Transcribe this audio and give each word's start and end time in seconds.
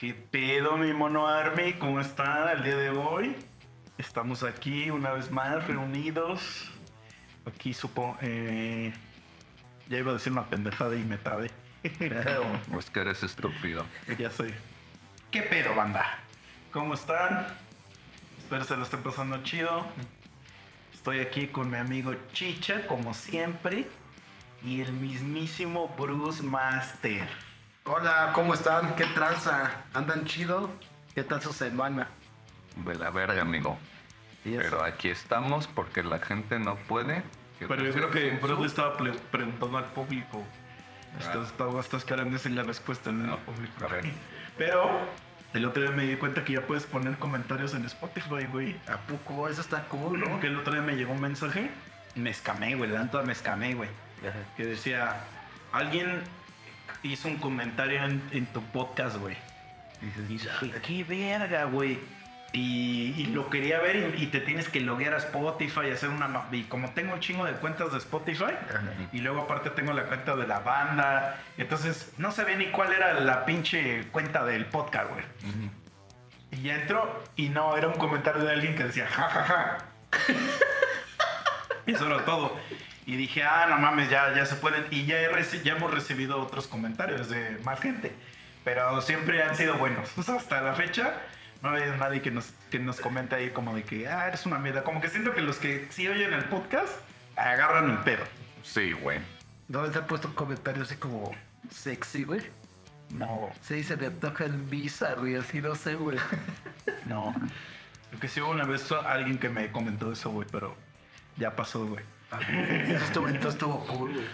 ¿Qué 0.00 0.14
pedo, 0.14 0.78
mi 0.78 0.94
mono 0.94 1.26
Army? 1.26 1.74
¿Cómo 1.74 2.00
están 2.00 2.48
el 2.56 2.64
día 2.64 2.74
de 2.74 2.88
hoy? 2.88 3.36
Estamos 3.98 4.42
aquí 4.42 4.88
una 4.88 5.12
vez 5.12 5.30
más 5.30 5.66
reunidos. 5.66 6.70
Aquí 7.44 7.74
supongo. 7.74 8.16
Eh, 8.22 8.94
ya 9.90 9.98
iba 9.98 10.12
a 10.12 10.14
decir 10.14 10.32
una 10.32 10.46
pendejada 10.46 10.96
y 10.96 11.04
me. 11.04 11.18
Pues 11.18 12.88
que 12.94 13.00
eres 13.00 13.22
estúpido. 13.22 13.84
ya 14.18 14.30
soy. 14.30 14.54
¿Qué 15.30 15.42
pedo, 15.42 15.74
banda? 15.74 16.18
¿Cómo 16.72 16.94
están? 16.94 17.48
Espero 18.38 18.64
se 18.64 18.78
lo 18.78 18.84
estén 18.84 19.02
pasando 19.02 19.42
chido. 19.42 19.84
Estoy 20.94 21.20
aquí 21.20 21.48
con 21.48 21.70
mi 21.70 21.76
amigo 21.76 22.14
Chicha, 22.32 22.86
como 22.86 23.12
siempre. 23.12 23.86
Y 24.64 24.80
el 24.80 24.94
mismísimo 24.94 25.94
Bruce 25.98 26.42
Master. 26.42 27.49
Hola, 27.92 28.30
¿cómo 28.34 28.54
están? 28.54 28.94
¿Qué 28.94 29.04
tranza? 29.06 29.68
¿Andan 29.94 30.24
chido? 30.24 30.70
¿Qué 31.12 31.24
tal 31.24 31.42
su 31.42 31.52
semana? 31.52 32.06
De 32.76 32.94
la 32.94 33.10
verga, 33.10 33.42
amigo. 33.42 33.76
Pero 34.44 34.84
aquí 34.84 35.08
estamos 35.08 35.66
porque 35.66 36.04
la 36.04 36.20
gente 36.20 36.60
no 36.60 36.76
puede. 36.76 37.24
Pero 37.58 37.82
yo 37.84 37.92
creo 37.92 38.10
que 38.12 38.38
le 38.60 38.64
estaba 38.66 38.96
pre- 38.96 39.10
preguntando 39.32 39.76
al 39.76 39.86
público. 39.86 40.40
Estás, 41.18 41.48
estás, 41.48 41.74
estás 41.74 42.04
queriendo 42.04 42.34
decir 42.34 42.52
la 42.52 42.62
respuesta 42.62 43.10
en 43.10 43.28
el 43.28 43.36
público. 43.38 43.84
A 43.84 43.88
ver. 43.88 44.04
Pero 44.56 44.88
el 45.52 45.64
otro 45.64 45.82
día 45.82 45.90
me 45.90 46.04
di 46.04 46.14
cuenta 46.14 46.44
que 46.44 46.52
ya 46.52 46.60
puedes 46.62 46.84
poner 46.84 47.18
comentarios 47.18 47.74
en 47.74 47.84
Spotify, 47.86 48.46
güey. 48.52 48.76
¿A 48.88 48.98
poco? 48.98 49.48
Eso 49.48 49.62
está 49.62 49.82
cool, 49.88 50.20
¿no? 50.20 50.26
Porque 50.28 50.46
el 50.46 50.56
otro 50.60 50.74
día 50.74 50.82
me 50.82 50.94
llegó 50.94 51.12
un 51.12 51.20
mensaje. 51.20 51.72
Me 52.14 52.30
escamé, 52.30 52.76
güey. 52.76 52.88
La 52.88 53.02
neta 53.02 53.20
me 53.22 53.32
escamé, 53.32 53.74
güey. 53.74 53.88
Que 54.56 54.64
decía, 54.64 55.16
alguien 55.72 56.22
hizo 57.02 57.28
un 57.28 57.36
comentario 57.36 58.02
en, 58.04 58.22
en 58.32 58.46
tu 58.46 58.62
podcast, 58.62 59.16
güey. 59.16 59.36
Y 60.02 60.06
dices, 60.32 60.50
"Güey, 60.60 60.72
qué 60.82 61.04
verga, 61.04 61.64
güey. 61.64 61.98
Y, 62.52 63.14
y 63.16 63.26
lo 63.26 63.48
quería 63.48 63.78
ver 63.78 64.14
y, 64.18 64.24
y 64.24 64.26
te 64.26 64.40
tienes 64.40 64.68
que 64.68 64.80
loguear 64.80 65.14
a 65.14 65.18
Spotify 65.18 65.82
y 65.86 65.90
hacer 65.90 66.08
una... 66.08 66.48
Y 66.50 66.64
como 66.64 66.90
tengo 66.90 67.14
un 67.14 67.20
chingo 67.20 67.44
de 67.44 67.52
cuentas 67.52 67.92
de 67.92 67.98
Spotify, 67.98 68.52
y 69.12 69.18
luego 69.20 69.42
aparte 69.42 69.70
tengo 69.70 69.92
la 69.92 70.02
cuenta 70.04 70.34
de 70.34 70.48
la 70.48 70.58
banda, 70.58 71.40
entonces 71.58 72.12
no 72.18 72.32
sabía 72.32 72.56
ni 72.56 72.66
cuál 72.66 72.92
era 72.92 73.20
la 73.20 73.44
pinche 73.44 74.04
cuenta 74.10 74.44
del 74.44 74.66
podcast, 74.66 75.10
güey. 75.10 75.24
Y 76.50 76.62
ya 76.62 76.74
entró 76.74 77.22
y 77.36 77.50
no, 77.50 77.76
era 77.76 77.86
un 77.86 77.94
comentario 77.94 78.42
de 78.42 78.50
alguien 78.52 78.74
que 78.74 78.82
decía, 78.82 79.06
ja, 79.06 79.28
ja, 79.28 79.44
ja. 79.44 79.78
Y 81.86 81.92
eso 81.92 82.06
era 82.06 82.24
todo. 82.24 82.56
Y 83.10 83.16
dije, 83.16 83.42
ah, 83.42 83.66
no 83.68 83.76
mames, 83.78 84.08
ya, 84.08 84.32
ya 84.34 84.46
se 84.46 84.54
pueden. 84.54 84.86
Y 84.92 85.04
ya, 85.04 85.18
he 85.20 85.32
reci- 85.32 85.62
ya 85.62 85.72
hemos 85.72 85.92
recibido 85.92 86.40
otros 86.40 86.68
comentarios 86.68 87.28
de 87.28 87.58
más 87.64 87.80
gente. 87.80 88.12
Pero 88.62 89.00
siempre 89.02 89.42
han 89.42 89.56
sido 89.56 89.76
buenos. 89.78 90.16
O 90.16 90.22
sea, 90.22 90.36
hasta 90.36 90.60
la 90.60 90.74
fecha 90.74 91.14
no 91.60 91.70
ha 91.70 91.72
habido 91.72 91.96
nadie 91.96 92.22
que 92.22 92.30
nos, 92.30 92.52
que 92.70 92.78
nos 92.78 93.00
comente 93.00 93.34
ahí 93.34 93.50
como 93.50 93.74
de 93.74 93.82
que, 93.82 94.06
ah, 94.06 94.28
eres 94.28 94.46
una 94.46 94.60
mierda. 94.60 94.84
Como 94.84 95.00
que 95.00 95.08
siento 95.08 95.34
que 95.34 95.40
los 95.40 95.56
que 95.56 95.88
sí 95.90 96.06
oyen 96.06 96.32
el 96.32 96.44
podcast 96.44 96.92
agarran 97.34 97.90
el 97.90 97.98
pedo. 97.98 98.22
Sí, 98.62 98.92
güey. 98.92 99.18
¿No 99.66 99.84
les 99.84 99.96
han 99.96 100.06
puesto 100.06 100.28
un 100.28 100.34
comentario 100.34 100.82
así 100.84 100.94
como 100.94 101.34
sexy, 101.68 102.22
güey? 102.22 102.42
No, 103.10 103.50
Sí, 103.62 103.82
se 103.82 103.96
me 103.96 104.06
antoja 104.06 104.44
el 104.44 104.52
visa, 104.52 105.14
güey, 105.14 105.34
así 105.34 105.60
no 105.60 105.74
sé, 105.74 105.96
güey. 105.96 106.16
no. 107.06 107.34
Lo 108.12 108.20
que 108.20 108.28
sí 108.28 108.40
hubo 108.40 108.50
una 108.50 108.64
vez 108.64 108.90
alguien 108.92 109.36
que 109.38 109.48
me 109.48 109.72
comentó 109.72 110.12
eso, 110.12 110.30
güey, 110.30 110.46
pero 110.52 110.76
ya 111.36 111.56
pasó, 111.56 111.84
güey. 111.86 112.04
Estuvo, 112.38 113.26
entonces 113.28 113.54
estuvo 113.54 113.84
cool, 113.86 114.12
güey. 114.14 114.26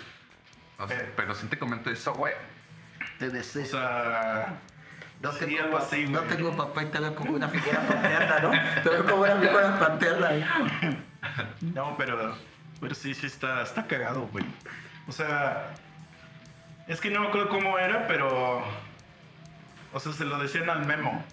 O 0.78 0.86
sea, 0.89 0.98
Eh. 0.98 1.12
pero 1.16 1.34
si 1.34 1.47
te 1.47 1.58
comento 1.58 1.91
eso, 1.91 2.12
güey. 2.14 2.34
Te 3.19 3.27
O 3.28 3.30
deseo. 3.30 3.64
sea, 3.64 4.58
no, 5.22 5.33
sí, 5.33 5.39
tengo, 5.47 5.62
algo 5.62 5.78
así, 5.78 6.06
no 6.06 6.20
tengo 6.22 6.55
papá 6.56 6.83
y 6.83 6.86
te 6.86 6.98
veo 7.00 7.14
como 7.14 7.33
una 7.33 7.48
figura 7.48 7.80
paterna, 7.86 8.39
¿no? 8.41 8.83
Te 8.83 8.89
veo 8.91 9.05
como 9.06 9.22
una 9.22 9.36
figura 9.36 9.78
paterna, 9.78 10.34
¿eh? 10.34 10.47
No, 11.74 11.96
pero, 11.96 12.36
pero 12.80 12.95
sí, 12.95 13.14
sí 13.14 13.27
está, 13.27 13.62
está 13.62 13.86
cagado, 13.86 14.29
güey. 14.33 14.45
O 15.08 15.12
sea, 15.12 15.73
es 16.89 17.01
que 17.01 17.11
no 17.11 17.20
me 17.20 17.29
acuerdo 17.29 17.48
cómo 17.48 17.79
era, 17.79 18.06
pero. 18.06 18.62
O 19.92 20.01
sea, 20.01 20.12
se 20.12 20.24
lo 20.27 20.39
decían 20.39 20.68
al 20.68 20.85
memo. 20.85 21.24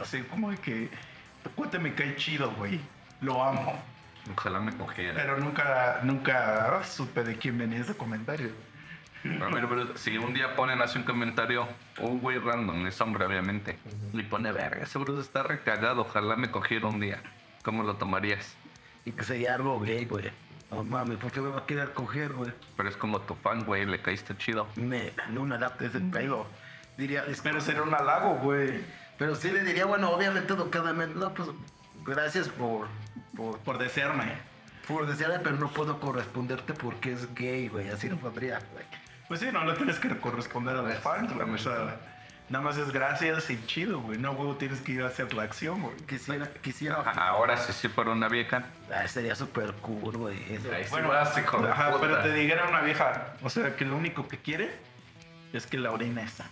Así 0.00 0.22
como 0.22 0.50
de 0.50 0.56
que. 0.56 0.88
Tu 1.42 1.50
cuate 1.50 1.78
me 1.78 1.92
cae 1.94 2.16
chido, 2.16 2.50
güey. 2.52 2.80
Lo 3.20 3.44
amo. 3.44 3.78
Ojalá 4.32 4.60
me 4.60 4.72
cogiera. 4.72 5.14
Pero 5.14 5.38
nunca, 5.38 6.00
nunca 6.02 6.82
supe 6.84 7.24
de 7.24 7.36
quién 7.36 7.58
venía 7.58 7.80
ese 7.80 7.96
comentario. 7.96 8.50
A 9.24 9.54
ver, 9.54 9.66
pero 9.68 9.96
si 9.96 10.18
un 10.18 10.34
día 10.34 10.54
ponen 10.54 10.82
así 10.82 10.98
un 10.98 11.04
comentario, 11.04 11.66
un 11.98 12.20
güey 12.20 12.38
random, 12.38 12.86
es 12.86 13.00
hombre 13.00 13.24
obviamente, 13.24 13.78
y 14.12 14.22
pone 14.22 14.52
verga, 14.52 14.84
seguro 14.84 15.18
está 15.18 15.42
recagado, 15.42 16.02
ojalá 16.02 16.36
me 16.36 16.50
cogiera 16.50 16.88
un 16.88 17.00
día. 17.00 17.22
¿Cómo 17.62 17.82
lo 17.82 17.96
tomarías? 17.96 18.54
Y 19.06 19.12
que 19.12 19.24
sería 19.24 19.54
algo 19.54 19.80
gay, 19.80 20.04
güey. 20.04 20.30
No 20.70 20.84
mames, 20.84 21.16
¿por 21.18 21.32
qué 21.32 21.40
me 21.40 21.48
va 21.48 21.60
a 21.60 21.66
querer 21.66 21.92
coger, 21.92 22.32
güey? 22.32 22.52
Pero 22.76 22.88
es 22.88 22.96
como 22.96 23.20
tu 23.20 23.34
fan, 23.34 23.64
güey, 23.64 23.86
le 23.86 24.00
caíste 24.00 24.36
chido. 24.36 24.66
Me, 24.76 25.12
no 25.30 25.44
me 25.44 25.54
adapte 25.54 25.86
ese 25.86 26.00
pego. 26.00 26.46
Diría, 26.98 27.24
es 27.26 27.40
Pero 27.40 27.60
sería 27.60 27.82
un 27.82 27.94
halago, 27.94 28.36
güey. 28.36 28.80
Pero 29.16 29.34
sí 29.34 29.50
le 29.50 29.62
diría, 29.62 29.86
bueno, 29.86 30.10
obviamente 30.10 30.52
educadamente, 30.52 31.18
no, 31.18 31.32
pues 31.32 31.48
gracias 32.04 32.48
por, 32.48 32.88
por, 33.36 33.58
Por 33.60 33.78
desearme. 33.78 34.32
por 34.86 35.06
desearme, 35.06 35.38
pero 35.40 35.56
no 35.56 35.68
puedo 35.68 35.98
corresponderte 36.00 36.74
porque 36.74 37.12
es 37.12 37.32
gay, 37.34 37.68
güey, 37.68 37.88
así 37.90 38.08
no 38.08 38.16
podría, 38.16 38.58
güey. 38.72 38.84
Pues 39.28 39.40
sí, 39.40 39.48
no 39.52 39.64
le 39.64 39.72
tienes 39.74 39.98
que 39.98 40.08
corresponder 40.18 40.76
a 40.76 40.82
los 40.82 40.94
fans, 40.98 41.32
güey. 41.32 41.48
O 41.50 41.58
sea, 41.58 41.96
nada 42.50 42.62
más 42.62 42.76
es 42.76 42.92
gracias 42.92 43.48
y 43.48 43.64
chido, 43.66 44.00
güey. 44.00 44.18
No, 44.18 44.34
güey, 44.34 44.58
tienes 44.58 44.80
que 44.82 44.92
ir 44.92 45.02
a 45.02 45.06
hacer 45.06 45.32
la 45.32 45.44
acción, 45.44 45.80
güey. 45.80 45.96
Quisiera, 46.06 46.46
quisiera, 46.60 46.96
Ahora 46.96 47.56
si 47.56 47.72
sí 47.72 47.88
fuera 47.88 48.10
una 48.10 48.28
vieja, 48.28 48.66
Ah, 48.94 49.08
sería 49.08 49.34
súper 49.34 49.72
cool, 49.76 50.16
güey. 50.18 50.36
Ahí 50.36 50.84
sí 50.84 50.90
Bueno, 50.90 51.10
ajá, 51.12 51.90
puta. 51.92 52.00
pero 52.02 52.18
te 52.22 52.34
dijera 52.34 52.68
una 52.68 52.82
vieja, 52.82 53.32
o 53.42 53.48
sea, 53.48 53.74
que 53.76 53.86
lo 53.86 53.96
único 53.96 54.28
que 54.28 54.36
quiere 54.38 54.76
es 55.54 55.66
que 55.66 55.78
la 55.78 55.90
orina 55.90 56.22
está. 56.22 56.44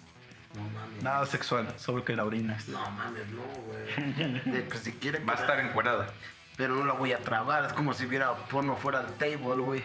No 0.54 0.62
mames. 0.62 1.02
Nada 1.02 1.26
sexual, 1.26 1.72
solo 1.78 2.04
que 2.04 2.14
la 2.14 2.24
orina 2.24 2.56
está. 2.56 2.72
No 2.72 2.90
mames, 2.90 3.26
no, 3.28 3.42
güey. 3.66 4.40
De 4.44 4.68
que 4.68 4.78
si 4.78 4.92
quiere, 4.92 5.18
va 5.24 5.32
a 5.32 5.36
estar 5.36 5.58
encuerada. 5.60 6.08
pero 6.56 6.74
no 6.76 6.84
la 6.84 6.92
voy 6.92 7.12
a 7.12 7.18
trabar, 7.18 7.64
es 7.64 7.72
como 7.72 7.94
si 7.94 8.06
hubiera 8.06 8.34
porno 8.34 8.76
fuera 8.76 9.02
del 9.02 9.14
table, 9.14 9.62
güey. 9.62 9.82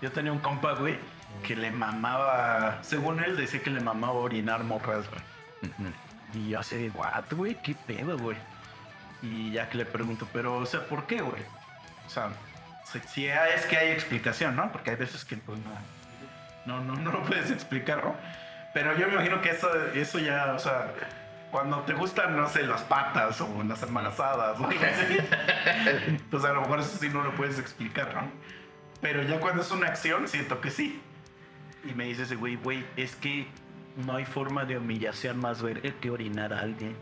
Yo 0.00 0.12
tenía 0.12 0.32
un 0.32 0.38
compa, 0.38 0.74
güey, 0.74 0.98
que 1.42 1.56
le 1.56 1.70
mamaba, 1.70 2.78
según 2.82 3.22
él 3.22 3.36
decía 3.36 3.62
que 3.62 3.70
le 3.70 3.80
mamaba 3.80 4.14
orinar 4.14 4.62
morras, 4.64 5.06
güey. 5.08 5.72
Y 6.34 6.50
yo 6.50 6.60
así 6.60 6.76
de, 6.76 6.90
what, 6.90 7.24
güey, 7.32 7.56
qué 7.62 7.74
pedo, 7.74 8.18
güey. 8.18 8.36
Y 9.22 9.52
ya 9.52 9.68
que 9.68 9.78
le 9.78 9.86
pregunto, 9.86 10.28
pero, 10.32 10.58
o 10.58 10.66
sea, 10.66 10.86
¿por 10.86 11.06
qué, 11.06 11.22
güey? 11.22 11.42
O 12.06 12.10
sea, 12.10 12.30
si, 12.84 13.00
si 13.08 13.26
es 13.26 13.66
que 13.66 13.76
hay 13.76 13.90
explicación, 13.90 14.54
¿no? 14.54 14.70
Porque 14.70 14.90
hay 14.90 14.96
veces 14.96 15.24
que, 15.24 15.36
pues, 15.36 15.58
no, 16.66 16.80
no, 16.80 16.84
no, 16.84 17.00
no 17.00 17.12
lo 17.12 17.22
puedes 17.24 17.50
explicar, 17.50 18.04
¿no? 18.04 18.14
Pero 18.76 18.94
yo 18.94 19.06
me 19.06 19.14
imagino 19.14 19.40
que 19.40 19.48
eso, 19.52 19.70
eso 19.94 20.18
ya, 20.18 20.52
o 20.52 20.58
sea, 20.58 20.92
cuando 21.50 21.80
te 21.84 21.94
gustan, 21.94 22.36
no 22.36 22.46
sé, 22.46 22.62
las 22.66 22.82
patas 22.82 23.40
o 23.40 23.64
las 23.66 23.82
embarazadas, 23.82 24.60
o 24.60 24.66
algo 24.66 24.84
así, 24.84 25.16
pues 26.30 26.44
a 26.44 26.52
lo 26.52 26.60
mejor 26.60 26.80
eso 26.80 26.98
sí 27.00 27.08
no 27.08 27.22
lo 27.22 27.34
puedes 27.34 27.58
explicar, 27.58 28.14
¿no? 28.14 28.30
Pero 29.00 29.22
ya 29.22 29.40
cuando 29.40 29.62
es 29.62 29.70
una 29.70 29.86
acción, 29.86 30.28
siento 30.28 30.60
que 30.60 30.70
sí. 30.70 31.00
Y 31.90 31.94
me 31.94 32.04
dice 32.04 32.24
ese 32.24 32.36
güey, 32.36 32.56
güey, 32.56 32.84
es 32.98 33.16
que 33.16 33.46
no 34.04 34.14
hay 34.14 34.26
forma 34.26 34.66
de 34.66 34.76
humillación 34.76 35.38
más 35.38 35.62
verga 35.62 35.90
que 35.98 36.10
orinar 36.10 36.52
a 36.52 36.60
alguien. 36.60 36.94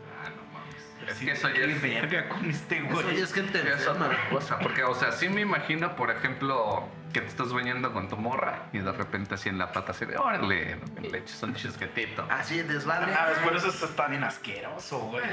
Ah, 1.07 1.11
no 1.11 1.11
mames. 1.11 1.11
Es 1.11 1.17
Sí, 1.17 1.25
que 1.25 1.31
eso 1.31 1.47
ya 1.49 1.53
qué 1.55 1.71
es... 1.71 1.81
verga 1.81 2.29
con 2.29 2.49
este 2.49 2.81
güey. 2.81 3.19
es 3.21 3.33
gente 3.33 3.59
Es 3.73 3.87
otra 3.87 4.29
cosa, 4.29 4.59
porque, 4.59 4.83
o 4.83 4.95
sea, 4.95 5.11
sí 5.11 5.29
me 5.29 5.41
imagino, 5.41 5.95
por 5.95 6.11
ejemplo, 6.11 6.87
que 7.13 7.21
te 7.21 7.27
estás 7.27 7.53
bañando 7.53 7.93
con 7.93 8.09
tu 8.09 8.17
morra 8.17 8.63
y 8.73 8.79
de 8.79 8.91
repente 8.91 9.35
así 9.35 9.47
en 9.49 9.57
la 9.57 9.71
pata 9.71 9.91
así 9.93 10.05
de, 10.05 10.17
órale, 10.17 10.77
le 11.01 11.17
echas 11.17 11.41
un 11.43 11.55
chisquetito. 11.55 12.25
Así 12.29 12.61
desvale. 12.61 13.13
Ah, 13.13 13.27
por 13.43 13.55
eso 13.55 13.67
está 13.69 14.07
bien 14.07 14.23
asqueroso, 14.23 14.99
güey. 14.99 15.23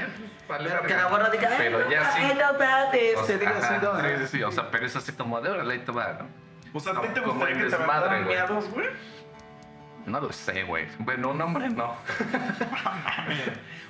Pero 0.47 0.83
que 0.83 0.93
la 0.95 1.07
borra 1.07 1.29
diga, 1.29 1.49
Pero 1.57 1.89
ya 1.89 2.11
sí. 2.11 2.21
ay, 2.23 2.37
no 2.39 3.21
O 3.21 3.25
se 3.25 3.37
diga 3.37 3.59
sea, 3.59 3.69
así, 3.77 3.85
no. 3.85 3.99
sí, 4.01 4.07
sí, 4.21 4.37
sí, 4.37 4.43
o 4.43 4.51
sea, 4.51 4.71
pero 4.71 4.85
es 4.85 4.95
así 4.95 5.11
como 5.13 5.41
de, 5.41 5.49
órale, 5.49 5.73
ahí 5.73 5.79
te 5.79 5.91
va, 5.91 6.13
¿no? 6.19 6.27
O 6.73 6.79
sea, 6.79 6.93
¿a 6.93 7.01
ti 7.01 7.07
te 7.13 7.19
gustaría 7.19 7.55
que 7.55 7.63
te 7.65 7.69
desmadre, 7.77 8.23
güey. 8.23 8.35
miados, 8.35 8.69
güey? 8.69 8.87
No 10.05 10.19
lo 10.19 10.31
sé, 10.31 10.63
güey. 10.63 10.87
Bueno, 10.99 11.29
un 11.29 11.41
hombre 11.41 11.69
no. 11.69 11.95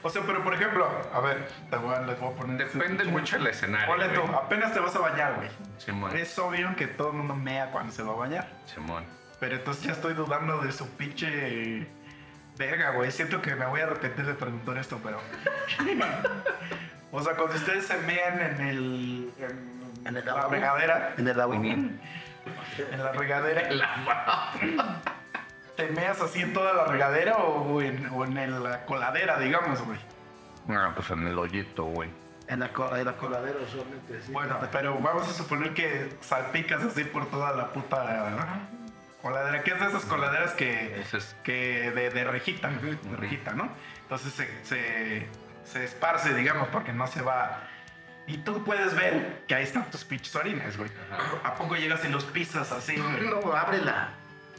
O 0.05 0.09
sea, 0.09 0.21
pero 0.25 0.43
por 0.43 0.53
ejemplo, 0.53 0.85
a 1.13 1.19
ver, 1.21 1.47
te 1.69 1.77
voy 1.77 1.95
a, 1.95 2.01
les 2.01 2.19
voy 2.19 2.33
a 2.33 2.35
poner... 2.35 2.57
Depende 2.57 3.05
mucho 3.05 3.37
el 3.37 3.47
escenario. 3.47 3.87
Ponle 3.87 4.09
tú, 4.09 4.21
apenas 4.35 4.73
te 4.73 4.81
vas 4.81 4.93
a 4.97 4.99
bañar, 4.99 5.35
güey. 5.35 5.47
Simón. 5.77 6.15
Es 6.17 6.37
obvio 6.37 6.75
que 6.75 6.87
todo 6.87 7.11
el 7.11 7.17
mundo 7.17 7.35
mea 7.35 7.71
cuando 7.71 7.93
se 7.93 8.03
va 8.03 8.11
a 8.11 8.17
bañar. 8.17 8.49
Simón. 8.65 9.05
Pero 9.39 9.55
entonces 9.55 9.83
ya 9.85 9.93
estoy 9.93 10.13
dudando 10.13 10.59
de 10.59 10.73
su 10.73 10.89
pinche... 10.89 11.87
Verga, 12.57 12.91
güey. 12.91 13.11
Siento 13.11 13.41
que 13.41 13.55
me 13.55 13.65
voy 13.65 13.79
a 13.79 13.85
arrepentir 13.85 14.25
de 14.25 14.33
preguntar 14.33 14.77
esto, 14.77 14.99
pero... 15.01 15.19
o 17.11 17.23
sea, 17.23 17.35
cuando 17.35 17.55
ustedes 17.55 17.85
se 17.85 17.97
mean 17.99 18.41
en 18.41 18.61
el... 18.67 19.33
En, 19.39 20.07
En 20.07 20.17
el 20.17 20.25
la 20.25 20.47
regadera. 20.49 21.13
En 21.17 21.27
el 21.29 21.39
agua. 21.39 21.55
En 21.55 21.99
la 22.91 23.11
regadera. 23.13 23.69
te 25.75 25.87
meas 25.89 26.21
así 26.21 26.41
en 26.41 26.53
toda 26.53 26.73
la 26.73 26.85
regadera 26.85 27.37
o 27.37 27.81
en, 27.81 28.07
o 28.11 28.25
en 28.25 28.37
el- 28.37 28.63
la 28.63 28.85
coladera, 28.85 29.39
digamos, 29.39 29.81
güey. 29.81 29.99
Ah, 30.69 30.91
pues 30.95 31.09
en 31.11 31.27
el 31.27 31.37
hoyito, 31.37 31.83
güey. 31.85 32.09
En 32.47 32.59
la, 32.59 32.69
co- 32.73 32.95
en 32.95 33.05
la 33.05 33.13
coladera 33.13 33.57
usualmente, 33.65 34.21
sí. 34.21 34.31
Bueno, 34.31 34.57
pero 34.71 34.97
vamos 34.99 35.27
a 35.27 35.33
suponer 35.33 35.73
que 35.73 36.15
salpicas 36.21 36.83
así 36.83 37.03
por 37.05 37.29
toda 37.29 37.53
la 37.53 37.71
puta 37.71 38.59
coladera. 39.21 39.63
¿Qué 39.63 39.71
es 39.71 39.79
de 39.79 39.85
esas 39.87 40.05
coladeras 40.05 40.51
que, 40.51 40.99
es- 41.01 41.35
que 41.43 41.91
de, 41.91 42.09
de 42.09 42.23
rejita, 42.25 42.69
de 42.69 43.15
rejita, 43.15 43.53
¿no? 43.53 43.69
Entonces 44.03 44.33
se, 44.33 44.65
se, 44.65 45.27
se 45.63 45.83
esparce, 45.85 46.33
digamos, 46.33 46.67
porque 46.69 46.91
no 46.93 47.07
se 47.07 47.21
va. 47.21 47.61
Y 48.27 48.37
tú 48.39 48.63
puedes 48.63 48.93
ver 48.95 49.43
que 49.47 49.55
ahí 49.55 49.63
están 49.63 49.89
tus 49.91 50.03
pinches 50.05 50.35
orines, 50.35 50.77
güey. 50.77 50.89
¿A 51.43 51.55
poco 51.55 51.75
llegas 51.75 52.03
y 52.05 52.09
los 52.09 52.23
pisas 52.25 52.71
así, 52.71 52.95
güey? 52.97 53.29
No, 53.29 53.53
ábrela. 53.53 54.09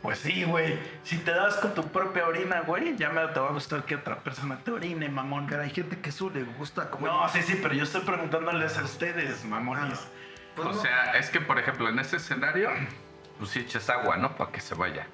Pues 0.04 0.18
sí, 0.18 0.44
güey. 0.44 0.78
Si 1.02 1.16
te 1.16 1.30
das 1.30 1.56
con 1.56 1.72
tu 1.72 1.88
propia 1.88 2.28
orina, 2.28 2.60
güey, 2.60 2.94
ya 2.94 3.08
me 3.08 3.26
te 3.28 3.40
va 3.40 3.48
a 3.48 3.52
gustar 3.52 3.86
que 3.86 3.96
otra 3.96 4.18
persona 4.18 4.58
te 4.62 4.70
orine, 4.70 5.08
mamón. 5.08 5.46
Pero 5.48 5.62
hay 5.62 5.70
gente 5.70 5.98
que 5.98 6.10
eso 6.10 6.28
le 6.28 6.42
gusta 6.42 6.90
como... 6.90 7.06
No, 7.06 7.26
sí, 7.30 7.40
sí, 7.40 7.58
pero 7.62 7.72
yo 7.72 7.84
estoy 7.84 8.02
preguntándoles 8.02 8.76
a 8.76 8.84
ustedes, 8.84 9.46
mamones. 9.46 10.06
Pues 10.56 10.68
o 10.68 10.72
no. 10.72 10.78
sea, 10.78 11.12
es 11.12 11.30
que, 11.30 11.40
por 11.40 11.58
ejemplo, 11.58 11.88
en 11.88 11.98
ese 11.98 12.16
escenario, 12.16 12.68
pues 13.38 13.52
sí 13.52 13.60
echas 13.60 13.88
agua, 13.88 14.18
¿no? 14.18 14.36
Para 14.36 14.52
que 14.52 14.60
se 14.60 14.74
vaya. 14.74 15.06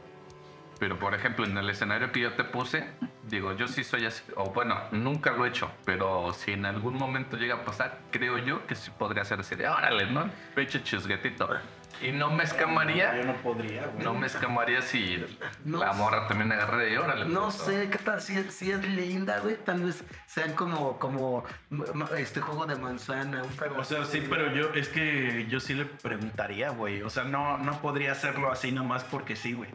Pero, 0.80 0.98
por 0.98 1.14
ejemplo, 1.14 1.44
en 1.44 1.56
el 1.56 1.70
escenario 1.70 2.10
que 2.10 2.18
yo 2.18 2.32
te 2.32 2.42
puse, 2.42 2.84
digo, 3.28 3.52
yo 3.52 3.68
sí 3.68 3.84
soy 3.84 4.06
así, 4.06 4.24
o 4.34 4.50
bueno, 4.50 4.76
nunca 4.90 5.30
lo 5.30 5.46
he 5.46 5.50
hecho, 5.50 5.70
pero 5.84 6.32
si 6.32 6.50
en 6.50 6.66
algún 6.66 6.94
momento 6.94 7.36
llega 7.36 7.54
a 7.54 7.64
pasar, 7.64 8.00
creo 8.10 8.38
yo 8.38 8.66
que 8.66 8.74
sí 8.74 8.90
podría 8.98 9.24
ser 9.24 9.38
así 9.38 9.54
de, 9.54 9.68
órale, 9.68 10.10
¿no? 10.10 10.28
Pecho 10.56 10.80
chisguetito. 10.80 11.48
Y 12.02 12.12
no 12.12 12.30
me 12.30 12.44
escamaría, 12.44 13.14
Yo 13.16 13.24
no 13.24 13.34
podría, 13.42 13.86
güey. 13.86 14.04
no 14.04 14.14
me 14.14 14.26
escamaría 14.26 14.80
si 14.80 15.22
No 15.64 15.78
la 15.80 15.92
morra 15.92 16.26
también 16.28 16.50
agarra 16.50 16.88
y 16.88 16.96
órale. 16.96 17.26
No 17.26 17.42
pues, 17.42 17.54
sé, 17.56 17.88
¿qué 17.90 17.98
tal? 17.98 18.22
Si, 18.22 18.36
es- 18.38 18.54
si 18.54 18.70
es 18.70 18.82
linda, 18.88 19.38
güey, 19.40 19.56
tal 19.56 19.82
vez 19.82 20.02
sean 20.26 20.52
como, 20.54 20.98
como 20.98 21.44
este 22.16 22.40
juego 22.40 22.64
de 22.66 22.76
manzana, 22.76 23.42
un. 23.42 23.76
O 23.78 23.84
sea, 23.84 24.04
sí, 24.06 24.26
pero 24.30 24.50
yo, 24.54 24.72
es 24.74 24.88
que 24.88 25.46
yo 25.50 25.60
sí 25.60 25.74
le 25.74 25.84
preguntaría, 25.84 26.70
güey. 26.70 27.02
O 27.02 27.10
sea, 27.10 27.24
no, 27.24 27.58
no 27.58 27.80
podría 27.82 28.12
hacerlo 28.12 28.50
así 28.50 28.72
nomás 28.72 29.04
porque 29.04 29.36
sí, 29.36 29.52
güey. 29.52 29.70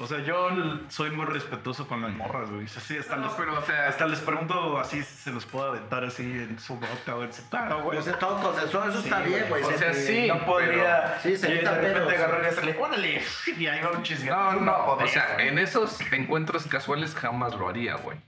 O 0.00 0.06
sea, 0.08 0.18
yo 0.20 0.50
soy 0.88 1.10
muy 1.12 1.24
respetuoso 1.24 1.86
con 1.86 2.02
las 2.02 2.12
morras, 2.12 2.50
güey. 2.50 2.64
O 2.64 2.68
sea, 2.68 2.82
sí, 2.82 2.98
hasta, 2.98 3.14
No, 3.14 3.26
les, 3.26 3.34
pero, 3.34 3.58
o 3.58 3.62
sea- 3.62 3.86
hasta 3.88 4.06
les 4.06 4.18
pregunto 4.18 4.78
así 4.78 5.02
si 5.04 5.14
se 5.22 5.30
los 5.30 5.46
puedo 5.46 5.68
aventar 5.68 6.02
así 6.04 6.22
en 6.24 6.58
su 6.58 6.74
boca 6.74 7.14
o 7.14 7.22
en 7.22 7.32
su 7.32 7.48
cara, 7.48 7.76
güey. 7.76 7.98
O 7.98 8.02
sea, 8.02 8.18
todo 8.18 8.40
consensuado, 8.42 8.90
eso 8.90 8.98
Sí, 9.02 9.08
está 9.08 9.20
bien, 9.20 9.44
güey. 9.48 9.62
O 9.62 9.70
sea, 9.72 9.94
se- 9.94 10.06
sí. 10.06 10.26
no 10.26 10.44
podría. 10.44 11.18
Sí, 11.20 11.36
se 11.36 11.48
y 11.48 11.58
de 11.58 11.70
repente 11.70 12.16
agarrar 12.16 12.42
y 12.42 12.46
hacerle, 12.46 12.76
órale, 12.80 13.22
y 13.56 13.66
ahí 13.68 13.80
va 13.84 13.90
un 13.92 14.02
chisguete. 14.02 14.34
No, 14.34 14.52
no, 14.54 14.76
o 14.78 14.94
podría, 14.98 15.12
sea, 15.12 15.34
güey. 15.34 15.48
en 15.48 15.58
esos 15.60 16.00
encuentros 16.12 16.66
casuales 16.66 17.14
jamás 17.14 17.54
lo 17.54 17.68
haría, 17.68 17.94
güey. 17.94 18.18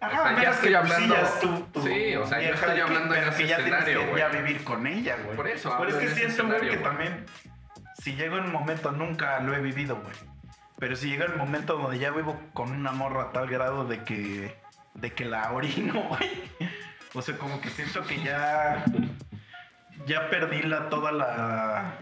Ajá, 0.00 0.22
o 0.22 0.28
sea, 0.28 0.42
ya 0.42 0.50
estoy 0.50 0.70
que 0.70 0.76
hablando- 0.76 1.14
tú 1.72 1.82
Sí, 1.82 2.16
o 2.16 2.26
sea, 2.26 2.38
yo 2.38 2.48
vieja 2.48 2.54
estoy 2.54 2.74
que- 2.74 2.82
hablando 2.82 3.14
en 3.14 3.20
pero 3.20 3.30
ese 3.32 3.42
que 3.42 3.48
ya 3.48 3.56
tienes 3.56 3.74
escenario, 3.74 4.00
que 4.00 4.06
güey. 4.06 4.18
ya 4.18 4.28
vivir 4.28 4.64
con 4.64 4.86
ella, 4.88 5.16
güey. 5.22 5.36
Por 5.36 5.46
eso, 5.46 5.76
Pero 5.78 5.90
es 5.90 5.96
que 5.96 6.06
en 6.06 6.14
siento, 6.32 6.46
güey, 6.48 6.68
que 6.70 6.76
también, 6.78 7.26
si 8.02 8.14
llega 8.16 8.36
un 8.40 8.50
momento, 8.50 8.90
nunca 8.92 9.38
lo 9.40 9.54
he 9.54 9.60
vivido, 9.60 9.94
güey. 9.96 10.29
Pero 10.80 10.96
si 10.96 11.10
llega 11.10 11.26
el 11.26 11.36
momento 11.36 11.76
donde 11.76 11.98
ya 11.98 12.10
vivo 12.10 12.40
con 12.54 12.72
una 12.72 12.90
morra 12.90 13.24
a 13.24 13.32
tal 13.32 13.48
grado 13.48 13.84
de 13.84 14.02
que, 14.02 14.56
de 14.94 15.12
que 15.12 15.24
la 15.26 15.52
orino, 15.52 15.92
güey. 16.08 16.50
O 17.14 17.22
sea, 17.22 17.36
como 17.36 17.60
que 17.60 17.68
siento 17.70 18.02
que 18.06 18.22
ya, 18.22 18.84
ya 20.06 20.30
perdí 20.30 20.62
la, 20.62 20.88
toda 20.88 21.12
la, 21.12 21.92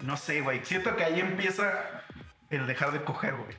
no 0.00 0.16
sé, 0.16 0.40
güey. 0.40 0.64
Siento 0.64 0.94
que 0.96 1.04
ahí 1.04 1.20
empieza 1.20 2.02
el 2.50 2.66
dejar 2.66 2.92
de 2.92 3.02
coger, 3.02 3.34
güey. 3.34 3.56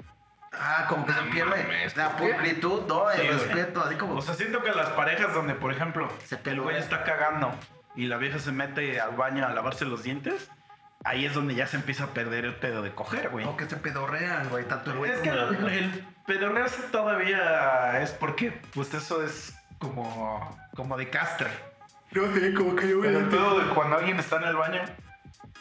Ah, 0.54 0.86
como 0.88 1.06
que 1.06 1.14
se 1.14 1.22
pierde 1.24 1.92
la 1.96 2.16
pulcritud, 2.16 2.84
¿no? 2.88 3.10
El 3.10 3.20
Sí, 3.22 3.26
güey. 3.28 3.40
respeto, 3.40 3.84
así 3.84 3.96
como... 3.96 4.16
O 4.16 4.22
sea, 4.22 4.36
siento 4.36 4.62
que 4.64 4.72
las 4.72 4.90
parejas 4.92 5.34
donde, 5.34 5.56
por 5.56 5.72
ejemplo, 5.72 6.08
Se 6.26 6.40
el 6.46 6.62
güey 6.62 6.78
está 6.78 7.04
cagando 7.04 7.52
y 7.96 8.06
la 8.06 8.18
vieja 8.18 8.38
se 8.40 8.52
mete 8.52 9.02
al 9.02 9.16
baño 9.16 9.46
a 9.46 9.50
lavarse 9.50 9.86
los 9.86 10.04
dientes, 10.04 10.50
ahí 11.04 11.26
es 11.26 11.34
donde 11.34 11.56
ya 11.56 11.68
se 11.68 11.78
empieza 11.78 12.06
a 12.06 12.14
perder 12.14 12.46
el 12.46 12.56
pedo 12.56 12.82
de 12.82 12.94
coger, 12.94 13.30
güey. 13.30 13.46
o 13.46 13.58
que 13.58 13.66
se 13.66 13.78
pedorrean, 13.78 14.50
güey, 14.50 14.66
tanto 14.66 14.92
el 14.92 14.98
güey 14.98 15.12
Es 15.12 15.20
que 15.20 15.30
el, 15.30 15.68
el 15.68 16.06
pedorrearse 16.26 16.84
todavía 16.92 18.02
es 18.02 18.12
porque, 18.12 18.52
pues 18.74 18.94
eso 18.94 19.24
es 19.24 19.56
como, 19.80 20.58
como 20.76 20.98
de 20.98 21.10
castre. 21.10 21.50
No 22.12 22.32
sé, 22.34 22.54
como 22.54 22.76
que 22.76 22.90
yo 22.90 23.02
Pero 23.02 23.20
el 23.20 23.26
pedo 23.26 23.60
de 23.60 23.74
cuando 23.74 23.98
alguien 23.98 24.20
está 24.20 24.38
en 24.38 24.44
el 24.44 24.56
baño 24.56 24.84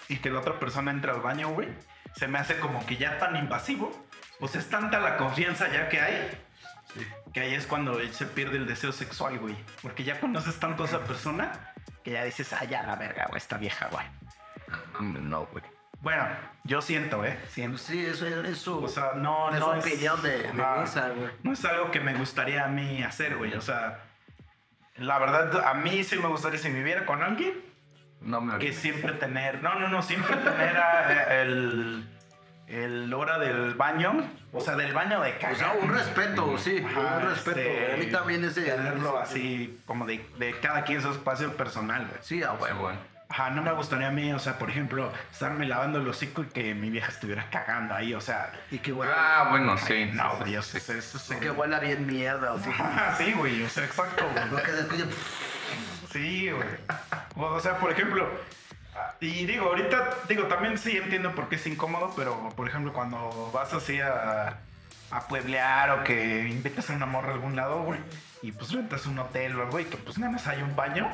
y 0.09 0.17
que 0.17 0.31
la 0.31 0.41
otra 0.41 0.59
persona 0.59 0.91
entra 0.91 1.13
al 1.13 1.21
baño, 1.21 1.49
güey, 1.49 1.69
se 2.15 2.29
me 2.29 2.39
hace 2.39 2.59
como 2.59 2.85
que 2.87 2.97
ya 2.97 3.19
tan 3.19 3.37
invasivo. 3.37 3.91
Pues 4.39 4.57
es 4.57 4.69
tanta 4.69 4.99
la 4.99 5.17
confianza 5.19 5.69
ya 5.73 5.89
que 5.89 6.01
hay, 6.01 6.31
que 7.33 7.41
ahí 7.41 7.55
es 7.55 7.67
cuando 7.67 7.99
se 8.13 8.27
pierde 8.27 8.57
el 8.57 8.67
deseo 8.67 8.91
sexual, 8.91 9.39
güey. 9.39 9.57
Porque 9.81 10.03
ya 10.03 10.19
conoces 10.21 10.59
tanto 10.59 10.83
a 10.83 10.87
esa 10.87 11.05
persona 11.05 11.53
que 12.03 12.11
ya 12.11 12.25
dices, 12.25 12.53
ah, 12.53 12.65
ya 12.65 12.83
la 12.83 12.97
verga, 12.97 13.27
güey, 13.29 13.39
esta 13.39 13.57
vieja, 13.57 13.89
güey. 13.91 14.05
No, 15.01 15.47
güey. 15.47 15.65
Bueno, 16.01 16.27
yo 16.65 16.83
siento, 16.83 17.25
¿eh? 17.25 17.39
Siento. 17.49 17.79
Sí, 17.79 18.05
eso 18.05 18.27
es, 18.27 18.35
es 18.49 18.59
su... 18.59 18.83
O 18.83 18.89
sea, 18.89 19.13
no, 19.15 19.51
es 19.55 19.61
no 19.61 19.67
opinión 19.69 20.21
de, 20.23 20.39
de 20.53 20.63
Ajá. 20.63 20.81
misa, 20.81 21.09
güey. 21.11 21.31
no 21.45 21.53
es 21.53 21.65
algo 21.65 21.91
que 21.93 22.01
me 22.01 22.15
gustaría 22.15 22.65
a 22.65 22.69
mí 22.69 23.03
hacer, 23.05 23.37
güey. 23.37 23.55
O 23.55 23.61
sea, 23.61 24.01
la 24.97 25.19
verdad, 25.21 25.65
a 25.65 25.75
mí 25.75 26.03
sí 26.03 26.17
me 26.19 26.27
gustaría 26.29 26.59
si 26.59 26.71
viviera 26.71 27.07
con 27.07 27.23
alguien 27.23 27.55
No 28.21 28.41
me 28.41 28.59
que 28.59 28.73
siempre 28.73 29.13
tener, 29.13 29.63
no, 29.63 29.79
no, 29.79 29.89
no, 29.89 30.03
siempre 30.03 30.37
tener 30.37 30.77
ah, 30.77 31.41
el, 31.43 32.05
el 32.67 33.15
hora 33.15 33.39
del 33.39 33.75
baño, 33.75 34.29
o 34.53 34.61
sea, 34.61 34.75
del 34.75 34.93
baño 34.93 35.21
de 35.21 35.31
O 35.31 35.39
cagar. 35.39 35.57
sea, 35.57 35.73
un 35.81 35.89
respeto, 35.89 36.59
sí, 36.59 36.85
Ajá, 36.85 37.19
un 37.19 37.29
respeto. 37.31 37.61
este, 37.61 37.93
a 37.93 37.97
mí 37.97 38.07
también 38.07 38.45
ese... 38.45 38.63
Tenerlo 38.63 39.23
ese- 39.23 39.23
así, 39.23 39.81
como 39.87 40.05
de, 40.05 40.25
de 40.39 40.59
cada 40.59 40.83
quien 40.83 41.01
su 41.01 41.11
espacio 41.13 41.57
personal, 41.57 42.07
güey. 42.09 42.19
Sí, 42.23 42.43
a 42.43 42.53
huevo. 42.55 42.81
güey. 42.83 43.12
Ajá, 43.33 43.49
no 43.49 43.63
me 43.63 43.73
gustaría 43.73 44.09
a 44.09 44.11
mí, 44.11 44.31
o 44.33 44.39
sea, 44.39 44.59
por 44.59 44.69
ejemplo, 44.69 45.11
estarme 45.33 45.65
lavando 45.67 45.99
el 45.99 46.07
hocico 46.07 46.43
y 46.43 46.47
que 46.49 46.75
mi 46.75 46.91
vieja 46.91 47.11
estuviera 47.11 47.49
cagando 47.51 47.95
ahí, 47.95 48.13
o 48.13 48.21
sea. 48.21 48.53
Y 48.71 48.79
que 48.79 48.93
huela, 48.93 49.15
Ah, 49.17 49.49
bueno, 49.49 49.79
sí. 49.79 49.95
ay, 49.95 50.13
no, 50.13 50.33
sí, 50.33 50.37
güey, 50.39 50.63
sí, 50.63 50.77
eso, 50.77 50.93
eso, 50.93 51.17
eso, 51.17 51.41
que 51.41 51.51
huela 51.51 51.79
bien 51.81 52.07
mierda, 52.07 52.53
o 52.53 52.59
sí. 52.59 52.69
Ajá, 52.69 53.15
sí, 53.17 53.33
güey, 53.33 53.63
o 53.63 53.69
sea, 53.71 53.85
exacto, 53.87 54.29
güey. 54.31 54.49
Lo 54.51 54.57
que 54.63 54.71
se 54.71 54.81
escucha... 54.81 55.05
Sí, 56.13 56.51
güey. 56.51 56.69
O 57.37 57.59
sea, 57.61 57.79
por 57.79 57.91
ejemplo, 57.91 58.29
y 59.21 59.47
digo, 59.47 59.67
ahorita, 59.69 60.11
digo, 60.29 60.45
también 60.49 60.77
sí 60.77 60.97
entiendo 60.99 61.35
por 61.35 61.49
qué 61.49 61.57
es 61.57 61.67
incómodo, 61.67 62.13
pero 62.15 62.51
por 62.51 62.69
ejemplo, 62.69 62.93
cuando 62.93 63.51
vas 63.55 63.73
así 63.73 63.99
a, 63.99 64.59
a 65.11 65.21
pueblear 65.29 65.91
o 65.91 66.05
que 66.05 66.47
invitas 66.49 66.91
a 66.91 66.93
una 66.93 67.07
morra 67.07 67.31
a 67.31 67.33
algún 67.33 67.57
lado, 67.57 67.83
güey, 67.85 67.99
y 68.43 68.53
pues 68.53 68.73
rentas 68.73 69.07
un 69.07 69.19
hotel 69.19 69.59
o 69.59 69.63
algo 69.63 69.81
y 69.81 69.87
que 69.87 69.97
pues 69.97 70.19
nada 70.19 70.33
más 70.33 70.47
hay 70.49 70.61
un 70.61 70.77
baño, 70.77 71.09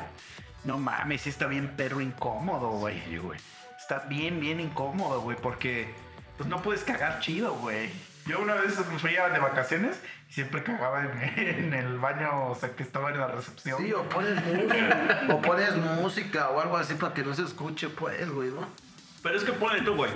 no 0.63 0.77
mames, 0.77 1.21
sí 1.21 1.29
está 1.29 1.47
bien 1.47 1.75
perro 1.75 2.01
incómodo, 2.01 2.69
güey. 2.71 3.17
güey. 3.17 3.39
Está 3.77 3.99
bien, 4.07 4.39
bien 4.39 4.59
incómodo, 4.59 5.21
güey, 5.21 5.37
porque 5.37 5.93
pues 6.37 6.47
no 6.49 6.61
puedes 6.61 6.83
cagar 6.83 7.19
chido, 7.21 7.53
güey. 7.55 7.89
Yo 8.25 8.39
una 8.39 8.53
vez 8.53 8.77
me 8.91 8.99
fui 8.99 9.15
a- 9.17 9.29
de 9.29 9.39
vacaciones 9.39 9.99
y 10.29 10.33
siempre 10.33 10.61
cagaba 10.63 11.03
en, 11.03 11.17
en 11.39 11.73
el 11.73 11.97
baño, 11.97 12.49
o 12.49 12.55
sea, 12.55 12.69
que 12.75 12.83
estaba 12.83 13.09
en 13.09 13.19
la 13.19 13.27
recepción. 13.27 13.77
Sí, 13.81 13.91
o 13.93 14.03
pones 14.09 14.35
música, 14.45 15.21
o 15.29 15.41
pones 15.41 15.75
música 15.75 16.49
o 16.49 16.61
algo 16.61 16.77
así 16.77 16.93
para 16.95 17.13
que 17.13 17.23
no 17.23 17.33
se 17.33 17.43
escuche, 17.43 17.89
pues, 17.89 18.29
güey, 18.29 18.49
¿no? 18.51 18.67
Pero 19.23 19.35
es 19.37 19.43
que 19.43 19.53
ponle 19.53 19.81
tú, 19.81 19.95
güey. 19.95 20.11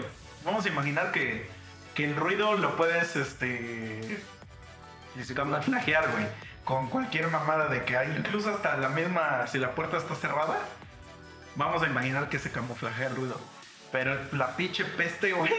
Vamos 0.46 0.66
a 0.66 0.70
imaginar 0.70 1.12
que, 1.12 1.48
que 1.96 2.06
el 2.06 2.16
ruido 2.16 2.56
lo 2.58 2.76
puedes, 2.76 3.16
este. 3.16 4.22
camuflajear, 5.36 6.12
güey. 6.12 6.26
Con 6.64 6.88
cualquier 6.90 7.28
mamada 7.28 7.68
de 7.68 7.84
que 7.84 7.98
hay. 7.98 8.16
Incluso 8.18 8.50
hasta 8.54 8.78
la 8.78 8.90
misma. 8.90 9.46
Si 9.48 9.58
la 9.58 9.72
puerta 9.76 9.98
está 9.98 10.16
cerrada. 10.16 10.60
Vamos 11.56 11.84
a 11.84 11.88
imaginar 11.88 12.30
que 12.30 12.40
se 12.40 12.52
camuflajea 12.52 13.08
el 13.08 13.16
ruido. 13.16 13.40
Pero 13.92 14.18
la 14.32 14.56
pinche 14.56 14.86
peste, 14.86 15.34
güey. 15.34 15.52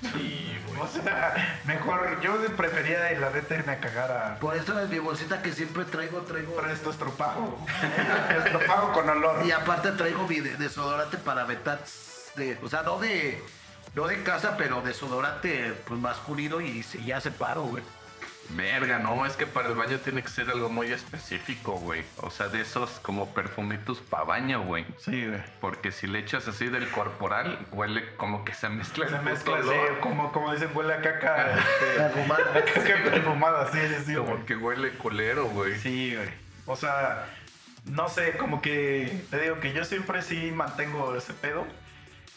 Sí, 0.00 0.58
güey. 0.68 0.80
O 0.80 0.86
sea, 0.86 1.60
mejor. 1.64 2.20
Yo 2.22 2.34
prefería, 2.56 3.10
la 3.20 3.30
neta, 3.30 3.54
irme 3.56 3.72
a 3.72 3.80
cagar 3.80 4.10
a. 4.10 4.38
Por 4.40 4.56
eso 4.56 4.78
es 4.80 4.88
mi 4.88 4.98
bolsita 4.98 5.42
que 5.42 5.52
siempre 5.52 5.84
traigo, 5.84 6.20
traigo... 6.22 6.54
Por 6.54 6.68
esto 6.70 6.90
estropajo. 6.90 7.58
estropajo 8.44 8.92
con 8.92 9.08
olor. 9.08 9.44
Y 9.44 9.50
aparte 9.52 9.92
traigo 9.92 10.26
mi 10.26 10.40
de- 10.40 10.56
desodorante 10.56 11.18
para 11.18 11.44
vetar, 11.44 11.80
de, 12.36 12.58
o 12.62 12.68
sea, 12.68 12.82
no 12.82 12.98
de, 12.98 13.42
no 13.94 14.06
de 14.06 14.22
casa, 14.22 14.56
pero 14.56 14.80
desodorante 14.82 15.72
pues 15.86 16.00
masculino 16.00 16.60
y, 16.60 16.82
se- 16.82 17.02
ya 17.04 17.20
se 17.20 17.30
paro, 17.30 17.62
güey. 17.62 17.82
Verga, 18.50 18.98
no, 18.98 19.26
es 19.26 19.34
que 19.34 19.46
para 19.46 19.68
el 19.68 19.74
baño 19.74 19.98
tiene 19.98 20.22
que 20.22 20.28
ser 20.28 20.48
algo 20.48 20.70
muy 20.70 20.90
específico, 20.90 21.72
güey. 21.72 22.02
O 22.18 22.30
sea, 22.30 22.48
de 22.48 22.62
esos 22.62 22.90
como 23.00 23.34
perfumitos 23.34 23.98
para 23.98 24.24
baño, 24.24 24.62
güey. 24.62 24.86
Sí, 24.98 25.26
güey. 25.26 25.42
Porque 25.60 25.92
si 25.92 26.06
le 26.06 26.20
echas 26.20 26.48
así 26.48 26.68
del 26.68 26.88
corporal, 26.90 27.66
huele 27.72 28.14
como 28.16 28.44
que 28.44 28.54
se 28.54 28.68
mezcla 28.68 29.08
Se 29.08 29.18
mezcla, 29.20 29.62
sí, 29.62 29.68
como, 30.00 30.32
como 30.32 30.52
dicen, 30.52 30.70
huele 30.74 30.94
a 30.94 31.02
caca. 31.02 31.58
este, 31.58 32.00
Perfumado. 32.02 32.44
Caca 32.74 33.04
perfumada, 33.04 33.72
sí, 33.72 33.78
sí, 33.88 34.04
sí. 34.06 34.14
Como 34.14 34.44
que 34.46 34.56
huele 34.56 34.90
culero, 34.92 35.46
güey. 35.46 35.78
Sí, 35.78 36.14
güey. 36.16 36.28
O 36.66 36.76
sea, 36.76 37.26
no 37.84 38.08
sé, 38.08 38.36
como 38.36 38.62
que 38.62 39.24
te 39.30 39.40
digo 39.40 39.60
que 39.60 39.72
yo 39.72 39.84
siempre 39.84 40.22
sí 40.22 40.50
mantengo 40.52 41.14
ese 41.16 41.34
pedo. 41.34 41.66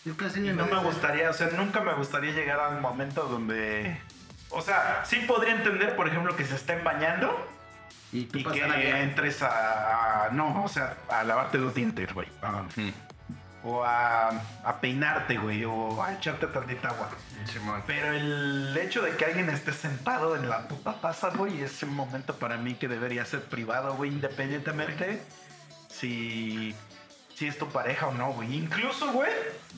Yo 0.03 0.17
casi 0.17 0.39
Y 0.39 0.51
no 0.51 0.65
me 0.65 0.73
me 0.73 0.79
gustaría, 0.79 1.29
o 1.29 1.33
sea, 1.33 1.49
nunca 1.55 1.81
me 1.81 1.93
gustaría 1.93 2.31
llegar 2.31 2.59
al 2.59 2.81
momento 2.81 3.23
donde 3.23 4.01
O 4.51 4.61
sea, 4.61 5.03
sí 5.05 5.17
podría 5.27 5.53
entender, 5.55 5.95
por 5.95 6.07
ejemplo, 6.07 6.35
que 6.35 6.45
se 6.45 6.55
estén 6.55 6.83
bañando 6.83 7.47
Y 8.11 8.25
que 8.25 8.39
guía. 8.39 9.01
entres 9.01 9.41
a, 9.41 10.25
a- 10.25 10.29
No, 10.31 10.63
o 10.63 10.67
sea, 10.67 10.97
a 11.09 11.23
lavarte 11.23 11.57
los 11.57 11.73
dientes, 11.73 12.13
güey. 12.13 12.27
Ah, 12.41 12.63
Mm. 12.75 12.89
O 13.63 13.83
a, 13.83 14.29
a 14.63 14.81
peinarte, 14.81 15.37
güey. 15.37 15.63
O 15.65 16.01
a 16.01 16.13
echarte 16.13 16.47
tantita 16.47 16.87
agua. 16.89 17.09
Pero 17.85 18.11
el 18.11 18.75
hecho 18.75 19.03
de 19.03 19.15
que 19.15 19.23
alguien 19.25 19.49
esté 19.51 19.71
sentado 19.71 20.35
en 20.35 20.49
la 20.49 20.67
puta 20.67 20.93
taza, 20.99 21.29
güey, 21.29 21.61
es 21.61 21.83
un 21.83 21.93
momento 21.93 22.35
para 22.35 22.57
mí 22.57 22.73
que 22.73 22.87
debería 22.87 23.23
ser 23.23 23.43
privado, 23.43 23.93
güey, 23.95 24.09
independientemente 24.09 25.21
si, 25.89 26.75
si 27.35 27.47
es 27.47 27.57
tu 27.59 27.67
pareja 27.69 28.07
o 28.07 28.13
no, 28.13 28.31
güey. 28.33 28.51
Incluso, 28.55 29.11
güey, 29.13 29.31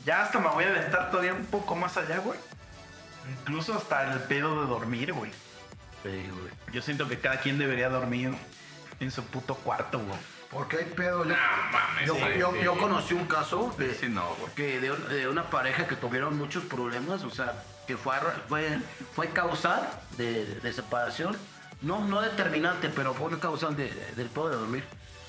ya 0.06 0.24
hasta 0.24 0.40
me 0.40 0.48
voy 0.48 0.64
a 0.64 0.70
aventar 0.70 1.12
todavía 1.12 1.34
un 1.34 1.46
poco 1.46 1.76
más 1.76 1.98
allá, 1.98 2.20
güey. 2.20 2.40
Incluso 3.30 3.74
hasta 3.76 4.14
el 4.14 4.20
pedo 4.22 4.62
de 4.62 4.68
dormir, 4.68 5.14
güey. 5.14 5.32
Yo 6.72 6.82
siento 6.82 7.08
que 7.08 7.20
cada 7.20 7.40
quien 7.40 7.58
debería 7.58 7.90
dormir 7.90 8.34
en 9.00 9.12
su 9.12 9.24
puto 9.26 9.56
cuarto, 9.56 10.00
güey. 10.00 10.18
Porque 10.50 10.78
hay 10.78 10.86
pedo. 10.86 11.24
Yo, 11.26 11.34
mames, 11.72 12.06
yo, 12.08 12.16
sí, 12.16 12.22
yo- 12.38 12.52
sí. 12.54 12.60
yo 12.64 12.78
conocí 12.78 13.14
un 13.14 13.26
caso 13.26 13.74
de, 13.78 13.94
Sí, 13.96 14.08
no, 14.10 14.36
que 14.56 14.80
de, 14.80 14.92
un- 14.92 15.08
de 15.10 15.28
una 15.28 15.50
pareja 15.50 15.88
que 15.88 15.96
tuvieron 15.96 16.38
muchos 16.38 16.64
problemas, 16.66 17.24
o 17.24 17.30
sea, 17.32 17.64
que 17.88 17.98
fue, 17.98 18.16
a- 18.16 18.22
fue, 18.48 18.80
fue 19.16 19.30
causal 19.30 19.88
de, 20.18 20.46
de 20.46 20.74
separación. 20.74 21.36
No, 21.82 22.06
no 22.06 22.22
determinante, 22.22 22.90
pero 22.90 23.14
fue 23.14 23.28
una 23.28 23.40
causal 23.40 23.76
de, 23.76 23.90
del 24.16 24.28
pedo 24.28 24.50
de 24.50 24.56
dormir. 24.58 24.84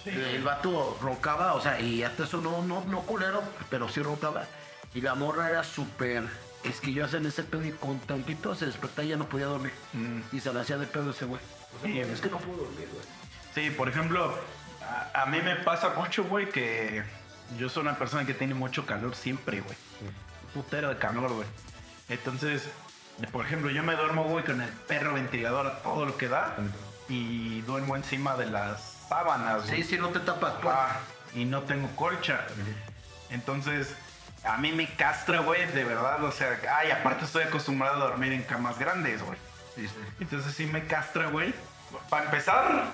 El 0.05 0.43
vato 0.45 0.99
roncaba, 1.01 1.55
o 1.55 1.61
sea, 1.63 1.81
y 1.81 2.03
hasta 2.03 2.25
eso 2.25 2.39
no, 2.43 2.63
no, 2.63 2.85
no 2.85 3.01
culero, 3.01 3.43
pero 3.71 3.89
sí 3.89 4.03
roncaba. 4.03 4.45
Y 4.93 5.01
la 5.01 5.15
morra 5.15 5.49
era 5.49 5.65
súper 5.65 6.25
esquillosa 6.65 7.19
en 7.19 7.27
ese 7.27 7.43
pedo 7.45 7.65
y 7.65 7.73
con 7.73 7.99
tantito 8.01 8.55
se 8.55 8.67
despertaba 8.67 9.05
y 9.05 9.09
ya 9.11 9.17
no 9.17 9.29
podía 9.29 9.47
dormir. 9.47 9.73
Y 10.33 10.41
se 10.41 10.53
le 10.53 10.61
hacía 10.61 10.79
de 10.79 10.87
pedo 10.87 11.11
ese 11.11 11.25
güey. 11.25 11.41
Sí, 11.83 12.01
es 12.01 12.21
que 12.21 12.31
no 12.31 12.39
puedo 12.39 12.65
dormir, 12.65 12.89
güey. 12.93 13.05
Sí, 13.55 13.71
por 13.71 13.89
ejemplo, 13.89 14.37
a, 14.83 15.23
a 15.23 15.27
mí 15.27 15.41
me 15.43 15.57
pasa 15.57 15.91
mucho, 15.97 16.25
güey, 16.25 16.49
que 16.49 17.03
yo 17.59 17.69
soy 17.69 17.83
una 17.83 17.97
persona 17.97 18.27
que 18.27 18.35
tiene 18.35 18.55
mucho 18.55 18.87
calor 18.87 19.15
siempre, 19.15 19.61
güey. 19.61 19.77
Putero 20.53 20.89
de 20.89 20.99
calor, 20.99 21.33
güey. 21.33 21.47
Entonces, 22.09 22.69
por 23.33 23.45
ejemplo, 23.45 23.71
yo 23.71 23.83
me 23.83 23.95
duermo, 23.95 24.25
güey, 24.25 24.45
con 24.45 24.61
el 24.61 24.69
perro 24.71 25.15
ventilador 25.15 25.67
a 25.67 25.83
todo 25.83 26.05
lo 26.07 26.17
que 26.17 26.29
da 26.29 26.57
y 27.09 27.61
duermo 27.63 27.97
encima 27.97 28.37
de 28.37 28.47
las 28.47 29.07
sábanas, 29.09 29.67
güey. 29.67 29.83
Sí, 29.83 29.91
sí, 29.91 29.99
no 29.99 30.09
te 30.09 30.21
tapas. 30.21 30.55
Ah, 30.65 30.99
y 31.35 31.45
no 31.45 31.63
tengo 31.63 31.89
colcha. 31.97 32.47
Entonces, 33.31 33.95
a 34.45 34.57
mí 34.59 34.73
me 34.73 34.87
castra, 34.87 35.41
güey, 35.41 35.67
de 35.67 35.85
verdad. 35.85 36.23
O 36.25 36.33
sea, 36.33 36.59
ay, 36.77 36.91
aparte 36.91 37.25
estoy 37.25 37.45
acostumbrado 37.45 38.03
a 38.03 38.09
dormir 38.11 38.33
en 38.33 38.43
camas 38.43 38.79
grandes, 38.79 39.23
güey. 39.23 39.39
Entonces 40.21 40.55
sí 40.55 40.67
me 40.67 40.87
castra, 40.87 41.29
güey. 41.29 41.55
Para 42.11 42.27
empezar, 42.27 42.85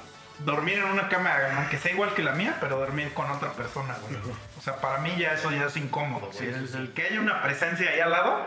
dormir 0.45 0.79
en 0.79 0.85
una 0.85 1.09
cama, 1.09 1.33
aunque 1.57 1.79
sea 1.79 1.93
igual 1.93 2.15
que 2.15 2.23
la 2.23 2.33
mía, 2.33 2.57
pero 2.61 2.79
dormir 2.79 3.13
con 3.15 3.31
otra 3.31 3.53
persona, 3.53 3.97
güey. 4.03 4.17
O 4.59 4.63
sea, 4.63 4.77
para 4.77 4.99
mí 4.99 5.15
ya 5.19 5.33
eso 5.33 5.51
ya 5.51 5.67
es 5.67 5.77
incómodo, 5.77 6.31
güey. 6.33 6.55
Sí. 6.55 6.77
El 6.77 6.93
que 6.93 7.07
haya 7.07 7.21
una 7.21 7.43
presencia 7.43 7.91
ahí 7.91 8.01
al 8.01 8.11
lado, 8.11 8.47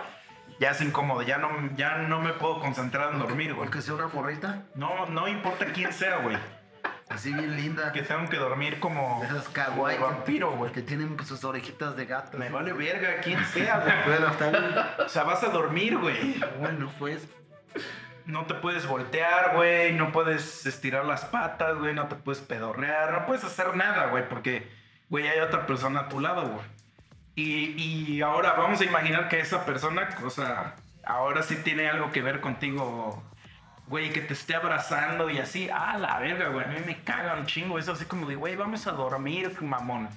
ya 0.59 0.71
es 0.71 0.81
incómodo. 0.81 1.21
Ya 1.21 1.37
no, 1.37 1.49
ya 1.75 1.97
no 1.97 2.19
me 2.19 2.33
puedo 2.33 2.59
concentrar 2.59 3.13
en 3.13 3.19
dormir, 3.19 3.53
güey. 3.53 3.67
Porque 3.67 3.81
sea 3.81 3.95
una 3.95 4.07
morrita 4.07 4.63
No, 4.75 5.07
no 5.07 5.27
importa 5.27 5.65
quién 5.73 5.91
sea, 5.93 6.17
güey. 6.17 6.37
Así 7.09 7.33
bien 7.33 7.55
linda. 7.55 7.91
Que 7.91 8.01
tengo 8.01 8.29
que 8.29 8.37
dormir 8.37 8.79
como, 8.79 9.23
esas 9.23 9.47
kawaii 9.49 9.97
como 9.97 10.11
vampiro, 10.11 10.51
güey. 10.51 10.71
que 10.71 10.81
tienen 10.81 11.17
sus 11.25 11.43
orejitas 11.43 11.95
de 11.95 12.05
gato. 12.05 12.37
Me 12.37 12.49
vale 12.49 12.73
verga 12.73 13.21
quién 13.21 13.43
sea, 13.45 13.79
güey. 13.79 13.93
Bueno, 14.05 14.27
está 14.31 14.49
bien. 14.49 14.75
O 15.05 15.09
sea, 15.09 15.23
vas 15.23 15.43
a 15.43 15.49
dormir, 15.49 15.97
güey. 15.97 16.41
Bueno, 16.59 16.91
pues. 16.99 17.27
No 18.25 18.45
te 18.45 18.53
puedes 18.53 18.87
voltear, 18.87 19.55
güey. 19.55 19.93
No 19.93 20.11
puedes 20.11 20.65
estirar 20.65 21.05
las 21.05 21.25
patas, 21.25 21.77
güey. 21.77 21.93
No 21.93 22.07
te 22.07 22.15
puedes 22.15 22.41
pedorrear. 22.41 23.11
No 23.11 23.25
puedes 23.25 23.43
hacer 23.43 23.75
nada, 23.75 24.07
güey. 24.07 24.27
Porque, 24.29 24.71
güey, 25.09 25.27
hay 25.27 25.39
otra 25.39 25.65
persona 25.65 26.01
a 26.01 26.09
tu 26.09 26.19
lado, 26.19 26.47
güey. 26.47 26.65
Y, 27.35 27.81
y 27.81 28.21
ahora 28.21 28.53
vamos 28.53 28.79
a 28.81 28.85
imaginar 28.85 29.27
que 29.27 29.39
esa 29.39 29.65
persona, 29.65 30.07
o 30.23 30.29
sea, 30.29 30.75
ahora 31.03 31.41
sí 31.43 31.55
tiene 31.55 31.89
algo 31.89 32.11
que 32.11 32.21
ver 32.21 32.41
contigo, 32.41 33.23
güey, 33.87 34.11
que 34.11 34.21
te 34.21 34.33
esté 34.33 34.55
abrazando 34.55 35.29
y 35.29 35.39
así. 35.39 35.69
Ah, 35.73 35.97
la 35.97 36.19
verga, 36.19 36.49
güey. 36.49 36.65
A 36.65 36.69
mí 36.69 36.77
me 36.85 37.01
caga 37.03 37.35
un 37.35 37.45
chingo. 37.45 37.77
Es 37.79 37.87
así 37.89 38.05
como 38.05 38.27
de, 38.27 38.35
güey, 38.35 38.55
vamos 38.55 38.85
a 38.87 38.91
dormir, 38.91 39.55
mamón. 39.61 40.09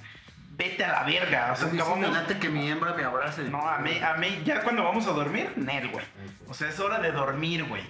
Vete 0.50 0.84
a 0.84 0.92
la 0.92 1.02
verga. 1.02 1.52
O 1.52 1.56
sea, 1.56 1.66
que 1.70 1.76
sí 1.76 1.82
vamos- 1.82 2.16
que 2.40 2.48
mi 2.48 2.70
hembra 2.70 2.94
me 2.94 3.04
abrace. 3.04 3.42
no, 3.44 3.60
a 3.68 3.78
mí, 3.78 3.98
a 3.98 4.14
mí, 4.14 4.40
ya 4.44 4.62
cuando 4.62 4.84
vamos 4.84 5.06
a 5.06 5.10
dormir, 5.12 5.52
Nel, 5.56 5.88
güey. 5.88 6.04
O 6.48 6.54
sea, 6.54 6.68
es 6.70 6.80
hora 6.80 6.98
de 6.98 7.12
dormir, 7.12 7.64
güey. 7.64 7.82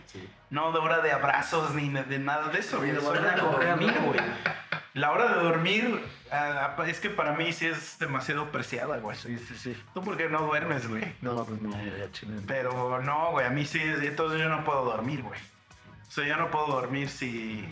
No 0.50 0.72
de 0.72 0.78
hora 0.80 0.98
de 1.00 1.12
abrazos 1.12 1.74
ni 1.74 1.88
de, 1.90 2.18
nada 2.18 2.48
de 2.48 2.58
eso, 2.58 2.78
güey. 2.78 2.90
Es 2.90 3.04
hora 3.04 3.20
de 3.36 3.40
dormir, 3.40 3.94
güey. 4.04 4.20
La 4.94 5.12
hora 5.12 5.28
de 5.28 5.42
dormir, 5.42 6.02
ah, 6.32 6.74
es 6.88 6.98
que 7.00 7.10
para 7.10 7.34
mí 7.34 7.52
sí 7.52 7.66
es 7.66 7.98
demasiado 7.98 8.50
preciada, 8.50 8.96
güey. 8.96 9.16
Sí, 9.16 9.38
sí, 9.38 9.54
sí. 9.54 9.82
¿Tú 9.94 10.02
por 10.02 10.16
qué 10.16 10.28
no 10.28 10.40
duermes, 10.40 10.88
güey? 10.88 11.04
No, 11.20 11.44
pues 11.44 11.60
no. 11.60 11.70
Pero 12.46 13.00
no, 13.02 13.30
güey, 13.32 13.46
a 13.46 13.50
mí 13.50 13.64
sí, 13.66 13.80
entonces 13.82 14.40
yo 14.40 14.48
no 14.48 14.64
puedo 14.64 14.84
dormir, 14.86 15.22
güey. 15.22 15.38
O 16.08 16.10
sea, 16.10 16.26
yo 16.26 16.36
no 16.36 16.50
puedo 16.50 16.66
dormir 16.66 17.08
si, 17.08 17.66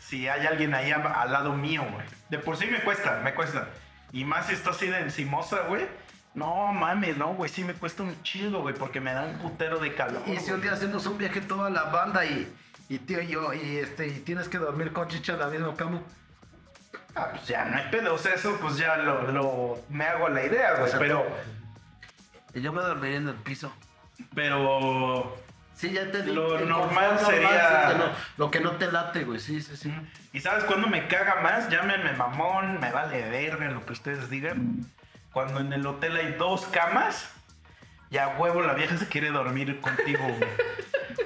si 0.00 0.28
hay 0.28 0.46
alguien 0.46 0.74
ahí 0.74 0.90
al 0.92 1.32
lado 1.32 1.52
mío, 1.54 1.84
güey. 1.92 2.06
De 2.30 2.38
por 2.38 2.56
sí 2.56 2.66
me 2.66 2.80
cuesta, 2.80 3.20
me 3.22 3.34
cuesta. 3.34 3.68
Y 4.12 4.24
más 4.24 4.46
si 4.46 4.54
está 4.54 4.70
así 4.70 4.86
de 4.88 5.00
encimosa, 5.00 5.60
güey. 5.68 5.86
No 6.34 6.72
mames, 6.72 7.16
no, 7.16 7.28
güey, 7.34 7.48
sí 7.50 7.62
me 7.62 7.74
cuesta 7.74 8.02
un 8.02 8.20
chido, 8.24 8.62
güey, 8.62 8.74
porque 8.74 9.00
me 9.00 9.12
da 9.12 9.22
un 9.24 9.38
putero 9.38 9.78
de 9.78 9.94
calor. 9.94 10.22
Y 10.26 10.36
si 10.38 10.50
un 10.50 10.60
día 10.60 10.72
hacemos 10.72 11.06
un 11.06 11.16
viaje 11.16 11.40
toda 11.40 11.70
la 11.70 11.84
banda 11.84 12.24
y, 12.24 12.52
y 12.88 12.98
tío 12.98 13.20
y 13.22 13.28
yo, 13.28 13.52
y 13.54 13.76
este, 13.76 14.08
y 14.08 14.18
tienes 14.20 14.48
que 14.48 14.58
dormir 14.58 14.92
con 14.92 15.06
chicha 15.06 15.34
en 15.34 15.38
la 15.40 15.46
misma 15.46 15.76
cama. 15.76 16.00
Ah, 17.14 17.28
pues 17.30 17.46
ya 17.46 17.64
no 17.66 17.76
hay 17.76 17.88
pedo, 17.90 18.14
o 18.14 18.18
sea, 18.18 18.34
eso 18.34 18.56
pues 18.60 18.76
ya 18.76 18.96
lo, 18.96 19.30
lo- 19.30 19.78
me 19.90 20.04
hago 20.06 20.28
la 20.28 20.44
idea, 20.44 20.74
güey. 20.78 20.90
sea, 20.90 20.98
Pero, 20.98 21.24
yo 22.54 22.72
me 22.72 22.82
dormiría 22.82 23.18
en 23.18 23.28
el 23.28 23.36
piso. 23.36 23.72
pero, 24.34 25.36
Sí, 25.76 25.90
ya 25.92 26.10
te 26.10 26.24
Lo 26.24 26.58
normal 26.60 27.18
sería- 27.18 28.12
lo 28.36 28.50
que 28.50 28.60
no 28.60 28.72
te 28.72 28.90
late, 28.92 29.24
güey. 29.24 29.40
Sí, 29.40 29.60
sí, 29.60 29.76
sí. 29.76 29.92
¿y 30.32 30.40
sabes 30.40 30.64
cuándo 30.64 30.86
me 30.86 31.08
caga 31.08 31.40
más? 31.42 31.68
Llámenme 31.68 32.12
mamón, 32.12 32.78
me 32.80 32.90
vale 32.92 33.28
verga 33.28 33.68
lo 33.70 33.84
que 33.84 33.92
ustedes 33.92 34.30
digan. 34.30 34.86
Cuando 35.32 35.60
en 35.60 35.72
el 35.72 35.84
hotel 35.86 36.16
hay 36.16 36.32
dos 36.34 36.66
camas, 36.66 37.28
ya 38.14 38.28
huevo 38.38 38.62
la 38.62 38.74
vieja 38.74 38.96
se 38.96 39.08
quiere 39.08 39.30
dormir 39.30 39.80
contigo, 39.80 40.22
güey. 40.22 40.50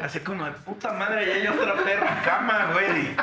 Así 0.00 0.20
como 0.20 0.44
de 0.44 0.52
puta 0.52 0.92
madre, 0.94 1.26
ya 1.26 1.34
hay 1.34 1.46
otra 1.48 1.74
perra 1.84 2.22
cama, 2.24 2.70
güey. 2.72 3.14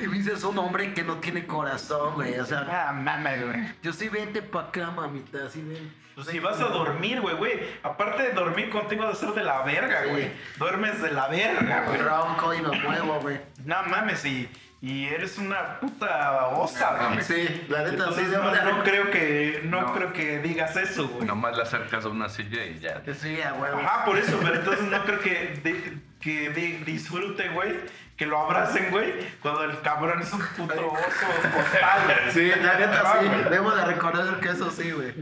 Y 0.00 0.06
me 0.06 0.16
dices 0.18 0.42
un 0.44 0.56
hombre 0.58 0.94
que 0.94 1.02
no 1.02 1.16
tiene 1.16 1.46
corazón, 1.46 2.14
güey. 2.14 2.38
O 2.38 2.46
sea, 2.46 2.66
Ah, 2.88 2.92
mames, 2.92 3.44
güey. 3.44 3.58
yo 3.82 3.92
sí 3.92 4.08
vente 4.08 4.40
pa' 4.40 4.60
acá, 4.62 4.90
mamita. 4.90 5.38
Así 5.46 5.60
ven. 5.62 5.92
Pues 6.14 6.28
si 6.28 6.38
vas 6.38 6.60
a 6.60 6.64
dormir, 6.68 7.20
güey, 7.20 7.34
güey. 7.36 7.60
Aparte 7.82 8.22
de 8.22 8.32
dormir 8.32 8.70
contigo 8.70 9.06
de 9.08 9.14
ser 9.14 9.30
de 9.30 9.42
la 9.42 9.62
verga, 9.62 10.02
Sí. 10.04 10.10
güey. 10.10 10.32
Duermes 10.58 11.02
de 11.02 11.10
la 11.12 11.28
verga, 11.28 11.84
güey. 11.86 11.98
Ronco 12.00 12.54
y 12.54 12.62
me 12.62 12.78
muevo, 12.80 13.20
güey. 13.20 13.40
No 13.64 13.82
mames, 13.84 14.24
y, 14.24 14.48
y 14.82 15.06
eres 15.06 15.36
una 15.38 15.78
puta 15.80 16.48
osa, 16.48 17.08
güey. 17.10 17.22
Sí, 17.22 17.66
la 17.68 17.78
neta, 17.82 17.90
sí. 17.90 17.94
Entonces, 17.96 18.30
debo 18.30 18.44
no, 18.44 18.50
de- 18.52 18.62
no 18.72 18.82
creo 18.82 19.10
que 19.10 19.60
no, 19.64 19.80
No. 19.82 19.92
creo 19.94 20.12
que 20.12 20.38
digas 20.40 20.74
eso, 20.76 21.08
güey. 21.08 21.26
Nomás 21.26 21.56
le 21.56 21.62
acercas 21.64 22.04
a 22.04 22.08
una 22.08 22.28
silla 22.28 22.64
y 22.64 22.78
ya. 22.78 23.02
Sí, 23.14 23.40
a 23.42 23.52
huevo. 23.54 23.78
Ajá, 23.78 24.04
por 24.06 24.16
eso, 24.18 24.38
pero 24.42 24.54
entonces 24.56 24.84
no 24.86 25.04
creo 25.04 25.20
que, 25.20 26.00
que 26.20 26.50
di- 26.50 26.82
disfrute, 26.84 27.48
güey, 27.50 27.74
que 28.16 28.24
lo 28.26 28.38
abracen, 28.38 28.90
güey, 28.90 29.14
cuando 29.40 29.64
el 29.64 29.80
cabrón 29.82 30.20
es 30.22 30.32
un 30.32 30.40
puto 30.56 30.74
oso 30.92 31.50
postal, 31.54 32.00
güey. 32.06 32.32
Sí, 32.32 32.48
la 32.62 32.78
neta 32.78 33.02
Ah, 33.04 33.18
sí. 33.20 33.26
güey. 33.28 33.44
Debo 33.50 33.70
de 33.72 33.84
reconocer 33.84 34.34
que 34.40 34.48
eso 34.48 34.70
sí, 34.70 34.90
güey. 34.92 35.14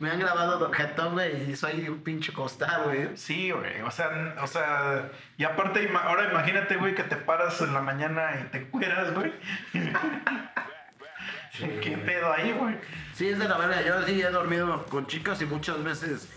Me 0.00 0.10
han 0.10 0.18
grabado 0.18 0.58
de 0.58 0.64
objeto, 0.64 1.12
güey, 1.12 1.50
y 1.50 1.56
soy 1.56 1.86
un 1.86 2.02
pinche 2.02 2.32
costal, 2.32 2.84
güey. 2.84 3.14
Sí, 3.18 3.50
güey, 3.50 3.82
o 3.82 3.90
sea, 3.90 4.34
o 4.42 4.46
sea, 4.46 5.10
y 5.36 5.44
aparte, 5.44 5.90
ahora 5.94 6.30
imagínate, 6.30 6.76
güey, 6.76 6.94
que 6.94 7.02
te 7.02 7.16
paras 7.16 7.60
en 7.60 7.74
la 7.74 7.82
mañana 7.82 8.30
y 8.40 8.44
te 8.50 8.58
encueras, 8.58 9.12
güey. 9.12 9.30
¿Qué 11.82 11.98
pedo 11.98 12.32
ahí, 12.32 12.52
güey? 12.52 12.76
Sí, 13.12 13.28
es 13.28 13.38
de 13.38 13.46
la 13.46 13.58
verdad. 13.58 13.84
Yo 13.84 14.02
sí 14.06 14.22
he 14.22 14.30
dormido 14.30 14.86
con 14.86 15.06
chicas 15.06 15.42
y 15.42 15.44
muchas 15.44 15.84
veces, 15.84 16.30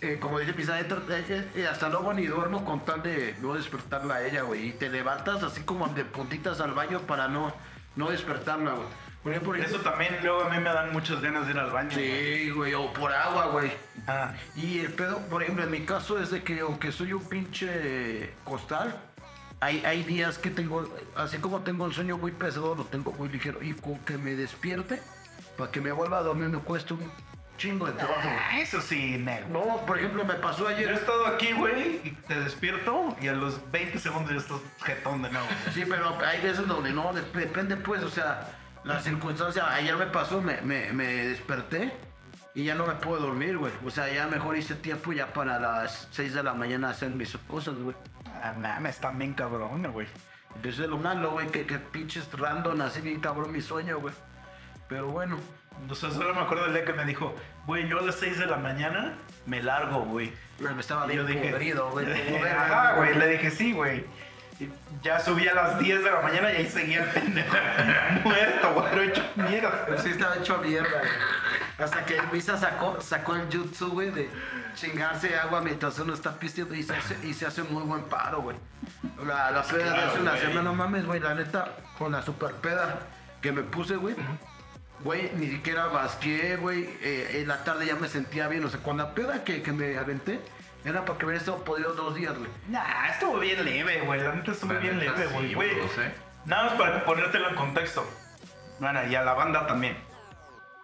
eh, 0.00 0.18
como 0.20 0.38
dice 0.38 0.52
Pizarra, 0.52 0.80
eh, 0.80 1.48
eh, 1.56 1.66
hasta 1.66 1.88
luego 1.88 2.12
ni 2.12 2.26
duermo 2.26 2.64
con 2.64 2.84
tal 2.84 3.02
de 3.02 3.34
no 3.40 3.54
despertarla 3.54 4.16
a 4.16 4.24
ella, 4.24 4.42
güey. 4.42 4.68
Y 4.68 4.72
te 4.72 4.88
levantas 4.88 5.42
así 5.42 5.62
como 5.62 5.88
de 5.88 6.04
puntitas 6.04 6.60
al 6.60 6.74
baño 6.74 7.00
para 7.00 7.26
no, 7.26 7.52
no 7.96 8.10
despertarla, 8.10 8.70
güey. 8.70 8.86
Por 9.22 9.58
Eso 9.58 9.78
también 9.80 10.16
luego 10.22 10.44
a 10.44 10.48
mí 10.48 10.56
me 10.58 10.70
dan 10.72 10.92
muchas 10.92 11.20
ganas 11.20 11.44
de 11.46 11.52
ir 11.52 11.58
al 11.58 11.70
baño. 11.70 11.90
Sí, 11.92 12.48
güey, 12.50 12.72
o 12.72 12.90
por 12.92 13.12
agua, 13.12 13.46
güey. 13.48 13.70
Ah, 14.06 14.32
Y 14.56 14.78
el 14.80 14.92
pedo, 14.94 15.18
por 15.28 15.42
ejemplo, 15.42 15.62
en 15.64 15.70
mi 15.70 15.80
caso 15.80 16.18
es 16.18 16.30
de 16.30 16.42
que 16.42 16.60
aunque 16.60 16.90
soy 16.90 17.12
un 17.12 17.22
pinche 17.28 18.32
costal, 18.44 18.98
hay, 19.60 19.84
hay 19.84 20.04
días 20.04 20.38
que 20.38 20.48
tengo, 20.48 20.88
así 21.16 21.36
como 21.36 21.60
tengo 21.60 21.84
el 21.86 21.92
sueño 21.92 22.16
muy 22.16 22.32
pesado, 22.32 22.74
lo 22.74 22.84
tengo 22.84 23.12
muy 23.12 23.28
ligero. 23.28 23.62
Y 23.62 23.74
con 23.74 23.98
que 24.00 24.16
me 24.16 24.34
despierte, 24.34 25.02
para 25.58 25.70
que 25.70 25.82
me 25.82 25.92
vuelva 25.92 26.18
a 26.18 26.22
dormir, 26.22 26.48
me 26.48 26.58
cuesta 26.58 26.94
un 26.94 27.12
chingo 27.58 27.84
de 27.84 27.92
trabajo. 27.92 28.20
Ah, 28.26 28.58
eso 28.58 28.80
sí, 28.80 29.18
negro. 29.18 29.48
No, 29.50 29.84
por 29.84 29.98
ejemplo, 29.98 30.24
me 30.24 30.32
pasó 30.36 30.60
Yo 30.62 30.70
he 30.70 30.74
ayer. 30.76 30.92
estado 30.92 31.26
aquí, 31.26 31.52
güey, 31.52 32.00
y 32.04 32.10
te 32.26 32.40
despierto 32.40 33.14
y 33.20 33.28
a 33.28 33.34
los 33.34 33.70
20 33.70 33.98
segundos 33.98 34.32
ya 34.32 34.38
estás 34.38 34.60
jetón 34.82 35.20
de 35.20 35.30
nuevo. 35.30 35.46
Sí, 35.74 35.84
pero 35.86 36.18
hay 36.26 36.40
veces 36.40 36.66
donde 36.66 36.90
no, 36.94 37.12
dep- 37.12 37.32
depende 37.32 37.76
pues, 37.76 38.02
o 38.02 38.08
sea, 38.08 38.48
la 38.84 39.00
circunstancia. 39.00 39.72
Ayer 39.72 39.96
me 39.96 40.06
pasó, 40.06 40.40
me, 40.40 40.60
me, 40.62 40.92
me 40.92 41.06
desperté 41.06 41.92
y 42.54 42.64
ya 42.64 42.74
no 42.74 42.86
me 42.86 42.94
puedo 42.94 43.20
dormir, 43.20 43.58
güey. 43.58 43.72
O 43.84 43.90
sea, 43.90 44.12
ya 44.12 44.26
mejor 44.26 44.56
hice 44.56 44.74
tiempo 44.74 45.12
ya 45.12 45.32
para 45.32 45.58
las 45.58 46.08
6 46.12 46.34
de 46.34 46.42
la 46.42 46.54
mañana 46.54 46.90
hacer 46.90 47.10
mis 47.10 47.36
cosas, 47.48 47.74
güey. 47.76 47.96
Ah, 48.42 48.54
mames, 48.58 48.96
está 48.96 49.10
bien 49.10 49.34
cabrón, 49.34 49.86
güey. 49.92 50.06
Empecé 50.56 50.88
lo 50.88 50.98
malo, 50.98 51.32
güey, 51.32 51.46
que, 51.48 51.64
que 51.64 51.78
pinches 51.78 52.28
random, 52.32 52.80
así 52.80 53.00
bien 53.00 53.20
cabrón 53.20 53.52
mi 53.52 53.60
sueño, 53.60 54.00
güey. 54.00 54.14
Pero 54.88 55.06
bueno, 55.08 55.38
O 55.88 55.94
sea, 55.94 56.10
solo 56.10 56.34
me 56.34 56.40
acuerdo 56.40 56.64
del 56.64 56.74
día 56.74 56.84
que 56.84 56.92
me 56.92 57.04
dijo, 57.04 57.34
güey, 57.66 57.88
yo 57.88 58.00
a 58.00 58.02
las 58.02 58.16
6 58.16 58.38
de 58.40 58.46
la 58.46 58.56
mañana 58.56 59.14
me 59.46 59.62
largo, 59.62 60.00
güey. 60.00 60.32
me 60.58 60.80
estaba 60.80 61.10
Y 61.10 61.16
yo 61.16 61.24
bien 61.24 61.42
dije, 61.42 61.80
güey. 61.90 62.06
Ajá, 62.52 62.96
güey, 62.96 63.16
le 63.16 63.28
dije 63.28 63.50
sí, 63.50 63.72
güey. 63.72 64.04
Y 64.60 64.70
Ya 65.02 65.18
subí 65.18 65.48
a 65.48 65.54
las 65.54 65.78
10 65.78 66.04
de 66.04 66.10
la 66.10 66.20
mañana 66.20 66.52
y 66.52 66.56
ahí 66.56 66.68
seguía 66.68 67.02
el 67.04 67.10
pendejo 67.10 67.56
muerto, 68.24 68.74
güey, 68.74 68.94
lo 68.94 69.02
he 69.02 69.06
hecho 69.08 69.22
mierda. 69.36 69.84
Pero 69.86 70.02
sí 70.02 70.10
estaba 70.10 70.36
hecho 70.36 70.58
mierda, 70.58 70.88
güey. 70.88 71.10
Hasta 71.78 72.04
que 72.04 72.20
Misa 72.32 72.58
sacó, 72.58 73.00
sacó 73.00 73.36
el 73.36 73.46
jutsu, 73.50 73.90
güey, 73.90 74.10
de 74.10 74.28
chingarse 74.74 75.38
agua 75.38 75.62
mientras 75.62 75.98
uno 75.98 76.12
está 76.12 76.38
pisteando 76.38 76.74
y 76.74 76.82
se 76.82 76.94
hace, 76.94 77.16
y 77.26 77.32
se 77.32 77.46
hace 77.46 77.62
muy 77.62 77.82
buen 77.84 78.02
paro, 78.04 78.42
güey. 78.42 78.56
La, 79.26 79.50
la 79.50 79.62
peda 79.62 79.84
de 79.84 79.90
Claro, 79.90 80.10
hace 80.10 80.20
una 80.20 80.36
semana, 80.36 80.62
no 80.62 80.74
mames, 80.74 81.06
güey, 81.06 81.20
la 81.20 81.34
neta, 81.34 81.72
con 81.98 82.12
la 82.12 82.20
super 82.22 82.52
peda 82.56 82.98
que 83.40 83.52
me 83.52 83.62
puse, 83.62 83.96
güey. 83.96 84.14
Güey, 85.02 85.30
ni 85.36 85.48
siquiera 85.48 85.86
basqué, 85.86 86.56
güey. 86.56 86.84
eh, 87.00 87.40
en 87.40 87.48
la 87.48 87.64
tarde 87.64 87.86
ya 87.86 87.96
me 87.96 88.08
sentía 88.08 88.48
bien. 88.48 88.62
O 88.64 88.68
sea, 88.68 88.80
con 88.80 88.98
la 88.98 89.14
peda 89.14 89.42
que, 89.44 89.62
que 89.62 89.72
me 89.72 89.96
aventé, 89.96 90.38
era 90.84 91.04
para 91.04 91.18
que 91.18 91.24
hubiera 91.26 91.38
estado 91.40 91.62
podido 91.64 91.92
dos 91.94 92.14
días, 92.14 92.36
güey. 92.38 92.50
Nah, 92.68 93.08
estuvo 93.10 93.38
bien 93.38 93.64
leve, 93.64 94.00
güey. 94.00 94.20
La 94.20 94.34
neta 94.34 94.52
estuvo 94.52 94.72
La 94.72 94.78
bien 94.80 94.98
neta, 94.98 95.12
leve, 95.12 95.54
güey. 95.54 95.72
sí. 95.88 96.00
Nada 96.46 96.64
más 96.64 96.72
para 96.74 97.04
ponértelo 97.04 97.48
en 97.50 97.54
contexto. 97.54 98.04
Bueno, 98.78 99.06
y 99.06 99.14
a 99.14 99.22
la 99.22 99.34
banda 99.34 99.66
también. 99.66 99.96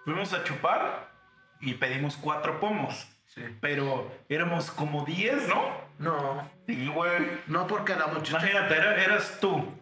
Fuimos 0.05 0.33
a 0.35 0.45
chupar 0.45 1.09
y 1.61 1.75
pedimos 1.75 2.17
cuatro 2.17 2.61
pomos. 2.61 3.09
Sí. 3.27 3.43
Pero 3.61 4.11
éramos 4.29 4.71
como 4.71 5.05
10, 5.05 5.49
¿no? 5.49 5.87
No, 5.99 6.51
Sí, 6.67 6.89
güey. 6.89 7.41
no 7.47 7.67
porque 7.67 7.95
la 7.97 8.07
muchacha. 8.09 8.31
Imagínate, 8.49 8.77
era- 8.77 9.03
eras 9.03 9.39
tú, 9.41 9.73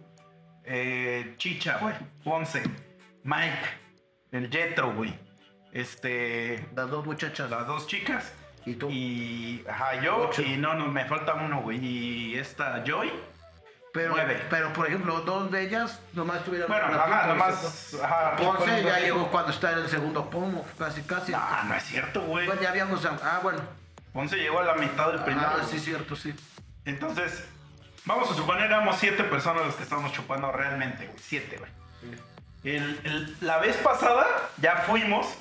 eh, 0.65 1.35
Chicha, 1.37 1.79
güey, 1.79 1.95
Ponce, 2.23 2.63
Mike, 3.25 3.59
el 4.33 4.49
Jetro, 4.51 4.93
güey. 4.95 5.13
Este, 5.73 6.67
Las 6.75 6.89
dos 6.89 7.05
muchachas. 7.05 7.51
las 7.51 7.67
dos 7.67 7.87
chicas. 7.89 8.33
Y 8.67 8.75
tú. 8.75 8.89
Y, 8.91 9.65
ajá, 9.69 10.01
yo, 10.03 10.17
Ocho. 10.29 10.43
y 10.43 10.57
no, 10.57 10.75
no, 10.75 10.87
me 10.89 11.05
falta 11.05 11.35
uno, 11.35 11.61
güey. 11.63 11.79
Y 11.85 12.35
esta 12.39 12.83
Joy. 12.85 13.13
Pero, 13.93 14.11
nueve. 14.15 14.43
pero, 14.51 14.73
por 14.73 14.89
ejemplo, 14.89 15.21
dos 15.21 15.53
de 15.53 15.63
ellas 15.63 16.01
nomás 16.15 16.43
tuvieron. 16.45 16.69
Bueno, 16.69 16.89
un 16.89 16.95
ajá, 16.95 17.27
nomás. 17.29 17.95
Ajá, 18.03 18.35
Ponce 18.37 18.83
ya 18.83 18.99
llegó 18.99 19.29
cuando 19.29 19.53
está 19.53 19.71
en 19.73 19.79
el 19.81 19.89
segundo 19.89 20.29
pomo, 20.31 20.67
casi, 20.77 21.03
casi. 21.03 21.33
Ah, 21.33 21.65
no 21.69 21.75
es 21.77 21.85
cierto, 21.85 22.23
güey. 22.23 22.47
Pues 22.47 22.61
ya 22.61 22.71
habíamos. 22.71 23.05
Ah, 23.07 23.39
bueno. 23.43 23.61
Ponce 24.13 24.37
llegó 24.37 24.59
a 24.61 24.65
la 24.65 24.75
mitad 24.75 25.13
del 25.13 25.21
primero. 25.23 25.47
Ah, 25.49 25.63
sí, 25.69 25.79
cierto, 25.79 26.17
sí. 26.17 26.35
Entonces, 26.85 27.45
vamos 28.05 28.29
a 28.31 28.35
suponer 28.35 28.65
éramos 28.65 28.97
siete 28.99 29.23
personas 29.25 29.65
las 29.67 29.75
que 29.77 29.85
estábamos 29.85 30.13
chupando 30.13 30.51
realmente, 30.51 31.07
güey. 31.07 31.19
Siete, 31.21 31.57
güey. 31.59 31.71
El- 32.65 32.99
el- 33.05 33.37
la 33.43 33.59
vez 33.59 33.77
pasada 33.77 34.27
ya 34.57 34.79
fuimos 34.89 35.37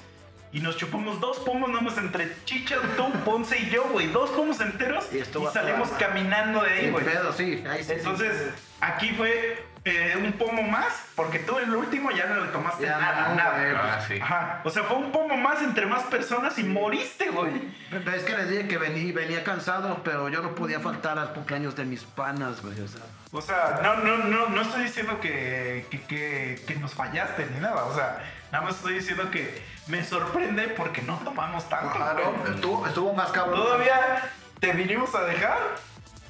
y 0.53 0.59
nos 0.61 0.77
chupamos 0.77 1.19
dos 1.19 1.39
pomos 1.39 1.69
nada 1.69 1.81
más 1.81 1.97
entre 1.97 2.31
Chicha, 2.45 2.75
tú, 2.95 3.11
Ponce 3.25 3.57
y 3.59 3.69
yo, 3.69 3.83
güey. 3.91 4.07
Dos 4.07 4.29
pomos 4.29 4.61
enteros 4.61 5.05
Y 5.11 5.21
salimos 5.51 5.89
caminando 5.99 6.61
de 6.63 6.69
ahí, 6.69 6.89
güey. 6.91 7.03
pedo, 7.03 7.33
sí. 7.33 7.63
Ahí 7.69 7.83
sí. 7.83 7.93
Entonces, 7.93 8.51
aquí 8.79 9.09
fue 9.17 9.65
eh, 9.85 10.15
un 10.17 10.31
pomo 10.33 10.61
más, 10.63 10.93
porque 11.15 11.39
tú 11.39 11.57
el 11.57 11.73
último 11.75 12.11
ya 12.11 12.27
no 12.27 12.39
le 12.45 12.47
tomaste 12.51 12.83
Ya 12.85 12.99
nada, 12.99 13.29
no, 13.29 13.35
nada. 13.35 13.57
güey, 13.59 13.75
Ah, 13.75 13.99
sí. 14.07 14.19
Ajá. 14.21 14.61
O 14.63 14.69
sea, 14.69 14.83
fue 14.83 14.95
un 14.97 15.11
pomo 15.11 15.35
más 15.35 15.61
entre 15.63 15.85
más 15.87 16.03
personas 16.03 16.57
y 16.59 16.63
moriste, 16.63 17.29
güey. 17.29 17.51
Pero 17.89 18.11
es 18.13 18.23
que 18.23 18.37
les 18.37 18.49
dije 18.49 18.67
que 18.67 18.77
vení, 18.77 19.11
venía 19.11 19.43
cansado, 19.43 20.01
pero 20.03 20.29
yo 20.29 20.41
no 20.41 20.53
podía 20.55 20.79
faltar 20.79 21.17
al 21.19 21.33
cumpleaños 21.33 21.75
de 21.75 21.85
mis 21.85 22.03
panas, 22.03 22.61
güey. 22.61 22.79
O 22.79 22.87
sea, 22.87 23.01
O 23.31 23.41
sea, 23.41 23.79
no, 23.81 23.95
no, 23.97 24.17
no, 24.17 24.49
no 24.49 24.61
estoy 24.61 24.83
diciendo 24.83 25.19
que, 25.19 25.87
que, 25.89 25.99
que- 26.01 26.61
que 26.67 26.75
nos 26.75 26.93
fallaste 26.93 27.47
ni 27.53 27.59
nada. 27.59 27.85
O 27.85 27.95
sea, 27.95 28.19
nada 28.53 28.65
más 28.65 28.75
estoy 28.75 28.93
diciendo 28.93 29.31
que 29.31 29.63
me 29.87 30.03
sorprende 30.05 30.67
porque 30.69 31.01
no 31.01 31.17
tomamos 31.17 31.67
tanto. 31.67 31.95
claro, 31.95 32.35
estuvo, 32.53 32.85
estuvo 32.85 33.11
más 33.13 33.31
cabrón. 33.31 33.55
Todavía 33.59 34.29
te 34.59 34.71
vinimos 34.73 35.13
a 35.15 35.23
dejar 35.23 35.57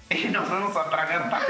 y 0.10 0.30
nos 0.30 0.50
vamos 0.50 0.76
a 0.78 0.90
tragar. 0.90 1.42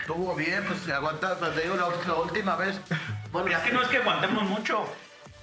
Estuvo 0.00 0.34
bien, 0.34 0.64
pues 0.64 0.88
aguantar, 0.88 1.38
pues 1.38 1.54
te 1.54 1.60
digo, 1.60 1.76
la, 1.76 1.88
la 2.04 2.14
última 2.14 2.56
vez. 2.56 2.80
Bueno, 3.30 3.56
Es 3.56 3.62
que 3.62 3.70
no 3.70 3.82
es 3.82 3.88
que 3.88 3.98
aguantemos 3.98 4.42
mucho. 4.42 4.84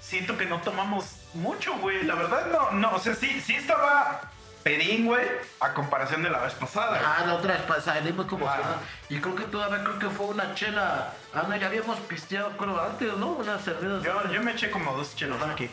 Siento 0.02 0.38
que 0.38 0.46
no 0.46 0.60
tomamos 0.60 1.22
mucho, 1.34 1.78
güey. 1.78 2.04
La 2.04 2.16
verdad, 2.16 2.48
no, 2.52 2.72
no. 2.72 2.96
O 2.96 3.00
sea, 3.00 3.16
sí, 3.16 3.40
sí 3.40 3.56
estaba 3.56 4.30
pedín, 4.64 5.06
güey, 5.06 5.26
a 5.60 5.74
comparación 5.74 6.22
de 6.24 6.30
la 6.30 6.40
vez 6.40 6.54
pasada. 6.54 7.02
Ah, 7.04 7.24
la 7.26 7.36
otra 7.36 7.58
vez 7.58 7.84
salimos 7.84 8.26
como 8.26 8.48
Ah. 8.48 8.80
si. 9.08 9.16
Y 9.16 9.22
creo 9.22 9.36
que 9.36 9.44
todavía 9.46 9.84
creo 9.84 10.00
que 10.00 10.10
fue 10.10 10.28
una 10.28 10.54
chela. 10.56 11.14
Ah, 11.34 11.44
no, 11.48 11.56
ya 11.56 11.68
habíamos 11.68 12.00
pisteado, 12.02 12.56
creo, 12.58 12.82
antes, 12.82 13.14
¿no? 13.18 13.28
Una 13.34 13.58
cerveza. 13.60 14.04
Yo, 14.06 14.32
yo 14.32 14.42
me 14.44 14.52
eché 14.52 14.70
como 14.70 14.94
dos 14.96 15.16
chelos 15.16 15.42
aquí. 15.44 15.70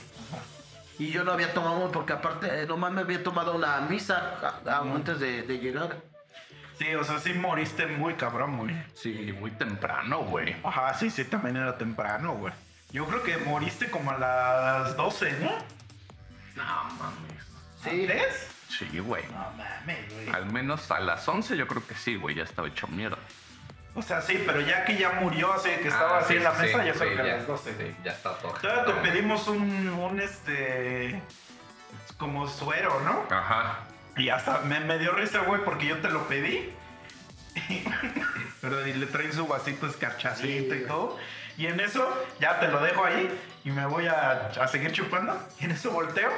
Y 0.99 1.11
yo 1.11 1.25
no 1.25 1.33
había 1.33 1.53
tomado 1.53 1.93
porque 1.93 2.15
aparte, 2.15 2.63
eh, 2.63 2.67
nomás 2.67 2.91
me 2.93 3.03
había 3.03 3.23
tomado 3.23 3.55
una 3.55 3.81
misa 3.83 4.35
a- 4.67 4.71
a- 4.71 4.79
antes 4.81 5.21
de, 5.21 5.43
de 5.43 5.59
llegar. 5.59 5.97
Sí, 6.79 6.95
o 6.95 7.05
sea, 7.05 7.19
sí 7.19 7.33
moriste 7.35 7.87
muy 7.87 8.15
cabrón, 8.15 8.57
güey. 8.59 8.75
Sí, 8.95 9.35
muy 9.39 9.51
temprano, 9.51 10.21
güey. 10.21 10.57
Ajá, 10.65 10.95
sí, 10.95 11.11
sí, 11.11 11.25
también 11.25 11.57
era 11.57 11.77
temprano, 11.77 12.35
güey. 12.35 12.53
Yo 12.93 13.05
creo 13.07 13.23
que 13.23 13.37
moriste 13.39 13.91
como 13.91 14.11
a 14.11 14.19
las 14.19 14.97
12, 14.97 15.33
¿no? 15.41 15.51
No 16.55 16.65
mames. 16.99 17.45
Sí. 17.85 18.05
¿Tres? 18.07 18.49
Sí, 18.79 18.99
güey. 18.99 19.25
No 19.27 19.53
mames, 19.57 20.13
güey. 20.13 20.29
Al 20.31 20.47
menos 20.53 20.91
a 20.91 21.01
las 21.01 21.27
11 21.27 21.57
yo 21.57 21.67
creo 21.67 21.87
que 21.87 21.95
sí, 21.95 22.17
güey. 22.17 22.35
Ya 22.35 22.43
estaba 22.45 22.69
hecho 22.69 22.87
mierda. 22.89 23.19
O 23.95 24.03
sea, 24.03 24.21
sí, 24.21 24.43
pero 24.45 24.61
ya 24.61 24.85
que 24.85 24.97
ya 24.99 25.13
murió, 25.13 25.53
así 25.55 25.71
que 25.71 25.89
estaba 25.89 26.17
Ah, 26.17 26.21
así 26.21 26.33
sí, 26.33 26.37
en 26.37 26.45
la 26.45 26.53
mesa, 26.53 26.83
sí, 26.83 26.87
yo 26.89 26.93
creo 26.95 27.11
sí, 27.11 27.17
que 27.17 27.23
a 27.23 27.27
ya, 27.27 27.37
las 27.39 27.47
12. 27.47 27.71
sí, 27.79 27.97
ya 28.05 28.13
está 28.13 28.35
todo. 28.39 28.53
Todavía 28.53 28.85
te 28.85 28.93
pedimos 29.09 29.49
un, 29.49 29.89
un, 29.89 30.21
este, 30.21 31.23
como 32.19 32.47
suero, 32.47 33.01
¿no? 33.01 33.25
Ajá. 33.35 33.79
Y 34.19 34.29
hasta 34.29 34.61
me, 34.61 34.81
me 34.81 34.99
dio 34.99 35.13
risa, 35.13 35.41
güey, 35.41 35.65
porque 35.65 35.87
yo 35.87 35.97
te 36.03 36.11
lo 36.11 36.29
pedí. 36.29 36.71
Pero 38.61 38.87
y 38.87 38.93
le 38.93 39.07
traen 39.07 39.33
su 39.33 39.47
vasito 39.47 39.87
escarchadito 39.87 40.75
y 40.75 40.85
todo. 40.87 41.17
Y 41.57 41.67
en 41.67 41.81
eso 41.81 42.27
ya 42.39 42.61
te 42.61 42.69
lo 42.69 42.81
dejo 42.83 43.03
ahí 43.05 43.31
y 43.67 43.71
me 43.73 43.85
voy 43.85 44.07
a, 44.07 44.49
a 44.61 44.69
seguir 44.69 44.93
chupando. 44.93 45.37
Y 45.59 45.65
en 45.65 45.73
eso 45.73 45.91
volteo 45.91 46.31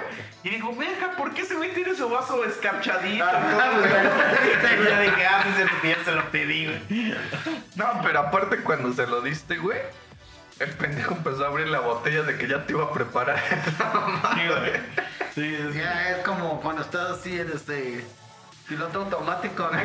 y 0.42 0.48
digo, 0.48 0.74
verga, 0.74 1.12
¿por 1.14 1.34
qué 1.34 1.42
ese 1.42 1.56
güey 1.56 1.74
tiene 1.74 1.94
su 1.94 2.08
vaso 2.08 2.42
escarchadito? 2.42 3.22
Ah, 3.22 3.70
y 4.72 4.84
yo 4.84 5.00
dije, 5.02 5.26
ah, 5.26 5.44
pues 5.44 5.58
es 5.68 5.70
que 5.82 5.88
ya 5.90 6.04
se 6.06 6.12
lo 6.12 6.30
pedí, 6.30 6.64
güey. 6.88 7.14
No, 7.76 8.00
pero 8.02 8.20
aparte 8.20 8.56
cuando 8.62 8.94
se 8.94 9.06
lo 9.06 9.20
diste, 9.20 9.58
güey, 9.58 9.78
el 10.58 10.70
pendejo 10.70 11.16
empezó 11.16 11.44
a 11.44 11.48
abrir 11.48 11.68
la 11.68 11.80
botella 11.80 12.22
de 12.22 12.38
que 12.38 12.48
ya 12.48 12.64
te 12.64 12.72
iba 12.72 12.84
a 12.84 12.92
preparar. 12.94 13.38
Sí, 14.34 14.40
güey. 14.48 14.72
Sí, 15.34 15.54
es- 15.68 15.74
Ya 15.74 16.08
es 16.10 16.24
como 16.24 16.62
cuando 16.62 16.80
estás 16.80 17.10
así 17.10 17.38
en 17.38 17.50
este 17.54 18.06
piloto 18.66 19.00
automático, 19.02 19.68
¿no? 19.70 19.78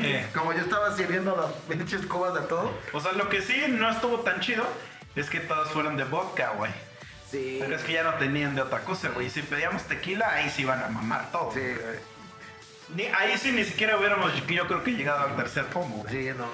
¿Qué? 0.00 0.26
como 0.34 0.52
yo 0.52 0.62
estaba 0.62 0.94
sirviendo 0.96 1.36
las 1.36 1.52
pinches 1.78 2.04
cobas 2.06 2.34
de 2.34 2.40
todo. 2.40 2.76
O 2.92 3.00
sea, 3.00 3.12
lo 3.12 3.28
que 3.28 3.40
sí 3.40 3.66
no 3.68 3.88
estuvo 3.88 4.18
tan 4.20 4.40
chido 4.40 4.64
es 5.14 5.30
que 5.30 5.38
todas 5.38 5.68
fueron 5.70 5.96
de 5.96 6.02
vodka, 6.04 6.50
güey. 6.56 6.70
Sí. 7.30 7.58
Pero 7.60 7.76
es 7.76 7.82
que 7.82 7.92
ya 7.92 8.02
no 8.04 8.14
tenían 8.14 8.54
de 8.54 8.62
otra 8.62 8.80
cosa, 8.80 9.10
güey. 9.10 9.28
Si 9.28 9.42
pedíamos 9.42 9.82
tequila, 9.82 10.30
ahí 10.32 10.48
sí 10.50 10.62
iban 10.62 10.82
a 10.82 10.88
mamar 10.88 11.30
todo. 11.30 11.52
Sí. 11.52 11.60
güey. 11.60 11.98
Ni- 12.94 13.04
ahí 13.14 13.36
sí 13.36 13.52
ni 13.52 13.64
siquiera 13.64 13.98
hubiéramos, 13.98 14.32
yo 14.46 14.66
creo 14.66 14.82
que 14.82 14.92
llegado 14.92 15.20
al 15.26 15.36
tercer 15.36 15.66
pomo, 15.66 15.96
güey. 15.98 16.08
Sí, 16.10 16.30
no. 16.36 16.46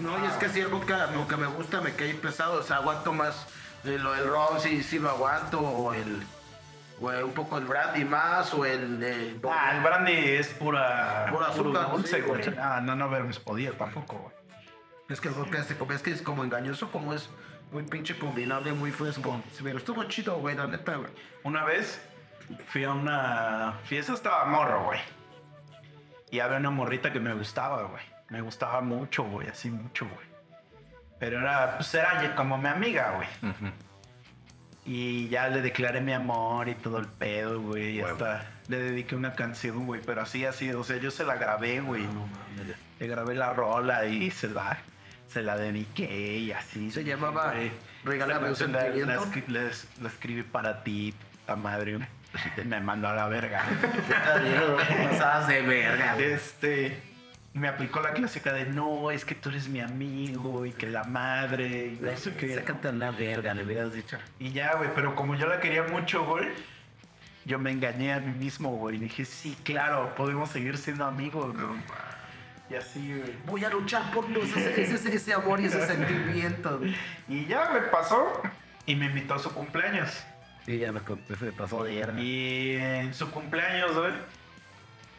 No, 0.00 0.24
y 0.24 0.28
es 0.28 0.34
que 0.34 0.48
si 0.48 0.60
el 0.60 0.68
vodka, 0.68 1.06
lo 1.08 1.26
que 1.26 1.36
me 1.36 1.46
gusta, 1.48 1.80
me 1.80 1.92
cae 1.94 2.14
pesado. 2.14 2.60
O 2.60 2.62
sea, 2.62 2.76
aguanto 2.76 3.12
más 3.12 3.46
eh, 3.84 3.98
lo 3.98 4.12
del 4.12 4.28
ron, 4.28 4.60
sí, 4.60 4.82
sí 4.84 4.98
lo 5.00 5.10
aguanto. 5.10 5.60
O 5.60 5.92
el. 5.92 6.22
O 7.00 7.10
el- 7.10 7.24
un 7.24 7.32
poco 7.32 7.58
el 7.58 7.64
brandy 7.64 8.04
más, 8.04 8.54
o 8.54 8.64
el. 8.64 9.02
el- 9.02 9.40
Ah, 9.50 9.72
el 9.74 9.82
brandy 9.82 10.12
es 10.12 10.46
pura, 10.50 11.26
Pura 11.28 11.48
azúcar, 11.48 11.90
dulce, 11.90 12.16
sí, 12.18 12.22
güey. 12.22 12.40
Ah, 12.56 12.80
no, 12.80 12.94
no 12.94 13.08
hubiéramos 13.08 13.40
podido 13.40 13.72
tampoco, 13.74 14.16
güey. 14.16 14.34
Es 15.08 15.20
que 15.20 15.26
el 15.28 15.34
vodka 15.34 15.64
como 15.76 15.92
es 15.92 16.02
que 16.02 16.12
es 16.12 16.22
como 16.22 16.44
engañoso, 16.44 16.90
como 16.92 17.12
es 17.14 17.28
muy 17.74 17.82
pinche 17.82 18.16
combinable, 18.16 18.72
muy 18.72 18.92
fresco. 18.92 19.42
Pero 19.62 19.78
estuvo 19.78 20.04
chido, 20.04 20.36
güey, 20.36 20.54
la 20.54 20.68
neta, 20.68 20.94
güey. 20.94 21.10
Una 21.42 21.64
vez 21.64 22.00
fui 22.68 22.84
a 22.84 22.92
una 22.92 23.74
fiesta, 23.84 24.14
estaba 24.14 24.44
morro, 24.46 24.84
güey. 24.84 25.00
Y 26.30 26.38
había 26.38 26.58
una 26.58 26.70
morrita 26.70 27.12
que 27.12 27.18
me 27.18 27.34
gustaba, 27.34 27.82
güey. 27.82 28.02
Me 28.30 28.40
gustaba 28.40 28.80
mucho, 28.80 29.24
güey, 29.24 29.48
así 29.48 29.70
mucho, 29.70 30.06
güey. 30.06 30.26
Pero 31.18 31.40
era, 31.40 31.76
pues 31.76 31.92
era 31.94 32.34
como 32.36 32.56
mi 32.58 32.68
amiga, 32.68 33.16
güey. 33.16 33.28
Ujú. 33.52 33.72
Y 34.86 35.28
ya 35.28 35.48
le 35.48 35.60
declaré 35.60 36.00
mi 36.00 36.12
amor 36.12 36.68
y 36.68 36.76
todo 36.76 36.98
el 36.98 37.08
pedo, 37.08 37.60
güey. 37.60 37.96
Y 37.96 38.00
hasta 38.02 38.46
le 38.68 38.78
dediqué 38.78 39.16
una 39.16 39.32
canción, 39.32 39.84
güey. 39.86 40.00
Pero 40.04 40.22
así, 40.22 40.44
así, 40.44 40.70
o 40.70 40.84
sea, 40.84 40.98
yo 40.98 41.10
se 41.10 41.24
la 41.24 41.34
grabé, 41.34 41.80
güey. 41.80 42.06
Le 43.00 43.06
grabé 43.08 43.34
la 43.34 43.52
rola 43.52 44.06
y 44.06 44.30
se 44.30 44.48
la, 44.48 44.78
se 45.34 45.42
la 45.42 45.56
dediqué 45.56 46.38
y 46.38 46.52
así. 46.52 46.90
Se 46.90 47.04
llamaba 47.04 47.52
güey. 47.52 47.70
Regálame 48.04 48.48
un 48.50 48.56
sentimiento. 48.56 49.06
La, 49.06 49.60
la- 49.60 49.70
la 50.02 50.08
escribí 50.08 50.42
para 50.44 50.82
ti, 50.84 51.12
puta 51.40 51.56
madre. 51.56 51.98
Me 52.64 52.80
mandó 52.80 53.08
a 53.08 53.14
la 53.14 53.28
verga. 53.28 53.62
Pasadas 55.10 55.48
de 55.48 55.62
verga. 55.62 56.16
Este, 56.18 57.00
me 57.52 57.68
aplicó 57.68 58.00
la 58.00 58.12
clásica 58.12 58.52
de 58.52 58.64
no, 58.66 59.10
es 59.10 59.24
que 59.24 59.34
tú 59.34 59.48
eres 59.50 59.68
mi 59.68 59.80
amigo 59.80 60.66
y 60.66 60.72
que 60.72 60.88
la 60.88 61.04
madre 61.04 61.96
y 61.98 61.98
no 62.00 62.16
sé 62.16 62.34
qué. 62.34 62.54
Sácate 62.54 62.88
a 62.88 62.92
la 62.92 63.10
verga, 63.10 63.54
le 63.54 63.64
hubieras 63.64 63.92
dicho. 63.92 64.18
Y 64.38 64.52
ya, 64.52 64.74
güey, 64.76 64.90
pero 64.94 65.14
como 65.14 65.34
yo 65.36 65.46
la 65.46 65.60
quería 65.60 65.82
mucho, 65.84 66.24
güey, 66.24 66.48
yo 67.44 67.58
me 67.58 67.70
engañé 67.70 68.12
a 68.12 68.20
mí 68.20 68.32
mismo, 68.38 68.70
güey. 68.76 68.98
Dije, 68.98 69.24
sí, 69.24 69.56
claro, 69.64 70.14
podemos 70.16 70.50
seguir 70.50 70.76
siendo 70.78 71.04
amigos, 71.04 71.54
güey. 71.54 71.78
Y 72.70 72.74
así, 72.74 73.14
güey. 73.18 73.36
Voy 73.46 73.64
a 73.64 73.70
luchar 73.70 74.10
por 74.12 74.28
los, 74.30 74.44
ese, 74.56 74.94
ese, 74.94 75.14
ese 75.14 75.34
amor 75.34 75.60
y 75.60 75.66
ese 75.66 75.86
sentimiento. 75.86 76.80
Y 77.28 77.46
ya, 77.46 77.70
me 77.70 77.80
pasó 77.80 78.42
y 78.86 78.94
me 78.96 79.06
invitó 79.06 79.34
a 79.34 79.38
su 79.38 79.52
cumpleaños. 79.52 80.24
Y 80.66 80.78
ya 80.78 80.92
me 80.92 81.00
conté, 81.00 81.36
se 81.36 81.52
pasó 81.52 81.84
de 81.84 81.96
verga. 81.96 82.20
Y 82.20 82.76
en 82.76 83.12
su 83.12 83.30
cumpleaños, 83.30 83.96
güey, 83.96 84.12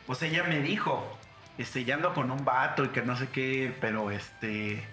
pues 0.07 0.21
ella 0.23 0.43
me 0.43 0.59
dijo, 0.59 1.17
este, 1.57 1.85
ya 1.85 1.95
ando 1.95 2.13
con 2.13 2.31
un 2.31 2.43
vato 2.43 2.83
y 2.83 2.89
que 2.89 3.01
no 3.03 3.15
sé 3.15 3.29
qué, 3.29 3.75
pero 3.79 4.09
este, 4.09 4.83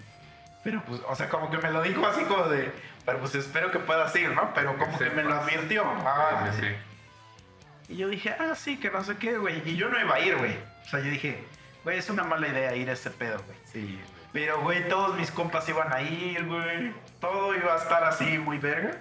pero 0.63 0.83
pues, 0.85 1.01
o 1.07 1.15
sea, 1.15 1.29
como 1.29 1.49
que 1.49 1.57
me 1.57 1.71
lo 1.71 1.81
dijo 1.81 2.05
así 2.05 2.23
como 2.23 2.47
de, 2.47 2.71
pero 3.05 3.19
pues 3.19 3.33
espero 3.35 3.71
que 3.71 3.79
puedas 3.79 4.15
ir, 4.15 4.29
¿no? 4.29 4.53
Pero 4.53 4.77
como 4.77 4.97
que 4.97 5.09
me 5.09 5.23
lo 5.23 5.33
advirtió. 5.33 5.83
Ah, 5.85 6.51
Sí, 6.53 6.61
sí. 6.61 7.93
Y 7.93 7.97
yo 7.97 8.07
dije, 8.07 8.33
ah, 8.39 8.55
sí, 8.55 8.79
que 8.79 8.89
no 8.89 9.03
sé 9.03 9.17
qué, 9.17 9.37
güey. 9.37 9.61
Y 9.69 9.75
yo 9.75 9.89
no 9.89 9.99
iba 9.99 10.15
a 10.15 10.19
ir, 10.19 10.37
güey. 10.37 10.55
O 10.85 10.89
sea, 10.89 10.99
yo 11.01 11.11
dije, 11.11 11.43
güey, 11.83 11.97
es 11.97 12.09
una 12.09 12.23
mala 12.23 12.47
idea 12.47 12.75
ir 12.75 12.89
a 12.89 12.93
ese 12.93 13.09
pedo, 13.09 13.41
güey. 13.45 13.57
Sí. 13.65 13.99
Pero, 14.31 14.61
güey, 14.61 14.87
todos 14.89 15.15
mis 15.17 15.29
compas 15.31 15.67
iban 15.69 15.93
a 15.93 16.01
ir, 16.01 16.43
güey. 16.45 16.93
Todo 17.21 17.55
iba 17.55 17.73
a 17.75 17.77
estar 17.77 18.03
así, 18.03 18.37
muy 18.39 18.57
verga. 18.57 18.97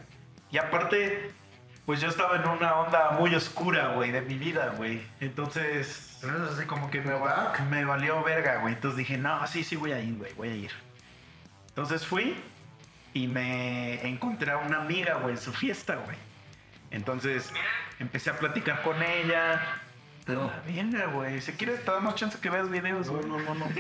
Y 0.51 0.59
aparte, 0.59 1.31
pues 1.87 2.01
yo 2.01 2.09
estaba 2.09 2.37
en 2.37 2.47
una 2.47 2.75
onda 2.81 3.13
muy 3.13 3.35
oscura, 3.35 3.89
güey, 3.95 4.11
de 4.11 4.21
mi 4.21 4.35
vida, 4.35 4.75
güey. 4.77 5.03
Entonces, 5.21 6.21
así 6.53 6.67
como 6.67 6.91
que 6.91 7.01
me, 7.01 7.15
va- 7.15 7.55
me 7.71 7.85
valió 7.87 8.23
verga, 8.23 8.57
güey. 8.59 8.75
Entonces 8.75 8.99
dije, 8.99 9.17
no, 9.17 9.47
sí, 9.47 9.65
sí, 9.65 9.77
voy 9.77 9.93
a 9.93 10.01
ir, 10.01 10.17
güey, 10.19 10.33
voy 10.35 10.49
a 10.51 10.55
ir. 10.55 10.71
Entonces 11.69 12.07
fui 12.07 12.37
y 13.15 13.27
me 13.29 14.07
encontré 14.07 14.51
a 14.53 14.59
una 14.59 14.83
amiga, 14.83 15.15
güey, 15.15 15.35
en 15.35 15.41
su 15.41 15.53
fiesta, 15.55 15.95
güey. 15.97 16.17
Entonces 16.91 17.51
empecé 17.99 18.29
a 18.29 18.39
platicar 18.39 18.83
con 18.83 19.03
ella. 19.03 19.61
Venga, 20.67 21.07
güey, 21.07 21.41
si 21.41 21.53
quieres 21.53 21.85
te 21.85 21.91
damos 21.91 22.15
chance 22.15 22.39
que 22.39 22.49
veas 22.49 22.71
videos, 22.71 23.09
güey. 23.09 23.25
No, 23.27 23.39
no, 23.39 23.55
no. 23.55 23.67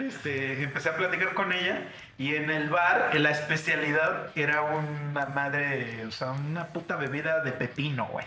Este, 0.00 0.64
empecé 0.64 0.88
a 0.88 0.96
platicar 0.96 1.34
con 1.34 1.52
ella 1.52 1.86
y 2.18 2.34
en 2.34 2.50
el 2.50 2.68
bar 2.68 3.14
la 3.14 3.30
especialidad 3.30 4.30
era 4.34 4.62
una 4.62 5.26
madre, 5.26 6.04
o 6.06 6.10
sea, 6.10 6.32
una 6.32 6.66
puta 6.66 6.96
bebida 6.96 7.44
de 7.44 7.52
pepino, 7.52 8.06
güey. 8.06 8.26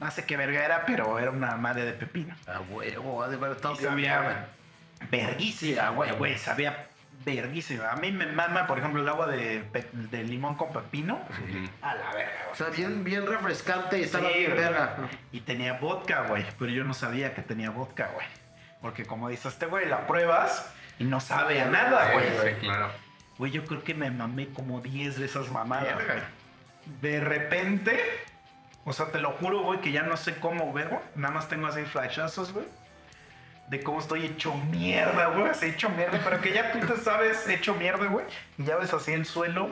No 0.00 0.10
sé 0.10 0.24
qué 0.24 0.36
verga 0.36 0.64
era, 0.64 0.84
pero 0.86 1.18
era 1.18 1.30
una 1.30 1.56
madre 1.56 1.84
de 1.84 1.92
pepino. 1.92 2.34
A 2.46 2.60
huevo, 2.60 3.22
ha 3.22 3.28
de 3.28 3.36
haber 3.36 3.52
estado 3.52 3.76
sabía 3.76 4.48
verguísima, 5.10 5.90
güey, 5.90 6.12
güey, 6.12 6.38
sabía 6.38 6.88
verguísima. 7.24 7.90
A 7.90 7.96
mí 7.96 8.12
me 8.12 8.26
mama, 8.26 8.66
por 8.66 8.78
ejemplo, 8.78 9.02
el 9.02 9.08
agua 9.08 9.26
de, 9.26 9.64
de 9.92 10.24
limón 10.24 10.54
con 10.54 10.72
pepino. 10.72 11.20
A 11.80 11.94
la 11.94 12.12
verga, 12.12 12.48
O 12.52 12.54
sea, 12.54 12.68
bien, 12.68 13.04
bien 13.04 13.26
refrescante 13.26 13.98
y 13.98 14.02
estaba 14.02 14.28
Sí, 14.28 14.38
bien 14.38 14.56
verga. 14.56 14.96
Y 15.32 15.40
tenía 15.40 15.74
vodka, 15.74 16.22
güey. 16.28 16.44
Pero 16.58 16.70
yo 16.70 16.84
no 16.84 16.94
sabía 16.94 17.34
que 17.34 17.42
tenía 17.42 17.70
vodka, 17.70 18.10
güey. 18.14 18.26
Porque 18.80 19.04
como 19.04 19.28
dice 19.28 19.48
este 19.48 19.66
güey, 19.66 19.88
la 19.88 20.06
pruebas 20.06 20.72
y 20.98 21.04
no 21.04 21.20
sabe 21.20 21.60
a 21.60 21.66
nada, 21.66 22.12
güey. 22.12 22.26
Sí, 22.42 22.60
claro. 22.60 22.90
Güey, 23.38 23.52
yo 23.52 23.64
creo 23.64 23.82
que 23.82 23.94
me 23.94 24.10
mamé 24.10 24.48
como 24.48 24.80
10 24.80 25.18
de 25.18 25.24
esas 25.26 25.50
mamadas, 25.50 25.94
güey. 25.94 26.18
De 27.00 27.20
repente, 27.20 27.98
o 28.84 28.92
sea, 28.92 29.06
te 29.06 29.20
lo 29.20 29.30
juro, 29.32 29.62
güey, 29.62 29.80
que 29.80 29.92
ya 29.92 30.02
no 30.02 30.16
sé 30.16 30.36
cómo 30.36 30.72
ver, 30.72 30.88
güey. 30.88 31.00
Nada 31.14 31.32
más 31.32 31.48
tengo 31.48 31.68
así 31.68 31.82
flashazos, 31.82 32.52
güey. 32.52 32.66
De 33.72 33.80
cómo 33.82 34.00
estoy 34.00 34.26
hecho 34.26 34.52
mierda, 34.70 35.28
güey. 35.28 35.48
Así 35.50 35.64
hecho 35.64 35.88
mierda. 35.88 36.20
Pero 36.22 36.42
que 36.42 36.52
ya 36.52 36.72
tú 36.72 36.80
te 36.86 36.94
sabes 36.98 37.48
hecho 37.48 37.72
mierda, 37.74 38.04
güey. 38.06 38.26
Y 38.58 38.64
ya 38.64 38.76
ves 38.76 38.92
así 38.92 39.12
el 39.14 39.24
suelo. 39.24 39.70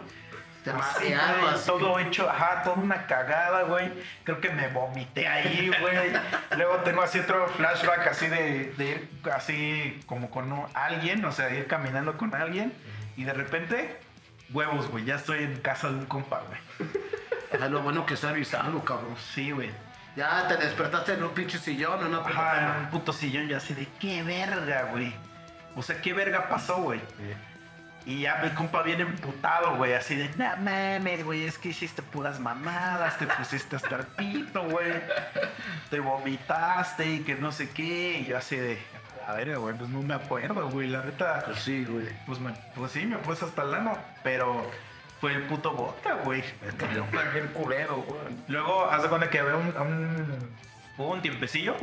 Demasiado 0.64 1.48
Así. 1.48 1.66
Todo 1.66 1.98
hecho, 1.98 2.28
ajá, 2.28 2.62
toda 2.62 2.76
una 2.76 3.06
cagada, 3.06 3.64
güey. 3.64 3.92
Creo 4.24 4.40
que 4.40 4.48
me 4.50 4.68
vomité 4.68 5.28
ahí, 5.28 5.70
güey. 5.80 6.12
Luego 6.56 6.76
tengo 6.76 7.02
así 7.02 7.18
otro 7.18 7.46
flashback 7.48 8.06
así 8.06 8.26
de, 8.28 8.72
de 8.78 8.84
ir 8.90 9.08
así 9.34 10.00
como 10.06 10.30
con 10.30 10.50
un- 10.50 10.66
alguien, 10.72 11.22
o 11.26 11.32
sea, 11.32 11.50
ir 11.50 11.66
caminando 11.66 12.16
con 12.16 12.34
alguien. 12.34 12.72
Y 13.18 13.24
de 13.24 13.34
repente, 13.34 13.98
huevos, 14.52 14.88
güey, 14.90 15.04
ya 15.04 15.16
estoy 15.16 15.44
en 15.44 15.60
casa 15.60 15.88
de 15.88 15.94
un 15.96 16.06
compa, 16.06 16.42
güey. 16.48 16.90
Es 17.52 17.60
lo 17.70 17.82
bueno 17.82 18.06
que 18.06 18.16
se 18.16 18.28
avisado, 18.28 18.82
cabrón. 18.84 19.14
Sí, 19.34 19.50
güey. 19.50 19.70
Ya 20.16 20.48
te 20.48 20.56
despertaste 20.56 21.14
en 21.14 21.22
un 21.22 21.30
pinche 21.30 21.58
sillón, 21.58 22.00
en 22.00 22.06
una 22.08 22.18
Ajá, 22.18 22.74
en 22.76 22.84
un 22.84 22.90
puto 22.90 23.12
sillón, 23.12 23.46
yo 23.48 23.56
así 23.56 23.74
de, 23.74 23.86
qué 24.00 24.22
verga, 24.22 24.88
güey. 24.90 25.14
O 25.76 25.82
sea, 25.82 26.00
qué 26.00 26.12
verga 26.12 26.48
pasó, 26.48 26.76
güey. 26.82 27.00
Y 28.06 28.22
ya 28.22 28.40
mi 28.42 28.48
compa 28.50 28.82
viene 28.82 29.02
emputado, 29.02 29.76
güey, 29.76 29.92
así 29.92 30.16
de, 30.16 30.28
no 30.36 30.56
mames, 30.56 31.22
güey, 31.24 31.44
es 31.44 31.58
que 31.58 31.68
hiciste 31.68 32.02
puras 32.02 32.40
mamadas, 32.40 33.18
te 33.18 33.26
pusiste 33.26 33.76
hasta 33.76 33.96
el 33.96 34.06
pito, 34.06 34.62
güey. 34.68 34.94
Te 35.90 36.00
vomitaste 36.00 37.06
y 37.06 37.20
que 37.20 37.34
no 37.36 37.52
sé 37.52 37.68
qué. 37.70 38.20
Y 38.20 38.24
yo 38.26 38.38
así 38.38 38.56
de, 38.56 38.78
a 39.28 39.34
ver, 39.34 39.56
güey, 39.58 39.76
pues 39.76 39.90
no 39.90 40.02
me 40.02 40.14
acuerdo, 40.14 40.68
güey, 40.70 40.88
la 40.88 41.04
neta. 41.04 41.42
Pues 41.44 41.60
sí, 41.60 41.84
güey. 41.84 42.08
Pues, 42.26 42.40
me- 42.40 42.54
pues 42.74 42.90
sí, 42.92 43.04
me 43.06 43.18
puse 43.18 43.44
hasta 43.44 43.62
el 43.62 43.70
lano, 43.70 43.96
pero 44.24 44.68
fue 45.20 45.34
el 45.34 45.42
puto 45.42 45.72
vodka, 45.72 46.14
güey. 46.24 46.42
Este 46.66 46.86
fue 46.86 47.30
bien 47.32 47.48
culero, 47.48 47.96
güey. 47.96 48.20
Luego, 48.48 48.90
haz 48.90 49.02
de 49.02 49.08
cuenta 49.08 49.30
que 49.30 49.38
había 49.38 49.56
un, 49.56 49.68
un, 49.76 50.50
hubo 50.96 51.12
un 51.12 51.22
tiempecillo 51.22 51.74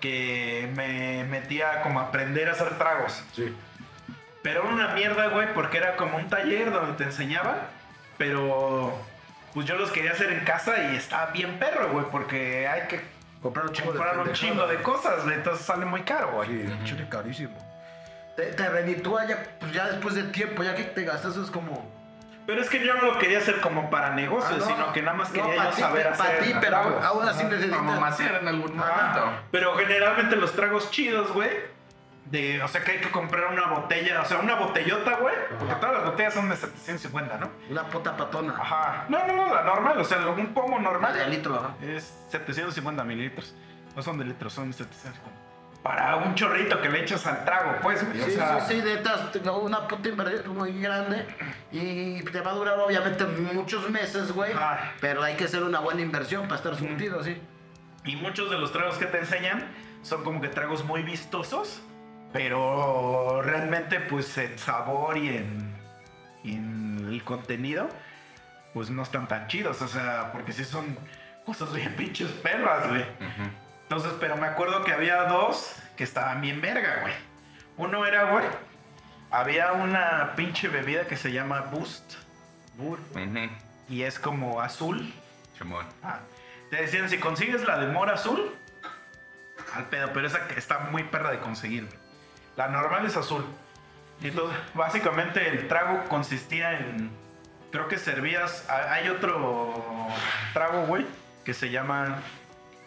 que 0.00 0.70
me 0.74 1.24
metía 1.24 1.82
como 1.82 2.00
a 2.00 2.04
aprender 2.04 2.48
a 2.48 2.52
hacer 2.52 2.76
tragos. 2.78 3.22
Sí. 3.32 3.54
Pero 4.42 4.62
era 4.62 4.74
una 4.74 4.88
mierda, 4.94 5.28
güey, 5.28 5.52
porque 5.54 5.78
era 5.78 5.96
como 5.96 6.16
un 6.16 6.28
taller 6.28 6.72
donde 6.72 6.94
te 6.94 7.04
enseñaban, 7.04 7.56
pero 8.18 8.98
pues 9.54 9.66
yo 9.66 9.76
los 9.76 9.92
quería 9.92 10.12
hacer 10.12 10.32
en 10.32 10.44
casa 10.44 10.92
y 10.92 10.96
estaba 10.96 11.26
bien 11.26 11.58
perro, 11.58 11.90
güey, 11.92 12.06
porque 12.10 12.66
hay 12.66 12.88
que 12.88 13.00
Comprar 13.42 13.66
un 13.66 13.72
chingo 13.72 13.90
comprar 13.90 14.14
de 14.14 14.22
un 14.22 14.32
chingo 14.32 14.66
de 14.68 14.76
cosas, 14.82 15.24
güey, 15.24 15.34
entonces 15.34 15.66
sale 15.66 15.84
muy 15.84 16.02
caro, 16.02 16.30
güey. 16.32 16.48
Sí, 16.48 16.72
chile 16.84 17.06
carísimo. 17.10 17.58
Te, 18.36 18.44
te 18.52 18.68
reditúa 18.68 19.26
ya, 19.26 19.42
pues 19.58 19.72
ya 19.72 19.88
después 19.88 20.14
de 20.14 20.22
tiempo, 20.24 20.62
ya 20.62 20.76
que 20.76 20.84
te 20.84 21.02
gastas, 21.02 21.36
es 21.36 21.50
como. 21.50 22.01
Pero 22.46 22.60
es 22.60 22.68
que 22.68 22.84
yo 22.84 22.94
no 22.94 23.02
lo 23.02 23.18
quería 23.18 23.38
hacer 23.38 23.60
como 23.60 23.88
para 23.88 24.10
negocios, 24.10 24.62
Ah, 24.64 24.68
no. 24.68 24.76
sino 24.76 24.92
que 24.92 25.02
nada 25.02 25.16
más 25.16 25.32
No, 25.32 25.42
quería 25.44 25.56
pa' 25.56 25.64
yo 25.70 25.76
ti, 25.76 25.80
saber 25.80 26.06
pa' 26.08 26.24
hacer 26.24 26.42
ti, 26.42 26.50
pero 26.60 26.80
tragos. 26.80 27.04
aún 27.04 27.28
así 27.28 27.44
necesitas- 27.44 27.78
Como 27.78 28.00
maciar 28.00 28.34
en 28.36 28.48
algún 28.48 28.76
momento. 28.76 29.32
Pero 29.50 29.76
generalmente 29.76 30.36
los 30.36 30.52
tragos 30.52 30.90
chidos, 30.90 31.32
güey. 31.32 31.50
De, 32.24 32.62
o 32.62 32.68
sea 32.68 32.82
que 32.82 32.92
hay 32.92 32.98
que 32.98 33.10
comprar 33.10 33.52
una 33.52 33.66
botella, 33.66 34.22
o 34.22 34.24
sea, 34.24 34.38
una 34.38 34.54
botellota, 34.54 35.16
güey. 35.16 35.34
Porque 35.58 35.74
todas 35.74 35.92
las 35.96 36.04
botellas 36.06 36.32
son 36.34 36.48
de 36.48 36.56
750, 36.56 37.36
¿no? 37.36 37.50
Una 37.68 37.84
puta 37.84 38.16
patona. 38.16 38.54
Ajá. 38.58 39.04
No, 39.08 39.26
no, 39.26 39.34
no, 39.34 39.54
la 39.54 39.62
normal, 39.64 39.98
o 40.00 40.04
sea, 40.04 40.26
un 40.28 40.54
pomo 40.54 40.76
Una 40.76 40.88
de 40.88 40.92
normal. 40.94 41.30
litro, 41.30 41.56
ajá. 41.56 41.74
Es 41.82 42.12
750 42.30 43.04
mililitros. 43.04 43.54
No 43.94 44.02
son 44.02 44.16
de 44.18 44.24
litros, 44.24 44.52
son 44.52 44.70
de 44.70 44.76
750. 44.78 45.41
Para 45.82 46.14
un 46.16 46.34
chorrito 46.36 46.80
que 46.80 46.88
le 46.88 47.00
echas 47.02 47.26
al 47.26 47.44
trago, 47.44 47.74
pues, 47.82 48.06
güey. 48.06 48.20
o 48.20 48.24
Sí, 48.24 48.30
sea, 48.32 48.60
sí, 48.60 48.74
sí, 48.74 48.80
de 48.80 48.94
estas, 48.94 49.32
tengo 49.32 49.58
una 49.58 49.88
puta 49.88 50.08
inversión 50.08 50.56
muy 50.56 50.80
grande 50.80 51.26
y 51.72 52.22
te 52.22 52.40
va 52.40 52.52
a 52.52 52.54
durar 52.54 52.78
obviamente 52.78 53.24
muchos 53.24 53.90
meses, 53.90 54.30
güey. 54.30 54.52
Pero 55.00 55.22
hay 55.24 55.34
que 55.34 55.44
hacer 55.44 55.62
una 55.64 55.80
buena 55.80 56.00
inversión 56.02 56.42
para 56.42 56.56
estar 56.56 56.76
surtido, 56.76 57.24
sí. 57.24 57.36
Y 58.04 58.14
muchos 58.16 58.48
de 58.50 58.58
los 58.58 58.70
tragos 58.72 58.96
que 58.96 59.06
te 59.06 59.18
enseñan 59.18 59.66
son 60.02 60.22
como 60.22 60.40
que 60.40 60.48
tragos 60.48 60.84
muy 60.84 61.02
vistosos, 61.02 61.82
pero 62.32 63.42
realmente 63.42 63.98
pues 64.00 64.36
en 64.38 64.58
sabor 64.58 65.16
y 65.18 65.28
en, 65.36 65.74
y 66.44 66.54
en 66.54 67.08
el 67.10 67.24
contenido 67.24 67.88
pues 68.72 68.88
no 68.90 69.02
están 69.02 69.28
tan 69.28 69.48
chidos, 69.48 69.82
o 69.82 69.88
sea, 69.88 70.30
porque 70.32 70.52
sí 70.52 70.64
son 70.64 70.96
cosas 71.44 71.72
bien 71.74 71.94
pinches 71.94 72.28
perras, 72.30 72.88
güey. 72.88 73.04
Entonces, 73.92 74.16
pero 74.18 74.38
me 74.38 74.46
acuerdo 74.46 74.84
que 74.84 74.90
había 74.90 75.24
dos 75.24 75.74
que 75.98 76.04
estaban 76.04 76.40
bien 76.40 76.62
verga, 76.62 77.00
güey. 77.02 77.12
Uno 77.76 78.06
era, 78.06 78.30
güey, 78.30 78.46
había 79.30 79.72
una 79.72 80.32
pinche 80.34 80.68
bebida 80.68 81.06
que 81.06 81.18
se 81.18 81.30
llama 81.30 81.60
Boost 81.70 82.14
Ujú. 82.78 83.50
y 83.90 84.02
es 84.04 84.18
como 84.18 84.62
azul. 84.62 85.12
Simón. 85.58 85.84
Ah, 86.02 86.20
te 86.70 86.76
decían, 86.76 87.10
si 87.10 87.18
consigues 87.18 87.66
la 87.66 87.76
de 87.80 87.88
mora 87.88 88.14
azul, 88.14 88.56
al 89.74 89.84
pedo, 89.90 90.10
pero 90.14 90.26
esa 90.26 90.48
que 90.48 90.58
está 90.58 90.78
muy 90.90 91.04
perra 91.04 91.30
de 91.30 91.40
conseguir. 91.40 91.84
güey. 91.84 91.98
La 92.56 92.68
normal 92.68 93.04
es 93.04 93.18
azul. 93.18 93.44
Y 94.22 94.28
entonces, 94.28 94.58
básicamente 94.72 95.46
el 95.50 95.68
trago 95.68 96.02
consistía 96.04 96.78
en 96.78 97.10
creo 97.70 97.88
que 97.88 97.98
servías. 97.98 98.66
Hay 98.70 99.10
otro 99.10 100.08
trago, 100.54 100.86
güey, 100.86 101.04
que 101.44 101.52
se 101.52 101.70
llama 101.70 102.22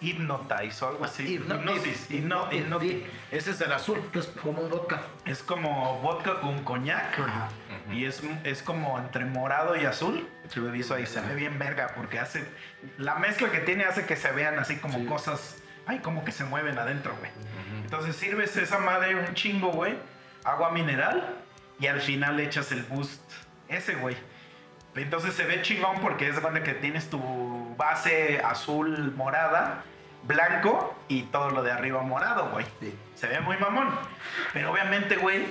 Hypnotize 0.09 0.83
o 0.85 0.89
algo 0.89 1.05
así. 1.05 1.35
Hipnosis. 1.35 2.09
Hipno- 2.11 2.49
hipno- 2.51 3.03
Ese 3.31 3.51
es 3.51 3.61
el 3.61 3.71
azul, 3.71 4.01
es 4.13 4.27
como 4.27 4.61
un 4.61 4.69
vodka. 4.69 5.01
Es 5.25 5.41
como 5.43 5.99
vodka 6.01 6.39
con 6.41 6.63
coñac. 6.63 7.19
Ajá. 7.19 7.49
Y 7.91 8.05
es, 8.05 8.21
es 8.43 8.61
como 8.61 8.97
entre 8.99 9.25
morado 9.25 9.75
y 9.75 9.85
azul. 9.85 10.27
Y 10.55 10.79
eso 10.79 10.93
ahí 10.95 11.05
se 11.05 11.21
ve 11.21 11.35
bien 11.35 11.57
verga 11.59 11.93
porque 11.95 12.19
hace. 12.19 12.45
La 12.97 13.15
mezcla 13.15 13.51
que 13.51 13.59
tiene 13.59 13.85
hace 13.85 14.05
que 14.05 14.15
se 14.15 14.31
vean 14.31 14.59
así 14.59 14.77
como 14.77 14.99
Sí. 14.99 15.05
cosas. 15.05 15.57
Ay, 15.87 15.99
como 15.99 16.25
que 16.25 16.31
se 16.31 16.43
mueven 16.45 16.77
adentro, 16.79 17.15
güey. 17.19 17.31
Entonces 17.83 18.15
sirves 18.15 18.55
esa 18.57 18.79
madre 18.79 19.15
un 19.15 19.33
chingo, 19.35 19.71
güey. 19.71 19.95
Agua 20.43 20.71
mineral. 20.71 21.35
Y 21.79 21.87
al 21.87 22.01
final 22.01 22.39
echas 22.39 22.71
el 22.71 22.83
boost. 22.83 23.21
Ese, 23.67 23.95
güey. 23.95 24.15
Entonces 24.95 25.33
se 25.33 25.43
ve 25.43 25.61
chingón 25.61 25.99
porque 26.01 26.29
es 26.29 26.41
donde 26.41 26.63
que 26.63 26.73
tienes 26.73 27.09
tu 27.09 27.75
base 27.75 28.39
azul 28.39 29.13
morada, 29.17 29.83
blanco 30.25 30.95
y 31.07 31.23
todo 31.23 31.49
lo 31.49 31.63
de 31.63 31.71
arriba 31.71 32.01
morado, 32.01 32.49
güey. 32.51 32.65
Sí. 32.79 32.97
Se 33.15 33.27
ve 33.27 33.39
muy 33.39 33.57
mamón. 33.57 33.89
Pero 34.53 34.71
obviamente, 34.71 35.15
güey, 35.17 35.45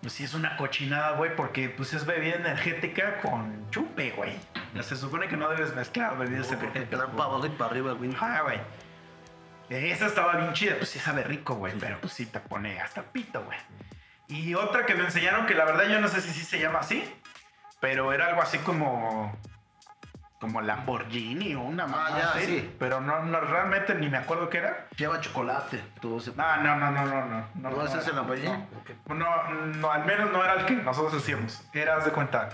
pues 0.00 0.12
sí 0.12 0.24
es 0.24 0.34
una 0.34 0.56
cochinada, 0.56 1.12
güey, 1.12 1.34
porque 1.34 1.68
pues 1.70 1.94
es 1.94 2.04
bebida 2.04 2.34
energética 2.34 3.20
con 3.20 3.70
chupe, 3.70 4.10
güey. 4.10 4.32
Se 4.82 4.96
supone 4.96 5.28
que 5.28 5.36
no 5.36 5.48
debes 5.48 5.74
mezclar 5.74 6.18
bebidas 6.18 6.48
te 6.48 6.54
energéticas. 6.54 7.06
para 7.06 7.24
abajo 7.24 7.46
y 7.46 7.50
para 7.50 7.70
arriba, 7.70 7.92
güey. 7.92 8.10
Ah, 8.20 8.42
güey. 8.42 8.60
Esa 9.70 10.06
estaba 10.06 10.36
bien 10.36 10.52
chida, 10.52 10.76
pues 10.76 10.90
sí 10.90 10.98
sabe 10.98 11.24
rico, 11.24 11.54
güey, 11.54 11.72
pero 11.78 11.98
pues 12.00 12.12
sí 12.12 12.26
te 12.26 12.38
pone 12.38 12.78
hasta 12.80 13.00
el 13.00 13.06
pito, 13.06 13.42
güey. 13.44 13.58
Y 14.28 14.54
otra 14.54 14.84
que 14.84 14.94
me 14.94 15.04
enseñaron 15.04 15.46
que 15.46 15.54
la 15.54 15.64
verdad 15.64 15.84
yo 15.88 16.00
no 16.00 16.08
sé 16.08 16.20
si 16.20 16.30
sí 16.30 16.44
se 16.44 16.58
llama 16.58 16.80
así, 16.80 17.10
pero 17.80 18.12
era 18.12 18.26
algo 18.26 18.42
así 18.42 18.58
como 18.58 19.34
como 20.44 20.60
Lamborghini 20.60 21.54
o 21.54 21.62
una 21.62 21.86
mamá 21.86 22.10
ya, 22.18 22.30
así, 22.32 22.44
sí. 22.46 22.76
pero 22.78 23.00
no, 23.00 23.22
no 23.24 23.40
realmente 23.40 23.94
ni 23.94 24.10
me 24.10 24.18
acuerdo 24.18 24.50
qué 24.50 24.58
era. 24.58 24.88
Lleva 24.96 25.18
chocolate. 25.20 25.82
Todo 26.02 26.18
ese... 26.18 26.32
No, 26.36 26.56
no, 26.58 26.76
no, 26.76 26.90
no, 26.90 27.06
no, 27.06 27.24
no. 27.26 27.70
¿No 27.70 27.82
ese 27.86 27.96
es 27.98 28.08
el 28.08 28.16
Lamborghini? 28.16 28.52
No. 29.08 29.14
No, 29.14 29.50
no, 29.52 29.90
al 29.90 30.04
menos 30.04 30.30
no 30.32 30.44
era 30.44 30.52
el 30.60 30.66
que 30.66 30.74
nosotros 30.74 31.22
hacíamos. 31.22 31.62
Era, 31.72 31.96
haz 31.96 32.04
de 32.04 32.10
cuenta, 32.12 32.50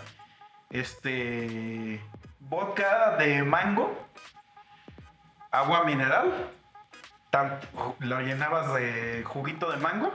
este, 0.70 2.00
vodka 2.38 3.16
de 3.16 3.42
mango, 3.42 4.08
agua 5.50 5.84
mineral, 5.84 6.32
tal- 7.30 7.60
lo 7.98 8.20
llenabas 8.20 8.72
de 8.74 9.24
juguito 9.24 9.70
de 9.70 9.78
mango 9.78 10.12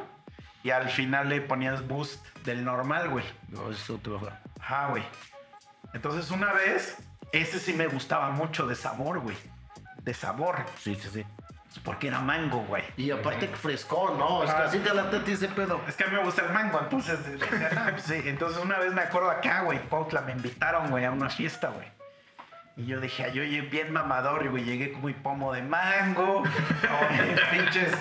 y 0.64 0.72
al 0.72 0.90
final 0.90 1.30
le 1.30 1.42
ponías 1.42 1.86
boost 1.88 2.26
del 2.46 2.64
normal, 2.64 3.10
güey. 3.10 3.26
No, 3.50 3.70
ese 3.70 3.82
es 3.82 3.90
otro. 3.90 4.20
güey. 4.20 4.32
Ajá, 4.62 4.88
güey. 4.88 5.04
Entonces 5.94 6.32
una 6.32 6.52
vez, 6.54 6.98
ese 7.42 7.60
sí 7.60 7.74
me 7.74 7.88
gustaba 7.88 8.30
mucho 8.32 8.68
de 8.68 8.76
sabor, 8.76 9.20
güey. 9.20 9.36
De 10.04 10.14
sabor. 10.14 10.66
Sí, 10.80 10.96
sí, 10.96 11.10
sí. 11.12 11.26
Porque 11.84 12.08
era 12.08 12.20
mango, 12.22 12.60
güey. 12.62 12.84
Y 12.96 13.12
aparte 13.12 13.48
frescón, 13.50 14.18
¿no? 14.18 14.44
Es 14.44 14.54
que 14.54 14.62
así 14.62 14.80
te 14.80 14.94
la 14.94 15.10
tete 15.10 15.34
ese 15.34 15.50
pedo. 15.50 15.82
Es 15.88 15.96
que 15.96 16.06
a 16.06 16.08
mí 16.08 16.16
me 16.16 16.24
gusta 16.24 16.44
el 16.44 16.54
mango, 16.54 16.80
entonces. 16.80 17.20
sí, 17.98 18.22
entonces 18.26 18.64
una 18.64 18.80
vez 18.80 18.94
me 18.94 19.02
acuerdo 19.02 19.30
acá, 19.30 19.62
güey, 19.62 19.80
Pautla, 19.90 20.22
me 20.22 20.32
invitaron, 20.32 20.90
güey, 20.90 21.04
a 21.04 21.12
una 21.12 21.30
fiesta, 21.30 21.70
güey. 21.70 21.88
Y 22.78 22.88
yo 22.88 23.00
dije, 23.00 23.32
yo 23.34 23.44
llegué 23.44 23.62
bien 23.62 23.94
mamador, 23.94 24.50
güey, 24.50 24.66
llegué 24.66 24.92
con 24.92 25.06
mi 25.06 25.14
pomo 25.14 25.54
de 25.54 25.62
mango, 25.62 26.44
pinches 27.52 27.94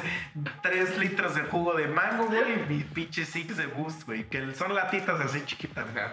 3 0.62 0.98
litros 0.98 1.36
de 1.36 1.42
jugo 1.42 1.74
de 1.74 1.86
mango, 1.86 2.26
güey, 2.26 2.54
y 2.54 2.66
mis 2.68 2.84
pinches 2.86 3.28
six 3.28 3.56
de 3.56 3.66
boost, 3.66 4.02
güey, 4.04 4.24
que 4.24 4.52
son 4.52 4.74
latitas 4.74 5.20
así 5.20 5.44
chiquitas, 5.46 5.92
güey. 5.92 6.04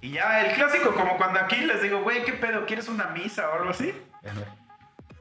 Y 0.00 0.10
ya, 0.10 0.46
el 0.46 0.54
clásico, 0.54 0.94
como 0.94 1.16
cuando 1.16 1.40
aquí 1.40 1.56
les 1.56 1.82
digo, 1.82 2.02
güey, 2.02 2.24
¿qué 2.24 2.32
pedo? 2.32 2.66
¿Quieres 2.66 2.88
una 2.88 3.06
misa 3.08 3.50
o 3.50 3.54
algo 3.54 3.70
así? 3.70 3.92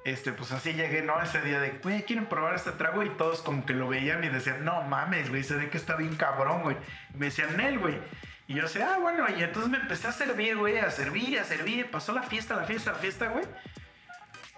Este, 0.05 0.31
pues 0.31 0.51
así 0.51 0.73
llegué, 0.73 1.01
¿no? 1.01 1.21
Ese 1.21 1.41
día 1.41 1.59
de, 1.59 1.79
güey, 1.83 2.03
¿quieren 2.03 2.27
probar 2.27 2.55
este 2.55 2.71
trago? 2.71 3.03
Y 3.03 3.09
todos 3.09 3.41
como 3.41 3.65
que 3.65 3.73
lo 3.73 3.87
veían 3.87 4.23
y 4.23 4.29
decían, 4.29 4.63
no 4.63 4.83
mames, 4.83 5.29
güey, 5.29 5.43
se 5.43 5.55
ve 5.55 5.69
que 5.69 5.77
está 5.77 5.95
bien 5.95 6.15
cabrón, 6.15 6.61
güey. 6.61 6.77
Y 7.13 7.17
me 7.17 7.25
decían, 7.25 7.57
Nel, 7.57 7.79
güey. 7.79 7.99
Y 8.47 8.53
yo 8.53 8.63
decía, 8.63 8.93
ah, 8.93 8.99
bueno, 8.99 9.25
y 9.35 9.43
entonces 9.43 9.69
me 9.69 9.77
empecé 9.77 10.07
a 10.07 10.13
servir, 10.13 10.55
güey, 10.55 10.77
a 10.77 10.89
servir, 10.91 11.39
a 11.39 11.43
servir. 11.43 11.91
Pasó 11.91 12.13
la 12.13 12.23
fiesta, 12.23 12.55
la 12.55 12.63
fiesta, 12.63 12.93
la 12.93 12.99
fiesta, 12.99 13.27
güey. 13.27 13.45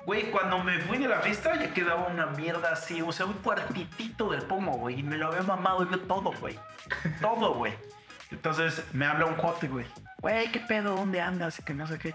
Güey, 0.06 0.32
cuando 0.32 0.64
me 0.64 0.80
fui 0.80 0.98
de 0.98 1.08
la 1.08 1.20
fiesta 1.22 1.56
ya 1.56 1.74
quedaba 1.74 2.08
una 2.08 2.28
mierda 2.28 2.72
así, 2.72 3.02
o 3.02 3.12
sea, 3.12 3.26
un 3.26 3.34
cuartitito 3.34 4.30
del 4.30 4.44
pomo, 4.44 4.78
güey. 4.78 5.00
Y 5.00 5.04
me 5.04 5.18
lo 5.18 5.28
había 5.28 5.42
mamado 5.42 5.90
yo 5.90 6.00
todo, 6.02 6.32
güey. 6.40 6.60
Todo, 7.22 7.56
güey. 7.56 7.74
Entonces 8.32 8.84
me 8.94 9.06
habla 9.06 9.26
un 9.26 9.36
cuate, 9.36 9.68
güey. 9.68 9.86
Güey, 10.22 10.52
¿qué 10.52 10.60
pedo? 10.60 10.96
¿Dónde 10.96 11.22
andas? 11.22 11.60
Y 11.60 11.64
que 11.64 11.74
no 11.74 11.88
sé 11.88 11.98
qué. 11.98 12.14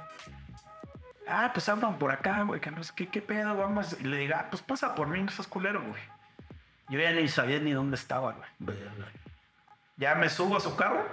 Ah, 1.26 1.50
pues 1.54 1.68
andan 1.68 1.98
por 1.98 2.12
acá, 2.12 2.42
güey, 2.42 2.60
que 2.60 2.70
no 2.70 2.82
sé 2.82 2.92
qué, 2.94 3.08
qué 3.08 3.22
pedo, 3.22 3.56
vamos. 3.56 3.96
Y 3.98 4.04
le 4.04 4.18
digo, 4.18 4.34
ah, 4.36 4.46
pues 4.50 4.62
pasa 4.62 4.94
por 4.94 5.08
mí, 5.08 5.22
no 5.22 5.30
seas 5.30 5.46
culero, 5.46 5.82
güey. 5.82 6.02
Yo 6.90 7.00
ya 7.00 7.12
ni 7.12 7.28
sabía 7.28 7.58
ni 7.60 7.72
dónde 7.72 7.96
estaba, 7.96 8.36
güey. 8.60 8.78
Ya 9.96 10.14
me 10.16 10.28
subo 10.28 10.56
a 10.56 10.60
su 10.60 10.76
carro 10.76 11.06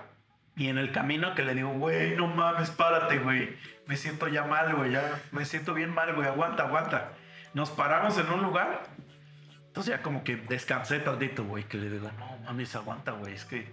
y 0.56 0.68
en 0.68 0.78
el 0.78 0.92
camino 0.92 1.34
que 1.34 1.44
le 1.44 1.56
digo, 1.56 1.72
güey, 1.74 2.16
no 2.16 2.28
mames, 2.28 2.72
párate, 2.72 3.20
güey. 3.20 3.56
Me 3.88 3.96
siento 3.96 4.28
ya 4.28 4.44
mal, 4.44 4.76
güey, 4.76 4.92
ya 4.92 5.22
me 5.32 5.46
siento 5.46 5.74
bien 5.74 5.94
mal, 5.94 6.14
güey, 6.14 6.28
aguanta, 6.28 6.64
aguanta. 6.64 7.12
Nos 7.54 7.70
paramos 7.70 8.18
en 8.18 8.30
un 8.30 8.42
lugar. 8.42 8.84
Entonces 9.68 9.96
ya 9.96 10.02
como 10.02 10.24
que 10.26 10.36
descansé 10.36 11.00
tantito, 11.00 11.46
güey, 11.46 11.64
que 11.64 11.78
le 11.78 11.90
digo, 11.90 12.12
no 12.20 12.38
mames, 12.44 12.76
aguanta, 12.76 13.12
güey, 13.14 13.34
es 13.34 13.46
que... 13.46 13.72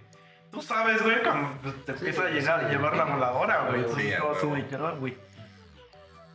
Tú 0.51 0.61
sabes, 0.61 1.01
güey, 1.03 1.21
cuando 1.21 1.73
te 1.85 1.91
empieza 1.91 2.23
a 2.23 2.29
llegar 2.29 2.65
a 2.65 2.69
llevar 2.69 2.97
la 2.97 3.05
moladora, 3.05 3.67
güey. 3.69 3.83
Sí, 3.95 4.11
Entonces 4.11 4.69
todo 4.69 4.95
güey. 4.97 5.15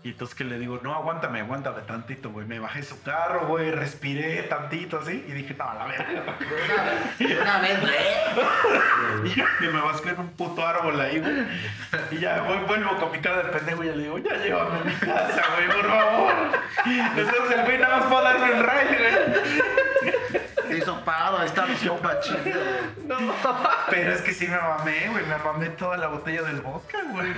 Y 0.05 0.11
entonces 0.11 0.37
que 0.37 0.45
le 0.45 0.59
digo, 0.59 0.79
no, 0.83 0.95
aguántame, 0.95 1.41
aguántame 1.41 1.81
tantito, 1.81 2.31
güey. 2.31 2.47
Me 2.47 2.59
bajé 2.59 2.83
su 2.83 3.03
carro, 3.03 3.47
güey, 3.47 3.71
respiré 3.71 4.43
tantito 4.43 4.99
así 4.99 5.25
y 5.27 5.33
dije, 5.33 5.55
no, 5.55 5.65
a 5.65 5.75
la 5.75 5.87
verga. 5.87 6.37
Una 7.41 7.59
vez, 7.61 7.81
güey. 7.81 7.95
Y 9.25 9.35
ya 9.35 9.47
que 9.59 9.69
me 9.69 9.81
basqué 9.81 10.11
en 10.11 10.21
un 10.21 10.29
puto 10.33 10.67
árbol 10.67 11.01
ahí, 11.01 11.21
güey. 11.21 11.47
Y 12.11 12.19
ya 12.19 12.43
voy, 12.43 12.59
vuelvo 12.67 12.97
con 12.99 13.13
mi 13.13 13.19
cara 13.19 13.45
de 13.45 13.49
pendejo 13.49 13.83
y 13.83 13.87
le 13.87 14.03
digo, 14.03 14.19
ya 14.19 14.37
llévame 14.37 14.81
a 14.81 14.85
mi 14.85 14.93
casa, 14.93 15.43
güey, 15.57 15.69
por 15.69 15.89
favor. 15.89 16.35
Entonces 16.85 17.51
el 17.57 17.65
güey 17.65 17.79
nada 17.79 17.99
más 17.99 18.07
fue 18.07 18.19
a 18.19 18.21
darme 18.21 18.47
el 18.47 18.63
rail, 18.63 18.89
güey. 18.99 20.44
Te 20.75 20.83
hizo 20.83 21.05
paro, 21.05 21.39
ahí 21.39 21.47
está 21.47 21.67
misión 21.67 21.99
machín. 22.03 22.37
Pero 23.91 24.13
es 24.13 24.23
que 24.23 24.33
sí 24.33 24.47
me 24.49 24.57
mamé, 24.59 25.09
güey. 25.11 25.25
Me 25.27 25.37
mamé 25.39 25.69
toda 25.71 25.97
la 25.97 26.09
botella 26.09 26.43
del 26.43 26.61
vodka, 26.61 26.99
güey. 27.11 27.33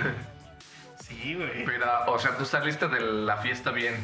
Sí, 1.06 1.34
güey. 1.34 1.64
Pero, 1.64 1.86
o 2.06 2.18
sea, 2.18 2.36
tú 2.36 2.44
saliste 2.44 2.88
de 2.88 3.00
la 3.00 3.36
fiesta 3.38 3.70
bien. 3.70 3.94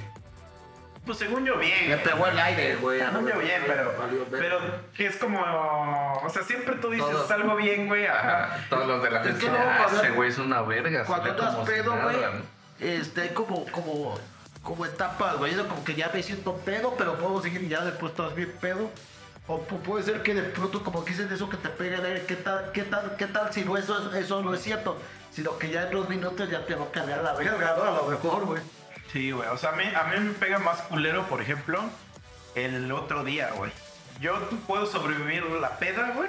Pues 1.04 1.18
según 1.18 1.44
yo 1.44 1.56
bien. 1.58 1.88
Me 1.88 1.96
pegó 1.96 2.26
el 2.26 2.38
aire, 2.38 2.76
güey. 2.76 3.00
Según 3.00 3.28
yo 3.28 3.38
bien, 3.38 3.62
pero, 3.66 3.92
pero 4.30 4.60
que 4.94 5.06
es 5.06 5.16
como, 5.16 5.40
o 6.22 6.30
sea, 6.30 6.42
siempre 6.44 6.76
tú 6.76 6.90
dices 6.90 7.10
Todo. 7.10 7.34
algo 7.34 7.56
bien, 7.56 7.88
güey. 7.88 8.06
Ajá. 8.06 8.56
Todos 8.70 8.86
los 8.86 9.02
de 9.02 9.10
la 9.10 9.20
Es 9.22 9.26
que 9.26 9.32
fiesta. 9.34 9.50
luego 9.58 9.70
"Ah, 9.70 9.86
ese 9.92 10.10
güey 10.10 10.28
es 10.30 10.38
una 10.38 10.62
verga. 10.62 11.04
Cuando 11.04 11.50
si 11.64 11.70
pedo, 11.70 11.96
nada", 11.96 12.04
güey, 12.04 12.16
¿no? 12.20 12.86
este, 12.86 13.22
hay 13.22 13.28
como, 13.30 13.64
como, 13.72 14.16
como 14.62 14.86
etapas, 14.86 15.36
güey. 15.38 15.54
Como 15.56 15.82
que 15.84 15.94
ya 15.96 16.08
me 16.14 16.22
siento 16.22 16.56
pedo, 16.58 16.94
pero 16.96 17.16
puedo 17.16 17.42
seguir 17.42 17.62
y 17.64 17.68
ya 17.68 17.80
después 17.80 18.12
estás 18.12 18.36
bien 18.36 18.52
pedo. 18.60 18.88
O 19.48 19.66
pu- 19.66 19.80
puede 19.80 20.04
ser 20.04 20.22
que 20.22 20.34
de 20.34 20.42
pronto 20.42 20.82
como 20.84 21.02
dicen 21.02 21.28
eso 21.32 21.48
que 21.48 21.56
te 21.56 21.68
pega 21.68 21.98
el 21.98 22.04
aire, 22.04 22.24
¿qué 22.26 22.36
tal, 22.36 22.70
qué 22.72 22.82
tal, 22.84 23.16
qué 23.16 23.26
tal 23.26 23.52
si 23.52 23.64
no 23.64 23.76
eso, 23.76 24.14
eso 24.14 24.40
no 24.42 24.54
es 24.54 24.62
cierto? 24.62 25.00
Sino 25.32 25.58
que 25.58 25.70
ya 25.70 25.82
en 25.84 25.90
dos 25.92 26.08
minutos 26.08 26.48
ya 26.50 26.64
te 26.64 26.74
va 26.74 26.84
a 26.86 26.90
cargar 26.92 27.22
la 27.22 27.32
verga, 27.32 27.74
¿no? 27.76 27.82
A 27.84 27.90
lo 27.90 28.06
mejor, 28.06 28.44
güey. 28.46 28.62
Sí, 29.12 29.30
güey. 29.32 29.48
O 29.48 29.58
sea, 29.58 29.70
a 29.70 29.76
mí, 29.76 29.84
a 29.84 30.04
mí 30.04 30.20
me 30.20 30.32
pega 30.34 30.58
más 30.58 30.80
culero, 30.82 31.26
por 31.26 31.40
ejemplo, 31.42 31.82
el 32.54 32.90
otro 32.92 33.24
día, 33.24 33.50
güey. 33.56 33.72
Yo 34.20 34.38
puedo 34.66 34.86
sobrevivir 34.86 35.42
la 35.44 35.78
peda, 35.78 36.12
güey. 36.14 36.28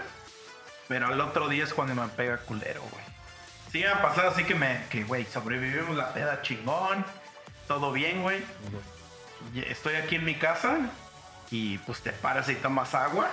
Pero 0.88 1.14
el 1.14 1.22
otro 1.22 1.48
día 1.50 1.64
es 1.66 1.74
cuando 1.74 1.96
me 1.96 2.08
pega 2.10 2.38
culero, 2.38 2.82
güey. 2.92 3.04
Sí, 3.72 3.80
me 3.80 3.88
ha 3.88 4.02
pasado 4.02 4.30
así 4.30 4.44
que 4.44 4.56
me, 4.56 4.86
que, 4.90 5.04
güey, 5.04 5.26
sobrevivimos 5.26 5.96
la 5.96 6.14
peda 6.14 6.42
chingón. 6.42 7.06
Todo 7.68 7.92
bien, 7.92 8.22
güey. 8.24 8.44
Estoy 9.68 9.96
aquí 9.96 10.16
en 10.16 10.26
mi 10.26 10.36
casa 10.36 10.78
y 11.52 11.78
pues 11.80 12.02
te 12.02 12.12
paras 12.12 12.50
y 12.50 12.56
tomas 12.56 12.94
agua. 12.94 13.30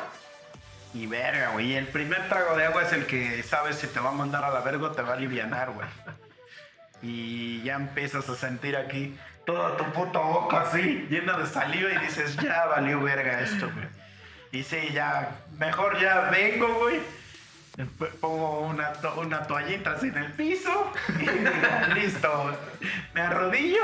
Y 0.92 1.06
verga, 1.06 1.50
güey. 1.50 1.74
El 1.74 1.86
primer 1.86 2.28
trago 2.28 2.56
de 2.56 2.66
agua 2.66 2.82
es 2.82 2.92
el 2.92 3.06
que 3.06 3.42
sabes 3.42 3.76
si 3.76 3.86
te 3.86 4.00
va 4.00 4.10
a 4.10 4.12
mandar 4.12 4.44
a 4.44 4.50
la 4.50 4.60
verga 4.60 4.88
o 4.88 4.90
te 4.90 5.02
va 5.02 5.10
a 5.10 5.16
alivianar, 5.16 5.70
güey. 5.72 5.88
Y 7.02 7.62
ya 7.62 7.76
empiezas 7.76 8.28
a 8.28 8.36
sentir 8.36 8.76
aquí 8.76 9.16
toda 9.46 9.74
tu 9.78 9.84
puta 9.92 10.18
boca 10.18 10.60
así, 10.60 11.06
llena 11.08 11.38
de 11.38 11.46
saliva 11.46 11.90
y 11.90 11.98
dices, 11.98 12.36
ya 12.36 12.66
valió 12.66 13.00
verga 13.00 13.40
esto, 13.40 13.70
güey. 13.72 13.88
Y 14.52 14.64
sí, 14.64 14.90
ya, 14.92 15.30
mejor 15.58 15.98
ya 15.98 16.28
vengo, 16.30 16.68
güey. 16.80 17.00
Pongo 18.20 18.60
una, 18.60 18.92
to- 18.94 19.20
una 19.20 19.42
toallita 19.46 19.96
en 20.02 20.16
el 20.16 20.32
piso 20.32 20.92
listo, 21.94 22.56
me 23.14 23.20
arrodillo. 23.20 23.82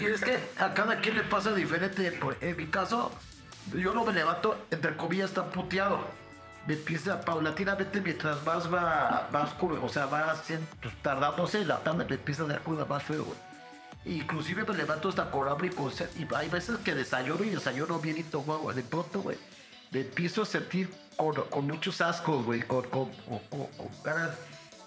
Y 0.00 0.04
es 0.04 0.20
que 0.20 0.38
a 0.58 0.74
cada 0.74 1.00
quien 1.00 1.16
le 1.16 1.22
pasa 1.24 1.52
diferente. 1.54 2.18
En 2.40 2.56
mi 2.56 2.66
caso, 2.66 3.10
yo 3.74 3.92
no 3.94 4.04
me 4.04 4.12
levanto, 4.12 4.66
entre 4.70 4.96
comillas, 4.96 5.32
tan 5.32 5.50
puteado. 5.50 6.06
empieza 6.74 7.20
paulatinamente 7.22 8.00
mientras 8.02 8.44
más 8.44 8.72
va, 8.72 9.28
más 9.32 9.56
cur- 9.58 9.80
o 9.82 9.88
sea, 9.88 10.06
va 10.06 10.34
pues, 10.82 10.94
tardándose 11.02 11.64
la 11.64 11.78
tanda, 11.82 12.04
me 12.04 12.14
empieza 12.16 12.42
a 12.42 12.46
dar 12.46 12.60
cruda 12.60 12.84
más 12.84 13.02
feo. 13.02 13.26
Inclusive 14.04 14.64
me 14.64 14.74
levanto 14.76 15.08
hasta 15.08 15.30
con 15.30 15.48
hambre 15.48 15.68
y 15.68 15.70
y 16.16 16.26
hay 16.34 16.48
veces 16.48 16.76
que 16.84 16.94
desayuno 16.94 17.42
y 17.44 17.50
desayuno 17.50 17.98
bien 17.98 18.18
y 18.18 18.22
todo, 18.22 18.58
güey. 18.58 18.76
De 18.76 18.82
pronto, 18.82 19.20
me 19.90 20.00
empiezo 20.00 20.42
a 20.42 20.46
sentir 20.46 20.90
con, 21.18 21.34
con 21.50 21.66
muchos 21.66 22.00
ascos, 22.00 22.44
güey, 22.46 22.62
con, 22.62 22.84
con, 22.84 23.10
con, 23.12 23.38
con- 23.50 23.66
con 23.66 23.88
ganas. 24.04 24.30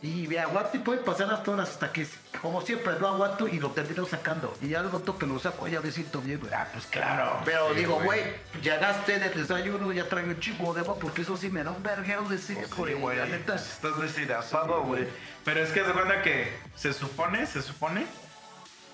Y 0.04 0.26
me 0.28 0.40
aguanto 0.40 0.78
y 0.78 0.80
pueden 0.80 1.06
pasar 1.06 1.28
las 1.28 1.48
horas 1.48 1.70
hasta 1.70 1.92
que, 1.92 2.08
como 2.42 2.60
siempre, 2.64 2.94
no 3.00 3.08
aguanto 3.10 3.48
y 3.48 3.60
lo 3.60 3.70
termino 3.70 4.04
sacando. 4.08 4.52
Y 4.60 4.70
ya 4.70 4.80
al 4.80 4.86
momento 4.88 5.16
que 5.16 5.28
lo 5.28 5.38
saco, 5.38 5.68
ya 5.68 5.80
me 5.80 5.92
siento 5.92 6.20
bien, 6.22 6.40
güey. 6.40 6.52
Ah, 6.52 6.68
pues 6.74 6.88
claro. 6.88 7.40
Pero 7.46 7.70
Sí, 7.70 7.76
digo, 7.76 7.94
güey. 8.02 8.06
güey, 8.22 8.24
llegaste 8.64 9.20
de 9.20 9.30
desayuno, 9.30 9.92
ya 9.92 10.10
traigo 10.10 10.30
un 10.30 10.40
chingo 10.40 10.74
de 10.74 10.80
agua, 10.82 10.96
porque 11.00 11.22
eso 11.22 11.38
sí 11.38 11.52
me 11.52 11.64
da 11.64 11.70
un 11.70 11.84
vergueo 11.84 12.24
de 12.28 12.38
ese, 12.38 12.56
Sí, 12.66 12.94
güey, 12.96 13.16
la 13.16 13.26
neta. 13.28 13.54
Estás 13.54 14.00
deshidratado, 14.02 14.82
güey. 14.86 15.08
Pero 15.46 15.60
es 15.62 15.70
que 15.70 15.86
se 15.86 15.92
cuenta 15.92 16.24
que 16.24 16.52
se 16.76 16.94
supone, 16.94 17.46
se 17.46 17.62
supone 17.62 18.08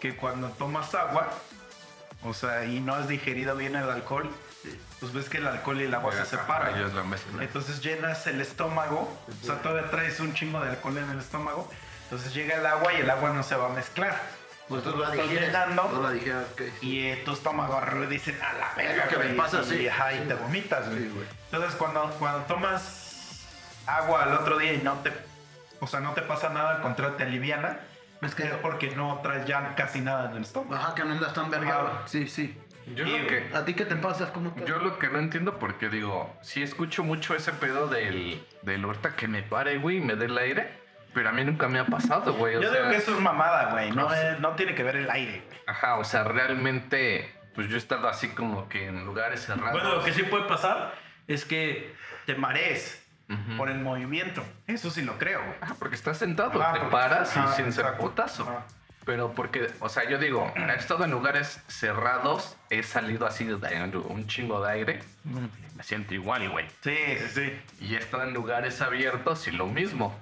que 0.02 0.14
cuando 0.18 0.50
tomas 0.50 0.94
agua, 0.94 1.30
o 2.24 2.34
sea, 2.34 2.66
y 2.66 2.82
no 2.82 2.94
has 2.96 3.08
digerido 3.08 3.56
bien 3.56 3.78
el 3.78 3.90
alcohol, 3.90 4.30
pues 5.00 5.14
ves 5.14 5.30
que 5.30 5.38
el 5.38 5.48
alcohol 5.48 5.80
y 5.82 5.86
el 5.86 5.94
agua 5.94 6.12
se 6.12 6.26
separan. 6.26 6.76
Ellos 6.76 6.94
la 6.94 7.04
mezclan. 7.04 7.42
Entonces 7.42 7.82
llenas 7.82 8.26
el 8.28 8.42
estómago, 8.42 9.16
o 9.42 9.46
sea, 9.46 9.62
todavía 9.62 9.90
traes 9.92 10.20
un 10.20 10.34
chingo 10.34 10.60
de 10.60 10.70
alcohol 10.70 10.98
en 10.98 11.10
el 11.10 11.20
estómago. 11.20 11.70
Entonces 12.04 12.34
llega 12.34 12.56
el 12.56 12.66
agua 12.66 12.94
y 12.94 12.98
el 13.02 13.10
agua 13.10 13.32
no 13.32 13.44
se 13.44 13.56
va 13.56 13.68
a 13.68 13.70
mezclar. 13.70 14.20
Pues 14.68 14.84
tú 14.84 14.92
tú 14.92 14.98
la 16.02 16.12
digieres, 16.12 16.42
ok. 16.52 16.62
y 16.82 17.00
eh, 17.06 17.22
tu 17.24 17.32
estómago 17.32 17.80
le 18.00 18.08
dicen 18.08 18.38
a 18.42 18.52
la 18.54 18.74
verga 18.76 19.08
que 19.08 19.16
me 19.18 19.24
güey", 19.26 19.38
pasa, 19.38 19.62
y, 19.62 19.66
sí. 19.66 19.88
ajá, 19.88 20.14
y 20.14 20.20
te 20.28 20.34
vomitas, 20.34 20.90
güey. 20.90 21.04
Sí, 21.04 21.10
güey. 21.14 21.28
Entonces 21.46 21.76
cuando, 21.76 22.10
cuando 22.20 22.40
tomas 22.42 23.46
agua 23.86 24.24
al 24.24 24.34
otro 24.34 24.58
día 24.58 24.74
y 24.74 24.80
no 24.80 24.96
te, 24.96 25.14
o 25.80 25.88
sea, 25.88 26.02
no 26.02 26.14
te 26.14 26.22
pasa 26.22 26.50
nada, 26.50 26.76
al 26.76 26.82
contrario 26.82 27.16
te 27.16 27.24
aliviana, 27.24 27.80
Es 28.22 28.36
que- 28.36 28.46
porque 28.62 28.94
no 28.96 29.20
traes 29.22 29.46
ya 29.46 29.76
casi 29.76 30.02
nada 30.02 30.30
en 30.32 30.38
el 30.38 30.44
estómago. 30.44 30.76
Ajá, 30.76 30.96
que 30.96 31.04
no 31.06 31.12
andas 31.14 31.34
tan 31.34 31.50
vergueado. 31.52 31.88
Ajá. 31.88 32.02
Sí, 32.08 32.28
sí. 32.28 32.60
Yo 32.96 33.06
Y- 33.06 33.20
lo 33.20 33.28
que, 33.28 33.50
¿A 33.54 33.66
ti 33.66 33.74
qué 33.74 33.86
te 33.86 33.96
pasa? 33.96 34.32
¿Cómo 34.32 34.52
te... 34.54 34.66
Yo 34.66 34.80
lo 34.80 34.98
que 34.98 35.10
no 35.10 35.20
entiendo 35.20 35.60
porque 35.60 35.90
digo, 35.90 36.34
sí 36.42 36.64
escucho 36.64 37.04
mucho 37.04 37.36
ese 37.36 37.52
pedo 37.52 37.88
del, 37.88 38.42
del 38.62 38.84
ahorita 38.84 39.16
que 39.16 39.28
me 39.28 39.44
pare, 39.44 39.78
güey, 39.78 39.98
y 39.98 40.02
me 40.02 40.16
dé 40.16 40.26
el 40.26 40.38
aire, 40.38 40.70
pero 41.14 41.30
a 41.30 41.32
mí 41.34 41.44
nunca 41.44 41.68
me 41.68 41.80
ha 41.80 41.86
pasado, 41.86 42.34
güey. 42.34 42.56
o 42.56 42.62
Yo 42.62 42.70
sea, 42.72 42.80
digo 42.80 42.92
que 42.92 42.98
eso 42.98 43.14
es 43.16 43.20
mamada, 43.22 43.72
güey. 43.72 43.92
No, 43.92 44.04
no 44.08 44.14
es- 44.14 44.40
no 44.40 44.52
tiene 44.56 44.74
que 44.74 44.84
ver 44.84 44.96
el 44.96 45.10
aire, 45.10 45.44
güey. 45.48 45.60
Ajá, 45.68 45.96
o 45.98 46.04
sea, 46.06 46.24
realmente, 46.24 47.30
pues 47.56 47.68
yo 47.68 47.76
he 47.76 47.80
estado 47.80 48.08
así 48.08 48.30
como 48.30 48.70
que 48.70 48.88
en 48.88 49.06
lugares 49.06 49.42
cerrados. 49.46 49.74
Bueno, 49.74 49.96
lo 49.96 50.04
que 50.04 50.14
sí 50.14 50.24
puede 50.24 50.46
pasar 50.46 50.94
es 51.28 51.44
que 51.44 51.94
te 52.26 52.36
marees 52.36 53.04
Ujú. 53.30 53.58
por 53.58 53.70
el 53.70 53.80
movimiento. 53.80 54.44
Eso 54.66 54.90
sí 54.92 55.02
lo 55.02 55.18
creo. 55.18 55.42
Ajá, 55.60 55.76
porque 55.78 55.96
estás 55.96 56.18
sentado, 56.18 56.62
Ah, 56.64 56.72
te 56.74 56.80
porque- 56.80 56.92
paras 56.94 57.36
y 57.36 57.40
ajá, 57.40 57.54
sin 57.54 57.74
ser 57.74 57.98
putazo. 57.98 58.48
Pero 59.08 59.32
porque, 59.32 59.72
o 59.80 59.88
sea, 59.88 60.04
yo 60.10 60.18
digo, 60.18 60.54
he 60.58 60.76
estado 60.76 61.06
en 61.06 61.12
lugares 61.12 61.64
cerrados, 61.70 62.58
he 62.70 62.84
salido 62.84 63.26
así 63.26 63.46
de 63.46 63.56
un 64.06 64.28
chingo 64.28 64.62
de 64.62 64.70
aire, 64.74 65.00
me 65.78 65.82
siento 65.82 66.14
igual, 66.14 66.50
güey. 66.50 66.66
Sí, 66.82 66.94
sí, 67.18 67.28
sí. 67.30 67.86
Y 67.86 67.96
he 67.96 68.00
estado 68.00 68.24
en 68.24 68.34
lugares 68.34 68.82
abiertos 68.82 69.48
y 69.48 69.52
lo 69.52 69.66
mismo. 69.66 70.14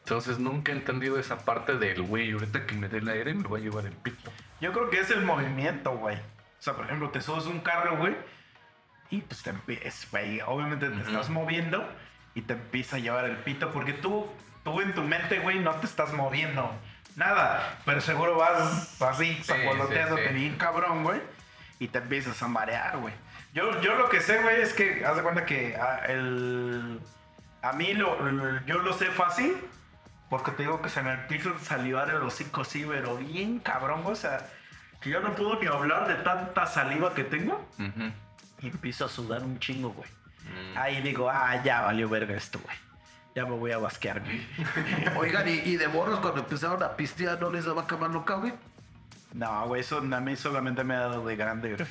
Entonces 0.00 0.38
nunca 0.38 0.72
he 0.72 0.74
entendido 0.74 1.18
esa 1.18 1.38
parte 1.38 1.78
del, 1.78 2.02
güey, 2.02 2.32
ahorita 2.32 2.66
que 2.66 2.74
me 2.74 2.90
dé 2.90 2.98
el 2.98 3.08
aire 3.08 3.32
me 3.32 3.48
va 3.48 3.56
a 3.56 3.60
llevar 3.62 3.86
el 3.86 3.94
pito. 3.94 4.30
Yo 4.60 4.74
creo 4.74 4.90
que 4.90 5.00
es 5.00 5.10
el 5.10 5.24
movimiento, 5.24 5.96
güey. 5.96 6.16
O 6.16 6.62
sea, 6.62 6.74
por 6.74 6.84
ejemplo, 6.84 7.08
te 7.08 7.22
subes 7.22 7.46
un 7.46 7.60
carro, 7.60 7.96
güey, 7.96 8.14
y 9.08 9.22
pues 9.22 9.42
te 9.42 9.50
empiezas, 9.50 10.06
güey, 10.10 10.42
obviamente 10.42 10.90
te 10.90 11.00
estás 11.00 11.30
moviendo 11.30 11.82
y 12.34 12.42
te 12.42 12.52
empieza 12.52 12.96
a 12.96 12.98
llevar 12.98 13.24
el 13.24 13.38
pito 13.38 13.72
porque 13.72 13.94
tú, 13.94 14.28
tú 14.64 14.82
en 14.82 14.92
tu 14.92 15.02
mente, 15.02 15.38
güey, 15.38 15.60
no 15.60 15.74
te 15.76 15.86
estás 15.86 16.12
moviendo 16.12 16.70
nada, 17.16 17.78
pero 17.84 18.00
seguro 18.00 18.36
vas 18.36 19.00
así, 19.02 19.34
Sí, 19.36 19.42
zapoloteándote 19.44 20.22
sí, 20.22 20.28
sí. 20.28 20.34
bien 20.34 20.56
cabrón, 20.56 21.02
güey, 21.04 21.20
y 21.78 21.88
te 21.88 21.98
empiezas 21.98 22.42
a 22.42 22.48
marear, 22.48 22.96
güey. 22.98 23.14
Yo, 23.52 23.80
yo 23.80 23.94
lo 23.96 24.08
que 24.08 24.20
sé, 24.20 24.42
güey, 24.42 24.60
es 24.62 24.72
que, 24.74 25.04
haz 25.06 25.16
de 25.16 25.22
cuenta 25.22 25.44
que 25.46 25.76
ah, 25.76 26.00
el, 26.08 27.00
a 27.62 27.72
mí 27.72 27.94
lo, 27.94 28.26
el- 28.28 28.64
yo 28.66 28.78
lo 28.78 28.92
sé 28.94 29.06
fácil 29.06 29.56
porque 30.28 30.50
te 30.52 30.62
digo 30.64 30.82
que 30.82 30.88
se 30.88 31.02
me 31.02 31.12
empieza 31.12 31.50
a 31.50 31.58
salivar 31.60 32.08
el 32.10 32.16
hocico 32.22 32.62
así, 32.62 32.84
pero 32.88 33.16
bien 33.16 33.60
cabrón, 33.60 34.02
güey, 34.02 34.14
o 34.14 34.16
sea, 34.16 34.38
que 35.00 35.10
yo 35.10 35.20
no 35.20 35.34
puedo 35.34 35.60
ni 35.60 35.66
hablar 35.68 36.08
de 36.08 36.14
tanta 36.24 36.66
saliva 36.66 37.14
que 37.14 37.22
tengo. 37.24 37.64
Y 38.60 38.68
empiezo 38.68 39.04
a 39.04 39.08
sudar 39.08 39.42
un 39.42 39.58
chingo, 39.60 39.90
güey. 39.90 40.08
Mm. 40.44 40.78
Ahí 40.78 41.02
digo, 41.02 41.28
ah, 41.30 41.62
ya 41.62 41.82
valió 41.82 42.08
verga 42.08 42.34
esto, 42.34 42.58
güey. 42.58 42.76
Ya 43.34 43.44
me 43.44 43.56
voy 43.56 43.72
a 43.72 43.78
basquear, 43.78 44.20
güey. 44.20 44.46
Oigan, 45.16 45.48
¿y, 45.48 45.52
y 45.52 45.76
de 45.76 45.88
morros 45.88 46.20
cuando 46.20 46.40
empezaron 46.40 46.82
a 46.82 46.96
pistear 46.96 47.40
no 47.40 47.50
les 47.50 47.64
daba 47.64 47.86
cama 47.86 48.06
loca, 48.08 48.34
güey? 48.34 48.52
No, 49.32 49.66
güey, 49.66 49.80
eso 49.80 49.98
a 49.98 50.20
mí 50.20 50.36
solamente 50.36 50.84
me 50.84 50.94
ha 50.94 51.00
dado 51.00 51.26
de 51.26 51.34
grande, 51.34 51.74
güey. 51.74 51.88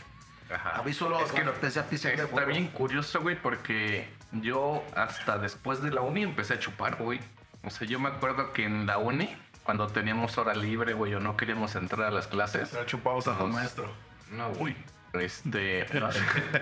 Ajá. 0.53 0.79
A 0.79 0.83
mí 0.83 0.93
solo 0.93 1.19
Es 1.19 1.25
que 1.25 1.31
cuando 1.31 1.53
empecé 1.53 1.79
a 1.79 1.83
pistear 1.83 2.19
Está 2.19 2.45
bien 2.45 2.67
curioso, 2.67 3.21
güey, 3.21 3.35
porque 3.35 4.07
yo 4.31 4.83
hasta 4.95 5.37
después 5.37 5.81
de 5.81 5.91
la 5.91 6.01
uni 6.01 6.23
empecé 6.23 6.53
a 6.53 6.59
chupar, 6.59 6.95
güey. 6.95 7.19
O 7.63 7.69
sea, 7.69 7.87
yo 7.87 7.99
me 7.99 8.09
acuerdo 8.09 8.53
que 8.53 8.65
en 8.65 8.85
la 8.85 8.97
uni, 8.97 9.35
cuando 9.63 9.87
teníamos 9.87 10.37
hora 10.37 10.53
libre, 10.53 10.93
güey, 10.93 11.13
o 11.13 11.19
no 11.19 11.35
queríamos 11.35 11.75
entrar 11.75 12.07
a 12.07 12.11
las 12.11 12.27
clases, 12.27 12.69
Se 12.69 12.77
lo 12.77 12.85
chupamos 12.85 13.27
a 13.27 13.37
tu 13.37 13.47
maestro. 13.47 13.91
No, 14.31 14.49
güey. 14.53 14.75
Este. 15.13 15.85
Nos, 15.99 16.17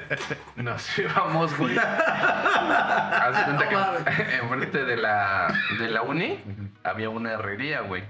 nos 0.58 1.00
íbamos, 1.00 1.58
güey. 1.58 1.78
Haz 1.78 3.44
cuenta 3.46 3.70
que 3.70 4.36
enfrente 4.42 4.84
de 4.86 4.98
la, 4.98 5.54
de 5.80 5.90
la 5.90 6.02
uni 6.02 6.40
había 6.84 7.10
una 7.10 7.32
herrería, 7.34 7.82
güey. 7.82 8.04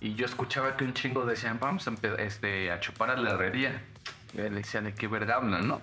Y 0.00 0.14
yo 0.14 0.26
escuchaba 0.26 0.76
que 0.76 0.84
un 0.84 0.94
chingo 0.94 1.26
decían, 1.26 1.58
vamos 1.60 1.86
a, 1.88 1.92
este, 2.18 2.70
a 2.70 2.80
chupar 2.80 3.10
a 3.10 3.16
la 3.16 3.30
herrería. 3.32 3.82
Y 4.32 4.38
le 4.38 4.50
decían, 4.50 4.84
¿de 4.84 4.94
qué 4.94 5.06
verga 5.08 5.36
hablan, 5.36 5.66
no? 5.68 5.82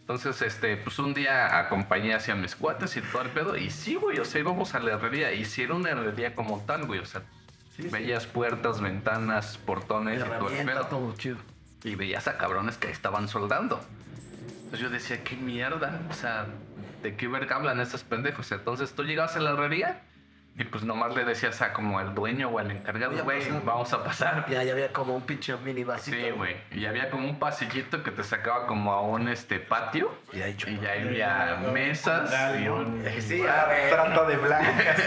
Entonces, 0.00 0.42
este, 0.42 0.76
pues 0.76 0.98
un 0.98 1.14
día 1.14 1.58
acompañé 1.58 2.14
hacia 2.14 2.34
mis 2.34 2.54
cuates 2.54 2.96
y 2.96 3.00
todo 3.00 3.22
el 3.22 3.30
pedo. 3.30 3.56
Y 3.56 3.70
sí, 3.70 3.94
güey, 3.94 4.18
o 4.18 4.24
sea, 4.24 4.40
íbamos 4.40 4.74
a 4.74 4.80
la 4.80 4.92
herrería. 4.92 5.32
Y 5.32 5.44
sí 5.44 5.62
era 5.62 5.74
una 5.74 5.90
herrería 5.90 6.34
como 6.34 6.60
tal, 6.66 6.84
güey. 6.86 7.00
O 7.00 7.06
sea, 7.06 7.22
Sí, 7.74 7.82
sí. 7.84 7.88
veías 7.88 8.26
puertas, 8.26 8.80
ventanas, 8.80 9.58
portones 9.58 10.20
y 10.20 10.28
todo 10.38 10.48
el 10.50 10.64
pedo. 10.64 10.86
todo 10.86 11.12
chido. 11.16 11.38
Y 11.84 11.94
veías 11.94 12.26
a 12.26 12.36
cabrones 12.38 12.76
que 12.78 12.90
estaban 12.90 13.28
soldando. 13.28 13.80
Entonces 14.64 14.80
yo 14.80 14.90
decía, 14.90 15.22
qué 15.22 15.36
mierda. 15.36 16.00
O 16.10 16.14
sea, 16.14 16.46
¿de 17.02 17.14
qué 17.14 17.28
verga 17.28 17.56
hablan 17.56 17.78
estos 17.78 18.02
pendejos? 18.02 18.50
Entonces 18.50 18.92
tú 18.94 19.04
llegabas 19.04 19.36
a 19.36 19.40
la 19.40 19.50
herrería 19.50 20.02
y 20.56 20.62
pues 20.62 20.84
nomás 20.84 21.16
le 21.16 21.24
decías 21.24 21.60
a 21.62 21.72
como 21.72 21.98
al 21.98 22.14
dueño 22.14 22.48
o 22.48 22.60
al 22.60 22.70
encargado, 22.70 23.24
güey, 23.24 23.40
pasar". 23.40 23.64
vamos 23.64 23.92
a 23.92 24.04
pasar. 24.04 24.46
Ya, 24.48 24.62
ya 24.62 24.72
había 24.72 24.92
como 24.92 25.16
un 25.16 25.22
pinche 25.22 25.56
mini 25.56 25.82
vasito. 25.82 26.16
Sí, 26.16 26.30
güey. 26.30 26.56
Y 26.70 26.86
había 26.86 27.10
como 27.10 27.28
un 27.28 27.40
pasillito 27.40 28.04
que 28.04 28.12
te 28.12 28.22
sacaba 28.22 28.68
como 28.68 28.92
a 28.92 29.00
un 29.00 29.26
este 29.28 29.58
patio. 29.58 30.12
Y 30.32 30.42
ahí 30.42 30.56
Y 30.66 30.78
ya 30.78 30.92
había 30.92 31.56
mesas 31.72 32.32
y 32.60 32.68
un... 32.68 33.04
Sí, 33.18 33.42
a 33.42 33.64
ver. 33.64 33.90
Trata 33.90 34.24
de 34.26 34.36
blancas. 34.36 35.02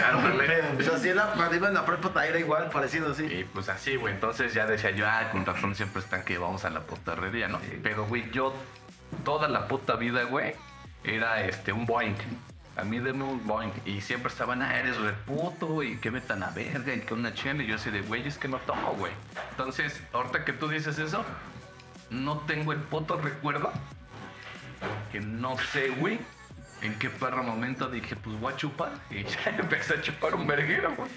Pues 0.76 0.90
así 0.90 1.10
en 1.10 1.16
la, 1.16 1.28
cuando 1.28 1.56
iba 1.56 1.70
en 1.70 1.74
la 1.76 1.86
prepa 1.86 2.26
era 2.26 2.40
igual, 2.40 2.70
parecido 2.70 3.12
así. 3.12 3.26
Y 3.26 3.44
pues 3.46 3.70
así, 3.70 3.96
güey. 3.96 4.14
Entonces 4.14 4.54
ya 4.54 4.66
decía 4.66 4.92
yo, 4.92 5.08
ah, 5.08 5.30
con 5.32 5.46
razón 5.46 5.76
siempre 5.76 6.02
están 6.02 6.26
que 6.26 6.38
vamos 6.38 6.66
a 6.66 6.70
la 6.70 6.82
puta 6.82 7.14
herrería, 7.14 7.48
¿no? 7.48 7.60
Pero, 7.84 8.06
güey, 8.06 8.30
yo 8.32 8.54
toda 9.24 9.48
la 9.48 9.68
puta 9.70 9.96
vida, 9.96 10.24
güey, 10.24 10.56
era 11.06 11.42
este, 11.42 11.72
un 11.72 11.86
boing. 11.86 12.16
A 12.78 12.84
mí 12.84 13.00
deme 13.00 13.24
un. 13.24 13.42
Y 13.86 14.02
siempre 14.02 14.32
estaban, 14.32 14.62
ah, 14.62 14.78
eres 14.78 14.98
re 14.98 15.14
puto, 15.26 15.82
y 15.82 15.98
que 15.98 16.12
metan 16.12 16.44
a 16.44 16.52
verga, 16.52 16.94
y 16.94 17.02
que 17.02 17.14
una 17.14 17.34
chela. 17.34 17.64
Y 17.64 17.68
yo 17.68 17.76
así 17.76 17.90
de, 17.90 18.02
güey, 18.02 18.28
es 18.28 18.38
que 18.38 18.48
no 18.48 18.58
tomo, 18.60 18.94
güey. 18.94 19.12
Entonces, 19.52 20.00
ahorita 20.14 20.46
que 20.46 20.54
tú 20.54 20.68
dices 20.68 21.00
eso, 21.00 21.26
no 22.12 22.38
tengo 22.42 22.72
el 22.74 22.80
puto 22.80 23.18
recuerdo. 23.18 23.72
Que 25.12 25.20
no 25.20 25.58
sé, 25.58 25.90
güey. 25.90 26.20
En 26.84 26.94
qué 27.00 27.10
perro 27.10 27.42
momento 27.42 27.90
dije, 27.90 28.16
pues 28.16 28.40
voy 28.40 28.54
a 28.54 28.56
chupar. 28.56 28.92
Y 29.10 29.24
ya 29.24 29.58
empecé 29.58 29.96
a 29.96 30.02
chupar 30.02 30.36
un 30.36 30.46
verguero, 30.46 30.96
güey. 30.96 31.10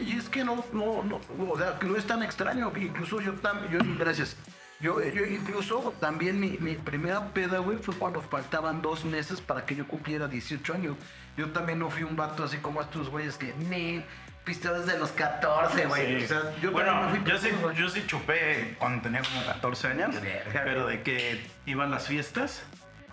Y 0.00 0.16
es 0.16 0.30
que 0.30 0.42
no, 0.42 0.64
no, 0.72 1.02
no, 1.02 1.20
o 1.50 1.58
sea, 1.58 1.78
que 1.78 1.86
no 1.86 1.96
es 1.96 2.06
tan 2.06 2.22
extraño. 2.22 2.72
Incluso 2.74 3.20
yo 3.20 3.34
también, 3.34 3.70
yo, 3.70 3.98
gracias. 3.98 4.34
Yo, 4.80 5.02
yo 5.02 5.24
incluso 5.24 5.94
también 6.00 6.38
mi, 6.38 6.58
mi 6.58 6.74
primera 6.74 7.28
peda, 7.32 7.58
güey, 7.58 7.78
fue 7.78 7.94
cuando 7.94 8.20
faltaban 8.20 8.82
dos 8.82 9.04
meses 9.04 9.40
para 9.40 9.64
que 9.64 9.74
yo 9.74 9.88
cumpliera 9.88 10.28
18 10.28 10.74
años. 10.74 10.96
Yo 11.36 11.50
también 11.50 11.78
no 11.78 11.90
fui 11.90 12.02
un 12.02 12.16
vato 12.16 12.44
así 12.44 12.58
como 12.58 12.82
estos 12.82 13.08
güeyes 13.08 13.36
que, 13.36 13.54
ni, 13.70 14.04
piste 14.44 14.70
desde 14.70 14.98
los 14.98 15.10
14, 15.12 15.86
güey. 15.86 16.20
Sí. 16.20 16.24
O 16.24 16.28
sea, 16.28 16.56
yo 16.60 16.72
bueno, 16.72 17.08
fui 17.10 17.20
yo 17.24 17.38
sí, 17.38 17.48
yo 17.74 17.88
sí 17.88 18.04
chupé 18.06 18.76
cuando 18.78 19.02
tenía 19.02 19.22
como 19.22 19.44
14 19.44 19.88
años, 19.88 20.16
pero 20.52 20.86
de 20.86 21.02
que 21.02 21.46
iban 21.66 21.90
las 21.90 22.06
fiestas 22.06 22.62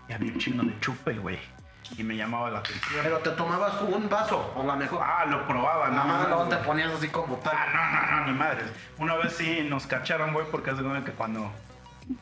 y 0.08 0.14
había 0.14 0.32
un 0.32 0.40
chingo 0.40 0.64
de 0.64 0.80
chupe, 0.80 1.14
güey. 1.14 1.40
Y 1.98 2.04
me 2.04 2.16
llamaba 2.16 2.50
la 2.50 2.60
atención. 2.60 3.02
Pero 3.04 3.20
te 3.20 3.32
tomabas 3.32 3.82
un 3.82 4.10
vaso, 4.10 4.54
o 4.56 4.66
la 4.66 4.76
mejor. 4.76 5.02
Ah, 5.04 5.26
lo 5.26 5.46
probaba, 5.48 5.90
Nada 5.90 6.04
más 6.06 6.30
no, 6.30 6.46
no, 6.46 6.50
te 6.50 6.58
ponías 6.58 6.92
así 6.92 7.10
como 7.10 7.38
tal. 7.38 7.56
Ah, 7.56 7.68
no, 7.74 8.18
no, 8.18 8.22
no, 8.22 8.32
ni 8.32 8.38
madres. 8.38 8.66
Una 8.98 9.16
vez 9.16 9.34
sí 9.34 9.66
nos 9.70 9.86
cacharon, 9.86 10.34
güey, 10.34 10.46
porque 10.50 10.72
cuenta 10.72 11.04
que 11.04 11.12
cuando 11.12 11.52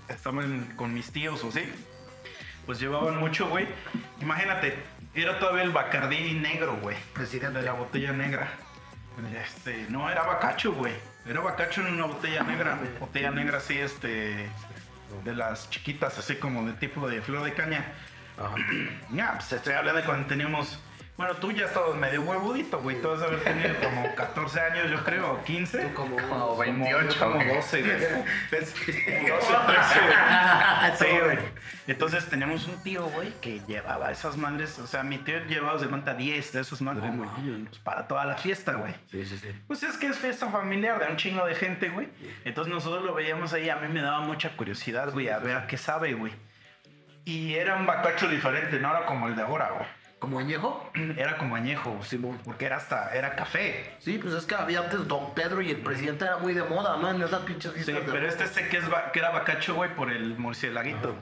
estaban 0.08 0.74
con 0.76 0.94
mis 0.94 1.12
tíos 1.12 1.44
o 1.44 1.52
sí, 1.52 1.72
pues 2.66 2.80
llevaban 2.80 3.18
mucho, 3.18 3.48
güey. 3.50 3.68
Imagínate, 4.20 4.84
era 5.14 5.40
todavía 5.40 5.64
el 5.64 5.72
Bacardí 5.72 6.34
negro, 6.34 6.78
güey. 6.82 6.98
Presidente. 7.14 7.60
De 7.60 7.66
la 7.66 7.74
botella 7.74 8.12
negra. 8.12 8.50
Este, 9.44 9.86
no, 9.90 10.10
era 10.10 10.24
bacacho, 10.24 10.74
güey. 10.74 10.94
Era 11.26 11.42
bacacho 11.42 11.82
en 11.82 11.94
una 11.94 12.06
botella 12.06 12.44
negra. 12.44 12.80
Botella 13.00 13.32
negra 13.32 13.58
así, 13.58 13.78
este, 13.78 14.50
de 15.24 15.36
las 15.36 15.70
chiquitas, 15.70 16.18
así 16.18 16.36
como 16.36 16.66
de 16.66 16.74
tipo 16.74 17.08
de 17.08 17.22
flor 17.22 17.44
de 17.44 17.54
caña. 17.54 17.94
Ya, 19.12 19.34
pues 19.34 19.52
estoy 19.52 19.74
hablando 19.74 20.00
de 20.02 20.06
cuando 20.06 20.28
teníamos. 20.28 20.80
Bueno, 21.18 21.36
tú 21.36 21.52
ya 21.52 21.66
estabas 21.66 21.96
medio 21.98 22.22
huevudito, 22.22 22.82
güey. 22.82 23.00
Tú 23.00 23.12
has 23.12 23.22
haber 23.22 23.44
tenido 23.44 23.76
como 23.80 24.16
14 24.16 24.60
años, 24.60 24.90
yo 24.90 25.04
creo, 25.04 25.34
o 25.34 25.44
15. 25.44 25.78
Tú 25.78 25.94
como 25.94 26.16
Como 26.16 26.30
Como 26.30 26.58
28, 26.58 27.20
como 27.20 27.36
güey. 27.36 27.56
12, 27.56 27.82
güey. 27.82 27.94
¿Ves? 28.50 28.74
12, 28.74 28.92
13, 28.92 29.20
güey. 29.22 30.98
Sí, 30.98 31.20
güey. 31.24 31.38
Entonces 31.88 32.26
teníamos 32.28 32.68
un 32.68 32.82
tío, 32.82 33.06
güey, 33.10 33.34
que 33.42 33.60
llevaba 33.68 34.12
esas 34.12 34.38
madres. 34.38 34.80
O 34.80 34.88
sea, 34.88 35.04
mi 35.04 35.18
tío 35.20 35.44
llevaba 35.46 35.80
de 35.80 35.88
cuenta 35.88 36.14
10 36.14 36.54
de 36.54 36.62
esos 36.62 36.82
madres. 36.82 37.12
pues, 37.16 37.80
para 37.80 38.08
toda 38.08 38.26
la 38.26 38.38
fiesta, 38.38 38.74
güey. 38.74 38.94
Sí, 39.12 39.26
sí, 39.26 39.38
sí. 39.38 39.50
Pues 39.68 39.84
es 39.84 39.98
que 39.98 40.08
es 40.08 40.18
fiesta 40.18 40.50
familiar 40.50 41.00
de 41.00 41.08
un 41.12 41.18
chingo 41.18 41.46
de 41.46 41.54
gente, 41.54 41.90
güey. 41.90 42.08
Entonces 42.46 42.74
nosotros 42.74 43.04
lo 43.04 43.14
veíamos 43.14 43.54
ahí. 43.54 43.70
A 43.70 43.76
mí 43.76 43.88
me 43.90 44.02
daba 44.02 44.22
mucha 44.22 44.56
curiosidad, 44.56 45.12
güey, 45.12 45.30
a 45.30 45.40
ver 45.40 45.58
a 45.58 45.68
qué 45.68 45.78
sabe, 45.78 46.14
güey. 46.14 46.34
Y 47.26 47.54
era 47.56 47.76
un 47.76 47.86
bacacho 47.86 48.28
diferente, 48.28 48.80
no 48.80 48.90
era 48.96 49.06
como 49.06 49.28
el 49.28 49.36
de 49.36 49.42
ahora, 49.44 49.70
güey. 49.72 49.88
¿Como 50.20 50.38
añejo? 50.38 50.92
Era 51.18 51.36
como 51.38 51.56
añejo, 51.56 52.00
Simón, 52.04 52.40
porque 52.46 52.66
era 52.66 52.78
hasta, 52.78 53.10
era 53.16 53.36
café. 53.36 53.96
Sí, 53.98 54.20
pues 54.22 54.36
es 54.36 54.46
que 54.46 54.54
había 54.54 54.82
antes 54.82 55.08
Don 55.08 55.34
Pedro 55.34 55.64
y 55.64 55.72
el 55.72 55.78
presidente 55.78 56.26
era 56.26 56.38
muy 56.38 56.54
de 56.54 56.62
moda, 56.62 56.98
¿no? 56.98 57.10
En 57.10 57.20
esas 57.24 57.42
pinches 57.42 57.74
Sí, 57.84 57.92
de- 57.92 58.02
pero 58.02 58.28
este 58.28 58.46
sé 58.46 58.68
que, 58.70 58.78
es, 58.78 58.84
que 59.14 59.18
era 59.20 59.32
bacacho, 59.32 59.74
güey, 59.74 59.90
por 59.96 60.12
el 60.12 60.38
murcielaguito. 60.38 61.16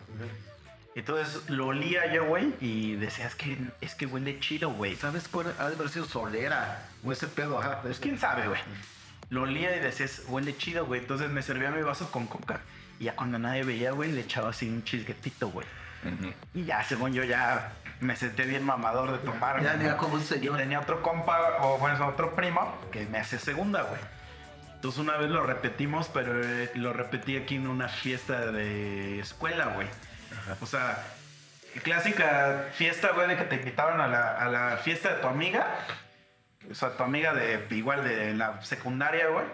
Entonces 0.95 1.49
lo 1.49 1.67
olía 1.67 2.11
yo, 2.11 2.25
güey, 2.25 2.53
y 2.59 2.95
decía, 2.95 3.27
es 3.27 3.35
que, 3.35 3.57
es 3.79 3.95
que 3.95 4.05
huele 4.05 4.37
chido, 4.41 4.69
güey. 4.71 4.95
¿Sabes 4.97 5.29
cuál 5.29 5.53
ha 5.59 5.69
de 5.69 5.75
haber 5.75 5.87
sido 5.87 6.03
solera? 6.05 6.83
O 7.05 7.11
ese 7.13 7.27
pedo, 7.27 7.57
ajá. 7.59 7.81
Pues 7.81 7.99
quién 7.99 8.17
sabe, 8.19 8.47
güey. 8.49 8.59
Lo 9.29 9.43
olía 9.43 9.75
y 9.77 9.79
decías, 9.79 10.23
huele 10.27 10.57
chido, 10.57 10.85
güey. 10.85 10.99
Entonces 10.99 11.29
me 11.29 11.41
servía 11.41 11.71
mi 11.71 11.83
vaso 11.83 12.11
con 12.11 12.27
coca. 12.27 12.59
Y 12.99 13.05
ya 13.05 13.15
cuando 13.15 13.39
nadie 13.39 13.63
veía, 13.63 13.91
güey, 13.91 14.11
le 14.11 14.21
echaba 14.21 14.49
así 14.49 14.67
un 14.67 14.83
chisguetito, 14.83 15.49
güey. 15.51 15.65
Y 16.53 16.65
ya, 16.65 16.83
según 16.83 17.13
yo, 17.13 17.23
ya 17.23 17.71
me 17.99 18.15
senté 18.15 18.45
bien 18.45 18.63
mamador 18.63 19.11
de 19.11 19.17
tomar. 19.19 19.61
Ya, 19.61 19.75
ya 19.77 19.97
como 19.97 20.15
un 20.15 20.21
Y 20.21 20.23
señor. 20.23 20.57
tenía 20.57 20.79
otro 20.79 21.01
compa, 21.01 21.57
o 21.61 21.77
bueno, 21.77 22.07
otro 22.07 22.35
primo, 22.35 22.77
que 22.91 23.05
me 23.07 23.17
hace 23.19 23.37
segunda, 23.39 23.83
güey. 23.83 23.99
Entonces 24.75 24.99
una 25.01 25.17
vez 25.17 25.29
lo 25.29 25.43
repetimos, 25.43 26.09
pero 26.13 26.41
eh, 26.41 26.71
lo 26.75 26.93
repetí 26.93 27.35
aquí 27.35 27.55
en 27.55 27.67
una 27.67 27.89
fiesta 27.89 28.51
de 28.51 29.19
escuela, 29.19 29.65
güey. 29.75 29.87
O 30.61 30.65
sea, 30.65 31.03
clásica 31.83 32.67
fiesta, 32.73 33.09
güey, 33.11 33.27
de 33.27 33.35
que 33.37 33.43
te 33.43 33.55
invitaban 33.55 33.99
a 33.99 34.07
la, 34.07 34.35
a 34.37 34.47
la 34.47 34.77
fiesta 34.77 35.15
de 35.15 35.21
tu 35.21 35.27
amiga. 35.27 35.67
O 36.71 36.75
sea, 36.75 36.95
tu 36.95 37.03
amiga 37.03 37.33
de 37.33 37.65
igual 37.71 38.03
de 38.03 38.33
la 38.35 38.61
secundaria, 38.61 39.27
güey. 39.27 39.45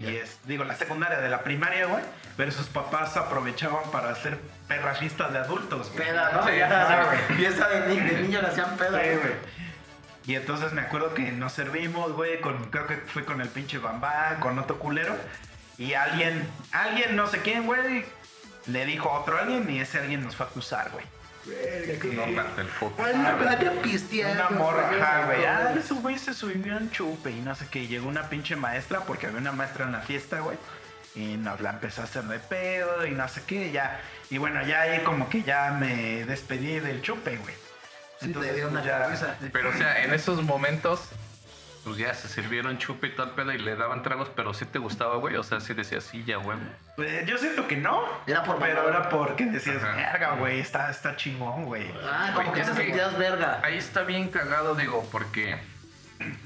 Y 0.00 0.16
es, 0.16 0.38
digo, 0.44 0.64
la 0.64 0.74
secundaria 0.74 1.18
de 1.18 1.28
la 1.28 1.42
primaria, 1.42 1.84
güey. 1.86 2.02
Pero 2.36 2.50
sus 2.52 2.66
papás 2.68 3.16
aprovechaban 3.18 3.90
para 3.92 4.10
hacer 4.10 4.38
perras 4.66 4.98
fiestas 4.98 5.32
de 5.32 5.38
adultos. 5.40 5.92
güey. 5.92 6.06
Peda, 6.08 6.32
¿no? 6.32 6.42
Sí, 6.46 7.34
Fiesta 7.34 7.68
de, 7.68 7.86
ni- 7.94 8.00
de 8.00 8.22
niños 8.22 8.42
le 8.42 8.48
hacían 8.48 8.76
peda. 8.78 8.98
Sí, 9.02 9.08
güey. 9.10 9.32
Y 10.26 10.34
entonces 10.36 10.72
me 10.72 10.80
acuerdo 10.82 11.12
que 11.12 11.32
nos 11.32 11.52
servimos, 11.52 12.12
güey, 12.12 12.40
con, 12.40 12.70
creo 12.70 12.86
que 12.86 12.96
fue 12.96 13.24
con 13.24 13.40
el 13.40 13.48
pinche 13.48 13.78
bambá, 13.78 14.36
con 14.40 14.58
otro 14.58 14.78
culero. 14.78 15.14
Y 15.76 15.94
alguien, 15.94 16.48
alguien, 16.72 17.14
no 17.16 17.26
sé 17.26 17.40
quién, 17.42 17.66
güey, 17.66 18.04
le 18.66 18.84
dijo 18.86 19.10
a 19.10 19.20
otro 19.20 19.38
alguien 19.38 19.68
y 19.70 19.80
ese 19.80 19.98
alguien 19.98 20.22
nos 20.22 20.34
fue 20.36 20.46
a 20.46 20.48
acusar, 20.48 20.90
güey. 20.92 21.04
No, 21.46 22.34
parte 22.34 22.60
el 22.60 22.68
vaya 23.44 23.82
pisteando. 23.82 24.48
Una 24.48 24.58
morra, 24.58 24.90
ajá, 24.90 25.26
güey. 25.26 25.44
Ah, 25.44 25.74
ese 25.78 25.94
güey 25.94 26.18
se 26.18 26.34
subió 26.34 26.76
en 26.76 26.90
chupe 26.90 27.30
y 27.30 27.40
no 27.40 27.54
sé 27.54 27.66
qué. 27.70 27.86
Llegó 27.86 28.08
una 28.08 28.28
pinche 28.28 28.56
maestra, 28.56 29.00
porque 29.00 29.26
había 29.26 29.38
una 29.38 29.52
maestra 29.52 29.86
en 29.86 29.92
la 29.92 30.00
fiesta, 30.00 30.40
güey. 30.40 30.58
Y 31.14 31.36
nos 31.36 31.60
la 31.60 31.70
empezó 31.70 32.02
a 32.02 32.04
hacer 32.04 32.24
de 32.24 32.38
pedo 32.38 33.06
y 33.06 33.12
no 33.12 33.26
sé 33.28 33.42
qué, 33.46 33.72
ya. 33.72 34.00
Y 34.28 34.38
bueno, 34.38 34.64
ya 34.66 34.82
ahí 34.82 35.02
como 35.02 35.28
que 35.28 35.42
ya 35.42 35.72
me 35.72 36.24
despedí 36.24 36.78
del 36.78 37.02
chupe, 37.02 37.36
güey. 37.36 37.54
Sí, 38.20 38.32
te 38.32 38.52
dio 38.52 38.68
una 38.68 38.84
ya-. 38.84 39.08
Pero, 39.52 39.70
o 39.70 39.72
sea, 39.72 40.04
en 40.04 40.12
esos 40.12 40.42
momentos, 40.42 41.00
pues 41.84 41.96
ya 41.96 42.12
se 42.14 42.28
sirvieron 42.28 42.76
chupe 42.78 43.06
y 43.08 43.16
tal 43.16 43.30
pedo 43.30 43.52
y 43.52 43.58
le 43.58 43.74
daban 43.76 44.02
tragos, 44.02 44.28
pero 44.36 44.52
sí 44.54 44.64
te 44.66 44.78
gustaba, 44.78 45.16
güey. 45.16 45.36
O 45.36 45.42
sea, 45.42 45.60
sí 45.60 45.72
decías, 45.74 46.04
sí, 46.04 46.22
ya, 46.24 46.36
güey. 46.36 46.58
Pues 46.96 47.26
yo 47.26 47.38
siento 47.38 47.66
que 47.66 47.76
no. 47.76 48.02
Era 48.26 48.42
por 48.44 48.58
Pero 48.58 48.76
mamar. 48.82 48.88
era 49.00 49.08
porque 49.08 49.46
decías, 49.46 49.82
Ajá. 49.82 49.96
verga, 49.96 50.34
güey, 50.36 50.60
está, 50.60 50.90
está 50.90 51.16
chingón, 51.16 51.64
güey. 51.64 51.90
Ah, 52.04 52.32
como 52.34 52.52
que 52.52 52.60
es 52.60 52.66
te 52.66 52.72
que- 52.74 52.82
sentías 52.84 53.16
verga. 53.18 53.60
Ahí 53.64 53.78
está 53.78 54.02
bien 54.02 54.28
cagado, 54.28 54.74
digo, 54.74 55.08
porque 55.10 55.58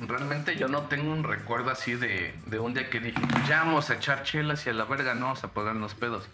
realmente 0.00 0.56
yo 0.56 0.68
no 0.68 0.82
tengo 0.82 1.12
un 1.12 1.24
recuerdo 1.24 1.70
así 1.70 1.94
de, 1.94 2.32
de 2.46 2.58
un 2.60 2.74
día 2.74 2.88
que 2.90 3.00
dije, 3.00 3.20
ya 3.48 3.60
vamos 3.64 3.90
a 3.90 3.94
echar 3.94 4.22
chelas 4.22 4.64
y 4.66 4.70
a 4.70 4.72
la 4.72 4.84
verga 4.84 5.14
no 5.14 5.26
vamos 5.26 5.42
a 5.44 5.48
pagar 5.48 5.74
los 5.76 5.94
pedos. 5.94 6.28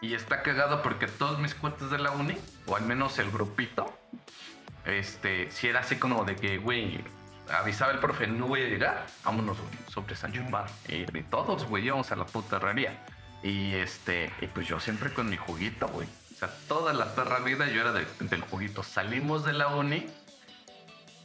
Y 0.00 0.14
está 0.14 0.42
cagado 0.42 0.82
porque 0.82 1.06
todos 1.06 1.38
mis 1.38 1.54
cuates 1.54 1.90
de 1.90 1.98
la 1.98 2.10
uni, 2.10 2.36
o 2.66 2.76
al 2.76 2.82
menos 2.82 3.18
el 3.18 3.30
grupito, 3.30 3.94
este, 4.86 5.50
si 5.50 5.68
era 5.68 5.80
así 5.80 5.96
como 5.96 6.24
de 6.24 6.36
que, 6.36 6.58
güey, 6.58 7.02
avisaba 7.50 7.92
el 7.92 7.98
profe, 7.98 8.26
no 8.26 8.46
voy 8.46 8.62
a 8.62 8.68
llegar, 8.68 9.06
vámonos, 9.24 9.56
sobre 9.92 10.16
San 10.16 10.32
Chupar. 10.32 10.66
Y, 10.88 11.04
todos, 11.24 11.64
güey, 11.64 11.86
íbamos 11.86 12.10
a 12.12 12.16
la 12.16 12.26
puta 12.26 12.56
herrería. 12.56 13.04
Y 13.42 13.74
este, 13.74 14.32
y 14.40 14.46
pues 14.46 14.66
yo 14.66 14.80
siempre 14.80 15.12
con 15.12 15.28
mi 15.28 15.36
juguito, 15.36 15.86
güey. 15.88 16.08
O 16.34 16.36
sea, 16.38 16.50
toda 16.68 16.92
la 16.92 17.14
perra 17.14 17.38
vida 17.40 17.66
yo 17.68 17.82
era 17.82 17.92
de- 17.92 18.06
del 18.20 18.40
juguito. 18.42 18.82
Salimos 18.82 19.44
de 19.44 19.52
la 19.52 19.68
uni 19.68 20.06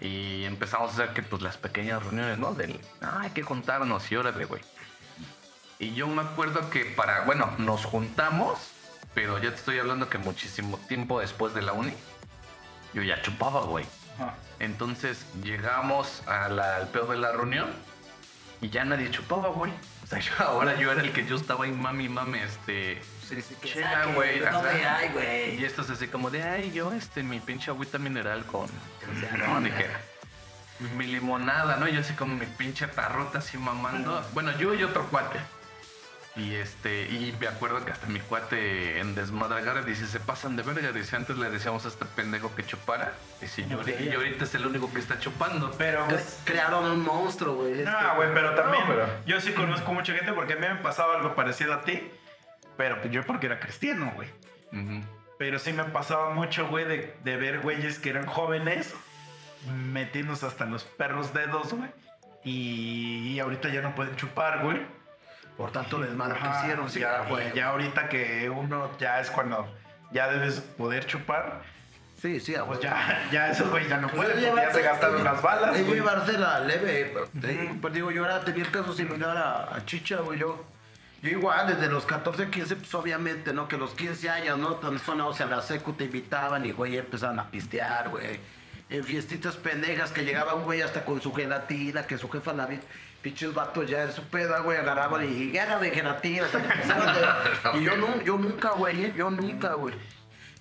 y 0.01 0.43
empezamos 0.45 0.91
a 0.91 0.93
hacer 0.93 1.13
que 1.13 1.23
pues 1.23 1.41
las 1.41 1.57
pequeñas 1.57 2.03
reuniones, 2.03 2.37
¿no? 2.37 2.53
Del, 2.53 2.79
ah, 3.01 3.19
hay 3.21 3.29
que 3.31 3.41
juntarnos 3.43 4.11
y 4.11 4.15
órale, 4.17 4.45
güey. 4.45 4.61
Y 5.79 5.93
yo 5.93 6.07
me 6.07 6.21
acuerdo 6.21 6.69
que 6.69 6.83
para, 6.85 7.21
bueno, 7.21 7.53
nos 7.57 7.85
juntamos, 7.85 8.59
pero 9.13 9.37
ya 9.39 9.49
te 9.49 9.55
estoy 9.55 9.79
hablando 9.79 10.09
que 10.09 10.17
muchísimo 10.17 10.77
tiempo 10.89 11.19
después 11.21 11.53
de 11.53 11.61
la 11.61 11.71
uni, 11.73 11.93
yo 12.93 13.01
ya 13.01 13.21
chupaba, 13.21 13.61
güey. 13.61 13.85
Ajá. 14.19 14.35
Entonces 14.59 15.25
llegamos 15.43 16.23
a 16.27 16.49
la- 16.49 16.75
al 16.77 16.87
peor 16.89 17.09
de 17.09 17.17
la 17.17 17.31
reunión 17.31 17.69
y 18.61 18.69
ya 18.69 18.83
nadie 18.85 19.09
chupaba, 19.11 19.49
güey. 19.49 19.71
O 20.03 20.07
sea, 20.07 20.19
yo- 20.19 20.33
ahora 20.39 20.75
yo 20.77 20.91
era 20.91 21.01
el 21.01 21.11
que 21.13 21.25
yo 21.25 21.35
estaba 21.35 21.65
ahí, 21.65 21.71
mami, 21.71 22.09
mami, 22.09 22.39
este... 22.39 23.01
Sí, 23.27 23.41
sí, 23.43 23.55
que 23.61 23.69
Chela, 23.69 24.07
güey. 24.15 24.39
No 24.39 24.61
me 24.63 25.55
Y 25.55 25.63
esto 25.63 25.83
es 25.83 25.89
así 25.91 26.07
como 26.07 26.31
de, 26.31 26.41
ay, 26.43 26.71
yo, 26.71 26.91
este, 26.93 27.21
mi 27.21 27.39
pinche 27.39 27.69
agüita 27.69 27.99
mineral 27.99 28.43
con... 28.45 28.67
sea, 29.19 29.37
No, 29.47 29.59
ni 29.59 29.69
que... 29.69 29.85
Mi 30.97 31.05
limonada, 31.05 31.75
¿no? 31.75 31.87
Yo 31.87 31.99
así 31.99 32.13
como 32.13 32.35
mi 32.35 32.45
pinche 32.45 32.87
tarrota 32.87 33.39
así 33.39 33.57
mamando. 33.57 34.25
Bueno, 34.33 34.57
yo 34.57 34.73
y 34.73 34.83
otro 34.83 35.05
cuate. 35.09 35.37
Y 36.35 36.55
este, 36.55 37.03
y 37.09 37.35
me 37.39 37.47
acuerdo 37.47 37.83
que 37.83 37.91
hasta 37.91 38.07
mi 38.07 38.19
cuate 38.19 38.99
en 38.99 39.13
desmadragara 39.15 39.81
dice, 39.81 40.07
se 40.07 40.19
pasan 40.19 40.55
de 40.55 40.63
verga. 40.63 40.91
Dice, 40.91 41.15
antes 41.15 41.37
le 41.37 41.49
decíamos 41.49 41.83
a 41.85 41.89
este 41.89 42.05
pendejo 42.05 42.55
que 42.55 42.65
chupara. 42.65 43.13
Dice, 43.41 43.65
yo, 43.67 43.79
y 43.99 44.13
ahorita 44.13 44.45
es 44.45 44.55
el 44.55 44.65
único 44.65 44.93
que 44.93 44.99
está 44.99 45.19
chupando. 45.19 45.71
Pero, 45.77 46.07
Cre- 46.07 46.23
Crearon 46.45 46.85
un 46.85 47.03
monstruo, 47.03 47.55
güey. 47.55 47.83
no, 47.83 48.15
güey, 48.15 48.33
pero 48.33 48.53
también, 48.55 48.83
No, 48.87 48.89
pero- 48.89 49.07
yo 49.25 49.41
sí 49.41 49.51
conozco 49.53 49.91
mucha 49.91 50.13
gente 50.13 50.31
porque 50.31 50.53
a 50.53 50.55
mí 50.57 50.67
me 50.67 50.75
pasaba 50.75 51.15
algo 51.15 51.35
parecido 51.35 51.73
a 51.73 51.81
ti. 51.81 52.09
Pero 52.77 53.01
pues 53.01 53.11
yo 53.11 53.25
porque 53.25 53.47
era 53.47 53.59
cristiano, 53.59 54.13
güey. 54.15 54.29
Pero 55.37 55.57
sí 55.59 55.73
me 55.73 55.83
pasaba 55.85 56.29
mucho, 56.33 56.67
güey, 56.67 56.85
de, 56.85 57.17
de 57.23 57.37
ver 57.37 57.59
güeyes 57.61 57.97
que 57.99 58.09
eran 58.11 58.25
jóvenes 58.27 58.93
metiéndose 59.91 60.45
hasta 60.45 60.65
los 60.65 60.83
perros 60.83 61.33
dedos, 61.33 61.73
güey. 61.73 61.89
Y, 62.43 63.33
y 63.33 63.39
ahorita 63.39 63.69
ya 63.69 63.81
no 63.81 63.95
pueden 63.95 64.15
chupar, 64.15 64.63
güey. 64.63 64.79
Por 65.59 65.71
tanto, 65.71 65.99
desmadre 65.99 66.39
que 66.39 66.47
Ajá, 66.47 66.61
hicieron, 66.61 66.89
sí, 66.89 67.01
ya, 67.01 67.17
güey. 67.27 67.43
güey, 67.43 67.53
ya 67.53 67.67
ahorita 67.67 68.07
que 68.07 68.49
uno 68.49 68.89
ya 68.97 69.19
es 69.19 69.29
cuando 69.29 69.67
ya 70.11 70.27
debes 70.31 70.61
poder 70.61 71.05
chupar, 71.05 71.61
Sí, 72.21 72.39
sí, 72.41 72.53
pues 72.67 72.79
ya, 72.81 73.27
ya 73.31 73.49
esos 73.49 73.69
güeyes 73.69 73.89
ya 73.89 73.95
no 73.97 74.09
Pues 74.09 74.29
pueden, 74.29 74.49
porque 74.49 74.65
ya 74.65 74.73
se 74.73 74.81
gastaron 74.81 75.23
las 75.23 75.41
balas, 75.41 75.69
Hay 75.69 75.81
que 75.81 75.83
güey. 75.83 75.95
llevársela 75.99 76.59
leve. 76.61 77.13
eh, 77.43 77.77
Pues 77.81 77.93
digo, 77.93 78.11
yo 78.11 78.25
era, 78.25 78.41
tenía 78.41 78.63
el 78.65 78.71
caso 78.71 78.91
similar 78.93 79.37
a, 79.37 79.75
a 79.75 79.85
Chicha, 79.85 80.17
güey. 80.17 80.37
Yo, 80.39 80.65
yo 81.21 81.29
igual, 81.29 81.67
desde 81.67 81.87
los 81.89 82.05
14, 82.05 82.49
15, 82.49 82.75
pues 82.77 82.93
obviamente, 82.93 83.53
¿no? 83.53 83.67
Que 83.69 83.77
los 83.77 83.91
15 83.91 84.29
años, 84.29 84.57
¿no? 84.57 84.75
Tan 84.75 84.99
sonados 84.99 85.39
a 85.39 85.45
la 85.45 85.61
secu 85.61 85.93
te 85.93 86.05
invitaban 86.05 86.65
y, 86.65 86.71
güey, 86.73 86.97
empezaban 86.97 87.39
a 87.39 87.49
pistear, 87.51 88.09
güey. 88.09 88.39
En 88.89 89.03
fiestitas 89.05 89.55
pendejas 89.55 90.11
que 90.11 90.25
llegaba 90.25 90.55
un 90.55 90.63
güey 90.63 90.81
hasta 90.81 91.05
con 91.05 91.21
su 91.21 91.33
gelatina, 91.33 92.05
que 92.05 92.17
su 92.17 92.29
jefa 92.29 92.51
la 92.51 92.65
vi. 92.65 92.79
Pinches 93.21 93.53
vatos 93.53 93.89
ya 93.89 94.03
en 94.03 94.11
su 94.13 94.23
peda, 94.23 94.59
güey, 94.59 94.77
agarraban 94.77 95.23
y 95.25 95.51
guerra 95.51 95.77
de 95.79 95.91
gelatina. 95.91 96.47
que 96.49 97.77
y 97.79 97.83
yo, 97.83 97.97
no, 97.97 98.21
yo 98.21 98.37
nunca, 98.37 98.71
güey, 98.71 99.05
eh, 99.05 99.13
yo 99.15 99.29
nunca, 99.29 99.73
güey. 99.73 99.93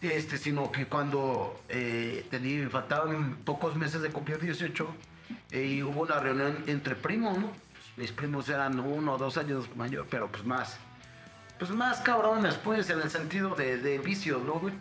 Este, 0.01 0.39
sino 0.39 0.71
que 0.71 0.87
cuando 0.87 1.61
eh, 1.69 2.27
tenía, 2.31 2.69
faltaban 2.69 3.37
pocos 3.45 3.77
meses 3.77 4.01
de 4.01 4.11
cumplir 4.11 4.41
18 4.41 4.89
eh, 5.51 5.65
y 5.65 5.83
hubo 5.83 6.03
una 6.03 6.19
reunión 6.21 6.65
entre 6.67 6.95
primos, 6.95 7.39
¿no? 7.39 7.51
Mis 7.97 8.13
primos 8.13 8.49
eran 8.49 8.79
uno 8.79 9.15
o 9.15 9.19
dos 9.19 9.37
años 9.39 9.75
mayor, 9.77 10.07
pero 10.09 10.29
pues 10.29 10.45
más. 10.45 10.79
Pues 11.59 11.71
más 11.71 12.01
cabrones, 12.01 12.55
pues, 12.57 12.89
en 12.91 13.01
el 13.01 13.11
sentido 13.11 13.57
de, 13.57 13.79
de 13.79 13.99
vicios, 13.99 14.41
¿no, 14.43 14.55
güey? 14.55 14.75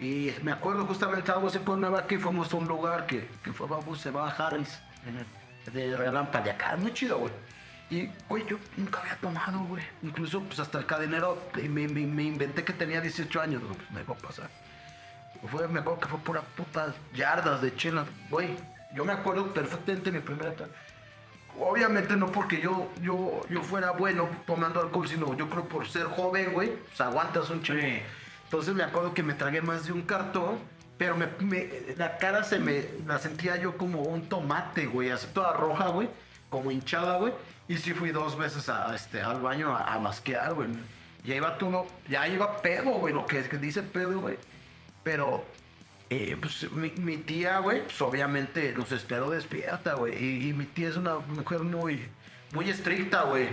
Y 0.00 0.32
me 0.42 0.52
acuerdo 0.52 0.86
justamente 0.86 1.20
estábamos 1.20 1.56
en 1.56 1.64
Cuernavaca 1.64 2.14
y 2.14 2.18
fuimos 2.18 2.52
a 2.52 2.56
un 2.56 2.68
lugar 2.68 3.06
que, 3.06 3.28
que 3.42 3.52
fue, 3.52 3.66
vamos, 3.66 4.00
se 4.00 4.10
va 4.10 4.28
a 4.28 4.30
Harris, 4.30 4.78
de 5.04 5.37
De 5.70 6.50
acá, 6.50 6.76
muy 6.76 6.92
chido, 6.92 7.18
güey. 7.18 7.32
Y, 7.90 8.10
güey, 8.28 8.46
yo 8.46 8.58
nunca 8.76 9.00
había 9.00 9.16
tomado, 9.16 9.60
güey. 9.60 9.82
Incluso, 10.02 10.42
pues 10.42 10.60
hasta 10.60 10.78
el 10.78 10.86
cadenero 10.86 11.42
me, 11.54 11.88
me, 11.88 12.06
me 12.06 12.22
inventé 12.24 12.64
que 12.64 12.72
tenía 12.72 13.00
18 13.00 13.40
años, 13.40 13.62
güey, 13.62 13.76
pues 13.76 13.90
me 13.90 14.02
va 14.02 14.14
a 14.14 14.18
pasar. 14.18 14.50
Fue, 15.50 15.68
me 15.68 15.80
acuerdo 15.80 16.00
que 16.00 16.08
fue 16.08 16.18
pura 16.20 16.42
puta 16.42 16.94
yardas 17.14 17.62
de 17.62 17.74
chela, 17.76 18.04
güey. 18.28 18.56
Yo 18.94 19.04
me 19.04 19.12
acuerdo 19.12 19.52
perfectamente 19.52 20.10
mi 20.10 20.20
primera 20.20 20.52
Obviamente 21.60 22.16
no 22.16 22.30
porque 22.30 22.60
yo, 22.60 22.88
yo, 23.02 23.40
yo 23.50 23.62
fuera 23.62 23.90
bueno 23.90 24.28
tomando 24.46 24.80
alcohol, 24.80 25.08
sino 25.08 25.36
yo 25.36 25.48
creo 25.48 25.64
por 25.64 25.88
ser 25.88 26.04
joven, 26.04 26.52
güey, 26.52 26.76
pues 26.76 27.00
aguantas 27.00 27.50
un 27.50 27.62
chingo. 27.62 27.80
Sí. 27.80 28.00
Entonces 28.44 28.74
me 28.74 28.84
acuerdo 28.84 29.12
que 29.12 29.22
me 29.22 29.34
tragué 29.34 29.60
más 29.60 29.86
de 29.86 29.92
un 29.92 30.02
cartón, 30.02 30.58
pero 30.98 31.16
me, 31.16 31.28
la 31.96 32.18
cara 32.18 32.42
se 32.42 32.58
me, 32.58 32.84
la 33.06 33.20
sentía 33.20 33.56
yo 33.56 33.78
como 33.78 34.02
un 34.02 34.28
tomate, 34.28 34.86
güey, 34.86 35.10
así 35.10 35.28
toda 35.32 35.52
roja, 35.52 35.88
güey, 35.88 36.08
como 36.50 36.72
hinchada, 36.72 37.18
güey. 37.18 37.32
Y 37.68 37.76
sí 37.76 37.94
fui 37.94 38.10
dos 38.10 38.36
veces 38.36 38.68
a, 38.68 38.92
este, 38.94 39.22
al 39.22 39.40
baño 39.40 39.74
a, 39.76 39.96
masquear, 40.00 40.54
güey. 40.54 40.68
Ya 41.22 41.36
iba 41.36 41.56
todo, 41.56 41.86
ya 42.08 42.26
iba 42.26 42.60
pedo, 42.62 42.92
güey, 42.92 43.14
lo 43.14 43.26
que, 43.26 43.42
que 43.44 43.58
dice 43.58 43.82
pedo, 43.82 44.20
güey. 44.20 44.38
Pero, 45.04 45.44
eh, 46.10 46.36
pues 46.40 46.70
mi, 46.72 47.16
tía, 47.18 47.60
güey, 47.60 47.84
pues 47.84 48.00
obviamente 48.02 48.74
nos 48.76 48.90
esperó 48.90 49.30
despierta, 49.30 49.94
güey. 49.94 50.48
Y, 50.48 50.52
mi 50.52 50.64
tía 50.64 50.88
es 50.88 50.96
una 50.96 51.18
mujer 51.18 51.60
muy, 51.60 52.08
muy 52.52 52.70
estricta, 52.70 53.22
güey. 53.22 53.48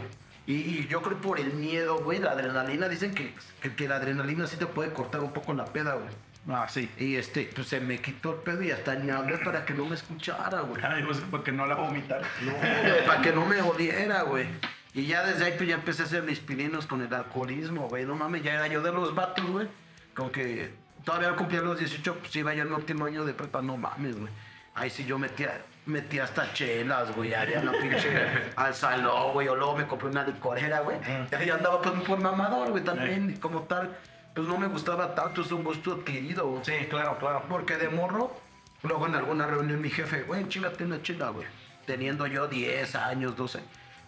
Y, 0.48 0.54
y 0.54 0.88
yo 0.88 1.02
creo 1.04 1.20
por 1.22 1.40
el 1.40 1.54
miedo, 1.54 2.00
güey, 2.00 2.20
la 2.20 2.32
adrenalina, 2.32 2.90
dicen 2.90 3.14
que, 3.14 3.34
que, 3.62 3.76
que 3.76 3.88
la 3.88 3.98
adrenalina 3.98 4.48
sí 4.48 4.58
te 4.58 4.66
puede 4.66 4.94
cortar 4.94 5.22
un 5.22 5.32
poco 5.32 5.54
la 5.54 5.66
peda, 5.66 5.94
güey. 5.94 6.10
Ah, 6.48 6.68
sí. 6.70 6.90
Y 6.98 7.16
este, 7.16 7.50
pues 7.56 7.68
se 7.68 7.80
me 7.80 8.00
quitó 8.00 8.36
el 8.36 8.40
pedo 8.42 8.62
y 8.62 8.72
hasta 8.72 8.96
ni 8.96 9.10
hablé 9.10 9.38
para 9.40 9.66
que 9.66 9.74
no 9.74 9.86
me 9.86 9.96
escuchara, 9.96 10.62
güey. 10.62 10.82
Ay, 10.84 11.04
pues 11.04 11.20
porque 11.32 11.52
no 11.52 11.66
la 11.66 11.76
vomitar. 11.76 12.22
No, 12.42 12.52
güey, 12.54 13.06
para 13.06 13.22
que 13.22 13.32
no 13.32 13.46
me 13.46 13.62
oliera, 13.62 14.22
güey. 14.24 14.46
Y 14.94 15.08
ya 15.08 15.26
desde 15.26 15.46
ahí 15.46 15.54
pues 15.58 15.68
ya 15.68 15.76
empecé 15.76 16.04
a 16.04 16.06
hacer 16.06 16.24
mis 16.24 16.40
pininos 16.40 16.86
con 16.86 17.02
el 17.02 17.14
alcoholismo, 17.14 17.90
güey. 17.90 18.06
No 18.06 18.16
mames, 18.16 18.44
ya 18.44 18.54
era 18.54 18.68
yo 18.68 18.82
de 18.82 18.92
los 18.92 19.16
vatos, 19.16 19.46
güey. 19.46 19.68
Como 20.14 20.32
que 20.32 20.72
todavía 21.04 21.30
no 21.30 21.36
cumplía 21.36 21.62
los 21.62 21.80
18, 21.80 22.16
pues 22.20 22.36
iba 22.36 22.54
yo 22.54 22.62
en 22.62 22.68
el 22.70 22.74
último 22.74 23.06
año 23.06 23.26
de 23.26 23.34
prepa, 23.34 23.62
no 23.62 23.76
mames, 23.76 24.18
güey. 24.18 24.32
Ahí 24.76 24.90
sí 24.90 25.06
yo 25.06 25.18
metía, 25.18 25.62
metía 25.86 26.26
hasta 26.26 26.54
chelas, 26.54 27.16
güey. 27.16 27.34
Había 27.34 27.60
una 27.60 27.72
pinche 27.72 28.10
al 28.56 28.74
salón, 28.76 29.34
güey. 29.34 29.48
O 29.48 29.56
luego 29.56 29.78
me 29.78 29.88
compré 29.88 30.10
una 30.10 30.24
licorera, 30.24 30.82
güey. 30.82 30.98
Y 31.32 31.36
ahí 31.36 31.50
andaba 31.50 31.82
pues 31.82 31.96
por 32.04 32.20
mamador, 32.20 32.70
güey, 32.72 32.84
también. 32.84 33.38
Como 33.38 33.64
tal, 33.64 33.98
pues 34.36 34.48
no 34.48 34.58
me 34.58 34.68
gustaba 34.68 35.16
tanto, 35.16 35.42
es 35.42 35.52
un 35.52 35.64
gusto 35.64 35.94
adquirido. 35.94 36.60
Sí, 36.64 36.74
claro, 36.90 37.18
claro. 37.18 37.44
Porque 37.50 37.78
de 37.78 37.90
morro, 37.90 38.36
luego 38.84 39.08
en 39.08 39.16
alguna 39.16 39.48
reunión 39.48 39.82
mi 39.82 39.90
jefe, 39.90 40.24
güey, 40.24 40.48
chingate 40.50 40.84
una 40.84 41.02
chela, 41.02 41.30
güey. 41.30 41.48
Teniendo 41.86 42.28
yo 42.28 42.48
10 42.48 42.96
años, 42.96 43.36
12. 43.36 43.60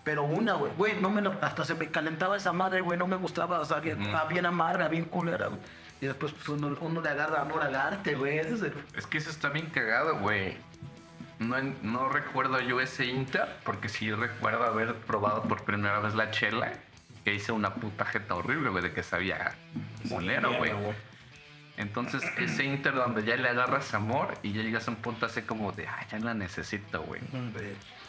Pero 0.04 0.24
una, 0.24 0.54
güey, 0.54 0.72
güey, 0.78 0.94
no 1.02 1.10
me 1.10 1.22
lo- 1.22 1.36
hasta 1.42 1.66
se 1.66 1.76
me 1.76 1.90
calentaba 1.90 2.38
esa 2.38 2.54
madre, 2.54 2.82
güey, 2.82 2.98
no 2.98 3.08
me 3.08 3.16
gustaba, 3.18 3.60
o 3.60 3.66
sea, 3.66 3.80
bien, 3.80 4.02
estaba 4.02 4.26
bien 4.30 4.46
amarga, 4.46 4.88
bien 4.88 5.06
culera, 5.06 5.48
güey. 5.48 5.60
Y 6.00 6.06
después 6.06 6.32
pues, 6.32 6.48
uno, 6.50 6.78
uno 6.80 7.02
le 7.02 7.10
agarra 7.10 7.42
amor 7.42 7.62
al 7.64 7.76
arte, 7.76 8.16
güey. 8.16 8.38
Ese 8.38 8.54
es 8.54 8.62
el... 8.62 8.74
Es 8.96 9.08
que 9.08 9.18
eso 9.18 9.30
está 9.30 9.50
bien 9.50 9.66
cagado, 9.68 10.18
güey. 10.20 10.58
No, 11.40 11.56
no 11.84 12.10
recuerdo 12.10 12.60
yo 12.62 12.80
ese 12.82 13.06
Inter, 13.06 13.48
porque 13.64 13.90
sí 13.90 14.12
recuerdo 14.12 14.64
haber 14.64 14.96
probado 14.96 15.44
por 15.44 15.64
primera 15.64 16.00
vez 16.00 16.16
la 16.16 16.32
chela, 16.32 16.72
que 17.24 17.34
hice 17.36 17.52
una 17.52 17.74
puta 17.76 18.06
jeta 18.06 18.36
horrible, 18.36 18.70
güey, 18.70 18.84
de 18.84 18.94
que 18.94 19.04
sabía 19.04 19.54
bolero, 20.10 20.54
güey. 20.58 20.72
Entonces, 21.78 22.24
ese 22.40 22.64
Inter 22.64 22.96
donde 22.96 23.24
ya 23.24 23.36
le 23.36 23.50
agarras 23.50 23.94
amor 23.94 24.34
y 24.42 24.52
ya 24.52 24.64
llegas 24.64 24.88
a 24.88 24.92
un 24.92 24.98
punto 24.98 25.28
así 25.28 25.44
como 25.44 25.72
de, 25.72 25.88
ah, 25.88 26.06
ya 26.12 26.18
la 26.20 26.34
necesito, 26.34 27.04
güey. 27.04 27.22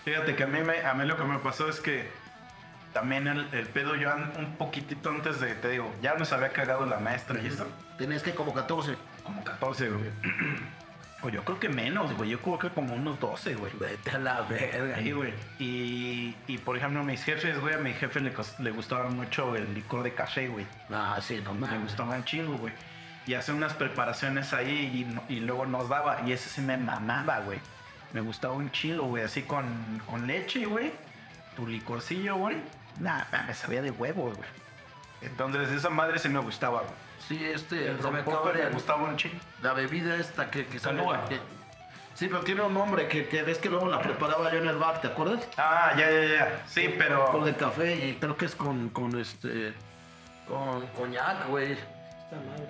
Fíjate 0.04 0.34
que 0.36 0.42
a 0.42 0.46
mí, 0.46 0.60
me, 0.62 0.80
a 0.80 0.94
mí 0.94 1.04
lo 1.04 1.18
que 1.18 1.24
me 1.24 1.38
pasó 1.38 1.68
es 1.68 1.80
que 1.80 2.08
también 2.94 3.26
el, 3.26 3.46
el 3.52 3.66
pedo 3.66 3.94
yo 3.94 4.10
un 4.38 4.56
poquitito 4.56 5.10
antes 5.10 5.38
de, 5.40 5.54
te 5.54 5.68
digo, 5.68 5.94
ya 6.00 6.14
nos 6.14 6.32
había 6.32 6.48
cagado 6.50 6.86
la 6.86 6.98
maestra 6.98 7.40
y 7.42 7.46
eso. 7.46 7.66
Tenías 7.98 8.22
que 8.22 8.34
como 8.34 8.54
14. 8.54 8.96
Como 9.22 9.44
14, 9.44 9.90
güey. 9.90 10.04
O 11.22 11.28
yo 11.28 11.44
creo 11.44 11.58
que 11.58 11.68
menos, 11.68 12.12
güey. 12.16 12.30
Yo 12.30 12.40
creo 12.40 12.58
que 12.58 12.68
como 12.70 12.94
unos 12.94 13.18
12, 13.18 13.54
güey. 13.56 13.72
Vete 13.78 14.12
a 14.12 14.18
la 14.18 14.42
verga. 14.42 14.96
Ahí, 14.96 15.10
güey. 15.10 15.34
Y, 15.58 16.36
y 16.46 16.58
por 16.58 16.76
ejemplo, 16.76 17.02
mis 17.02 17.24
jefes, 17.24 17.60
güey, 17.60 17.74
a 17.74 17.78
mi 17.78 17.92
jefe 17.92 18.20
le, 18.20 18.32
le 18.60 18.70
gustaba 18.70 19.08
mucho 19.10 19.56
el 19.56 19.74
licor 19.74 20.04
de 20.04 20.14
caché, 20.14 20.46
güey. 20.46 20.64
Ah, 20.90 21.18
sí, 21.20 21.40
no 21.44 21.54
Me 21.54 21.62
mames. 21.66 21.82
gustaba 21.82 22.14
un 22.14 22.24
chingo, 22.24 22.56
güey. 22.58 22.72
Y 23.26 23.34
hace 23.34 23.52
unas 23.52 23.74
preparaciones 23.74 24.52
ahí 24.52 25.16
y, 25.28 25.34
y 25.34 25.40
luego 25.40 25.66
nos 25.66 25.88
daba. 25.88 26.22
Y 26.24 26.32
ese 26.32 26.48
sí 26.48 26.60
me 26.60 26.76
mamaba, 26.76 27.40
güey. 27.40 27.58
Me 28.12 28.20
gustaba 28.20 28.54
un 28.54 28.70
chingo, 28.70 29.02
güey. 29.08 29.24
Así 29.24 29.42
con, 29.42 29.66
con 30.06 30.26
leche, 30.26 30.66
güey. 30.66 30.92
Tu 31.56 31.66
licorcillo, 31.66 32.36
güey. 32.36 32.56
Nah, 33.00 33.24
me 33.46 33.54
sabía 33.54 33.82
de 33.82 33.90
huevo, 33.90 34.32
güey. 34.34 34.48
Entonces 35.20 35.70
esa 35.70 35.90
madre 35.90 36.18
sí 36.18 36.28
me 36.28 36.38
gustaba, 36.38 36.80
güey. 36.80 36.92
Sí, 37.26 37.44
este, 37.44 37.88
El 37.88 38.00
se 38.00 38.10
me 38.10 38.22
rompope 38.22 38.30
acaba 38.36 38.52
de... 38.52 38.64
me 38.64 38.70
gustaba 38.70 39.02
un 39.04 39.16
chingo. 39.16 39.38
La 39.62 39.72
bebida 39.72 40.16
esta 40.16 40.50
que, 40.50 40.66
que 40.66 40.78
sale... 40.78 40.98
Canuga. 40.98 41.24
que- 41.26 41.40
Sí, 42.14 42.26
pero 42.26 42.40
tiene 42.40 42.62
un 42.62 42.74
nombre 42.74 43.06
que, 43.06 43.28
que 43.28 43.42
ves 43.44 43.58
que 43.58 43.68
luego 43.70 43.86
la 43.86 44.02
preparaba 44.02 44.50
yo 44.50 44.58
en 44.58 44.66
el 44.68 44.76
bar, 44.76 45.00
¿te 45.00 45.06
acuerdas? 45.06 45.46
Ah, 45.56 45.92
ya, 45.96 46.10
ya, 46.10 46.24
ya. 46.24 46.62
Sí, 46.66 46.86
Con 46.88 46.98
pero. 46.98 47.46
el 47.46 47.56
café 47.56 47.94
y 47.94 48.14
creo 48.14 48.36
que 48.36 48.46
es 48.46 48.56
con, 48.56 48.88
con 48.88 49.16
este... 49.20 49.72
Con 50.48 50.84
coñac, 50.88 51.46
güey. 51.46 51.76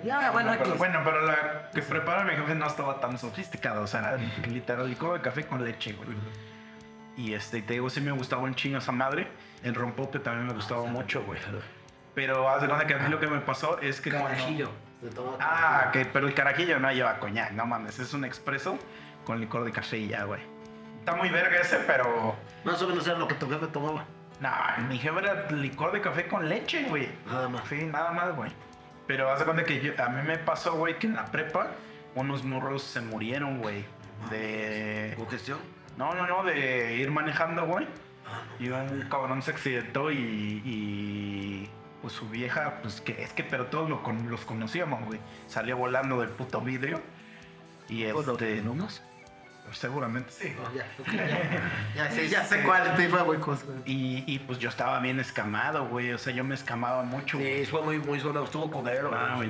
Ya, 0.03 0.29
bueno, 0.31 0.51
pero, 0.57 0.69
aquí. 0.69 0.77
bueno, 0.77 1.01
pero 1.03 1.25
la 1.25 1.69
que 1.73 1.81
prepara 1.81 2.23
mi 2.23 2.31
jefe 2.35 2.53
no 2.55 2.67
estaba 2.67 2.99
tan 2.99 3.17
sofisticada. 3.17 3.81
O 3.81 3.87
sea, 3.87 3.99
era 4.01 4.17
literal 4.47 4.87
licor 4.87 5.13
de 5.17 5.21
café 5.21 5.45
con 5.45 5.63
leche, 5.65 5.93
güey. 5.93 6.09
Y 7.17 7.33
este, 7.33 7.61
te 7.63 7.73
digo, 7.73 7.89
sí 7.89 8.01
me 8.01 8.11
gustaba 8.11 8.43
un 8.43 8.53
chingo 8.55 8.77
esa 8.77 8.91
madre. 8.91 9.27
El 9.63 9.73
rompope 9.75 10.19
también 10.19 10.47
me 10.47 10.53
gustaba 10.53 10.83
mucho, 10.83 11.23
güey. 11.23 11.39
Pero 12.19 12.49
haz 12.49 12.61
de 12.61 12.67
cuenta 12.67 12.85
que 12.85 12.95
a 12.95 12.97
mí 12.97 13.07
lo 13.09 13.17
que 13.17 13.27
me 13.27 13.39
pasó 13.39 13.79
es 13.79 14.01
que. 14.01 14.09
cuando- 14.09 14.27
Carajillo. 14.27 14.69
tomate. 15.15 15.37
Ah, 15.41 15.89
que, 15.93 16.03
pero 16.05 16.27
el 16.27 16.33
carajillo 16.33 16.77
no 16.77 16.91
lleva 16.91 17.17
coñac, 17.19 17.51
no 17.53 17.65
mames. 17.65 17.97
Es 17.99 18.13
un 18.13 18.25
expreso 18.25 18.77
con 19.23 19.39
licor 19.39 19.63
de 19.63 19.71
café 19.71 19.99
y 19.99 20.09
ya, 20.09 20.25
güey. 20.25 20.41
Está 20.99 21.15
muy 21.15 21.29
verga 21.29 21.61
ese, 21.61 21.77
pero. 21.87 22.35
Más 22.65 22.81
o 22.81 22.87
menos 22.89 23.07
era 23.07 23.17
lo 23.17 23.25
que 23.25 23.35
tu 23.35 23.49
jefe 23.49 23.67
tomaba. 23.67 24.03
No, 24.41 24.49
mi 24.89 24.97
jefe 24.97 25.17
era 25.19 25.49
licor 25.51 25.93
de 25.93 26.01
café 26.01 26.27
con 26.27 26.49
leche, 26.49 26.83
güey. 26.89 27.07
Nada 27.25 27.47
más. 27.47 27.61
Sí, 27.69 27.85
nada 27.85 28.11
más, 28.11 28.35
güey. 28.35 28.51
Pero 29.07 29.31
haz 29.31 29.39
de 29.39 29.45
cuenta 29.45 29.63
que 29.63 29.79
yo- 29.79 29.93
a 29.97 30.09
mí 30.09 30.21
me 30.27 30.37
pasó, 30.39 30.73
güey, 30.73 30.99
que 30.99 31.07
en 31.07 31.15
la 31.15 31.23
prepa 31.25 31.67
unos 32.15 32.43
morros 32.43 32.83
se 32.83 32.99
murieron, 32.99 33.59
güey. 33.61 33.85
De. 34.29 35.13
¿Congestión? 35.15 35.59
No, 35.95 36.13
no, 36.15 36.27
no, 36.27 36.43
de 36.43 36.95
ir 36.97 37.11
manejando, 37.11 37.65
güey. 37.65 37.87
Y 38.59 38.67
un 38.67 39.07
cabrón 39.09 39.41
se 39.41 39.51
accidentó 39.51 40.11
y, 40.11 40.17
y, 40.65 41.69
pues 42.01 42.13
su 42.13 42.27
vieja, 42.29 42.79
pues 42.81 43.01
que 43.01 43.21
es 43.23 43.33
que, 43.33 43.43
pero 43.43 43.65
todos 43.67 43.89
lo 43.89 44.03
con- 44.03 44.29
los 44.29 44.41
conocíamos, 44.45 45.03
güey. 45.05 45.19
Salió 45.47 45.77
volando 45.77 46.19
del 46.21 46.29
puto 46.29 46.61
vidrio. 46.61 47.01
Y 47.87 48.03
este, 48.03 48.61
¿No 48.61 48.73
más? 48.75 49.01
seguramente 49.71 50.31
sí. 50.31 50.55
Ya, 50.75 50.85
ya. 51.07 51.61
Ya 51.95 52.11
sé, 52.11 52.27
ya 52.29 52.43
sé 52.43 52.63
cuál 52.63 52.95
te 52.95 53.03
iba, 53.03 53.21
güey. 53.21 53.39
cosa. 53.39 53.65
Y, 53.85 54.23
y 54.25 54.39
pues 54.39 54.57
yo 54.59 54.69
estaba 54.69 54.99
bien 54.99 55.19
escamado, 55.19 55.87
güey. 55.87 56.11
O 56.11 56.17
sea, 56.17 56.33
yo 56.33 56.43
me 56.43 56.55
escamaba 56.55 57.03
mucho. 57.03 57.37
güey. 57.37 57.65
Sí, 57.65 57.71
fue 57.71 57.81
muy, 57.83 57.99
muy 57.99 58.19
solo, 58.19 58.43
estuvo 58.43 58.69
codero, 58.71 59.11
Ah, 59.13 59.33
güey. 59.35 59.49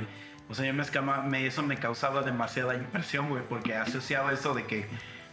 O 0.50 0.56
sea, 0.56 0.66
yo 0.66 0.74
me 0.74 0.82
escamaba, 0.84 1.24
me, 1.24 1.46
eso 1.46 1.62
me 1.64 1.78
causaba 1.78 2.22
demasiada 2.24 2.74
impresión, 2.76 3.30
güey, 3.30 3.44
porque 3.48 3.76
asociaba 3.76 4.34
eso 4.34 4.54
de 4.56 4.66
que, 4.66 4.88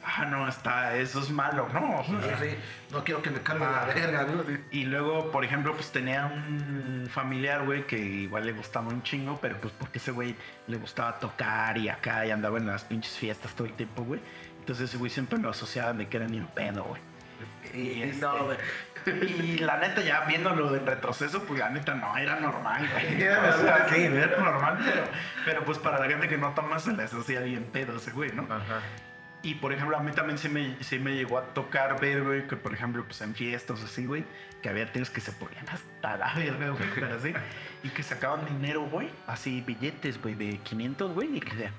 ah, 0.06 0.24
no, 0.26 0.48
está, 0.48 0.96
eso 0.96 1.20
es 1.20 1.30
malo, 1.30 1.68
¿no? 1.72 2.00
O 2.00 2.04
Sí, 2.04 2.16
sea, 2.22 2.38
sí, 2.38 2.56
no 2.92 3.02
quiero 3.04 3.22
que 3.22 3.30
me 3.30 3.40
cargue 3.40 3.64
la 3.64 3.84
verga, 3.84 4.22
¿no? 4.24 4.44
Sí. 4.44 4.60
Y 4.70 4.84
luego, 4.84 5.30
por 5.30 5.44
ejemplo, 5.44 5.74
pues 5.74 5.90
tenía 5.90 6.26
un 6.26 7.08
familiar, 7.10 7.64
güey, 7.64 7.86
que 7.86 7.98
igual 7.98 8.46
le 8.46 8.52
gustaba 8.52 8.88
un 8.88 9.02
chingo, 9.02 9.38
pero 9.40 9.56
pues 9.58 9.74
porque 9.78 9.98
ese 9.98 10.12
güey 10.12 10.36
le 10.68 10.76
gustaba 10.76 11.18
tocar 11.18 11.76
y 11.78 11.88
acá 11.88 12.24
y 12.24 12.30
andaba 12.30 12.58
en 12.58 12.66
las 12.66 12.84
pinches 12.84 13.16
fiestas 13.16 13.54
todo 13.54 13.66
el 13.66 13.74
tiempo, 13.74 14.04
güey. 14.04 14.20
Entonces 14.60 14.88
ese 14.88 14.98
güey 14.98 15.10
siempre 15.10 15.38
lo 15.38 15.50
asociaba 15.50 15.92
de 15.92 16.08
que 16.08 16.16
era 16.16 16.26
ni 16.26 16.38
un 16.38 16.48
pedo, 16.48 16.84
güey. 16.84 17.02
Y, 17.74 18.02
este, 18.02 18.20
no. 18.20 18.48
Y 19.06 19.58
la 19.58 19.76
neta, 19.78 20.00
ya 20.00 20.20
viéndolo 20.22 20.74
en 20.74 20.84
retroceso, 20.86 21.42
pues 21.44 21.60
la 21.60 21.70
neta 21.70 21.94
no, 21.94 22.16
era 22.16 22.40
normal, 22.40 22.88
güey. 22.92 23.22
Era 23.22 23.54
O 23.54 23.58
sea, 23.60 23.88
sí, 23.88 24.02
era 24.02 24.36
normal, 24.38 24.78
pero, 24.84 25.04
pero 25.44 25.64
pues 25.64 25.78
para 25.78 26.00
la 26.00 26.06
gente 26.06 26.28
que 26.28 26.38
no 26.38 26.52
toma 26.54 26.78
se 26.80 26.92
le 26.92 27.04
asocia 27.04 27.40
bien 27.40 27.64
pedo 27.72 27.96
ese 27.96 28.10
güey, 28.10 28.32
¿no? 28.32 28.42
Ajá. 28.44 28.80
Y 29.46 29.54
por 29.54 29.72
ejemplo, 29.72 29.96
a 29.96 30.00
mí 30.00 30.10
también 30.12 30.38
sí 30.38 30.48
me, 30.48 30.76
sí 30.82 30.98
me 30.98 31.14
llegó 31.14 31.38
a 31.38 31.42
tocar 31.54 32.00
ver, 32.00 32.24
güey, 32.24 32.46
que 32.48 32.56
por 32.56 32.74
ejemplo, 32.74 33.04
pues 33.04 33.20
en 33.20 33.34
fiestas 33.34 33.82
así, 33.82 34.04
güey, 34.04 34.24
que 34.60 34.68
había 34.68 34.90
tíos 34.92 35.08
que 35.08 35.20
se 35.20 35.30
ponían 35.32 35.64
hasta 35.68 36.16
la 36.16 36.34
verga, 36.34 36.70
güey, 36.70 36.88
pero 36.94 37.14
así, 37.14 37.32
y 37.84 37.88
que 37.90 38.02
sacaban 38.02 38.44
dinero, 38.46 38.82
güey, 38.90 39.08
así 39.28 39.60
billetes, 39.60 40.20
güey, 40.20 40.34
de 40.34 40.58
500, 40.58 41.12
güey, 41.14 41.36
y 41.36 41.40
que 41.40 41.50
se- 41.56 41.70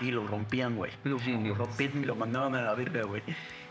y 0.00 0.10
lo 0.10 0.26
rompían, 0.26 0.74
güey. 0.76 0.90
Lo, 1.04 1.16
lo 1.18 1.54
rompían 1.54 2.02
y 2.02 2.04
lo 2.04 2.14
mandaban 2.14 2.54
a 2.54 2.62
la 2.62 2.74
verga, 2.74 3.02
güey. 3.04 3.22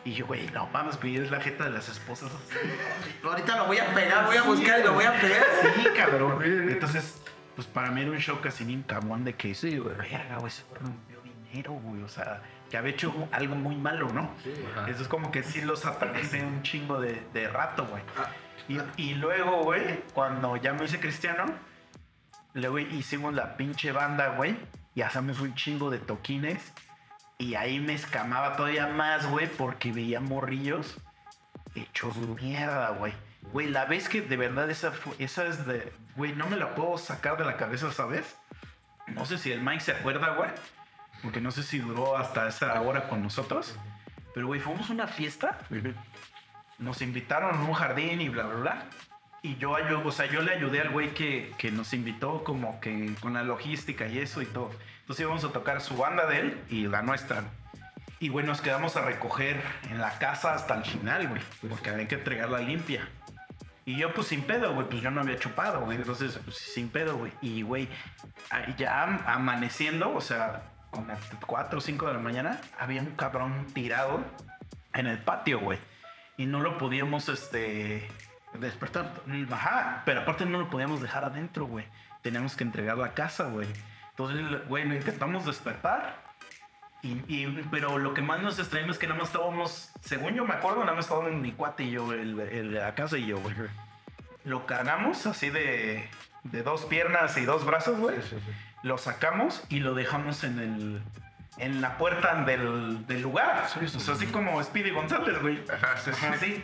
Y 0.05 0.13
yo, 0.13 0.25
güey, 0.25 0.47
no 0.51 0.65
mames, 0.67 0.99
güey, 0.99 1.17
es 1.17 1.29
la 1.29 1.39
jeta 1.41 1.65
de 1.65 1.71
las 1.71 1.87
esposas. 1.89 2.31
Ahorita 3.23 3.57
lo 3.57 3.65
voy 3.67 3.77
a 3.79 3.93
pegar, 3.93 4.25
voy 4.25 4.37
a 4.37 4.43
buscar 4.43 4.79
y 4.79 4.83
lo 4.83 4.93
voy 4.93 5.05
a 5.05 5.19
pegar. 5.19 5.43
Sí, 5.75 5.83
cabrón. 5.95 6.41
Entonces, 6.43 7.21
pues 7.55 7.67
para 7.67 7.91
mí 7.91 8.01
era 8.01 8.11
un 8.11 8.17
shock 8.17 8.45
así 8.47 8.63
bien 8.63 8.81
cabrón 8.83 9.23
de 9.25 9.33
que, 9.33 9.53
sí, 9.53 9.77
güey, 9.77 9.95
verga, 9.97 10.37
güey, 10.39 10.51
güey 10.69 10.81
rompió 10.81 11.19
dinero, 11.21 11.73
güey, 11.73 12.01
o 12.01 12.07
sea, 12.09 12.41
que 12.69 12.77
había 12.77 12.91
hecho 12.91 13.13
algo 13.31 13.55
muy 13.55 13.75
malo, 13.75 14.09
¿no? 14.13 14.33
Ajá. 14.71 14.89
Eso 14.89 15.01
es 15.01 15.07
como 15.07 15.31
que 15.31 15.43
sí 15.43 15.61
los 15.61 15.85
atacé 15.85 16.43
un 16.43 16.61
chingo 16.63 16.99
de, 16.99 17.21
de 17.33 17.47
rato, 17.47 17.85
güey. 17.85 18.03
Ah. 18.17 18.29
Y, 18.67 19.01
y 19.01 19.15
luego, 19.15 19.63
güey, 19.63 20.03
cuando 20.13 20.55
ya 20.57 20.73
me 20.73 20.85
hice 20.85 20.99
cristiano, 20.99 21.45
luego 22.53 22.79
hicimos 22.79 23.33
la 23.33 23.57
pinche 23.57 23.91
banda, 23.91 24.35
güey, 24.35 24.55
y 24.95 25.01
hacemos 25.01 25.39
un 25.39 25.55
chingo 25.55 25.89
de 25.89 25.99
toquines. 25.99 26.73
Y 27.37 27.55
ahí 27.55 27.79
me 27.79 27.93
escamaba 27.93 28.57
todavía 28.57 28.87
más, 28.87 29.25
güey, 29.29 29.47
porque 29.47 29.91
veía 29.91 30.19
morrillos 30.19 30.97
hechos 31.75 32.17
mierda, 32.17 32.89
güey. 32.89 33.13
Güey, 33.53 33.67
la 33.67 33.85
vez 33.85 34.09
que 34.09 34.21
de 34.21 34.37
verdad 34.37 34.69
esa, 34.69 34.91
esa 35.17 35.45
es 35.45 35.65
de... 35.65 35.91
Güey, 36.15 36.33
no 36.33 36.47
me 36.47 36.57
la 36.57 36.75
puedo 36.75 36.97
sacar 36.97 37.37
de 37.37 37.45
la 37.45 37.57
cabeza, 37.57 37.91
¿sabes? 37.91 38.35
No 39.07 39.25
sé 39.25 39.37
si 39.37 39.51
el 39.51 39.61
Mike 39.61 39.79
se 39.79 39.91
acuerda, 39.93 40.35
güey. 40.35 40.49
Porque 41.23 41.41
no 41.41 41.51
sé 41.51 41.63
si 41.63 41.79
duró 41.79 42.17
hasta 42.17 42.47
esa 42.47 42.79
hora 42.81 43.07
con 43.09 43.21
nosotros. 43.23 43.75
Pero, 44.33 44.47
güey, 44.47 44.59
fuimos 44.59 44.89
a 44.89 44.93
una 44.93 45.07
fiesta. 45.07 45.57
Nos 46.77 47.01
invitaron 47.01 47.55
a 47.55 47.61
un 47.61 47.73
jardín 47.73 48.21
y 48.21 48.29
bla, 48.29 48.43
bla, 48.43 48.55
bla. 48.55 48.85
Y 49.41 49.55
yo, 49.57 49.71
o 49.71 50.11
sea, 50.11 50.25
yo 50.27 50.41
le 50.41 50.53
ayudé 50.53 50.81
al 50.81 50.89
güey 50.89 51.13
que, 51.13 51.53
que 51.57 51.71
nos 51.71 51.93
invitó 51.93 52.43
como 52.43 52.79
que 52.79 53.13
con 53.21 53.33
la 53.33 53.43
logística 53.43 54.07
y 54.07 54.19
eso 54.19 54.41
y 54.41 54.45
todo. 54.45 54.69
Entonces 55.01 55.23
íbamos 55.23 55.43
a 55.43 55.51
tocar 55.51 55.81
su 55.81 55.95
banda 55.97 56.25
de 56.27 56.39
él 56.39 56.61
y 56.69 56.87
la 56.87 57.01
nuestra. 57.01 57.43
Y 58.19 58.27
güey, 58.29 58.45
nos 58.45 58.61
quedamos 58.61 58.97
a 58.97 59.01
recoger 59.01 59.61
en 59.89 59.99
la 59.99 60.17
casa 60.19 60.53
hasta 60.53 60.75
el 60.75 60.83
final, 60.85 61.27
güey. 61.29 61.41
Porque 61.69 61.89
había 61.89 62.07
que 62.07 62.15
entregarla 62.15 62.59
limpia. 62.59 63.07
Y 63.85 63.95
yo, 63.97 64.13
pues 64.13 64.27
sin 64.27 64.43
pedo, 64.43 64.73
güey, 64.73 64.87
pues 64.87 65.01
yo 65.01 65.09
no 65.09 65.21
había 65.21 65.39
chupado, 65.39 65.81
güey. 65.81 65.97
Entonces, 65.97 66.37
pues 66.43 66.57
sin 66.57 66.89
pedo, 66.89 67.17
güey. 67.17 67.31
Y, 67.41 67.61
güey, 67.63 67.87
ya 68.77 69.03
am- 69.03 69.21
amaneciendo, 69.25 70.13
o 70.13 70.21
sea, 70.21 70.63
como 70.91 71.11
a 71.11 71.15
las 71.15 71.21
4 71.45 71.77
o 71.77 71.81
5 71.81 72.07
de 72.07 72.13
la 72.13 72.19
mañana, 72.19 72.59
había 72.79 73.01
un 73.01 73.11
cabrón 73.15 73.67
tirado 73.73 74.23
en 74.93 75.07
el 75.07 75.19
patio, 75.19 75.59
güey. 75.59 75.79
Y 76.37 76.45
no 76.45 76.59
lo 76.61 76.77
podíamos, 76.77 77.29
este. 77.29 78.09
Despertar. 78.53 79.11
Ajá, 79.51 80.01
pero 80.05 80.21
aparte 80.21 80.45
no 80.45 80.57
lo 80.59 80.69
podíamos 80.69 81.01
dejar 81.01 81.23
adentro, 81.23 81.65
güey. 81.65 81.85
Teníamos 82.23 82.55
que 82.55 82.63
entregar 82.63 82.97
la 82.97 83.13
casa, 83.13 83.45
güey. 83.45 83.67
Entonces, 84.11 84.67
güey, 84.67 84.85
lo 84.87 84.95
intentamos 84.95 85.45
despertar. 85.45 86.15
Y, 87.01 87.21
y- 87.27 87.67
pero 87.71 87.97
lo 87.97 88.13
que 88.13 88.21
más 88.21 88.41
nos 88.41 88.57
extrañó 88.59 88.91
es 88.91 88.97
que 88.97 89.07
nada 89.07 89.19
más 89.19 89.29
estábamos, 89.29 89.91
según 90.01 90.33
yo 90.33 90.45
me 90.45 90.53
acuerdo, 90.53 90.81
nada 90.81 90.95
más 90.95 91.05
estábamos 91.05 91.31
mi 91.33 91.51
cuate 91.53 91.83
y 91.83 91.91
yo, 91.91 92.11
el, 92.11 92.39
el 92.39 92.73
la 92.73 92.93
casa 92.95 93.17
y 93.17 93.27
yo, 93.27 93.39
güey. 93.39 93.55
Lo 94.43 94.65
cargamos 94.65 95.25
así 95.27 95.49
de, 95.49 96.09
de 96.43 96.63
dos 96.63 96.85
piernas 96.85 97.37
y 97.37 97.45
dos 97.45 97.65
brazos, 97.65 97.97
güey. 97.99 98.17
Lo 98.83 98.97
sacamos 98.97 99.63
y 99.69 99.79
lo 99.79 99.93
dejamos 99.93 100.43
en 100.43 100.59
el 100.59 101.01
en 101.57 101.81
la 101.81 101.97
puerta 101.97 102.43
del, 102.45 103.05
del 103.05 103.21
lugar. 103.21 103.65
O 103.65 103.87
sea, 103.87 104.13
así 104.13 104.27
como 104.27 104.63
Speedy 104.63 104.91
González, 104.91 105.41
güey. 105.41 105.61
Ajá, 105.71 105.97
sí, 105.97 106.11
sí. 106.13 106.25
Sí. 106.39 106.63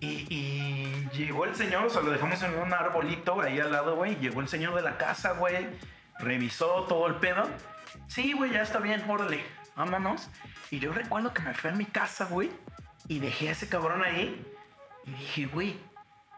Y, 0.00 0.34
y 0.34 1.08
llegó 1.12 1.44
el 1.44 1.54
señor, 1.54 1.84
o 1.84 1.90
sea, 1.90 2.00
lo 2.00 2.10
dejamos 2.10 2.42
en 2.42 2.58
un 2.58 2.72
arbolito 2.72 3.40
ahí 3.40 3.60
al 3.60 3.72
lado, 3.72 3.96
güey. 3.96 4.16
Llegó 4.16 4.40
el 4.40 4.48
señor 4.48 4.74
de 4.74 4.82
la 4.82 4.96
casa, 4.96 5.32
güey. 5.32 5.66
Revisó 6.18 6.84
todo 6.84 7.06
el 7.06 7.16
pedo. 7.16 7.48
Sí, 8.06 8.32
güey, 8.32 8.52
ya 8.52 8.62
está 8.62 8.78
bien, 8.78 9.02
órale, 9.08 9.44
vámonos. 9.76 10.28
Y 10.70 10.78
yo 10.78 10.92
recuerdo 10.92 11.34
que 11.34 11.42
me 11.42 11.54
fui 11.54 11.70
a 11.70 11.74
mi 11.74 11.84
casa, 11.84 12.26
güey. 12.26 12.50
Y 13.08 13.18
dejé 13.18 13.48
a 13.48 13.52
ese 13.52 13.68
cabrón 13.68 14.02
ahí. 14.02 14.42
Y 15.04 15.10
dije, 15.12 15.46
güey, 15.46 15.76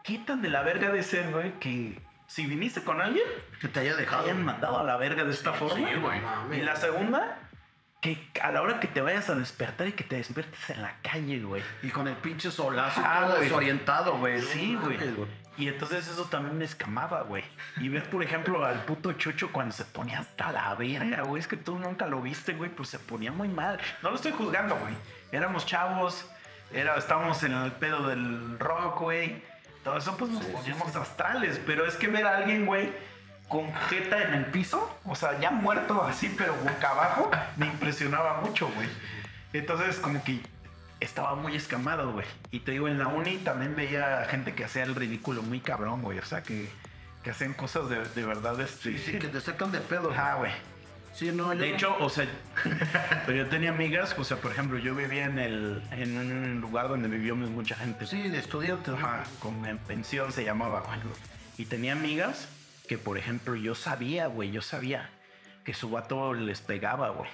¿qué 0.03 0.17
tan 0.19 0.41
de 0.41 0.49
la 0.49 0.61
verga 0.61 0.89
de 0.89 1.03
ser, 1.03 1.31
güey? 1.31 1.57
Que 1.59 2.01
si 2.33 2.47
viniste 2.47 2.83
con 2.83 2.99
alguien, 3.01 3.25
Que 3.61 3.67
te 3.67 3.81
haya 3.81 3.95
te 3.95 4.01
dejado. 4.01 4.23
hayan 4.23 4.43
mandado 4.43 4.79
a 4.79 4.83
la 4.83 4.97
verga 4.97 5.23
de 5.23 5.31
esta 5.31 5.53
forma. 5.53 5.75
sí, 5.87 5.95
güey. 5.99 6.19
Y 6.59 6.61
la 6.63 6.75
segunda, 6.75 7.37
que 8.01 8.27
a 8.41 8.51
la 8.51 8.61
hora 8.63 8.79
que 8.79 8.87
te 8.87 9.01
vayas 9.01 9.29
a 9.29 9.35
despertar 9.35 9.87
y 9.87 9.91
que 9.91 10.03
te 10.03 10.15
despiertes 10.15 10.69
en 10.71 10.81
la 10.81 10.95
calle, 11.03 11.39
güey. 11.41 11.61
Y 11.83 11.89
con 11.89 12.07
el 12.07 12.15
pinche 12.15 12.49
solazo 12.49 13.01
Ah, 13.05 13.21
todo 13.25 13.35
güey. 13.35 13.43
desorientado, 13.43 14.17
güey. 14.17 14.41
Sí, 14.41 14.75
güey. 14.81 14.97
Y 15.55 15.67
entonces 15.67 16.07
eso 16.07 16.25
también 16.25 16.57
me 16.57 16.65
escamaba, 16.65 17.21
güey. 17.21 17.43
Y 17.77 17.87
ver, 17.89 18.09
por 18.09 18.23
ejemplo, 18.23 18.65
al 18.65 18.83
puto 18.85 19.13
Chucho 19.13 19.51
cuando 19.51 19.71
se 19.75 19.85
ponía 19.85 20.17
hasta 20.19 20.51
la 20.51 20.73
verga, 20.73 21.21
güey. 21.21 21.39
Es 21.39 21.47
que 21.47 21.57
tú 21.57 21.77
nunca 21.77 22.07
lo 22.07 22.19
viste, 22.21 22.53
güey, 22.53 22.71
pues 22.71 22.89
se 22.89 22.97
ponía 22.97 23.31
muy 23.31 23.47
mal. 23.49 23.79
No 24.01 24.09
lo 24.09 24.15
estoy 24.15 24.31
juzgando, 24.31 24.75
güey. 24.77 24.95
Éramos 25.31 25.67
chavos, 25.67 26.27
era, 26.73 26.95
estábamos 26.97 27.43
en 27.43 27.53
el 27.53 27.71
pedo 27.73 28.07
del 28.07 28.57
rock, 28.57 29.01
güey. 29.01 29.43
Todo 29.83 29.97
eso, 29.97 30.15
pues 30.17 30.31
nos 30.31 30.45
poníamos 30.45 30.95
astrales. 30.95 31.59
Pero 31.65 31.85
es 31.85 31.95
que 31.95 32.07
ver 32.07 32.25
a 32.25 32.37
alguien, 32.37 32.65
güey, 32.65 32.91
con 33.47 33.73
jeta 33.89 34.23
en 34.23 34.33
el 34.33 34.45
piso, 34.47 34.97
o 35.05 35.15
sea, 35.15 35.39
ya 35.39 35.51
muerto 35.51 36.03
así, 36.03 36.33
pero 36.37 36.55
boca 36.55 36.89
abajo, 36.89 37.29
me 37.57 37.67
impresionaba 37.67 38.41
mucho, 38.41 38.69
güey. 38.75 38.87
Entonces, 39.51 39.97
como 39.97 40.23
que 40.23 40.39
estaba 40.99 41.35
muy 41.35 41.55
escamado, 41.55 42.11
güey. 42.13 42.25
Y 42.51 42.61
te 42.61 42.71
digo, 42.71 42.87
en 42.87 42.97
la 42.97 43.07
uni 43.07 43.37
también 43.37 43.75
veía 43.75 44.25
gente 44.29 44.55
que 44.55 44.63
hacía 44.63 44.83
el 44.83 44.95
ridículo 44.95 45.43
muy 45.43 45.59
cabrón, 45.59 46.01
güey. 46.01 46.17
O 46.19 46.25
sea, 46.25 46.41
que, 46.41 46.69
que 47.23 47.31
hacían 47.31 47.53
cosas 47.53 47.89
de, 47.89 48.03
de 48.03 48.25
verdad. 48.25 48.59
Este... 48.59 48.97
Sí, 48.97 49.19
que 49.19 49.27
te 49.27 49.41
sacan 49.41 49.71
de 49.71 49.79
pedo. 49.79 50.11
Ajá, 50.11 50.35
güey. 50.35 50.51
Sí, 51.13 51.31
no, 51.31 51.53
yo 51.53 51.59
De 51.59 51.69
no- 51.69 51.75
hecho, 51.75 51.95
o 51.99 52.09
sea, 52.09 52.25
yo 53.27 53.47
tenía 53.47 53.69
amigas, 53.69 54.15
o 54.17 54.23
sea, 54.23 54.37
por 54.37 54.51
ejemplo, 54.51 54.79
yo 54.79 54.95
vivía 54.95 55.25
en, 55.25 55.37
el, 55.37 55.83
en 55.91 56.17
un 56.17 56.61
lugar 56.61 56.87
donde 56.89 57.07
vivió 57.07 57.35
mucha 57.35 57.75
gente. 57.75 58.05
Sí, 58.07 58.29
de 58.29 58.39
estudiante. 58.39 58.91
Ajá, 58.91 59.23
con 59.39 59.63
en 59.65 59.77
pensión 59.77 60.31
se 60.31 60.43
llamaba, 60.43 60.81
güey. 60.81 60.99
Y 61.57 61.65
tenía 61.65 61.93
amigas 61.93 62.47
que, 62.87 62.97
por 62.97 63.17
ejemplo, 63.17 63.55
yo 63.55 63.75
sabía, 63.75 64.25
güey, 64.27 64.51
yo 64.51 64.61
sabía 64.61 65.09
que 65.63 65.73
su 65.73 65.89
vato 65.91 66.33
les 66.33 66.61
pegaba, 66.61 67.09
güey. 67.09 67.29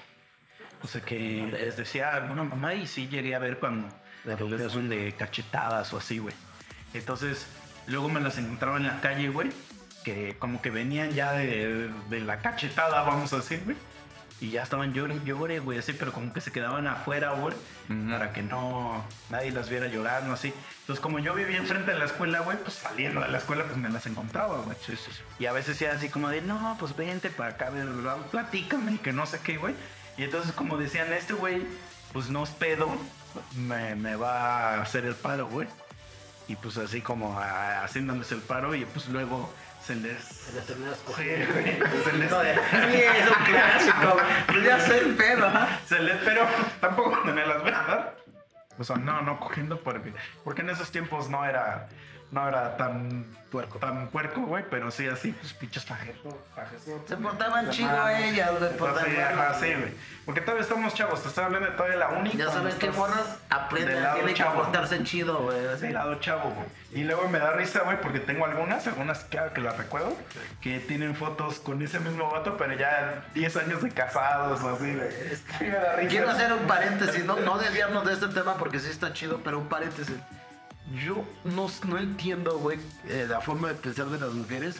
O 0.83 0.87
sea, 0.87 1.01
que 1.01 1.47
les 1.51 1.77
decía 1.77 2.13
alguna 2.15 2.43
mamá 2.43 2.73
y 2.73 2.85
sí 2.87 3.07
llegué 3.07 3.35
a 3.35 3.39
ver 3.39 3.59
cuando 3.59 3.87
les 4.25 4.89
de 4.89 5.13
cachetadas 5.17 5.93
o 5.93 5.97
así, 5.97 6.19
güey. 6.19 6.35
Entonces, 6.93 7.47
luego 7.87 8.09
me 8.09 8.19
las 8.19 8.37
encontraba 8.37 8.77
en 8.77 8.87
la 8.87 8.99
calle, 9.01 9.29
güey, 9.29 9.49
que 10.03 10.35
como 10.37 10.61
que 10.61 10.69
venían 10.69 11.11
ya 11.11 11.33
de, 11.33 11.89
de 12.09 12.19
la 12.21 12.39
cachetada, 12.39 13.01
vamos 13.03 13.33
a 13.33 13.37
decir, 13.37 13.61
güey. 13.65 13.77
Y 14.41 14.51
ya 14.51 14.63
estaban 14.63 14.93
llorando, 14.93 15.25
llore, 15.25 15.59
güey, 15.59 15.79
así, 15.79 15.91
pero 15.91 16.13
como 16.13 16.31
que 16.31 16.39
se 16.39 16.51
quedaban 16.51 16.87
afuera, 16.87 17.31
güey, 17.31 17.53
para 18.09 18.31
que 18.31 18.41
no 18.41 19.03
nadie 19.29 19.51
las 19.51 19.69
viera 19.69 19.87
llorando, 19.87 20.31
así. 20.31 20.53
Entonces, 20.81 21.01
como 21.01 21.19
yo 21.19 21.33
vivía 21.33 21.57
enfrente 21.57 21.91
de 21.91 21.99
la 21.99 22.05
escuela, 22.05 22.39
güey, 22.39 22.57
pues 22.57 22.75
saliendo 22.75 23.19
de 23.19 23.27
la 23.27 23.37
escuela, 23.37 23.65
pues 23.65 23.75
me 23.75 23.89
las 23.89 24.05
encontraba, 24.05 24.59
güey. 24.59 24.77
Y 25.39 25.45
a 25.45 25.51
veces 25.51 25.81
era 25.81 25.95
así 25.95 26.07
como 26.07 26.29
de, 26.29 26.41
no, 26.41 26.77
pues 26.79 26.95
vente 26.95 27.29
para 27.29 27.49
acá, 27.51 27.69
bla, 27.69 27.83
bla, 27.83 28.15
bla, 28.15 28.15
platícame, 28.31 28.99
que 29.01 29.11
no 29.11 29.25
sé 29.25 29.41
qué, 29.43 29.57
güey. 29.57 29.75
Y 30.17 30.23
entonces, 30.23 30.53
como 30.53 30.77
decían, 30.77 31.11
este 31.11 31.33
güey, 31.33 31.65
pues 32.13 32.29
no 32.29 32.43
es 32.45 32.49
pedo, 32.51 32.89
me, 33.57 33.95
me 33.95 34.15
va 34.15 34.75
a 34.75 34.81
hacer 34.81 35.03
el 35.03 35.15
paro, 35.15 35.47
güey. 35.47 35.67
Y 36.47 36.55
pues 36.55 36.77
así 36.77 37.01
como 37.01 37.37
haciéndoles 37.37 38.31
el 38.31 38.39
paro, 38.39 38.73
y 38.73 38.85
pues 38.85 39.09
luego 39.09 39.53
se 39.89 39.95
les. 39.95 40.23
Se 40.23 40.53
le 40.53 40.61
terminas 40.61 40.97
Sí, 40.97 41.03
cogiendo. 41.07 41.51
güey, 41.53 41.65
se 42.03 42.13
les. 42.13 42.29
Sí, 42.29 43.01
es 43.01 43.27
un 43.27 43.43
clásico. 43.45 44.17
Pues 44.47 44.63
ya 44.63 44.79
sé 44.79 44.99
el 44.99 45.15
pedo. 45.15 45.51
Se 45.87 45.99
les, 45.99 46.15
pero 46.17 46.45
tampoco 46.79 47.19
me 47.25 47.43
las 47.45 47.59
voy 47.61 47.71
a 47.71 47.83
dar. 47.83 48.15
O 48.77 48.83
sea, 48.83 48.97
no, 48.97 49.21
no 49.23 49.39
cogiendo 49.39 49.79
porque, 49.81 50.13
porque 50.43 50.61
en 50.61 50.69
esos 50.69 50.91
tiempos 50.91 51.27
no 51.29 51.43
era, 51.43 51.89
no 52.31 52.47
era 52.47 52.77
tan 52.77 53.25
puerco, 53.51 53.79
tan 53.79 54.07
puerco, 54.09 54.41
güey, 54.41 54.63
pero 54.69 54.91
sí 54.91 55.07
así, 55.07 55.31
pues 55.33 55.51
pinches 55.53 55.83
fajetos, 55.85 56.33
fajetos. 56.55 57.01
Se 57.07 57.17
portaban 57.17 57.69
chido 57.71 58.07
ellas, 58.09 58.51
güey. 58.59 58.77
por 58.77 58.89
ajá, 58.91 59.55
sí, 59.55 59.73
güey. 59.73 59.93
Porque 60.23 60.39
todavía 60.41 60.61
estamos 60.63 60.93
chavos, 60.93 61.21
te 61.23 61.27
estoy 61.29 61.43
hablando 61.45 61.67
de 61.67 61.75
todavía 61.75 61.97
la 61.97 62.09
uni. 62.09 62.29
Ya 62.29 62.45
cuando 62.45 62.53
sabes 62.71 62.75
morras 62.97 63.25
del 63.27 63.37
aprenden, 63.49 64.13
tienen 64.13 64.35
que 64.35 64.43
portarse 64.43 65.03
chido, 65.03 65.39
güey. 65.39 65.59
Del 65.59 65.93
lado 65.93 66.15
chavo, 66.19 66.51
güey. 66.51 66.67
Y 66.91 67.03
luego 67.03 67.27
me 67.29 67.37
da 67.37 67.51
risa, 67.53 67.81
güey, 67.81 68.01
porque 68.01 68.19
tengo 68.19 68.45
algunas, 68.45 68.87
algunas 68.87 69.23
que, 69.25 69.39
que 69.53 69.61
las 69.61 69.77
recuerdo, 69.77 70.17
que 70.59 70.79
tienen 70.79 71.15
fotos 71.15 71.59
con 71.59 71.81
ese 71.83 71.99
mismo 71.99 72.31
vato, 72.31 72.57
pero 72.57 72.73
ya 72.73 73.25
10 73.35 73.57
años 73.57 73.83
de 73.83 73.91
casados 73.91 74.61
o 74.61 74.69
así, 74.69 74.95
güey. 74.95 75.07
Es 75.31 75.41
que 75.41 75.65
me 75.65 75.75
da 75.75 75.95
risa. 75.95 76.09
Quiero 76.09 76.29
hacer 76.29 76.51
un 76.51 76.65
paréntesis, 76.65 77.25
no, 77.25 77.35
no 77.37 77.59
desviarnos 77.59 78.05
de 78.05 78.13
este 78.13 78.27
tema 78.29 78.55
porque 78.57 78.79
sí 78.79 78.89
está 78.89 79.13
chido, 79.13 79.41
pero 79.43 79.59
un 79.59 79.69
paréntesis. 79.69 80.15
Yo 81.05 81.23
no, 81.43 81.67
no 81.87 81.97
entiendo, 81.99 82.57
güey, 82.57 82.79
eh, 83.07 83.27
la 83.29 83.41
forma 83.41 83.67
de 83.67 83.75
pensar 83.75 84.07
de 84.07 84.19
las 84.19 84.33
mujeres 84.33 84.77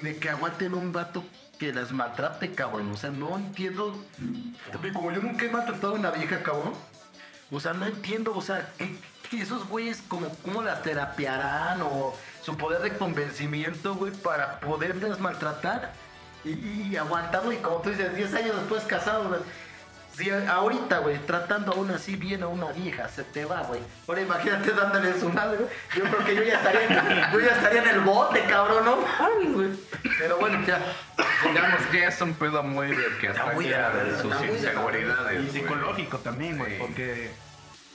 de 0.00 0.16
que 0.16 0.30
aguanten 0.30 0.72
un 0.72 0.92
vato 0.92 1.22
que 1.58 1.72
las 1.72 1.92
maltrate, 1.92 2.52
cabrón. 2.52 2.90
O 2.92 2.96
sea, 2.96 3.10
no 3.10 3.36
entiendo. 3.36 4.02
Como 4.94 5.12
yo 5.12 5.20
nunca 5.20 5.44
he 5.44 5.50
maltratado 5.50 5.94
a 5.94 5.98
una 5.98 6.10
vieja, 6.10 6.42
cabrón. 6.42 6.72
O 7.50 7.60
sea, 7.60 7.74
no 7.74 7.86
entiendo, 7.86 8.34
o 8.34 8.40
sea, 8.40 8.72
que, 8.78 8.96
que 9.36 9.42
esos 9.42 9.66
güeyes, 9.68 10.02
como, 10.08 10.28
¿cómo 10.42 10.62
las 10.62 10.82
terapiarán? 10.82 11.80
O 11.82 12.14
su 12.42 12.56
poder 12.56 12.82
de 12.82 12.96
convencimiento, 12.96 13.94
güey, 13.94 14.12
para 14.12 14.60
poderlas 14.60 15.18
maltratar 15.20 15.92
y, 16.44 16.50
y 16.90 16.96
aguantarlo. 16.96 17.52
Y 17.52 17.56
como 17.56 17.76
tú 17.78 17.90
dices, 17.90 18.14
10 18.14 18.34
años 18.34 18.56
después 18.56 18.84
casados, 18.84 19.28
güey. 19.28 19.40
Si 20.16 20.28
ahorita, 20.28 20.98
güey, 20.98 21.18
tratando 21.24 21.72
aún 21.72 21.90
así 21.90 22.16
bien 22.16 22.42
a 22.42 22.48
una 22.48 22.70
vieja, 22.72 23.08
se 23.08 23.24
te 23.24 23.46
va, 23.46 23.62
güey. 23.62 23.80
Ahora 24.06 24.20
imagínate 24.20 24.72
dándole 24.72 25.18
su 25.18 25.30
madre, 25.30 25.56
güey. 25.56 25.70
Yo 25.96 26.04
creo 26.04 26.24
que 26.26 26.34
yo 26.36 26.42
ya 26.42 26.56
estaría 26.56 26.84
en, 26.84 27.32
yo 27.32 27.40
ya 27.40 27.52
estaría 27.52 27.82
en 27.82 27.88
el 27.88 28.00
bote, 28.00 28.44
cabrón, 28.44 28.84
no 28.84 28.98
güey. 29.54 29.70
Pero 30.18 30.36
bueno, 30.36 30.62
ya. 30.66 30.78
Digamos 31.48 31.80
que 31.90 32.04
es 32.04 32.20
un 32.20 32.34
pedo 32.34 32.62
muy 32.62 32.88
de 32.88 33.04
que 33.22 33.28
de 33.28 34.18
sus 34.20 34.34
inseguridades. 34.44 35.40
Y 35.40 35.46
güey. 35.46 35.50
psicológico 35.50 36.18
también, 36.18 36.58
güey, 36.58 36.72
Sí. 36.72 36.78
porque... 36.78 37.51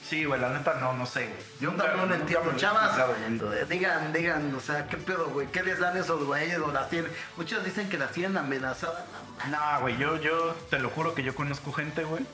Sí, 0.08 0.24
güey, 0.24 0.40
la 0.40 0.48
neta 0.48 0.72
no, 0.80 0.94
no 0.94 1.04
sé, 1.04 1.26
güey. 1.26 1.38
Yo 1.60 1.72
también 1.72 2.08
no 2.08 2.14
entiendo, 2.14 2.56
chavas. 2.56 2.98
Digan, 3.68 4.10
digan, 4.10 4.54
o 4.54 4.60
sea, 4.60 4.86
¿qué 4.86 4.96
pedo, 4.96 5.26
güey? 5.28 5.48
¿Qué 5.48 5.62
les 5.62 5.78
dan 5.78 5.98
esos 5.98 6.24
güeyes 6.24 6.58
o 6.60 6.72
las 6.72 6.88
tienen? 6.88 7.12
Muchos 7.36 7.62
dicen 7.62 7.90
que 7.90 7.98
las 7.98 8.12
tienen 8.12 8.38
amenazadas. 8.38 9.04
No, 9.50 9.80
güey, 9.82 9.98
yo, 9.98 10.16
yo 10.16 10.54
te 10.70 10.78
lo 10.78 10.88
juro 10.88 11.14
que 11.14 11.22
yo 11.22 11.34
conozco 11.34 11.72
gente, 11.74 12.04
güey, 12.04 12.24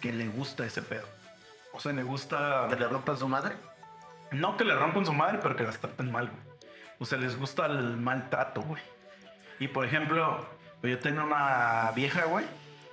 que 0.00 0.12
le 0.12 0.26
gusta 0.26 0.66
ese 0.66 0.82
pedo. 0.82 1.06
O 1.72 1.78
sea, 1.78 1.92
le 1.92 2.02
gusta... 2.02 2.66
¿Que 2.68 2.74
le 2.74 2.88
rompan 2.88 3.16
su 3.16 3.28
madre? 3.28 3.54
No 4.32 4.56
que 4.56 4.64
le 4.64 4.74
rompan 4.74 5.06
su 5.06 5.12
madre, 5.12 5.38
pero 5.40 5.54
que 5.54 5.62
las 5.62 5.78
traten 5.78 6.10
mal, 6.10 6.26
güey. 6.26 6.42
O 6.98 7.04
sea, 7.04 7.16
les 7.18 7.38
gusta 7.38 7.66
el 7.66 7.96
maltrato, 7.96 8.62
güey. 8.62 8.82
Y 9.60 9.68
por 9.68 9.84
ejemplo, 9.84 10.44
yo 10.82 10.98
tenía 10.98 11.22
una 11.22 11.92
vieja, 11.94 12.24
güey. 12.24 12.44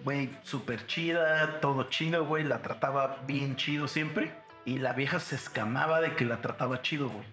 Güey, 0.04 0.30
súper 0.44 0.86
chida, 0.86 1.60
todo 1.60 1.84
chido, 1.84 2.26
güey. 2.26 2.44
La 2.44 2.62
trataba 2.62 3.18
bien 3.26 3.56
chido 3.56 3.88
siempre. 3.88 4.32
Y 4.66 4.80
la 4.80 4.94
vieja 4.94 5.20
se 5.20 5.36
escamaba 5.36 6.02
de 6.02 6.16
que 6.16 6.26
la 6.26 6.42
trataba 6.42 6.82
chido, 6.82 7.10
güey. 7.10 7.26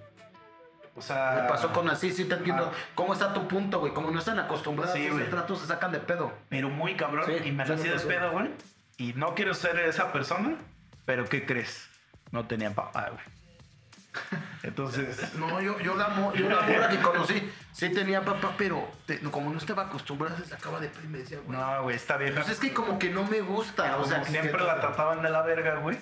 O 0.96 1.02
sea... 1.02 1.40
Me 1.42 1.48
pasó 1.48 1.72
con 1.72 1.90
así, 1.90 2.12
sí 2.12 2.24
te 2.24 2.34
entiendo. 2.34 2.70
Ah. 2.72 2.76
¿Cómo 2.94 3.12
está 3.12 3.34
tu 3.34 3.48
punto, 3.48 3.80
güey? 3.80 3.92
Como 3.92 4.10
no 4.10 4.18
están 4.18 4.38
acostumbrados 4.38 4.94
Sí, 4.94 5.06
a 5.06 5.12
ese 5.12 5.24
trato, 5.24 5.56
se 5.56 5.66
sacan 5.66 5.90
de 5.92 5.98
pedo. 5.98 6.32
Pero 6.48 6.70
muy 6.70 6.94
cabrón. 6.96 7.24
Sí, 7.26 7.48
y 7.48 7.52
me 7.52 7.66
la 7.66 7.74
hacía 7.74 7.92
de 7.92 8.00
pedo, 8.00 8.30
güey. 8.30 8.50
Y 8.96 9.12
no 9.14 9.34
quiero 9.34 9.54
ser 9.54 9.78
esa 9.80 10.12
persona. 10.12 10.56
Pero 11.04 11.24
¿qué 11.24 11.44
crees? 11.44 11.88
No 12.30 12.46
tenía 12.46 12.70
papá, 12.70 13.10
güey. 13.10 13.33
Entonces... 14.62 15.34
No, 15.34 15.60
yo, 15.60 15.78
yo 15.80 15.94
la, 15.94 16.08
mo- 16.08 16.32
yo 16.34 16.48
la 16.48 16.62
morra 16.62 16.88
que 16.88 16.98
conocí, 16.98 17.52
sí 17.72 17.90
tenía 17.90 18.24
papá, 18.24 18.54
pero 18.56 18.88
te- 19.06 19.20
como 19.20 19.50
no 19.50 19.58
estaba 19.58 19.84
acostumbrada, 19.84 20.36
se 20.38 20.46
sacaba 20.46 20.80
de 20.80 20.88
pedo 20.88 21.04
y 21.04 21.08
me 21.08 21.18
decía, 21.18 21.38
güey. 21.44 21.58
No, 21.58 21.82
güey, 21.82 21.96
esta 21.96 22.16
vieja... 22.16 22.36
Pues 22.40 22.48
es 22.52 22.58
que 22.60 22.72
como 22.72 22.98
que 22.98 23.10
no 23.10 23.24
me 23.24 23.40
gusta, 23.40 23.96
o 23.98 24.04
sea, 24.04 24.24
siempre 24.24 24.52
que- 24.52 24.64
la 24.64 24.80
trataban 24.80 25.22
de 25.22 25.30
la 25.30 25.42
verga, 25.42 25.76
güey. 25.76 25.98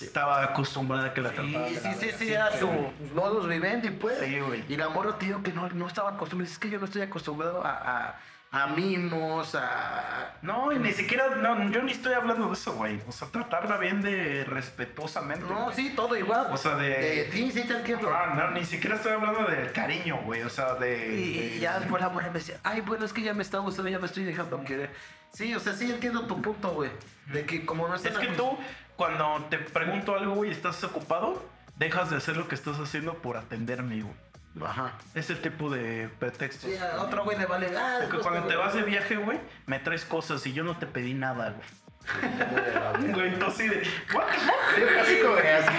Estaba 0.00 0.42
acostumbrada 0.42 1.08
a 1.08 1.14
que 1.14 1.20
la 1.20 1.30
trataban 1.32 1.68
Sí, 1.68 1.74
de 1.74 1.80
sí, 1.80 1.86
la 1.86 1.94
sí, 1.94 2.06
verga. 2.06 2.18
sí, 2.18 2.32
era 2.32 2.58
su 2.58 2.68
modus 3.14 3.46
vivendi, 3.46 3.90
pues. 3.90 4.18
Sí, 4.20 4.40
güey. 4.40 4.64
Y 4.68 4.76
la 4.76 4.88
morra, 4.88 5.18
tío, 5.18 5.42
que 5.42 5.52
no, 5.52 5.68
no 5.68 5.86
estaba 5.86 6.10
acostumbrada. 6.12 6.50
Es 6.50 6.58
que 6.58 6.70
yo 6.70 6.78
no 6.78 6.86
estoy 6.86 7.02
acostumbrado 7.02 7.62
a, 7.64 7.70
a, 8.08 8.20
a 8.54 8.66
mimos, 8.66 9.54
a... 9.54 10.34
No, 10.42 10.72
y 10.72 10.78
ni 10.78 10.92
siquiera, 10.92 11.36
no, 11.36 11.70
yo 11.70 11.82
ni 11.82 11.92
estoy 11.92 12.12
hablando 12.12 12.48
de 12.48 12.52
eso, 12.52 12.74
güey. 12.74 13.00
O 13.08 13.12
sea, 13.12 13.28
tratarla 13.28 13.78
bien 13.78 14.02
de 14.02 14.44
respetuosamente. 14.44 15.46
No, 15.46 15.64
güey. 15.64 15.74
sí, 15.76 15.92
todo 15.96 16.14
igual. 16.16 16.48
O 16.52 16.56
sea, 16.58 16.76
de- 16.76 17.30
sí, 17.32 17.50
sí, 17.50 17.66
te 17.66 17.74
entiendo. 17.78 18.10
Ah, 18.14 18.34
no, 18.36 18.50
ni 18.50 18.64
siquiera 18.66 18.96
estoy 18.96 19.12
hablando 19.12 19.44
del 19.44 19.72
cariño, 19.72 20.20
güey. 20.24 20.42
O 20.42 20.50
sea, 20.50 20.74
de. 20.74 21.14
Y, 21.14 21.38
de- 21.38 21.56
y 21.56 21.60
ya 21.60 21.78
después 21.80 22.02
la 22.02 22.10
morra 22.10 22.26
me 22.26 22.34
decía, 22.34 22.58
ay, 22.62 22.82
bueno, 22.82 23.04
es 23.06 23.12
que 23.14 23.22
ya 23.22 23.32
me 23.32 23.42
está 23.42 23.58
gustando, 23.58 23.90
ya 23.90 23.98
me 23.98 24.06
estoy 24.06 24.24
dejando 24.24 24.62
querer. 24.64 24.90
Sí, 25.32 25.54
o 25.54 25.60
sea, 25.60 25.72
sí 25.72 25.90
entiendo 25.90 26.26
tu 26.26 26.42
punto, 26.42 26.72
güey. 26.72 26.90
De 27.32 27.46
que 27.46 27.64
como 27.64 27.88
no 27.88 27.94
están 27.94 28.12
Es 28.12 28.18
que 28.18 28.26
tú, 28.34 28.58
cuando 28.96 29.46
te 29.48 29.56
pregunto 29.58 30.14
algo, 30.14 30.34
güey, 30.34 30.50
y 30.50 30.52
estás 30.52 30.84
ocupado, 30.84 31.42
dejas 31.76 32.10
de 32.10 32.16
hacer 32.18 32.36
lo 32.36 32.48
que 32.48 32.54
estás 32.54 32.78
haciendo 32.78 33.14
por 33.14 33.38
atenderme, 33.38 34.02
güey. 34.02 34.14
Ajá. 34.60 34.92
Ese 35.14 35.34
tipo 35.36 35.70
de 35.70 36.10
pretextos. 36.18 36.70
Sí, 36.70 36.76
a 36.76 37.00
otro 37.00 37.24
güey 37.24 37.38
le 37.38 37.46
vale. 37.46 37.68
Ah, 37.76 37.96
Porque 38.00 38.16
pues, 38.18 38.26
cuando 38.26 38.46
te 38.48 38.56
vas 38.56 38.74
de 38.74 38.82
viaje, 38.82 39.16
güey, 39.16 39.40
me 39.66 39.78
traes 39.78 40.04
cosas 40.04 40.46
y 40.46 40.52
yo 40.52 40.62
no 40.64 40.76
te 40.76 40.86
pedí 40.86 41.14
nada, 41.14 41.50
güey. 41.56 41.68
Güey, 43.12 43.38
tú 43.38 43.46
así 43.46 43.68
de. 43.68 43.82
¿What 44.12 44.24
the 44.26 44.38
fuck? 44.38 45.00
Así 45.02 45.18
como 45.22 45.36
de 45.36 45.52
así. 45.52 45.76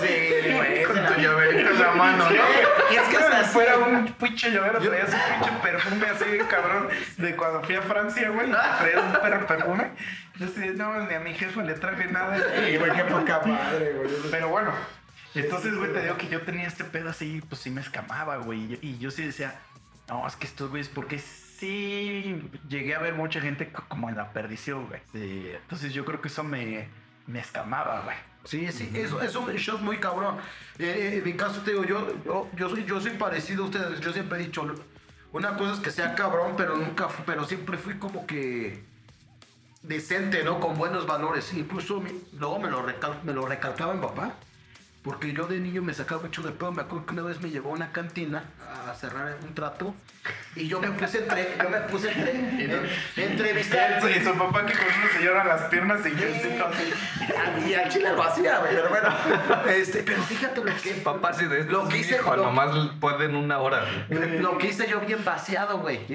Sí, 0.00 0.52
güey. 0.56 0.82
Con 0.84 0.96
tu 1.14 1.20
llaverito 1.20 1.70
en 1.70 1.80
la 1.80 1.90
mano, 1.92 2.24
¿no? 2.28 2.36
Y 2.90 2.96
es 2.96 3.02
que 3.08 3.16
si 3.16 3.22
así. 3.22 3.50
fuera 3.52 3.78
un 3.78 4.06
pinche 4.14 4.50
llavero, 4.50 4.80
traía 4.80 5.04
ese 5.04 5.16
pinche 5.16 5.52
perfume 5.62 6.06
así, 6.06 6.24
cabrón, 6.50 6.88
de 7.18 7.36
cuando 7.36 7.62
fui 7.62 7.76
a 7.76 7.82
Francia, 7.82 8.30
güey, 8.30 8.50
traía 8.50 9.00
un 9.00 9.12
per- 9.12 9.46
perfume. 9.46 9.90
Yo 10.36 10.46
así, 10.46 10.60
de, 10.60 10.74
no, 10.74 11.06
ni 11.06 11.14
a 11.14 11.20
mi 11.20 11.34
jefa 11.34 11.62
le 11.62 11.74
traje 11.74 12.06
nada. 12.06 12.36
Sí, 12.36 12.76
güey, 12.76 12.90
qué 12.92 13.04
poca 13.04 13.40
madre, 13.46 13.92
güey. 13.92 14.10
Pero 14.30 14.48
bueno, 14.48 14.72
entonces, 15.34 15.74
güey, 15.76 15.92
te 15.92 16.02
digo 16.02 16.16
que 16.16 16.28
yo 16.28 16.42
tenía 16.42 16.66
este 16.66 16.84
pedo 16.84 17.10
así, 17.10 17.40
pues 17.48 17.60
sí 17.60 17.70
me 17.70 17.80
escamaba, 17.80 18.36
güey. 18.38 18.78
Y 18.82 18.98
yo- 18.98 19.10
sí 19.10 19.24
decía, 19.24 19.60
no, 20.08 20.26
es 20.26 20.34
que 20.36 20.46
estos 20.46 20.70
güeyes, 20.70 20.88
porque 20.88 21.18
sí 21.18 22.42
llegué 22.68 22.94
a 22.94 22.98
ver 22.98 23.14
mucha 23.14 23.40
gente 23.40 23.70
co- 23.70 23.84
como 23.88 24.08
en 24.08 24.16
la 24.16 24.32
perdición, 24.32 24.86
güey. 24.88 25.00
Sí. 25.12 25.50
Entonces 25.62 25.92
yo 25.92 26.04
creo 26.04 26.20
que 26.20 26.28
eso 26.28 26.42
me, 26.42 26.88
me 27.26 27.38
escamaba, 27.40 28.00
güey. 28.02 28.16
Sí, 28.44 28.72
sí, 28.72 28.90
eso 28.94 29.20
es 29.22 29.36
un 29.36 29.84
muy 29.84 29.98
cabrón. 29.98 30.36
Eh, 30.78 31.16
en 31.18 31.24
mi 31.24 31.34
caso 31.34 31.60
te 31.60 31.72
digo, 31.72 31.84
yo, 31.84 32.24
yo, 32.24 32.48
yo 32.56 32.70
soy, 32.70 32.84
yo 32.86 32.98
soy 33.00 33.10
parecido 33.12 33.64
a 33.64 33.66
ustedes. 33.66 34.00
Yo 34.00 34.12
siempre 34.14 34.40
he 34.40 34.46
dicho, 34.46 34.66
una 35.32 35.56
cosa 35.56 35.74
es 35.74 35.80
que 35.80 35.90
sea 35.90 36.14
cabrón, 36.14 36.54
pero 36.56 36.74
nunca, 36.76 37.06
pero 37.26 37.44
siempre 37.44 37.76
fui 37.76 37.94
como 37.98 38.26
que 38.26 38.82
decente, 39.82 40.42
¿no? 40.44 40.58
Con 40.58 40.76
buenos 40.76 41.06
valores. 41.06 41.52
Incluso 41.54 42.00
mi- 42.00 42.18
luego 42.38 42.58
me 42.58 42.70
lo, 42.70 42.82
recal- 42.86 43.22
me 43.22 43.32
lo 43.32 43.46
recalcaba 43.46 43.92
mi 43.94 44.00
papá. 44.00 44.34
Porque 45.02 45.32
yo 45.32 45.46
de 45.46 45.58
niño 45.60 45.80
me 45.82 45.94
sacaba 45.94 46.20
mucho 46.20 46.42
de 46.42 46.52
pedo. 46.52 46.72
Me 46.72 46.82
acuerdo 46.82 47.06
que 47.06 47.12
una 47.14 47.22
vez 47.22 47.40
me 47.40 47.48
llevó 47.50 47.70
a 47.70 47.72
una 47.72 47.90
cantina 47.90 48.44
a 48.86 48.94
cerrar 48.94 49.34
un 49.42 49.54
trato. 49.54 49.94
Y 50.54 50.68
yo 50.68 50.78
me 50.78 50.90
puse 50.90 51.18
entre, 51.20 51.56
yo 51.56 51.70
me 51.70 51.78
puse 51.82 52.10
entre, 52.12 52.90
entrevistar. 53.16 53.98
Y 54.10 54.22
su 54.22 54.34
papá 54.36 54.66
que 54.66 54.74
con 54.74 54.84
una 54.84 55.12
señora 55.16 55.44
las 55.44 55.62
piernas 55.70 56.00
y 56.04 56.10
yo 56.10 56.66
así. 56.66 57.66
Y 57.70 57.74
al 57.74 57.88
chile 57.88 58.12
lo 58.12 58.22
hacía, 58.22 58.58
güey, 58.58 58.74
pero 58.74 58.88
bueno. 58.90 59.08
Este, 59.74 60.02
pero 60.02 60.22
fíjate 60.22 60.62
lo 60.62 60.76
que 60.76 60.90
Papá, 61.02 61.32
si 61.32 61.46
de 61.46 61.64
Lo 61.64 61.78
esto 61.82 61.88
que 61.88 61.96
hice- 61.98 62.16
hijo, 62.16 62.36
lo- 62.36 62.44
nomás 62.44 62.76
pueden 63.00 63.34
una 63.36 63.58
hora. 63.58 63.86
Lo 64.10 64.58
que 64.58 64.66
hice 64.68 64.86
yo 64.86 65.00
bien 65.00 65.24
vaciado, 65.24 65.78
güey. 65.78 66.06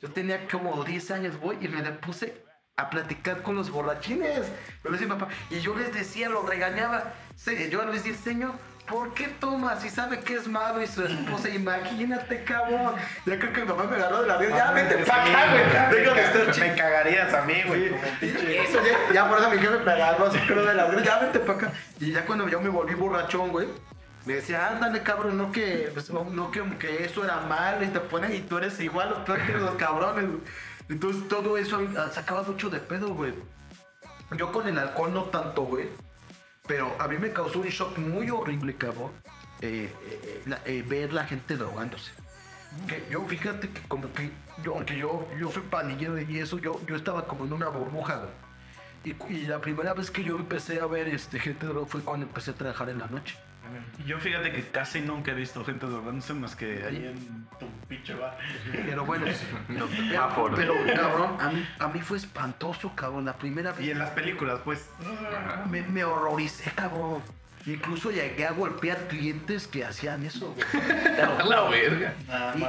Yo 0.00 0.10
tenía 0.12 0.46
como 0.48 0.82
10 0.82 1.10
años, 1.10 1.36
güey, 1.36 1.58
y 1.62 1.68
me 1.68 1.82
le 1.82 1.90
puse 1.92 2.42
a 2.76 2.90
platicar 2.90 3.42
con 3.42 3.54
los 3.54 3.70
borrachines. 3.70 4.46
Les 4.82 4.92
decía, 4.92 5.08
papá, 5.08 5.28
y 5.50 5.60
yo 5.60 5.76
les 5.76 5.92
decía, 5.92 6.28
los 6.28 6.44
regañaba. 6.48 7.12
Yo 7.70 7.84
les 7.84 8.02
decía, 8.02 8.14
señor, 8.22 8.52
¿por 8.88 9.14
qué 9.14 9.28
tomas? 9.28 9.82
Si 9.82 9.90
sabe 9.90 10.20
que 10.20 10.34
es 10.34 10.48
malo 10.48 10.82
y 10.82 10.86
su 10.86 11.04
esposa, 11.04 11.48
imagínate, 11.50 12.42
cabrón. 12.44 12.94
Ya 13.26 13.38
creo 13.38 13.52
que 13.52 13.60
mi 13.62 13.68
papá 13.68 13.84
me 13.84 13.96
agarró 13.96 14.22
de 14.22 14.28
la 14.28 14.38
vida. 14.38 14.56
Ya 14.56 14.72
vete 14.72 14.96
pa' 15.04 15.22
acá, 15.22 15.50
güey. 15.50 16.00
Deja 16.00 16.14
de 16.14 16.22
estar 16.22 16.68
Me 16.68 16.74
cagarías 16.74 17.34
a 17.34 17.42
mí, 17.42 17.62
güey. 17.66 17.94
Eso, 18.20 18.78
ya, 18.84 19.14
ya 19.14 19.28
por 19.28 19.38
eso 19.38 19.50
mi 19.50 19.58
jefe 19.58 19.78
me 19.78 19.92
agarró 19.92 20.26
así, 20.26 20.38
pero 20.46 20.64
de 20.64 20.74
la 20.74 20.86
vida, 20.86 21.02
ya 21.02 21.18
vete 21.20 21.40
para 21.40 21.58
acá. 21.58 21.72
Y 22.00 22.10
ya 22.10 22.26
cuando 22.26 22.48
yo 22.48 22.60
me 22.60 22.68
volví 22.70 22.94
borrachón, 22.94 23.50
güey, 23.50 23.68
me 24.24 24.34
decía, 24.34 24.68
ándale, 24.68 25.02
cabrón, 25.02 25.38
no 25.38 25.52
que, 25.52 25.90
pues, 25.92 26.10
no, 26.10 26.50
que, 26.50 26.62
que 26.78 27.04
eso 27.04 27.24
era 27.24 27.40
malo 27.42 27.84
y 27.84 27.88
te 27.88 28.00
pones 28.00 28.34
y 28.34 28.40
tú 28.40 28.58
eres 28.58 28.80
igual 28.80 29.12
o 29.12 29.24
peor 29.24 29.40
que 29.46 29.52
los 29.52 29.76
cabrones, 29.76 30.26
güey. 30.26 30.40
Entonces 30.88 31.26
todo 31.28 31.56
eso 31.56 31.80
ah, 31.98 32.08
sacaba 32.12 32.42
mucho 32.42 32.68
de 32.70 32.78
pedo, 32.80 33.14
güey. 33.14 33.34
Yo 34.36 34.52
con 34.52 34.66
el 34.68 34.78
alcohol 34.78 35.12
no 35.14 35.24
tanto, 35.24 35.62
güey. 35.62 35.88
Pero 36.66 36.94
a 36.98 37.08
mí 37.08 37.18
me 37.18 37.30
causó 37.32 37.60
un 37.60 37.66
shock 37.68 37.98
muy 37.98 38.30
horrible, 38.30 38.74
cabrón. 38.76 39.10
eh, 39.60 39.90
eh, 40.10 40.42
la- 40.46 40.60
eh, 40.66 40.82
ver 40.86 41.12
la 41.12 41.24
gente 41.24 41.56
drogándose. 41.56 42.10
Yo, 43.10 43.24
fíjate 43.26 43.70
que 43.70 43.80
como 43.88 44.12
que 44.12 44.30
yo, 44.62 44.74
aunque 44.74 44.96
yo, 44.98 45.26
yo 45.38 45.50
soy 45.50 45.62
pandillero 45.62 46.20
y 46.20 46.38
eso, 46.38 46.58
yo, 46.58 46.80
yo 46.86 46.96
estaba 46.96 47.26
como 47.26 47.44
en 47.44 47.52
una 47.52 47.68
burbuja, 47.68 48.16
güey. 48.16 48.30
Y, 49.30 49.34
y 49.34 49.46
la 49.46 49.60
primera 49.60 49.94
vez 49.94 50.10
que 50.10 50.24
yo 50.24 50.36
empecé 50.36 50.80
a 50.80 50.86
ver 50.86 51.08
este, 51.08 51.38
gente 51.38 51.66
droga 51.66 51.86
fue 51.86 52.00
cuando 52.02 52.26
empecé 52.26 52.50
a 52.50 52.54
trabajar 52.54 52.88
en 52.88 52.98
la 52.98 53.06
noche. 53.06 53.36
Yo 54.06 54.18
fíjate 54.18 54.52
que 54.52 54.62
casi 54.68 55.00
nunca 55.00 55.32
he 55.32 55.34
visto 55.34 55.64
gente 55.64 55.86
drogándose 55.86 56.34
más 56.34 56.54
que 56.56 56.84
ahí 56.84 57.06
en 57.06 57.46
tu 57.58 57.66
pinche 57.88 58.14
bar. 58.14 58.36
Pero 58.72 59.04
bueno, 59.04 59.26
pero, 59.68 59.88
Ah, 60.20 60.34
por- 60.34 60.54
pero, 60.54 60.74
cabrón, 60.94 61.36
a 61.40 61.48
mí, 61.50 61.66
a 61.78 61.88
mí 61.88 62.00
fue 62.00 62.18
espantoso, 62.18 62.92
cabrón. 62.94 63.24
La 63.24 63.36
primera 63.36 63.72
vez 63.72 63.86
Y 63.86 63.90
en 63.90 63.98
las 63.98 64.10
películas, 64.10 64.60
pues. 64.64 64.88
me, 65.70 65.82
me 65.82 66.04
horroricé, 66.04 66.70
cabrón. 66.72 67.22
Incluso 67.66 68.10
llegué 68.10 68.46
a 68.46 68.52
golpear 68.52 69.08
clientes 69.08 69.66
que 69.66 69.86
hacían 69.86 70.22
eso, 70.24 70.54
güey. 70.54 70.66
La 71.48 71.62
verga. 71.70 72.12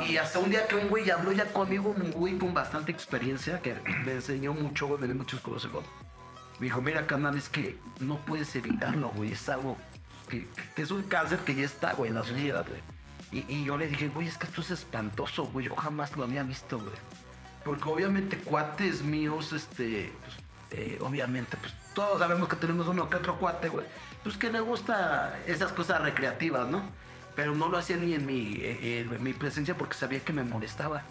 Y, 0.08 0.14
y 0.14 0.18
hasta 0.18 0.40
un 0.40 0.50
día 0.50 0.66
que 0.68 0.76
un 0.76 0.88
güey 0.88 1.10
habló 1.10 1.34
ya 1.34 1.46
conmigo, 1.52 1.90
un 1.90 2.12
güey 2.12 2.38
con 2.38 2.54
bastante 2.54 2.94
experiencia, 2.94 3.60
que 3.62 3.76
me 4.06 4.14
enseñó 4.14 4.54
mucho, 4.54 4.88
güey, 4.88 5.02
me 5.02 5.08
dio 5.08 5.16
muchos 5.18 5.42
consejos. 5.42 5.84
Me 6.60 6.68
dijo, 6.68 6.82
mira, 6.82 7.06
canal, 7.06 7.36
es 7.36 7.50
que 7.50 7.78
no 8.00 8.20
puedes 8.20 8.56
evitarlo, 8.56 9.10
güey, 9.10 9.34
es 9.34 9.50
algo 9.50 9.76
que, 10.26 10.48
que 10.76 10.82
es 10.82 10.92
un 10.92 11.04
cáncer 11.04 11.40
que 11.40 11.56
ya 11.56 11.66
está, 11.66 11.94
güey, 11.94 12.10
en 12.10 12.16
la 12.16 12.24
sociedad, 12.24 12.66
güey. 12.68 12.82
Y, 13.32 13.54
y 13.54 13.66
yo 13.66 13.78
le 13.78 13.88
dije, 13.88 14.10
güey, 14.10 14.28
es 14.28 14.38
que 14.38 14.48
esto 14.48 14.62
es 14.62 14.72
espantoso, 14.72 15.46
güey, 15.46 15.68
yo 15.68 15.76
jamás 15.76 16.16
lo 16.16 16.24
había 16.24 16.44
visto, 16.44 16.80
güey. 16.80 16.96
Porque 17.64 17.90
obviamente 17.90 18.38
cuates 18.38 19.02
míos, 19.02 19.52
este, 19.52 20.14
pues, 20.22 20.80
eh, 20.80 21.00
obviamente, 21.02 21.58
pues 21.58 21.74
todos 21.96 22.20
sabemos 22.20 22.48
que 22.48 22.56
tenemos 22.58 22.88
uno 22.88 23.10
que 23.10 23.16
otro 23.18 23.38
cuate, 23.40 23.70
güey. 23.70 23.86
Pues 24.24 24.38
que 24.38 24.52
le 24.52 24.60
gusta 24.60 25.40
esas 25.48 25.72
cosas 25.72 26.02
recreativas, 26.02 26.68
¿no? 26.68 26.84
Pero 27.36 27.56
no 27.56 27.68
lo 27.68 27.78
hacía 27.78 27.98
ni 27.98 28.14
en 28.14 28.26
mi, 28.26 28.56
eh, 28.62 29.08
en 29.10 29.24
mi 29.24 29.34
presencia 29.34 29.76
porque 29.76 29.96
sabía 29.96 30.20
que 30.20 30.32
me 30.32 30.44
molestaba. 30.44 31.04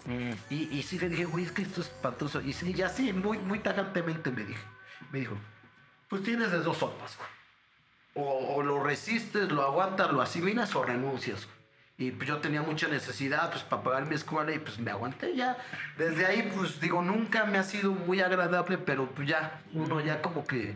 Y, 0.49 0.55
y 0.55 0.83
sí 0.83 0.97
le 0.97 1.09
dije, 1.09 1.25
güey, 1.25 1.45
es 1.45 1.51
que 1.51 1.61
esto 1.61 1.81
es 1.81 1.87
espantoso. 1.87 2.41
Y 2.41 2.53
sí, 2.53 2.73
ya 2.73 2.89
sí, 2.89 3.13
muy, 3.13 3.37
muy 3.37 3.59
tajantemente 3.59 4.31
me 4.31 4.43
dije. 4.43 4.61
Me 5.11 5.19
dijo, 5.19 5.35
pues 6.09 6.23
tienes 6.23 6.51
de 6.51 6.59
dos 6.59 6.77
sopas, 6.77 7.17
güey. 7.17 7.34
O, 8.15 8.63
lo 8.63 8.81
resistes, 8.81 9.51
lo 9.51 9.61
aguantas, 9.61 10.11
lo 10.11 10.21
asimilas 10.21 10.73
o 10.75 10.83
renuncias. 10.83 11.47
Y 11.97 12.11
pues 12.11 12.27
yo 12.27 12.37
tenía 12.37 12.61
mucha 12.61 12.87
necesidad 12.87 13.49
pues 13.51 13.63
para 13.63 13.83
pagar 13.83 14.05
mi 14.07 14.15
escuela 14.15 14.53
y 14.53 14.59
pues 14.59 14.79
me 14.79 14.91
aguanté 14.91 15.35
ya. 15.35 15.57
Desde 15.97 16.25
ahí 16.25 16.51
pues 16.55 16.79
digo, 16.79 17.01
nunca 17.01 17.45
me 17.45 17.57
ha 17.57 17.63
sido 17.63 17.91
muy 17.91 18.21
agradable, 18.21 18.77
pero 18.77 19.09
pues 19.09 19.27
ya, 19.27 19.61
uno 19.73 19.99
ya 19.99 20.21
como 20.21 20.45
que... 20.45 20.75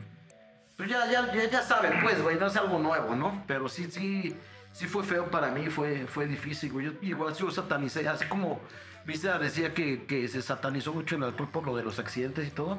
Pues 0.78 0.90
ya, 0.90 1.10
ya, 1.12 1.34
ya, 1.34 1.50
ya 1.50 1.62
sabe, 1.62 1.92
pues, 2.02 2.22
güey, 2.22 2.38
no 2.38 2.48
es 2.48 2.56
algo 2.56 2.80
nuevo, 2.80 3.14
¿no? 3.16 3.44
Pero 3.48 3.68
sí, 3.68 3.90
sí, 3.92 4.34
sí 4.72 4.88
fue 4.88 5.04
feo 5.04 5.30
para 5.30 5.50
mí, 5.50 5.68
fue, 5.68 6.08
fue 6.08 6.26
difícil, 6.26 6.72
güey. 6.72 6.86
Yo 6.86 6.92
igual 7.02 7.34
yo 7.34 7.52
satanicé, 7.52 8.08
así 8.08 8.26
como 8.26 8.62
Vista 9.06 9.40
decía 9.40 9.74
que, 9.74 10.06
que 10.06 10.28
se 10.28 10.42
satanizó 10.42 10.94
mucho 10.94 11.16
el 11.16 11.24
alcohol 11.24 11.50
por 11.52 11.66
lo 11.66 11.76
de 11.76 11.84
los 11.84 12.00
accidentes 12.00 12.48
y 12.48 12.52
todo. 12.52 12.78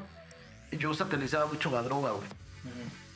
Yo 0.71 0.95
satanizaba 0.95 1.47
mucho 1.47 1.71
la 1.71 1.83
droga, 1.83 2.13
güey. 2.13 2.29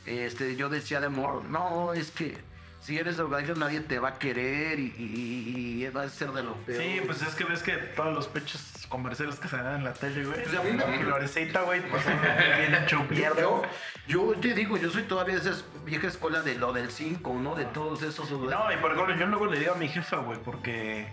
Este, 0.07 0.57
yo 0.57 0.69
decía 0.69 1.01
de 1.01 1.07
amor, 1.07 1.45
no, 1.45 1.95
es 1.95 2.11
que 2.11 2.37
si 2.81 2.99
eres 2.99 3.17
drogadicto 3.17 3.55
nadie 3.55 3.81
te 3.81 3.99
va 3.99 4.11
a 4.11 4.19
querer 4.19 4.79
y, 4.79 4.93
y- 4.99 5.85
y 5.85 5.89
va 5.89 6.03
a 6.03 6.09
ser 6.11 6.31
de 6.33 6.43
lo 6.43 6.55
peor. 6.67 6.83
Sí, 6.83 7.01
pues 7.07 7.23
es 7.23 7.35
que 7.35 7.45
ves 7.45 7.63
que 7.63 7.73
todos 7.73 8.15
los 8.15 8.29
pechos 8.29 8.61
comerciales 8.91 9.37
que 9.37 9.49
se 9.49 9.57
dan 9.57 9.77
en 9.77 9.85
la 9.85 9.95
tele, 9.95 10.27
güey. 10.27 10.43
Pues 10.43 10.55
a 10.55 10.63
mí 10.63 10.73
me- 10.73 10.99
Florecita, 11.05 11.63
güey, 11.63 11.81
pues 11.89 12.03
bien 12.59 12.75
hecho. 12.75 13.07
Yo, 13.39 13.63
yo 14.07 14.35
te 14.41 14.53
digo, 14.53 14.77
yo 14.77 14.91
soy 14.91 15.05
todavía 15.05 15.39
de 15.39 15.51
esa 15.51 15.63
vieja 15.87 16.09
escuela 16.09 16.43
de 16.43 16.57
lo 16.57 16.75
del 16.75 16.91
5, 16.91 17.33
¿no? 17.43 17.55
De 17.55 17.65
todos 17.65 18.03
esos. 18.03 18.31
No, 18.31 18.71
y 18.71 18.77
por 18.77 18.93
ejemplo, 18.93 19.17
yo 19.17 19.27
luego 19.27 19.47
le 19.47 19.59
digo 19.59 19.73
a 19.73 19.77
mi 19.77 19.89
jefa, 19.89 20.19
güey, 20.19 20.39
porque, 20.45 21.07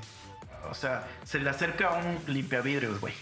o 0.70 0.74
sea, 0.74 1.08
se 1.24 1.40
le 1.40 1.50
acerca 1.50 1.88
a 1.88 1.94
un 2.04 2.20
limpiavidrios, 2.28 3.00
güey. 3.00 3.14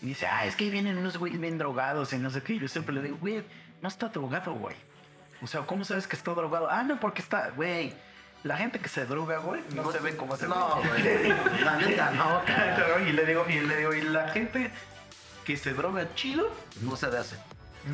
Y 0.00 0.06
dice, 0.06 0.26
ah, 0.26 0.46
es 0.46 0.56
que 0.56 0.70
vienen 0.70 0.96
unos 0.96 1.18
güeyes 1.18 1.38
bien 1.38 1.58
drogados 1.58 2.14
y 2.14 2.18
no 2.18 2.30
sé 2.30 2.42
qué. 2.42 2.54
Y 2.54 2.60
yo 2.60 2.68
siempre 2.68 2.94
le 2.94 3.02
digo, 3.02 3.18
güey, 3.20 3.44
no 3.82 3.88
está 3.88 4.08
drogado, 4.08 4.52
güey. 4.54 4.76
O 5.42 5.46
sea, 5.46 5.62
¿cómo 5.62 5.84
sabes 5.84 6.06
que 6.06 6.16
está 6.16 6.32
drogado? 6.32 6.68
Ah, 6.70 6.82
no, 6.82 7.00
porque 7.00 7.22
está, 7.22 7.50
güey. 7.50 7.94
La 8.42 8.56
gente 8.56 8.78
que 8.78 8.88
se 8.88 9.04
droga, 9.04 9.38
güey, 9.38 9.62
no, 9.74 9.92
se 9.92 9.98
ve 9.98 10.16
como 10.16 10.34
se 10.36 10.48
No, 10.48 10.76
güey. 10.76 11.28
La 11.62 11.76
neta, 11.76 12.10
no, 12.12 12.40
y 13.06 13.12
le 13.12 13.26
digo, 13.26 13.44
y 13.48 13.60
le 13.60 13.76
digo, 13.76 13.92
y 13.92 14.00
la 14.00 14.28
gente 14.28 14.70
que 15.44 15.56
se 15.58 15.74
droga 15.74 16.14
chido, 16.14 16.50
No 16.80 16.96
se 16.96 17.06
hace. 17.06 17.36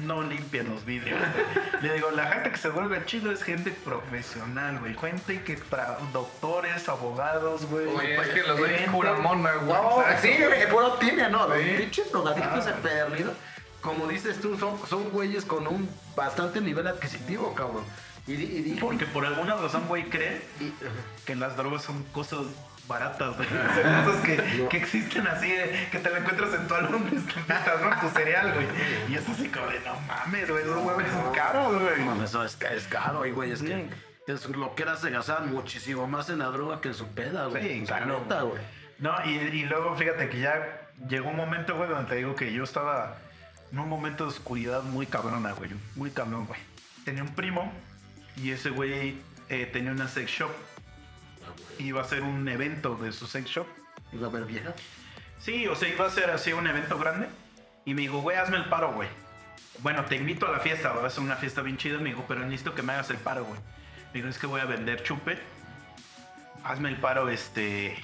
no 0.05 0.23
limpian 0.23 0.69
los 0.69 0.85
vidrios. 0.85 1.19
Le 1.83 1.95
digo, 1.95 2.11
la 2.11 2.27
gente 2.27 2.51
que 2.51 2.57
se 2.59 2.69
vuelve 2.69 3.05
chido 3.07 3.31
es 3.31 3.43
gente 3.43 3.71
profesional, 3.71 4.79
güey. 4.81 4.95
Gente 4.95 5.43
que 5.43 5.57
tra 5.57 5.99
doctores, 6.13 6.89
abogados, 6.89 7.67
güey. 7.67 7.87
Oye, 7.87 8.21
es 8.21 8.29
que 8.29 8.43
los 8.43 8.61
ven 8.61 8.91
pura 8.91 9.15
mona, 9.15 9.53
güey. 9.55 9.73
No, 9.73 10.05
sí, 10.23 10.35
güey, 10.39 10.69
puro 10.69 10.93
tiene, 10.95 11.29
¿no? 11.31 11.49
Pinches 11.49 12.11
drogadictos 12.11 12.65
se 12.65 12.73
perdido. 12.73 13.33
Como 13.81 14.07
dices 14.09 14.41
tú, 14.41 14.59
son, 14.59 14.79
son 14.89 15.11
güeyes 15.11 15.45
con 15.45 15.67
un 15.67 15.89
bastante 16.17 16.61
nivel 16.61 16.87
adquisitivo, 16.87 17.55
cabrón. 17.55 17.85
Y, 18.27 18.33
y 18.35 18.79
Porque 18.81 19.07
por 19.07 19.25
alguna 19.25 19.55
razón, 19.55 19.87
güey, 19.87 20.09
cree 20.09 20.43
que 21.25 21.37
las 21.37 21.57
drogas 21.57 21.83
son 21.83 22.03
cosas 22.13 22.41
baratas, 22.89 23.37
güey. 23.37 23.49
Sea, 23.75 24.05
cosas 24.05 24.23
que, 24.23 24.67
que 24.69 24.77
existen 24.77 25.27
así, 25.29 25.51
de- 25.51 25.89
que 25.93 25.99
te 26.01 26.11
la 26.11 26.19
encuentras 26.19 26.55
en 26.55 26.67
tu 26.67 26.75
álbum 26.75 27.09
de 27.09 27.17
estampitas, 27.19 27.81
¿no? 27.81 27.93
En 27.93 28.01
tu 28.01 28.09
cereal, 28.11 28.53
güey. 28.55 28.67
Y 29.09 29.15
es 29.15 29.29
así 29.29 29.49
como 29.49 29.67
de, 29.69 29.79
no 29.81 29.95
mames, 30.09 30.51
güey, 30.51 30.63
esos 30.65 30.77
huevos 30.85 31.03
son 31.13 31.33
caros, 31.35 31.81
güey. 31.83 32.03
Bueno, 32.05 32.25
eso 32.25 32.45
es, 32.45 32.57
ca- 32.57 32.73
es 32.73 32.87
caro, 32.89 33.23
güey, 33.33 33.51
es 33.53 33.63
que 33.63 33.89
es 34.27 34.45
lo 34.49 34.75
que 34.75 34.83
era 34.83 34.97
se 34.97 35.11
gastaban 35.11 35.53
muchísimo 35.53 36.09
más 36.09 36.29
en 36.31 36.41
la 36.41 36.47
droga 36.47 36.81
que 36.81 36.89
en 36.89 36.95
su 36.95 37.07
peda, 37.09 37.47
güey. 37.47 37.63
Sí, 37.63 37.87
La 37.87 37.99
claro. 37.99 38.49
güey. 38.49 38.63
No, 38.99 39.15
y, 39.25 39.31
y 39.37 39.65
luego 39.67 39.95
fíjate 39.95 40.29
que 40.29 40.41
ya 40.41 40.89
llegó 41.09 41.29
un 41.31 41.37
momento, 41.37 41.77
güey, 41.77 41.89
donde 41.89 42.09
te 42.09 42.17
digo 42.17 42.35
que 42.35 42.53
yo 42.53 42.65
estaba 42.65 43.17
en 43.73 43.79
un 43.79 43.89
momento 43.89 44.25
de 44.25 44.31
oscuridad 44.31 44.83
muy 44.83 45.07
cabrona, 45.07 45.53
güey. 45.53 45.71
Muy 45.95 46.11
cabrón, 46.11 46.47
güey. 46.47 46.61
Tenía 47.05 47.23
un 47.23 47.35
primo 47.35 47.73
y 48.37 48.51
ese 48.51 48.71
güey 48.71 49.19
eh, 49.49 49.67
tenía 49.73 49.93
una 49.93 50.09
sex 50.09 50.31
shop. 50.31 50.51
Iba 51.79 52.01
a 52.01 52.05
hacer 52.05 52.23
un 52.23 52.49
evento 52.49 52.97
de 52.97 53.13
su 53.13 53.27
sex 53.27 53.49
shop. 53.49 53.67
Iba 54.13 54.29
a 54.29 54.31
ver 54.31 54.45
vieja. 54.45 54.75
Sí, 55.41 55.67
o 55.67 55.77
sea, 55.77 55.89
iba 55.89 56.07
a 56.07 56.11
ser 56.11 56.31
así 56.31 56.53
un 56.53 56.67
evento 56.67 56.99
grande. 56.99 57.29
Y 57.85 57.95
me 57.95 58.03
dijo, 58.03 58.21
güey, 58.21 58.37
hazme 58.37 58.57
el 58.57 58.65
paro, 58.65 58.93
güey. 58.93 59.09
Bueno, 59.81 60.05
te 60.07 60.17
invito 60.17 60.47
a 60.47 60.53
la 60.53 60.61
fiesta, 60.61 60.93
va 60.93 61.07
a 61.07 61.11
ser 61.11 61.23
una 61.23 61.37
fiesta 61.37 61.63
bien 61.63 61.77
chida. 61.77 61.99
Me 61.99 62.11
dijo, 62.11 62.25
pero 62.27 62.41
necesito 62.41 62.75
que 62.75 62.83
me 62.83 62.93
hagas 62.93 63.11
el 63.11 63.19
paro, 63.19 63.45
güey. 63.45 63.61
Me 64.13 64.21
dijo, 64.21 64.29
es 64.29 64.39
que 64.39 64.47
voy 64.47 64.61
a 64.61 64.65
vender 64.65 65.03
chupe. 65.03 65.39
Hazme 66.65 66.89
el 66.89 66.97
paro, 66.97 67.29
este, 67.29 67.97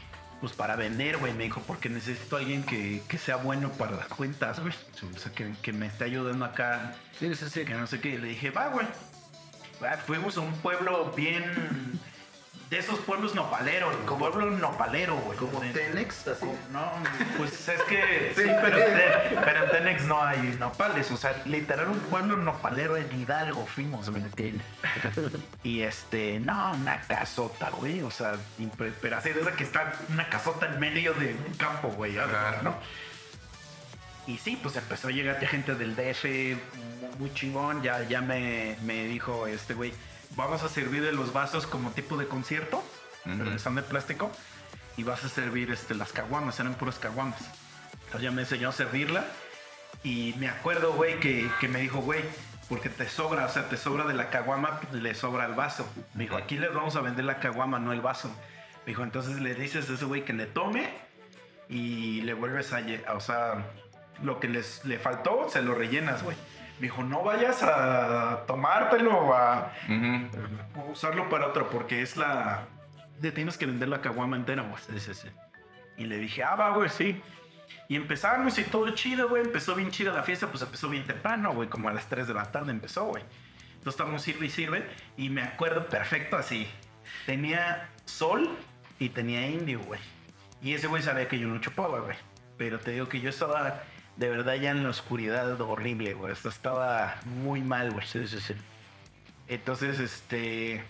pues 0.42 0.54
para 0.54 0.74
vender, 0.74 1.18
güey. 1.18 1.32
Me 1.32 1.44
dijo, 1.44 1.62
porque 1.68 1.88
necesito 1.88 2.34
a 2.34 2.40
alguien 2.40 2.64
que, 2.64 3.00
que 3.06 3.16
sea 3.16 3.36
bueno 3.36 3.70
para 3.70 3.92
las 3.92 4.08
cuentas, 4.08 4.58
güey. 4.58 4.74
O 5.14 5.18
sea, 5.18 5.30
que, 5.30 5.52
que 5.62 5.72
me 5.72 5.86
esté 5.86 6.02
ayudando 6.02 6.44
acá. 6.44 6.96
Sí, 7.16 7.32
sí, 7.36 7.48
sí. 7.48 7.64
Que 7.64 7.74
no 7.74 7.86
sé 7.86 8.00
qué. 8.00 8.08
Y 8.08 8.18
le 8.18 8.26
dije, 8.26 8.50
va, 8.50 8.66
güey. 8.68 8.84
Fuimos 10.04 10.36
a 10.36 10.40
un 10.40 10.52
pueblo 10.54 11.12
bien. 11.16 11.44
De 12.72 12.78
esos 12.78 12.98
pueblos 13.00 13.34
nopaleros, 13.34 13.94
como 14.06 14.30
pueblo 14.30 14.50
nopalero, 14.50 15.16
güey. 15.16 15.36
Como 15.36 15.60
Telex, 15.60 16.26
así. 16.28 16.46
no, 16.70 16.90
pues 17.36 17.68
es 17.68 17.82
que 17.82 18.32
sí, 18.34 18.44
pero, 18.62 18.78
en- 18.78 19.44
pero 19.44 19.64
en 19.64 19.70
Tenex 19.72 20.04
no 20.04 20.22
hay 20.24 20.56
nopales. 20.58 21.10
O 21.10 21.18
sea, 21.18 21.34
literal 21.44 21.88
un 21.88 21.98
pueblo 22.00 22.38
nopalero 22.38 22.96
en 22.96 23.12
Hidalgo 23.20 23.66
fuimos, 23.66 24.10
¿me 24.10 24.20
entiendes? 24.20 24.66
Y 25.62 25.82
este, 25.82 26.40
no, 26.40 26.72
una 26.72 26.98
casota, 27.02 27.68
güey. 27.70 28.00
O 28.00 28.10
sea, 28.10 28.36
pero 29.02 29.18
así 29.18 29.28
de 29.32 29.42
esa 29.42 29.52
que 29.52 29.64
está 29.64 29.92
una 30.08 30.26
casota 30.30 30.64
en 30.72 30.80
medio 30.80 31.12
de 31.12 31.34
un 31.46 31.52
campo, 31.58 31.88
güey. 31.88 32.16
cuenta, 32.16 32.62
¿no? 32.62 32.74
Y 34.26 34.38
sí, 34.38 34.58
pues 34.62 34.76
empezó 34.76 35.08
a 35.08 35.10
llegar 35.10 35.38
gente 35.46 35.74
del 35.74 35.94
DF 35.94 36.24
mu- 37.02 37.16
muy 37.18 37.34
chingón. 37.34 37.82
Ya, 37.82 38.02
ya 38.04 38.22
me, 38.22 38.76
me 38.82 39.04
dijo 39.04 39.46
este 39.46 39.74
güey, 39.74 39.92
vamos 40.36 40.62
a 40.62 40.68
servir 40.68 41.02
de 41.02 41.12
los 41.12 41.32
vasos 41.32 41.66
como 41.66 41.90
tipo 41.90 42.16
de 42.16 42.26
concierto, 42.26 42.82
pero 43.24 43.52
están 43.52 43.74
de 43.74 43.82
plástico. 43.82 44.30
Y 44.96 45.04
vas 45.04 45.24
a 45.24 45.28
servir 45.28 45.70
este, 45.70 45.94
las 45.94 46.12
caguamas, 46.12 46.60
eran 46.60 46.74
puras 46.74 46.98
caguamas. 46.98 47.40
Entonces 47.92 48.22
ya 48.22 48.30
me 48.30 48.42
enseñó 48.42 48.68
a 48.68 48.72
servirla. 48.72 49.24
Y 50.04 50.34
me 50.38 50.48
acuerdo, 50.48 50.92
güey, 50.92 51.18
que, 51.20 51.48
que 51.60 51.68
me 51.68 51.80
dijo, 51.80 52.00
güey, 52.00 52.22
porque 52.68 52.88
te 52.88 53.08
sobra, 53.08 53.46
o 53.46 53.48
sea, 53.48 53.68
te 53.68 53.76
sobra 53.76 54.04
de 54.04 54.14
la 54.14 54.30
caguama, 54.30 54.80
le 54.92 55.14
sobra 55.14 55.46
el 55.46 55.54
vaso. 55.54 55.88
Me 56.14 56.24
dijo, 56.24 56.36
aquí 56.36 56.58
les 56.58 56.74
vamos 56.74 56.96
a 56.96 57.00
vender 57.00 57.24
la 57.24 57.38
caguama, 57.38 57.78
no 57.78 57.92
el 57.92 58.00
vaso. 58.00 58.28
Me 58.84 58.92
dijo, 58.92 59.02
entonces 59.02 59.40
le 59.40 59.54
dices 59.54 59.88
a 59.88 59.94
ese 59.94 60.04
güey 60.04 60.24
que 60.24 60.32
le 60.32 60.46
tome 60.46 60.90
y 61.68 62.20
le 62.22 62.34
vuelves 62.34 62.72
a, 62.72 62.82
o 63.14 63.20
sea, 63.20 63.66
lo 64.22 64.40
que 64.40 64.48
les, 64.48 64.84
le 64.84 64.98
faltó, 64.98 65.48
se 65.50 65.62
lo 65.62 65.74
rellenas, 65.74 66.22
güey. 66.22 66.36
Me 66.82 66.88
dijo, 66.88 67.04
no 67.04 67.22
vayas 67.22 67.62
a 67.62 68.42
tomártelo 68.48 69.16
o 69.16 69.34
a 69.34 69.72
Ujú. 69.88 70.90
usarlo 70.90 71.28
para 71.28 71.46
otro, 71.46 71.70
porque 71.70 72.02
es 72.02 72.16
la... 72.16 72.64
Le 73.20 73.30
tienes 73.30 73.56
que 73.56 73.66
vender 73.66 73.88
la 73.88 74.00
caguama 74.00 74.36
entera, 74.36 74.62
güey. 74.62 74.82
Sí, 74.90 74.98
sí, 74.98 75.14
sí. 75.14 75.28
Y 75.96 76.06
le 76.06 76.18
dije, 76.18 76.42
ah, 76.42 76.56
va, 76.56 76.70
güey, 76.70 76.88
sí. 76.90 77.22
Y 77.86 77.94
empezamos 77.94 78.58
y 78.58 78.64
todo 78.64 78.90
chido, 78.96 79.28
güey. 79.28 79.44
Empezó 79.44 79.76
bien 79.76 79.92
chida 79.92 80.12
la 80.12 80.24
fiesta, 80.24 80.48
pues 80.48 80.60
empezó 80.64 80.88
bien 80.88 81.06
temprano, 81.06 81.52
güey. 81.52 81.68
Como 81.68 81.88
a 81.88 81.92
las 81.92 82.08
3 82.08 82.26
de 82.26 82.34
la 82.34 82.50
tarde 82.50 82.72
empezó, 82.72 83.04
güey. 83.04 83.22
Entonces 83.74 83.92
estábamos 83.92 84.22
sirve 84.22 84.46
y 84.46 84.50
sirve. 84.50 84.84
Y 85.16 85.28
me 85.30 85.44
acuerdo 85.44 85.86
perfecto 85.86 86.36
así. 86.36 86.66
Tenía 87.26 87.90
sol 88.06 88.58
y 88.98 89.10
tenía 89.10 89.46
indio, 89.46 89.78
güey. 89.82 90.00
Y 90.60 90.74
ese 90.74 90.88
güey 90.88 91.00
sabía 91.04 91.28
que 91.28 91.38
yo 91.38 91.46
no 91.46 91.60
chupaba, 91.60 92.00
güey. 92.00 92.16
Pero 92.58 92.80
te 92.80 92.90
digo 92.90 93.08
que 93.08 93.20
yo 93.20 93.30
estaba 93.30 93.84
de 94.16 94.28
verdad 94.28 94.54
ya 94.54 94.70
en 94.70 94.82
la 94.82 94.90
oscuridad 94.90 95.60
horrible, 95.60 96.14
güey. 96.14 96.32
Esto 96.32 96.48
estaba 96.48 97.16
muy 97.24 97.60
mal, 97.60 97.90
güey. 97.92 98.06
Sí, 98.06 98.26
sí, 98.26 98.40
sí. 98.40 98.54
Entonces, 99.48 99.98
este. 99.98 100.84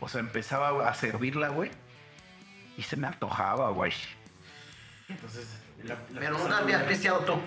O 0.00 0.08
sea, 0.08 0.20
empezaba 0.20 0.88
a 0.88 0.94
servirla, 0.94 1.48
güey. 1.48 1.70
Y 2.76 2.82
se 2.82 2.96
me 2.96 3.06
antojaba, 3.06 3.70
güey. 3.70 3.92
Entonces. 5.08 5.46
la- 5.84 5.94
la 5.94 6.20
Pero 6.20 6.36
apreciado 6.76 7.20
tú. 7.20 7.40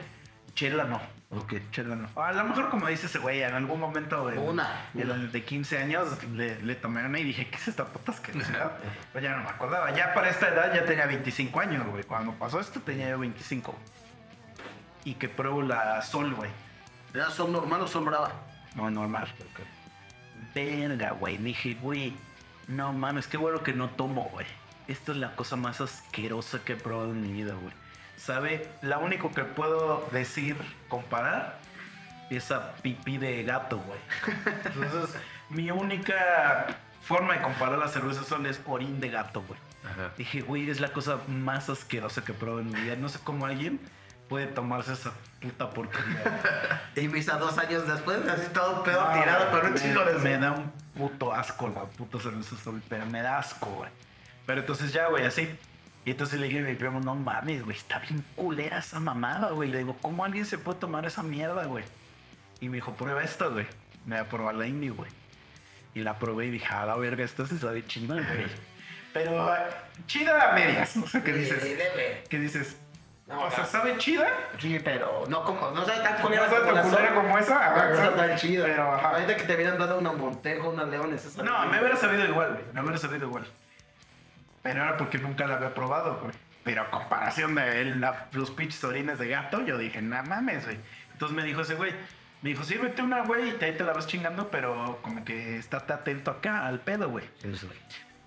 Chela 0.55 0.83
no. 0.83 1.01
Ok, 1.31 1.53
chela 1.71 1.95
no. 1.95 2.07
A 2.21 2.31
lo 2.31 2.43
mejor, 2.43 2.69
como 2.69 2.87
dice 2.87 3.07
ese 3.07 3.17
güey, 3.17 3.41
en 3.41 3.55
algún 3.55 3.79
momento 3.79 4.27
de, 4.27 4.37
Una, 4.37 4.85
de, 4.93 5.03
una. 5.03 5.15
de 5.15 5.43
15 5.43 5.79
años 5.79 6.23
le, 6.25 6.61
le 6.61 6.75
tomé 6.75 7.03
una 7.03 7.17
y 7.17 7.23
dije, 7.23 7.47
¿qué 7.49 7.55
es 7.55 7.69
esta 7.69 7.85
puta 7.85 8.11
asquerosidad? 8.11 8.77
Pues 9.11 9.23
ya 9.23 9.35
no 9.35 9.43
me 9.43 9.49
acordaba. 9.49 9.89
Ya 9.95 10.13
para 10.13 10.29
esta 10.29 10.49
edad 10.49 10.71
ya 10.75 10.85
tenía 10.85 11.07
25 11.07 11.59
años, 11.59 11.87
güey. 11.87 12.03
Cuando 12.03 12.33
pasó 12.33 12.59
esto 12.59 12.79
tenía 12.81 13.09
yo 13.09 13.17
25. 13.17 13.75
Y 15.05 15.15
que 15.15 15.29
pruebo 15.29 15.61
la 15.61 16.01
sol, 16.01 16.33
güey. 16.33 16.49
¿Era 17.13 17.29
son 17.29 17.51
normal 17.51 17.81
o 17.81 17.87
son 17.87 18.05
brava? 18.05 18.31
No, 18.75 18.89
normal. 18.89 19.27
Verga, 20.55 21.11
güey. 21.11 21.37
Dije, 21.37 21.75
güey, 21.81 22.15
no 22.67 22.93
mames, 22.93 23.27
qué 23.27 23.37
bueno 23.37 23.61
que 23.63 23.73
no 23.73 23.89
tomo, 23.89 24.29
güey. 24.31 24.47
Esta 24.87 25.11
es 25.11 25.17
la 25.17 25.35
cosa 25.35 25.55
más 25.55 25.81
asquerosa 25.81 26.59
que 26.63 26.73
he 26.73 26.75
probado 26.75 27.11
en 27.11 27.21
mi 27.21 27.31
vida, 27.31 27.53
güey. 27.53 27.73
¿Sabe? 28.17 28.69
La 28.81 28.99
único 28.99 29.31
que 29.31 29.43
puedo 29.43 30.07
decir, 30.11 30.55
comparar, 30.87 31.59
es 32.29 32.51
a 32.51 32.73
pipí 32.75 33.17
de 33.17 33.43
gato, 33.43 33.79
güey. 33.79 33.99
Entonces, 34.65 35.15
mi 35.49 35.71
única 35.71 36.67
forma 37.01 37.33
de 37.33 37.41
comparar 37.41 37.77
la 37.77 37.87
cerveza 37.87 38.23
sol 38.23 38.45
es 38.45 38.61
orín 38.65 38.99
de 38.99 39.09
gato, 39.09 39.43
güey. 39.43 39.59
Dije, 40.17 40.41
güey, 40.41 40.69
es 40.69 40.79
la 40.79 40.93
cosa 40.93 41.19
más 41.27 41.69
asquerosa 41.69 42.23
que 42.23 42.31
he 42.31 42.35
probado 42.35 42.61
en 42.61 42.71
mi 42.71 42.79
vida. 42.79 42.95
No 42.95 43.09
sé 43.09 43.19
cómo 43.23 43.45
alguien 43.45 43.79
puede 44.33 44.47
tomarse 44.47 44.93
esa 44.93 45.11
puta 45.39 45.69
porquería. 45.69 46.81
Y 46.95 47.07
visa 47.07 47.37
dos 47.37 47.55
años 47.59 47.87
después, 47.87 48.17
así 48.27 48.47
todo 48.51 48.83
pedo 48.83 49.07
tirado 49.13 49.51
con 49.51 49.71
un 49.71 49.77
chingo 49.77 50.03
de 50.03 50.15
Me 50.15 50.39
da 50.39 50.53
un 50.53 50.71
puto 50.97 51.31
asco 51.31 51.69
la 51.69 51.83
puta 51.83 52.19
cerveza 52.19 52.55
Sol, 52.55 52.81
pero 52.89 53.05
me 53.05 53.21
da 53.21 53.37
asco, 53.37 53.67
güey. 53.67 53.91
Pero 54.47 54.61
entonces 54.61 54.91
ya, 54.91 55.07
güey, 55.09 55.23
así. 55.23 55.47
Y 56.03 56.11
entonces 56.11 56.39
le 56.39 56.47
dije 56.47 56.61
a 56.61 56.63
mi 56.63 56.73
primo, 56.73 56.99
no 56.99 57.13
mames, 57.13 57.63
güey, 57.63 57.77
está 57.77 57.99
bien 57.99 58.25
culera 58.35 58.79
esa 58.79 58.99
mamada, 58.99 59.51
güey. 59.51 59.69
Le 59.69 59.77
digo, 59.77 59.95
¿cómo 60.01 60.25
alguien 60.25 60.47
se 60.47 60.57
puede 60.57 60.79
tomar 60.79 61.05
esa 61.05 61.21
mierda, 61.21 61.65
güey? 61.65 61.85
Y 62.59 62.69
me 62.69 62.77
dijo, 62.77 62.91
prueba 62.93 63.23
esto, 63.23 63.51
güey. 63.51 63.67
Me 64.07 64.15
voy 64.15 64.25
a 64.25 64.29
probar 64.29 64.55
la 64.55 64.65
indie, 64.65 64.89
güey. 64.89 65.11
Y 65.93 65.99
la 65.99 66.17
probé 66.17 66.47
y 66.47 66.49
dije, 66.49 66.73
a 66.73 66.87
la 66.87 66.95
verga, 66.95 67.23
esto 67.23 67.45
se 67.45 67.59
sabe 67.59 67.85
chingón, 67.85 68.25
güey. 68.25 68.47
Pero 69.13 69.55
eh, 69.55 69.59
chida 70.07 70.49
a 70.49 70.55
medias, 70.55 70.95
no 70.95 71.05
sé 71.05 71.21
qué 71.21 71.33
dices. 71.33 71.63
¿Qué 72.27 72.39
dices? 72.39 72.77
No, 73.25 73.43
o 73.45 73.49
sea, 73.51 73.59
no. 73.59 73.65
¿sabe 73.65 73.97
chida? 73.97 74.27
Sí, 74.59 74.79
pero 74.83 75.23
no 75.29 75.43
como, 75.45 75.71
no 75.71 75.85
sabe 75.85 76.03
tan 76.03 76.15
No 76.17 76.21
culera 76.23 76.49
sabe 76.49 76.61
como 76.61 76.73
tan 76.73 76.89
culera 76.89 77.15
como 77.15 77.37
esa. 77.37 77.53
No, 77.55 77.61
ajá, 77.61 77.89
no 77.89 77.95
sabe 77.95 78.27
tan 78.27 78.37
chida. 78.37 78.65
Pero, 78.65 78.93
ajá. 78.93 79.09
Ahorita 79.11 79.35
que 79.37 79.43
te 79.43 79.55
hubieran 79.55 79.77
dado 79.79 79.97
una 79.97 80.11
Montejo, 80.11 80.69
unas 80.69 80.87
Leones. 80.89 81.25
esas 81.25 81.43
No, 81.43 81.65
me 81.67 81.79
hubiera 81.79 81.95
sabido 81.95 82.25
igual, 82.25 82.53
güey. 82.53 82.63
Me 82.73 82.81
hubiera 82.81 82.97
sabido 82.97 83.27
igual. 83.27 83.45
Pero 84.61 84.81
era 84.83 84.97
porque 84.97 85.17
nunca 85.19 85.47
la 85.47 85.55
había 85.55 85.73
probado, 85.73 86.19
güey. 86.21 86.33
Pero 86.63 86.81
a 86.83 86.89
comparación 86.91 87.55
de 87.55 87.81
él, 87.81 88.01
la- 88.01 88.27
los 88.31 88.51
pinches 88.51 88.83
orines 88.83 89.19
de 89.19 89.27
gato, 89.29 89.61
yo 89.65 89.77
dije, 89.77 90.01
no 90.01 90.21
mames, 90.23 90.65
güey. 90.65 90.79
Entonces 91.11 91.35
me 91.35 91.43
dijo 91.43 91.61
ese 91.61 91.75
güey, 91.75 91.91
me 92.41 92.49
dijo, 92.49 92.63
sírvete 92.63 93.01
una, 93.01 93.23
güey, 93.23 93.49
y 93.59 93.63
ahí 93.63 93.73
te 93.77 93.83
la 93.83 93.93
vas 93.93 94.07
chingando, 94.07 94.49
pero 94.49 94.99
como 95.01 95.23
que 95.25 95.57
estate 95.57 95.91
atento 95.93 96.31
acá 96.31 96.65
al 96.67 96.79
pedo, 96.79 97.09
güey. 97.09 97.25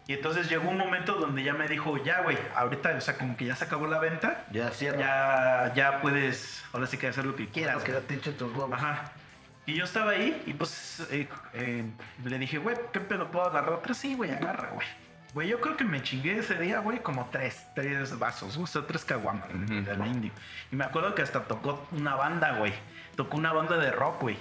Y 0.08 0.12
entonces 0.12 0.48
llegó 0.48 0.68
un 0.70 0.78
momento 0.78 1.14
donde 1.16 1.42
ya 1.42 1.52
me 1.54 1.66
dijo, 1.66 1.96
ya, 2.04 2.20
güey, 2.22 2.38
ahorita, 2.54 2.94
o 2.96 3.00
sea, 3.00 3.18
como 3.18 3.36
que 3.36 3.44
ya 3.44 3.56
se 3.56 3.64
acabó 3.64 3.86
la 3.88 3.98
venta, 3.98 4.44
Ya 4.52 4.70
cierra. 4.70 4.98
ya, 4.98 5.74
ya 5.74 6.00
puedes, 6.00 6.64
ahora 6.72 6.86
sí 6.86 6.96
que 6.96 7.08
hacer 7.08 7.24
lo 7.24 7.34
que 7.34 7.48
quieras. 7.48 7.82
Claro 7.82 7.84
que 7.84 7.92
ya 8.02 8.06
te 8.06 8.14
echo 8.14 8.32
tus 8.34 8.54
huevos. 8.54 8.72
Ajá. 8.72 9.12
Y 9.66 9.74
yo 9.74 9.84
estaba 9.84 10.12
ahí 10.12 10.40
y 10.46 10.52
pues 10.52 11.04
eh, 11.10 11.28
eh, 11.54 11.84
le 12.24 12.38
dije, 12.38 12.58
güey, 12.58 12.76
¿qué 12.92 13.00
pedo 13.00 13.28
puedo 13.32 13.46
agarrar 13.46 13.72
otra? 13.72 13.94
Sí, 13.94 14.14
güey, 14.14 14.30
agarra, 14.30 14.70
güey. 14.70 14.86
Güey, 15.34 15.48
yo 15.48 15.60
creo 15.60 15.76
que 15.76 15.84
me 15.84 16.00
chingué 16.02 16.38
ese 16.38 16.54
día, 16.54 16.78
güey, 16.78 17.00
como 17.00 17.28
tres, 17.32 17.66
tres 17.74 18.16
vasos, 18.16 18.56
o 18.56 18.66
sea, 18.66 18.86
tres 18.86 19.04
caguamas 19.04 19.48
del 19.48 20.06
indio. 20.06 20.30
Y 20.70 20.76
me 20.76 20.84
acuerdo 20.84 21.16
que 21.16 21.22
hasta 21.22 21.42
tocó 21.42 21.84
una 21.90 22.14
banda, 22.14 22.52
güey. 22.58 22.72
Tocó 23.16 23.36
una 23.36 23.52
banda 23.52 23.76
de 23.76 23.90
rock, 23.90 24.22
güey. 24.22 24.36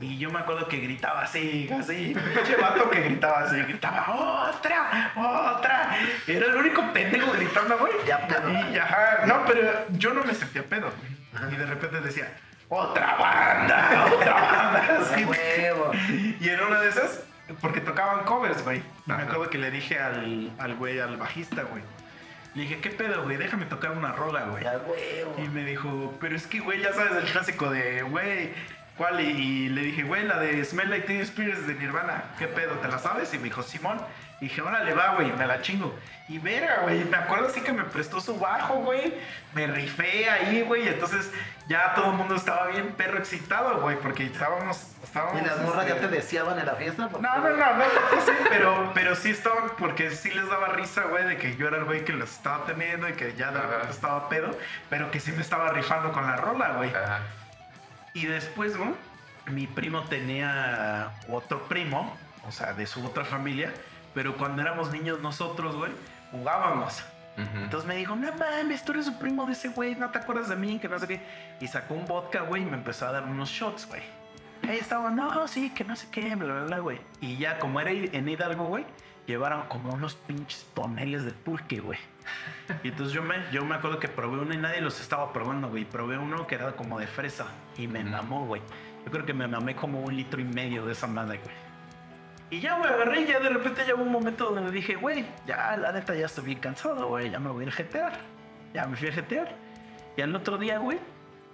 Y 0.00 0.18
yo 0.18 0.30
me 0.30 0.40
acuerdo 0.40 0.68
que 0.68 0.78
gritaba 0.78 1.22
así, 1.22 1.68
así, 1.72 2.14
pinche 2.34 2.56
vato 2.56 2.90
que 2.90 3.00
gritaba 3.00 3.40
así, 3.40 3.56
gritaba, 3.62 4.06
¡otra! 4.08 5.12
¡otra! 5.16 5.96
Era 6.26 6.46
el 6.46 6.56
único 6.56 6.92
pendejo 6.92 7.32
gritando, 7.32 7.78
güey. 7.78 7.92
Ya 8.06 8.26
pedo. 8.26 8.50
Y 8.50 8.78
ajá, 8.78 9.26
no, 9.26 9.44
pero 9.46 9.86
yo 9.90 10.14
no 10.14 10.24
me 10.24 10.34
sentía 10.34 10.62
pedo, 10.64 10.90
güey. 10.90 11.52
Y 11.52 11.56
de 11.56 11.66
repente 11.66 12.00
decía, 12.00 12.32
¡otra 12.68 13.16
banda! 13.16 14.06
¡otra 14.12 14.32
banda! 14.34 14.98
Así, 15.12 15.24
huevo. 15.24 15.92
Y 16.40 16.48
en 16.48 16.60
una 16.60 16.80
de 16.80 16.88
esas, 16.88 17.22
porque 17.60 17.80
tocaban 17.80 18.24
covers, 18.24 18.62
güey. 18.64 18.82
Me 19.06 19.14
acuerdo 19.14 19.50
que 19.50 19.58
le 19.58 19.70
dije 19.70 19.98
al, 19.98 20.52
al 20.58 20.74
güey, 20.74 21.00
al 21.00 21.16
bajista, 21.16 21.62
güey. 21.62 21.82
Le 22.54 22.62
dije, 22.62 22.80
¿qué 22.80 22.90
pedo, 22.90 23.22
güey? 23.24 23.36
Déjame 23.36 23.66
tocar 23.66 23.92
una 23.92 24.12
rola, 24.12 24.46
güey. 24.46 24.64
Y 25.38 25.48
me 25.48 25.64
dijo, 25.64 26.16
pero 26.20 26.34
es 26.34 26.46
que, 26.46 26.60
güey, 26.60 26.80
ya 26.80 26.92
sabes 26.92 27.12
el 27.22 27.30
clásico 27.30 27.70
de, 27.70 28.02
güey, 28.02 28.52
¿cuál? 28.98 29.20
Y, 29.20 29.30
y 29.30 29.68
le 29.70 29.80
dije, 29.80 30.02
güey, 30.02 30.24
la 30.24 30.38
de 30.38 30.62
Smell 30.64 30.90
Like 30.90 31.06
Teen 31.06 31.20
Spirit 31.22 31.54
de 31.54 31.74
Nirvana. 31.74 32.24
¿Qué 32.38 32.48
pedo? 32.48 32.74
¿Te 32.74 32.88
la 32.88 32.98
sabes? 32.98 33.32
Y 33.32 33.38
me 33.38 33.44
dijo, 33.44 33.62
Simón. 33.62 33.98
Y 34.40 34.44
dije, 34.44 34.62
órale, 34.62 34.94
va, 34.94 35.14
güey, 35.14 35.32
me 35.32 35.46
la 35.46 35.60
chingo. 35.62 35.92
Y 36.28 36.38
verga, 36.38 36.82
güey, 36.82 37.04
me 37.04 37.16
acuerdo 37.16 37.48
así 37.48 37.60
que 37.60 37.72
me 37.72 37.82
prestó 37.84 38.20
su 38.20 38.38
bajo, 38.38 38.74
güey. 38.74 39.14
Me 39.54 39.66
rifé 39.66 40.30
ahí, 40.30 40.62
güey. 40.62 40.84
y 40.84 40.88
Entonces 40.88 41.32
ya 41.66 41.94
todo 41.94 42.10
el 42.10 42.16
mundo 42.18 42.36
estaba 42.36 42.68
bien 42.68 42.92
perro 42.92 43.18
excitado, 43.18 43.80
güey, 43.80 43.96
porque 43.98 44.26
estábamos... 44.26 44.92
estábamos 45.02 45.42
¿Y 45.42 45.44
las 45.44 45.60
morras 45.62 45.88
ya 45.88 45.94
este, 45.94 46.06
te 46.06 46.14
deseaban 46.14 46.58
en 46.58 46.66
la 46.66 46.74
fiesta? 46.74 47.08
no, 47.10 47.18
no, 47.18 47.38
no, 47.40 47.50
no, 47.50 47.74
no, 47.78 47.84
sí, 48.24 48.32
pero, 48.48 48.92
pero 48.94 49.16
sí 49.16 49.30
estaban, 49.30 49.70
porque 49.76 50.12
sí 50.12 50.30
les 50.30 50.48
daba 50.48 50.68
risa, 50.68 51.02
güey, 51.04 51.24
de 51.24 51.36
que 51.36 51.56
yo 51.56 51.66
era 51.66 51.78
el 51.78 51.84
güey 51.84 52.04
que 52.04 52.12
los 52.12 52.30
estaba 52.30 52.64
teniendo 52.64 53.08
y 53.08 53.14
que 53.14 53.34
ya 53.34 53.50
de 53.50 53.90
estaba 53.90 54.28
pedo, 54.28 54.56
pero 54.88 55.10
que 55.10 55.18
sí 55.18 55.32
me 55.32 55.42
estaba 55.42 55.70
rifando 55.70 56.12
con 56.12 56.24
la 56.26 56.36
rola, 56.36 56.74
güey. 56.76 56.90
Ajá. 56.94 57.22
Y 58.18 58.26
después, 58.26 58.76
güey, 58.76 58.90
mi 59.46 59.68
primo 59.68 60.02
tenía 60.02 61.12
otro 61.30 61.62
primo, 61.68 62.16
o 62.48 62.50
sea, 62.50 62.72
de 62.72 62.84
su 62.84 63.04
otra 63.06 63.24
familia, 63.24 63.72
pero 64.12 64.36
cuando 64.36 64.60
éramos 64.60 64.90
niños 64.90 65.20
nosotros, 65.20 65.76
güey, 65.76 65.92
jugábamos. 66.32 67.04
Entonces 67.36 67.86
me 67.86 67.94
dijo, 67.94 68.16
no 68.16 68.32
mames, 68.32 68.84
tú 68.84 68.90
eres 68.90 69.06
el 69.06 69.14
primo 69.18 69.46
de 69.46 69.52
ese 69.52 69.68
güey, 69.68 69.94
no 69.94 70.10
te 70.10 70.18
acuerdas 70.18 70.48
de 70.48 70.56
mí, 70.56 70.80
que 70.80 70.88
no 70.88 70.98
sé 70.98 71.06
qué. 71.06 71.20
Y 71.60 71.68
sacó 71.68 71.94
un 71.94 72.06
vodka, 72.06 72.40
güey, 72.40 72.62
y 72.62 72.64
me 72.64 72.76
empezó 72.76 73.06
a 73.06 73.12
dar 73.12 73.22
unos 73.22 73.50
shots, 73.50 73.86
güey. 73.86 74.02
Ahí 74.68 74.78
estaba, 74.78 75.10
no, 75.10 75.46
sí, 75.46 75.70
que 75.70 75.84
no 75.84 75.94
sé 75.94 76.08
qué, 76.10 76.34
bla, 76.34 76.52
bla, 76.52 76.64
bla, 76.64 76.78
güey. 76.80 77.00
Y 77.20 77.36
ya, 77.36 77.60
como 77.60 77.80
era 77.80 77.92
en 77.92 78.28
Hidalgo, 78.28 78.64
güey, 78.64 78.84
llevaron 79.28 79.62
como 79.68 79.92
unos 79.92 80.14
pinches 80.14 80.66
toneles 80.74 81.24
de 81.24 81.32
pulque, 81.32 81.80
güey. 81.80 81.98
Y 82.82 82.88
entonces 82.88 83.14
yo 83.14 83.22
me, 83.22 83.36
yo 83.52 83.64
me 83.64 83.74
acuerdo 83.74 83.98
que 83.98 84.08
probé 84.08 84.38
uno 84.38 84.54
y 84.54 84.56
nadie 84.56 84.80
los 84.80 85.00
estaba 85.00 85.32
probando, 85.32 85.68
güey. 85.68 85.84
Probé 85.84 86.18
uno 86.18 86.46
que 86.46 86.54
era 86.54 86.72
como 86.72 86.98
de 86.98 87.06
fresa 87.06 87.46
y 87.76 87.86
me 87.86 88.02
mamó, 88.02 88.46
güey. 88.46 88.62
Yo 89.04 89.12
creo 89.12 89.24
que 89.24 89.34
me 89.34 89.46
mamé 89.46 89.76
como 89.76 90.00
un 90.00 90.16
litro 90.16 90.40
y 90.40 90.44
medio 90.44 90.84
de 90.84 90.92
esa 90.92 91.06
madre, 91.06 91.40
güey. 91.44 91.54
Y 92.50 92.60
ya, 92.60 92.78
güey, 92.78 92.90
agarré 92.90 93.22
y 93.22 93.26
ya 93.26 93.40
de 93.40 93.50
repente 93.50 93.84
llegó 93.84 94.02
un 94.02 94.10
momento 94.10 94.50
donde 94.50 94.70
dije, 94.70 94.94
güey, 94.94 95.26
ya 95.46 95.76
la 95.76 95.92
neta 95.92 96.14
ya 96.14 96.26
estoy 96.26 96.46
bien 96.46 96.58
cansado, 96.60 97.08
güey, 97.08 97.30
ya 97.30 97.38
me 97.38 97.50
voy 97.50 97.60
a 97.60 97.66
ir 97.66 97.72
a 97.72 97.76
jetear. 97.76 98.12
Ya 98.72 98.86
me 98.86 98.96
fui 98.96 99.08
a 99.08 99.12
jetear. 99.12 99.54
Y 100.16 100.22
al 100.22 100.34
otro 100.34 100.56
día, 100.56 100.78
güey, 100.78 100.98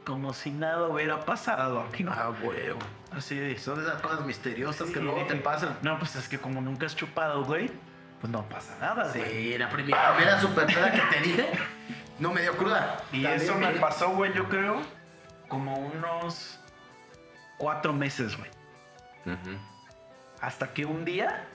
como 0.04 0.32
si 0.34 0.50
nada 0.50 0.88
hubiera 0.88 1.20
pasado. 1.24 1.80
Aquí, 1.80 2.04
Ah, 2.08 2.30
huevo. 2.42 2.78
Así 3.12 3.36
de 3.36 3.56
Son 3.58 3.80
esas 3.80 4.00
cosas 4.02 4.24
misteriosas 4.26 4.90
que 4.90 5.00
luego 5.00 5.24
te 5.26 5.36
pasan. 5.36 5.76
No, 5.82 5.98
pues 5.98 6.16
es 6.16 6.28
que 6.28 6.38
como 6.38 6.60
nunca 6.60 6.86
has 6.86 6.96
chupado, 6.96 7.44
güey, 7.44 7.70
pues 8.20 8.32
no 8.32 8.42
pasa 8.48 8.76
nada, 8.80 9.10
güey. 9.12 9.24
Sí, 9.52 9.58
la 9.58 9.68
primera, 9.70 10.14
primera 10.16 10.40
super 10.40 10.66
peda 10.66 10.90
que 10.92 11.00
te 11.16 11.20
dije, 11.22 11.48
no 12.18 12.32
me 12.32 12.42
dio 12.42 12.56
cruda. 12.56 12.98
Y 13.12 13.22
También 13.22 13.42
eso 13.42 13.54
me 13.56 13.70
me- 13.72 13.80
pasó, 13.80 14.10
güey, 14.10 14.32
yo 14.34 14.48
creo, 14.48 14.80
como 15.48 15.76
unos 15.78 16.58
cuatro 17.58 17.92
meses, 17.92 18.36
güey. 18.36 18.50
Hasta 20.40 20.72
que 20.72 20.84
un 20.84 21.04
día. 21.04 21.46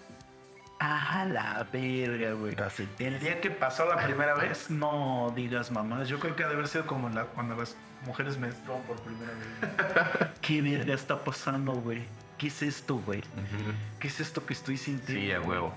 A 0.81 1.25
la 1.25 1.67
verga, 1.73 2.31
güey. 2.33 2.55
El 2.99 3.19
día 3.19 3.41
que 3.41 3.51
pasó 3.51 3.83
la 3.85 3.97
primera 3.97 4.33
vez, 4.35 4.69
no 4.69 5.29
digas 5.35 5.71
mamás. 5.71 6.07
Yo 6.07 6.19
creo 6.21 6.37
que 6.37 6.45
ha 6.45 6.47
de 6.47 6.53
haber 6.53 6.69
sido 6.69 6.85
como 6.87 7.09
la- 7.09 7.25
cuando 7.25 7.55
las 7.57 7.75
mujeres 8.05 8.37
menstruan 8.37 8.81
por 8.83 8.97
primera 9.01 9.31
vez. 9.33 10.29
¿Qué 10.41 10.61
verga 10.61 10.93
está 10.93 11.23
pasando, 11.23 11.73
güey? 11.73 12.03
¿Qué 12.37 12.47
es 12.47 12.61
esto, 12.61 12.97
güey? 13.05 13.21
¿Qué 13.99 14.07
es 14.07 14.19
esto 14.19 14.45
que 14.45 14.53
estoy 14.53 14.77
sintiendo? 14.77 15.25
Sí, 15.25 15.31
a 15.31 15.41
huevo. 15.41 15.73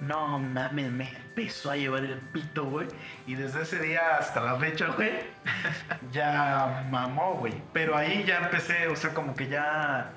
No 0.00 0.38
mames, 0.38 0.90
me 0.90 1.08
empezó 1.08 1.70
a 1.70 1.76
llevar 1.76 2.04
el 2.04 2.18
pito, 2.18 2.64
güey. 2.64 2.88
Y 3.26 3.34
desde 3.34 3.62
ese 3.62 3.80
día 3.80 4.16
hasta 4.18 4.42
la 4.42 4.56
fecha, 4.56 4.88
güey, 4.88 5.12
ya 6.12 6.86
mamó, 6.90 7.34
güey. 7.34 7.54
Pero 7.72 7.96
ahí 7.96 8.24
ya 8.24 8.38
empecé, 8.38 8.88
o 8.88 8.96
sea, 8.96 9.14
como 9.14 9.34
que 9.34 9.48
ya 9.48 10.10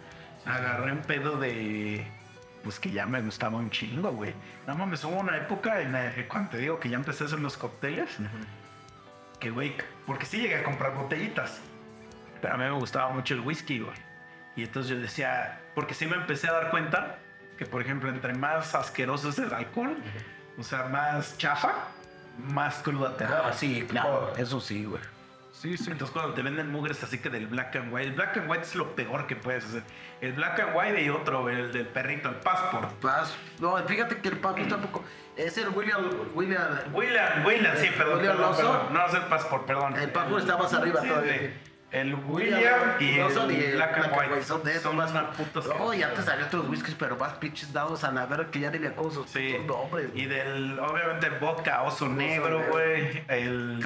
agarré 0.45 0.91
un 0.91 1.01
pedo 1.01 1.38
de. 1.38 2.05
Pues 2.64 2.78
que 2.78 2.91
ya 2.91 3.05
me 3.05 3.22
gustaba 3.22 3.57
un 3.57 3.70
chingo, 3.70 4.12
güey. 4.12 4.34
No 4.68 4.76
mames, 4.76 5.03
hubo 5.05 5.18
una 5.18 5.38
época 5.38 5.82
en 5.82 5.93
la 5.93 6.14
que 6.14 6.28
cuando 6.28 6.51
te 6.51 6.57
digo 6.57 6.80
que 6.80 6.89
ya 6.89 6.97
empecé 6.97 7.24
a 7.24 7.28
hacer 7.28 7.39
los 7.39 7.55
cócteles, 7.55 8.18
que, 9.40 9.50
güey, 9.52 9.76
porque 10.06 10.26
sí 10.26 10.38
llegué 10.38 10.56
a 10.56 10.64
comprar 10.64 10.96
botellitas. 10.96 11.60
Pero 12.42 12.54
a 12.54 12.58
mí 12.58 12.64
me 12.64 12.72
gustaba 12.72 13.10
mucho 13.12 13.34
el 13.34 13.42
whisky, 13.42 13.80
güey. 13.80 13.96
Y 14.56 14.64
entonces 14.64 14.92
yo 14.92 15.00
decía, 15.00 15.62
porque 15.76 15.94
sí 15.94 16.06
me 16.06 16.16
empecé 16.16 16.48
a 16.48 16.54
dar 16.54 16.70
cuenta 16.70 17.18
que, 17.58 17.66
por 17.66 17.82
ejemplo, 17.82 18.10
entre 18.10 18.34
más 18.34 18.76
asqueroso 18.76 19.30
es 19.30 19.40
el 19.40 19.54
alcohol, 19.54 19.98
o 20.58 20.64
sea, 20.64 20.86
más 20.86 21.38
chafa, 21.38 21.74
más 22.38 22.78
cruda 22.80 23.16
te 23.18 23.26
da. 23.26 23.48
Ah, 23.48 23.54
sí, 23.54 23.86
claro. 23.88 24.34
Eso 24.38 24.60
sí, 24.60 24.86
güey. 24.86 25.02
Sí, 25.62 25.76
sí. 25.78 25.91
Entonces 25.91 26.14
cuando 26.14 26.34
te 26.34 26.41
venden 26.41 26.72
mugres 26.72 27.03
así 27.03 27.18
que 27.18 27.30
del 27.30 27.47
black 27.47 27.76
and 27.76 27.93
white, 27.93 28.07
el 28.07 28.14
black 28.14 28.38
and 28.38 28.49
white 28.49 28.64
es 28.64 28.76
lo 28.76 28.95
peor 28.95 29.28
que 29.28 29.36
puedes 29.36 29.66
hacer. 29.66 29.84
El 30.22 30.32
black 30.34 30.57
and 30.62 30.74
white 30.74 31.01
y 31.01 31.10
otro, 31.10 31.49
el 31.49 31.74
del 31.74 31.86
perrito, 31.88 32.30
el 32.30 32.36
passport. 32.36 32.89
Paz. 33.01 33.36
No, 33.60 33.76
fíjate 33.86 34.18
que 34.20 34.30
el 34.30 34.38
Paco 34.38 34.62
tampoco. 34.70 35.03
Es 35.36 35.57
el 35.57 35.68
William. 35.70 36.10
William 36.34 36.66
William, 36.93 37.45
William, 37.45 37.76
sí, 37.76 37.88
perdón. 37.97 38.20
William 38.20 38.38
perdón. 38.38 38.93
No, 38.93 39.05
es 39.05 39.14
el 39.14 39.24
passport, 39.24 39.66
perdón. 39.66 39.97
El 39.97 40.10
passport 40.12 40.41
está 40.43 40.57
más 40.57 40.74
arriba 40.74 41.01
Sí, 41.01 41.07
todavía. 41.10 41.53
El 41.91 42.14
William 42.16 42.62
y 42.99 43.20
el 43.20 43.76
Black 43.76 43.97
and 43.97 44.14
White. 44.18 44.43
Son 44.43 44.64
de 44.64 44.76
esos 44.76 44.93
más. 44.93 45.12
putas 45.36 45.66
No, 45.66 45.93
y 45.93 46.03
antes 46.03 46.28
había 46.30 46.45
otros 46.45 46.70
whiskies, 46.70 46.95
pero 46.97 47.18
más 47.18 47.34
pinches 47.34 47.74
dados 47.74 48.03
a 48.05 48.12
la 48.12 48.26
verga 48.28 48.49
que 48.51 48.60
ya 48.62 48.70
ni 48.72 48.80
me 48.80 48.88
acuerdo 48.88 49.26
Sí. 49.28 49.55
putos 49.57 49.78
nombres. 49.78 50.10
Y 50.14 50.26
del, 50.26 50.80
obviamente, 50.80 51.28
el 51.28 51.39
vodka 51.39 51.82
oso 51.82 52.07
negro, 52.07 52.60
negro. 52.60 52.72
güey. 52.72 53.24
El 53.28 53.80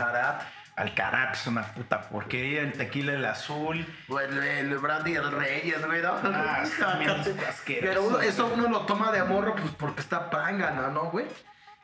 Carat. 0.76 0.90
Alcarat 0.90 1.36
es 1.36 1.48
una 1.48 1.64
puta 1.74 2.02
porquería. 2.02 2.62
El 2.62 2.74
tequila, 2.74 3.14
el 3.14 3.26
azul. 3.26 3.86
O 4.10 4.20
el, 4.20 4.38
el 4.42 4.78
brandy, 4.80 5.16
el 5.16 5.32
reyes, 5.32 5.86
güey, 5.86 6.02
¿no? 6.02 6.14
Ah, 6.24 6.64
Pero 7.68 8.04
uno- 8.04 8.20
eso 8.22 8.52
uno 8.54 8.70
lo 8.70 8.82
toma 8.82 9.12
de 9.12 9.24
morro, 9.24 9.56
pues 9.56 9.72
porque 9.78 10.02
está 10.02 10.30
pángana, 10.30 10.88
¿no, 10.90 11.06
güey? 11.12 11.26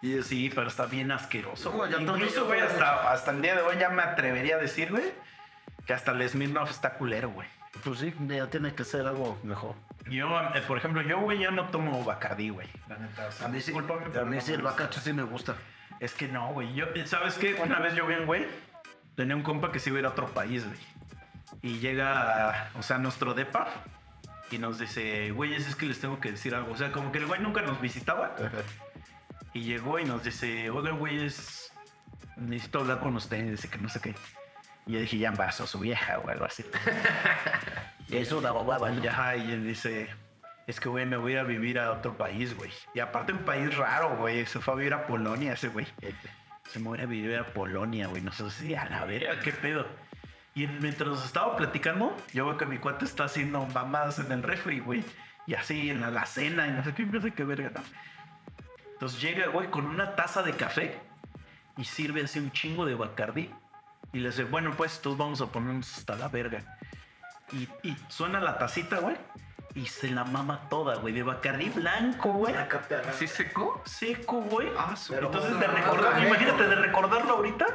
Y 0.01 0.21
Sí, 0.23 0.49
pero 0.53 0.67
está 0.67 0.85
bien 0.85 1.11
asqueroso. 1.11 1.71
Güey, 1.71 1.91
yo 1.91 1.99
Incluso, 1.99 2.45
güey, 2.45 2.61
hasta, 2.61 3.11
hasta 3.11 3.31
el 3.31 3.41
día 3.41 3.55
de 3.55 3.61
hoy 3.61 3.77
ya 3.77 3.89
me 3.89 4.01
atrevería 4.01 4.55
a 4.55 4.59
decir, 4.59 4.89
güey, 4.91 5.11
que 5.85 5.93
hasta 5.93 6.11
el 6.11 6.27
Smirnoff 6.29 6.71
está 6.71 6.93
culero, 6.93 7.29
güey. 7.31 7.47
Pues 7.83 7.99
sí, 7.99 8.13
ya 8.27 8.47
tiene 8.47 8.73
que 8.73 8.83
ser 8.85 9.05
algo 9.05 9.37
mejor. 9.43 9.75
Yo, 10.09 10.27
eh, 10.55 10.61
por 10.67 10.77
ejemplo, 10.77 11.01
yo, 11.01 11.19
güey, 11.19 11.39
ya 11.39 11.51
no 11.51 11.69
tomo 11.69 12.03
Bacardí, 12.03 12.49
güey. 12.49 12.67
La 12.87 12.97
neta, 12.97 13.27
o 13.27 13.31
sea, 13.31 13.45
A 13.47 13.49
mí 13.49 13.59
sí, 13.61 13.73
a 13.73 14.23
mí 14.25 14.41
sí 14.41 14.53
el 14.53 14.61
bacacho 14.61 15.01
sí 15.01 15.11
me 15.13 15.23
gusta. 15.23 15.55
Es 15.99 16.13
que 16.13 16.27
no, 16.29 16.53
güey. 16.53 16.73
Yo, 16.73 16.85
¿sabes 17.05 17.35
qué? 17.35 17.55
Una 17.55 17.79
vez 17.79 17.93
yo 17.93 18.07
vi 18.07 18.15
un 18.15 18.25
güey, 18.25 18.47
tenía 19.15 19.35
un 19.35 19.43
compa 19.43 19.71
que 19.71 19.79
se 19.79 19.89
iba 19.89 19.97
a 19.97 19.99
ir 20.01 20.05
a 20.05 20.09
otro 20.09 20.27
país, 20.33 20.65
güey. 20.65 20.77
Y 21.61 21.79
llega, 21.79 22.71
o 22.75 22.83
sea, 22.83 22.97
nuestro 22.97 23.33
depa 23.33 23.67
y 24.51 24.57
nos 24.57 24.79
dice, 24.79 25.31
güey, 25.31 25.53
es 25.53 25.75
que 25.75 25.85
les 25.85 25.99
tengo 25.99 26.19
que 26.19 26.31
decir 26.31 26.55
algo. 26.55 26.71
O 26.71 26.77
sea, 26.77 26.91
como 26.91 27.11
que 27.11 27.17
el 27.19 27.25
güey 27.25 27.41
nunca 27.41 27.61
nos 27.61 27.81
visitaba. 27.81 28.35
Y 29.53 29.61
llegó 29.61 29.99
y 29.99 30.05
nos 30.05 30.23
dice, 30.23 30.69
oigan, 30.69 30.99
güey, 30.99 31.25
es... 31.25 31.71
necesito 32.37 32.79
hablar 32.79 32.99
con 32.99 33.15
ustedes, 33.15 33.51
dice 33.51 33.67
que 33.67 33.77
no 33.77 33.89
sé 33.89 33.99
qué. 33.99 34.15
Y 34.85 34.93
yo 34.93 34.99
dije, 35.01 35.17
ya 35.17 35.29
embarazó 35.29 35.65
a 35.65 35.67
su 35.67 35.79
vieja 35.79 36.19
o 36.19 36.29
algo 36.29 36.45
así. 36.45 36.65
Y 38.07 38.17
eso 38.17 38.41
da 38.41 38.51
bababa, 38.51 38.89
¿no? 38.89 39.03
Y, 39.03 39.07
ajá, 39.07 39.35
y 39.35 39.51
él 39.51 39.63
dice, 39.63 40.09
es 40.65 40.79
que, 40.79 40.89
güey, 40.89 41.05
me 41.05 41.17
voy 41.17 41.33
a 41.33 41.35
ir 41.35 41.39
a 41.39 41.43
vivir 41.43 41.77
a 41.77 41.91
otro 41.91 42.17
país, 42.17 42.55
güey. 42.55 42.71
Y 42.95 42.99
aparte 42.99 43.33
un 43.33 43.45
país 43.45 43.75
raro, 43.75 44.17
güey. 44.17 44.45
Se 44.45 44.59
fue 44.59 44.73
a 44.73 44.77
vivir 44.77 44.93
a 44.93 45.05
Polonia 45.05 45.53
ese 45.53 45.67
güey. 45.67 45.85
Se 46.71 46.79
me 46.79 46.85
voy 46.85 46.99
a 46.99 47.01
ir 47.01 47.07
a 47.07 47.09
vivir 47.09 47.37
a 47.37 47.45
Polonia, 47.45 48.07
güey. 48.07 48.21
No 48.21 48.31
sé 48.31 48.49
si 48.51 48.75
a 48.75 48.85
la 48.85 49.05
verga, 49.05 49.39
qué 49.39 49.51
pedo. 49.51 49.85
Y 50.55 50.67
mientras 50.67 51.09
nos 51.09 51.25
estaba 51.25 51.55
platicando, 51.57 52.15
yo 52.33 52.45
veo 52.45 52.57
que 52.57 52.65
mi 52.65 52.77
cuate 52.77 53.05
está 53.05 53.25
haciendo 53.25 53.65
mamadas 53.67 54.19
en 54.19 54.31
el 54.31 54.43
refri, 54.43 54.79
güey. 54.79 55.03
Y 55.47 55.55
así 55.55 55.89
en 55.89 56.01
la, 56.01 56.11
la 56.11 56.25
cena 56.25 56.67
y 56.67 56.71
no 56.71 56.83
sé 56.83 56.93
qué, 56.93 57.05
no 57.05 57.21
sé 57.21 57.31
qué 57.31 57.43
verga, 57.43 57.71
¿no? 57.73 57.81
Entonces 58.93 59.21
llega, 59.21 59.47
güey, 59.47 59.69
con 59.71 59.85
una 59.85 60.15
taza 60.15 60.43
de 60.43 60.53
café 60.53 60.99
y 61.77 61.85
sirve 61.85 62.23
así 62.23 62.37
un 62.37 62.51
chingo 62.51 62.85
de 62.85 62.95
Bacardí. 62.95 63.49
Y 64.11 64.19
le 64.19 64.29
dice, 64.29 64.43
bueno, 64.43 64.73
pues 64.75 65.01
todos 65.01 65.17
vamos 65.17 65.39
a 65.41 65.47
ponernos 65.47 65.97
hasta 65.97 66.15
la 66.15 66.27
verga. 66.27 66.77
Y, 67.51 67.67
y 67.87 67.95
suena 68.09 68.39
la 68.39 68.57
tacita, 68.57 68.99
güey. 68.99 69.15
Y 69.75 69.85
se 69.85 70.09
la 70.09 70.23
mama 70.23 70.61
toda, 70.69 70.95
güey. 70.95 71.13
De 71.13 71.23
Bacardí 71.23 71.69
blanco, 71.69 72.31
güey. 72.33 72.53
¿Así 73.07 73.27
secó? 73.27 73.81
Seco, 73.85 74.41
güey. 74.41 74.69
Ah, 74.77 74.95
Entonces, 75.09 75.59
de 75.59 75.67
recordar, 75.67 76.25
imagínate, 76.25 76.67
de 76.67 76.75
recordarlo 76.75 77.33
ahorita, 77.35 77.65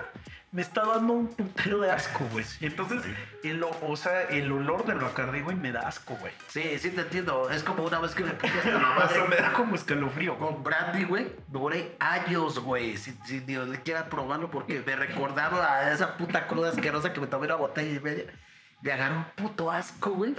me 0.50 0.62
está 0.62 0.84
dando 0.84 1.12
un 1.12 1.28
putero 1.28 1.80
de 1.80 1.90
asco, 1.92 2.24
güey. 2.32 2.44
Entonces, 2.60 3.02
el, 3.44 3.62
o- 3.64 3.96
sea, 3.96 4.22
el 4.22 4.50
olor 4.52 4.84
del 4.86 4.98
Bacardí, 4.98 5.40
güey, 5.40 5.56
me 5.56 5.70
da 5.72 5.80
asco, 5.88 6.14
güey. 6.16 6.32
Sí, 6.48 6.78
sí 6.78 6.90
te 6.90 7.02
entiendo. 7.02 7.48
Es 7.50 7.62
como 7.62 7.84
una 7.84 8.00
vez 8.00 8.14
que 8.14 8.24
me 8.24 8.32
puse 8.32 8.52
hasta 8.58 8.70
la 8.72 9.08
sea, 9.08 9.20
me 9.22 9.28
madre 9.28 9.42
da 9.42 9.52
como 9.52 9.74
escalofrío. 9.76 10.36
con 10.38 10.62
brandy, 10.64 11.04
güey. 11.04 11.32
Duré 11.48 11.96
años, 12.00 12.58
güey, 12.58 12.96
sin, 12.96 13.16
sin 13.24 13.46
ni 13.46 13.76
siquiera 13.76 14.06
probarlo 14.08 14.50
porque 14.50 14.82
me 14.84 14.96
recordaron 14.96 15.60
a 15.64 15.90
esa 15.92 16.16
puta 16.16 16.46
cruda 16.48 16.70
asquerosa 16.70 17.12
que 17.12 17.20
me 17.20 17.26
tomé 17.28 17.46
una 17.46 17.54
botella 17.56 17.96
y 17.96 18.00
media. 18.00 18.24
Me 18.82 18.92
agarró 18.92 19.16
un 19.16 19.24
puto 19.36 19.70
asco, 19.70 20.10
güey. 20.10 20.34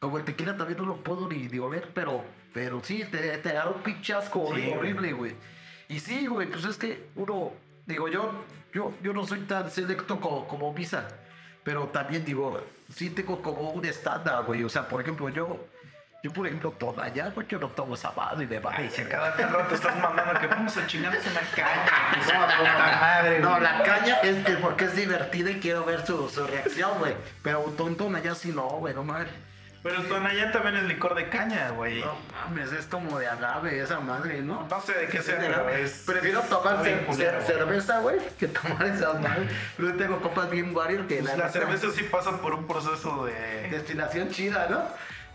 Como 0.00 0.18
el 0.18 0.24
tequila 0.24 0.56
también 0.56 0.78
no 0.78 0.86
lo 0.86 0.96
puedo 0.96 1.28
ni, 1.28 1.48
ni 1.48 1.58
oler, 1.58 1.90
pero, 1.92 2.24
pero 2.54 2.80
sí, 2.84 3.04
te, 3.10 3.38
te 3.38 3.50
agarró 3.50 3.74
un 3.74 3.82
pinche 3.82 4.14
asco 4.14 4.52
Sí, 4.54 4.72
horrible, 4.76 5.12
güey. 5.12 5.34
Y 5.88 5.98
sí, 6.00 6.26
güey, 6.26 6.46
pues 6.48 6.64
es 6.64 6.76
que 6.76 7.08
uno, 7.16 7.52
digo, 7.86 8.08
yo, 8.08 8.30
yo, 8.72 8.92
yo 9.02 9.12
no 9.12 9.26
soy 9.26 9.40
tan 9.40 9.70
selecto 9.70 10.20
como, 10.20 10.46
como 10.46 10.72
Misa, 10.72 11.08
pero 11.64 11.86
también 11.88 12.24
digo, 12.24 12.62
sí 12.94 13.10
tengo 13.10 13.42
como 13.42 13.70
un 13.70 13.84
estándar, 13.84 14.44
güey. 14.44 14.62
O 14.62 14.68
sea, 14.68 14.86
por 14.86 15.00
ejemplo, 15.00 15.28
yo, 15.30 15.66
yo 16.22 16.32
por 16.32 16.46
ejemplo, 16.46 16.70
toda 16.78 17.08
ya, 17.08 17.30
güey, 17.30 17.46
yo 17.48 17.58
no 17.58 17.68
tomo 17.68 17.94
esa 17.94 18.12
madre 18.12 18.46
de 18.46 18.56
Ay, 18.58 18.62
madre. 18.62 18.90
si 18.90 19.02
cada 19.04 19.30
rato 19.34 19.74
estás 19.74 20.00
mandando 20.00 20.38
que 20.38 20.46
vamos 20.46 20.76
a 20.76 20.86
chingarnos 20.86 21.26
una 21.26 21.40
caña. 21.40 21.86
No, 22.26 22.46
no, 22.46 22.64
madre, 23.00 23.40
no, 23.40 23.58
la 23.58 23.82
caña 23.82 24.16
es 24.22 24.44
que 24.44 24.52
porque 24.54 24.84
es 24.84 24.94
divertida 24.94 25.50
y 25.50 25.58
quiero 25.58 25.84
ver 25.84 26.06
su, 26.06 26.28
su 26.28 26.46
reacción, 26.46 26.98
güey. 26.98 27.14
Pero 27.42 27.60
tontona 27.76 28.20
ya 28.20 28.34
sí 28.34 28.52
no, 28.52 28.68
güey, 28.68 28.94
no 28.94 29.02
mames. 29.02 29.28
Pero 29.82 30.02
Tonayán 30.02 30.50
también 30.52 30.76
es 30.76 30.84
licor 30.84 31.14
de 31.14 31.28
caña, 31.28 31.70
güey. 31.70 32.00
No 32.00 32.16
mames, 32.32 32.72
es 32.72 32.86
como 32.86 33.18
de 33.18 33.28
agave 33.28 33.80
esa 33.80 34.00
madre, 34.00 34.42
¿no? 34.42 34.66
No 34.68 34.80
sé 34.80 34.92
de 34.92 35.06
qué 35.06 35.22
sea, 35.22 35.38
pero 35.38 35.68
es... 35.70 36.02
Prefiero 36.04 36.40
tomar 36.42 36.74
está 36.74 36.82
bien 36.82 36.98
cer- 37.00 37.06
culero, 37.06 37.38
cer- 37.40 37.44
güey. 37.44 37.56
cerveza, 37.58 37.98
güey, 38.00 38.18
que 38.38 38.48
tomar 38.48 38.86
esas 38.86 39.20
madres. 39.20 39.50
Luego 39.78 39.96
tengo 39.96 40.20
copas 40.20 40.50
bien 40.50 40.74
warrior 40.76 41.06
que 41.06 41.18
Pues 41.18 41.30
la 41.36 41.44
las 41.44 41.52
cervezas 41.52 41.94
sí 41.94 42.02
pasan 42.04 42.38
por 42.38 42.54
un 42.54 42.66
proceso 42.66 43.24
de... 43.26 43.68
destilación 43.70 44.30
chida, 44.30 44.66
¿no? 44.68 44.82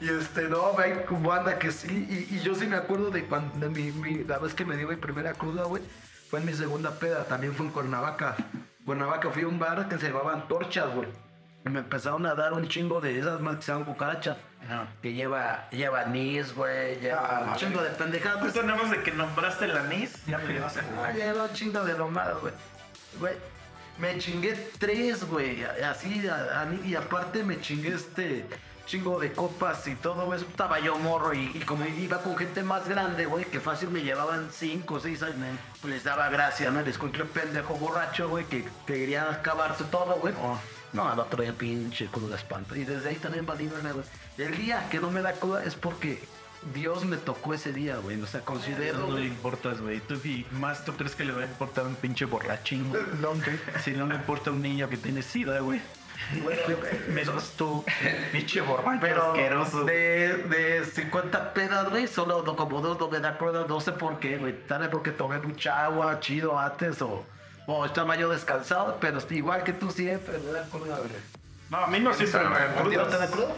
Y 0.01 0.09
este, 0.09 0.43
no, 0.49 0.77
hay 0.77 1.03
como 1.07 1.31
anda 1.31 1.57
que 1.57 1.71
sí. 1.71 2.05
Y, 2.09 2.35
y 2.35 2.39
yo 2.41 2.53
sí 2.55 2.67
me 2.67 2.75
acuerdo 2.75 3.11
de 3.11 3.23
cuando 3.25 3.57
de 3.57 3.69
mi, 3.69 3.91
mi- 3.93 4.25
la 4.25 4.39
vez 4.39 4.53
que 4.53 4.65
me 4.65 4.75
dio 4.75 4.87
mi 4.89 4.97
primera 4.97 5.33
cruda, 5.33 5.63
güey. 5.63 5.81
Fue 6.29 6.39
en 6.41 6.45
mi 6.47 6.53
segunda 6.53 6.91
peda, 6.99 7.23
también 7.25 7.53
fue 7.55 7.65
en 7.67 7.71
Cuernavaca. 7.71 8.35
Cuernavaca 8.85 9.29
fui 9.29 9.43
a 9.43 9.47
un 9.47 9.57
bar 9.59 9.87
que 9.87 9.97
se 9.97 10.07
llamaban 10.09 10.47
Torchas, 10.49 10.93
güey. 10.93 11.07
Y 11.65 11.69
me 11.69 11.79
empezaron 11.79 12.25
a 12.25 12.35
dar 12.35 12.53
un 12.53 12.67
chingo 12.67 12.99
de 12.99 13.17
esas 13.19 13.39
más 13.39 13.55
que 13.57 13.61
se 13.63 13.71
llaman 13.71 13.85
cucarachas. 13.85 14.37
Ajá. 14.65 14.87
Que 15.01 15.13
lleva, 15.13 15.69
lleva 15.71 16.01
anís, 16.01 16.53
güey, 16.53 16.99
lleva 16.99 17.21
Ah, 17.39 17.45
un 17.51 17.55
chingo 17.55 17.81
de 17.81 17.89
pendejadas. 17.91 18.39
Pues 18.39 18.53
tenemos 18.53 18.89
de 18.91 19.01
que 19.03 19.11
nombraste 19.11 19.65
el 19.65 19.77
anís, 19.77 20.25
ya 20.25 20.37
me 20.39 20.53
llevas 20.53 20.77
Ah, 20.77 21.11
lleva 21.11 21.43
un 21.43 21.53
chingo 21.53 21.83
de 21.83 21.93
nomás, 21.97 22.33
güey. 22.41 22.53
Güey, 23.19 23.33
me 23.99 24.17
chingué 24.17 24.53
tres, 24.79 25.23
güey. 25.25 25.63
Así, 25.63 26.27
a- 26.27 26.61
a- 26.63 26.73
y 26.85 26.95
aparte 26.95 27.43
me 27.43 27.59
chingué 27.61 27.89
este 27.93 28.45
chingo 28.85 29.17
de 29.19 29.31
copas 29.31 29.87
y 29.87 29.95
todo, 29.95 30.25
güey. 30.25 30.41
Estaba 30.41 30.79
yo 30.79 30.97
morro 30.97 31.33
y, 31.33 31.51
y 31.53 31.59
como 31.61 31.85
iba 31.85 32.17
con 32.21 32.35
gente 32.35 32.63
más 32.63 32.87
grande, 32.89 33.25
güey, 33.25 33.45
que 33.45 33.59
fácil 33.61 33.89
me 33.89 34.01
llevaban 34.01 34.49
cinco, 34.51 34.99
seis 34.99 35.23
años, 35.23 35.37
pues 35.81 35.93
les 35.93 36.03
daba 36.03 36.27
gracia, 36.29 36.71
¿no? 36.71 36.81
Les 36.81 36.95
encontré 36.95 37.23
un 37.23 37.29
pendejo 37.29 37.75
borracho, 37.75 38.27
güey, 38.27 38.43
que, 38.45 38.63
que 38.85 38.93
quería 38.93 39.29
acabarse 39.29 39.83
todo, 39.85 40.15
güey. 40.15 40.33
No, 40.93 41.09
al 41.09 41.19
otro 41.19 41.41
día 41.41 41.53
pinche 41.53 42.07
cruda 42.07 42.35
espanto. 42.35 42.75
Y 42.75 42.83
desde 42.85 43.09
ahí 43.09 43.15
también 43.15 43.45
valí 43.45 43.67
verga, 43.67 43.91
güey. 43.91 44.05
El 44.37 44.55
día 44.57 44.87
que 44.89 44.99
no 44.99 45.09
me 45.11 45.21
da 45.21 45.33
cruda 45.33 45.63
es 45.63 45.75
porque 45.75 46.21
Dios 46.73 47.03
me 47.05 47.17
tocó 47.17 47.53
ese 47.53 47.73
día, 47.73 47.97
güey. 47.97 48.21
O 48.21 48.27
sea, 48.27 48.41
considero... 48.41 48.99
No 48.99 49.17
le 49.17 49.25
importas, 49.25 49.81
güey. 49.81 49.99
Tú, 50.01 50.13
y 50.23 50.45
más 50.51 50.85
tú 50.85 50.93
crees 50.93 51.15
que 51.15 51.25
le 51.25 51.33
va 51.33 51.41
a 51.41 51.45
importar 51.45 51.85
a 51.85 51.87
un 51.87 51.95
pinche 51.95 52.25
borrachín, 52.25 52.89
güey? 52.89 53.01
Si 53.83 53.91
no 53.91 54.05
le 54.07 54.15
importa 54.15 54.49
a 54.51 54.53
un 54.53 54.61
niño 54.61 54.87
que 54.87 54.97
tiene 54.97 55.21
sida, 55.23 55.59
güey. 55.59 55.81
Menos 57.09 57.51
tú, 57.57 57.83
pinche 58.31 58.61
borracho 58.61 58.99
Pero 59.01 59.31
asqueroso. 59.31 59.83
de, 59.83 60.37
de 60.49 60.85
50 60.85 61.53
pedas, 61.53 61.89
güey, 61.89 62.07
solo 62.07 62.43
no- 62.43 62.55
como 62.55 62.79
dos 62.81 62.97
no 62.99 63.09
me 63.09 63.19
da 63.19 63.37
cruda, 63.37 63.65
no 63.67 63.81
sé 63.81 63.91
por 63.91 64.19
qué, 64.19 64.37
güey. 64.37 64.53
Tal 64.67 64.81
vez 64.81 64.89
porque 64.89 65.11
tomé 65.11 65.39
mucha 65.39 65.83
agua 65.85 66.19
chido 66.21 66.57
antes 66.57 67.01
o, 67.01 67.25
o 67.67 67.85
estaba 67.85 68.15
yo 68.15 68.29
descansado, 68.29 68.97
pero 68.99 69.17
estoy 69.19 69.37
igual 69.37 69.63
que 69.63 69.73
tú 69.73 69.89
siempre 69.91 70.37
me 70.39 70.51
da 70.51 70.63
cruda, 70.69 70.97
güey. 70.97 71.09
No, 71.69 71.77
a 71.77 71.87
mí 71.87 71.99
no 71.99 72.13
siempre 72.13 72.43
me 72.47 72.55
da 72.59 72.79
¿A 72.79 72.83
ti 72.89 72.95
no 72.95 73.03
te 73.05 73.17
da 73.17 73.27
cruda? 73.27 73.53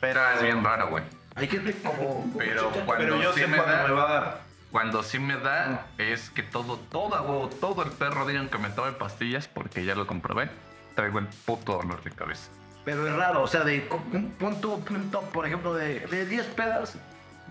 Pero 0.00 0.20
es 0.30 0.42
bien 0.42 0.64
raro, 0.64 0.88
güey. 0.88 1.04
Hay 1.36 1.46
gente 1.48 1.72
como... 1.82 2.32
Pero 2.36 2.70
cuando 2.70 2.94
Pero 2.96 3.22
yo 3.22 3.32
sí 3.32 3.40
sé 3.40 3.46
me 3.46 3.56
da, 3.58 3.84
me 3.86 3.92
va 3.92 4.08
a 4.08 4.12
dar. 4.12 4.40
cuando 4.72 5.02
sí 5.02 5.18
me 5.18 5.36
da, 5.38 5.86
es 5.98 6.30
que 6.30 6.42
todo, 6.42 6.76
todo, 6.90 7.22
güey, 7.22 7.60
todo 7.60 7.82
el 7.84 7.90
perro 7.90 8.26
digan 8.26 8.48
que 8.48 8.58
me 8.58 8.70
tome 8.70 8.92
pastillas 8.92 9.46
porque 9.46 9.84
ya 9.84 9.94
lo 9.94 10.06
comprobé. 10.06 10.50
Traigo 10.96 11.18
el 11.20 11.26
puto 11.26 11.74
dolor 11.74 12.02
de 12.02 12.10
cabeza. 12.10 12.50
Pero 12.84 13.06
es 13.06 13.14
raro, 13.14 13.42
o 13.42 13.46
sea, 13.46 13.60
de 13.62 13.86
un 14.12 14.30
punto, 14.32 14.78
punto, 14.80 15.20
por 15.20 15.46
ejemplo, 15.46 15.74
de, 15.74 16.00
de 16.00 16.26
10 16.26 16.46
pedas, 16.46 16.96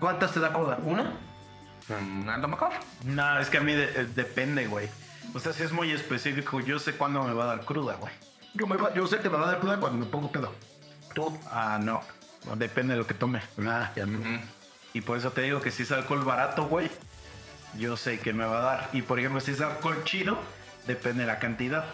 ¿cuántas 0.00 0.32
te 0.32 0.40
da 0.40 0.52
cruda? 0.52 0.78
¿Una? 0.82 1.14
Mm, 1.88 2.28
A 2.28 2.36
lo 2.36 2.48
mejor. 2.48 2.70
No, 3.04 3.38
es 3.38 3.48
que 3.48 3.58
a 3.58 3.60
mí 3.60 3.72
de- 3.72 3.84
eh, 4.02 4.06
depende, 4.14 4.66
güey. 4.66 4.88
O 5.34 5.38
sea, 5.38 5.52
si 5.52 5.62
es 5.62 5.72
muy 5.72 5.90
específico, 5.92 6.60
yo 6.60 6.78
sé 6.78 6.94
cuándo 6.94 7.22
me 7.22 7.32
va 7.34 7.44
a 7.44 7.46
dar 7.56 7.64
cruda, 7.64 7.94
güey. 7.96 8.12
Yo, 8.54 8.66
me 8.66 8.76
va- 8.76 8.92
yo 8.94 9.06
sé 9.06 9.18
que 9.20 9.30
me 9.30 9.36
va 9.36 9.44
a 9.48 9.52
dar 9.52 9.60
cruda 9.60 9.78
cuando 9.78 9.98
me 10.04 10.06
pongo 10.10 10.30
pedo. 10.32 10.52
Tú. 11.14 11.38
Ah, 11.50 11.78
no. 11.80 12.02
Depende 12.56 12.94
de 12.94 12.98
lo 13.00 13.06
que 13.06 13.14
tome. 13.14 13.40
Ah, 13.66 13.92
ya 13.94 14.06
no. 14.06 14.18
Y 14.92 15.02
por 15.02 15.18
eso 15.18 15.30
te 15.30 15.42
digo 15.42 15.60
que 15.60 15.70
si 15.70 15.82
es 15.84 15.92
alcohol 15.92 16.24
barato, 16.24 16.64
güey, 16.66 16.90
yo 17.78 17.96
sé 17.96 18.18
que 18.18 18.32
me 18.32 18.44
va 18.44 18.58
a 18.58 18.62
dar. 18.62 18.90
Y 18.92 19.02
por 19.02 19.18
ejemplo, 19.20 19.40
si 19.40 19.52
es 19.52 19.60
alcohol 19.60 20.02
chido, 20.04 20.38
depende 20.86 21.20
de 21.22 21.26
la 21.28 21.38
cantidad. 21.38 21.84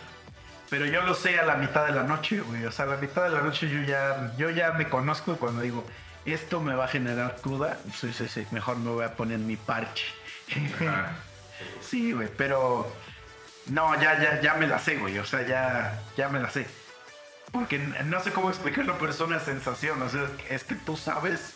Pero 0.70 0.86
yo 0.86 1.02
lo 1.02 1.14
sé 1.14 1.38
a 1.38 1.44
la 1.44 1.56
mitad 1.56 1.86
de 1.86 1.92
la 1.92 2.04
noche, 2.04 2.40
güey. 2.40 2.64
O 2.64 2.72
sea, 2.72 2.86
a 2.86 2.88
la 2.88 2.96
mitad 2.96 3.24
de 3.24 3.30
la 3.30 3.42
noche 3.42 3.68
yo 3.68 3.82
ya, 3.82 4.32
yo 4.38 4.50
ya 4.50 4.72
me 4.72 4.88
conozco 4.88 5.32
y 5.32 5.36
cuando 5.36 5.60
digo, 5.62 5.84
esto 6.24 6.60
me 6.60 6.74
va 6.74 6.86
a 6.86 6.88
generar 6.88 7.36
cruda, 7.42 7.78
sí, 7.94 8.12
sí, 8.12 8.26
sí, 8.28 8.46
mejor 8.50 8.76
me 8.78 8.90
voy 8.90 9.04
a 9.04 9.14
poner 9.14 9.38
mi 9.38 9.56
parche. 9.56 10.06
Sí, 11.80 12.12
güey, 12.12 12.28
pero 12.36 12.90
no, 13.68 14.00
ya, 14.00 14.20
ya, 14.20 14.40
ya 14.40 14.54
me 14.54 14.66
la 14.66 14.78
sé, 14.78 14.96
güey. 14.96 15.18
O 15.18 15.24
sea, 15.26 15.42
ya, 15.46 16.00
ya 16.16 16.28
me 16.28 16.40
la 16.40 16.50
sé. 16.50 16.66
Porque 17.52 17.78
no 17.78 18.20
sé 18.20 18.32
cómo 18.32 18.48
explicarlo, 18.50 18.96
pero 18.98 19.12
es 19.12 19.20
una 19.20 19.40
sensación. 19.40 20.02
O 20.02 20.08
sea, 20.08 20.26
es 20.50 20.64
que 20.64 20.74
tú 20.74 20.96
sabes 20.96 21.54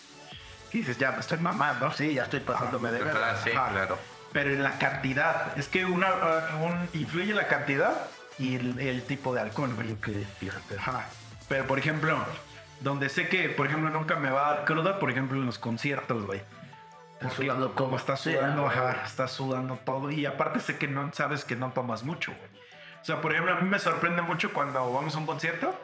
y 0.72 0.78
dices, 0.78 0.98
ya 0.98 1.12
me 1.12 1.20
estoy 1.20 1.38
mamando. 1.38 1.92
Sí, 1.92 2.14
ya 2.14 2.24
estoy 2.24 2.40
pasándome 2.40 2.90
de 2.92 3.02
verga. 3.02 3.32
Ah, 3.32 3.40
sí, 3.42 3.50
Ajá. 3.50 3.70
claro. 3.70 3.98
Pero 4.32 4.50
en 4.50 4.62
la 4.62 4.78
cantidad, 4.78 5.58
es 5.58 5.66
que 5.68 5.84
una, 5.84 6.08
uh, 6.10 6.64
un- 6.66 6.88
influye 6.94 7.34
la 7.34 7.48
cantidad 7.48 7.92
y 8.38 8.54
el, 8.56 8.78
el 8.78 9.02
tipo 9.02 9.34
de 9.34 9.40
alcohol, 9.40 9.74
güey. 9.74 9.96
Que, 9.96 10.24
fíjate. 10.38 10.76
Ajá. 10.78 11.06
Pero 11.48 11.66
por 11.66 11.78
ejemplo, 11.80 12.16
donde 12.80 13.08
sé 13.08 13.28
que, 13.28 13.48
por 13.48 13.66
ejemplo, 13.66 13.90
nunca 13.90 14.14
me 14.16 14.30
va 14.30 14.48
a 14.48 14.54
dar 14.54 14.64
cruda, 14.64 15.00
por 15.00 15.10
ejemplo, 15.10 15.36
en 15.36 15.46
los 15.46 15.58
conciertos, 15.58 16.24
güey. 16.26 16.40
Porque 17.20 17.36
sudando 17.36 17.70
todo. 17.70 17.96
estás 17.96 18.20
Sí, 18.20 18.32
sudando, 18.32 18.66
ajá, 18.66 19.02
estás 19.04 19.30
sudando 19.32 19.78
todo. 19.84 20.10
Y 20.10 20.26
aparte 20.26 20.60
sé 20.60 20.78
que 20.78 20.88
no 20.88 21.12
sabes 21.12 21.44
que 21.44 21.56
no 21.56 21.72
tomas 21.72 22.02
mucho, 22.02 22.32
güey. 22.32 22.50
O 23.00 23.04
sea, 23.04 23.20
por 23.20 23.32
ejemplo, 23.32 23.54
a 23.54 23.60
mí 23.60 23.68
me 23.68 23.78
sorprende 23.78 24.22
mucho 24.22 24.52
cuando 24.52 24.92
vamos 24.92 25.14
a 25.14 25.18
un 25.18 25.26
concierto 25.26 25.74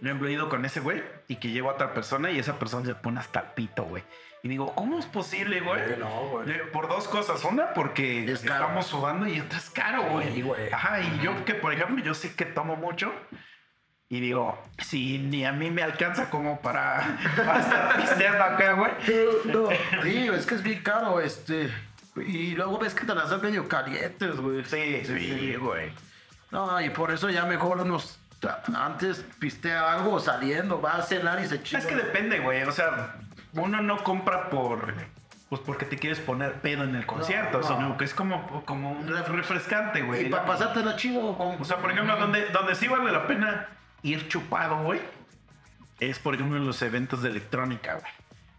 ejemplo, 0.00 0.28
he 0.28 0.32
ido 0.32 0.48
con 0.48 0.64
ese 0.64 0.80
güey 0.80 1.02
y 1.28 1.36
que 1.36 1.50
llevo 1.50 1.70
a 1.70 1.74
otra 1.74 1.92
persona 1.94 2.30
y 2.30 2.38
esa 2.38 2.58
persona 2.58 2.84
se 2.86 2.94
pone 2.94 3.20
hasta 3.20 3.40
el 3.40 3.46
pito, 3.48 3.84
güey. 3.84 4.02
Y 4.42 4.48
digo, 4.48 4.74
¿cómo 4.74 4.98
es 4.98 5.06
posible, 5.06 5.60
güey? 5.60 5.80
Eh, 5.80 5.96
no, 5.98 6.28
güey. 6.28 6.70
Por 6.70 6.88
dos 6.88 7.08
cosas. 7.08 7.42
Una, 7.44 7.74
porque 7.74 8.24
Es 8.24 8.44
estamos 8.44 8.86
sudando 8.86 9.26
y 9.26 9.40
otra 9.40 9.58
es 9.58 9.70
caro, 9.70 10.02
güey. 10.04 10.32
Sí, 10.34 10.42
güey. 10.42 10.72
Ajá, 10.72 11.00
y 11.00 11.18
yo 11.20 11.44
que, 11.44 11.54
por 11.54 11.72
ejemplo, 11.72 12.02
yo 12.04 12.14
sé 12.14 12.34
que 12.34 12.44
tomo 12.44 12.76
mucho. 12.76 13.12
Y 14.08 14.20
digo, 14.20 14.56
si 14.78 15.18
ni 15.18 15.44
a 15.44 15.52
mí 15.52 15.70
me 15.70 15.82
alcanza 15.82 16.30
como 16.30 16.60
para, 16.60 17.18
para 17.36 17.60
estar 17.60 17.96
pisteando 17.96 18.44
acá, 18.44 18.72
güey. 18.74 18.92
No, 19.46 19.68
sí, 20.02 20.28
es 20.28 20.46
que 20.46 20.54
es 20.54 20.62
bien 20.62 20.82
caro, 20.82 21.20
este. 21.20 21.72
Y 22.16 22.54
luego 22.54 22.78
ves 22.78 22.94
que 22.94 23.04
te 23.04 23.14
las 23.14 23.30
dan 23.30 23.42
medio 23.42 23.68
calientes, 23.68 24.36
güey. 24.36 24.64
Sí, 24.64 25.02
sí, 25.04 25.54
güey. 25.56 25.90
No, 26.52 26.80
y 26.80 26.90
por 26.90 27.10
eso 27.10 27.28
ya 27.30 27.44
mejor 27.46 27.84
nos. 27.84 28.18
Antes 28.76 29.24
pistea 29.40 29.92
algo 29.94 30.20
saliendo, 30.20 30.80
va 30.80 30.96
a 30.98 31.02
cenar 31.02 31.40
y 31.40 31.46
se 31.48 31.60
chinga. 31.62 31.80
Es 31.80 31.86
que 31.86 31.96
depende, 31.96 32.38
güey. 32.38 32.62
O 32.62 32.70
sea, 32.72 33.16
uno 33.54 33.82
no 33.82 34.04
compra 34.04 34.50
por. 34.50 34.94
Pues 35.48 35.60
porque 35.62 35.84
te 35.84 35.96
quieres 35.98 36.20
poner 36.20 36.54
pedo 36.60 36.84
en 36.84 36.94
el 36.94 37.06
concierto, 37.06 37.60
no. 37.60 37.66
sino 37.66 37.96
que 37.96 38.04
es 38.04 38.14
como, 38.14 38.64
como 38.64 38.90
un 38.92 39.08
ref- 39.08 39.26
refrescante, 39.28 40.02
güey. 40.02 40.26
Y 40.26 40.28
para 40.28 40.44
pasarte 40.44 40.82
la 40.84 40.96
chido, 40.96 41.36
con- 41.36 41.60
O 41.60 41.64
sea, 41.64 41.76
por 41.78 41.90
ejemplo, 41.92 42.16
donde, 42.16 42.46
donde 42.50 42.74
sí 42.74 42.88
vale 42.88 43.10
la 43.12 43.26
pena 43.26 43.68
ir 44.06 44.28
chupado, 44.28 44.82
güey, 44.82 45.00
es 46.00 46.18
por 46.18 46.34
ejemplo 46.34 46.56
en 46.56 46.66
los 46.66 46.80
eventos 46.82 47.22
de 47.22 47.30
electrónica, 47.30 47.94
güey. 47.94 48.12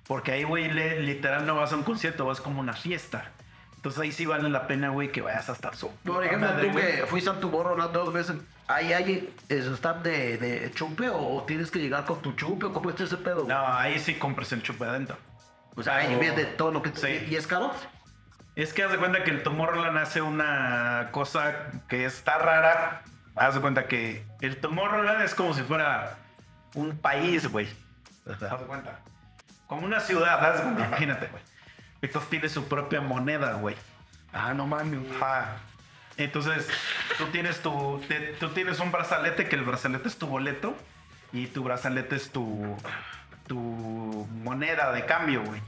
Porque 0.08 0.32
ahí, 0.32 0.44
güey, 0.44 0.72
literal 0.72 1.46
no 1.46 1.56
vas 1.56 1.74
a 1.74 1.76
un 1.76 1.84
concierto, 1.84 2.26
vas 2.26 2.40
como 2.40 2.60
a 2.60 2.62
una 2.62 2.74
fiesta. 2.74 3.32
Entonces 3.76 4.02
ahí 4.02 4.12
sí 4.12 4.26
vale 4.26 4.50
la 4.50 4.66
pena, 4.68 4.90
güey, 4.90 5.12
que 5.12 5.22
vayas 5.22 5.50
a 5.50 5.54
estar 5.54 5.76
su. 5.76 5.90
Por 6.04 6.24
ejemplo, 6.24 6.50
tú 6.62 6.76
que 6.76 7.06
fuiste 7.08 7.30
a 7.30 7.40
tu 7.40 7.50
borro 7.50 7.76
dos 7.90 8.14
veces, 8.14 8.38
¿ahí 8.68 8.92
hay 8.94 9.34
eso 9.50 9.76
stand 9.76 10.04
de, 10.04 10.38
de 10.38 10.72
chupe 10.72 11.10
o 11.10 11.44
tienes 11.46 11.70
que 11.70 11.80
llegar 11.80 12.06
con 12.06 12.22
tu 12.22 12.34
chupe 12.34 12.66
o 12.66 12.74
cómo 12.74 12.90
está 12.90 13.04
ese 13.04 13.18
pedo? 13.18 13.46
No, 13.48 13.68
ahí 13.68 14.00
sí 14.00 14.16
compras 14.16 14.52
el 14.52 14.64
chupe 14.64 14.86
adentro. 14.86 15.18
O 15.76 15.84
sea, 15.84 15.98
ahí 15.98 16.16
viene 16.16 16.44
todo 16.46 16.72
lo 16.72 16.82
que 16.82 16.92
Sí. 16.96 17.28
¿Y 17.30 17.36
es 17.36 17.46
caro? 17.46 17.72
Es 18.56 18.74
que 18.74 18.84
haz 18.84 18.92
de 18.92 18.98
cuenta 18.98 19.24
que 19.24 19.30
el 19.30 19.44
Tomorrowland 19.44 19.98
hace 20.00 20.22
una 20.22 21.10
cosa 21.12 21.68
que 21.88 22.06
está 22.06 22.40
rara. 22.40 23.04
Haz 23.38 23.56
de 23.56 23.62
cuenta 23.62 23.88
que 23.88 24.26
el 24.42 24.58
Tomorrowland 24.58 25.22
es 25.22 25.36
como 25.36 25.54
si 25.54 25.62
fuera 25.64 26.18
un 26.74 26.98
país, 26.98 27.48
güey. 27.52 27.68
Haz 28.30 28.40
de 28.60 28.66
cuenta. 28.66 29.00
Como 29.68 29.86
una 29.86 30.00
ciudad, 30.00 30.44
haz 30.46 30.58
de 30.58 30.64
cuenta, 30.64 30.88
imagínate, 30.88 31.28
güey. 31.28 31.44
Entonces 32.02 32.30
tiene 32.30 32.50
su 32.50 32.68
propia 32.68 33.02
moneda, 33.02 33.54
güey. 33.54 33.76
Ah, 34.34 34.54
no 34.54 34.68
mames. 34.68 35.00
Ajá. 35.16 35.58
Entonces, 36.18 36.68
tú 37.18 37.26
tienes 37.28 37.62
tu. 37.62 38.02
te- 38.08 38.34
tú 38.40 38.50
tienes 38.50 38.80
un 38.80 38.92
brazalete 38.92 39.48
que 39.48 39.56
el 39.56 39.64
brazalete 39.64 40.08
es 40.08 40.18
tu 40.18 40.28
boleto 40.28 40.76
y 41.32 41.48
tu 41.48 41.64
brazalete 41.64 42.16
es 42.16 42.32
tu. 42.32 42.76
tu 43.48 43.58
moneda 44.44 44.92
de 44.92 45.06
cambio, 45.06 45.44
güey. 45.44 45.62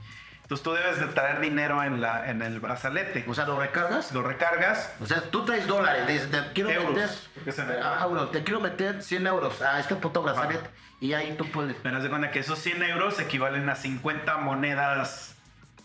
Entonces 0.49 0.63
tú 0.63 0.73
debes 0.73 0.99
de 0.99 1.05
traer 1.13 1.41
dinero 1.41 1.83
en, 1.83 2.01
la, 2.01 2.27
en 2.27 2.41
el 2.41 2.59
brazalete. 2.59 3.23
O 3.27 3.35
sea, 3.35 3.45
¿lo 3.45 3.59
recargas? 3.59 4.11
Lo 4.13 4.23
recargas. 4.23 4.91
O 4.99 5.05
sea, 5.05 5.21
tú 5.21 5.45
traes 5.45 5.67
dólares, 5.67 6.07
dices, 6.07 6.31
te 6.31 6.39
quiero 6.53 6.71
Euros, 6.71 6.95
meter. 6.95 7.53
se 7.53 7.63
me- 7.65 7.75
Ah, 7.75 7.99
euros, 8.01 8.31
te 8.31 8.43
quiero 8.43 8.59
meter 8.59 9.03
100 9.03 9.27
euros 9.27 9.61
a 9.61 9.79
este 9.79 9.95
puto 9.95 10.23
brazalete. 10.23 10.67
Y 10.99 11.13
ahí 11.13 11.35
tú 11.37 11.45
puedes. 11.51 11.75
Pero 11.83 12.01
de 12.01 12.09
cuenta 12.09 12.31
que 12.31 12.39
esos 12.39 12.57
100 12.57 12.81
euros 12.81 13.19
equivalen 13.19 13.69
a 13.69 13.75
50 13.75 14.37
monedas 14.37 15.35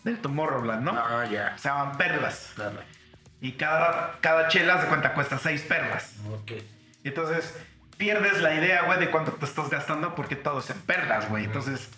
del 0.03 0.19
Tomorrowland, 0.23 0.83
¿no? 0.83 0.93
Ah, 0.93 1.27
ya. 1.31 1.59
Se 1.59 1.69
llaman 1.69 1.99
perlas. 1.99 2.55
Dale. 2.57 2.81
Y 3.43 3.53
cada, 3.53 4.15
cada 4.23 4.49
chela 4.49 4.81
se 4.81 4.87
cuenta 4.87 5.13
cuesta 5.13 5.37
6 5.39 5.61
perlas. 5.69 6.15
Ok. 6.33 6.53
Entonces 7.05 7.55
pierdes 7.99 8.41
la 8.41 8.55
idea, 8.55 8.85
güey, 8.85 8.99
de 8.99 9.11
cuánto 9.11 9.33
te 9.33 9.45
estás 9.45 9.69
gastando 9.69 10.15
porque 10.15 10.37
todo 10.37 10.61
es 10.61 10.71
en 10.71 10.81
perlas, 10.81 11.29
güey. 11.29 11.45
Entonces, 11.45 11.91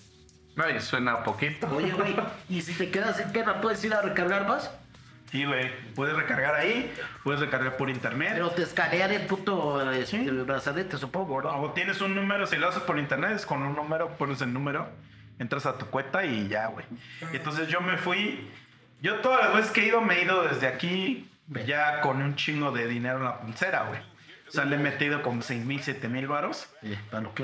Ay, 0.57 0.81
suena 0.81 1.23
poquito. 1.23 1.69
Oye, 1.75 1.93
güey, 1.93 2.17
¿y 2.49 2.61
si 2.63 2.73
te 2.75 2.91
quedas 2.91 3.17
sin 3.19 3.31
perra, 3.33 3.61
puedes 3.61 3.83
ir 3.85 3.95
a 3.95 4.03
recargar 4.03 4.47
más? 4.49 4.71
sí, 5.31 5.45
güey, 5.45 5.71
puedes 5.95 6.15
recargar 6.17 6.55
ahí, 6.55 6.91
puedes 7.25 7.41
recargar 7.41 7.77
por 7.77 7.91
internet. 7.91 8.31
Pero 8.35 8.51
te 8.51 8.63
escanean 8.63 9.11
el 9.11 9.27
puto 9.27 9.93
eh, 9.93 10.07
Sí. 10.07 10.17
el 10.17 10.45
brazalete, 10.45 10.97
supongo, 10.97 11.43
¿no? 11.43 11.51
O 11.61 11.73
tienes 11.73 12.01
un 12.01 12.15
número, 12.15 12.47
si 12.47 12.57
lo 12.57 12.69
haces 12.69 12.83
por 12.85 12.97
internet, 12.99 13.33
es 13.35 13.45
con 13.45 13.61
un 13.63 13.75
número, 13.75 14.09
pones 14.17 14.41
el 14.41 14.53
número, 14.53 14.89
entras 15.39 15.67
a 15.67 15.77
tu 15.77 15.87
cuenta 15.87 16.25
y 16.25 16.47
ya, 16.49 16.69
güey. 16.69 16.87
Entonces 17.33 17.67
yo 17.69 17.81
me 17.81 17.99
fui, 17.99 18.49
yo 19.03 19.17
todas 19.17 19.45
las 19.47 19.55
veces 19.57 19.73
que 19.73 19.83
he 19.83 19.89
ido, 19.89 20.01
me 20.01 20.15
he 20.15 20.23
ido 20.23 20.45
desde 20.45 20.69
aquí 20.69 21.29
ya 21.67 22.01
con 22.01 22.23
un 22.23 22.37
chingo 22.37 22.71
de 22.71 22.87
dinero 22.87 23.19
en 23.19 23.25
la 23.25 23.41
pulsera, 23.41 23.83
güey. 23.89 24.01
O 24.49 24.51
sea, 24.53 24.65
le 24.65 24.77
he 24.77 24.79
metido 24.79 25.23
como 25.23 25.43
6 25.43 25.65
mil, 25.65 25.83
7 25.83 26.09
mil 26.09 26.29
varos 26.29 26.69
Sí, 26.81 26.97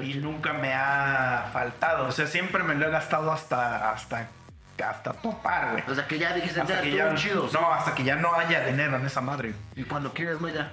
y 0.03 0.15
nunca 0.15 0.53
me 0.53 0.73
ha 0.73 1.51
faltado. 1.53 2.07
O 2.07 2.13
sea, 2.13 2.27
siempre 2.27 2.63
me 2.63 2.75
lo 2.75 2.87
he 2.87 2.91
gastado 2.91 3.33
hasta, 3.33 3.91
hasta, 3.91 4.29
hasta 4.85 5.13
topar, 5.15 5.73
güey. 5.73 5.85
O 5.89 5.95
sea, 5.95 6.07
que 6.07 6.19
ya 6.19 6.33
dijiste, 6.33 6.61
Hasta 6.61 6.75
ya, 6.77 6.81
que 6.83 6.93
ya, 6.93 7.15
chidos. 7.15 7.53
no, 7.53 7.73
hasta 7.73 7.95
que 7.95 8.05
ya 8.05 8.17
no 8.17 8.35
haya 8.35 8.65
dinero 8.65 8.97
en 8.97 9.07
esa 9.07 9.21
madre. 9.21 9.53
Y 9.75 9.83
cuando 9.85 10.13
quieres, 10.13 10.41
más 10.41 10.53
ya. 10.55 10.73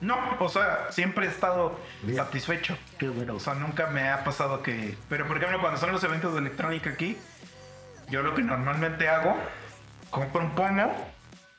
No, 0.00 0.18
o 0.38 0.48
sea, 0.48 0.86
siempre 0.90 1.26
he 1.26 1.28
estado 1.28 1.78
satisfecho. 2.14 2.76
Qué 2.98 3.08
bueno. 3.08 3.34
O 3.34 3.40
sea, 3.40 3.54
nunca 3.54 3.86
me 3.88 4.08
ha 4.08 4.24
pasado 4.24 4.62
que... 4.62 4.96
Pero, 5.08 5.26
por 5.28 5.36
ejemplo, 5.36 5.60
cuando 5.60 5.78
son 5.78 5.92
los 5.92 6.02
eventos 6.02 6.32
de 6.32 6.40
electrónica 6.40 6.90
aquí, 6.90 7.18
yo 8.08 8.22
lo 8.22 8.34
que 8.34 8.42
normalmente 8.42 9.08
hago, 9.08 9.36
compro 10.10 10.40
un 10.40 10.50
pomo, 10.54 11.12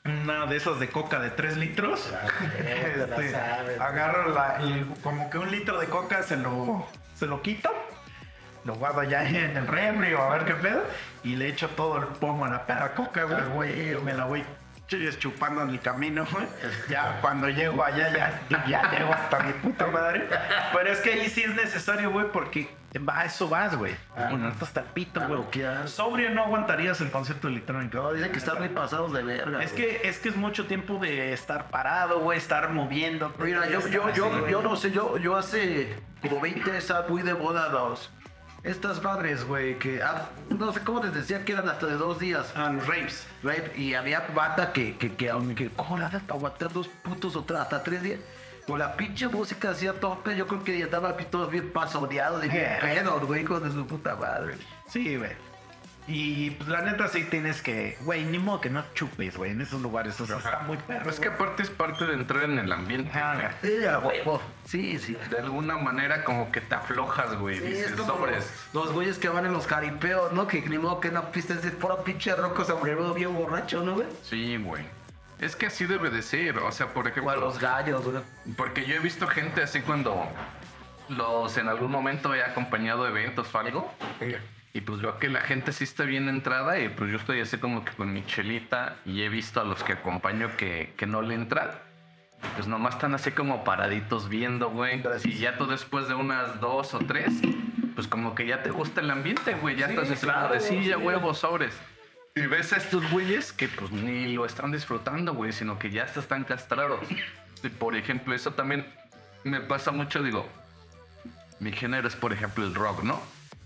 una 0.05 0.45
de 0.47 0.57
esas 0.57 0.79
de 0.79 0.89
coca 0.89 1.19
de 1.19 1.29
3 1.29 1.57
litros, 1.57 2.11
la 2.63 3.03
este, 3.03 3.35
agarro 3.79 4.33
la, 4.33 4.57
el- 4.61 4.87
como 5.03 5.29
que 5.29 5.37
un 5.37 5.51
litro 5.51 5.79
de 5.79 5.87
coca, 5.87 6.23
se 6.23 6.37
lo, 6.37 6.87
se 7.15 7.27
lo 7.27 7.41
quito, 7.41 7.69
lo 8.65 8.75
guardo 8.75 9.03
ya 9.03 9.23
en 9.27 9.57
el 9.57 9.67
refri 9.67 10.13
o 10.13 10.21
a 10.21 10.29
ver 10.37 10.45
qué 10.45 10.55
pedo, 10.55 10.83
y 11.23 11.35
le 11.35 11.47
echo 11.47 11.69
todo 11.69 11.97
el 11.97 12.05
pomo 12.07 12.45
a 12.45 12.49
la 12.49 12.65
peda 12.65 12.93
coca, 12.93 13.23
güey. 13.53 13.95
me 14.03 14.13
la 14.13 14.25
voy 14.25 14.43
ch- 14.91 15.17
chupando 15.17 15.61
en 15.63 15.69
el 15.69 15.79
camino, 15.79 16.25
güey. 16.31 16.45
Ya 16.89 17.19
cuando 17.21 17.47
llego 17.49 17.83
allá, 17.83 18.11
ya, 18.49 18.65
ya 18.67 18.91
llego 18.91 19.13
hasta 19.13 19.39
mi 19.39 19.53
puta 19.53 19.87
madre. 19.87 20.27
Pero 20.73 20.89
es 20.91 20.99
que 20.99 21.13
ahí 21.13 21.29
sí 21.29 21.41
es 21.43 21.55
necesario, 21.55 22.11
güey, 22.11 22.27
porque 22.31 22.69
va, 23.07 23.23
eso 23.25 23.47
vas, 23.47 23.75
güey. 23.77 23.95
Bueno, 24.29 24.49
esto 24.49 24.65
hasta 24.65 24.81
el 24.81 24.87
pito, 24.87 25.21
Ah, 25.21 25.27
güey. 25.27 25.63
has- 25.65 25.91
Sobrio 25.91 26.29
no 26.31 26.43
aguantarías 26.43 26.99
el 27.01 27.09
concierto 27.11 27.47
electrónico. 27.47 27.97
No, 27.97 28.13
dicen 28.13 28.31
que 28.31 28.37
están 28.39 28.59
muy 28.59 28.69
pasados 28.69 29.13
de 29.13 29.23
verga. 29.23 29.63
Es 29.63 29.71
que, 29.71 30.01
es 30.03 30.19
que 30.19 30.29
es 30.29 30.35
mucho 30.35 30.65
tiempo 30.67 30.97
de 30.99 31.31
estar 31.33 31.69
parado, 31.69 32.19
güey, 32.19 32.37
estar 32.37 32.69
moviendo. 32.71 33.33
Mira, 33.39 33.67
yo, 33.67 33.87
yo, 33.87 34.09
yo, 34.13 34.47
yo 34.49 34.61
no 34.61 34.75
sé, 34.75 34.91
yo, 34.91 35.17
yo 35.17 35.37
hace 35.37 35.95
como 36.21 36.39
20 36.41 36.77
estaba 36.77 37.07
muy 37.07 37.21
de 37.21 37.33
moda 37.33 37.69
los... 37.69 38.11
Estas 38.63 39.01
madres, 39.01 39.43
güey, 39.43 39.79
que... 39.79 40.03
ah, 40.03 40.29
no 40.49 40.71
sé 40.71 40.81
cómo 40.81 41.03
les 41.03 41.13
decía 41.13 41.43
que 41.43 41.53
eran 41.53 41.67
hasta 41.67 41.87
de 41.87 41.95
dos 41.95 42.19
días. 42.19 42.53
Ah, 42.55 42.71
los. 42.71 43.25
Right? 43.41 43.75
Y 43.75 43.95
había 43.95 44.19
banda 44.35 44.71
que, 44.71 44.97
que, 44.97 45.15
que, 45.15 45.31
que 45.55 45.69
¿cómo 45.69 45.97
la 45.97 46.07
haces 46.07 46.21
para 46.21 46.35
aguantar 46.35 46.71
dos 46.71 46.87
putos 46.87 47.35
o 47.35 47.43
tres, 47.43 47.59
hasta 47.59 47.81
tres 47.81 48.03
días? 48.03 48.19
Con 48.67 48.77
la 48.77 48.95
pinche 48.95 49.27
música 49.27 49.71
hacía 49.71 49.93
tope, 49.93 50.35
yo 50.35 50.45
creo 50.45 50.63
que 50.63 50.77
ya 50.77 50.85
estaban 50.85 51.15
todos 51.31 51.49
bien 51.49 51.71
pasoneados 51.71 52.45
y 52.45 52.49
bien 52.49 52.77
pedos, 52.79 53.25
güey, 53.25 53.43
con 53.43 53.63
de 53.63 53.71
su 53.71 53.85
puta 53.87 54.15
madre. 54.15 54.55
Sí, 54.87 55.17
güey. 55.17 55.31
Y 56.07 56.49
pues 56.51 56.67
la 56.67 56.81
neta 56.81 57.07
sí 57.07 57.23
tienes 57.25 57.61
que, 57.61 57.95
güey, 58.01 58.25
ni 58.25 58.39
modo 58.39 58.59
que 58.59 58.69
no 58.69 58.83
chupes, 58.95 59.37
güey, 59.37 59.51
en 59.51 59.61
esos 59.61 59.81
lugares. 59.81 60.19
O 60.19 60.25
sea, 60.25 60.37
está 60.37 60.59
muy 60.61 60.77
perro. 60.77 61.09
Es 61.09 61.19
que 61.19 61.29
aparte 61.29 61.63
es 61.63 61.69
parte 61.69 62.05
de 62.05 62.13
entrar 62.15 62.43
en 62.43 62.57
el 62.59 62.71
ambiente. 62.71 63.11
güey. 63.11 63.77
Sí, 63.79 63.85
a 63.85 63.99
huevo. 63.99 64.41
Sí, 64.65 64.97
sí. 64.97 65.15
De 65.29 65.37
alguna 65.39 65.77
manera 65.77 66.23
como 66.23 66.51
que 66.51 66.59
te 66.59 66.73
aflojas, 66.75 67.35
güey. 67.37 67.59
Sí, 67.59 67.65
Dices, 67.65 67.91
es 67.91 67.97
sobres. 67.97 68.51
los 68.73 68.91
güeyes 68.91 69.19
que 69.19 69.29
van 69.29 69.45
en 69.45 69.53
los 69.53 69.67
caripeos, 69.67 70.33
¿no? 70.33 70.47
Que 70.47 70.61
ni 70.61 70.77
modo 70.79 70.99
que 70.99 71.11
no 71.11 71.31
pistes 71.31 71.61
de 71.61 71.71
puro 71.71 72.03
pinche 72.03 72.35
roco 72.35 72.65
sombrero 72.65 73.13
bien 73.13 73.33
borracho, 73.35 73.83
¿no, 73.83 73.93
güey? 73.93 74.07
Sí, 74.23 74.57
güey. 74.57 74.83
Es 75.39 75.55
que 75.55 75.67
así 75.67 75.85
debe 75.85 76.09
de 76.09 76.23
ser. 76.23 76.57
O 76.57 76.71
sea, 76.71 76.87
por 76.87 77.05
O 77.05 77.07
a 77.07 77.11
ejemplo... 77.11 77.35
los 77.35 77.59
gallos, 77.59 78.03
güey. 78.03 78.23
Porque 78.57 78.85
yo 78.85 78.95
he 78.95 78.99
visto 78.99 79.27
gente 79.27 79.63
así 79.63 79.81
cuando 79.81 80.27
los 81.09 81.57
en 81.57 81.67
algún 81.69 81.91
momento 81.91 82.33
he 82.33 82.43
acompañado 82.43 83.07
eventos 83.07 83.53
o 83.53 83.59
algo. 83.59 83.93
Y 84.73 84.81
pues 84.81 85.01
veo 85.01 85.19
que 85.19 85.27
la 85.27 85.41
gente 85.41 85.73
sí 85.73 85.83
está 85.83 86.03
bien 86.03 86.29
entrada 86.29 86.79
y 86.79 86.87
pues 86.89 87.11
yo 87.11 87.17
estoy 87.17 87.41
así 87.41 87.57
como 87.57 87.83
que 87.83 87.91
con 87.91 88.13
mi 88.13 88.25
chelita 88.25 88.95
y 89.05 89.21
he 89.21 89.29
visto 89.29 89.59
a 89.59 89.65
los 89.65 89.83
que 89.83 89.93
acompaño 89.93 90.55
que, 90.55 90.93
que 90.97 91.05
no 91.05 91.21
le 91.21 91.35
entran. 91.35 91.71
Pues 92.55 92.67
nomás 92.67 92.95
están 92.95 93.13
así 93.13 93.31
como 93.31 93.63
paraditos 93.63 94.29
viendo, 94.29 94.69
güey. 94.69 95.03
Y 95.25 95.33
ya 95.33 95.57
tú 95.57 95.67
después 95.67 96.07
de 96.07 96.15
unas 96.15 96.59
dos 96.61 96.93
o 96.93 96.99
tres, 96.99 97.33
pues 97.95 98.07
como 98.07 98.33
que 98.33 98.47
ya 98.47 98.63
te 98.63 98.71
gusta 98.71 99.01
el 99.01 99.11
ambiente, 99.11 99.53
güey. 99.55 99.75
Ya 99.75 99.87
Sí, 99.89 99.95
estás 99.97 100.19
claro, 100.21 100.53
de 100.53 100.59
ya 100.59 100.95
sí. 100.97 101.03
huevos, 101.03 101.39
sobres. 101.39 101.77
Y 102.33 102.47
ves 102.47 102.71
a 102.71 102.77
estos 102.77 103.11
güeyes 103.11 103.51
que 103.51 103.67
pues 103.67 103.91
ni 103.91 104.33
lo 104.33 104.45
están 104.45 104.71
disfrutando, 104.71 105.33
güey, 105.33 105.51
sino 105.51 105.77
que 105.77 105.91
ya 105.91 106.03
están 106.05 106.45
castrados. 106.45 107.01
Y 107.61 107.67
por 107.69 107.93
ejemplo, 107.95 108.33
eso 108.33 108.51
también 108.53 108.85
me 109.43 109.59
pasa 109.59 109.91
mucho, 109.91 110.23
digo, 110.23 110.47
mi 111.59 111.71
género 111.73 112.07
es 112.07 112.15
por 112.15 112.31
ejemplo 112.33 112.65
el 112.65 112.73
rock, 112.73 113.03
¿no? 113.03 113.21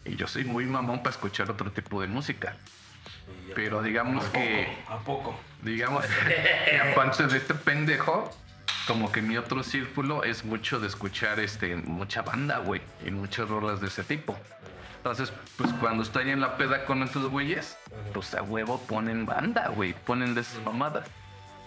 Y 0.06 0.16
yo 0.16 0.28
soy 0.28 0.46
muy 0.46 0.66
mamón 0.66 1.00
para 1.00 1.10
escuchar 1.12 1.50
otro 1.50 1.72
tipo 1.72 2.02
de 2.02 2.08
música. 2.08 2.56
Pero 3.56 3.82
digamos 3.82 4.24
que, 4.26 4.68
¿A 4.88 5.00
poco? 5.00 5.38
digamos 5.62 6.06
que 6.68 6.78
aparte 6.78 7.28
de 7.28 7.38
este 7.38 7.56
pendejo, 7.56 8.32
como 8.88 9.12
que 9.12 9.22
mi 9.22 9.38
otro 9.38 9.64
círculo 9.64 10.24
es 10.24 10.46
mucho 10.46 10.80
de 10.80 10.88
escuchar 10.88 11.40
este, 11.40 11.76
mucha 11.76 12.22
banda, 12.22 12.60
güey, 12.60 12.82
y 13.06 13.12
muchas 13.12 13.50
rolas 13.50 13.82
de 13.82 13.88
ese 13.88 14.04
tipo. 14.04 14.38
Entonces, 14.98 15.32
pues 15.58 15.72
cuando 15.74 16.04
estoy 16.04 16.32
en 16.32 16.42
la 16.42 16.58
peda 16.58 16.86
con 16.86 17.04
estos 17.04 17.30
güeyes, 17.30 17.78
pues 18.14 18.34
a 18.34 18.42
huevo 18.42 18.80
ponen 18.82 19.26
banda, 19.26 19.70
güey, 19.70 19.94
ponen 19.94 20.34
de 20.34 20.42
esas 20.42 20.64
mamadas. 20.64 21.08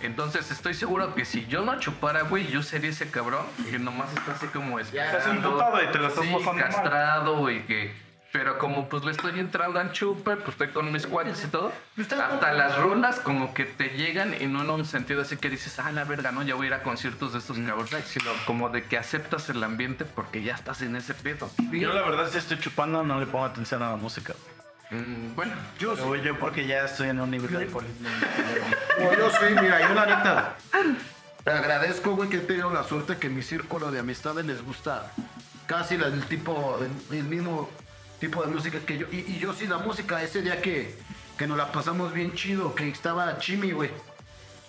Entonces 0.01 0.51
estoy 0.51 0.75
seguro 0.75 1.15
que 1.15 1.25
si 1.25 1.47
yo 1.47 1.65
no 1.65 1.79
chupara, 1.81 2.23
güey, 2.23 2.47
yo 2.49 2.63
sería 2.63 2.91
ese 2.91 3.11
cabrón 3.11 3.45
que 3.69 3.79
nomás 3.79 4.13
está 4.13 4.33
así 4.33 4.47
como 4.49 4.79
Estás 4.79 5.27
emputado 5.27 5.83
y 5.83 5.87
te 5.89 5.99
lo 5.99 6.09
estás 6.09 6.25
sí, 6.25 6.37
castrado, 6.57 7.39
güey, 7.39 7.67
que... 7.67 8.08
Pero 8.31 8.59
como 8.59 8.91
pues 8.91 9.05
le 9.05 9.13
estoy 9.13 9.41
entrando 9.41 9.81
al 9.81 9.91
chupe, 9.93 10.37
pues 10.37 10.49
estoy 10.51 10.69
con 10.69 10.93
mis 10.93 11.07
cuates 11.07 11.43
y 11.45 11.47
todo. 11.49 11.73
Hasta 11.99 12.53
las 12.53 12.77
rolas 12.79 13.21
como 13.21 13.55
que 13.55 13.65
te 13.65 13.89
llegan 13.97 14.35
y 14.39 14.47
no 14.47 14.63
en 14.63 14.71
un 14.71 14.85
sentido 14.85 15.23
así 15.23 15.39
que 15.39 15.49
dices, 15.49 15.79
ah, 15.79 15.91
la 15.93 16.05
verga, 16.05 16.31
no, 16.31 16.43
ya 16.43 16.55
voy 16.55 16.67
a 16.67 16.69
ir 16.69 16.75
a 16.75 16.83
conciertos 16.83 17.33
de 17.33 17.39
estos 17.39 17.57
cabrones, 17.59 18.05
sino 18.07 18.31
como 18.47 18.69
de 18.69 18.85
que 18.85 18.99
aceptas 18.99 19.49
el 19.49 19.65
ambiente 19.65 20.05
porque 20.05 20.43
ya 20.43 20.55
estás 20.55 20.83
en 20.83 20.95
ese 20.97 21.15
pedo. 21.15 21.51
Yo 21.73 21.93
la 21.95 22.03
verdad 22.03 22.29
si 22.31 22.37
estoy 22.37 22.59
chupando 22.59 23.03
no 23.03 23.19
le 23.19 23.27
pongo 23.27 23.47
atención 23.47 23.83
a 23.83 23.91
la 23.91 23.97
música. 23.97 24.35
Mm, 24.91 25.35
bueno, 25.35 25.53
Yo, 25.79 26.17
yo 26.17 26.39
porque 26.39 26.67
ya 26.67 26.85
estoy 26.85 27.09
en 27.09 27.21
un 27.21 27.31
nivel 27.31 27.51
de 27.59 27.67
poli- 27.67 27.89
No, 29.01 29.13
yo 29.17 29.31
sí, 29.31 29.47
mira, 29.61 29.89
yo 29.89 29.95
la 29.95 30.05
neta. 30.07 30.57
Te 31.45 31.51
agradezco, 31.51 32.15
güey, 32.15 32.29
que 32.29 32.37
he 32.39 32.41
tenido 32.41 32.71
la 32.71 32.83
suerte 32.85 33.17
que 33.17 33.31
mi 33.31 33.41
círculo 33.43 33.91
de 33.91 34.01
amistades 34.01 34.45
les 34.45 34.63
gusta 34.63 35.11
casi 35.67 35.97
la- 35.97 36.07
el 36.09 36.23
tipo, 36.25 36.79
el, 37.11 37.17
el 37.19 37.25
mismo 37.25 37.71
tipo 38.19 38.43
de 38.43 38.53
música 38.53 38.79
que 38.81 38.99
yo. 38.99 39.07
Y, 39.11 39.39
yo 39.39 39.53
sí, 39.53 39.67
la 39.67 39.79
música, 39.79 40.23
ese 40.23 40.43
día 40.43 40.61
que, 40.61 40.95
que 41.37 41.47
nos 41.47 41.57
la 41.57 41.71
pasamos 41.73 42.13
bien 42.13 42.35
chido, 42.35 42.75
que 42.75 42.89
estaba 42.89 43.39
Chimi, 43.39 43.73
güey. 43.73 43.91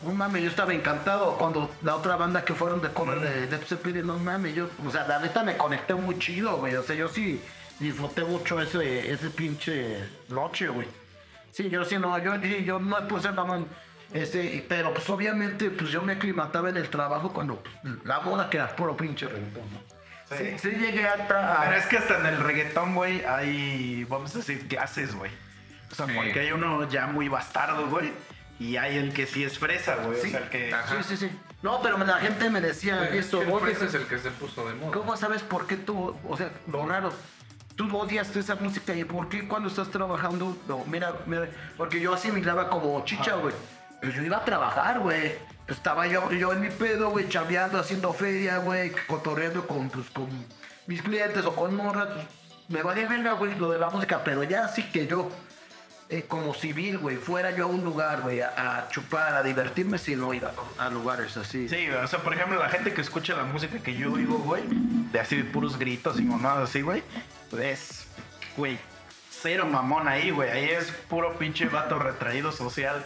No 0.01 0.13
mames, 0.13 0.43
yo 0.43 0.49
estaba 0.49 0.73
encantado 0.73 1.37
cuando 1.37 1.69
la 1.81 1.95
otra 1.95 2.15
banda 2.15 2.45
que 2.45 2.53
fueron 2.53 2.81
de 2.81 2.89
cover 2.89 3.19
de 3.19 3.47
Led 3.47 3.63
Zeppelin, 3.65 4.07
no 4.07 4.17
mames, 4.17 4.55
yo, 4.55 4.69
o 4.85 4.89
sea, 4.89 5.05
la 5.05 5.19
neta 5.19 5.43
me 5.43 5.57
conecté 5.57 5.93
muy 5.93 6.17
chido, 6.19 6.55
güey. 6.57 6.75
O 6.75 6.83
sea, 6.83 6.95
yo 6.95 7.09
sí 7.09 7.41
disfruté 7.79 8.23
mucho 8.23 8.61
ese, 8.61 9.11
ese 9.11 9.29
pinche 9.29 9.97
noche, 10.29 10.69
güey. 10.69 10.87
Sí, 11.51 11.69
yo 11.69 11.83
sí, 11.83 11.97
no, 11.97 12.17
yo, 12.19 12.35
yo 12.35 12.79
no 12.79 13.07
puse 13.07 13.29
nada 13.29 13.43
más. 13.43 13.61
Este, 14.13 14.65
pero 14.67 14.93
pues 14.93 15.07
obviamente, 15.09 15.69
pues 15.69 15.91
yo 15.91 16.01
me 16.01 16.13
aclimataba 16.13 16.69
en 16.69 16.77
el 16.77 16.89
trabajo 16.89 17.31
cuando 17.31 17.57
pues, 17.57 17.95
la 18.05 18.19
boda 18.19 18.49
que 18.49 18.57
era 18.57 18.75
puro 18.75 18.95
pinche. 18.97 19.27
Sí, 20.37 20.57
sí 20.59 20.69
llegué 20.71 21.07
a... 21.07 21.27
tra- 21.27 21.59
Pero 21.65 21.75
es 21.77 21.85
que 21.87 21.97
hasta 21.97 22.19
en 22.19 22.25
el 22.27 22.39
reggaetón, 22.39 22.95
güey, 22.95 23.23
hay, 23.25 24.03
vamos 24.05 24.33
a 24.35 24.39
decir, 24.39 24.67
clases, 24.67 25.15
güey. 25.15 25.31
O 25.91 25.95
sea, 25.95 26.05
Sí. 26.05 26.13
porque 26.15 26.39
hay 26.39 26.51
uno 26.51 26.87
ya 26.89 27.07
muy 27.07 27.27
bastardo, 27.29 27.87
güey. 27.87 28.13
Y 28.59 28.77
hay 28.77 28.97
el 28.97 29.13
que 29.13 29.25
sí 29.25 29.43
es 29.43 29.57
fresa, 29.57 29.95
güey. 29.95 30.19
Sí. 30.21 30.27
O 30.27 30.31
sea, 30.31 30.39
el 30.41 30.49
que... 30.49 30.73
Ajá. 30.73 31.01
Sí, 31.03 31.15
sí, 31.15 31.27
sí. 31.27 31.39
No, 31.61 31.81
pero 31.81 31.97
la 31.97 32.17
gente 32.19 32.49
me 32.49 32.61
decía 32.61 33.05
eso. 33.09 33.41
ese 33.41 33.65
dices, 33.67 33.81
es 33.89 33.93
el 33.95 34.05
que 34.07 34.17
se 34.19 34.31
puso 34.31 34.67
de 34.67 34.75
moda. 34.75 34.91
¿Cómo 34.91 35.17
sabes 35.17 35.41
por 35.41 35.65
qué 35.67 35.75
tú, 35.77 36.15
o 36.27 36.37
sea, 36.37 36.51
lo 36.71 36.85
raro, 36.85 37.11
tú 37.75 37.93
odias 37.97 38.33
esa 38.35 38.55
música 38.55 38.93
y 38.93 39.03
por 39.03 39.29
qué 39.29 39.47
cuando 39.47 39.67
estás 39.69 39.89
trabajando, 39.89 40.57
no, 40.67 40.83
mira, 40.85 41.13
mira, 41.25 41.47
porque 41.77 41.99
yo 41.99 42.13
asimilaba 42.13 42.69
como 42.69 43.03
chicha, 43.05 43.33
güey. 43.35 43.53
Pero 43.99 44.13
yo 44.13 44.21
iba 44.23 44.37
a 44.37 44.45
trabajar, 44.45 44.99
güey. 44.99 45.33
Estaba 45.69 46.07
yo, 46.07 46.31
yo 46.31 46.51
en 46.53 46.61
mi 46.61 46.69
pedo, 46.69 47.09
güey, 47.11 47.29
chambeando, 47.29 47.79
haciendo 47.79 48.11
feria, 48.13 48.57
güey, 48.57 48.91
cotorreando 49.07 49.67
con, 49.67 49.89
pues, 49.89 50.09
con 50.09 50.27
mis 50.87 51.01
clientes 51.01 51.45
o 51.45 51.55
con 51.55 51.75
morras. 51.75 52.07
pues, 52.13 52.25
me 52.69 52.81
valía 52.81 53.07
verga, 53.07 53.33
güey, 53.33 53.55
lo 53.55 53.71
de 53.71 53.79
la 53.79 53.89
música, 53.89 54.23
pero 54.23 54.43
ya 54.43 54.67
sí 54.67 54.83
que 54.83 55.05
yo, 55.07 55.29
eh, 56.09 56.23
como 56.27 56.53
civil, 56.53 56.97
güey, 56.97 57.17
fuera 57.17 57.51
yo 57.51 57.65
a 57.65 57.67
un 57.67 57.83
lugar, 57.83 58.21
güey, 58.21 58.41
a, 58.41 58.77
a 58.77 58.89
chupar, 58.89 59.33
a 59.35 59.43
divertirme, 59.43 59.97
si 59.97 60.15
no 60.15 60.33
iba 60.33 60.51
a 60.77 60.89
lugares 60.89 61.37
así. 61.37 61.69
Sí, 61.69 61.89
o 61.89 62.07
sea, 62.07 62.19
por 62.19 62.33
ejemplo, 62.33 62.59
la 62.59 62.69
gente 62.69 62.93
que 62.93 63.01
escucha 63.01 63.35
la 63.35 63.43
música 63.43 63.77
que 63.79 63.95
yo 63.95 64.13
oigo, 64.13 64.39
güey, 64.39 64.63
de 65.11 65.19
así 65.19 65.35
de 65.37 65.43
puros 65.43 65.77
gritos 65.77 66.19
y 66.19 66.23
mamadas 66.23 66.69
así, 66.69 66.81
güey, 66.81 67.03
pues 67.49 67.63
es, 67.63 68.07
güey, 68.57 68.79
cero 69.41 69.65
mamón 69.65 70.07
ahí, 70.07 70.31
güey. 70.31 70.49
Ahí 70.49 70.69
es 70.69 70.91
puro 71.09 71.37
pinche 71.37 71.65
vato 71.65 71.97
retraído 71.97 72.51
social. 72.51 73.03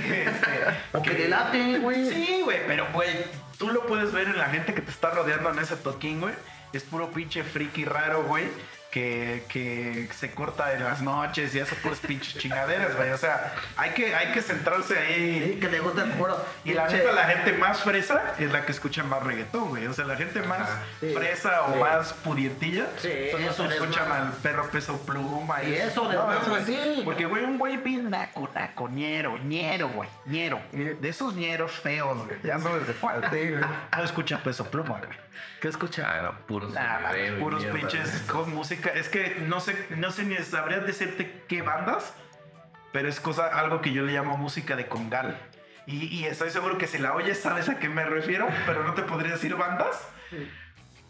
Que, 0.00 0.24
este, 0.24 0.48
O 0.92 1.02
que 1.02 1.10
delate, 1.10 1.78
güey. 1.78 2.08
Sí, 2.08 2.40
güey, 2.44 2.66
pero, 2.66 2.86
güey, 2.92 3.10
tú 3.58 3.68
lo 3.68 3.86
puedes 3.86 4.12
ver 4.12 4.28
en 4.28 4.38
la 4.38 4.46
gente 4.46 4.74
que 4.74 4.80
te 4.80 4.90
está 4.90 5.10
rodeando 5.10 5.50
en 5.50 5.58
ese 5.58 5.76
toquín, 5.76 6.20
güey. 6.20 6.34
Es 6.72 6.82
puro 6.84 7.10
pinche 7.10 7.42
friki 7.42 7.84
raro, 7.84 8.24
güey. 8.24 8.46
Que, 8.92 9.42
que 9.48 10.06
se 10.14 10.32
corta 10.32 10.74
en 10.74 10.84
las 10.84 11.00
noches 11.00 11.54
y 11.54 11.60
hace 11.60 11.74
puras 11.76 11.98
pinches 12.00 12.36
chingaderas, 12.36 12.94
güey. 12.94 13.08
O 13.08 13.16
sea, 13.16 13.54
hay 13.78 13.92
que, 13.92 14.14
hay 14.14 14.32
que 14.32 14.42
centrarse 14.42 14.98
ahí. 14.98 15.52
Sí, 15.54 15.60
que 15.60 15.68
le 15.70 15.80
gusta 15.80 16.04
el 16.04 16.10
puro. 16.10 16.36
Y 16.62 16.74
la 16.74 16.86
neta, 16.88 17.10
la 17.12 17.24
gente 17.24 17.54
más 17.54 17.80
fresa 17.80 18.34
es 18.38 18.52
la 18.52 18.66
que 18.66 18.72
escucha 18.72 19.02
más 19.02 19.22
reggaetón, 19.22 19.70
güey. 19.70 19.86
O 19.86 19.94
sea, 19.94 20.04
la 20.04 20.14
gente 20.16 20.42
más 20.42 20.68
Sí, 21.00 21.10
fresa 21.14 21.62
o 21.62 21.72
sí. 21.72 21.80
más 21.80 22.12
pudientilla 22.12 22.84
Sí, 22.98 23.08
son 23.32 23.42
los 23.46 23.56
que 23.56 23.80
escuchan 23.80 24.10
va. 24.10 24.26
al 24.26 24.32
perro 24.34 24.68
peso 24.70 25.00
pluma. 25.06 25.62
Y 25.64 25.72
eso 25.74 26.06
de 26.06 26.14
No, 26.14 26.26
verdad, 26.26 26.48
güey, 26.50 26.64
sí. 26.66 27.00
Porque, 27.02 27.24
güey, 27.24 27.44
un 27.44 27.56
güey 27.56 27.78
bien 27.78 28.10
naco, 28.10 28.50
naco, 28.54 28.90
ñero, 28.90 29.38
ñero, 29.38 29.88
güey, 29.88 30.10
ñero. 30.26 30.60
De 30.70 31.08
esos 31.08 31.34
ñeros 31.34 31.72
feos, 31.72 32.26
güey. 32.26 32.38
Ya 32.44 32.58
sabes 32.58 32.86
de 32.86 32.92
cuál. 32.92 33.22
Ah, 33.90 34.02
escucha 34.02 34.36
peso 34.42 34.70
pluma, 34.70 34.98
güey. 34.98 35.18
¿Qué 35.62 35.68
escucha? 35.68 36.10
Ah, 36.10 36.18
era 36.18 36.32
puros 36.32 36.74
y 36.74 37.40
puros 37.40 37.62
mierda, 37.62 37.78
pinches 37.78 38.10
con 38.22 38.52
música. 38.52 38.90
Es 38.90 39.08
que 39.08 39.36
no 39.46 39.60
sé, 39.60 39.86
no 39.90 40.10
sé 40.10 40.24
ni 40.24 40.34
sabría 40.38 40.80
decirte 40.80 41.44
qué 41.48 41.62
bandas, 41.62 42.14
pero 42.90 43.08
es 43.08 43.20
cosa, 43.20 43.46
algo 43.46 43.80
que 43.80 43.92
yo 43.92 44.02
le 44.02 44.12
llamo 44.12 44.36
música 44.36 44.74
de 44.74 44.88
congal. 44.88 45.38
Y, 45.86 46.06
y 46.06 46.24
estoy 46.24 46.50
seguro 46.50 46.78
que 46.78 46.88
si 46.88 46.98
la 46.98 47.14
oyes 47.14 47.40
sabes 47.40 47.68
a 47.68 47.78
qué 47.78 47.88
me 47.88 48.04
refiero, 48.04 48.48
pero 48.66 48.82
no 48.82 48.94
te 48.94 49.02
podría 49.02 49.34
decir 49.34 49.54
bandas 49.54 50.04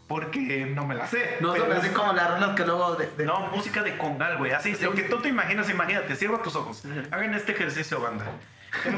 porque 0.07 0.65
no 0.67 0.85
me 0.85 0.93
la 0.93 1.07
sé. 1.07 1.37
No 1.39 1.53
Pero 1.53 1.65
son 1.65 1.77
así 1.77 1.89
como 1.89 2.13
las 2.13 2.29
rolas 2.29 2.55
que 2.55 2.63
luego 2.63 2.95
de, 2.95 3.07
de- 3.17 3.25
no, 3.25 3.47
música 3.47 3.81
de 3.81 3.97
congal, 3.97 4.37
güey. 4.37 4.51
Así, 4.51 4.75
lo 4.81 4.93
que 4.93 5.01
tú 5.03 5.17
te 5.19 5.29
imaginas, 5.29 5.67
imagínate, 5.71 6.15
cierra 6.15 6.43
tus 6.43 6.55
ojos. 6.55 6.83
Hagan 7.09 7.33
este 7.33 7.53
ejercicio, 7.53 7.99
banda. 7.99 8.25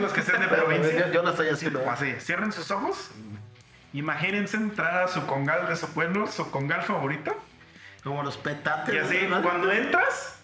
Los 0.01 0.11
que 0.11 0.21
sean 0.21 0.41
de 0.41 0.47
provincia. 0.49 1.07
yo, 1.07 1.13
yo 1.13 1.23
lo 1.23 1.29
estoy 1.29 1.47
haciendo. 1.47 1.89
Así, 1.89 2.13
cierren 2.19 2.51
sus 2.51 2.69
ojos. 2.71 3.11
Imagínense 3.99 4.57
entrar 4.57 5.03
a 5.03 5.07
su 5.07 5.25
congal 5.25 5.67
de 5.67 5.75
su 5.75 5.87
pueblo, 5.93 6.27
su 6.27 6.51
congal 6.51 6.83
favorito. 6.83 7.35
Como 8.03 8.21
los 8.23 8.37
petates. 8.37 8.93
Y 8.93 8.97
así, 8.97 9.17
¿no? 9.27 9.41
cuando 9.41 9.71
entras, 9.71 10.37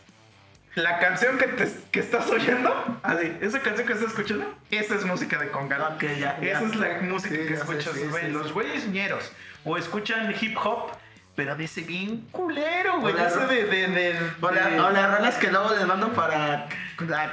la 0.76 1.00
canción 1.00 1.38
que, 1.38 1.48
te, 1.48 1.70
que 1.92 2.00
estás 2.00 2.28
oyendo, 2.30 3.00
así, 3.04 3.38
esa 3.42 3.60
canción 3.60 3.86
que 3.86 3.94
estás 3.94 4.10
escuchando, 4.10 4.56
esa 4.72 4.96
es 4.96 5.06
música 5.06 5.38
de 5.38 5.50
congal. 5.52 5.82
Ok, 5.96 6.04
ya, 6.18 6.40
ya. 6.40 6.54
Esa 6.54 6.64
es 6.66 6.76
la 6.76 7.02
música 7.02 7.36
Sí, 7.36 7.48
que 7.48 7.54
escuchas, 7.54 7.94
sí, 7.94 8.28
Los 8.32 8.54
güeyes 8.54 8.88
ñeros. 8.88 9.32
O 9.66 9.78
escuchan 9.78 10.34
hip 10.40 10.58
hop, 10.64 10.92
pero 11.36 11.56
dice 11.56 11.82
bien 11.82 12.26
culero, 12.32 13.00
güey. 13.02 13.14
O 13.14 13.18
la- 13.18 13.28
Ese 13.28 13.46
de, 13.46 13.66
de, 13.66 13.88
de, 13.88 14.20
O, 14.42 14.50
las 14.90 15.18
rolas 15.18 15.36
que 15.36 15.52
luego 15.52 15.76
les 15.76 15.86
mando 15.86 16.14
para 16.14 16.68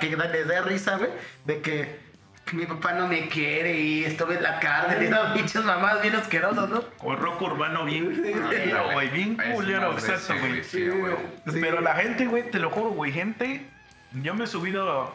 que 0.00 0.16
les 0.16 0.48
dé 0.48 0.60
risa, 0.62 0.96
güey. 0.98 1.10
De 1.46 1.60
que 1.62 2.07
mi 2.52 2.66
papá 2.66 2.92
no 2.92 3.06
me 3.08 3.28
quiere 3.28 3.78
y 3.78 4.04
estuve 4.04 4.36
en 4.36 4.42
la 4.42 4.60
cárcel 4.60 5.04
y 5.04 5.08
no 5.08 5.18
pinches 5.34 5.64
mamás 5.64 6.00
bien 6.02 6.14
asquerosas, 6.16 6.68
¿no? 6.68 6.82
O 7.00 7.14
rock 7.16 7.42
urbano 7.42 7.84
bien 7.84 8.06
culero, 8.14 8.92
güey. 8.92 9.08
Bien 9.08 9.36
culero, 9.54 9.92
de 9.92 9.98
exacto, 9.98 10.34
güey. 10.40 10.64
Sí, 10.64 10.88
güey. 10.88 11.14
Pero 11.60 11.80
la 11.80 11.94
gente, 11.94 12.26
güey, 12.26 12.50
te 12.50 12.58
lo 12.58 12.70
juro, 12.70 12.90
güey, 12.90 13.12
gente. 13.12 13.66
Yo 14.12 14.34
me 14.34 14.44
he 14.44 14.46
subido 14.46 15.12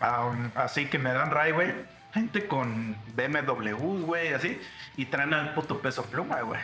a, 0.00 0.24
un- 0.26 0.52
así 0.54 0.86
que 0.86 0.98
me 0.98 1.12
dan 1.12 1.30
ray, 1.30 1.52
güey. 1.52 1.72
Gente 2.12 2.46
con 2.46 2.94
BMW, 3.14 3.74
güey, 4.04 4.34
así. 4.34 4.60
Y 4.96 5.06
traen 5.06 5.32
al 5.32 5.54
puto 5.54 5.80
peso 5.80 6.04
pluma, 6.04 6.40
güey. 6.42 6.60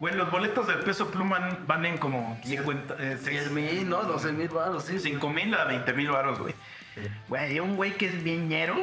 Güey, 0.00 0.14
los 0.14 0.30
boletos 0.30 0.66
del 0.66 0.80
peso 0.80 1.10
pluma 1.10 1.58
van 1.66 1.86
en 1.86 1.96
como 1.96 2.38
50, 2.44 2.96
eh, 2.98 3.16
10 3.24 3.50
mil, 3.52 3.88
¿no? 3.88 4.02
12 4.02 4.32
mil 4.32 4.48
baros, 4.48 4.84
sí. 4.84 4.98
5 4.98 5.30
mil 5.30 5.54
a 5.54 5.64
20 5.64 5.92
mil 5.94 6.10
baros, 6.10 6.38
güey. 6.38 6.54
Güey, 7.28 7.60
un 7.60 7.76
güey 7.76 7.92
que 7.92 8.06
es 8.06 8.22
bien 8.22 8.48
ñero. 8.48 8.74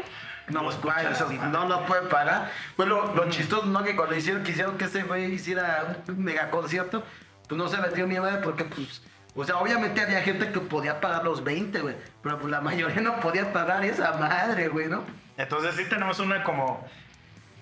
No, 0.50 0.64
Pues, 0.64 0.82
vaya, 0.84 1.12
esas 1.12 1.30
no, 1.32 1.38
mamadas. 1.38 1.68
no 1.70 1.86
puede 1.86 2.02
parar. 2.08 2.52
Pues 2.76 2.88
lo, 2.90 3.16
lo 3.16 3.30
chistoso, 3.30 3.66
¿no? 3.66 3.84
Que 3.84 3.96
cuando 3.96 4.16
hicieron, 4.16 4.44
quisieron 4.44 4.78
que 4.78 4.86
ese 4.86 5.04
güey 5.04 5.32
hiciera 5.34 5.98
un 6.08 6.24
mega 6.24 6.50
concierto, 6.50 7.04
pues 7.48 7.58
no 7.58 7.68
se 7.70 7.78
metió 7.78 8.06
ni 8.08 8.20
madre 8.20 8.38
porque, 8.44 8.66
pues, 8.66 9.02
o 9.36 9.44
sea, 9.46 9.58
obviamente 9.58 10.02
había 10.02 10.22
gente 10.22 10.52
que 10.52 10.60
podía 10.60 11.00
pagar 11.02 11.24
los 11.24 11.44
20, 11.44 11.80
güey, 11.80 11.96
pero 12.22 12.38
pues 12.40 12.52
la 12.52 12.62
mayoría 12.62 13.02
no 13.02 13.20
podía 13.20 13.52
pagar 13.54 13.84
esa 13.86 14.14
madre, 14.18 14.68
güey, 14.68 14.88
¿no? 14.88 15.04
Entonces 15.38 15.76
sí 15.76 15.86
tenemos 15.90 16.20
una 16.20 16.44
como 16.44 16.86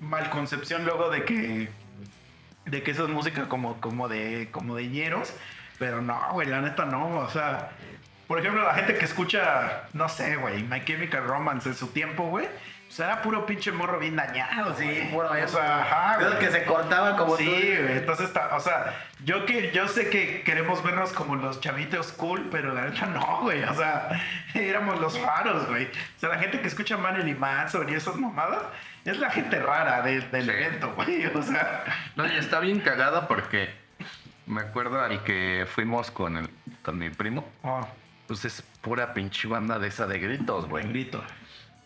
malconcepción 0.01 0.83
luego 0.85 1.09
de 1.09 1.23
que 1.25 1.69
de 2.65 2.83
que 2.83 2.91
eso 2.91 3.03
es 3.03 3.09
música 3.09 3.47
como 3.47 3.79
como 3.79 4.07
de 4.09 4.49
como 4.51 4.75
de 4.75 4.87
ñeros, 4.87 5.33
pero 5.79 6.01
no, 6.01 6.19
güey, 6.33 6.47
la 6.47 6.61
neta 6.61 6.85
no, 6.85 7.19
o 7.19 7.29
sea, 7.29 7.69
por 8.27 8.39
ejemplo, 8.39 8.63
la 8.63 8.73
gente 8.73 8.97
que 8.97 9.05
escucha, 9.05 9.83
no 9.93 10.07
sé, 10.09 10.35
güey, 10.37 10.63
My 10.63 10.83
Chemical 10.85 11.23
Romance 11.25 11.69
en 11.69 11.75
su 11.75 11.87
tiempo, 11.87 12.23
güey, 12.29 12.47
pues 12.95 12.99
era 13.07 13.21
puro 13.21 13.45
pinche 13.45 13.71
morro 13.71 13.99
bien 13.99 14.17
dañado. 14.17 14.75
Sí, 14.77 15.07
puro 15.13 15.29
O 15.29 15.33
eso. 15.33 15.55
sea, 15.57 15.81
ajá, 15.81 16.17
güey. 16.19 16.39
que 16.39 16.51
se 16.51 16.65
cortaban 16.65 17.15
como 17.15 17.37
Sí, 17.37 17.45
tú. 17.45 17.51
güey, 17.51 17.97
entonces, 17.97 18.27
está- 18.27 18.53
o 18.55 18.59
sea, 18.59 18.93
yo 19.23 19.45
que 19.45 19.71
yo 19.71 19.87
sé 19.87 20.09
que 20.09 20.41
queremos 20.43 20.83
vernos 20.83 21.13
como 21.13 21.37
los 21.37 21.61
chavitos 21.61 22.11
cool, 22.11 22.49
pero 22.51 22.73
la 22.73 22.81
neta 22.89 23.05
no, 23.05 23.39
güey, 23.43 23.63
o 23.63 23.73
sea, 23.73 24.09
éramos 24.55 24.99
los 24.99 25.17
raros, 25.21 25.67
güey. 25.69 25.85
O 25.85 26.19
sea, 26.19 26.29
la 26.29 26.39
gente 26.39 26.59
que 26.59 26.67
escucha 26.67 26.97
Marilyn 26.97 27.39
Manson 27.39 27.87
y 27.87 27.93
esas 27.93 28.17
mamadas 28.17 28.63
es 29.05 29.17
la 29.19 29.29
gente 29.31 29.57
rara 29.59 30.01
de- 30.01 30.19
del 30.19 30.43
Sí. 30.45 30.49
evento, 30.51 30.93
güey, 30.95 31.25
o 31.33 31.41
sea. 31.41 31.85
No, 32.17 32.27
y 32.27 32.35
está 32.35 32.59
bien 32.59 32.81
cagada 32.81 33.25
porque 33.29 33.69
me 34.47 34.59
acuerdo 34.61 34.99
al 34.99 35.23
que 35.23 35.65
fuimos 35.65 36.11
con, 36.11 36.35
el, 36.35 36.49
con 36.83 36.97
mi 36.97 37.09
primo. 37.09 37.49
Oh, 37.63 37.87
Pues 38.27 38.43
es 38.43 38.61
pura 38.81 39.13
pinche 39.13 39.47
banda 39.47 39.79
de 39.79 39.87
esa 39.87 40.07
de 40.07 40.19
gritos, 40.19 40.67
güey. 40.67 40.85
grito. 40.87 41.23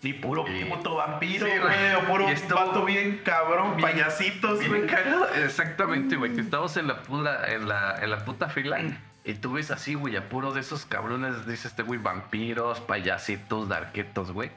Sí, 0.02 0.14
puro 0.14 0.46
Sí. 0.46 0.66
puto 0.66 0.96
vampiro, 0.96 1.48
Sí, 1.48 1.54
güey, 1.58 1.96
o 1.96 2.02
puro 2.02 2.30
Y 2.30 2.34
estuvo 2.34 2.60
vato 2.60 2.86
bien 2.86 3.22
cabrón, 3.24 3.76
bien- 3.78 3.90
payasitos, 3.90 4.60
Bien 4.60 4.70
güey. 4.72 4.86
cagado. 4.88 5.28
Exactamente, 5.36 6.16
güey. 6.16 6.34
Que 6.36 6.42
estamos 6.42 6.78
en 6.78 6.88
la, 6.88 7.02
puta, 7.02 7.52
en, 7.52 7.68
la, 7.68 7.96
en 8.02 8.12
la 8.12 8.24
puta 8.24 8.50
fila 8.50 8.78
y 9.24 9.34
tú 9.36 9.54
ves 9.54 9.72
así, 9.72 9.96
güey, 9.96 10.16
a 10.16 10.30
puro 10.30 10.52
de 10.54 10.62
esos 10.62 10.86
cabrones, 10.86 11.48
dice 11.48 11.68
este 11.68 11.82
güey, 11.82 12.00
vampiros, 12.00 12.82
payasitos, 12.82 13.68
darquetos, 13.70 14.32
güey. 14.32 14.52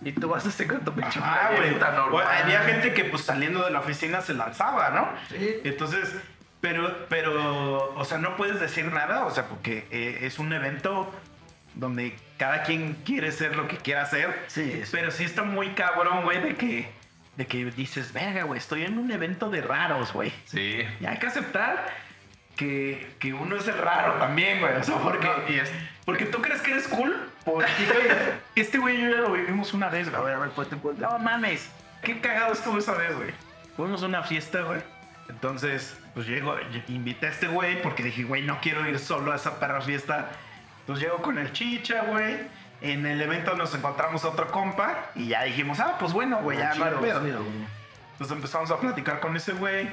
Y 0.00 0.12
tú 0.12 0.28
vas 0.28 0.46
así 0.46 0.64
con 0.66 0.80
tu 0.80 0.92
pinche 0.92 1.18
Ah, 1.22 1.50
güey. 1.56 1.74
Bueno, 2.10 2.28
había 2.30 2.62
gente 2.62 2.94
que 2.94 3.04
pues 3.04 3.24
saliendo 3.24 3.64
de 3.64 3.70
la 3.72 3.80
oficina 3.80 4.20
se 4.22 4.32
lanzaba, 4.32 4.90
¿no? 4.90 5.08
Sí. 5.28 5.56
Entonces, 5.64 6.14
pero, 6.60 7.06
pero, 7.08 7.94
o 7.94 8.04
sea, 8.04 8.16
no 8.18 8.36
puedes 8.36 8.58
decir 8.60 8.86
nada, 8.92 9.26
o 9.26 9.30
sea, 9.30 9.46
porque 9.48 9.86
eh, 9.90 10.20
es 10.22 10.38
un 10.38 10.52
evento 10.52 11.12
donde 11.74 12.16
cada 12.38 12.62
quien 12.62 12.94
quiere 13.04 13.32
ser 13.32 13.56
lo 13.56 13.68
que 13.68 13.76
quiera 13.76 14.02
hacer. 14.02 14.44
Sí, 14.46 14.80
sí. 14.84 14.88
Pero 14.92 15.10
sí 15.10 15.24
está 15.24 15.42
muy 15.42 15.70
cabrón, 15.70 16.22
güey, 16.24 16.40
de 16.40 16.54
que, 16.56 16.88
de 17.36 17.46
que 17.46 17.64
dices, 17.66 18.12
verga, 18.12 18.44
güey, 18.44 18.58
estoy 18.58 18.84
en 18.84 18.98
un 18.98 19.10
evento 19.10 19.50
de 19.50 19.60
raros, 19.60 20.12
güey. 20.12 20.32
Sí. 20.46 20.82
Y 21.00 21.06
hay 21.06 21.18
que 21.18 21.26
aceptar 21.26 21.86
que, 22.56 23.06
que 23.18 23.32
uno 23.34 23.56
es 23.56 23.68
el 23.68 23.78
raro 23.78 24.14
también, 24.14 24.60
güey. 24.60 24.74
O 24.74 24.82
sea, 24.82 24.96
porque, 24.98 25.26
No, 25.26 25.52
y 25.52 25.58
es- 25.58 25.72
porque 26.04 26.24
tú 26.26 26.40
crees 26.40 26.60
que 26.62 26.70
eres 26.72 26.88
cool. 26.88 27.14
Porque, 27.44 27.66
este 28.56 28.78
güey 28.78 28.96
y 28.96 29.02
yo 29.02 29.10
ya 29.10 29.16
lo 29.22 29.32
vivimos 29.32 29.72
una 29.74 29.88
vez, 29.88 30.10
güey. 30.10 30.32
A 30.32 30.38
ver, 30.38 30.50
pues. 30.50 30.68
No 30.98 31.18
mames, 31.18 31.70
qué 32.02 32.20
cagado 32.20 32.52
estuvo 32.52 32.78
esa 32.78 32.92
vez, 32.94 33.14
güey. 33.16 33.30
Fuimos 33.76 34.02
a 34.02 34.06
una 34.06 34.22
fiesta, 34.22 34.62
güey. 34.62 34.80
Entonces, 35.28 35.96
pues 36.14 36.26
llego, 36.26 36.56
invité 36.88 37.26
a 37.26 37.30
este 37.30 37.46
güey 37.48 37.80
porque 37.82 38.02
dije, 38.02 38.24
güey, 38.24 38.42
no 38.42 38.58
quiero 38.60 38.88
ir 38.88 38.98
solo 38.98 39.30
a 39.32 39.36
esa 39.36 39.60
perra 39.60 39.80
fiesta. 39.82 40.30
Entonces 40.88 41.04
llego 41.04 41.20
con 41.20 41.36
el 41.36 41.52
chicha, 41.52 42.00
güey. 42.04 42.38
En 42.80 43.04
el 43.04 43.20
evento 43.20 43.54
nos 43.54 43.74
encontramos 43.74 44.24
a 44.24 44.28
otro 44.28 44.50
compa 44.50 45.10
y 45.14 45.28
ya 45.28 45.42
dijimos, 45.42 45.80
ah, 45.80 45.96
pues 46.00 46.14
bueno, 46.14 46.38
güey, 46.40 46.56
ya 46.56 46.74
no 46.76 46.84
hay 46.86 46.94
pedo. 46.94 47.22
chido. 47.22 47.42
Entonces 48.12 48.34
empezamos 48.34 48.70
a 48.70 48.78
platicar 48.78 49.20
con 49.20 49.36
ese 49.36 49.52
güey. 49.52 49.90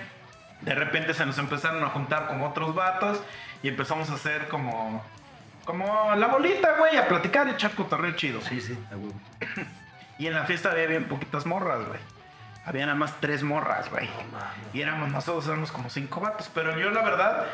De 0.62 0.74
repente 0.74 1.14
se 1.14 1.26
nos 1.26 1.38
empezaron 1.38 1.84
a 1.84 1.90
juntar 1.90 2.28
con 2.28 2.42
otros 2.44 2.74
vatos 2.74 3.22
y 3.62 3.68
empezamos 3.68 4.10
a 4.10 4.14
hacer 4.14 4.48
como, 4.48 5.04
como 5.66 6.16
la 6.16 6.28
bolita, 6.28 6.78
güey, 6.78 6.96
a 6.96 7.10
platicar 7.10 7.46
y 7.50 7.52
echar 7.52 7.72
cotorreo 7.72 8.14
chido. 8.14 8.40
Sí, 8.40 8.62
sí, 8.62 8.80
a 8.90 8.96
huevo. 8.96 9.20
Y 10.18 10.28
en 10.28 10.34
la 10.34 10.46
fiesta 10.46 10.72
había 10.72 10.88
bien 10.88 11.10
poquitas 11.10 11.46
morras, 11.46 11.86
güey. 11.86 12.00
Había 12.66 12.86
nada 12.86 12.98
más 12.98 13.20
tres 13.20 13.44
morras, 13.44 13.90
güey. 13.90 14.10
Y 14.74 14.82
éramos 14.82 15.10
nosotros, 15.10 15.46
éramos 15.46 15.74
como 15.74 15.90
cinco 15.90 16.22
vatos. 16.22 16.50
Pero 16.54 16.80
yo, 16.80 16.90
la 16.92 17.02
verdad, 17.02 17.48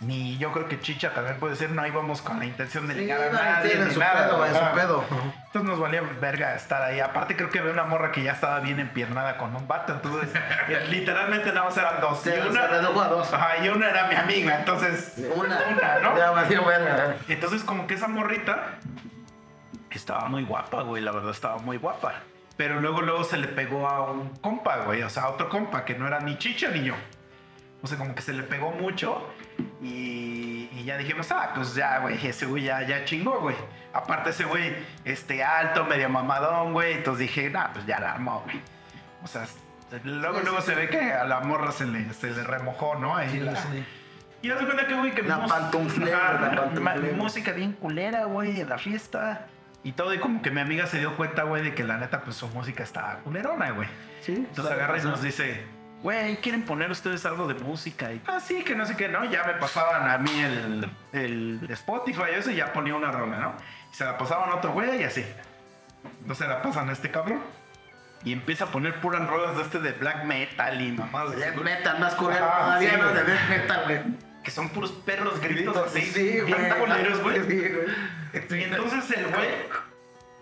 ni 0.00 0.38
yo 0.38 0.52
creo 0.52 0.68
que 0.68 0.80
Chicha 0.80 1.12
también 1.12 1.38
puede 1.40 1.56
ser, 1.56 1.70
no 1.70 1.84
íbamos 1.86 2.22
con 2.22 2.38
la 2.38 2.44
intención 2.44 2.86
de 2.86 2.94
Sí, 2.94 3.00
ligar 3.00 3.20
a 3.20 3.32
nadie. 3.32 3.74
ni 3.84 3.90
su 3.90 3.98
nada, 3.98 4.28
pedo, 4.28 4.46
su 4.46 4.74
pedo. 4.76 5.04
Entonces 5.46 5.62
nos 5.70 5.80
valía 5.80 6.02
verga 6.20 6.54
estar 6.54 6.82
ahí. 6.82 7.00
Aparte, 7.00 7.34
creo 7.36 7.50
que 7.50 7.58
había 7.58 7.72
una 7.72 7.82
morra 7.84 8.12
que 8.12 8.22
ya 8.22 8.32
estaba 8.32 8.60
bien 8.60 8.78
empiernada 8.78 9.36
con 9.38 9.56
un 9.56 9.66
vato. 9.66 9.92
Entonces, 9.94 10.30
eh, 10.68 10.86
literalmente 10.90 11.48
nada 11.52 11.64
más 11.66 11.76
eran 11.76 12.00
dos. 12.00 12.20
Se- 12.20 12.38
y 12.38 12.42
se 12.42 12.48
una, 12.48 12.66
redujo 12.68 13.00
a 13.00 13.08
dos. 13.08 13.32
Ajá, 13.32 13.64
y 13.64 13.68
una 13.70 13.90
era 13.90 14.06
mi 14.06 14.14
amiga. 14.14 14.58
Entonces, 14.60 15.14
Una, 15.34 15.58
una, 15.68 15.98
¿no? 15.98 16.16
Ya 16.16 16.30
valió 16.30 16.64
verga. 16.64 17.16
Entonces, 17.28 17.64
como 17.64 17.86
que 17.88 17.94
esa 17.94 18.06
morrita 18.06 18.78
estaba 19.90 20.28
muy 20.28 20.44
guapa, 20.44 20.82
güey. 20.82 21.02
La 21.02 21.12
verdad, 21.12 21.30
estaba 21.32 21.58
muy 21.58 21.76
guapa. 21.76 22.14
Pero 22.56 22.80
luego, 22.80 23.02
luego 23.02 23.24
se 23.24 23.36
le 23.36 23.48
pegó 23.48 23.88
a 23.88 24.10
un 24.12 24.30
compa, 24.36 24.78
güey. 24.84 25.02
O 25.02 25.10
sea, 25.10 25.24
a 25.24 25.28
otro 25.30 25.48
compa 25.48 25.84
que 25.84 25.94
no 25.94 26.06
era 26.06 26.20
ni 26.20 26.38
chicha 26.38 26.68
ni 26.70 26.84
yo. 26.84 26.94
O 27.82 27.86
sea, 27.86 27.96
como 27.98 28.14
que 28.14 28.22
se 28.22 28.32
le 28.32 28.42
pegó 28.42 28.70
mucho. 28.72 29.28
Y, 29.82 30.68
y 30.72 30.84
ya 30.84 30.96
dijimos, 30.98 31.30
ah, 31.32 31.52
pues 31.54 31.74
ya, 31.74 31.98
güey. 31.98 32.24
Ese 32.26 32.46
güey 32.46 32.64
ya, 32.64 32.82
ya 32.82 33.04
chingó, 33.04 33.40
güey. 33.40 33.56
Aparte, 33.92 34.30
ese 34.30 34.44
güey, 34.44 34.74
este 35.04 35.42
alto, 35.42 35.84
medio 35.84 36.08
mamadón, 36.08 36.72
güey. 36.72 36.94
Entonces 36.94 37.20
dije, 37.28 37.50
nah, 37.50 37.68
pues 37.72 37.86
ya 37.86 38.00
la 38.00 38.12
armó, 38.12 38.42
güey. 38.44 38.60
O 39.22 39.26
sea, 39.26 39.46
luego, 40.04 40.38
Sí, 40.38 40.44
luego 40.44 40.60
sí, 40.60 40.66
se 40.66 40.72
sí. 40.74 40.78
ve 40.80 40.88
que 40.88 41.12
a 41.12 41.24
la 41.24 41.40
morra 41.40 41.72
se 41.72 41.86
le, 41.86 42.12
se 42.12 42.30
le 42.30 42.42
remojó, 42.44 42.96
¿no? 42.96 43.16
Ahí 43.16 43.30
Sí, 43.30 43.40
la- 43.40 43.56
sí. 43.56 43.84
y 44.42 44.50
haz 44.50 44.60
de 44.60 44.64
cuenta 44.66 44.86
que, 44.86 44.94
güey, 44.94 45.14
que 45.14 45.22
La 45.22 45.38
mus- 45.38 45.50
pantuflera, 45.52 46.18
Ajá, 46.18 46.32
la 46.34 46.80
ma- 46.80 46.92
pantuflera. 46.92 47.16
música 47.16 47.52
bien 47.52 47.72
culera, 47.72 48.24
güey, 48.24 48.60
en 48.60 48.68
la 48.68 48.78
fiesta. 48.78 49.46
Y 49.84 49.92
todo, 49.92 50.12
y 50.12 50.18
como 50.18 50.42
que 50.42 50.50
mi 50.50 50.60
amiga 50.60 50.86
se 50.86 50.98
dio 50.98 51.16
cuenta, 51.16 51.44
güey, 51.44 51.62
de 51.62 51.74
que 51.74 51.84
la 51.84 51.96
neta, 51.98 52.20
pues 52.22 52.36
su 52.36 52.48
música 52.48 52.82
estaba 52.82 53.18
culerona, 53.20 53.70
güey. 53.70 53.88
Sí, 54.20 54.34
Entonces 54.34 54.72
agarra 54.74 54.98
y 54.98 55.02
nos 55.02 55.22
dice, 55.22 55.64
güey, 56.02 56.36
¿quieren 56.36 56.62
poner 56.62 56.90
ustedes 56.90 57.24
algo 57.26 57.46
de 57.48 57.54
música? 57.54 58.12
Y, 58.12 58.20
ah, 58.26 58.40
sí, 58.40 58.62
que 58.64 58.74
no 58.74 58.86
sé 58.86 58.96
qué, 58.96 59.08
¿no? 59.08 59.24
Ya 59.24 59.44
me 59.44 59.54
pasaban 59.54 60.08
a 60.10 60.18
mí 60.18 60.30
el, 60.40 60.90
el 61.12 61.66
Spotify 61.70 62.22
y 62.32 62.34
eso, 62.38 62.50
y 62.50 62.56
ya 62.56 62.72
ponía 62.72 62.94
una 62.94 63.10
rola, 63.10 63.38
¿no? 63.38 63.54
Y 63.92 63.94
se 63.96 64.04
la 64.04 64.16
pasaban 64.18 64.50
a 64.50 64.56
otro 64.56 64.72
güey 64.72 65.00
y 65.00 65.04
así. 65.04 65.24
Entonces 66.20 66.46
se 66.46 66.48
la 66.48 66.62
pasan 66.62 66.88
a 66.88 66.92
este 66.92 67.10
cabrón. 67.10 67.40
Y 68.24 68.32
empieza 68.32 68.64
a 68.64 68.66
poner 68.68 69.00
puras 69.00 69.26
rolas 69.28 69.56
de 69.56 69.62
este 69.62 69.78
de 69.78 69.92
black 69.92 70.24
metal 70.24 70.80
y 70.80 70.90
de 71.30 71.36
Death 71.36 71.54
metal 71.62 72.00
más 72.00 72.14
culero 72.14 72.46
todavía, 72.46 72.96
¿no? 72.96 73.08
De 73.12 73.24
death 73.24 73.48
metal, 73.48 73.82
güey. 73.86 74.00
que 74.42 74.50
son 74.50 74.68
puros 74.70 74.90
perros 74.90 75.40
gritos 75.40 75.76
así, 75.76 76.00
Sí, 76.02 76.40
güey. 76.40 76.52
Sí, 77.46 77.68
güey. 77.68 78.60
Y 78.60 78.64
entonces 78.64 79.10
el 79.16 79.26
güey 79.28 79.48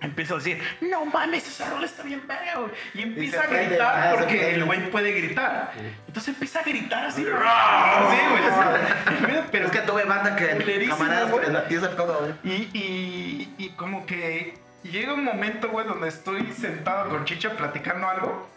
empieza 0.01 0.35
a 0.35 0.36
decir, 0.39 0.62
no 0.81 1.05
mames, 1.06 1.47
esa 1.47 1.70
rola 1.70 1.86
está 1.86 2.02
bien 2.02 2.27
verga, 2.27 2.59
güey. 2.60 2.73
Y 2.94 3.02
empieza 3.02 3.43
a 3.43 3.47
gritar 3.47 3.81
ah, 3.81 4.14
porque 4.18 4.36
prende. 4.36 4.55
el 4.55 4.64
güey 4.64 4.90
puede 4.90 5.12
gritar. 5.12 5.73
Entonces 6.06 6.28
empieza 6.28 6.60
a 6.60 6.62
gritar 6.62 7.06
así. 7.06 7.27
así, 7.27 8.18
güey. 8.31 9.43
Pero 9.52 9.66
Es 9.66 9.73
que 9.73 9.81
tuve 9.81 10.05
banda 10.05 10.36
que 10.36 10.86
camaradas 10.89 11.31
güey. 11.31 11.51
la 11.51 11.66
pieza 11.66 11.97
todo, 11.97 12.20
güey. 12.20 12.32
y, 12.44 12.70
y, 12.74 13.55
y 13.59 13.68
como 13.70 14.06
que 14.06 14.59
llega 14.82 15.14
un 15.14 15.24
momento, 15.24 15.68
güey, 15.68 15.86
donde 15.86 16.09
estoy 16.09 16.52
sentado 16.52 17.09
con 17.09 17.24
Chicha 17.24 17.51
platicando 17.51 18.09
algo 18.09 18.48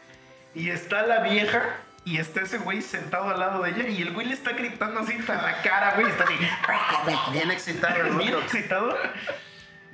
y 0.53 0.69
está 0.69 1.03
la 1.03 1.21
vieja 1.21 1.77
y 2.05 2.17
está 2.17 2.41
ese 2.41 2.57
güey 2.57 2.81
sentado 2.81 3.29
al 3.29 3.39
lado 3.39 3.63
de 3.63 3.71
ella 3.71 3.87
y 3.87 4.01
el 4.01 4.13
güey 4.13 4.27
le 4.27 4.33
está 4.33 4.51
gritando 4.51 5.01
así 5.01 5.17
a 5.27 5.33
la 5.33 5.61
cara, 5.61 5.93
güey, 5.95 6.07
y 6.07 6.09
está 6.09 6.23
así. 6.23 6.33
Bien 7.31 7.51
excitado 7.51 8.01
el 8.01 8.13
bien 8.15 8.33
excitado. 8.35 8.97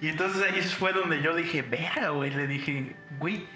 Y 0.02 0.10
entonces 0.10 0.42
ahí 0.44 0.62
fue 0.62 0.94
donde 0.94 1.22
yo 1.22 1.36
dije, 1.36 1.62
verga, 1.62 2.10
güey. 2.10 2.32
Le 2.32 2.48
dije, 2.48 2.96
güey, 3.20 3.48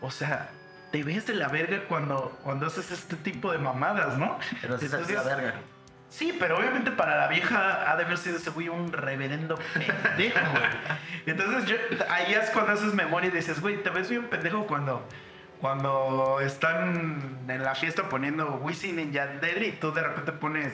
o 0.00 0.10
sea, 0.10 0.50
te 0.90 1.02
ves 1.02 1.26
de 1.26 1.34
la 1.34 1.48
verga 1.48 1.84
cuando, 1.88 2.38
cuando 2.42 2.66
haces 2.66 2.90
este 2.90 3.16
tipo 3.16 3.52
de 3.52 3.58
mamadas, 3.58 4.18
¿no? 4.18 4.38
Pero 4.60 4.78
sí 4.78 4.88
se 4.88 4.96
hace 4.96 5.12
la 5.14 5.20
Entonces, 5.20 5.36
verga. 5.36 5.60
Sí, 6.08 6.34
pero 6.38 6.58
obviamente 6.58 6.90
para 6.90 7.18
la 7.18 7.28
vieja 7.28 7.90
ha 7.90 7.96
de 7.96 8.04
haber 8.04 8.16
sido 8.16 8.38
ese 8.38 8.50
güey 8.50 8.70
un 8.70 8.92
reverendo 8.92 9.58
pendejo, 9.74 10.40
güey. 10.50 10.62
Entonces 11.26 11.66
yo, 11.66 11.76
ahí 12.08 12.32
es 12.32 12.48
cuando 12.50 12.72
haces 12.72 12.94
memoria 12.94 13.28
y 13.28 13.32
dices, 13.32 13.60
güey, 13.60 13.82
te 13.82 13.90
ves 13.90 14.08
bien 14.08 14.24
pendejo 14.30 14.66
cuando, 14.66 15.06
cuando 15.60 16.40
están 16.40 17.44
en 17.46 17.62
la 17.62 17.74
fiesta 17.74 18.08
poniendo 18.08 18.54
Wisin 18.62 18.98
en 18.98 19.12
Yandere 19.12 19.66
y 19.66 19.72
tú 19.72 19.92
de 19.92 20.02
repente 20.02 20.32
pones 20.32 20.72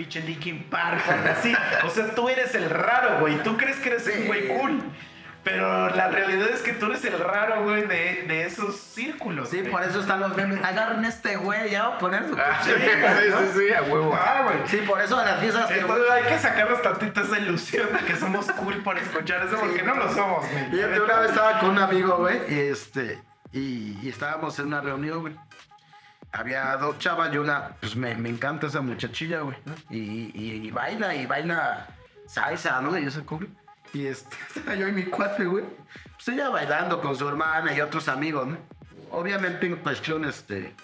pinche 0.00 0.20
Linkin 0.22 0.64
Park 0.70 1.02
así. 1.30 1.54
O 1.84 1.90
sea, 1.90 2.14
tú 2.14 2.28
eres 2.30 2.54
el 2.54 2.70
raro, 2.70 3.18
güey. 3.20 3.36
Tú 3.42 3.56
crees 3.58 3.76
que 3.76 3.90
eres 3.90 4.04
Sí. 4.04 4.12
un 4.22 4.26
güey 4.28 4.48
cool. 4.48 4.82
Pero 5.44 5.88
la 5.94 6.08
realidad 6.08 6.48
es 6.50 6.60
que 6.60 6.72
tú 6.74 6.86
eres 6.86 7.02
el 7.04 7.18
raro, 7.18 7.62
güey, 7.64 7.86
de, 7.86 8.24
de 8.28 8.44
esos 8.44 8.76
círculos. 8.78 9.48
Sí, 9.50 9.60
güey. 9.60 9.70
por 9.70 9.82
eso 9.82 10.00
están 10.00 10.20
los 10.20 10.34
memes. 10.36 10.62
Agarren 10.64 11.04
este 11.04 11.36
güey, 11.36 11.70
ya 11.70 11.88
va 11.88 11.94
a 11.96 11.98
poner 11.98 12.26
su 12.28 12.34
Ah, 12.34 12.60
sí, 12.62 12.70
sí, 12.74 12.80
sí, 12.88 13.58
sí, 13.68 13.72
a 13.74 13.82
huevo. 13.82 14.14
Ah, 14.14 14.42
güey. 14.44 14.56
Sí, 14.68 14.78
por 14.86 15.00
eso 15.00 15.18
en 15.20 15.26
las 15.26 15.40
fiestas 15.40 15.66
que 15.70 15.80
Entonces 15.80 16.10
hay 16.10 16.22
que 16.24 16.38
sacarnos 16.38 16.82
tantito 16.82 17.20
esa 17.22 17.38
ilusión 17.38 17.88
de 17.92 17.98
que 18.06 18.16
somos 18.16 18.50
cool 18.52 18.82
por 18.82 18.96
escuchar 18.98 19.46
eso, 19.46 19.56
porque 19.58 19.82
no 19.82 19.94
lo 19.94 20.12
somos, 20.12 20.46
güey. 20.50 20.70
Fíjate, 20.70 21.00
una 21.00 21.20
vez 21.20 21.30
estaba 21.30 21.58
con 21.60 21.70
un 21.70 21.78
amigo, 21.78 22.16
güey, 22.18 22.38
y 22.48 22.58
este, 22.70 23.22
y, 23.52 23.98
y 24.02 24.08
estábamos 24.10 24.58
en 24.58 24.66
una 24.66 24.80
reunión, 24.82 25.20
güey. 25.20 25.34
Había 26.32 26.76
dos 26.76 26.98
chavas 26.98 27.32
y 27.34 27.38
una, 27.38 27.76
pues 27.80 27.96
me, 27.96 28.14
me 28.14 28.28
encanta 28.28 28.68
esa 28.68 28.80
muchachilla, 28.80 29.40
güey. 29.40 29.56
¿no? 29.64 29.74
Y, 29.90 30.30
y, 30.34 30.66
y 30.66 30.70
baila, 30.70 31.14
y 31.14 31.26
baila 31.26 31.88
salsa, 32.26 32.80
¿no? 32.80 32.96
Y 32.96 33.06
eso, 33.06 33.22
güey. 33.28 33.48
Y 33.92 34.06
este, 34.06 34.36
estaba 34.56 34.76
yo 34.76 34.88
y 34.88 34.92
mi 34.92 35.04
cuate, 35.04 35.44
güey. 35.44 35.64
Pues 36.14 36.28
ella 36.28 36.48
bailando 36.50 37.00
con 37.00 37.16
su 37.16 37.28
hermana 37.28 37.74
y 37.74 37.80
otros 37.80 38.08
amigos, 38.08 38.46
¿no? 38.46 38.58
Obviamente 39.10 39.66
en 39.66 39.76
cuestión, 39.76 40.24
este, 40.24 40.74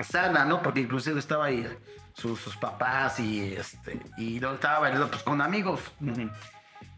sana, 0.00 0.44
¿no? 0.44 0.60
Porque 0.62 0.80
inclusive 0.80 1.20
estaba 1.20 1.46
ahí 1.46 1.66
sus, 2.14 2.40
sus 2.40 2.56
papás 2.56 3.20
y, 3.20 3.54
este, 3.54 4.00
y 4.16 4.40
no 4.40 4.54
estaba 4.54 4.80
bailando, 4.80 5.08
pues 5.08 5.22
con 5.22 5.40
amigos. 5.40 5.80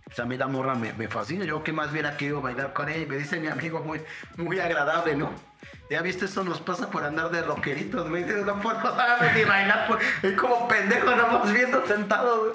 Pues 0.04 0.18
a 0.18 0.24
mí 0.24 0.36
la 0.36 0.46
morra 0.46 0.74
me, 0.74 0.92
me 0.94 1.08
fascina. 1.08 1.44
Yo 1.44 1.62
que 1.62 1.72
más 1.72 1.90
hubiera 1.90 2.16
querido 2.16 2.40
bailar 2.40 2.72
con 2.72 2.88
ella. 2.88 3.02
Y 3.02 3.06
me 3.06 3.16
dice 3.16 3.38
mi 3.38 3.48
amigo 3.48 3.80
muy, 3.80 4.00
muy 4.36 4.60
agradable, 4.60 5.14
¿no? 5.16 5.30
Ya 5.92 6.00
viste, 6.00 6.24
eso 6.24 6.42
nos 6.42 6.58
pasa 6.58 6.90
por 6.90 7.04
andar 7.04 7.28
de 7.30 7.42
rockeritos, 7.42 8.08
güey. 8.08 8.24
No 8.24 8.58
puedo 8.60 8.80
darme 8.96 9.30
ni 9.34 9.44
bailar. 9.44 9.86
Pues, 9.86 10.02
es 10.22 10.32
como 10.40 10.66
pendejo, 10.66 11.14
nomás 11.14 11.52
viendo 11.52 11.86
sentado, 11.86 12.46
güey. 12.46 12.52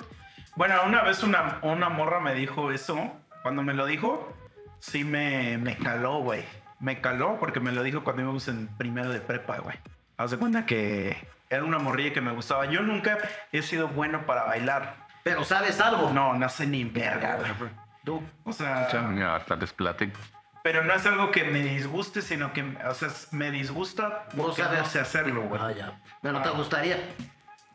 Bueno, 0.56 0.74
una 0.88 1.04
vez 1.04 1.22
una, 1.22 1.60
una 1.62 1.88
morra 1.88 2.20
me 2.20 2.34
dijo 2.34 2.72
eso. 2.72 2.98
Cuando 3.44 3.62
me 3.62 3.76
lo 3.76 3.86
dijo, 3.86 4.36
sí 4.80 5.04
me, 5.04 5.60
me 5.60 5.78
caló, 5.78 6.18
güey. 6.22 6.44
Me 6.80 7.00
caló 7.00 7.38
porque 7.40 7.60
me 7.60 7.72
lo 7.72 7.84
dijo 7.84 8.04
cuando 8.04 8.24
íbamos 8.24 8.48
en 8.48 8.70
primero 8.76 9.12
de 9.12 9.20
prepa, 9.20 9.60
güey. 9.60 9.78
Haz 10.18 10.32
de 10.32 10.38
cuenta 10.38 10.66
que 10.66 11.16
era 11.52 11.64
una 11.64 11.78
morrilla 11.78 12.14
que 12.14 12.22
me 12.22 12.32
gustaba. 12.32 12.66
Yo 12.66 12.82
nunca 12.82 13.20
he 13.52 13.62
sido 13.62 13.88
bueno 13.88 14.26
para 14.26 14.46
bailar. 14.46 14.96
Pero 15.22 15.44
¿sabes 15.44 15.80
algo? 15.80 16.10
No, 16.10 16.34
no 16.34 16.50
sé 16.50 16.66
ni 16.66 16.86
verga, 16.86 17.36
güey. 17.36 17.70
Tú. 18.04 18.24
O 18.46 18.52
sea, 18.52 18.90
Ya, 19.16 19.36
hasta 19.36 19.56
les 19.58 19.72
platico. 19.74 20.18
Pero 20.68 20.84
no 20.84 20.94
es 20.94 21.06
algo 21.06 21.32
que 21.32 21.46
me 21.46 21.62
disguste, 21.64 22.22
sino 22.22 22.52
que, 22.52 22.62
o 22.86 22.94
sea, 22.94 23.08
me 23.32 23.52
disgusta 23.52 24.26
porque 24.36 24.64
no 24.64 24.86
sé 24.86 25.00
hacerlo, 25.00 25.44
güey. 25.44 25.62
Ah, 25.64 25.72
ya. 25.72 26.02
Pero 26.22 26.42
te 26.42 26.50
gustaría. 26.50 26.98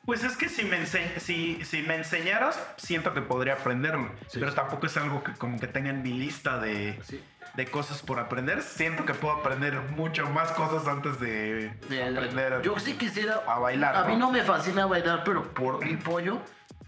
Pues 0.04 0.22
es 0.24 0.36
que 0.36 0.50
si 0.50 0.64
me, 0.64 0.84
si, 0.84 1.64
si 1.64 1.82
me 1.84 1.94
enseñaras, 1.96 2.62
siento 2.76 3.14
que 3.14 3.22
podría 3.22 3.54
aprenderlo. 3.54 4.10
Sí. 4.28 4.40
pero 4.40 4.52
tampoco 4.52 4.84
es 4.88 4.96
algo 4.98 5.24
que 5.24 5.32
como 5.32 5.58
que 5.58 5.68
tenga 5.68 5.88
en 5.88 6.02
mi 6.02 6.12
lista 6.12 6.58
de, 6.58 7.00
Sí. 7.02 7.24
de 7.54 7.64
cosas 7.66 8.02
por 8.02 8.18
aprender. 8.20 8.60
Siento 8.60 9.06
que 9.06 9.14
puedo 9.14 9.36
aprender 9.36 9.80
mucho 9.96 10.28
más 10.28 10.52
cosas 10.52 10.86
antes 10.86 11.18
de 11.18 11.72
aprender. 12.14 12.60
Yo 12.60 12.78
sí 12.78 12.92
quisiera 12.98 13.40
a 13.48 13.58
bailar, 13.58 13.96
A 13.96 14.04
mí 14.04 14.16
¿no? 14.16 14.26
no 14.26 14.32
me 14.32 14.42
fascina 14.42 14.84
bailar, 14.84 15.22
pero 15.24 15.44
por 15.54 15.82
mi 15.82 15.96
pollo, 15.96 16.42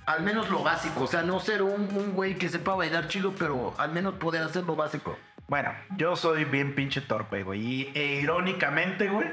al 0.05 0.23
menos 0.23 0.51
lo 0.51 0.63
básico. 0.63 1.05
O 1.05 1.07
sea, 1.07 1.23
no 1.23 1.41
ser 1.41 1.63
un, 1.63 1.89
un 1.97 2.13
güey 2.13 2.35
que 2.37 2.51
sepa 2.51 2.75
bailar 2.75 3.09
chido, 3.09 3.33
pero 3.39 3.73
al 3.79 3.91
menos 3.91 4.17
poder 4.17 4.43
hacer 4.43 4.65
lo 4.65 4.77
básico. 4.77 5.17
Bueno, 5.49 5.75
yo 5.97 6.16
soy 6.16 6.45
bien 6.45 6.75
pinche 6.75 7.01
torpe, 7.01 7.43
güey. 7.43 7.61
Y 7.61 7.93
e, 7.95 8.21
irónicamente, 8.21 9.09
güey, 9.09 9.29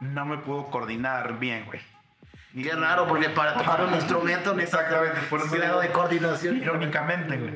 no 0.00 0.24
me 0.24 0.38
puedo 0.38 0.66
coordinar 0.70 1.38
bien, 1.38 1.64
güey. 1.66 1.80
Y 2.54 2.62
qué 2.62 2.72
raro, 2.72 3.08
porque 3.08 3.30
para 3.30 3.54
tocar 3.54 3.84
un 3.84 3.94
instrumento 3.94 4.54
por 5.30 5.40
eso 5.40 5.50
grado 5.50 5.80
de 5.80 5.88
coordinación. 5.90 6.58
Irónicamente, 6.58 7.36
güey. 7.36 7.52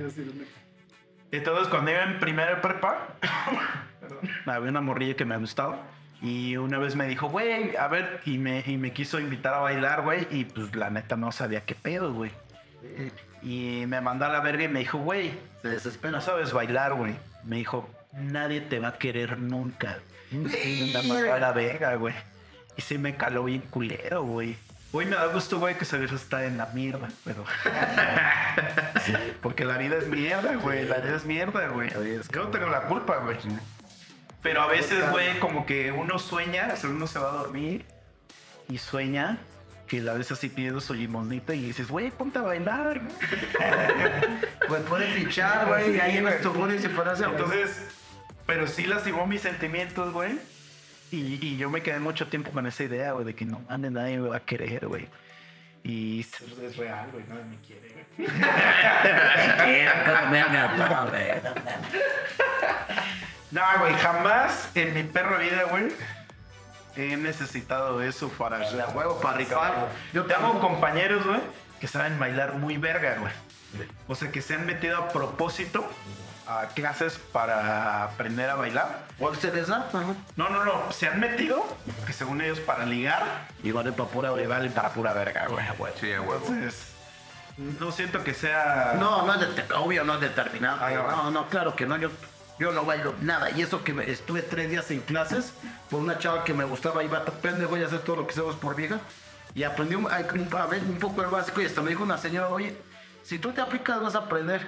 Entonces, 1.30 1.68
cuando 1.68 1.90
iba 1.90 2.02
en 2.02 2.18
primera 2.18 2.56
de 2.56 2.56
prepa, 2.56 3.06
había 4.46 4.70
una 4.70 4.80
morrilla 4.80 5.14
que 5.14 5.24
me 5.24 5.36
gustaba. 5.36 5.78
Y 6.20 6.56
una 6.56 6.78
vez 6.78 6.96
me 6.96 7.06
dijo, 7.06 7.28
güey, 7.28 7.76
a 7.76 7.86
ver, 7.86 8.20
y 8.24 8.38
me, 8.38 8.64
y 8.66 8.76
me 8.76 8.92
quiso 8.92 9.20
invitar 9.20 9.55
a 9.55 9.59
bailar, 9.59 10.02
güey. 10.02 10.26
Y 10.32 10.46
pues 10.46 10.74
la 10.74 10.90
neta 10.90 11.16
no 11.16 11.30
sabía 11.30 11.64
qué 11.64 11.76
pedo, 11.76 12.12
güey. 12.12 12.32
Y 13.42 13.84
me 13.86 14.00
mandó 14.00 14.24
a 14.24 14.28
la 14.28 14.40
verga 14.40 14.64
y 14.64 14.68
me 14.68 14.80
dijo, 14.80 14.98
güey, 14.98 15.32
desespera. 15.62 16.10
no 16.10 16.20
sabes 16.20 16.52
bailar, 16.52 16.94
güey. 16.94 17.14
Me 17.48 17.56
dijo, 17.56 17.88
nadie 18.12 18.60
te 18.60 18.78
va 18.78 18.88
a 18.88 18.98
querer 18.98 19.38
nunca. 19.38 20.00
Y 20.30 20.94
a 20.94 21.38
la 21.38 21.52
verga, 21.52 21.94
güey. 21.94 22.14
Y 22.76 22.82
sí 22.82 22.98
me 22.98 23.16
caló 23.16 23.44
bien 23.44 23.62
culero, 23.62 24.22
güey. 24.22 24.54
Hoy 24.92 25.06
me 25.06 25.16
da 25.16 25.26
gusto, 25.26 25.58
güey, 25.58 25.76
que 25.78 25.86
se 25.86 26.04
está 26.04 26.44
en 26.44 26.58
la 26.58 26.66
mierda, 26.66 27.08
pero... 27.24 27.44
Sí, 29.04 29.14
porque 29.40 29.64
la 29.64 29.78
vida 29.78 29.96
es 29.96 30.08
mierda, 30.08 30.56
güey. 30.56 30.86
La 30.86 30.98
vida 30.98 31.16
es 31.16 31.24
mierda, 31.24 31.68
güey. 31.68 31.88
Yo 31.90 32.44
no 32.44 32.48
tengo 32.50 32.68
la 32.68 32.82
culpa, 32.82 33.16
güey. 33.16 33.38
Pero 34.42 34.60
a 34.60 34.66
veces, 34.66 35.10
güey, 35.10 35.38
como 35.40 35.64
que 35.64 35.90
uno 35.90 36.18
sueña, 36.18 36.68
o 36.74 36.76
sea, 36.76 36.90
uno 36.90 37.06
se 37.06 37.18
va 37.18 37.30
a 37.30 37.32
dormir 37.32 37.86
y 38.68 38.76
sueña 38.76 39.38
que 39.89 40.01
la 40.01 40.12
ves 40.12 40.31
así 40.31 40.48
pidiendo 40.48 40.81
su 40.81 40.94
limonita 40.94 41.52
y 41.55 41.62
dices, 41.62 41.89
güey, 41.89 42.10
ponte 42.10 42.39
a 42.39 42.43
bailar. 42.43 43.01
Pues 44.69 44.82
puede 44.82 45.06
fichar, 45.06 45.66
güey, 45.66 45.97
y 45.97 46.01
ahí 46.01 46.19
en 46.19 46.24
gol 46.24 46.74
y 46.74 46.78
se 46.78 46.90
puede 46.90 47.10
hacer. 47.10 47.28
Entonces, 47.28 47.86
pero 48.44 48.66
sí 48.66 48.85
lastimó 48.85 49.27
mis 49.27 49.40
sentimientos, 49.40 50.12
güey. 50.12 50.39
Y, 51.10 51.39
y 51.40 51.56
yo 51.56 51.70
me 51.70 51.82
quedé 51.82 52.01
mucho 52.01 52.27
tiempo 52.27 52.51
con 52.51 52.66
esa 52.66 52.85
idea, 52.85 53.12
güey, 53.12 53.24
de 53.24 53.35
que 53.35 53.47
no 53.47 53.62
mames, 53.66 53.93
nadie 53.93 54.19
me 54.19 54.28
va 54.28 54.36
a 54.36 54.40
querer, 54.40 54.86
güey. 54.86 55.09
Y 55.85 56.20
es 56.20 56.39
es 56.43 56.77
real, 56.77 57.09
güey, 57.12 57.24
nadie 57.28 57.44
me 57.44 57.56
quiere, 57.60 58.05
güey. 58.19 58.28
No, 63.51 63.62
güey, 63.81 63.94
jamás 63.94 64.70
en 64.74 64.93
mi 64.93 65.05
perro 65.05 65.39
vida, 65.39 65.62
güey, 65.70 65.89
he 66.98 67.16
necesitado 67.16 68.02
eso 68.02 68.28
para 68.30 68.58
De 68.58 68.84
huevo, 68.94 69.20
para 69.20 69.38
rifar. 69.38 69.88
Yo 70.12 70.24
tengo 70.24 70.60
compañeros, 70.60 71.24
güey, 71.24 71.40
que 71.80 71.86
saben 71.86 72.18
bailar 72.18 72.54
muy 72.54 72.76
verga, 72.76 73.16
güey. 73.18 73.32
O 74.08 74.14
sea, 74.14 74.30
que 74.30 74.42
se 74.42 74.54
han 74.54 74.66
metido 74.66 74.96
a 74.96 75.08
propósito 75.08 75.88
a 76.46 76.68
clases 76.68 77.18
para 77.32 78.04
aprender 78.04 78.48
a 78.48 78.54
bailar. 78.54 79.04
¿O 79.20 79.34
se 79.34 79.52
les 79.52 79.68
da? 79.68 79.86
Ajá. 79.92 80.14
No, 80.36 80.48
no, 80.48 80.64
no, 80.64 80.90
se 80.92 81.06
han 81.06 81.20
metido, 81.20 81.64
que 82.06 82.12
según 82.12 82.40
ellos 82.40 82.58
para 82.60 82.86
ligar, 82.86 83.48
Y 83.62 83.70
vale 83.70 83.92
para 83.92 84.08
pura, 84.08 84.30
valen 84.30 84.72
para 84.72 84.90
pura 84.90 85.12
verga, 85.12 85.46
güey. 85.46 85.92
Sí, 86.00 86.12
a 86.12 86.22
huevo. 86.22 86.46
Entonces, 86.48 86.94
no 87.58 87.92
siento 87.92 88.24
que 88.24 88.34
sea... 88.34 88.94
No, 88.98 89.26
no 89.26 89.34
es 89.34 89.40
de, 89.40 89.74
obvio, 89.74 90.04
no 90.04 90.14
es 90.14 90.20
determinado. 90.20 90.78
No, 90.88 91.30
no, 91.30 91.48
claro 91.48 91.76
que 91.76 91.86
no. 91.86 91.96
Yo, 91.98 92.10
yo 92.59 92.72
no 92.72 92.85
bailo 92.85 93.14
nada. 93.20 93.51
Y 93.51 93.62
eso 93.62 93.85
que 93.85 93.93
me- 93.94 94.10
estuve 94.10 94.43
tres 94.43 94.70
días 94.70 94.90
en 94.90 95.01
clases 95.01 95.52
por 95.90 96.01
una 96.01 96.18
chava 96.18 96.44
que 96.44 96.55
me 96.55 96.64
gustaba 96.64 97.02
y 97.05 97.09
va 97.09 97.18
a 97.18 97.24
pendejo 97.24 97.76
y 97.76 97.82
hacer 97.82 98.01
todo 98.01 98.16
lo 98.16 98.26
que 98.26 98.35
sabes 98.35 98.56
por 98.56 98.74
vieja. 98.74 98.98
Y 99.55 99.62
aprendí 99.62 99.94
un, 99.94 100.06
a, 100.10 100.18
ver 100.66 100.82
un 100.82 100.98
poco 100.98 101.22
el 101.22 101.28
básico 101.28 101.60
y 101.60 101.64
hasta 101.66 101.80
me 101.80 101.90
dijo 101.90 102.02
una 102.02 102.18
señora, 102.18 102.48
oye, 102.48 102.76
si 103.22 103.39
tú 103.39 103.52
te 103.52 103.60
aplicas 103.60 104.01
vas 104.01 104.14
a 104.14 104.18
aprender. 104.18 104.66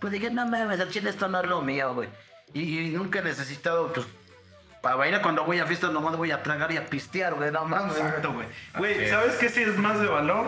Pues 0.00 0.12
dije, 0.12 0.30
no 0.30 0.46
mames, 0.46 0.78
el 0.78 0.90
chile 0.90 1.10
esto 1.10 1.26
no 1.28 1.40
es 1.40 1.48
lo 1.48 1.62
mío, 1.62 1.94
güey. 1.94 2.08
Y, 2.52 2.78
y 2.80 2.90
nunca 2.90 3.18
he 3.18 3.22
necesitado, 3.22 3.92
pues, 3.92 4.06
para 4.82 4.96
bailar 4.96 5.22
cuando 5.22 5.44
voy 5.44 5.58
a 5.58 5.66
fiestas 5.66 5.90
nomás 5.90 6.16
voy 6.16 6.30
a 6.30 6.42
tragar 6.42 6.70
y 6.70 6.76
a 6.76 6.86
pistear, 6.86 7.34
güey, 7.34 7.50
no 7.50 7.64
mames. 7.64 7.96
Exacto, 7.96 8.32
güey. 8.32 8.46
Güey. 8.78 9.08
¿sabes 9.08 9.34
qué 9.36 9.48
sí 9.48 9.62
es 9.62 9.76
más 9.78 9.98
de 9.98 10.06
valor? 10.06 10.46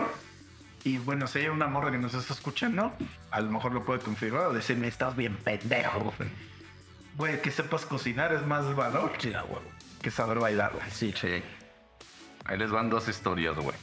Y 0.83 0.97
bueno, 0.99 1.27
si 1.27 1.39
hay 1.39 1.47
una 1.49 1.67
morra 1.67 1.91
que 1.91 1.97
nos 1.97 2.13
está 2.13 2.33
escuchando, 2.33 2.93
a 3.31 3.41
lo 3.41 3.51
mejor 3.51 3.73
lo 3.73 3.83
puede 3.83 3.99
confirmar 3.99 4.45
o 4.45 4.53
decirme, 4.53 4.87
estás 4.87 5.15
bien 5.15 5.35
pendejo, 5.35 6.13
güey. 7.19 7.31
Güey, 7.33 7.41
que 7.41 7.51
sepas 7.51 7.85
cocinar 7.85 8.33
es 8.33 8.45
más 8.45 8.73
valor 8.75 9.11
Sí, 9.19 9.33
a 9.33 9.43
huevo. 9.43 9.61
que 10.01 10.09
saber 10.09 10.39
bailar, 10.39 10.71
güey. 10.73 10.89
Sí, 10.89 11.13
sí. 11.19 11.43
Ahí 12.45 12.57
les 12.57 12.71
van 12.71 12.89
dos 12.89 13.07
historias, 13.07 13.55
güey. 13.55 13.75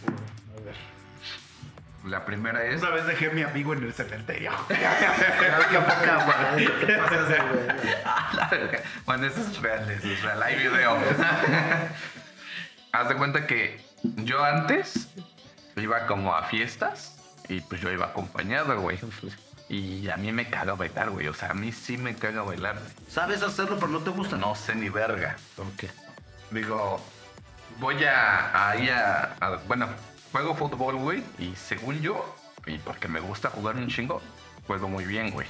La 2.04 2.24
primera 2.24 2.64
es. 2.64 2.80
Una 2.82 2.90
vez 2.90 3.06
dejé 3.06 3.26
a 3.30 3.32
mi 3.32 3.42
amigo 3.42 3.72
en 3.74 3.82
el 3.82 3.92
cementerio. 3.92 4.52
Güey. 4.68 4.78
¿Qué 4.78 5.76
te 5.76 6.98
pasa, 6.98 7.44
güey? 7.52 8.68
bueno, 9.06 9.26
eso 9.26 9.40
es 9.40 9.60
real, 9.60 9.90
eso 9.90 10.08
es 10.08 10.22
real. 10.22 10.42
Hay 10.42 10.56
video. 10.56 10.96
Haz 12.92 13.08
de 13.08 13.16
cuenta 13.16 13.46
que 13.46 13.84
yo 14.02 14.42
antes 14.44 15.08
iba 15.76 16.06
como 16.06 16.34
a 16.34 16.44
fiestas 16.44 17.18
y 17.48 17.60
pues 17.60 17.80
yo 17.80 17.90
iba 17.90 18.06
acompañado, 18.06 18.80
güey. 18.80 18.98
Y 19.68 20.08
a 20.08 20.16
mí 20.16 20.30
me 20.32 20.48
caga 20.48 20.74
bailar, 20.74 21.10
güey. 21.10 21.26
O 21.28 21.34
sea, 21.34 21.50
a 21.50 21.54
mí 21.54 21.72
sí 21.72 21.98
me 21.98 22.14
caga 22.14 22.42
bailar. 22.42 22.78
Sabes 23.08 23.42
hacerlo, 23.42 23.76
pero 23.76 23.88
no 23.88 23.98
te 24.00 24.10
gusta, 24.10 24.36
¿no? 24.36 24.54
Sé 24.54 24.74
ni 24.76 24.88
verga. 24.88 25.36
¿Por 25.56 25.70
qué? 25.72 25.88
Digo, 26.52 27.00
voy 27.80 28.04
a, 28.04 28.70
ahí 28.70 28.88
a, 28.88 29.34
a- 29.40 29.56
Bueno, 29.66 29.88
juego 30.30 30.54
fútbol, 30.54 30.94
güey. 30.96 31.24
Y 31.40 31.54
según 31.56 32.00
yo, 32.00 32.36
y 32.66 32.78
porque 32.78 33.08
me 33.08 33.18
gusta 33.20 33.50
jugar 33.50 33.74
un 33.76 33.88
chingo, 33.88 34.22
juego 34.68 34.88
muy 34.88 35.04
bien, 35.04 35.30
güey. 35.30 35.48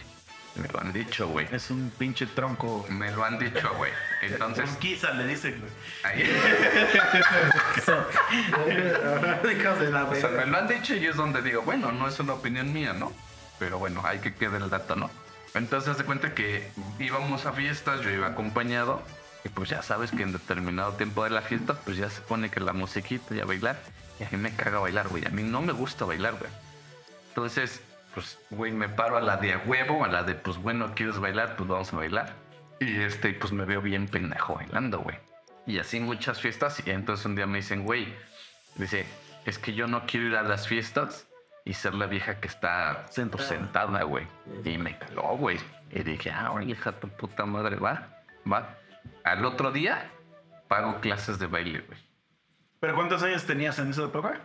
Me 0.55 0.67
lo 0.69 0.81
han 0.81 0.91
dicho, 0.91 1.29
güey. 1.29 1.47
Es 1.53 1.71
un 1.71 1.93
pinche 1.99 2.25
tronco. 2.25 2.87
Me 2.89 3.11
lo 3.13 3.23
han 3.23 3.39
dicho, 3.39 3.71
güey. 3.77 3.93
Entonces, 4.23 4.71
Conquista, 4.71 5.13
le 5.13 5.27
dicen, 5.27 5.61
güey. 5.61 5.73
ahí. 6.05 6.23
O 10.11 10.15
sea, 10.15 10.29
me 10.31 10.47
lo 10.47 10.57
han 10.59 10.67
dicho 10.69 10.95
y 10.95 11.07
es 11.07 11.17
donde 11.17 11.43
digo, 11.43 11.61
bueno, 11.63 11.93
no 11.93 12.09
es 12.09 12.19
una 12.21 12.33
opinión 12.35 12.73
mía, 12.73 12.93
¿no? 12.95 13.13
Pero 13.59 13.79
bueno, 13.79 14.03
hay 14.05 14.19
que 14.19 14.35
quedar 14.35 14.63
el 14.63 14.71
dato, 14.71 14.97
¿no? 14.97 15.11
Entonces, 15.55 15.97
de 15.97 16.05
cuenta 16.05 16.35
que 16.35 16.71
íbamos 16.99 17.47
a 17.47 17.53
fiestas, 17.53 18.03
yo 18.03 18.11
iba 18.11 18.27
acompañado, 18.27 19.03
y 19.45 19.49
pues 19.49 19.71
ya 19.71 19.83
sabes 19.83 20.11
que 20.11 20.23
en 20.23 20.33
determinado 20.33 20.93
tiempo 20.93 21.25
de 21.25 21.31
la 21.31 21.41
fiesta, 21.41 21.75
pues 21.85 21.97
ya 21.97 22.11
se 22.11 22.21
pone 22.21 22.51
que 22.51 22.61
la 22.61 22.73
musiquita 22.73 23.35
y 23.35 23.41
a 23.41 23.45
bailar, 23.45 23.81
y 24.21 24.25
a 24.25 24.31
mí 24.31 24.37
me 24.37 24.55
caga 24.55 24.79
bailar, 24.79 25.09
güey. 25.09 25.25
A 25.27 25.31
mí 25.31 25.43
no 25.43 25.63
me 25.63 25.73
gusta 25.73 26.05
bailar, 26.05 26.35
güey. 26.35 26.51
Entonces, 27.29 27.81
pues, 28.15 28.39
güey, 28.51 28.73
me 28.73 28.89
paro 28.89 29.17
a 29.17 29.21
la 29.21 29.37
de 29.37 29.55
a 29.55 29.59
huevo, 29.59 30.05
a 30.05 30.09
la 30.09 30.23
de, 30.23 30.35
pues 30.35 30.59
bueno, 30.59 30.93
¿quieres 30.95 31.19
bailar? 31.19 31.57
Pues 31.57 31.69
vamos 31.69 31.93
a 31.93 31.97
bailar. 31.97 32.35
Y 32.81 33.01
este, 33.01 33.33
pues 33.33 33.53
me 33.53 33.65
veo 33.65 33.81
bien 33.81 34.09
pendejo 34.09 34.57
bailando, 34.57 34.99
güey. 35.01 35.17
Y 35.67 35.79
así 35.79 36.01
muchas 36.01 36.41
fiestas, 36.41 36.83
y 36.87 36.91
entonces 36.91 37.25
un 37.27 37.35
día 37.35 37.47
me 37.47 37.59
dicen, 37.59 37.85
güey, 37.85 38.15
Dice, 38.79 39.07
es 39.47 39.59
que 39.59 39.73
yo 39.73 39.87
no 39.87 40.05
quiero 40.07 40.27
ir 40.27 40.37
a 40.37 40.43
las 40.43 40.69
fiestas 40.69 41.27
y 41.67 41.75
ser 41.75 41.93
la 41.95 42.07
vieja 42.07 42.41
que 42.41 42.49
está 42.49 43.05
Sentada. 43.11 43.45
sentada, 43.45 44.03
güey. 44.05 44.27
Y 44.65 44.79
me 44.79 44.97
caló, 44.99 45.37
güey. 45.37 45.59
Y 45.91 46.03
dije, 46.03 46.31
ah, 46.31 46.53
oye, 46.53 46.71
hija 46.73 46.93
tu 46.93 47.09
puta 47.09 47.45
madre, 47.45 47.77
va, 47.77 48.09
va. 48.51 48.77
Al 49.25 49.45
otro 49.45 49.71
día 49.73 50.11
pago 50.69 51.01
clases 51.01 51.39
de 51.39 51.47
baile, 51.47 51.81
güey. 51.81 51.99
¿Pero 52.81 52.95
cuántos 52.95 53.23
años 53.23 53.45
tenías 53.45 53.79
en 53.79 53.91
esa 53.91 54.05
época? 54.05 54.41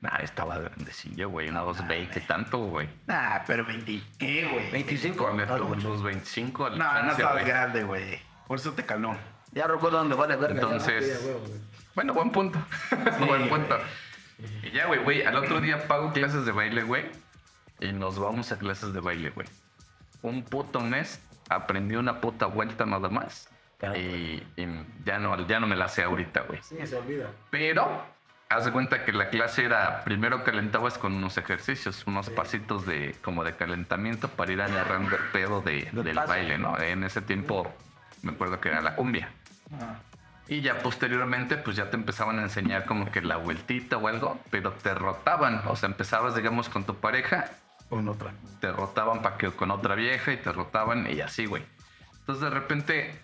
Nah, 0.00 0.18
estaba 0.18 0.58
grandecillo, 0.58 1.30
güey. 1.30 1.48
Unos 1.48 1.86
20 1.86 2.20
tanto, 2.22 2.58
güey. 2.58 2.88
Nah, 3.06 3.38
pero 3.46 3.64
20, 3.64 4.02
¿qué, 4.18 4.46
güey? 4.52 4.70
25. 4.70 5.16
Con 5.16 5.40
algo 5.40 5.54
estos, 5.54 5.68
mucho. 5.68 5.88
unos 5.88 6.02
25 6.02 6.66
al 6.66 6.78
No, 6.78 7.02
no 7.04 7.10
estabas 7.12 7.46
grande, 7.46 7.84
güey. 7.84 8.20
Por 8.46 8.58
eso 8.58 8.72
te 8.72 8.84
caló. 8.84 9.16
Ya 9.52 9.66
recuerdo 9.66 9.98
dónde 9.98 10.14
vale 10.16 10.36
verga. 10.36 10.56
ya. 10.56 10.60
Entonces, 10.62 11.24
bueno, 11.94 12.12
buen 12.12 12.30
punto. 12.30 12.58
buen 13.26 13.48
punto. 13.48 13.78
Y 14.62 14.70
ya, 14.70 14.86
güey, 14.86 15.00
güey, 15.02 15.22
al 15.22 15.36
otro 15.36 15.60
día 15.60 15.86
pago 15.86 16.12
clases 16.12 16.44
de 16.44 16.52
baile, 16.52 16.82
güey. 16.82 17.04
Y 17.80 17.92
nos 17.92 18.18
vamos 18.18 18.50
a 18.52 18.58
clases 18.58 18.92
de 18.92 19.00
baile, 19.00 19.30
güey. 19.30 19.46
Un 20.22 20.42
puto 20.42 20.80
mes 20.80 21.20
aprendí 21.48 21.96
una 21.96 22.20
puta 22.20 22.46
vuelta 22.46 22.86
nada 22.86 23.08
más. 23.08 23.48
Claro. 23.78 23.98
Y, 23.98 24.42
y 24.56 24.66
ya, 25.04 25.18
no, 25.18 25.46
ya 25.46 25.60
no 25.60 25.66
me 25.66 25.76
la 25.76 25.88
sé 25.88 26.02
ahorita, 26.02 26.42
güey. 26.42 26.60
Sí, 26.62 26.76
se 26.86 26.96
olvida. 26.96 27.30
Pero 27.50 28.02
haz 28.48 28.64
de 28.64 28.72
cuenta 28.72 29.04
que 29.04 29.12
la 29.12 29.28
clase 29.30 29.64
era 29.64 30.04
primero 30.04 30.44
calentabas 30.44 30.96
con 30.98 31.12
unos 31.14 31.36
ejercicios, 31.38 32.06
unos 32.06 32.30
pasitos 32.30 32.86
de 32.86 33.14
como 33.22 33.44
de 33.44 33.54
calentamiento 33.56 34.28
para 34.28 34.52
ir 34.52 34.62
agarrando 34.62 35.16
el 35.16 35.22
pedo 35.32 35.60
de- 35.60 35.88
Del 35.92 36.14
paso. 36.14 36.28
baile, 36.28 36.56
¿no? 36.58 36.78
En 36.80 37.04
ese 37.04 37.20
tiempo 37.20 37.70
me 38.22 38.32
acuerdo 38.32 38.60
que 38.60 38.68
era 38.68 38.80
la 38.80 38.94
cumbia. 38.96 39.28
Y 40.48 40.60
ya 40.60 40.78
posteriormente 40.80 41.56
pues 41.56 41.76
ya 41.76 41.88
te 41.90 41.96
empezaban 41.96 42.38
a 42.38 42.42
enseñar 42.42 42.84
como 42.84 43.10
que 43.10 43.22
la 43.22 43.36
vueltita 43.36 43.96
o 43.96 44.08
algo, 44.08 44.38
pero 44.50 44.72
te 44.72 44.94
rotaban, 44.94 45.62
o 45.66 45.74
sea, 45.76 45.88
empezabas 45.88 46.34
digamos 46.34 46.68
con 46.68 46.84
tu 46.84 46.96
pareja, 46.96 47.50
Con 47.88 48.08
otra. 48.08 48.32
te 48.60 48.70
rotaban 48.70 49.22
para 49.22 49.38
que 49.38 49.50
con 49.50 49.70
otra 49.70 49.94
vieja 49.94 50.32
y 50.32 50.36
te 50.36 50.52
rotaban 50.52 51.10
y 51.10 51.20
así, 51.22 51.46
güey. 51.46 51.64
Entonces 52.20 52.42
de 52.42 52.50
repente 52.50 53.20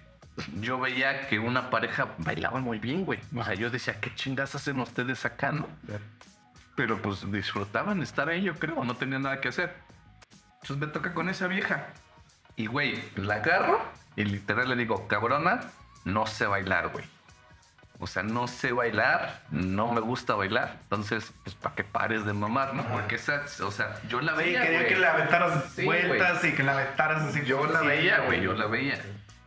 yo 0.60 0.78
veía 0.80 1.28
que 1.28 1.38
una 1.38 1.68
pareja 1.68 2.08
bailaba 2.18 2.60
muy 2.60 2.78
bien, 2.78 3.04
güey. 3.04 3.18
O 3.36 3.44
sea, 3.44 3.54
yo 3.54 3.68
decía, 3.68 4.00
¿qué 4.00 4.14
chingas 4.14 4.54
hacen 4.54 4.80
ustedes 4.80 5.24
acá, 5.26 5.52
no? 5.52 5.66
Pero 6.76 7.02
pues 7.02 7.30
disfrutaban 7.30 8.00
estar 8.02 8.28
ahí, 8.30 8.42
yo 8.42 8.54
creo, 8.54 8.82
no 8.84 8.94
tenían 8.96 9.22
nada 9.22 9.40
que 9.42 9.48
hacer. 9.48 9.74
Entonces 10.62 10.78
me 10.78 10.86
toca 10.86 11.12
con 11.12 11.28
esa 11.28 11.46
vieja. 11.46 11.88
Y, 12.56 12.66
güey, 12.66 13.02
la 13.16 13.34
agarro 13.34 13.82
y 14.16 14.24
literal 14.24 14.68
le 14.68 14.76
digo, 14.76 15.06
cabrona, 15.08 15.60
no 16.04 16.26
sé 16.26 16.46
bailar, 16.46 16.88
güey. 16.88 17.04
O 18.02 18.06
sea, 18.06 18.22
no 18.22 18.48
sé 18.48 18.72
bailar, 18.72 19.42
no 19.50 19.92
me 19.92 20.00
gusta 20.00 20.34
bailar. 20.34 20.78
Entonces, 20.84 21.32
pues, 21.44 21.54
para 21.54 21.74
que 21.74 21.84
pares 21.84 22.24
de 22.24 22.32
mamar, 22.32 22.72
¿no? 22.72 22.82
Porque 22.88 23.16
esa, 23.16 23.42
o 23.62 23.70
sea, 23.70 23.94
yo 24.08 24.22
la 24.22 24.32
Sí, 24.32 24.38
veía, 24.38 24.62
quería 24.62 24.78
güey. 24.78 24.88
que 24.94 24.98
le 24.98 25.06
aventaras 25.06 25.64
Sí, 25.74 25.84
vueltas 25.84 26.42
y 26.44 26.52
que 26.52 26.62
la 26.62 26.72
aventaras 26.72 27.22
así. 27.24 27.44
Yo 27.44 27.66
la 27.66 27.82
veía, 27.82 28.20
güey, 28.20 28.40
yo 28.40 28.54
la 28.54 28.66
veía. 28.66 28.98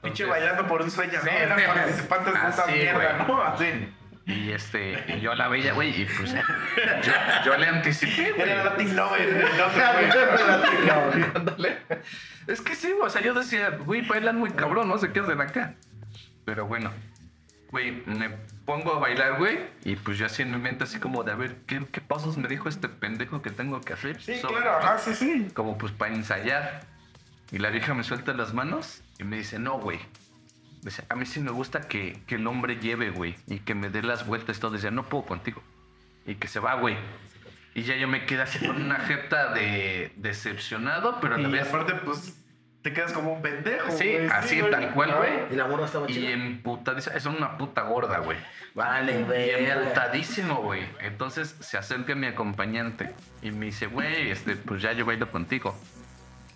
Pinche 0.03 0.25
bailando 0.25 0.67
por 0.67 0.83
un 0.83 0.91
sueño, 0.91 1.19
Sí, 1.23 1.25
¿no? 1.25 1.31
Eran 1.31 1.57
sí. 1.59 1.65
participantes 1.65 2.33
de 2.43 2.49
esa 2.49 2.65
mierda, 2.67 3.13
güey. 3.23 3.27
¿no? 3.27 3.41
Así. 3.41 3.93
Y 4.25 4.51
este, 4.51 5.19
yo 5.19 5.33
la 5.35 5.47
veía, 5.47 5.73
güey, 5.73 6.01
y 6.01 6.05
pues 6.05 6.33
yo, 7.03 7.11
yo 7.45 7.57
le 7.57 7.67
anticipé, 7.67 8.33
güey. 8.33 8.49
Era 8.51 8.63
Latin 8.65 8.95
Lover, 8.95 9.49
no 9.57 9.69
güey. 11.11 11.23
Ándale. 11.35 11.77
Es 12.47 12.61
que 12.61 12.75
sí, 12.75 12.93
o 13.01 13.09
sea, 13.09 13.21
yo 13.21 13.33
decía, 13.33 13.69
güey, 13.71 14.01
bailan 14.01 14.37
muy 14.37 14.51
cabrón, 14.51 14.87
no 14.89 14.97
sé 14.99 15.11
qué 15.11 15.21
hacen 15.21 15.41
acá. 15.41 15.73
Pero 16.45 16.65
bueno, 16.67 16.91
güey, 17.71 18.03
me 18.05 18.29
pongo 18.65 18.93
a 18.95 18.99
bailar, 18.99 19.37
güey, 19.37 19.59
y 19.83 19.95
pues 19.95 20.17
yo 20.17 20.25
así 20.25 20.41
en 20.41 20.51
mi 20.51 20.57
mente 20.57 20.83
así 20.83 20.99
como 20.99 21.23
de, 21.23 21.31
a 21.31 21.35
ver, 21.35 21.57
¿qué, 21.67 21.85
qué 21.91 22.01
pasos 22.01 22.37
me 22.37 22.47
dijo 22.47 22.69
este 22.69 22.87
pendejo 22.89 23.41
que 23.41 23.49
tengo 23.49 23.81
que 23.81 23.93
hacer? 23.93 24.21
Sí, 24.21 24.37
So- 24.39 24.49
claro, 24.49 24.77
ajá, 24.77 24.97
sí, 24.97 25.13
sí. 25.15 25.47
Como 25.53 25.77
pues 25.77 25.91
para 25.91 26.13
ensayar. 26.13 26.85
Y 27.51 27.59
la 27.59 27.69
vieja 27.69 27.93
me 27.93 28.03
suelta 28.03 28.33
las 28.33 28.53
manos 28.53 29.01
y 29.19 29.23
me 29.23 29.37
dice, 29.37 29.59
no, 29.59 29.79
güey. 29.79 29.99
Dice, 30.81 31.03
a 31.07 31.15
mí 31.15 31.25
sí 31.25 31.39
me 31.39 31.51
gusta 31.51 31.81
que, 31.87 32.19
que 32.27 32.35
el 32.35 32.45
hombre 32.47 32.77
lleve, 32.77 33.09
güey, 33.11 33.35
y 33.47 33.59
que 33.59 33.73
me 33.75 33.89
dé 33.89 34.01
las 34.01 34.25
vueltas 34.27 34.57
y 34.57 34.59
todo. 34.59 34.71
Dice, 34.71 34.91
no 34.91 35.03
puedo 35.03 35.23
contigo. 35.25 35.61
Y 36.25 36.35
que 36.35 36.47
se 36.47 36.59
va, 36.59 36.73
güey. 36.75 36.97
Y 37.75 37.83
ya 37.83 37.95
yo 37.95 38.07
me 38.07 38.25
quedé 38.25 38.41
así 38.41 38.59
con 38.65 38.81
una 38.81 38.99
jeta 38.99 39.53
de 39.53 40.11
decepcionado, 40.17 41.19
pero 41.21 41.35
a 41.35 41.37
la 41.37 41.47
Y 41.47 41.51
vez... 41.51 41.67
aparte, 41.67 41.93
pues, 41.95 42.37
te 42.83 42.93
quedas 42.93 43.11
como 43.13 43.33
un 43.33 43.41
pendejo, 43.41 43.89
Sí, 43.91 44.11
güey. 44.13 44.27
así, 44.27 44.59
güey. 44.59 44.71
tal 44.71 44.93
cual, 44.93 45.15
güey. 45.15 45.31
Y 45.51 45.55
la 45.55 45.65
morra 45.67 45.85
estaba 45.85 46.09
Y 46.09 46.13
chida. 46.13 46.29
emputadísima, 46.31 47.15
es 47.15 47.25
una 47.25 47.57
puta 47.57 47.81
gorda, 47.83 48.19
güey. 48.19 48.37
Vale, 48.75 49.21
Y 49.21 49.23
verga. 49.23 49.81
emputadísimo, 49.81 50.55
güey. 50.61 50.83
Entonces 50.99 51.55
se 51.59 51.77
acerca 51.77 52.13
mi 52.13 52.27
acompañante 52.27 53.13
y 53.41 53.51
me 53.51 53.67
dice, 53.67 53.87
güey, 53.87 54.29
este, 54.31 54.55
pues 54.57 54.81
ya 54.81 54.91
yo 54.93 55.05
bailo 55.05 55.31
contigo. 55.31 55.75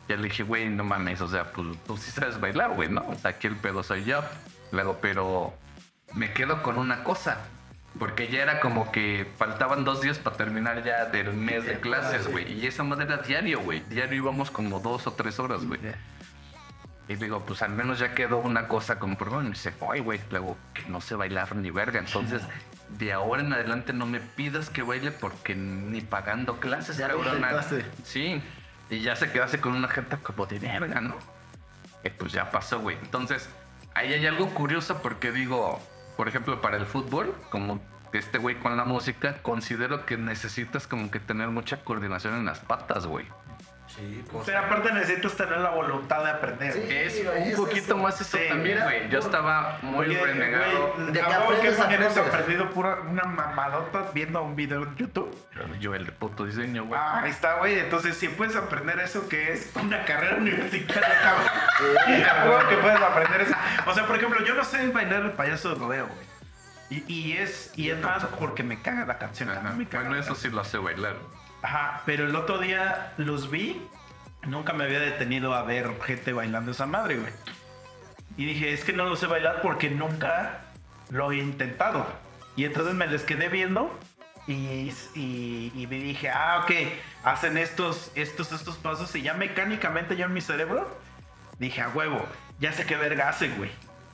Ya 0.09 0.15
le 0.17 0.23
dije, 0.23 0.43
güey, 0.43 0.69
no 0.69 0.83
mames, 0.83 1.19
o 1.21 1.27
sea, 1.27 1.51
pues 1.51 1.67
tú 1.85 1.97
sí 1.97 2.11
sabes 2.11 2.39
bailar, 2.39 2.71
güey, 2.71 2.89
¿no? 2.89 3.01
O 3.07 3.15
sea, 3.15 3.31
aquí 3.31 3.47
el 3.47 3.55
pedo 3.55 3.81
soy 3.83 4.03
yo. 4.03 4.21
Luego, 4.71 4.99
pero 5.01 5.53
me 6.13 6.31
quedo 6.33 6.61
con 6.61 6.77
una 6.77 7.03
cosa. 7.03 7.37
Porque 7.99 8.27
ya 8.27 8.43
era 8.43 8.59
como 8.59 8.91
que 8.91 9.25
faltaban 9.37 9.83
dos 9.83 10.01
días 10.01 10.19
para 10.19 10.35
terminar 10.37 10.83
ya 10.83 11.05
del 11.05 11.33
mes 11.33 11.65
de 11.65 11.79
clases, 11.79 12.27
güey. 12.31 12.51
Y 12.53 12.67
esa 12.67 12.83
madre 12.83 13.05
era 13.05 13.17
diario, 13.17 13.59
güey. 13.61 13.79
Diario 13.89 14.17
íbamos 14.17 14.51
como 14.51 14.79
dos 14.79 15.07
o 15.07 15.13
tres 15.13 15.39
horas, 15.39 15.65
güey. 15.65 15.79
Y 17.09 17.15
digo, 17.15 17.39
pues 17.45 17.61
al 17.61 17.71
menos 17.71 17.99
ya 17.99 18.13
quedó 18.13 18.38
una 18.39 18.67
cosa 18.67 18.99
como 18.99 19.17
por 19.17 19.29
Y 19.29 19.35
me 19.35 19.49
dice, 19.49 19.73
oye, 19.79 20.01
güey, 20.01 20.19
luego 20.29 20.57
que 20.73 20.84
no 20.89 20.99
sé 20.99 21.15
bailar 21.15 21.55
ni 21.55 21.71
verga. 21.71 21.99
Entonces, 21.99 22.41
de 22.89 23.13
ahora 23.13 23.41
en 23.41 23.53
adelante 23.53 23.93
no 23.93 24.05
me 24.05 24.19
pidas 24.19 24.69
que 24.69 24.81
baile 24.81 25.11
porque 25.11 25.55
ni 25.55 26.01
pagando 26.01 26.59
clases, 26.59 26.97
Ya 26.97 27.07
lo 27.07 27.15
cabrona". 27.17 27.38
intentaste. 27.38 27.85
Sí. 28.03 28.41
Y 28.89 29.01
ya 29.01 29.15
se 29.15 29.31
quedase 29.31 29.59
con 29.59 29.73
una 29.73 29.88
gente 29.88 30.17
como 30.17 30.45
de 30.45 30.59
verga, 30.59 30.99
¿no? 31.01 31.15
Que 32.03 32.09
pues 32.11 32.31
ya 32.34 32.51
pasó, 32.51 32.79
güey. 32.79 32.97
Entonces, 33.01 33.49
ahí 33.93 34.13
hay 34.13 34.25
algo 34.25 34.47
curioso 34.53 35.01
porque 35.01 35.31
digo, 35.31 35.79
por 36.17 36.27
ejemplo, 36.27 36.61
para 36.61 36.77
el 36.77 36.85
fútbol, 36.85 37.34
como 37.49 37.79
este 38.13 38.38
güey 38.38 38.55
con 38.59 38.75
la 38.77 38.85
música, 38.85 39.41
considero 39.41 40.05
que 40.05 40.17
necesitas 40.17 40.88
como 40.88 41.11
que 41.11 41.19
tener 41.19 41.49
mucha 41.49 41.84
coordinación 41.84 42.35
en 42.35 42.45
las 42.45 42.59
patas, 42.59 43.05
güey. 43.05 43.25
Sí, 43.98 44.24
pues. 44.32 44.45
Pero 44.45 44.60
aparte 44.60 44.91
necesitas 44.94 45.36
tener 45.36 45.57
la 45.57 45.72
voluntad 45.72 46.24
de 46.24 46.30
aprender. 46.30 46.72
Sí. 46.74 46.82
Es 46.88 47.19
un 47.26 47.34
es 47.36 47.56
poquito 47.56 47.95
eso. 47.95 47.98
más 47.98 48.22
eso 48.22 48.38
Sí, 48.38 48.44
también, 48.48 48.80
güey. 48.84 49.10
Yo 49.10 49.19
estaba 49.19 49.80
muy 49.82 50.06
Oye, 50.06 50.24
renegado. 50.24 50.94
güey, 50.95 51.07
De 51.07 51.19
que 51.19 51.26
aprendes, 51.26 52.18
aprendido 52.18 52.69
pura, 52.69 52.99
una 53.07 53.24
mamadota 53.24 54.06
viendo 54.14 54.41
un 54.44 54.56
video 54.56 54.84
en 54.84 54.95
YouTube. 54.98 55.36
Yo 55.80 55.95
el 55.95 56.06
de 56.06 56.11
puto 56.11 56.45
diseño, 56.45 56.86
güey. 56.86 56.99
Ah, 57.02 57.22
ahí 57.24 57.32
está, 57.32 57.56
güey. 57.56 57.80
Entonces, 57.80 58.15
si 58.15 58.28
puedes 58.28 58.56
aprender 58.56 58.99
eso, 58.99 59.28
que 59.28 59.52
es 59.53 59.72
una 59.82 60.06
carrera 60.06 60.36
universitaria, 60.38 61.19
cabrón. 62.14 62.68
Que 62.69 62.78
puedes 62.78 63.02
aprender 63.02 63.41
eso. 63.41 63.56
O 63.88 63.94
sea, 63.95 64.06
por 64.06 64.15
ejemplo, 64.15 64.44
yo 64.45 64.53
no 64.53 64.64
sé 64.64 64.88
bailar 64.90 65.24
el 65.24 65.32
payaso 65.32 65.69
de 65.74 65.76
rodeo, 65.80 66.06
güey. 66.07 66.28
Y, 66.90 67.03
y 67.11 67.38
es, 67.38 67.74
y 67.76 67.90
es 67.90 67.99
más 68.02 68.24
porque 68.40 68.64
me 68.64 68.82
caga 68.82 69.06
la 69.06 69.18
canción. 69.18 69.49
Ajá. 69.49 69.72
me 69.74 69.88
caga 69.88 70.06
Bueno, 70.07 70.22
eso 70.24 70.36
sí 70.36 70.49
lo 70.49 70.61
hace 70.61 70.78
bailar. 70.78 71.15
Ajá, 71.68 72.02
pero 72.06 72.23
el 72.23 72.35
otro 72.38 72.60
día 72.60 73.11
los 73.18 73.52
vi. 73.52 73.85
Nunca 74.44 74.72
me 74.72 74.85
había 74.85 75.02
detenido 75.02 75.53
a 75.53 75.64
ver 75.64 75.89
gente 76.02 76.31
bailando 76.31 76.72
esa 76.72 76.85
madre, 76.85 77.18
güey. 77.18 77.34
Y 78.38 78.45
dije, 78.45 78.72
es 78.72 78.85
que 78.85 78.94
no 78.94 79.03
lo 79.03 79.18
sé 79.18 79.27
bailar 79.27 79.61
porque 79.61 79.89
nunca 79.89 80.61
lo 81.10 81.30
he 81.34 81.39
intentado. 81.39 82.07
Y 82.56 82.64
entonces 82.64 82.94
me 82.94 83.06
les 83.06 83.23
quedé 83.23 83.49
viendo 83.49 83.99
y, 84.48 84.94
y, 85.14 85.73
y 85.76 85.88
me 85.89 85.98
dije, 85.99 86.30
ah, 86.30 86.61
ok, 86.64 86.72
hacen 87.26 87.57
estos, 87.57 88.11
estos, 88.15 88.53
estos 88.53 88.77
pasos 88.77 89.14
y 89.18 89.22
ya 89.22 89.34
mecánicamente 89.34 90.15
yo 90.15 90.27
en 90.27 90.34
mi 90.34 90.39
cerebro 90.39 90.98
dije, 91.60 91.81
a 91.81 91.89
huevo, 91.89 92.26
ya 92.60 92.72
sé 92.72 92.85
qué 92.85 92.95
verga 92.95 93.27
hacen, 93.27 93.53
güey. 93.57 93.72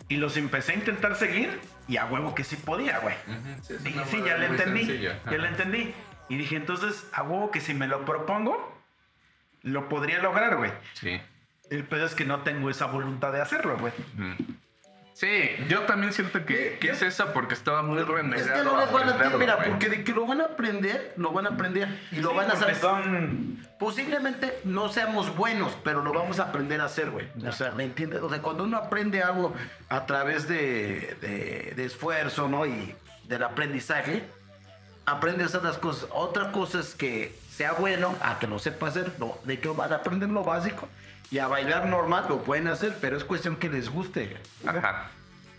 Y 0.10 0.18
los 0.18 0.38
empecé 0.38 0.72
a 0.72 0.76
intentar 0.76 1.16
seguir 1.18 1.62
y 1.88 1.98
a 1.98 2.06
huevo 2.06 2.34
que 2.34 2.44
sí 2.44 2.56
podía, 2.56 2.98
güey. 2.98 3.16
Sí, 3.62 3.74
es 3.74 3.84
Dije, 3.84 4.00
una 4.00 4.08
sí, 4.08 4.18
manera 4.18 4.38
ya 4.38 4.42
le 4.42 4.48
entendí. 4.48 5.02
Ya 5.02 5.38
le 5.38 5.48
entendí. 5.48 5.94
Y 6.34 6.38
dije, 6.38 6.56
entonces, 6.56 7.06
a 7.14 7.22
huevo 7.22 7.52
que 7.52 7.62
si 7.62 7.74
me 7.76 7.88
lo 7.88 8.06
propongo, 8.06 8.76
lo 9.62 9.88
podría 9.88 10.20
lograr, 10.20 10.58
güey. 10.58 10.72
Sí. 10.94 11.22
El 11.70 11.84
pedo 11.86 12.06
es 12.08 12.16
que 12.16 12.26
no 12.26 12.42
tengo 12.42 12.70
esa 12.72 12.88
voluntad 12.88 13.32
de 13.32 13.40
hacerlo, 13.42 13.78
güey. 13.78 13.94
Mm. 14.16 14.34
Sí, 15.14 15.52
yo 15.70 15.82
también 15.82 16.12
siento 16.12 16.44
que, 16.44 16.80
que 16.82 16.90
es 16.90 17.04
eso 17.04 17.32
porque 17.34 17.54
estaba 17.54 17.84
muy 17.84 18.02
renegado. 18.02 18.42
Es 18.42 18.48
que 18.50 18.64
no 18.64 18.80
les 18.80 18.92
van 18.92 19.08
a 19.10 19.12
aprenderlo, 19.12 19.38
mira, 19.38 19.58
porque 19.64 19.88
de 19.90 20.04
que 20.04 20.12
lo 20.12 20.26
van 20.26 20.42
a 20.42 20.46
aprender, 20.46 21.14
lo 21.18 21.32
van 21.32 21.46
a 21.46 21.50
aprender 21.50 21.88
y 22.12 22.16
lo 22.16 22.32
Sí, 22.32 22.36
van 22.36 22.50
a 22.50 22.54
hacer. 22.54 22.76
son... 22.76 23.60
Posiblemente 23.78 24.60
no 24.64 24.90
seamos 24.90 25.36
buenos, 25.36 25.78
pero 25.84 26.02
lo 26.04 26.12
vamos 26.14 26.40
a 26.40 26.46
aprender 26.46 26.82
a 26.82 26.86
hacer, 26.86 27.12
güey. 27.12 27.28
O 27.48 27.52
sea, 27.52 27.72
¿me 27.74 27.84
entiendes? 27.84 28.22
O 28.24 28.30
sea, 28.30 28.42
cuando 28.42 28.64
uno 28.64 28.78
aprende 28.78 29.22
algo 29.22 29.54
a 29.90 30.06
través 30.08 30.48
de, 30.48 31.16
de- 31.22 31.74
de 31.76 31.86
esfuerzo, 31.86 32.48
¿no? 32.48 32.66
Y 32.66 32.96
del 33.26 33.44
aprendizaje, 33.44 34.24
aprende 35.06 35.44
a 35.44 35.48
hacer 35.48 35.64
las 35.64 35.78
cosas. 35.78 36.10
Otra 36.12 36.52
cosa 36.52 36.80
es 36.80 36.96
que 36.96 37.38
sea 37.50 37.74
bueno, 37.74 38.16
a 38.22 38.40
que 38.40 38.48
lo 38.48 38.60
sepa 38.60 38.88
hacer, 38.88 39.14
no, 39.20 39.38
de 39.44 39.60
que 39.60 39.68
van 39.70 39.92
a 39.92 39.98
aprender 39.98 40.30
lo 40.30 40.44
básico 40.44 40.88
y 41.32 41.40
a 41.40 41.48
bailar 41.48 41.88
normal 41.88 42.26
lo 42.30 42.44
pueden 42.44 42.68
hacer, 42.68 42.96
pero 43.02 43.18
es 43.18 43.24
cuestión 43.24 43.56
que 43.56 43.70
les 43.70 43.90
guste. 43.90 44.38
Ajá. 44.66 45.10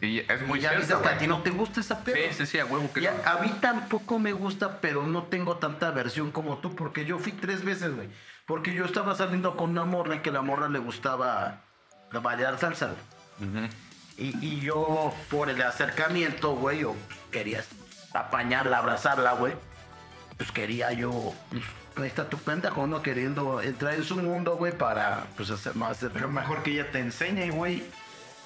Y 0.01 0.19
es 0.21 0.43
muy 0.47 0.59
Y 0.59 0.63
ya 0.63 0.71
cierto, 0.71 1.03
que 1.03 1.09
a 1.09 1.19
ti 1.19 1.27
no 1.27 1.43
te 1.43 1.51
gusta 1.51 1.81
esa 1.81 2.01
pedo. 2.01 2.17
Sí, 2.17 2.35
sí, 2.35 2.47
sí, 2.47 2.59
a 2.59 2.67
huevo 2.67 2.93
que 2.93 3.01
Y 3.01 3.05
no. 3.05 3.11
a 3.25 3.39
mí 3.41 3.53
tampoco 3.61 4.19
me 4.19 4.33
gusta, 4.33 4.81
pero 4.81 5.05
no 5.05 5.25
tengo 5.25 5.57
tanta 5.57 5.91
versión 5.91 6.31
como 6.31 6.59
tú, 6.59 6.75
porque 6.75 7.05
yo 7.05 7.19
fui 7.19 7.33
tres 7.33 7.65
veces, 7.65 7.95
güey. 7.95 8.09
Porque 8.47 8.75
yo 8.75 8.85
estaba 8.85 9.15
saliendo 9.15 9.57
con 9.57 9.71
una 9.71 9.85
morra 9.85 10.21
que 10.21 10.31
la 10.31 10.43
morra 10.43 10.69
le 10.69 10.79
gustaba 10.79 11.63
bailar 12.13 12.59
salsa. 12.59 12.91
Y, 14.17 14.37
y 14.47 14.61
yo, 14.61 15.13
por 15.31 15.49
el 15.49 15.61
acercamiento, 15.63 16.55
güey, 16.55 16.81
yo 16.81 16.95
quería 17.33 17.65
apañarla, 18.15 18.79
abrazarla, 18.79 19.33
güey. 19.33 19.53
pues 20.37 20.51
quería 20.53 20.93
yo, 20.93 21.35
pues, 21.51 21.65
ahí 21.97 22.07
está 22.07 22.29
tu 22.29 22.39
pendejo, 22.39 22.81
uno 22.83 23.03
queriendo 23.03 23.61
entrar 23.61 23.95
en 23.95 24.05
su 24.05 24.17
mundo, 24.17 24.57
güey, 24.57 24.73
para, 24.73 25.25
pues, 25.37 25.51
hacer 25.51 25.75
más. 25.75 25.99
Pero 26.13 26.29
mejor 26.29 26.63
que 26.63 26.73
ella 26.73 26.91
te 26.91 27.01
enseñe, 27.01 27.51
güey. 27.51 27.85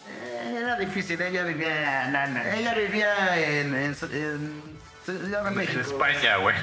Eh, 0.09 0.59
Era 0.61 0.77
difícil, 0.77 1.21
ella 1.21 1.45
vivía, 1.45 2.09
ella 2.55 2.75
vivía 2.75 3.39
en, 3.39 3.75
en, 3.75 3.95
en 4.13 5.55
México. 5.55 5.81
España, 5.81 6.37
güey. 6.37 6.55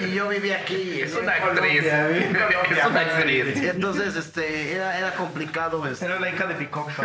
Y, 0.00 0.04
y 0.04 0.14
yo 0.14 0.28
vivía 0.28 0.58
aquí. 0.58 1.00
Es 1.00 1.14
una 1.14 1.32
actriz. 1.32 1.82
Colombia, 1.82 2.08
Es 2.70 2.86
una 2.86 3.00
actriz. 3.00 3.56
Entonces, 3.56 4.16
este, 4.16 4.74
era, 4.74 4.98
era 4.98 5.12
complicado, 5.14 5.86
este, 5.86 6.06
Era 6.06 6.18
la 6.18 6.30
hija 6.30 6.46
de 6.46 6.70
compa. 6.70 7.04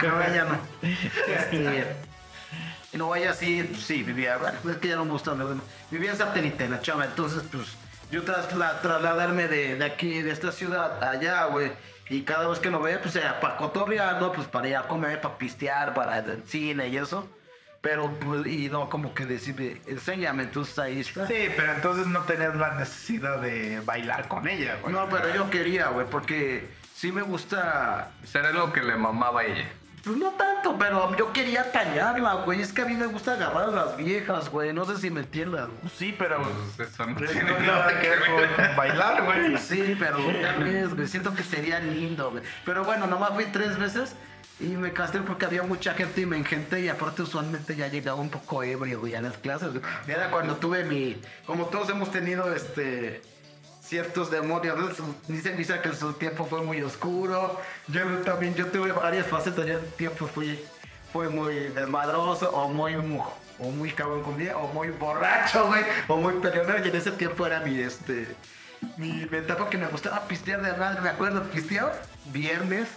pero 0.00 0.22
ella 0.22 0.44
no. 0.44 0.58
Este, 0.82 1.86
no, 2.96 3.14
ella 3.14 3.32
sí, 3.34 3.68
sí, 3.78 4.02
vivía, 4.02 4.36
bueno, 4.38 4.58
es 4.70 4.76
que 4.76 4.88
ya 4.88 4.96
no 4.96 5.04
me 5.04 5.12
gusta, 5.12 5.34
vivía 5.90 6.10
en 6.12 6.16
satélite, 6.16 6.68
la 6.68 6.80
chava, 6.80 7.04
entonces, 7.04 7.42
pues, 7.50 7.76
yo 8.10 8.22
tras 8.22 8.54
la- 8.54 8.80
trasladarme 8.80 9.48
de, 9.48 9.76
de 9.76 9.84
aquí, 9.84 10.22
de 10.22 10.30
esta 10.30 10.52
ciudad, 10.52 11.02
allá, 11.02 11.44
güey, 11.46 11.72
y 12.08 12.22
cada 12.22 12.46
vez 12.48 12.58
que 12.60 12.70
lo 12.70 12.80
veía, 12.80 13.00
pues, 13.02 13.16
era 13.16 13.40
para 13.40 13.56
cotorrear, 13.56 14.20
¿no? 14.20 14.32
Pues, 14.32 14.46
para 14.46 14.68
ir 14.68 14.76
a 14.76 14.82
comer, 14.86 15.20
para 15.20 15.36
pistear, 15.38 15.92
para 15.94 16.18
el 16.18 16.42
cine 16.46 16.88
y 16.88 16.96
eso, 16.96 17.28
pero, 17.80 18.10
pues, 18.20 18.46
y 18.46 18.68
no, 18.68 18.88
como 18.88 19.12
que 19.14 19.26
decirle, 19.26 19.80
enséñame, 19.86 20.44
entonces 20.44 20.78
ahí 20.78 21.00
está. 21.00 21.26
Sí, 21.26 21.48
pero 21.56 21.72
entonces 21.74 22.06
no 22.06 22.20
tenías 22.22 22.54
la 22.56 22.74
necesidad 22.74 23.40
de 23.40 23.80
bailar 23.84 24.28
con 24.28 24.46
ella, 24.48 24.76
güey. 24.82 24.92
No, 24.92 25.08
pero 25.08 25.32
yo 25.34 25.50
quería, 25.50 25.88
güey, 25.88 26.06
porque 26.08 26.68
sí 26.94 27.12
me 27.12 27.22
gusta 27.22 28.10
Será 28.24 28.48
algo 28.48 28.72
que 28.72 28.82
le 28.82 28.96
mamaba 28.96 29.40
a 29.42 29.44
ella. 29.44 29.68
Pues 30.06 30.18
no 30.18 30.30
tanto, 30.30 30.76
pero 30.78 31.16
yo 31.16 31.32
quería 31.32 31.72
tallarla, 31.72 32.34
güey. 32.44 32.60
Es 32.60 32.72
que 32.72 32.82
a 32.82 32.84
mí 32.84 32.94
me 32.94 33.06
gusta 33.06 33.32
agarrar 33.32 33.70
a 33.70 33.72
las 33.72 33.96
viejas, 33.96 34.48
güey. 34.48 34.72
No 34.72 34.84
sé 34.84 34.98
si 34.98 35.10
me 35.10 35.22
entiendan. 35.22 35.68
Sí, 35.98 36.14
pero 36.16 36.40
Pues 36.76 36.88
eso 36.88 37.06
no 37.06 37.10
no 37.12 37.16
tiene 37.16 37.32
tiene 37.32 37.50
nada 37.66 37.86
nada 37.90 38.00
que 38.00 38.10
ver 38.10 38.20
con 38.20 38.76
bailar, 38.76 39.24
güey. 39.24 39.58
Sí, 39.58 39.96
pero 39.98 40.18
una 40.24 40.52
vez, 40.58 40.94
güey. 40.94 41.08
Siento 41.08 41.34
que 41.34 41.42
sería 41.42 41.80
lindo, 41.80 42.30
güey. 42.30 42.44
Pero 42.64 42.84
bueno, 42.84 43.08
nomás 43.08 43.30
fui 43.30 43.46
tres 43.46 43.76
veces 43.80 44.14
y 44.60 44.68
me 44.76 44.92
castré 44.92 45.22
porque 45.22 45.44
había 45.44 45.64
mucha 45.64 45.92
gente 45.94 46.20
y 46.20 46.26
me 46.26 46.36
engenté. 46.36 46.82
Y 46.82 46.88
aparte, 46.88 47.22
usualmente 47.22 47.74
ya 47.74 47.88
llegaba 47.88 48.20
un 48.20 48.30
poco 48.30 48.62
ebrio, 48.62 49.00
güey, 49.00 49.16
a 49.16 49.20
las 49.20 49.36
clases. 49.38 49.70
güey. 49.72 49.82
Era 50.06 50.30
cuando 50.30 50.54
tuve 50.54 50.84
mi. 50.84 51.20
Como 51.46 51.66
todos 51.66 51.90
hemos 51.90 52.12
tenido, 52.12 52.54
este. 52.54 53.22
Ciertos 53.88 54.30
demonios, 54.32 54.76
dicen, 55.28 55.56
dicen 55.56 55.80
que 55.80 55.94
su 55.94 56.12
tiempo 56.14 56.44
fue 56.44 56.60
muy 56.62 56.82
oscuro. 56.82 57.60
Yo 57.86 58.00
también, 58.24 58.54
yo 58.56 58.66
tuve 58.66 58.90
varias 58.90 59.26
facetas. 59.28 59.64
Yo 59.64 59.78
tiempo 59.96 60.26
fui, 60.26 60.60
fue 61.12 61.28
muy 61.28 61.54
desmadroso 61.68 62.50
o 62.50 62.68
muy, 62.68 62.96
mu- 62.96 63.22
o 63.60 63.70
muy 63.70 63.92
cabrón 63.92 64.24
o 64.56 64.68
muy 64.68 64.88
borracho, 64.90 65.66
güey, 65.68 65.84
o 66.08 66.16
muy 66.16 66.34
peleonero. 66.34 66.84
Y 66.84 66.88
en 66.88 66.96
ese 66.96 67.12
tiempo 67.12 67.46
era 67.46 67.60
mi, 67.60 67.78
este, 67.78 68.26
mi, 68.96 69.22
etapa 69.30 69.70
que 69.70 69.78
me 69.78 69.86
gustaba 69.86 70.26
pistear 70.26 70.62
de 70.62 70.72
madre. 70.76 71.00
Me 71.00 71.10
acuerdo, 71.10 71.44
pisteaba 71.44 71.92
viernes, 72.32 72.88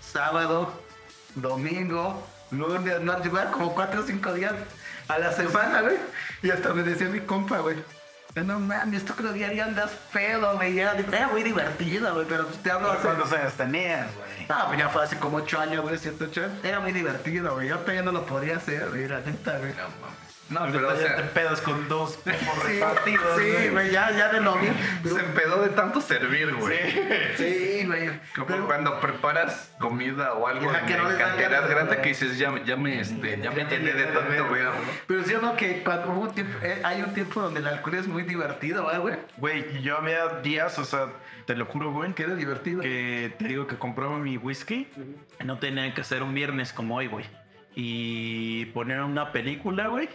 sábado, 0.00 0.72
domingo, 1.36 2.22
lunes, 2.50 3.00
martes, 3.02 3.32
como 3.50 3.72
cuatro 3.74 4.02
o 4.02 4.06
cinco 4.06 4.34
días 4.34 4.52
a 5.08 5.18
la 5.18 5.32
semana, 5.32 5.80
güey. 5.80 5.96
Y 6.42 6.50
hasta 6.50 6.74
me 6.74 6.82
decía 6.82 7.08
mi 7.08 7.20
compa, 7.20 7.60
güey. 7.60 7.76
No 8.34 8.58
mames, 8.58 9.04
tú 9.04 9.12
creo 9.14 9.32
que 9.32 9.40
diario 9.40 9.64
andas 9.64 9.90
pedo, 10.12 10.54
güey. 10.54 10.78
Era, 10.78 10.96
era 10.96 11.28
muy 11.28 11.42
divertido, 11.42 12.14
güey, 12.14 12.26
pero 12.26 12.46
te 12.46 12.70
hablo 12.70 12.90
hace... 12.90 13.02
¿Cuántos 13.02 13.32
años 13.32 13.52
tenías, 13.52 14.06
güey? 14.14 14.46
Ah, 14.48 14.64
pues 14.68 14.78
ya 14.78 14.88
fue 14.88 15.04
hace 15.04 15.18
como 15.18 15.36
8 15.36 15.60
años, 15.60 15.82
güey, 15.82 15.98
7, 15.98 16.24
8 16.30 16.44
años. 16.44 16.64
Era 16.64 16.80
muy 16.80 16.92
divertido, 16.92 17.54
güey. 17.54 17.68
Yo 17.68 17.78
todavía 17.80 18.02
no 18.02 18.12
lo 18.12 18.24
podría 18.24 18.56
hacer, 18.56 18.88
güey, 18.88 19.06
la 19.06 19.20
neta, 19.20 19.58
güey. 19.58 19.72
No, 19.74 20.31
pero, 20.48 20.66
pero 20.72 20.88
o 20.88 20.96
sea- 20.96 21.16
te 21.16 21.22
pedas 21.24 21.60
con 21.60 21.88
dos 21.88 22.18
Sí, 22.24 22.30
repartidos, 22.30 23.38
sí, 23.38 23.68
güey, 23.70 23.90
ya, 23.90 24.10
ya 24.10 24.32
de 24.32 24.40
lo 24.40 24.56
bien. 24.58 24.74
Se 25.04 25.18
empedó 25.20 25.62
de 25.62 25.70
tanto 25.70 26.00
servir, 26.00 26.54
güey. 26.54 26.78
Sí, 27.36 27.82
güey. 27.86 28.10
Como 28.34 28.46
Pero- 28.46 28.66
cuando 28.66 29.00
preparas 29.00 29.74
comida 29.78 30.34
o 30.34 30.46
algo 30.46 30.70
no 30.70 30.78
en 30.78 30.86
dan 30.86 31.18
cantidad 31.18 31.68
grande 31.68 31.96
que 32.02 32.08
dices, 32.10 32.38
ya, 32.38 32.52
ya 32.64 32.76
me, 32.76 33.00
este, 33.00 33.40
ya 33.40 33.50
me 33.50 33.64
llené 33.64 33.92
de 33.92 34.04
tanto, 34.04 34.48
güey. 34.48 34.62
Pero 35.06 35.24
sí 35.24 35.34
o 35.34 35.40
no 35.40 35.56
que 35.56 35.82
cuando 35.82 36.10
hubo 36.12 36.20
un 36.22 36.34
tiempo, 36.34 36.58
eh, 36.62 36.80
hay 36.84 37.02
un 37.02 37.14
tiempo 37.14 37.40
donde 37.40 37.60
el 37.60 37.66
alcohol 37.66 37.94
es 37.94 38.06
muy 38.06 38.22
divertido, 38.22 38.84
¿verdad, 38.86 39.00
güey? 39.00 39.16
Güey, 39.38 39.82
yo 39.82 39.96
había 39.98 40.28
días, 40.42 40.78
o 40.78 40.84
sea, 40.84 41.08
te 41.46 41.54
lo 41.56 41.64
juro, 41.66 41.92
güey, 41.92 42.12
Que 42.14 42.24
era 42.24 42.34
divertido. 42.34 42.82
que 42.82 43.34
te 43.38 43.44
digo 43.48 43.66
que 43.66 43.76
compraba 43.76 44.18
mi 44.18 44.36
whisky. 44.36 44.86
No 45.44 45.58
tenía 45.58 45.92
que 45.94 46.00
hacer 46.02 46.22
un 46.22 46.34
viernes 46.34 46.72
como 46.72 46.96
hoy, 46.96 47.06
güey. 47.08 47.24
Y 47.74 48.66
poner 48.66 49.00
una 49.00 49.32
película, 49.32 49.88
güey. 49.88 50.08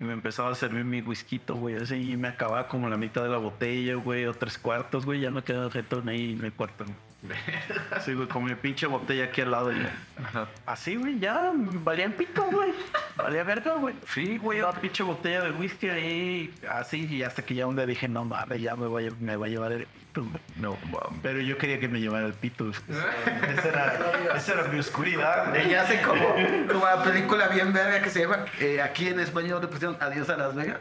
Y 0.00 0.04
me 0.04 0.14
empezaba 0.14 0.50
a 0.50 0.54
servir 0.54 0.82
mi 0.82 1.02
whisky, 1.02 1.40
güey, 1.46 1.76
así. 1.76 2.12
Y 2.12 2.16
me 2.16 2.28
acababa 2.28 2.66
como 2.68 2.88
la 2.88 2.96
mitad 2.96 3.22
de 3.22 3.28
la 3.28 3.36
botella, 3.36 3.96
güey, 3.96 4.24
o 4.24 4.32
tres 4.32 4.56
cuartos, 4.56 5.04
güey. 5.04 5.20
Ya 5.20 5.30
no 5.30 5.44
quedaba 5.44 5.68
retón 5.68 6.08
ahí 6.08 6.32
en 6.32 6.42
el 6.42 6.52
cuarto. 6.54 6.86
Sí, 8.02 8.14
güey, 8.14 8.26
con 8.26 8.44
mi 8.44 8.54
pinche 8.54 8.86
botella 8.86 9.24
aquí 9.24 9.42
al 9.42 9.50
lado. 9.50 9.72
Y 9.72 9.86
así, 10.64 10.96
güey, 10.96 11.18
ya 11.18 11.52
valía 11.54 12.06
el 12.06 12.14
pito, 12.14 12.42
güey. 12.50 12.72
Valía 13.16 13.44
verga, 13.44 13.74
güey. 13.74 13.94
Sí, 14.08 14.38
güey, 14.38 14.60
la 14.60 14.72
pinche 14.72 15.02
botella 15.02 15.42
de 15.42 15.50
whisky 15.50 15.90
ahí, 15.90 16.54
así. 16.70 17.04
Y 17.04 17.22
hasta 17.22 17.42
que 17.42 17.54
ya 17.54 17.66
un 17.66 17.76
día 17.76 17.84
dije, 17.84 18.08
no 18.08 18.24
mames, 18.24 18.62
ya 18.62 18.74
me, 18.76 18.86
voy 18.86 19.10
me 19.20 19.36
va 19.36 19.44
a 19.44 19.48
llevar 19.50 19.72
el 19.72 19.86
pito, 20.10 20.24
güey. 20.24 20.42
No, 20.56 20.76
mames. 20.84 21.20
Pero 21.22 21.40
yo 21.40 21.56
quería 21.58 21.78
que 21.78 21.88
me 21.88 22.00
llevara 22.00 22.26
el 22.26 22.34
pito. 22.34 22.70
Esa 22.88 23.68
era, 23.68 24.36
esa 24.36 24.52
era 24.52 24.64
mi 24.64 24.78
oscuridad. 24.78 25.54
Ella 25.56 25.82
hace 25.82 26.00
como, 26.02 26.34
como 26.70 26.84
la 26.84 27.02
película 27.02 27.48
bien 27.48 27.72
verga 27.72 28.02
que 28.02 28.10
se 28.10 28.20
llama, 28.20 28.44
eh, 28.60 28.80
aquí 28.82 29.08
en 29.08 29.20
español 29.20 29.60
le 29.60 29.68
pusieron 29.68 29.96
Adiós 30.00 30.28
a 30.28 30.36
Las 30.36 30.54
Vegas. 30.54 30.78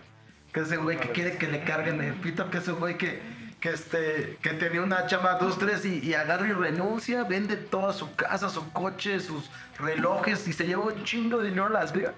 Que 0.54 0.62
es 0.62 0.72
un 0.72 0.84
güey 0.84 0.98
que 0.98 1.10
quiere 1.10 1.38
que 1.38 1.48
le 1.48 1.64
carguen 1.64 2.02
el 2.02 2.14
pito, 2.16 2.50
que 2.50 2.58
es 2.58 2.68
un 2.68 2.80
güey 2.80 2.98
que, 2.98 3.22
que, 3.60 3.70
este, 3.70 4.38
que 4.42 4.50
tenía 4.52 4.82
una 4.82 5.06
chama 5.06 5.34
dos, 5.34 5.60
tres 5.60 5.86
y, 5.86 6.00
y 6.00 6.16
agarra 6.16 6.48
y 6.48 6.54
renuncia, 6.54 7.24
vende 7.24 7.56
toda 7.56 7.94
su 7.94 8.16
casa, 8.16 8.50
su 8.50 8.72
coche, 8.72 9.20
sus 9.20 9.50
relojes 9.78 10.48
y 10.48 10.54
se 10.54 10.66
lleva 10.66 10.86
un 10.86 11.04
chingo 11.04 11.38
de 11.38 11.50
dinero 11.50 11.68
a 11.68 11.70
Las 11.70 11.94
Vegas. 11.94 12.14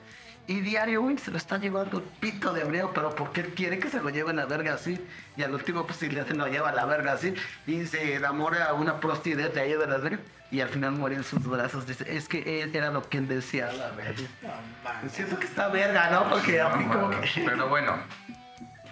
Y 0.48 0.60
diario, 0.62 1.02
güey, 1.02 1.18
se 1.18 1.32
lo 1.32 1.38
está 1.38 1.58
llevando 1.58 2.00
el 2.00 2.04
pito 2.04 2.52
de 2.52 2.62
hebreo, 2.62 2.92
pero 2.94 3.16
porque 3.16 3.42
él 3.42 3.54
quiere 3.56 3.80
que 3.80 3.90
se 3.90 4.02
lo 4.02 4.10
lleven 4.10 4.38
a 4.40 4.44
la 4.44 4.48
verga 4.48 4.74
así. 4.74 5.00
Y 5.38 5.44
al 5.44 5.54
último, 5.54 5.86
pues, 5.86 6.00
si 6.00 6.10
le 6.10 6.20
hacen, 6.22 6.38
lo 6.40 6.48
lleva 6.48 6.70
a 6.70 6.74
la 6.74 6.86
verga 6.86 7.14
así. 7.14 7.34
Y 7.68 7.86
se 7.86 8.16
enamora 8.16 8.66
a 8.66 8.74
una 8.74 9.00
prostituta 9.00 9.48
de 9.50 9.62
ahí 9.62 9.74
de 9.74 9.88
Las 9.88 10.02
Vegas. 10.02 10.20
Y 10.52 10.60
al 10.60 10.68
final 10.68 10.92
muere 10.94 11.16
en 11.16 11.24
sus 11.24 11.46
brazos. 11.48 11.88
Dice, 11.88 12.06
es 12.14 12.28
que 12.28 12.62
él 12.64 12.76
era 12.76 12.90
lo 12.92 13.08
que 13.08 13.20
él 13.20 13.28
deseaba, 13.30 13.92
verga. 13.96 14.22
Siento 15.10 15.40
que 15.40 15.46
está 15.46 15.70
verga, 15.70 16.10
¿no? 16.10 16.30
Porque 16.30 16.60
a 16.60 16.70
mí 16.76 16.84
como 16.86 17.10
que... 17.12 17.30
Pero 17.46 17.70
bueno, 17.70 17.96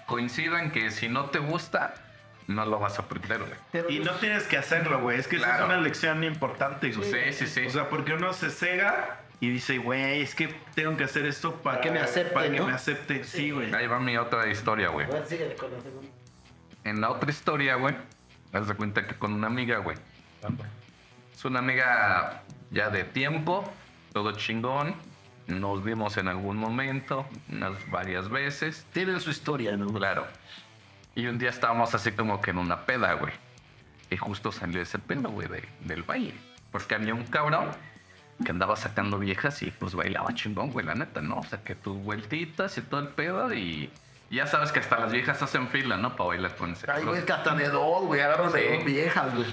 coincido 0.05 0.57
en 0.57 0.71
que 0.71 0.91
si 0.91 1.09
no 1.09 1.25
te 1.25 1.39
gusta, 1.39 1.93
no 2.47 2.65
lo 2.65 2.79
vas 2.79 2.97
a 2.99 3.01
aprender, 3.01 3.41
güey. 3.71 3.95
Y 3.95 3.99
no 3.99 4.13
tienes 4.13 4.43
que 4.43 4.57
hacerlo, 4.57 5.01
güey. 5.01 5.19
Es 5.19 5.27
que 5.27 5.35
esa 5.35 5.45
Claro. 5.47 5.63
es 5.65 5.69
una 5.71 5.81
lección 5.81 6.23
importante, 6.23 6.91
güey. 6.93 7.11
Sí, 7.11 7.33
sí, 7.33 7.47
sí. 7.47 7.65
O 7.67 7.69
sea, 7.69 7.89
porque 7.89 8.13
uno 8.13 8.31
se 8.31 8.49
cega 8.49 9.17
y 9.41 9.49
dice, 9.49 9.77
güey, 9.77 10.21
es 10.21 10.35
que 10.35 10.47
tengo 10.75 10.97
que 10.97 11.05
hacer 11.05 11.25
esto 11.25 11.55
para, 11.61 11.79
que 11.81 11.91
me 11.91 11.99
acepten, 11.99 12.33
para 12.33 12.51
que 12.51 12.61
me 12.61 12.71
acepten. 12.73 13.23
Sí, 13.23 13.51
güey. 13.51 13.73
Ahí 13.73 13.87
va 13.87 13.99
mi 13.99 14.17
otra 14.17 14.47
historia, 14.47 14.89
güey. 14.89 15.07
En 16.83 17.01
la 17.01 17.09
otra 17.11 17.29
historia, 17.29 17.75
güey, 17.75 17.95
haz 18.53 18.67
de 18.67 18.73
cuenta 18.75 19.05
que 19.07 19.15
con 19.15 19.33
una 19.33 19.47
amiga, 19.47 19.77
güey. 19.77 19.97
Es 21.33 21.45
una 21.45 21.59
amiga 21.59 22.43
ya 22.71 22.89
de 22.89 23.03
tiempo, 23.03 23.71
todo 24.13 24.31
chingón. 24.33 24.95
Nos 25.47 25.83
vimos 25.83 26.17
en 26.17 26.27
algún 26.27 26.57
momento, 26.57 27.25
unas 27.49 27.73
varias 27.89 28.29
veces. 28.29 28.85
Tienen 28.93 29.19
su 29.19 29.31
historia, 29.31 29.75
¿no? 29.75 29.87
Claro. 29.91 30.27
Y 31.15 31.25
un 31.25 31.39
día 31.39 31.49
estábamos 31.49 31.95
así 31.95 32.11
como 32.11 32.39
que 32.39 32.51
en 32.51 32.59
una 32.59 32.85
peda, 32.85 33.13
güey. 33.13 33.33
Y 34.11 34.17
justo 34.17 34.51
salió 34.51 34.81
ese 34.81 34.99
pedo, 34.99 35.29
güey, 35.29 35.47
de- 35.47 35.67
del 35.81 36.03
baile. 36.03 36.35
Porque 36.71 36.93
había 36.95 37.13
un 37.15 37.23
cabrón 37.25 37.69
que 38.43 38.51
andaba 38.51 38.75
sacando 38.75 39.19
viejas 39.19 39.61
y 39.61 39.71
pues 39.71 39.95
bailaba 39.95 40.33
chingón, 40.33 40.71
güey, 40.71 40.85
la 40.85 40.95
neta, 40.95 41.21
¿no? 41.21 41.39
O 41.39 41.43
sea, 41.43 41.63
que 41.63 41.75
tus 41.75 41.97
vueltitas 41.97 42.77
y 42.77 42.81
todo 42.81 43.01
el 43.01 43.09
pedo 43.09 43.53
y... 43.53 43.89
Ya 44.31 44.45
sabes 44.45 44.71
que 44.71 44.79
hasta 44.79 44.99
las 44.99 45.11
viejas 45.11 45.41
hacen 45.41 45.69
fila, 45.69 45.97
¿no? 45.97 46.15
Para 46.15 46.29
bailar 46.29 46.55
con 46.55 46.73
ese. 46.73 46.85
Ay, 46.91 47.03
güey, 47.03 47.23
dos, 47.25 48.05
güey, 48.05 48.21
agarran 48.21 48.51
de 48.51 48.75
dos 48.75 48.85
viejas, 48.85 49.33
güey. 49.33 49.47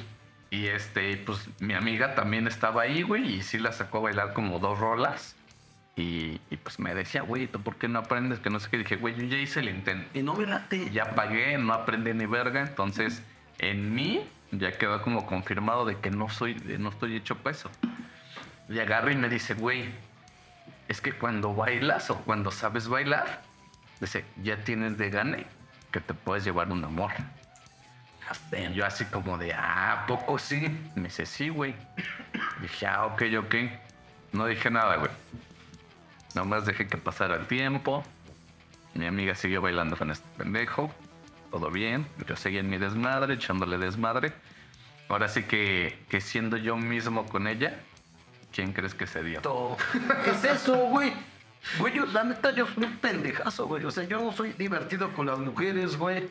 Y 0.50 0.66
este, 0.66 1.16
pues 1.16 1.48
mi 1.60 1.72
amiga 1.72 2.14
también 2.14 2.46
estaba 2.46 2.82
ahí, 2.82 3.02
güey, 3.02 3.36
y 3.36 3.42
sí 3.42 3.58
la 3.58 3.72
sacó 3.72 3.98
a 3.98 4.00
bailar 4.02 4.34
como 4.34 4.58
dos 4.58 4.78
rolas. 4.78 5.34
Y, 5.96 6.40
y, 6.50 6.58
pues 6.58 6.78
me 6.78 6.94
decía, 6.94 7.22
güey, 7.22 7.46
¿tú 7.46 7.62
por 7.62 7.76
qué 7.76 7.88
no 7.88 8.00
aprendes? 8.00 8.38
Que 8.38 8.50
no 8.50 8.60
sé 8.60 8.68
qué. 8.68 8.76
Dije, 8.76 8.96
güey, 8.96 9.16
yo 9.16 9.24
ya 9.24 9.38
hice 9.38 9.60
el 9.60 9.70
intento. 9.70 10.06
Y 10.12 10.22
no 10.22 10.34
me 10.34 10.44
late. 10.44 10.90
Ya 10.90 11.14
pagué, 11.14 11.56
no 11.56 11.72
aprendí 11.72 12.12
ni 12.12 12.26
verga. 12.26 12.60
Entonces, 12.60 13.22
en 13.58 13.94
mí 13.94 14.22
ya 14.52 14.72
quedó 14.72 15.00
como 15.00 15.24
confirmado 15.24 15.86
de 15.86 15.96
que 15.96 16.10
no 16.10 16.28
soy, 16.28 16.54
no 16.78 16.90
estoy 16.90 17.16
hecho 17.16 17.36
peso. 17.36 17.70
Y 18.68 18.78
agarra 18.78 19.12
y 19.12 19.16
me 19.16 19.28
dice, 19.28 19.54
güey, 19.54 19.90
es 20.88 21.00
que 21.00 21.12
cuando 21.12 21.54
bailas 21.54 22.10
o 22.10 22.16
cuando 22.22 22.50
sabes 22.50 22.88
bailar, 22.88 23.42
dice, 24.00 24.24
ya 24.42 24.56
tienes 24.64 24.98
de 24.98 25.10
gane 25.10 25.46
que 25.90 26.00
te 26.00 26.14
puedes 26.14 26.44
llevar 26.44 26.70
un 26.70 26.84
amor. 26.84 27.12
Yo 28.74 28.84
así 28.84 29.04
como 29.04 29.38
de, 29.38 29.52
ah, 29.52 30.02
¿a 30.02 30.06
poco 30.06 30.38
sí? 30.38 30.68
Me 30.96 31.04
dice, 31.04 31.26
sí, 31.26 31.48
güey. 31.48 31.74
Dije, 32.60 32.86
ah, 32.86 33.06
ok, 33.06 33.22
ok. 33.38 33.54
No 34.32 34.46
dije 34.46 34.68
nada, 34.70 34.96
güey. 34.96 35.10
Nomás 36.34 36.66
dejé 36.66 36.88
que 36.88 36.96
pasara 36.96 37.36
el 37.36 37.46
tiempo. 37.46 38.04
Mi 38.94 39.06
amiga 39.06 39.34
siguió 39.34 39.62
bailando 39.62 39.96
con 39.96 40.10
este 40.10 40.26
pendejo. 40.36 40.92
Todo 41.50 41.70
bien. 41.70 42.06
Yo 42.26 42.34
seguía 42.36 42.60
en 42.60 42.68
mi 42.68 42.78
desmadre, 42.78 43.34
echándole 43.34 43.78
desmadre. 43.78 44.32
Ahora 45.08 45.28
sí 45.28 45.44
que, 45.44 46.04
que 46.08 46.20
siendo 46.20 46.56
yo 46.56 46.76
mismo 46.76 47.26
con 47.26 47.46
ella, 47.46 47.78
¿quién 48.56 48.72
crees 48.72 48.94
que 48.94 49.06
se 49.06 49.22
dio? 49.22 49.40
Todo. 49.42 49.76
Es 50.26 50.42
eso, 50.42 50.74
güey. 50.88 51.12
Güey, 51.78 51.94
yo, 51.94 52.06
la 52.06 52.24
neta, 52.24 52.50
yo 52.52 52.66
soy 52.66 52.84
un 52.84 52.96
pendejazo, 52.96 53.66
güey. 53.66 53.84
O 53.84 53.90
sea, 53.90 54.04
yo 54.04 54.20
no 54.20 54.32
soy 54.32 54.52
divertido 54.54 55.12
con 55.12 55.26
las 55.26 55.38
mujeres, 55.38 55.96
güey. 55.96 56.28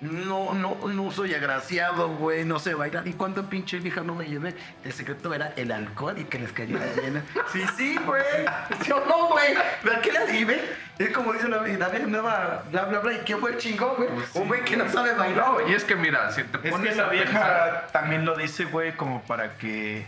No, 0.00 0.52
no, 0.54 0.76
no 0.86 1.10
soy 1.10 1.34
agraciado, 1.34 2.08
güey. 2.08 2.44
No 2.44 2.58
sé 2.60 2.74
bailar. 2.74 3.06
¿Y 3.08 3.14
cuánto 3.14 3.48
pinche 3.48 3.80
vieja 3.80 4.02
no 4.02 4.14
me 4.14 4.26
llevé? 4.26 4.54
El 4.84 4.92
secreto 4.92 5.34
era 5.34 5.52
el 5.56 5.72
alcohol 5.72 6.16
y 6.18 6.24
que 6.24 6.38
les 6.38 6.52
cayó 6.52 6.78
la 6.78 6.86
llena. 7.02 7.22
Sí, 7.52 7.62
sí, 7.76 7.96
güey. 8.06 8.22
Yo 8.86 9.04
no, 9.08 9.28
güey. 9.28 9.54
¿Pero 9.82 10.00
qué 10.02 10.12
le 10.12 10.44
ve? 10.44 10.60
Es 10.98 11.10
como 11.10 11.32
dice 11.32 11.48
la 11.48 11.58
vida, 11.58 11.90
nueva, 12.06 12.64
bla, 12.70 12.84
bla, 12.84 12.98
bla. 13.00 13.12
¿Y 13.14 13.18
quién 13.18 13.38
fue 13.40 13.52
el 13.52 13.58
chingón, 13.58 13.96
güey? 13.96 14.08
Un 14.34 14.46
güey 14.48 14.64
que 14.64 14.76
no 14.76 14.88
sabe 14.88 15.14
bailar, 15.14 15.46
No, 15.46 15.54
güey. 15.54 15.70
y 15.72 15.74
es 15.74 15.84
que 15.84 15.96
mira, 15.96 16.30
si 16.32 16.42
te 16.44 16.58
Es 16.68 16.70
pones 16.72 16.90
que 16.90 17.00
la 17.00 17.08
vieja 17.08 17.26
pensar- 17.32 17.86
también 17.92 18.24
lo 18.24 18.36
dice, 18.36 18.64
güey, 18.66 18.92
como 18.96 19.22
para 19.22 19.56
que. 19.56 20.04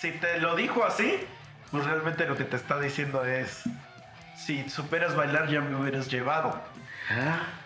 Si 0.00 0.12
te 0.12 0.38
lo 0.40 0.54
dijo 0.56 0.84
así, 0.84 1.26
pues 1.70 1.84
realmente 1.84 2.26
lo 2.26 2.36
que 2.36 2.44
te 2.44 2.56
está 2.56 2.78
diciendo 2.78 3.24
es. 3.24 3.62
Si 4.36 4.68
superas 4.70 5.14
bailar, 5.16 5.48
ya 5.48 5.60
me 5.60 5.74
hubieras 5.76 6.08
llevado. 6.08 6.58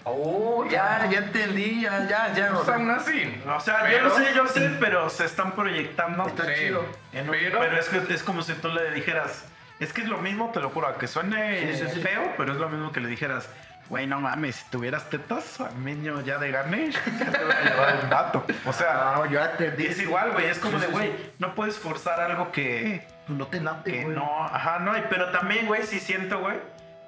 Oh, 0.04 0.64
ya, 0.70 1.06
ya 1.10 1.18
entendí, 1.18 1.82
ya, 1.82 2.08
ya, 2.08 2.32
ya. 2.34 2.52
Pues 2.52 2.68
aún 2.68 2.90
así. 2.90 3.42
O 3.46 3.60
sea, 3.60 3.80
Pero- 3.82 3.98
yo 3.98 4.04
lo 4.04 4.16
sé, 4.16 4.34
yo 4.34 4.46
sé, 4.48 4.76
pero 4.80 5.10
se 5.10 5.24
están 5.26 5.52
proyectando. 5.52 6.26
Está 6.26 6.46
Sí, 6.46 6.52
chido. 6.58 6.84
en 7.12 7.28
un- 7.28 7.36
pero- 7.36 7.58
pero 7.60 7.76
es, 7.78 7.88
que, 7.88 8.14
es 8.14 8.22
como 8.22 8.42
si 8.42 8.54
tú 8.54 8.68
le 8.68 8.90
dijeras. 8.92 9.44
Es 9.80 9.92
que 9.92 10.02
es 10.02 10.08
lo 10.08 10.18
mismo, 10.18 10.50
te 10.52 10.60
lo 10.60 10.70
juro, 10.70 10.96
que 10.96 11.08
suene 11.08 11.72
Sí, 11.74 11.84
sí, 11.84 11.94
sí. 11.94 12.00
feo, 12.00 12.34
pero 12.36 12.52
es 12.52 12.58
lo 12.58 12.68
mismo 12.68 12.92
que 12.92 13.00
le 13.00 13.08
dijeras. 13.08 13.48
Güey, 13.92 14.06
no 14.06 14.20
mames, 14.22 14.56
si 14.56 14.70
tuvieras 14.70 15.10
tetas, 15.10 15.60
a 15.60 15.68
mí 15.72 15.94
yo 16.02 16.22
ya 16.22 16.38
de 16.38 16.50
gané, 16.50 16.90
ya 16.92 17.02
te 17.30 17.44
hubiera 17.44 17.62
llevado 17.62 18.02
un 18.02 18.08
vato. 18.08 18.46
O 18.64 18.72
sea, 18.72 19.22
ya 19.30 19.50
entendí. 19.50 19.84
es 19.84 20.00
igual, 20.00 20.30
güey, 20.32 20.46
es 20.46 20.58
como 20.58 20.78
Sí, 20.80 20.86
de, 20.86 20.92
güey, 20.92 21.08
sí. 21.08 21.30
no 21.38 21.54
puedes 21.54 21.78
forzar 21.78 22.18
algo 22.18 22.50
que, 22.52 23.06
No 23.28 23.48
te 23.48 23.60
late, 23.60 23.92
que 23.92 24.04
güey. 24.04 24.16
no, 24.16 24.46
ajá, 24.46 24.78
no, 24.78 24.96
y- 24.96 25.02
pero 25.10 25.30
también, 25.30 25.66
güey, 25.66 25.82
sí 25.82 26.00
siento, 26.00 26.38
güey, 26.40 26.56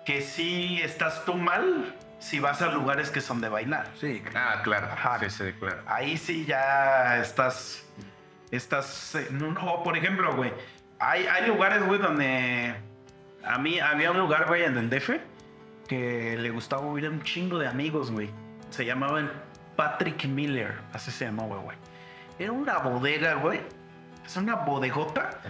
que 0.04 0.20
sí 0.20 0.78
estás 0.82 1.24
tú 1.24 1.32
mal 1.36 1.94
si 2.18 2.38
vas 2.38 2.60
a 2.60 2.66
lugares 2.66 3.08
que 3.10 3.22
son 3.22 3.40
de 3.40 3.48
bailar. 3.48 3.86
Sí, 3.98 4.22
Ah, 4.34 4.60
claro. 4.62 4.86
Ajá. 4.92 5.18
Sí, 5.20 5.30
sí, 5.30 5.52
claro. 5.58 5.78
Ahí 5.86 6.18
sí 6.18 6.44
ya 6.44 7.16
estás, 7.18 7.82
estás, 8.50 9.14
en 9.14 9.42
un- 9.42 9.56
o 9.56 9.82
por 9.82 9.96
ejemplo, 9.96 10.36
güey, 10.36 10.52
hay, 10.98 11.26
hay 11.28 11.46
lugares, 11.46 11.82
güey, 11.82 11.98
donde 11.98 12.74
a 13.42 13.56
mí 13.56 13.80
había 13.80 14.10
un 14.10 14.18
lugar, 14.18 14.44
güey, 14.46 14.64
en 14.64 14.76
el 14.76 14.90
DF 14.90 15.18
que 15.94 16.36
le 16.36 16.50
gustaba 16.50 16.82
huir 16.82 17.06
a 17.06 17.10
un 17.10 17.22
chingo 17.22 17.58
de 17.58 17.66
amigos, 17.66 18.10
güey. 18.10 18.30
Se 18.70 18.84
llamaba 18.84 19.20
el 19.20 19.30
Patrick 19.76 20.24
Miller, 20.26 20.74
así 20.92 21.10
se 21.10 21.26
llamaba, 21.26 21.58
güey. 21.58 21.76
Era 22.38 22.52
una 22.52 22.78
bodega, 22.78 23.34
güey. 23.34 23.60
Es 24.24 24.36
una 24.36 24.56
bodegota. 24.56 25.40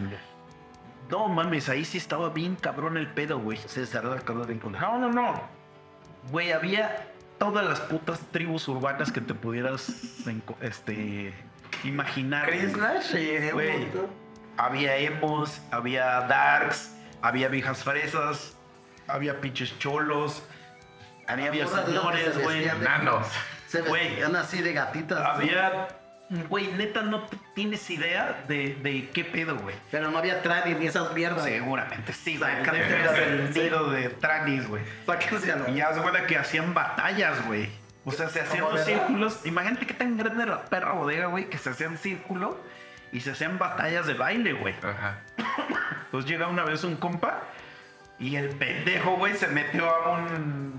No 1.11 1.29
mames, 1.29 1.69
ahí 1.69 1.85
sí 1.85 1.99
estaba 1.99 2.31
bien 2.31 2.57
cabrón 2.57 2.97
el 2.97 3.09
pedo, 3.09 3.39
güey. 3.39 3.59
Se 3.59 3.87
cerró 3.87 4.15
el 4.15 4.23
calor 4.23 4.51
en 4.51 4.59
culo. 4.59 4.79
No, 4.79 4.99
no, 4.99 5.11
no. 5.11 5.41
Güey, 6.31 6.53
había 6.53 7.09
todas 7.39 7.65
las 7.65 7.81
putas 7.81 8.21
tribus 8.31 8.69
urbanas 8.69 9.13
que 9.13 9.21
te 9.21 9.35
pudieras 9.35 10.27
este, 10.61 11.33
imaginar. 11.85 12.47
Chris 12.47 12.77
Nash, 12.77 13.15
un 13.15 13.51
Güey. 13.53 13.89
Había 14.57 14.97
emos, 14.99 15.61
había 15.71 16.21
darks, 16.23 16.95
había 17.23 17.49
viejas 17.49 17.83
fresas, 17.83 18.57
había 19.09 19.41
pinches 19.41 19.79
cholos, 19.79 20.43
había, 21.27 21.49
Había 21.49 21.67
señores, 21.67 22.35
se 22.35 22.43
güey. 22.43 22.57
vestían 22.57 22.81
de- 22.81 22.85
Nanos. 22.85 23.27
Se 23.67 23.81
Güey. 23.83 24.09
vestían 24.09 24.37
así 24.37 24.63
de 24.63 24.73
gatitas. 24.73 25.19
Había, 25.25 25.89
güey, 26.49 26.71
neta, 26.73 27.03
no 27.03 27.27
tienes 27.55 27.89
idea 27.91 28.45
de, 28.47 28.75
de 28.83 29.09
qué 29.11 29.25
pedo, 29.25 29.57
güey. 29.57 29.75
Pero 29.91 30.11
no 30.11 30.19
había 30.19 30.43
trani 30.43 30.75
ni 30.75 30.87
esas 30.87 31.13
mierdas. 31.13 31.45
Seguramente 31.45 32.13
sí, 32.13 32.37
güey. 32.37 32.55
Del 32.63 33.41
el 33.41 33.55
dedo 33.55 33.91
de 33.91 34.11
tranis, 34.11 34.69
güey. 34.69 34.83
Sáquense 35.07 35.53
a 35.53 35.69
Y 35.71 35.81
haz 35.81 35.97
de 35.97 36.03
cuenta 36.03 36.27
que 36.27 36.37
hacían 36.39 36.73
batallas, 36.75 37.45
güey. 37.47 37.69
O 38.05 38.13
sea, 38.13 38.29
se 38.29 38.43
hacían 38.43 38.67
círculos. 38.85 39.45
Imagínate 39.47 39.87
qué 39.87 39.95
tan 39.95 40.17
grande 40.19 40.43
era 40.43 40.57
la 40.57 40.65
perra 40.67 40.93
bodega, 40.93 41.27
güey, 41.27 41.49
que 41.49 41.57
se 41.59 41.71
hacían 41.71 41.97
círculo 41.97 42.61
y 43.13 43.21
se 43.23 43.31
hacían 43.31 43.59
batallas 43.59 44.07
de 44.07 44.13
baile, 44.15 44.53
güey. 44.53 44.75
Ajá. 44.83 45.21
Entonces 46.05 46.31
llega 46.31 46.49
una 46.49 46.65
vez 46.65 46.85
un 46.85 46.97
compa 46.97 47.41
y 48.19 48.37
el 48.37 48.51
pendejo, 48.51 49.17
güey, 49.17 49.35
se 49.35 49.49
metió 49.49 49.89
a 49.89 50.11
un. 50.11 50.75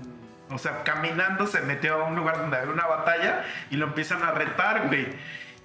O 0.50 0.58
sea, 0.58 0.84
caminando 0.84 1.46
se 1.46 1.60
metió 1.60 1.94
a 1.94 2.04
un 2.04 2.16
lugar 2.16 2.38
donde 2.38 2.56
había 2.56 2.72
una 2.72 2.86
batalla 2.86 3.44
y 3.70 3.76
lo 3.76 3.86
empiezan 3.86 4.22
a 4.22 4.30
retar, 4.30 4.86
güey. 4.86 5.06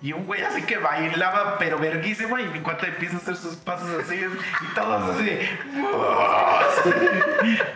Y 0.01 0.13
un 0.13 0.25
güey 0.25 0.41
así 0.41 0.63
que 0.63 0.77
bailaba, 0.77 1.57
pero 1.59 1.77
verguísimo, 1.77 2.39
y 2.39 2.43
en 2.43 2.63
cuanto 2.63 2.87
empieza 2.87 3.17
a 3.17 3.19
hacer 3.19 3.35
sus 3.35 3.55
pasos 3.57 3.87
así, 4.03 4.15
y 4.15 4.73
todos 4.73 5.15
así. 5.15 5.39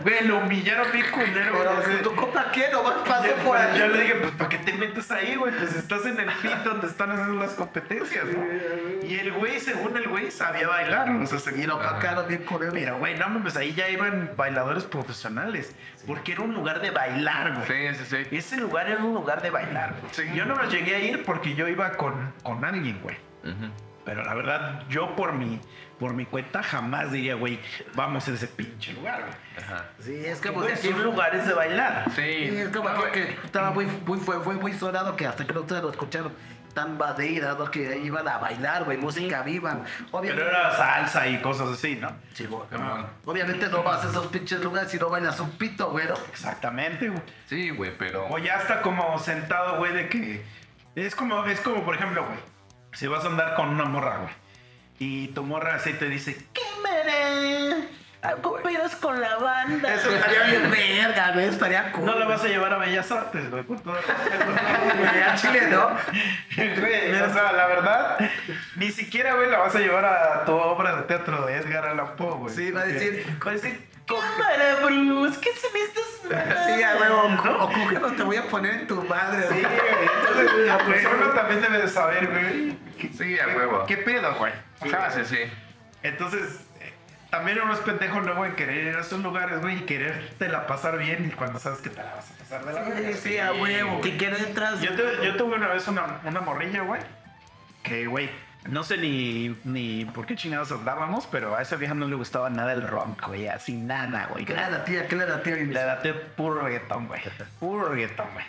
Güey, 0.02 0.28
lo 0.28 0.40
humillaron 0.40 0.92
bien 0.92 1.06
culero, 1.12 1.54
güey. 1.54 2.02
¿tu 2.02 2.16
copa 2.16 2.52
qué? 2.52 2.70
Nomás 2.72 3.08
pasó 3.08 3.28
Yo, 3.28 3.36
por 3.44 3.58
ahí. 3.58 3.78
yo 3.78 3.88
le 3.88 4.02
dije, 4.02 4.16
pues, 4.16 4.32
¿para 4.34 4.50
qué 4.50 4.58
te 4.58 4.74
metes 4.74 5.12
ahí, 5.12 5.36
güey? 5.36 5.54
Pues 5.56 5.76
estás 5.76 6.06
en 6.06 6.20
el 6.20 6.32
pit 6.42 6.58
donde 6.64 6.88
están 6.88 7.12
haciendo 7.12 7.42
las 7.42 7.52
competencias, 7.52 8.26
¿no? 8.26 9.08
Y 9.08 9.20
el 9.20 9.32
güey, 9.34 9.60
según 9.60 9.96
el 9.96 10.08
güey, 10.08 10.32
sabía 10.32 10.68
bailar, 10.68 11.10
o 11.10 11.26
sea, 11.28 11.40
se 11.40 11.52
lo 11.68 11.80
bien 12.28 12.44
culero. 12.44 12.74
Pero, 12.74 12.98
güey, 12.98 13.18
no 13.18 13.30
mames, 13.30 13.56
ahí 13.56 13.74
ya 13.74 13.90
iban 13.90 14.32
bailadores 14.36 14.84
profesionales. 14.84 15.76
Porque 16.08 16.34
era 16.34 16.42
un 16.42 16.54
lugar 16.54 16.82
de 16.82 16.92
bailar, 16.92 17.54
güey. 17.56 17.94
Sí, 17.94 18.04
sí, 18.04 18.26
sí. 18.30 18.36
Ese 18.36 18.58
lugar 18.58 18.88
era 18.90 19.04
un 19.04 19.14
lugar 19.14 19.42
de 19.42 19.50
bailar, 19.50 19.96
güey. 20.02 20.36
Yo 20.36 20.46
no 20.46 20.56
me 20.56 20.68
llegué 20.68 20.96
a 20.96 21.00
ir 21.00 21.24
porque 21.26 21.56
yo 21.56 21.68
iba 21.68 21.92
con, 21.94 22.15
con 22.44 22.64
alguien, 22.66 23.00
güey. 23.02 23.18
Pero 24.04 24.24
la 24.24 24.36
verdad, 24.36 24.84
yo 24.88 25.16
por 25.16 25.34
mi, 25.34 25.60
por 26.00 26.14
mi 26.14 26.26
cuenta 26.26 26.62
jamás 26.62 27.12
diría, 27.12 27.34
güey, 27.34 27.60
vamos 27.96 28.28
a 28.28 28.32
ese 28.34 28.48
pinche 28.48 28.94
lugar, 28.94 29.22
güey. 29.22 29.66
Ajá. 29.66 29.86
Sí, 30.00 30.14
es 30.26 30.40
que 30.40 30.52
pues, 30.52 30.80
son 30.80 31.04
lugares 31.04 31.48
de 31.48 31.54
bailar. 31.54 32.06
Sí, 32.16 32.22
Sí. 32.22 32.58
es 32.58 32.70
como 32.70 32.90
No, 32.90 33.02
que, 33.06 33.12
que 33.12 33.38
estaba 33.44 33.72
muy, 33.72 33.86
muy, 34.06 34.20
fue, 34.20 34.40
fue 34.42 34.54
muy 34.56 34.74
sonado 34.74 35.16
que 35.16 35.26
hasta 35.26 35.46
que 35.48 35.54
no 35.54 35.62
ustedes 35.62 35.82
lo 35.82 35.90
escucharon 35.90 36.32
tan 36.76 36.98
badeira, 36.98 37.56
¿no? 37.58 37.72
que 37.72 37.98
iban 38.04 38.28
a 38.28 38.38
bailar, 38.38 38.84
güey, 38.84 38.98
música 38.98 39.42
viva. 39.42 39.80
Pero 39.98 40.18
Obviamente, 40.20 40.50
era 40.50 40.72
salsa 40.76 41.26
y 41.26 41.42
cosas 41.42 41.70
así, 41.70 41.96
¿no? 41.96 42.12
Sí, 42.34 42.46
güey. 42.46 42.62
Ah. 42.74 43.08
obviamente 43.24 43.68
no 43.70 43.82
vas 43.82 44.06
a 44.06 44.10
esos 44.10 44.28
pinches 44.28 44.62
lugares 44.62 44.92
si 44.92 45.00
no 45.00 45.10
bailas 45.10 45.40
un 45.40 45.50
pito, 45.52 45.90
güey, 45.90 46.06
¿no? 46.06 46.14
Exactamente, 46.30 47.08
güey. 47.08 47.22
Sí, 47.48 47.70
güey, 47.72 47.98
pero. 47.98 48.28
O 48.28 48.38
ya 48.38 48.58
está 48.58 48.82
como 48.82 49.18
sentado, 49.18 49.78
güey, 49.78 49.94
de 49.94 50.10
que. 50.10 50.44
Es 50.96 51.16
como, 51.16 51.46
es 51.46 51.60
como, 51.60 51.84
por 51.84 51.96
ejemplo, 51.96 52.26
güey. 52.26 52.40
Si 52.94 53.08
vas 53.08 53.24
a 53.26 53.28
andar 53.28 53.56
con 53.56 53.70
una 53.70 53.86
morra, 53.86 54.18
güey. 54.20 54.34
Y 54.98 55.28
tu 55.30 55.44
morra 55.44 55.76
así 55.76 55.94
te 55.94 56.08
dice, 56.08 56.38
¿qué 56.54 56.62
mere? 56.82 57.90
¿Cooperas 58.42 58.96
con 58.96 59.20
la 59.20 59.38
banda? 59.38 59.94
Eso 59.94 60.10
estaría 60.10 60.44
bien 60.46 60.72
verga, 60.72 61.34
güey, 61.34 61.46
estaría 61.48 61.92
cool. 61.92 62.06
No 62.06 62.18
la 62.18 62.26
vas 62.26 62.44
a 62.44 62.48
llevar 62.48 62.74
a 62.74 62.78
Bellas 62.78 63.12
Artes, 63.12 63.52
güey, 63.52 63.64
con 63.66 63.78
todo 63.80 63.94
a 63.94 65.36
Chile, 65.36 65.68
¿no? 65.70 65.90
Güey, 66.56 67.22
o 67.22 67.34
sea, 67.34 67.52
la 67.52 67.68
verdad, 67.68 68.18
ni 68.78 68.92
siquiera, 68.92 69.36
güey, 69.36 69.52
la 69.52 69.60
vas 69.60 69.76
a 69.76 69.80
llevar 69.80 70.06
a 70.06 70.46
tu 70.46 70.54
obra 70.54 70.96
de 70.96 71.02
teatro 71.04 71.46
de 71.46 71.58
Edgar 71.58 71.86
Allan 71.86 72.16
Poe, 72.16 72.36
güey. 72.38 72.56
Sí, 72.56 72.72
va 72.72 72.82
a 72.82 72.86
decir, 72.86 73.26
Va 73.46 73.52
a 73.52 73.54
decir, 73.54 73.88
cámara, 74.08 74.76
Bruce, 74.84 75.40
¿qué 75.42 75.50
se 75.54 75.68
me 75.72 75.80
estás 75.82 76.06
sí, 76.76 76.84
a 76.84 76.96
huevo, 76.98 77.70
que 77.90 78.00
no 78.00 78.12
te 78.14 78.24
voy 78.24 78.36
a 78.38 78.44
poner 78.44 78.74
en 78.82 78.88
tu 78.88 79.02
madre, 79.04 79.44
Sí, 79.50 79.62
güey. 79.62 79.66
entonces, 79.66 80.68
la 80.68 80.78
persona 80.80 81.34
también 81.34 81.62
debe 81.62 81.78
de 81.80 81.88
saber, 81.88 82.28
güey. 82.28 82.78
¿qué- 83.00 83.12
Sí, 83.14 83.40
a 83.40 83.48
huevo. 83.48 83.86
¿Qué 83.88 83.98
pedo, 83.98 84.34
güey? 84.36 84.54
Sí, 84.84 84.90
sí, 85.14 85.26
sí. 85.26 85.38
Entonces, 86.04 86.62
eh, 86.82 86.94
también 87.30 87.60
uno 87.62 87.74
es 87.74 87.80
pendejo 87.80 88.20
luego 88.22 88.46
en 88.46 88.56
querer 88.56 88.88
ir 88.88 88.96
a 88.96 89.02
esos 89.02 89.22
lugares, 89.22 89.62
güey, 89.62 89.78
y 89.78 89.82
quererte 89.82 90.48
la 90.50 90.68
pasar 90.68 90.98
bien 90.98 91.26
y 91.26 91.36
cuando 91.36 91.60
sabes 91.60 91.80
que 91.80 91.90
te 91.90 92.02
la 92.04 92.14
vas 92.16 92.32
a 92.32 92.38
pasar 92.38 92.66
de 92.66 92.74
la 92.74 92.82
verga. 92.82 93.12
Sí, 93.14 93.14
sí, 93.30 93.38
a 93.40 93.54
huevo. 93.54 94.02
¿Qué 94.02 94.18
quieres 94.18 94.42
entras? 94.42 94.82
Yo, 94.82 94.92
tuve- 94.92 95.24
yo 95.26 95.36
tuve 95.36 95.56
una 95.56 95.68
vez 95.68 95.88
una, 95.88 96.20
una 96.24 96.42
morrilla, 96.42 96.82
güey, 96.82 97.02
que, 97.84 98.08
güey, 98.08 98.30
no 98.68 98.84
sé 98.84 98.98
ni, 98.98 99.56
ni 99.64 100.06
por 100.06 100.26
qué 100.26 100.36
chingados 100.36 100.72
andábamos, 100.72 101.28
pero 101.32 101.56
a 101.56 101.62
esa 101.62 101.76
vieja 101.76 101.94
no 101.94 102.08
le 102.08 102.16
gustaba 102.16 102.50
nada 102.50 102.74
el 102.74 102.88
rock, 102.88 103.28
güey, 103.28 103.48
así 103.48 103.74
nada, 103.76 104.28
güey. 104.32 104.46
¿Qué 104.46 104.54
la 104.54 104.84
tía? 104.84 105.08
¿Qué 105.08 105.16
era 105.16 105.26
la 105.28 105.44
tía? 105.44 105.56
Le 105.56 105.74
daté 105.74 106.14
puro 106.14 106.62
reggaetón, 106.62 107.08
güey. 107.08 107.22
Puro 107.60 107.90
reggaetón, 107.90 108.28
güey. 108.34 108.46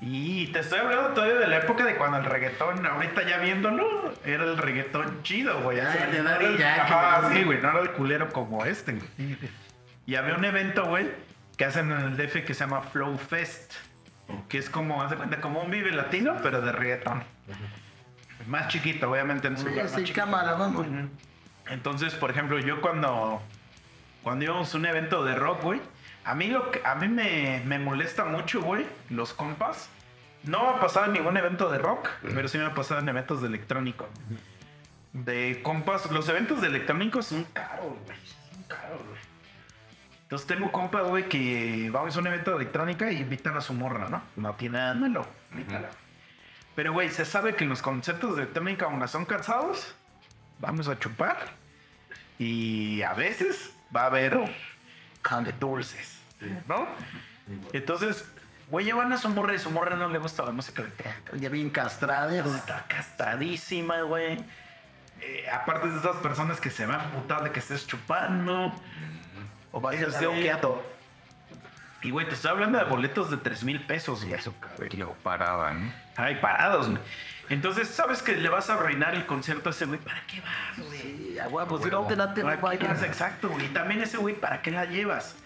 Y 0.00 0.46
te 0.48 0.60
estoy 0.60 0.78
hablando 0.78 1.08
todavía 1.08 1.34
de 1.40 1.48
la 1.48 1.56
época 1.58 1.84
de 1.84 1.96
cuando 1.96 2.18
el 2.18 2.24
reggaetón, 2.24 2.86
ahorita 2.86 3.22
ya 3.28 3.38
viéndolo, 3.38 4.14
era 4.24 4.44
el 4.44 4.56
reggaetón 4.56 5.22
chido, 5.24 5.60
güey. 5.62 5.80
Ah, 5.80 5.90
de 6.12 6.22
no 6.22 6.30
el- 6.36 6.56
Yankee, 6.56 6.62
Ajá, 6.92 7.30
sí, 7.32 7.42
güey, 7.42 7.60
no 7.60 7.70
era 7.70 7.80
el 7.80 7.90
culero 7.92 8.28
como 8.32 8.64
este, 8.64 8.92
güey. 8.92 9.36
Y 10.06 10.14
había 10.14 10.36
un 10.36 10.44
evento, 10.44 10.84
güey, 10.86 11.10
que 11.56 11.64
hacen 11.64 11.90
en 11.90 11.98
el 11.98 12.16
DF 12.16 12.44
que 12.44 12.54
se 12.54 12.60
llama 12.60 12.82
Flow 12.82 13.18
Fest. 13.18 13.72
Que 14.48 14.58
es 14.58 14.70
como, 14.70 15.02
haz 15.02 15.10
de 15.10 15.16
cuenta, 15.16 15.40
como 15.40 15.60
un 15.62 15.70
vive 15.70 15.90
latino, 15.90 16.36
pero 16.42 16.60
de 16.60 16.70
reggaetón. 16.70 17.24
Más 18.48 18.68
chiquito, 18.68 19.10
obviamente, 19.10 19.46
en 19.48 19.58
su 19.58 19.68
lugar 19.68 19.88
Sí, 19.88 20.04
cámara, 20.12 20.54
vamos. 20.54 20.86
Entonces, 21.68 22.14
por 22.14 22.30
ejemplo, 22.30 22.58
yo 22.58 22.80
cuando, 22.80 23.42
cuando 24.22 24.44
íbamos 24.44 24.74
a 24.74 24.78
un 24.78 24.86
evento 24.86 25.24
de 25.24 25.34
rock, 25.34 25.62
güey, 25.62 25.80
A 26.24 26.34
mí, 26.34 26.48
lo 26.48 26.70
que, 26.70 26.82
a 26.84 26.94
mí 26.94 27.08
me, 27.08 27.62
me 27.64 27.78
molesta 27.78 28.24
mucho, 28.24 28.60
güey, 28.60 28.86
los 29.10 29.32
compas. 29.32 29.88
No 30.44 30.62
me 30.62 30.68
ha 30.76 30.80
pasado 30.80 31.06
en 31.06 31.12
ningún 31.14 31.36
evento 31.36 31.70
de 31.70 31.78
rock, 31.78 32.08
pero 32.22 32.48
sí 32.48 32.58
me 32.58 32.64
ha 32.64 32.74
pasado 32.74 33.00
en 33.00 33.08
eventos 33.08 33.40
de 33.40 33.48
electrónico. 33.48 34.06
De 35.12 35.60
compas, 35.62 36.10
los 36.10 36.28
eventos 36.28 36.60
de 36.60 36.66
electrónico 36.68 37.22
son 37.22 37.44
caros, 37.44 37.94
güey. 38.04 38.18
Son 38.52 38.62
caros, 38.64 39.02
güey. 39.06 39.18
Entonces 40.22 40.46
tengo 40.46 40.70
compas, 40.70 41.06
güey, 41.06 41.28
que 41.28 41.88
vamos 41.90 42.14
a 42.16 42.20
un 42.20 42.26
evento 42.26 42.50
de 42.50 42.56
electrónica 42.58 43.10
y 43.10 43.16
invitan 43.22 43.56
a 43.56 43.62
su 43.62 43.72
morra, 43.72 44.08
¿no? 44.10 44.22
No 44.36 44.54
tiene 44.54 44.76
nada 44.78 44.94
de 44.94 45.00
malo, 45.00 45.26
invítala. 45.52 45.88
Pero, 46.78 46.92
güey, 46.92 47.10
se 47.10 47.24
sabe 47.24 47.56
que 47.56 47.64
los 47.64 47.82
conceptos 47.82 48.36
de 48.36 48.42
electrónica, 48.42 48.86
aunque 48.86 49.08
son 49.08 49.24
cansados, 49.24 49.96
vamos 50.60 50.86
a 50.86 50.96
chupar. 50.96 51.36
Y 52.38 53.02
a 53.02 53.14
veces 53.14 53.72
va 53.94 54.02
a 54.02 54.06
haber 54.06 54.38
can 55.20 55.42
de 55.42 55.50
dulces, 55.50 56.20
¿no? 56.68 56.86
Entonces, 57.72 58.30
güey, 58.70 58.84
llevan 58.84 59.12
a 59.12 59.18
su 59.18 59.28
morra 59.28 59.54
y 59.54 59.58
su 59.58 59.72
morra 59.72 59.96
no 59.96 60.08
le 60.08 60.20
gusta 60.20 60.44
la 60.44 60.52
música 60.52 60.82
electrónica. 60.82 61.32
Ya 61.34 61.48
bien 61.48 61.68
castrada. 61.70 62.32
Está 62.38 62.84
castadísima, 62.86 64.02
güey. 64.02 64.38
Eh, 65.20 65.46
aparte 65.52 65.88
de 65.88 65.98
esas 65.98 66.18
personas 66.18 66.60
que 66.60 66.70
se 66.70 66.86
van 66.86 67.00
a 67.00 67.10
putar 67.10 67.42
de 67.42 67.50
que 67.50 67.58
estés 67.58 67.88
chupando. 67.88 68.72
O 69.72 69.80
vayas 69.80 70.20
de 70.20 70.28
un 70.28 70.40
quieto. 70.40 70.80
Y, 72.02 72.12
güey, 72.12 72.28
te 72.28 72.34
estoy 72.34 72.52
hablando 72.52 72.78
de 72.78 72.84
boletos 72.84 73.32
de 73.32 73.36
3 73.38 73.64
mil 73.64 73.84
pesos, 73.84 74.24
güey. 74.24 74.40
Güey, 74.76 74.90
lo 74.90 75.14
paraba, 75.14 75.72
¿no? 75.72 76.07
Ay, 76.18 76.34
parados, 76.34 76.90
güey. 76.90 77.00
Entonces, 77.48 77.88
¿sabes 77.88 78.22
que 78.22 78.36
le 78.36 78.48
vas 78.48 78.68
a 78.68 78.74
arruinar 78.74 79.14
el 79.14 79.24
concierto 79.24 79.70
a 79.70 79.72
ese 79.72 79.86
güey? 79.86 80.00
¿Para 80.00 80.20
qué 80.26 80.40
vas, 80.40 80.86
güey? 80.86 81.00
Sí, 81.00 81.38
a 81.38 81.48
huevo, 81.48 81.82
si 81.82 81.88
no 81.88 82.06
te 82.06 82.16
la 82.16 82.34
te 82.34 82.42
¿Para 82.42 82.76
qué 82.76 82.88
vas? 82.88 83.02
Exacto, 83.04 83.48
güey. 83.48 83.66
Y 83.66 83.68
también 83.68 84.02
ese 84.02 84.18
güey, 84.18 84.34
¿para 84.34 84.60
qué 84.60 84.72
la 84.72 84.84
llevas? 84.84 85.36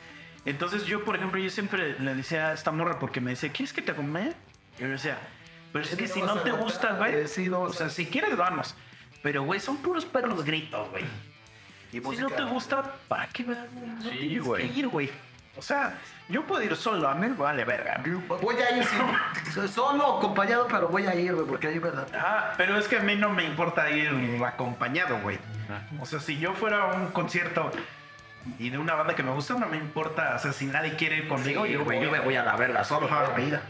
Entonces, 0.47 0.87
yo, 0.87 1.05
por 1.05 1.15
ejemplo, 1.15 1.39
yo 1.39 1.51
siempre 1.51 1.97
le 2.01 2.15
decía 2.15 2.49
a 2.49 2.53
esta 2.55 2.73
morra 2.73 2.99
porque 2.99 3.21
me 3.21 3.31
decía, 3.31 3.53
¿quieres 3.53 3.73
que 3.73 3.83
te 3.83 3.93
acompañe? 3.93 4.33
Y 4.79 4.83
yo 4.83 4.89
decía, 4.89 5.19
pero 5.73 5.85
es 5.85 5.95
que 5.95 6.09
si 6.09 6.23
no 6.23 6.37
te 6.41 6.51
gusta, 6.53 6.95
güey, 6.95 7.23
o 7.23 7.73
sea, 7.73 7.91
si 7.91 8.07
quieres, 8.07 8.37
vamos. 8.37 8.75
Pero, 9.23 9.45
güey, 9.45 9.61
son 9.61 9.77
puros 9.77 10.07
perros 10.07 10.43
gritos, 10.43 10.91
güey. 10.91 11.05
Y 11.93 12.01
Si 12.01 12.17
no 12.17 12.31
te 12.31 12.43
gusta, 12.45 12.95
¿para 13.07 13.27
qué 13.29 13.45
vas? 13.45 13.59
No 13.71 14.11
Sí, 14.11 14.39
güey. 14.39 14.71
que 14.71 14.79
ir, 14.79 14.89
güey. 14.89 15.11
O 15.57 15.61
sea, 15.61 15.99
yo 16.29 16.47
puedo 16.47 16.63
ir 16.63 16.75
solo, 16.77 17.09
a 17.09 17.15
mí 17.15 17.29
vale 17.37 17.65
verga. 17.65 18.03
Voy 18.41 18.57
a 18.57 18.77
ir 18.77 18.85
sí. 18.85 19.69
solo 19.75 20.19
acompañado, 20.19 20.67
pero 20.67 20.89
voy 20.89 21.07
a 21.07 21.15
ir, 21.15 21.35
güey, 21.35 21.47
porque 21.47 21.67
ahí, 21.69 21.79
¿verdad? 21.79 22.07
Ah, 22.15 22.55
pero 22.57 22.79
es 22.79 22.89
que 22.89 22.97
a 22.97 23.01
mí 23.01 23.17
no 23.17 23.29
me 23.29 23.45
importa 23.45 23.91
ir 23.91 24.43
acompañado, 24.45 25.19
güey. 25.21 25.39
O 26.01 26.07
sea, 26.07 26.21
si 26.21 26.39
yo 26.39 26.55
fuera 26.55 26.83
a 26.83 26.95
un 26.95 27.09
concierto 27.09 27.71
y 28.59 28.71
de 28.71 28.79
una 28.79 28.95
banda 28.95 29.15
que 29.15 29.23
me 29.23 29.31
gusta, 29.33 29.55
no 29.55 29.67
me 29.69 29.77
importa. 29.77 30.35
O 30.37 30.39
sea, 30.39 30.53
si 30.53 30.67
nadie 30.67 30.97
quiere 30.97 31.19
ir 31.19 31.29
conmigo, 31.29 31.67
yo, 31.67 31.85
güey, 31.85 32.03
yo 32.03 32.11
me 32.11 32.21
voy 32.21 32.37
a 32.37 32.43
la 32.43 32.57
verga 32.57 32.85
solo, 32.85 33.09
para 33.09 33.31
vida. 33.31 33.63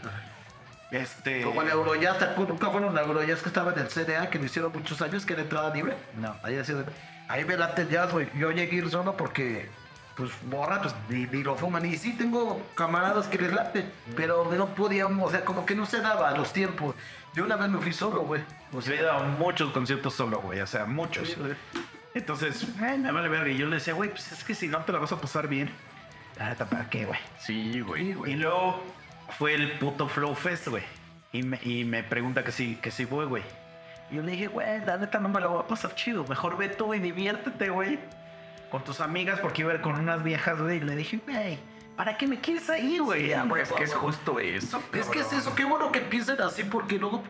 Este. 0.91 1.41
Como 1.41 1.63
en 1.63 1.69
Eurojazz, 1.69 2.37
nunca 2.37 2.69
fueron 2.69 2.97
a 2.97 3.01
Eurojazz 3.01 3.41
que 3.41 3.49
estaba 3.49 3.73
en 3.73 3.79
el 3.79 3.87
CDA, 3.87 4.29
que 4.29 4.39
lo 4.39 4.45
hicieron 4.45 4.71
muchos 4.71 5.01
años, 5.01 5.25
que 5.25 5.33
era 5.33 5.41
entrada 5.41 5.73
libre. 5.73 5.95
No. 6.17 6.35
Ahí 6.43 6.55
decía, 6.55 6.75
ahí 7.27 7.43
me 7.45 7.57
late 7.57 7.81
el 7.81 7.89
jazz, 7.89 8.11
güey. 8.11 8.29
Yo 8.35 8.51
llegué 8.51 8.77
a 8.77 8.79
ir 8.79 8.89
solo 8.89 9.17
porque, 9.17 9.69
pues, 10.15 10.31
morra, 10.43 10.81
pues, 10.81 10.95
ni, 11.09 11.25
ni 11.25 11.43
lo 11.43 11.55
fuman. 11.55 11.85
Y 11.85 11.97
sí 11.97 12.13
tengo 12.13 12.61
camaradas 12.75 13.27
que 13.27 13.37
les 13.37 13.53
late, 13.53 13.85
pero 14.15 14.51
no 14.51 14.67
podíamos, 14.75 15.29
o 15.29 15.31
sea, 15.31 15.43
como 15.43 15.65
que 15.65 15.75
no 15.75 15.85
se 15.85 16.01
daba 16.01 16.31
los 16.31 16.53
tiempos. 16.53 16.95
Yo 17.33 17.45
una 17.45 17.55
vez 17.55 17.69
me 17.69 17.79
fui 17.79 17.93
solo, 17.93 18.21
güey. 18.21 18.43
O 18.71 18.79
he 18.79 18.81
sea, 18.81 18.95
ido 18.95 19.11
a 19.11 19.23
muchos 19.23 19.71
conciertos 19.71 20.13
solo, 20.13 20.39
güey. 20.41 20.61
O 20.61 20.67
sea, 20.67 20.85
muchos. 20.85 21.35
Entonces, 22.13 22.67
ay, 22.79 22.99
me 22.99 23.11
vale 23.11 23.27
verga. 23.27 23.49
Y 23.49 23.57
yo 23.57 23.65
le 23.65 23.75
decía, 23.77 23.93
güey, 23.93 24.11
pues 24.11 24.31
es 24.31 24.43
que 24.43 24.53
si 24.53 24.67
no 24.67 24.79
te 24.79 24.91
la 24.91 24.99
vas 24.99 25.11
a 25.11 25.19
pasar 25.19 25.47
bien. 25.47 25.71
Neta, 26.39 26.65
¿para 26.65 26.89
qué, 26.89 27.05
güey? 27.05 27.19
Sí, 27.39 27.81
güey. 27.81 28.15
Y 28.25 28.35
luego 28.35 28.83
fue 29.37 29.55
el 29.55 29.71
puto 29.79 30.07
Flow 30.07 30.35
Fest, 30.35 30.67
güey. 30.67 30.83
Y 31.31 31.41
me, 31.41 31.59
y 31.63 31.83
me 31.83 32.03
pregunta 32.03 32.43
que 32.43 32.51
sí, 32.51 32.77
que 32.81 32.91
sí 32.91 33.07
fue, 33.07 33.25
güey. 33.25 33.43
Y 34.11 34.17
yo 34.17 34.21
le 34.21 34.33
dije, 34.33 34.47
güey, 34.47 34.85
la 34.85 34.97
neta 34.97 35.19
no 35.19 35.29
me 35.29 35.39
la 35.39 35.47
voy 35.47 35.59
a 35.61 35.67
pasar 35.67 35.95
chido. 35.95 36.23
Mejor 36.25 36.57
ve 36.57 36.69
tú 36.69 36.93
y 36.93 36.99
diviértete, 36.99 37.69
güey. 37.69 37.97
Con 38.73 38.83
tus 38.83 39.01
amigas, 39.01 39.39
porque 39.39 39.61
iba 39.61 39.71
a 39.71 39.75
ir 39.75 39.81
con 39.81 39.93
unas 39.99 40.23
viejas, 40.23 40.59
güey. 40.59 40.77
Y 40.77 40.79
le 40.79 40.95
dije, 40.95 41.19
güey, 41.27 41.59
¿para 41.95 42.17
qué 42.17 42.25
me 42.25 42.39
quieres 42.41 42.67
ahí, 42.71 42.97
güey? 42.97 43.27
Sí, 43.31 43.35
Pues 43.47 43.69
es 43.69 43.75
que 43.75 43.83
es 43.83 43.93
justo 43.93 44.39
eso. 44.39 44.81
Es 44.93 45.07
que 45.09 45.19
es 45.19 45.31
eso, 45.31 45.53
qué 45.53 45.63
bueno 45.63 45.91
que 45.91 46.01
piensen 46.01 46.41
así, 46.41 46.63
porque 46.63 46.97
luego, 46.97 47.21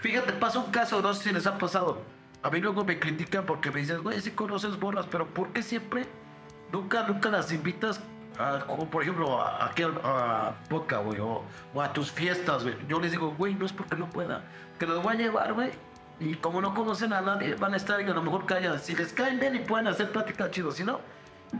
fíjate, 0.00 0.32
pasa 0.32 0.58
un 0.58 0.70
caso, 0.70 1.02
no 1.02 1.12
sé 1.12 1.24
si 1.24 1.32
les 1.34 1.46
ha 1.46 1.58
pasado. 1.58 2.00
A 2.42 2.48
mí 2.48 2.60
luego 2.60 2.82
me 2.82 2.98
critican 2.98 3.44
porque 3.44 3.70
me 3.70 3.80
dicen, 3.80 4.02
güey, 4.02 4.18
sí 4.22 4.30
conoces 4.30 4.80
bolas, 4.80 5.04
pero 5.10 5.26
¿por 5.26 5.48
qué 5.52 5.62
siempre 5.62 6.06
nunca, 6.72 7.02
nunca 7.02 7.28
las 7.28 7.52
invitas 7.52 8.00
a, 8.38 8.60
como 8.66 8.88
por 8.88 9.02
ejemplo, 9.02 9.38
a, 9.42 9.66
a, 9.66 9.74
aquel- 9.74 10.00
a 10.02 10.54
podcast, 10.70 11.04
güey, 11.04 11.20
o, 11.20 11.42
o 11.74 11.82
a 11.82 11.92
tus 11.92 12.10
fiestas, 12.10 12.62
güey? 12.62 12.74
Yo 12.88 12.98
les 13.00 13.10
digo, 13.10 13.34
güey, 13.36 13.54
no 13.54 13.66
es 13.66 13.72
porque 13.74 13.96
no 13.96 14.08
pueda, 14.08 14.44
que 14.78 14.86
los 14.86 15.02
voy 15.02 15.12
a 15.12 15.18
llevar, 15.18 15.52
güey. 15.52 15.72
Y 16.18 16.34
como 16.36 16.60
no 16.60 16.74
conocen 16.74 17.12
a 17.12 17.20
nadie, 17.20 17.54
van 17.54 17.74
a 17.74 17.76
estar 17.76 18.00
y 18.00 18.04
a 18.04 18.14
lo 18.14 18.22
mejor 18.22 18.46
callan. 18.46 18.78
Si 18.80 18.94
les 18.94 19.12
caen 19.12 19.38
bien 19.38 19.54
y 19.54 19.58
pueden 19.60 19.86
hacer 19.86 20.10
plática 20.10 20.50
chido, 20.50 20.72
si 20.72 20.82
no, 20.82 21.00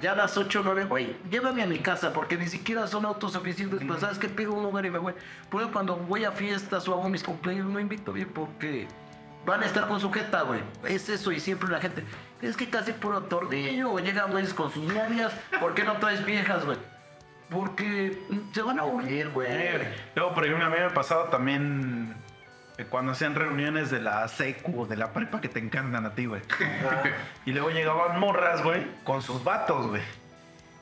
ya 0.01 0.13
a 0.13 0.17
las 0.17 0.37
8 0.37 0.61
o 0.61 0.63
9, 0.63 0.85
güey, 0.85 1.17
llévame 1.31 1.63
a 1.63 1.67
mi 1.67 1.79
casa 1.79 2.13
porque 2.13 2.37
ni 2.37 2.49
siquiera 2.49 2.87
son 2.87 3.05
autosuficientes. 3.05 3.81
Pues 3.87 4.01
sabes 4.01 4.19
que 4.19 4.29
pido 4.29 4.53
un 4.53 4.63
lugar 4.63 4.87
y 4.87 4.91
me 4.91 4.99
voy. 4.99 5.15
Por 5.51 5.63
eso 5.63 5.71
cuando 5.73 5.97
voy 5.97 6.25
a 6.25 6.33
fiestas 6.33 6.89
o 6.89 6.95
hago 6.95 7.09
mis 7.09 7.23
cumpleaños 7.23 7.67
no 7.67 7.79
invito 7.79 8.13
bien 8.13 8.29
porque 8.29 8.89
van 9.45 9.63
a 9.63 9.67
estar 9.67 9.87
con 9.89 10.01
su 10.01 10.11
jeta, 10.11 10.43
güey. 10.43 10.61
Es 10.85 11.09
eso 11.09 11.33
y 11.33 11.41
siempre 11.41 11.69
la 11.69 11.81
gente, 11.81 12.03
es 12.43 12.57
que 12.57 12.69
casi 12.69 12.93
puro 12.93 13.23
tordillo, 13.23 13.91
güey. 13.91 14.05
Llegan 14.05 14.31
güeyes 14.31 14.55
con 14.55 14.71
sus 14.71 14.93
novias. 14.93 15.33
¿Por 15.61 15.75
qué 15.75 15.85
no 15.85 15.95
traes 15.99 16.25
viejas, 16.25 16.65
güey? 16.65 16.79
Porque 17.49 18.21
se 18.53 18.63
van 18.63 18.81
a 18.81 18.83
aburrir, 18.83 19.31
güey. 19.31 19.49
Luego, 20.17 20.35
por 20.35 20.45
ejemplo, 20.45 20.67
a 20.67 20.71
mí 20.71 20.77
me 20.79 20.85
ha 20.85 20.95
pasado 20.95 21.25
también 21.25 22.17
cuando 22.85 23.13
hacían 23.13 23.35
reuniones 23.35 23.91
de 23.91 24.01
la 24.01 24.29
secu 24.29 24.83
o 24.83 24.87
de 24.87 24.97
la 24.97 25.13
prepa 25.13 25.41
que 25.41 25.49
te 25.49 25.59
encantan 25.59 26.05
a 26.05 26.15
ti, 26.15 26.27
güey. 26.27 26.43
y 27.47 27.53
luego 27.53 27.71
llegaban 27.71 28.21
morras, 28.21 28.63
güey, 28.63 28.87
con 29.05 29.23
sus 29.23 29.43
vatos, 29.43 29.87
güey. 29.89 30.03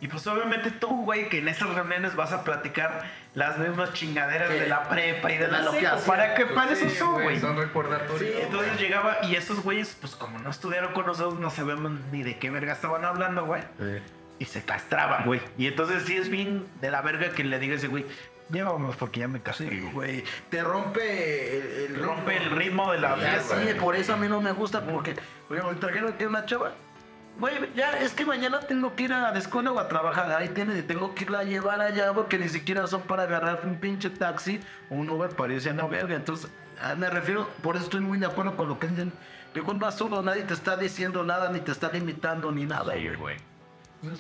Y 0.01 0.09
pues 0.09 0.27
obviamente 0.27 0.71
tú, 0.71 1.05
güey, 1.05 1.29
que 1.31 1.39
en 1.39 1.49
esas 1.49 1.73
reuniones 1.75 2.15
vas 2.15 2.33
a 2.33 2.45
platicar 2.45 3.05
las 3.33 3.57
mismas 3.59 3.95
chingaderas 3.95 4.51
Sí. 4.51 4.59
de 4.59 4.67
la 4.69 4.83
prepa 4.89 5.33
y 5.33 5.39
de 5.39 5.49
la 5.49 5.59
secu. 5.63 5.77
hacían. 5.77 5.99
¿Para 6.07 6.35
qué? 6.35 6.45
Para 6.47 6.73
eso 6.73 6.89
Sí, 6.89 6.97
son, 6.97 7.23
güey. 7.23 7.41
Son 7.41 7.57
recordatorios. 7.57 8.43
Entonces 8.43 8.79
llegaba 8.79 9.17
y 9.23 9.37
esos 9.37 9.63
güeyes, 9.63 9.97
pues 9.99 10.15
como 10.15 10.39
no 10.41 10.51
estudiaron 10.51 10.93
con 10.93 11.07
nosotros, 11.07 11.41
no 11.41 11.49
sabemos 11.49 11.93
ni 12.13 12.23
de 12.23 12.39
qué 12.39 12.51
verga 12.51 12.73
estaban 12.75 13.05
hablando, 13.05 13.47
güey. 13.47 13.63
Y 14.39 14.45
se 14.47 14.63
castraban, 14.63 15.25
güey. 15.25 15.41
Y 15.57 15.69
entonces 15.69 16.03
sí 16.05 16.17
es 16.17 16.29
bien 16.29 16.67
de 16.83 16.91
la 16.91 17.01
verga 17.01 17.31
que 17.31 17.45
le 17.45 17.59
diga 17.59 17.77
ese 17.77 17.87
güey, 17.89 18.05
llévanos 18.51 18.97
porque 18.97 19.21
ya 19.21 19.29
me 19.29 19.41
casé, 19.41 19.69
güey. 19.93 20.25
Te 20.51 20.63
rompe 20.63 21.59
el, 21.59 21.95
el 21.95 22.03
Rompe 22.03 22.37
el 22.37 22.51
ritmo 22.51 22.93
de 22.93 22.99
la 22.99 23.17
fiesta. 23.17 23.61
sí, 23.61 23.75
por 23.81 23.97
eso 23.97 24.15
a 24.15 24.17
mí 24.17 24.29
no 24.29 24.41
me 24.41 24.53
gusta, 24.53 24.85
porque, 24.85 25.17
por 25.49 25.57
ejemplo, 25.57 25.79
trajeron 25.79 26.13
aquí 26.13 26.25
una 26.25 26.45
chava. 26.47 26.73
Güey, 27.39 27.55
ya, 27.75 27.99
es 27.99 28.13
que 28.13 28.25
mañana 28.25 28.61
tengo 28.61 28.95
que 28.95 29.05
ir 29.05 29.13
a 29.13 29.33
la 29.33 29.39
escuela 29.39 29.73
o 29.73 29.79
a 29.81 29.89
trabajar. 29.89 30.31
Ahí 30.31 30.49
tiene, 30.51 30.83
tengo 30.83 31.15
que 31.15 31.25
irla 31.25 31.41
a 31.41 31.45
llevar 31.45 31.81
allá 31.81 32.13
porque 32.13 32.39
ni 32.39 32.49
siquiera 32.49 32.87
son 32.87 33.03
para 33.03 33.25
agarrar 33.25 33.63
un 33.65 33.81
pinche 33.81 34.09
taxi 34.09 34.61
o 34.89 34.95
un 34.95 35.11
Uber 35.11 35.31
para 35.31 35.53
irse 35.53 35.71
a 35.71 35.75
la 35.75 35.87
verga. 35.87 36.15
Entonces, 36.15 36.49
ah, 36.81 36.95
me 36.95 37.11
refiero, 37.11 37.49
por 37.61 37.75
eso 37.75 37.87
estoy 37.87 38.01
muy 38.03 38.19
de 38.19 38.27
acuerdo 38.27 38.57
con 38.57 38.69
lo 38.69 38.79
que 38.79 38.87
dicen. 38.87 39.13
Mejor 39.53 39.79
vas 39.79 39.97
solo, 39.97 40.23
nadie 40.23 40.43
te 40.43 40.55
está 40.55 40.77
diciendo 40.77 41.25
nada, 41.25 41.51
ni 41.51 41.61
te 41.61 41.73
está 41.73 41.91
limitando, 41.91 42.53
ni 42.53 42.67
nada. 42.67 42.95
Güey. 43.19 43.37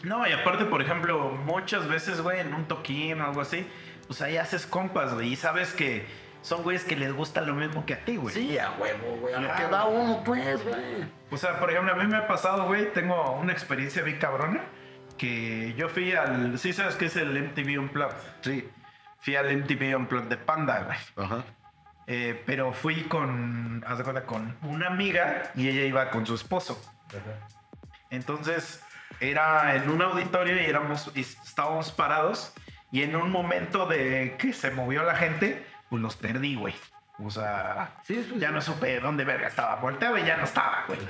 No, 0.02 0.26
y 0.26 0.32
aparte, 0.32 0.64
por 0.64 0.80
ejemplo, 0.80 1.30
muchas 1.44 1.86
veces, 1.86 2.20
güey, 2.20 2.40
en 2.40 2.54
un 2.54 2.64
toquín 2.66 3.20
o 3.20 3.26
algo 3.26 3.40
así, 3.40 3.66
pues 4.06 4.20
ahí 4.22 4.36
haces 4.36 4.66
compas, 4.66 5.14
güey, 5.14 5.32
y 5.32 5.36
sabes 5.36 5.72
que 5.72 6.06
son 6.42 6.62
güeyes 6.62 6.84
que 6.84 6.94
les 6.96 7.12
gusta 7.12 7.40
lo 7.40 7.54
mismo 7.54 7.86
que 7.86 7.94
a 7.94 8.04
ti, 8.04 8.16
güey. 8.16 8.34
Sí, 8.34 8.58
a 8.58 8.72
huevo, 8.72 9.16
güey. 9.20 9.34
A 9.34 9.40
lo 9.40 9.50
Ajá. 9.50 9.56
que 9.56 9.66
va 9.66 9.86
uno, 9.86 10.22
pues, 10.24 10.62
güey. 10.62 11.06
O 11.30 11.36
sea, 11.36 11.58
por 11.58 11.70
ejemplo, 11.70 11.92
a 11.92 11.96
mí 11.96 12.06
me 12.06 12.18
ha 12.18 12.26
pasado, 12.26 12.66
güey, 12.66 12.92
tengo 12.92 13.32
una 13.32 13.52
experiencia 13.52 14.02
bien 14.02 14.18
cabrona, 14.18 14.60
que 15.16 15.74
yo 15.74 15.88
fui 15.88 16.12
al, 16.12 16.58
sí 16.58 16.72
sabes 16.72 16.96
que 16.96 17.06
es 17.06 17.16
el 17.16 17.30
MTV 17.42 17.78
Unplugged. 17.80 18.16
Sí. 18.42 18.68
Fui 19.20 19.36
al 19.36 19.56
MTV 19.56 19.96
Unplugged 19.96 20.28
de 20.28 20.36
Panda, 20.36 20.82
güey. 20.82 21.26
Ajá. 21.26 21.44
Eh, 22.06 22.42
pero 22.44 22.74
fui 22.74 23.04
con, 23.04 23.82
haz 23.86 23.96
de 23.96 24.04
cuenta, 24.04 24.26
con 24.26 24.54
una 24.62 24.88
amiga 24.88 25.50
y 25.54 25.68
ella 25.68 25.84
iba 25.84 26.10
con 26.10 26.26
su 26.26 26.34
esposo. 26.34 26.78
Entonces 28.10 28.82
era 29.20 29.74
en 29.76 29.88
un 29.88 30.02
auditorio 30.02 30.60
y 30.60 30.66
éramos, 30.66 31.10
y 31.14 31.20
estábamos 31.20 31.90
parados 31.90 32.52
y 32.94 33.02
en 33.02 33.16
un 33.16 33.32
momento 33.32 33.86
de 33.86 34.36
que 34.38 34.52
se 34.52 34.70
movió 34.70 35.02
la 35.02 35.16
gente, 35.16 35.66
pues 35.90 36.00
los 36.00 36.14
perdí, 36.14 36.54
güey. 36.54 36.74
O 37.18 37.28
sea, 37.28 37.96
Sí, 38.04 38.24
sí, 38.24 38.38
ya 38.38 38.48
sí. 38.48 38.54
no 38.54 38.60
supe 38.60 39.00
dónde 39.00 39.24
verga 39.24 39.48
estaba. 39.48 39.74
Volteaba 39.76 40.20
y 40.20 40.24
ya 40.24 40.36
no 40.36 40.44
estaba, 40.44 40.84
güey. 40.86 41.00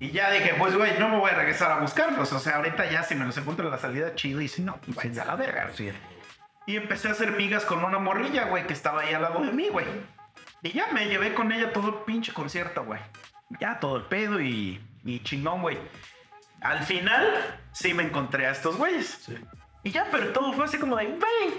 Y 0.00 0.10
ya 0.10 0.28
dije, 0.32 0.54
pues, 0.58 0.74
güey, 0.76 0.98
no 0.98 1.08
me 1.08 1.18
voy 1.18 1.30
a 1.30 1.34
regresar 1.34 1.70
a 1.70 1.76
buscarlos. 1.76 2.32
O 2.32 2.40
sea, 2.40 2.56
ahorita 2.56 2.90
ya 2.90 3.04
si 3.04 3.14
me 3.14 3.24
los 3.26 3.36
encuentro 3.36 3.64
en 3.66 3.70
la 3.70 3.78
salida, 3.78 4.12
chido. 4.16 4.40
Y 4.40 4.48
si 4.48 4.62
no, 4.62 4.76
pues 4.78 4.96
váyanse 4.96 5.20
a 5.20 5.24
la 5.26 5.36
verga. 5.36 5.70
Y 6.66 6.76
empecé 6.76 7.06
a 7.06 7.12
hacer 7.12 7.30
migas 7.32 7.64
con 7.64 7.84
una 7.84 7.98
morrilla, 8.00 8.46
güey, 8.46 8.66
que 8.66 8.72
estaba 8.72 9.02
ahí 9.02 9.14
al 9.14 9.22
lado 9.22 9.40
de 9.40 9.52
mí, 9.52 9.68
güey. 9.68 9.86
Y 10.62 10.72
ya 10.72 10.88
me 10.92 11.06
llevé 11.06 11.32
con 11.32 11.52
ella 11.52 11.72
todo 11.72 11.88
el 11.90 11.94
pinche 12.06 12.32
concierto, 12.32 12.84
güey. 12.84 13.00
Ya 13.60 13.78
todo 13.78 13.98
el 13.98 14.04
pedo 14.06 14.40
y, 14.40 14.80
y 15.04 15.20
chingón, 15.22 15.62
güey. 15.62 15.78
Al 16.60 16.82
final, 16.82 17.24
sí 17.70 17.94
me 17.94 18.02
encontré 18.02 18.46
a 18.46 18.50
estos 18.50 18.76
güeyes. 18.76 19.28
Y 19.82 19.90
ya, 19.90 20.06
pero 20.10 20.32
todo 20.32 20.52
fue 20.52 20.64
así 20.66 20.78
como 20.78 20.96
de, 20.96 21.06
güey, 21.06 21.54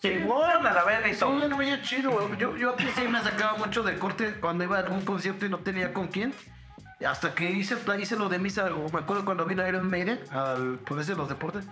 chingón 0.00 0.66
a 0.66 0.72
la 0.72 0.84
verga 0.84 1.08
y 1.08 1.16
todo. 1.16 1.48
No, 1.48 1.82
chido, 1.82 2.12
güey. 2.12 2.36
Yo, 2.38 2.56
yo 2.56 2.70
aquí 2.70 2.86
sí 2.94 3.08
me 3.08 3.20
sacaba 3.22 3.58
mucho 3.58 3.82
de 3.82 3.98
corte 3.98 4.34
cuando 4.40 4.64
iba 4.64 4.76
a 4.76 4.80
algún 4.80 5.02
concierto 5.02 5.46
y 5.46 5.48
no 5.48 5.58
tenía 5.58 5.92
con 5.92 6.08
quién. 6.08 6.32
Hasta 7.06 7.34
que 7.34 7.50
hice, 7.50 7.76
hice 7.98 8.16
lo 8.16 8.28
de 8.28 8.38
misa, 8.38 8.72
o 8.74 8.90
me 8.90 9.00
acuerdo 9.00 9.24
cuando 9.24 9.44
vino 9.44 9.66
Iron 9.66 9.88
Maiden 9.90 10.18
al 10.30 10.78
ponerse 10.78 11.14
los 11.14 11.28
deportes. 11.28 11.66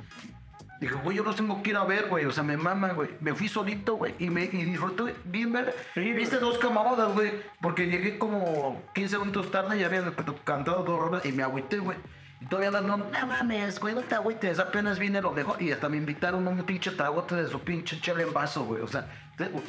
Dije, 0.81 0.95
güey, 0.97 1.17
yo 1.17 1.25
los 1.25 1.37
tengo 1.37 1.63
que 1.63 1.71
ir 1.71 1.77
a 1.77 1.85
ver, 1.85 2.09
güey. 2.09 2.27
O 2.27 2.33
sea, 2.33 2.43
me 2.43 2.57
mama, 2.57 2.93
güey. 2.93 3.09
Me 3.21 3.33
fui 3.35 3.49
solito, 3.49 3.95
güey. 3.95 4.15
Y 4.19 4.29
me 4.29 4.45
y 4.45 4.65
disfruté 4.65 5.15
bien 5.25 5.53
ver. 5.53 5.75
Sí, 5.95 6.13
Viste 6.13 6.39
dos 6.39 6.59
camaradas, 6.59 7.15
güey. 7.15 7.33
Porque 7.61 7.87
llegué 7.87 8.19
como 8.19 8.83
15 8.95 9.19
minutos 9.19 9.51
tarde 9.51 9.79
y 9.79 9.85
habían 9.85 10.15
cantado 10.45 10.83
dos 10.83 11.01
rolas 11.01 11.25
y 11.25 11.33
me 11.33 11.43
agüité, 11.43 11.79
güey. 11.79 11.97
Y 12.45 12.47
todavía 12.47 12.71
no, 12.71 12.83
no, 12.83 12.97
no 12.99 13.27
mames, 13.27 13.81
güey, 13.81 13.95
no 13.95 14.03
te 14.03 14.15
agüites. 14.15 14.59
Apenas 14.59 14.99
vine, 14.99 15.23
lo 15.23 15.33
dejó. 15.33 15.57
Y 15.59 15.73
hasta 15.73 15.89
me 15.89 15.97
invitaron 15.97 16.47
un 16.47 16.63
pinche 16.65 16.91
tragote 16.91 17.37
de 17.37 17.49
su 17.49 17.59
pinche 17.61 17.99
chela 18.03 18.23
en 18.23 18.35
vaso, 18.35 18.65
güey. 18.67 18.83
O 18.83 18.87
sea, 18.87 19.07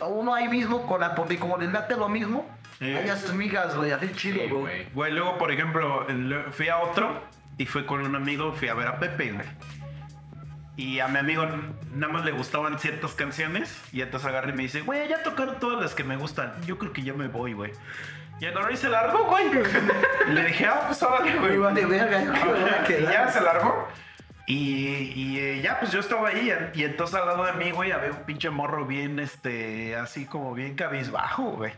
uno 0.06 0.34
ahí 0.36 0.50
mismo, 0.50 0.86
con 0.86 1.00
la, 1.00 1.16
porque 1.16 1.40
como 1.40 1.56
les 1.58 1.72
late 1.72 1.96
lo 1.96 2.10
mismo, 2.10 2.46
Sí. 2.80 2.86
hay 2.86 3.08
las 3.08 3.32
migas, 3.34 3.78
güey. 3.78 3.92
Así 3.92 4.12
chido, 4.14 4.42
Sí, 4.44 4.50
güey. 4.50 4.86
güey. 4.94 5.14
Luego, 5.14 5.38
por 5.38 5.50
ejemplo, 5.54 6.06
fui 6.52 6.68
a 6.68 6.80
otro 6.80 7.22
y 7.58 7.66
fue 7.66 7.86
con 7.86 8.02
un 8.02 8.14
amigo, 8.18 8.52
fui 8.52 8.68
a 8.68 8.74
ver 8.74 8.88
a 8.90 9.00
Pepe, 9.00 9.32
güey. 9.32 9.46
Y 10.78 11.00
a 11.00 11.08
mi 11.08 11.20
amigo 11.20 11.46
nada 11.94 12.12
más 12.12 12.26
le 12.26 12.32
gustaban 12.32 12.78
ciertas 12.80 13.14
canciones 13.14 13.82
y 13.94 14.02
entonces 14.02 14.28
agarré 14.28 14.52
y 14.52 14.56
me 14.56 14.64
dice, 14.64 14.82
güey, 14.82 15.08
ya 15.08 15.24
tocaron 15.24 15.58
todas 15.60 15.82
las 15.82 15.96
que 15.96 16.04
me 16.04 16.18
gustan. 16.18 16.54
Yo 16.66 16.78
creo 16.78 16.92
que 16.92 17.02
ya 17.02 17.14
me 17.14 17.28
voy, 17.28 17.54
güey. 17.54 17.72
Y 18.42 18.46
agarró 18.46 18.72
y 18.72 18.78
se 18.78 18.90
largó, 18.90 19.24
güey. 19.26 19.46
Le 20.28 20.46
dije, 20.46 20.66
ah, 20.68 20.84
pues 20.88 21.02
órale, 21.02 21.40
güey. 21.40 21.58
Vale 21.58 21.86
verga, 21.86 22.22
y 22.90 23.04
ya 23.04 23.30
se 23.30 23.40
largó. 23.42 23.88
Y, 24.48 25.14
y, 25.16 25.40
eh, 25.40 25.62
ya, 25.62 25.80
pues 25.80 25.92
yo 25.92 26.02
estaba 26.02 26.30
ahí. 26.30 26.54
Y 26.74 26.84
entonces 26.84 27.16
al 27.16 27.26
lado 27.26 27.46
de 27.46 27.54
mí, 27.54 27.72
güey, 27.72 27.92
había 27.92 28.12
un 28.12 28.24
pinche 28.26 28.50
morro 28.50 28.86
bien, 28.86 29.20
este, 29.20 29.96
así 29.96 30.26
como 30.26 30.54
bien 30.54 30.76
cabizbajo, 30.76 31.44
güey. 31.52 31.72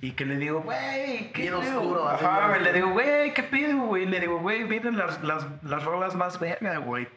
Y 0.00 0.12
que 0.12 0.24
le 0.24 0.36
digo, 0.36 0.60
güey, 0.60 1.32
¿qué 1.32 1.42
Bien 1.42 1.60
pedo?" 1.60 1.80
oscuro, 1.80 2.08
Ajá, 2.08 2.48
güey. 2.48 2.62
Le 2.62 2.72
digo, 2.74 2.90
güey, 2.90 3.34
¿qué 3.34 3.42
pedo, 3.42 3.78
güey? 3.86 4.06
Le 4.06 4.20
digo, 4.20 4.38
güey, 4.38 4.64
vienen 4.64 4.96
las, 4.98 5.22
las, 5.22 5.46
las 5.62 5.82
rolas 5.84 6.14
más 6.14 6.38
verga, 6.38 6.76
güey. 6.78 7.08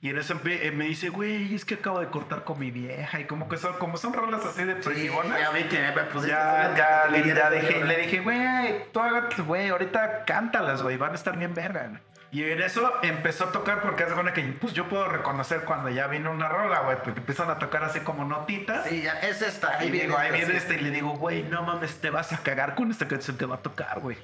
Y 0.00 0.10
en 0.10 0.18
eso 0.18 0.40
eh, 0.44 0.70
me 0.72 0.84
dice, 0.84 1.08
güey, 1.08 1.52
es 1.56 1.64
que 1.64 1.74
acabo 1.74 1.98
de 1.98 2.06
cortar 2.06 2.44
con 2.44 2.60
mi 2.60 2.70
vieja. 2.70 3.18
Y 3.18 3.24
como 3.24 3.48
que 3.48 3.56
son, 3.56 3.74
como 3.78 3.96
son 3.96 4.12
rolas 4.12 4.44
así 4.46 4.62
de 4.64 4.74
Sí, 4.80 4.88
presibonas. 4.88 5.40
ya 5.40 5.50
vi 5.50 5.64
que 5.64 5.80
me 5.80 6.02
pusiste 6.04 6.28
Ya, 6.28 6.72
ya, 6.76 7.08
le, 7.10 7.26
ya 7.34 7.50
de 7.50 7.60
dije, 7.60 7.72
verga. 7.74 7.86
le 7.86 7.96
dije, 7.98 8.20
güey, 8.20 8.92
tú 8.92 9.00
hágate, 9.00 9.42
güey, 9.42 9.68
ahorita 9.70 10.24
cántalas, 10.24 10.82
güey, 10.84 10.96
van 10.96 11.12
a 11.12 11.14
estar 11.16 11.36
bien 11.36 11.52
verga. 11.52 11.88
güey". 11.88 12.00
Y 12.30 12.44
en 12.44 12.60
eso 12.62 12.92
empezó 13.02 13.44
a 13.44 13.52
tocar 13.52 13.80
porque 13.82 14.04
hace 14.04 14.12
cuenta 14.14 14.34
que 14.34 14.42
pues 14.42 14.72
yo 14.74 14.86
puedo 14.88 15.08
reconocer 15.08 15.62
cuando 15.62 15.88
ya 15.88 16.06
viene 16.06 16.28
una 16.28 16.46
rola, 16.48 16.80
güey, 16.80 16.98
porque 17.02 17.18
empiezan 17.20 17.50
a 17.50 17.58
tocar 17.58 17.82
así 17.82 17.98
como 18.00 18.24
notitas. 18.24 18.86
Sí, 18.86 19.02
ya, 19.02 19.14
es 19.20 19.42
esta. 19.42 19.78
Ahí 19.78 19.90
digo, 19.90 20.16
ahí 20.16 20.30
viene 20.30 20.50
sí. 20.52 20.56
este 20.58 20.74
y 20.74 20.80
le 20.80 20.90
digo, 20.90 21.16
güey, 21.16 21.42
no 21.44 21.62
mames, 21.62 22.00
te 22.00 22.10
vas 22.10 22.32
a 22.32 22.38
cagar 22.38 22.74
con 22.76 22.90
esta 22.92 23.08
canción, 23.08 23.36
te 23.36 23.46
va 23.46 23.56
a 23.56 23.62
tocar, 23.62 23.98
güey. 24.00 24.18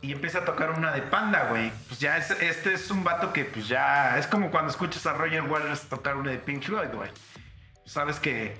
Y 0.00 0.12
empieza 0.12 0.38
a 0.38 0.44
tocar 0.44 0.70
una 0.70 0.92
de 0.92 1.02
Panda, 1.02 1.48
güey. 1.50 1.72
Pues 1.88 1.98
ya 1.98 2.16
es, 2.16 2.30
este 2.30 2.74
es 2.74 2.90
un 2.90 3.02
vato 3.02 3.32
que 3.32 3.44
pues 3.44 3.66
ya 3.66 4.16
es 4.16 4.26
como 4.28 4.50
cuando 4.50 4.70
escuchas 4.70 5.04
a 5.06 5.12
Roger 5.12 5.42
Waters 5.42 5.88
tocar 5.88 6.16
una 6.16 6.30
de 6.30 6.38
Pink 6.38 6.62
Floyd, 6.62 6.90
güey. 6.92 7.10
Sabes 7.84 8.20
que, 8.20 8.56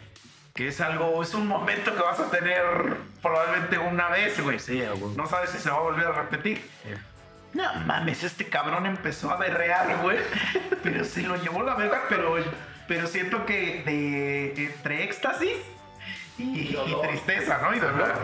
que 0.54 0.68
es 0.68 0.80
algo, 0.80 1.22
es 1.22 1.34
un 1.34 1.46
momento 1.46 1.94
que 1.94 2.02
vas 2.02 2.18
a 2.18 2.30
tener 2.30 2.96
probablemente 3.22 3.78
una 3.78 4.08
vez, 4.08 4.40
güey. 4.40 4.58
Sí, 4.58 4.82
güey. 4.82 5.16
No 5.16 5.26
sabes 5.26 5.50
si 5.50 5.58
se 5.58 5.70
va 5.70 5.76
a 5.76 5.80
volver 5.80 6.06
a 6.06 6.12
repetir. 6.12 6.60
No 7.54 7.72
mames, 7.86 8.24
este 8.24 8.48
cabrón 8.48 8.86
empezó 8.86 9.30
a 9.30 9.36
berrear, 9.36 9.98
güey. 10.02 10.18
Pero 10.82 11.04
se 11.04 11.22
lo 11.22 11.36
llevó 11.36 11.62
la 11.62 11.74
verga, 11.74 12.02
pero, 12.08 12.36
pero 12.86 13.06
siento 13.06 13.46
que 13.46 13.82
de, 13.84 14.64
entre 14.64 15.04
éxtasis 15.04 15.56
y, 16.36 16.42
y 16.42 16.96
tristeza, 17.02 17.58
¿no? 17.62 17.74
Y 17.74 17.78
dolor. 17.78 18.14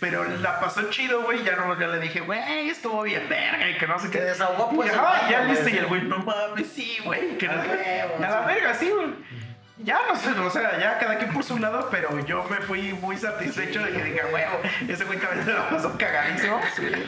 Pero 0.00 0.24
la 0.24 0.60
pasó 0.60 0.82
chido, 0.90 1.22
güey. 1.22 1.42
Ya 1.44 1.56
no 1.56 1.78
ya 1.78 1.86
le 1.86 1.98
dije, 2.00 2.20
güey, 2.20 2.68
estuvo 2.68 3.02
bien 3.02 3.28
verga 3.28 3.68
y 3.70 3.78
que 3.78 3.86
no 3.86 3.98
sé 3.98 4.10
qué. 4.10 4.18
Te 4.18 4.24
desahogó, 4.24 4.70
pues, 4.70 4.90
Y, 4.92 4.94
ajá, 4.94 5.30
ya 5.30 5.44
listo. 5.44 5.68
Y 5.68 5.76
el 5.78 5.86
güey, 5.86 6.02
no 6.02 6.18
mames, 6.18 6.66
sí, 6.68 6.98
güey. 7.04 7.38
Que 7.38 7.48
A 7.48 7.54
la 7.56 7.64
sí. 8.40 8.46
verga, 8.46 8.74
sí, 8.74 8.90
güey. 8.90 9.14
Ya 9.78 9.98
no 10.08 10.14
sé, 10.14 10.30
o 10.30 10.50
sea, 10.50 10.78
ya 10.78 10.98
cada 10.98 11.18
quien 11.18 11.32
por 11.32 11.42
su 11.42 11.58
lado, 11.58 11.88
pero 11.90 12.24
yo 12.26 12.44
me 12.44 12.58
fui 12.58 12.92
muy 12.94 13.16
satisfecho 13.16 13.82
de 13.82 13.90
que 13.92 14.04
dije, 14.04 14.20
huevo, 14.32 14.60
ese 14.88 15.04
güey 15.04 15.18
también 15.18 15.44
se 15.44 15.52
la 15.52 15.68
pasó 15.68 15.98
cagadísimo. 15.98 16.60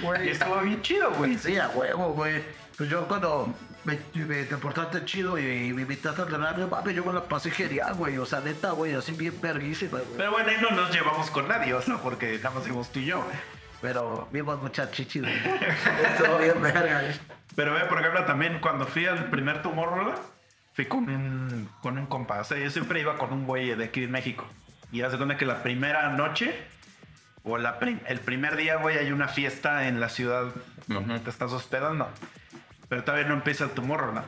güey. 0.02 0.26
Y 0.26 0.30
estuvo 0.30 0.56
bien 0.60 0.82
chido, 0.82 1.10
güey. 1.12 1.38
Sí, 1.38 1.56
a 1.58 1.68
huevo, 1.68 2.08
güey. 2.12 2.42
Pues 2.76 2.90
yo 2.90 3.06
cuando 3.06 3.54
me, 3.86 4.24
me 4.24 4.44
te 4.44 4.56
portaste 4.56 5.04
chido 5.04 5.38
y 5.38 5.72
me 5.72 5.82
invitaste 5.82 6.20
a 6.20 6.24
entrenar, 6.24 6.58
no 6.58 6.68
mames, 6.68 6.94
yo 6.94 7.04
me 7.04 7.12
la 7.12 7.22
pasé 7.24 7.50
genial, 7.50 7.94
güey. 7.94 8.18
O 8.18 8.26
sea, 8.26 8.40
neta, 8.40 8.72
güey, 8.72 8.92
así 8.94 9.12
bien 9.12 9.40
verguísima, 9.40 9.98
güey. 10.00 10.16
Pero 10.16 10.32
bueno, 10.32 10.48
ahí 10.50 10.56
no 10.60 10.70
nos 10.70 10.92
llevamos 10.92 11.30
con 11.30 11.48
nadie, 11.48 11.72
o 11.72 11.80
sea, 11.80 11.96
porque 11.98 12.36
nada 12.38 12.50
más 12.50 12.64
fuimos 12.64 12.90
tú 12.92 12.98
y 12.98 13.06
yo. 13.06 13.26
Pero 13.80 14.28
vimos 14.32 14.60
muchas 14.60 14.90
chichis, 14.92 15.22
güey. 15.22 15.34
Estuvo 16.12 16.38
bien 16.38 16.60
verga, 16.60 17.00
güey. 17.02 17.14
Pero 17.54 17.72
ve, 17.74 17.80
por 17.86 18.00
ejemplo, 18.00 18.24
también 18.24 18.58
cuando 18.60 18.86
fui 18.86 19.06
al 19.06 19.30
primer 19.30 19.62
Tomorrowland, 19.62 20.18
fui 20.74 20.86
con 20.86 21.08
un, 21.08 21.68
con 21.80 21.96
un 21.96 22.06
compa. 22.06 22.40
O 22.40 22.44
sea, 22.44 22.58
yo 22.58 22.68
siempre 22.70 23.00
iba 23.00 23.16
con 23.16 23.32
un 23.32 23.46
güey 23.46 23.74
de 23.74 23.84
aquí 23.84 24.00
de 24.02 24.08
México. 24.08 24.46
Y 24.92 25.02
hace 25.02 25.16
cuenta 25.16 25.36
que 25.36 25.46
la 25.46 25.62
primera 25.62 26.10
noche, 26.10 26.54
o 27.44 27.56
la 27.58 27.78
prim- 27.78 28.00
el 28.08 28.20
primer 28.20 28.56
día, 28.56 28.76
güey, 28.76 28.98
hay 28.98 29.12
una 29.12 29.28
fiesta 29.28 29.88
en 29.88 30.00
la 30.00 30.08
ciudad 30.08 30.52
donde 30.86 31.18
te 31.20 31.30
estás 31.30 31.52
hospedando. 31.52 32.08
Pero 32.88 33.04
todavía 33.04 33.26
no 33.28 33.34
empieza 33.34 33.68
Tomorrowland. 33.68 34.26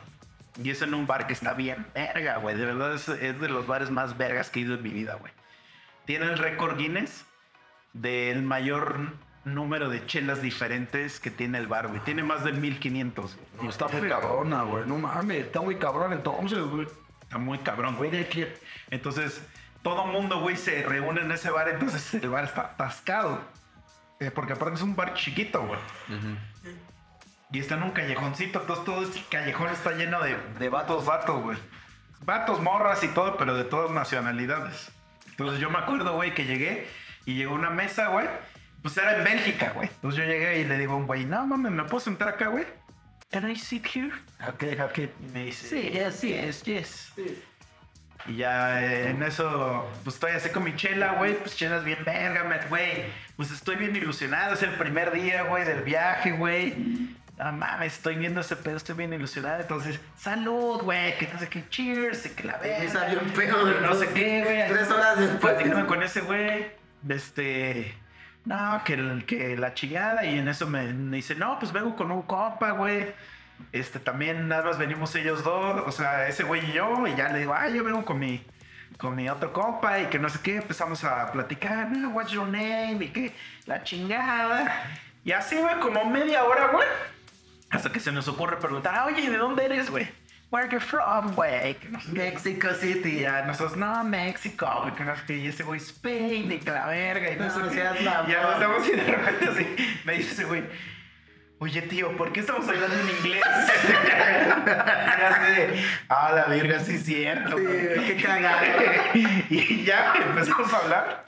Y 0.63 0.71
es 0.71 0.83
en 0.83 0.95
un 0.95 1.07
bar 1.07 1.27
que 1.27 1.33
está 1.33 1.55
bien 1.55 1.87
verga, 1.95 2.39
güey. 2.39 2.57
De 2.57 2.65
verdad 2.65 2.95
es, 2.95 3.09
es 3.09 3.41
de 3.41 3.49
los 3.49 3.67
bares 3.67 3.91
más 3.91 4.19
vergas 4.19 4.51
que 4.51 4.61
he 4.61 4.63
ido 4.63 4.75
en 4.75 4.83
mi 4.83 4.91
vida, 4.91 5.15
güey. 5.15 5.33
Tiene 6.05 6.27
el 6.27 6.39
récord 6.39 6.77
Guinness 6.77 7.25
del 7.93 8.43
mayor 8.43 9.13
número 9.45 9.89
de 9.89 10.05
chelas 10.07 10.43
diferentes 10.43 11.21
que 11.21 11.31
tiene 11.31 11.59
el 11.59 11.67
bar, 11.67 11.89
güey. 11.89 12.01
Tiene 12.01 12.23
más 12.23 12.45
de 12.45 12.53
1500. 12.53 13.37
güey. 13.37 13.67
Y 13.67 13.69
está 13.69 13.89
muy 13.89 14.09
cabrona, 14.09 14.63
güey. 14.63 14.85
No 14.87 14.99
mames, 14.99 15.47
está 15.47 15.61
muy 15.61 15.77
cabrón 15.77 16.13
entonces, 16.13 16.59
güey. 16.61 16.87
Está 17.23 17.39
muy 17.39 17.59
cabrón, 17.59 17.97
güey. 17.97 18.27
Entonces, 18.91 19.43
todo 19.83 20.07
mundo, 20.07 20.41
güey, 20.41 20.57
se 20.57 20.83
reúne 20.83 21.21
en 21.21 21.31
ese 21.31 21.51
bar. 21.51 21.69
Entonces, 21.69 22.15
el 22.15 22.31
bar 22.31 22.45
está 22.45 22.63
atascado. 22.63 23.41
Eh, 24.21 24.31
porque 24.31 24.55
aparte 24.55 24.75
es 24.75 24.83
un 24.83 24.97
bar 24.97 25.15
chiquito, 25.15 25.65
güey. 25.65 25.79
Y 27.51 27.61
está 27.61 27.77
en 27.77 27.85
un 27.85 27.91
callejoncito. 27.93 28.61
Entonces, 28.61 28.85
todo 28.85 29.03
este 29.03 29.23
callejón 29.31 29.71
está 29.71 29.93
lleno 29.93 30.23
de, 30.23 30.37
de 30.59 30.69
vatos, 30.69 31.05
vatos, 31.07 31.43
güey. 31.43 31.59
Vatos, 32.25 32.61
morras 32.61 33.03
y 33.05 33.09
todo, 33.09 33.37
pero 33.37 33.55
de 33.55 33.65
todas 33.65 33.91
nacionalidades. 33.91 34.91
Entonces, 35.31 35.61
yo 35.61 35.71
me 35.71 35.79
acuerdo, 35.79 36.15
güey, 36.15 36.35
que 36.35 36.45
llegué 36.45 36.87
y 37.25 37.37
llegó 37.37 37.55
una 37.55 37.71
mesa, 37.71 38.09
güey. 38.09 38.27
Pues 38.83 38.97
era 38.97 39.17
en 39.17 39.25
Bélgica, 39.25 39.73
güey. 39.75 39.89
Entonces, 39.89 40.21
yo 40.21 40.27
llegué 40.27 40.61
y 40.61 40.65
le 40.65 40.79
digo 40.79 40.95
a 40.95 40.97
un 40.97 41.07
güey, 41.07 41.25
no 41.25 41.47
mames, 41.47 41.73
¿me 41.73 41.85
puedo 41.85 42.01
sentar 42.01 42.29
acá, 42.29 42.49
güey? 42.49 42.67
Can 43.31 43.51
I 43.51 43.57
sit 43.57 43.87
here? 43.87 44.13
Ok, 44.49 44.65
ok. 44.83 44.99
Y 44.99 45.33
me 45.33 45.45
dice, 45.47 45.69
sí, 45.69 45.91
yes, 45.91 46.23
yes, 46.23 46.63
yes. 46.63 47.13
Y 48.27 48.37
ya 48.37 48.83
eh, 48.83 49.11
en 49.11 49.23
eso, 49.23 49.87
pues 50.03 50.17
estoy 50.17 50.33
así 50.33 50.49
con 50.51 50.65
mi 50.65 50.75
chela, 50.77 51.13
güey. 51.15 51.35
Pues 51.35 51.57
chelas 51.57 51.85
bien 51.85 51.99
verga, 52.05 52.67
güey. 52.69 53.05
Pues 53.37 53.51
estoy 53.51 53.77
bien 53.77 53.95
ilusionado. 53.95 54.55
Es 54.55 54.63
el 54.63 54.75
primer 54.75 55.13
día, 55.13 55.43
güey, 55.43 55.65
del 55.65 55.83
viaje, 55.83 56.33
güey. 56.33 57.17
No 57.39 57.53
mames, 57.53 57.93
estoy 57.95 58.17
viendo 58.17 58.41
ese 58.41 58.57
pedo, 58.57 58.77
estoy 58.77 58.97
bien 58.97 59.13
ilusionado. 59.13 59.61
Entonces, 59.61 60.01
salud, 60.17 60.83
güey, 60.83 61.17
que 61.19 61.29
no 61.33 61.39
sé 61.39 61.49
qué, 61.49 61.69
cheers, 61.69 62.27
y 62.27 62.31
que 62.31 62.45
la 62.45 62.59
Me 62.59 62.69
verga. 62.69 62.91
salió 62.91 63.21
un 63.21 63.31
pedo 63.31 63.81
No 63.81 63.95
sé 63.95 64.09
qué, 64.09 64.43
güey. 64.43 64.69
Tres 64.69 64.91
horas 64.91 65.19
después. 65.19 65.55
Platicando 65.55 65.87
con 65.87 66.03
ese 66.03 66.21
güey, 66.23 66.67
este. 67.09 67.95
No, 68.45 68.83
que, 68.85 68.95
el- 68.95 69.25
que 69.25 69.57
la 69.57 69.73
chingada. 69.75 70.25
Y 70.25 70.39
en 70.39 70.49
eso 70.49 70.67
me, 70.67 70.93
me 70.93 71.17
dice, 71.19 71.35
no, 71.37 71.59
pues 71.61 71.73
vengo 71.73 71.95
con 71.95 72.11
un 72.11 72.23
compa, 72.23 72.73
güey. 72.73 73.07
Este, 73.73 73.99
también 73.99 74.49
nada 74.49 74.65
más 74.65 74.79
venimos 74.79 75.15
ellos 75.17 75.43
dos, 75.45 75.83
o 75.87 75.93
sea, 75.93 76.27
ese 76.29 76.43
güey 76.45 76.69
y 76.71 76.73
yo. 76.73 77.07
Y 77.07 77.15
ya 77.15 77.29
le 77.29 77.41
digo, 77.41 77.55
ah, 77.55 77.69
yo 77.69 77.85
vengo 77.85 78.05
con 78.05 78.19
mi, 78.19 78.45
con 78.99 79.15
mi 79.15 79.29
otro 79.29 79.53
compa. 79.53 80.01
Y 80.01 80.07
que 80.07 80.19
no 80.19 80.29
sé 80.29 80.41
qué, 80.43 80.57
empezamos 80.57 81.05
a 81.05 81.31
platicar, 81.31 81.89
no, 81.91 82.09
what's 82.11 82.33
your 82.33 82.49
name? 82.49 82.99
Y 83.05 83.09
que 83.11 83.33
la 83.67 83.83
chingada. 83.85 84.87
Y 85.25 85.31
así, 85.33 85.57
güey, 85.57 85.79
como 85.81 86.05
media 86.07 86.43
hora, 86.45 86.69
güey. 86.69 86.87
Hasta 87.71 87.93
que 87.93 88.01
se 88.01 88.13
nos 88.13 88.29
ocurre 88.29 88.57
preguntar, 88.59 88.95
"Ah, 88.97 89.07
oye, 89.07 89.29
¿de 89.31 89.37
dónde 89.37 89.65
eres, 89.65 89.91
güey? 89.91 90.09
Where 90.51 90.67
you 90.71 90.81
from, 90.81 91.35
güey? 91.35 91.77
Mexico 92.11 92.73
City. 92.73 93.21
Ya 93.21 93.43
nosotros, 93.43 93.77
no, 93.77 94.03
México, 94.05 94.67
güey, 94.83 94.95
que 95.27 95.37
y 95.37 95.49
ese 95.49 95.63
güey, 95.63 95.79
Spain, 95.79 96.51
y 96.51 96.59
que 96.59 96.71
la 96.71 96.87
verga, 96.87 97.31
y 97.31 97.37
no, 97.37 97.45
No 97.45 97.71
seas. 97.71 98.01
Y 98.01 98.05
ya 98.05 98.23
nos 98.23 98.55
estamos 98.55 98.89
y 98.89 98.93
de 98.93 99.05
repente 99.05 99.45
así, 99.47 99.77
me 100.07 100.15
dice 100.15 100.33
ese 100.33 100.45
güey, 100.45 100.65
oye, 101.59 101.83
tío, 101.83 102.17
¿por 102.17 102.33
qué 102.33 102.41
estamos 102.41 102.67
hablando 102.67 102.99
en 102.99 103.11
inglés? 103.19 103.45
y 105.19 105.23
así 105.23 105.53
de, 105.53 105.85
ah, 106.09 106.33
la 106.35 106.47
verga, 106.47 106.81
sí 106.81 106.95
es 106.95 107.05
cierto. 107.05 107.59
Sí, 107.59 107.65
güey". 107.65 108.17
qué 108.17 109.49
y 109.51 109.85
ya 109.85 110.15
empezamos 110.15 110.73
a 110.73 110.79
hablar. 110.79 111.27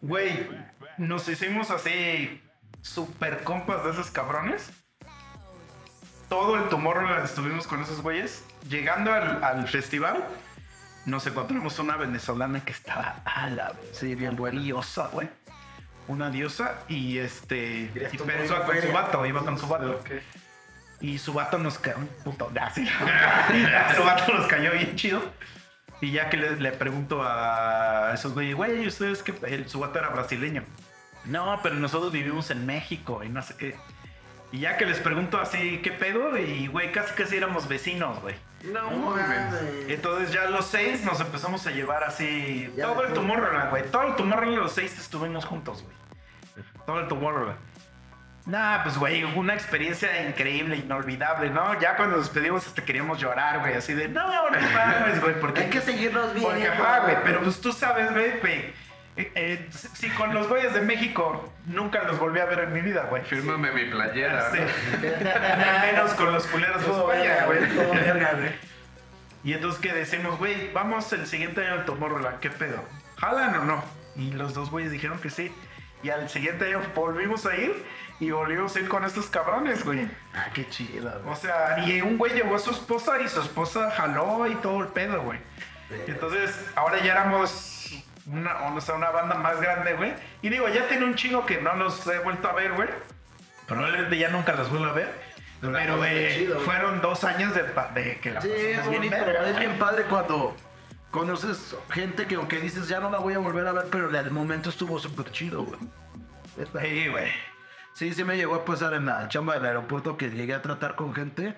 Güey, 0.00 0.48
nos 0.96 1.28
hicimos 1.28 1.72
así 1.72 2.40
super 2.82 3.42
compas 3.42 3.82
de 3.82 3.90
esos 3.90 4.12
cabrones. 4.12 4.70
Todo 6.32 6.56
el 6.56 6.66
Tomorrowland 6.70 7.26
estuvimos 7.26 7.66
con 7.66 7.82
esos 7.82 8.00
güeyes. 8.00 8.42
Llegando 8.66 9.12
al, 9.12 9.44
al 9.44 9.68
festival, 9.68 10.24
nos 11.04 11.26
encontramos 11.26 11.78
una 11.78 11.98
venezolana 11.98 12.64
que 12.64 12.72
estaba 12.72 13.16
a 13.26 13.50
la 13.50 13.74
Sí, 13.92 14.14
bien 14.14 14.34
buena. 14.34 14.58
diosa, 14.58 15.08
güey. 15.08 15.28
Una 16.08 16.30
diosa 16.30 16.78
y 16.88 17.18
este. 17.18 17.90
Y 18.12 18.16
pero 18.24 18.44
iba 18.46 18.64
con 18.64 18.80
su 18.80 18.92
vato, 18.92 19.26
iba 19.26 19.44
con 19.44 19.58
su 19.58 19.66
vato. 19.68 20.02
Y 21.02 21.18
su 21.18 21.34
vato 21.34 21.58
nos 21.58 21.78
cayó 21.78 21.98
un 21.98 22.06
puto. 22.24 22.50
Ah, 22.58 22.70
sí. 22.74 22.86
su 23.96 24.02
vato 24.02 24.32
nos 24.32 24.46
cayó 24.46 24.72
bien 24.72 24.96
chido. 24.96 25.20
Y 26.00 26.12
ya 26.12 26.30
que 26.30 26.38
le, 26.38 26.56
le 26.56 26.72
pregunto 26.72 27.22
a 27.22 28.12
esos 28.14 28.32
güeyes, 28.32 28.56
güey, 28.56 28.86
¿ustedes 28.86 29.22
qué? 29.22 29.34
El, 29.46 29.68
su 29.68 29.80
vato 29.80 29.98
era 29.98 30.08
brasileño. 30.08 30.64
No, 31.26 31.60
pero 31.62 31.74
nosotros 31.74 32.10
vivimos 32.10 32.50
en 32.50 32.64
México 32.64 33.22
y 33.22 33.28
no 33.28 33.42
sé 33.42 33.54
qué. 33.58 33.76
Y 34.52 34.60
ya 34.60 34.76
que 34.76 34.84
les 34.84 35.00
pregunto 35.00 35.40
así, 35.40 35.80
¿qué 35.82 35.90
pedo? 35.90 36.36
Y 36.38 36.66
güey, 36.66 36.92
casi 36.92 37.14
casi 37.14 37.38
éramos 37.38 37.66
vecinos, 37.68 38.20
güey. 38.20 38.34
No 38.64 38.90
mames. 38.90 39.54
Entonces 39.88 40.30
ya 40.30 40.44
los 40.50 40.66
seis 40.66 41.02
nos 41.04 41.20
empezamos 41.20 41.66
a 41.66 41.70
llevar 41.70 42.04
así 42.04 42.70
Ya 42.76 42.84
todo 42.84 43.04
el 43.04 43.14
Tomorrowland, 43.14 43.70
güey. 43.70 43.82
Todo 43.90 44.02
el 44.02 44.14
Tomorrowland 44.14 44.58
los 44.58 44.72
seis 44.72 44.96
estuvimos 44.98 45.46
juntos, 45.46 45.82
güey. 45.82 45.96
Todo 46.84 47.00
el 47.00 47.08
Tomorrowland. 47.08 47.58
Nah, 48.44 48.82
pues 48.82 48.98
güey, 48.98 49.22
una 49.22 49.54
experiencia 49.54 50.28
increíble, 50.28 50.76
inolvidable, 50.76 51.48
¿no? 51.48 51.78
Ya 51.80 51.96
cuando 51.96 52.16
nos 52.16 52.26
despedimos 52.26 52.66
hasta 52.66 52.84
queríamos 52.84 53.20
llorar, 53.20 53.60
güey, 53.60 53.74
así 53.74 53.94
de, 53.94 54.08
no, 54.08 54.50
no 54.50 54.60
mames, 54.74 55.20
güey, 55.20 55.38
porque... 55.38 55.60
Hay 55.60 55.70
que 55.70 55.80
seguirnos 55.80 56.34
bien. 56.34 56.44
Porque, 56.44 56.66
ajá, 56.66 57.00
güey, 57.04 57.16
pero 57.22 57.40
pues 57.40 57.60
tú 57.60 57.72
sabes, 57.72 58.10
güey, 58.12 58.40
güey, 58.40 58.74
eh, 59.16 59.30
eh, 59.34 59.68
si 59.72 60.08
con 60.10 60.32
los 60.32 60.48
güeyes 60.48 60.72
de 60.72 60.80
México 60.80 61.52
nunca 61.66 62.02
los 62.04 62.18
volví 62.18 62.40
a 62.40 62.46
ver 62.46 62.60
en 62.60 62.72
mi 62.72 62.80
vida, 62.80 63.06
güey. 63.10 63.22
Fírmame 63.24 63.70
mi 63.72 63.90
playera. 63.90 64.50
Sí. 64.50 64.58
Menos 65.00 66.14
con 66.14 66.32
los 66.32 66.46
culeros 66.46 66.84
de 66.84 66.92
España, 66.92 67.44
güey. 67.46 67.68
Todo 67.68 67.92
verga, 67.92 68.32
güey. 68.32 68.72
Y 69.44 69.52
entonces 69.52 69.80
que 69.80 69.92
decimos, 69.92 70.38
güey, 70.38 70.72
vamos 70.72 71.12
el 71.12 71.26
siguiente 71.26 71.66
año 71.66 71.74
al 71.74 71.84
Tomorrowland, 71.84 72.38
¿qué 72.38 72.48
pedo? 72.48 72.82
¿Jalan 73.18 73.54
o 73.56 73.64
no? 73.64 73.84
Y 74.16 74.30
los 74.32 74.54
dos 74.54 74.70
güeyes 74.70 74.92
dijeron 74.92 75.18
que 75.18 75.30
sí. 75.30 75.52
Y 76.02 76.10
al 76.10 76.28
siguiente 76.28 76.66
año 76.66 76.80
volvimos 76.94 77.44
a 77.46 77.56
ir 77.56 77.84
y 78.18 78.30
volvimos 78.30 78.74
a 78.76 78.80
ir 78.80 78.88
con 78.88 79.04
estos 79.04 79.26
cabrones, 79.26 79.84
güey. 79.84 80.08
Ah, 80.34 80.46
qué 80.54 80.68
chido, 80.68 81.10
güey. 81.22 81.34
O 81.34 81.36
sea, 81.36 81.84
y 81.86 82.00
un 82.00 82.16
güey 82.18 82.32
llevó 82.32 82.56
a 82.56 82.58
su 82.58 82.70
esposa 82.70 83.20
y 83.20 83.28
su 83.28 83.40
esposa 83.40 83.90
jaló 83.90 84.46
y 84.46 84.54
todo 84.56 84.80
el 84.80 84.88
pedo, 84.88 85.22
güey. 85.22 85.38
Y 86.06 86.10
entonces, 86.10 86.58
ahora 86.74 87.02
ya 87.02 87.12
éramos 87.12 87.81
una, 88.26 88.74
o 88.74 88.80
sea, 88.80 88.94
una 88.94 89.10
banda 89.10 89.34
más 89.36 89.60
grande, 89.60 89.94
güey. 89.94 90.12
Y 90.42 90.48
digo, 90.48 90.68
ya 90.68 90.86
tiene 90.88 91.04
un 91.04 91.14
chingo 91.14 91.44
que 91.46 91.60
no 91.60 91.74
los 91.74 92.06
he 92.06 92.18
vuelto 92.20 92.48
a 92.48 92.52
ver, 92.52 92.72
güey. 92.72 92.88
Probablemente 93.66 94.18
ya 94.18 94.28
nunca 94.28 94.52
los 94.54 94.70
vuelvo 94.70 94.86
a 94.86 94.92
ver. 94.92 95.12
Pero 95.60 95.72
Pero, 95.72 95.96
fue 95.98 96.10
güey, 96.10 96.34
chido, 96.38 96.54
güey. 96.54 96.66
fueron 96.66 97.00
dos 97.00 97.24
años 97.24 97.54
de, 97.54 97.62
de 97.94 98.18
que 98.20 98.30
la 98.32 98.40
Sí, 98.40 98.50
es 98.50 98.88
bien 98.88 99.00
bonito. 99.00 99.16
verga, 99.24 99.48
Es 99.48 99.58
bien 99.58 99.78
padre 99.78 100.04
cuando 100.04 100.56
conoces 101.10 101.76
gente 101.90 102.26
que 102.26 102.34
aunque 102.36 102.58
dices 102.58 102.88
ya 102.88 102.98
no 103.00 103.10
la 103.10 103.18
voy 103.18 103.34
a 103.34 103.38
volver 103.38 103.66
a 103.66 103.72
ver, 103.72 103.86
pero 103.90 104.10
el 104.16 104.30
momento 104.30 104.70
estuvo 104.70 104.98
súper 104.98 105.30
chido, 105.30 105.62
güey. 105.64 105.78
Sí, 106.56 107.08
güey. 107.08 107.30
Sí, 107.94 108.12
sí 108.14 108.24
me 108.24 108.36
llegó 108.36 108.54
a 108.56 108.64
pasar 108.64 108.94
en 108.94 109.06
la 109.06 109.28
chamba 109.28 109.54
del 109.54 109.66
aeropuerto 109.66 110.16
que 110.16 110.30
llegué 110.30 110.54
a 110.54 110.62
tratar 110.62 110.96
con 110.96 111.14
gente 111.14 111.56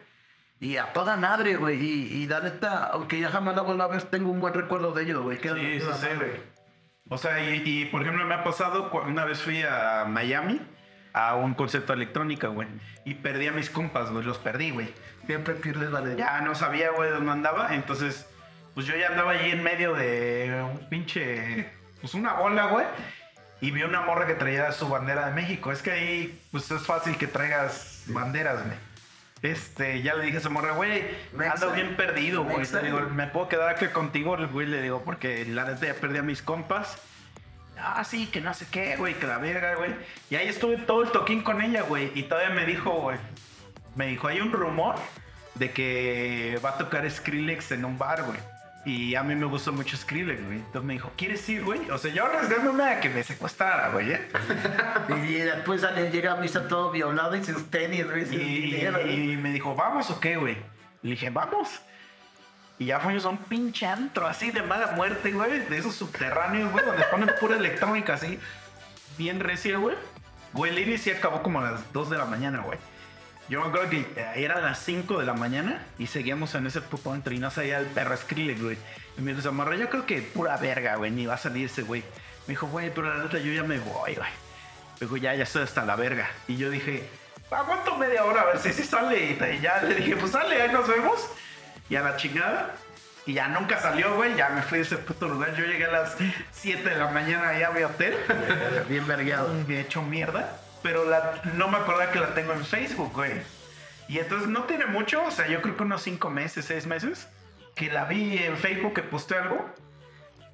y 0.61 0.77
a 0.77 0.93
toda 0.93 1.17
madre, 1.17 1.57
güey. 1.57 1.81
Y, 1.83 2.23
y 2.23 2.27
la 2.27 2.41
neta, 2.41 2.85
aunque 2.93 3.19
ya 3.21 3.31
jamás 3.31 3.57
la 3.57 3.63
vuelva 3.63 3.85
a 3.85 3.89
ver, 3.89 4.03
tengo 4.03 4.31
un 4.31 4.41
buen 4.41 4.53
recuerdo 4.55 4.93
de 4.93 5.03
ellos, 5.05 5.23
güey. 5.23 5.39
Sí, 5.39 5.49
sí, 5.49 5.81
sí, 5.81 6.07
güey. 6.17 6.54
O 7.15 7.19
sea, 7.19 7.49
y, 7.49 7.63
y, 7.65 7.85
por 7.85 8.03
ejemplo, 8.03 8.27
me 8.27 8.35
ha 8.35 8.43
pasado 8.43 8.91
una 9.07 9.25
vez 9.25 9.41
fui 9.41 9.63
a 9.63 10.05
Miami 10.05 10.61
a 11.13 11.37
un 11.37 11.55
concierto 11.55 11.93
de 11.93 12.03
electrónica, 12.03 12.49
güey. 12.49 12.67
Y 13.05 13.15
perdí 13.15 13.47
a 13.47 13.53
mis 13.53 13.71
compas, 13.71 14.11
güey. 14.11 14.25
Los 14.25 14.39
perdí, 14.39 14.73
güey. 14.73 14.93
Siempre 15.25 15.55
pierdes 15.55 15.93
la 15.93 16.01
de 16.01 16.17
Ya 16.17 16.41
no 16.41 16.57
sabía, 16.57 16.91
güey, 16.91 17.13
dónde 17.13 17.31
andaba. 17.31 17.73
Entonces, 17.73 18.27
pues 18.75 18.87
yo 18.87 18.97
ya 18.97 19.07
andaba 19.07 19.31
ahí 19.31 19.53
en 19.53 19.63
medio 19.63 19.95
de 19.95 20.61
un 20.73 20.89
pinche. 20.89 21.71
Pues 22.01 22.15
una 22.15 22.33
bola, 22.33 22.67
güey. 22.67 22.85
Y 23.61 23.71
vi 23.71 23.85
una 23.85 24.01
morra 24.01 24.27
que 24.27 24.35
traía 24.35 24.73
su 24.73 24.89
bandera 24.89 25.27
de 25.27 25.35
México. 25.35 25.71
Es 25.71 25.83
que 25.83 25.93
ahí, 25.93 26.43
pues 26.51 26.69
es 26.73 26.85
fácil 26.85 27.17
que 27.17 27.29
traigas 27.29 28.03
banderas, 28.09 28.67
güey. 28.67 28.77
Este, 29.45 30.01
ya 30.01 30.15
le 30.15 30.25
dije 30.25 30.39
a 30.39 30.41
esa 30.41 30.49
morra, 30.49 30.73
güey, 30.73 31.05
ando 31.53 31.71
bien 31.73 31.97
perdido, 31.97 32.45
güey. 32.45 32.57
Mexa. 32.57 32.81
Le 32.81 32.87
digo, 32.87 33.01
¿me 33.11 33.27
puedo 33.27 33.47
quedar 33.47 33.69
aquí 33.69 33.89
contigo, 33.89 34.39
güey? 34.51 34.67
Le 34.67 34.81
digo, 34.81 35.03
porque 35.05 35.45
la 35.45 35.67
neta 35.67 35.85
ya 35.85 35.93
perdí 35.93 36.17
a 36.17 36.23
mis 36.23 36.41
compas. 36.41 36.97
Ah, 37.79 38.03
sí, 38.05 38.27
que 38.29 38.41
no 38.41 38.55
sé 38.55 38.67
qué, 38.71 38.97
güey, 38.97 39.13
que 39.13 39.27
la 39.27 39.37
verga, 39.37 39.75
güey. 39.75 39.95
Y 40.31 40.37
ahí 40.37 40.49
estuve 40.49 40.79
todo 40.79 41.03
el 41.03 41.11
toquín 41.11 41.43
con 41.43 41.61
ella, 41.61 41.83
güey. 41.83 42.11
Y 42.15 42.23
todavía 42.23 42.55
me 42.55 42.65
dijo, 42.65 42.91
güey, 42.93 43.19
me 43.97 44.07
dijo, 44.07 44.29
hay 44.29 44.41
un 44.41 44.51
rumor 44.51 44.95
de 45.57 45.73
que 45.73 46.59
va 46.65 46.71
a 46.71 46.79
tocar 46.79 47.09
Skrillex 47.11 47.73
en 47.73 47.85
un 47.85 47.99
bar, 47.99 48.23
güey. 48.23 48.39
Y 48.85 49.15
a 49.15 49.23
mí 49.23 49.35
me 49.35 49.47
gusta 49.47 49.71
mucho 49.71 49.97
Skrillex, 49.97 50.45
güey. 50.45 50.59
Entonces 50.59 50.83
me 50.85 50.93
dijo, 50.95 51.11
¿quieres 51.17 51.49
ir, 51.49 51.65
güey? 51.65 51.89
O 51.91 51.97
sea, 51.97 52.13
yo 52.13 52.27
arriesgándome 52.27 52.85
a 52.85 53.01
que 53.01 53.09
me 53.09 53.23
secuestrara, 53.23 53.91
güey, 53.91 54.13
¿eh? 54.13 54.29
Y 55.27 55.35
después 55.35 55.81
sale, 55.81 56.11
llega 56.11 56.33
a 56.33 56.37
misa 56.37 56.69
todo 56.69 56.91
violado 56.91 57.35
y 57.35 57.43
sin 57.43 57.65
tenis, 57.71 58.05
güey, 58.05 59.33
Y, 59.33 59.37
me 59.37 59.53
dijo, 59.53 59.75
¿vamos 59.75 60.11
o 60.11 60.21
qué, 60.21 60.37
güey? 60.37 60.57
Le 61.03 61.13
dije, 61.13 61.31
vamos. 61.31 61.81
Y 62.79 62.87
ya 62.87 63.01
fuimos 63.01 63.25
a 63.25 63.31
un 63.31 63.39
pinche 63.39 63.87
antro 63.87 64.27
así 64.27 64.51
de 64.51 64.63
mala 64.63 64.93
muerte, 64.93 65.33
güey. 65.33 65.61
De 65.61 65.79
esos 65.79 65.95
subterráneos, 65.95 66.71
güey, 66.71 66.85
donde 66.85 67.05
ponen 67.05 67.31
pura 67.41 67.57
electrónica 67.57 68.15
así. 68.15 68.39
Bien 69.17 69.41
recia, 69.41 69.79
güey. 69.79 69.97
Güey, 70.53 70.73
el 70.73 70.79
Iris 70.81 71.03
sí 71.03 71.11
acabó 71.11 71.43
como 71.43 71.61
a 71.61 71.71
las 71.71 71.93
2 71.93 72.11
de 72.11 72.19
la 72.19 72.27
mañana, 72.27 72.61
güey. 72.61 72.79
Yo 73.49 73.61
me 73.61 73.69
acuerdo 73.69 73.91
que 73.91 74.01
eh, 74.01 74.33
era 74.37 74.61
las 74.61 74.79
5 74.81 75.19
de 75.19 75.27
la 75.27 75.35
mañana 75.35 75.85
y 75.99 76.07
seguíamos 76.07 76.55
en 76.55 76.67
ese 76.67 76.81
puto 76.81 77.15
y 77.31 77.39
no 77.39 77.51
salía 77.51 77.79
el 77.79 77.87
perro 77.87 78.17
Skrillex, 78.17 78.63
güey. 78.63 78.79
Y 79.19 79.21
me 79.21 79.33
dijo, 79.33 79.43
Samarra, 79.43 79.77
yo 79.77 79.91
creo 79.91 80.07
que 80.07 80.23
pura 80.23 80.57
verga, 80.57 80.97
güey, 80.97 81.11
ni 81.11 81.27
va 81.27 81.35
a 81.35 81.39
salir 81.39 81.67
ese 81.67 81.83
güey. 81.83 82.03
Me 82.47 82.53
dijo, 82.53 82.67
güey, 82.69 82.93
pero 82.93 83.15
la 83.15 83.23
neta 83.23 83.39
yo 83.39 83.53
ya 83.53 83.63
me 83.63 83.79
voy, 83.79 84.15
güey. 84.15 84.29
Me 85.01 85.01
dijo, 85.01 85.17
ya, 85.19 85.35
ya 85.35 85.45
estoy 85.45 85.63
hasta 85.63 85.85
la 85.85 85.97
verga. 85.97 86.31
Y 86.49 86.57
yo 86.57 86.71
dije, 86.71 87.07
aguanto 87.51 87.97
media 87.97 88.25
hora 88.25 88.43
a 88.43 88.45
ver 88.47 88.59
si 88.59 88.73
sí 88.73 88.83
sale. 88.83 89.33
Y 89.33 89.61
ya 89.61 89.83
le 89.83 89.95
dije, 89.97 90.17
pues 90.17 90.33
sale, 90.33 90.61
ahí 90.61 90.73
nos 90.73 90.89
vemos. 90.89 91.29
Y 91.91 91.97
a 91.97 92.03
la 92.03 92.17
chingada. 92.17 92.75
Y 93.27 93.35
ya 93.35 93.49
nunca 93.49 93.81
salió, 93.81 94.15
güey. 94.17 94.35
Ya 94.37 94.51
me 94.51 94.63
fui 94.63 94.79
de 94.79 94.85
ese 94.85 94.97
puto 94.99 95.29
lugar. 95.29 95.55
Yo 95.55 95.65
llegué 95.65 95.85
a 95.85 95.93
las 95.93 96.17
7 96.53 96.89
de 96.89 96.97
la 96.97 97.09
mañana 97.09 97.51
allá 97.51 97.69
a 97.69 97.73
mi 97.73 97.83
hotel. 97.83 98.17
Bien 98.89 99.07
vergueado. 99.07 99.53
Me 99.69 99.77
he 99.77 99.81
hecho 99.81 100.03
mierda. 100.03 100.64
Pero 100.85 101.05
la, 101.09 101.41
no 101.55 101.67
me 101.69 101.79
acordaba 101.79 102.13
que 102.13 102.21
la 102.21 102.35
tengo 102.35 102.53
en 102.53 102.65
Facebook, 102.65 103.11
güey. 103.15 103.33
Y 104.07 104.19
entonces 104.19 104.49
no 104.49 104.65
tiene 104.65 104.85
mucho. 104.85 105.25
O 105.25 105.31
sea, 105.31 105.49
yo 105.49 105.63
creo 105.63 105.77
que 105.79 105.83
unos 105.83 106.03
5 106.03 106.29
meses, 106.31 106.67
6 106.67 106.87
meses. 106.87 107.27
Que 107.75 107.91
la 107.91 108.05
vi 108.05 108.37
en 108.37 108.57
Facebook 108.59 108.93
que 108.95 109.03
posté 109.03 109.35
algo. 109.37 109.69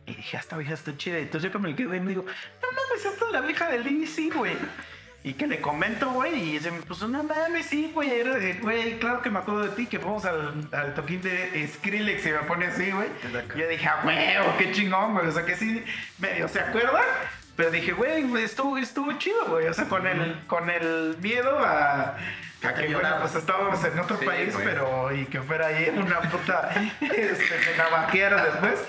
Y 0.06 0.14
dije, 0.14 0.36
"Ah, 0.36 0.40
esta 0.40 0.56
vieja 0.56 0.74
está 0.74 0.96
chida. 0.96 1.18
Entonces 1.18 1.50
yo 1.50 1.52
que 1.52 1.58
me 1.58 1.74
quedé 1.74 1.96
y 1.96 2.00
me 2.00 2.10
digo, 2.10 2.24
no 2.24 2.68
mames, 2.72 3.04
esta 3.04 3.26
es 3.26 3.32
la 3.32 3.40
vieja 3.40 3.68
del 3.70 3.86
IBC, 3.86 4.30
güey. 4.34 4.56
Y 5.24 5.34
que 5.34 5.46
le 5.48 5.60
comento, 5.60 6.10
güey, 6.12 6.54
y 6.56 6.60
se 6.60 6.70
me 6.70 6.80
puso, 6.80 7.06
no 7.08 7.22
mames, 7.24 7.66
sí, 7.66 7.90
güey, 7.92 8.20
era 8.20 8.36
de- 8.36 8.54
güey, 8.54 8.98
claro 9.00 9.20
que 9.20 9.28
me 9.30 9.40
acuerdo 9.40 9.64
de 9.64 9.70
ti, 9.70 9.86
que 9.86 9.98
fuimos 9.98 10.24
al, 10.24 10.66
al 10.72 10.94
toquín 10.94 11.20
de 11.20 11.68
Skrillex 11.74 12.24
y 12.24 12.30
me 12.30 12.38
pone 12.38 12.66
así, 12.68 12.90
güey. 12.90 13.08
Yo 13.54 13.68
dije, 13.68 13.86
ah, 13.86 14.00
huevo, 14.04 14.54
qué 14.58 14.72
chingón, 14.72 15.12
güey, 15.12 15.26
o 15.26 15.32
sea, 15.32 15.44
que 15.44 15.56
sí, 15.56 15.84
medio 16.18 16.48
se 16.48 16.60
acuerda, 16.60 17.02
pero 17.60 17.70
dije, 17.72 17.92
güey, 17.92 18.42
estuvo, 18.42 18.78
estuvo 18.78 19.12
chido, 19.18 19.44
güey, 19.48 19.66
o 19.66 19.74
sea, 19.74 19.84
con 19.84 20.06
el, 20.06 20.40
con 20.46 20.70
el 20.70 21.16
miedo 21.20 21.58
a... 21.58 22.16
A 22.62 22.74
que, 22.74 22.92
bueno, 22.94 23.16
pues 23.20 23.34
estábamos 23.34 23.84
en 23.84 23.98
otro 23.98 24.16
Sí, 24.18 24.24
país, 24.24 24.54
güey. 24.54 24.64
pero 24.64 25.12
y 25.14 25.26
que 25.26 25.42
fuera 25.42 25.66
ahí 25.66 25.90
una 25.94 26.20
puta 26.20 26.70
este, 27.00 27.76
navaquera 27.76 28.44
después. 28.44 28.80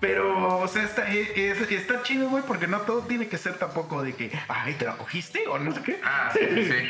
Pero, 0.00 0.58
o 0.58 0.68
sea, 0.68 0.82
está, 0.82 1.08
es- 1.10 1.70
está 1.70 2.02
chido, 2.02 2.28
güey, 2.28 2.42
porque 2.44 2.66
no 2.66 2.80
todo 2.82 3.00
tiene 3.02 3.28
que 3.28 3.38
ser 3.38 3.54
tampoco 3.54 4.02
de 4.02 4.14
que, 4.14 4.30
ay, 4.48 4.74
¿te 4.74 4.84
la 4.84 4.92
cogiste? 4.98 5.46
O 5.48 5.58
no 5.58 5.72
sé 5.74 5.82
qué. 5.82 6.00
Ah, 6.04 6.30
sí, 6.34 6.40
sí. 6.64 6.88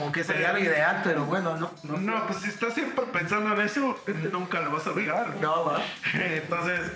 Aunque 0.00 0.24
sería 0.30 0.52
lo 0.52 0.58
ideal, 0.58 1.00
pero 1.04 1.24
bueno, 1.24 1.56
no. 1.56 1.72
No, 1.84 1.96
No, 1.98 2.26
pues 2.26 2.40
si 2.40 2.48
estás 2.50 2.74
siempre 2.74 3.04
pensando 3.12 3.52
en 3.54 3.60
eso, 3.60 4.00
nunca 4.32 4.60
lo 4.60 4.72
vas 4.72 4.86
a 4.88 4.90
olvidar. 4.90 5.36
no 5.40 5.64
va. 5.66 5.80
Entonces, 6.14 6.92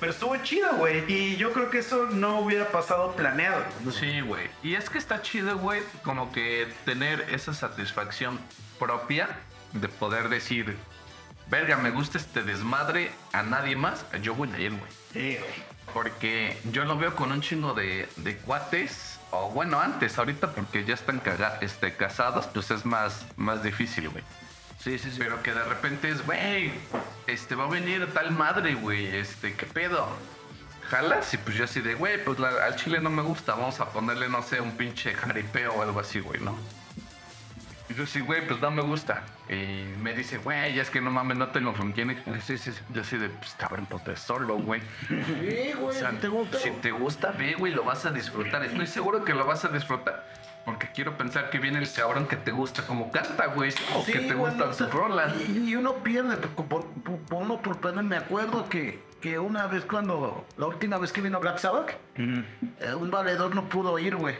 pero 0.00 0.12
estuvo 0.12 0.36
chido, 0.38 0.72
güey. 0.76 1.04
Y 1.12 1.36
yo 1.36 1.52
creo 1.52 1.70
que 1.70 1.78
eso 1.78 2.06
no 2.10 2.40
hubiera 2.40 2.68
pasado 2.70 3.12
planeado. 3.16 3.64
Sí, 3.92 4.20
güey. 4.20 4.48
Y 4.62 4.74
es 4.74 4.88
que 4.90 4.98
está 4.98 5.22
chido, 5.22 5.58
güey, 5.58 5.82
como 6.04 6.32
que 6.32 6.72
tener 6.84 7.26
esa 7.30 7.52
satisfacción 7.54 8.38
propia 8.78 9.28
de 9.72 9.88
poder 9.88 10.28
decir, 10.28 10.76
verga, 11.50 11.76
me 11.76 11.90
gusta 11.90 12.18
este 12.18 12.42
desmadre 12.42 13.10
a 13.32 13.42
nadie 13.42 13.76
más, 13.76 14.04
yo 14.22 14.34
voy 14.34 14.50
a 14.52 14.58
ir, 14.60 14.70
güey. 14.72 14.90
Sí, 15.12 15.36
güey. 15.38 15.78
Porque 15.94 16.56
yo 16.70 16.84
lo 16.84 16.96
veo 16.98 17.16
con 17.16 17.32
un 17.32 17.40
chingo 17.40 17.72
de, 17.72 18.08
de 18.16 18.36
cuates, 18.36 19.18
o 19.30 19.50
bueno, 19.50 19.80
antes, 19.80 20.18
ahorita 20.18 20.52
porque 20.52 20.84
ya 20.84 20.94
están 20.94 21.18
caga- 21.20 21.58
este, 21.62 21.94
casados, 21.94 22.46
pues 22.46 22.70
es 22.70 22.84
más, 22.84 23.24
más 23.36 23.62
difícil, 23.62 24.08
güey. 24.10 24.22
Sí, 24.88 24.98
sí, 24.98 25.10
sí. 25.10 25.16
Pero 25.18 25.42
que 25.42 25.52
de 25.52 25.62
repente 25.64 26.08
es, 26.08 26.24
güey, 26.24 26.70
este 27.26 27.54
va 27.54 27.64
a 27.64 27.68
venir 27.68 28.06
tal 28.14 28.30
madre, 28.30 28.74
güey, 28.74 29.06
este, 29.06 29.52
¿qué 29.54 29.66
pedo? 29.66 30.08
¿Jalas? 30.88 31.34
Y 31.34 31.36
pues 31.36 31.56
yo 31.56 31.64
así 31.64 31.80
de, 31.82 31.94
güey, 31.94 32.24
pues 32.24 32.38
la- 32.38 32.64
al 32.64 32.76
chile 32.76 32.98
no 33.00 33.10
me 33.10 33.20
gusta, 33.20 33.54
vamos 33.54 33.78
a 33.80 33.90
ponerle, 33.90 34.30
no 34.30 34.40
sé, 34.42 34.62
un 34.62 34.72
pinche 34.78 35.12
jaripeo 35.12 35.74
o 35.74 35.82
algo 35.82 36.00
así, 36.00 36.20
güey, 36.20 36.40
¿no? 36.40 36.56
Y 37.90 37.94
yo 37.94 38.06
sí, 38.06 38.20
güey, 38.20 38.46
pues 38.46 38.60
no 38.60 38.70
me 38.70 38.80
gusta. 38.82 39.22
Y 39.50 39.84
me 40.02 40.14
dice, 40.14 40.38
güey, 40.38 40.78
es 40.78 40.88
que 40.90 41.00
no 41.02 41.10
mames, 41.10 41.36
no 41.36 41.48
tengo 41.48 41.74
con 41.74 41.92
quién. 41.92 42.22
Sí, 42.46 42.56
sí, 42.56 42.72
sí. 42.72 42.80
Yo 42.94 43.02
así 43.02 43.16
de, 43.18 43.28
pues 43.28 43.54
cabrón, 43.58 43.84
ponte 43.86 44.16
solo, 44.16 44.56
güey. 44.56 44.80
Sí, 45.08 45.72
güey. 45.78 45.82
O 45.84 45.92
sea, 45.92 46.10
¿te 46.12 46.28
gusta? 46.28 46.58
si 46.58 46.70
te 46.70 46.90
gusta, 46.92 47.32
ve, 47.32 47.54
güey, 47.54 47.72
lo 47.74 47.84
vas 47.84 48.04
a 48.06 48.10
disfrutar. 48.10 48.62
Estoy 48.64 48.86
seguro 48.86 49.24
que 49.24 49.34
lo 49.34 49.44
vas 49.46 49.64
a 49.66 49.68
disfrutar. 49.68 50.26
Porque 50.64 50.88
quiero 50.94 51.16
pensar 51.16 51.48
que 51.50 51.58
viene 51.58 51.78
el 51.78 51.90
cabrón 51.90 52.26
que 52.26 52.36
te 52.36 52.50
gusta 52.50 52.86
como 52.86 53.10
canta, 53.10 53.46
güey. 53.46 53.72
O 53.96 54.04
que 54.04 54.12
te 54.20 54.28
sea, 54.28 54.36
sus 54.74 54.92
rolas. 54.92 55.32
Y, 55.48 55.70
y 55.70 55.76
uno 55.76 55.94
pierde, 55.94 56.36
por, 56.36 56.66
por, 56.66 56.86
por- 56.86 57.38
uno 57.42 57.60
por 57.62 57.78
perder. 57.78 58.04
Me 58.04 58.16
acuerdo 58.16 58.68
que, 58.68 59.02
que 59.22 59.38
una 59.38 59.66
vez 59.66 59.84
cuando, 59.86 60.44
la 60.58 60.66
última 60.66 60.98
vez 60.98 61.12
que 61.12 61.22
vino 61.22 61.40
Black 61.40 61.58
Sabbath, 61.58 61.92
eh, 62.16 62.94
un 62.94 63.10
valedor 63.10 63.54
no 63.54 63.68
pudo 63.68 63.98
ir, 63.98 64.16
güey. 64.16 64.36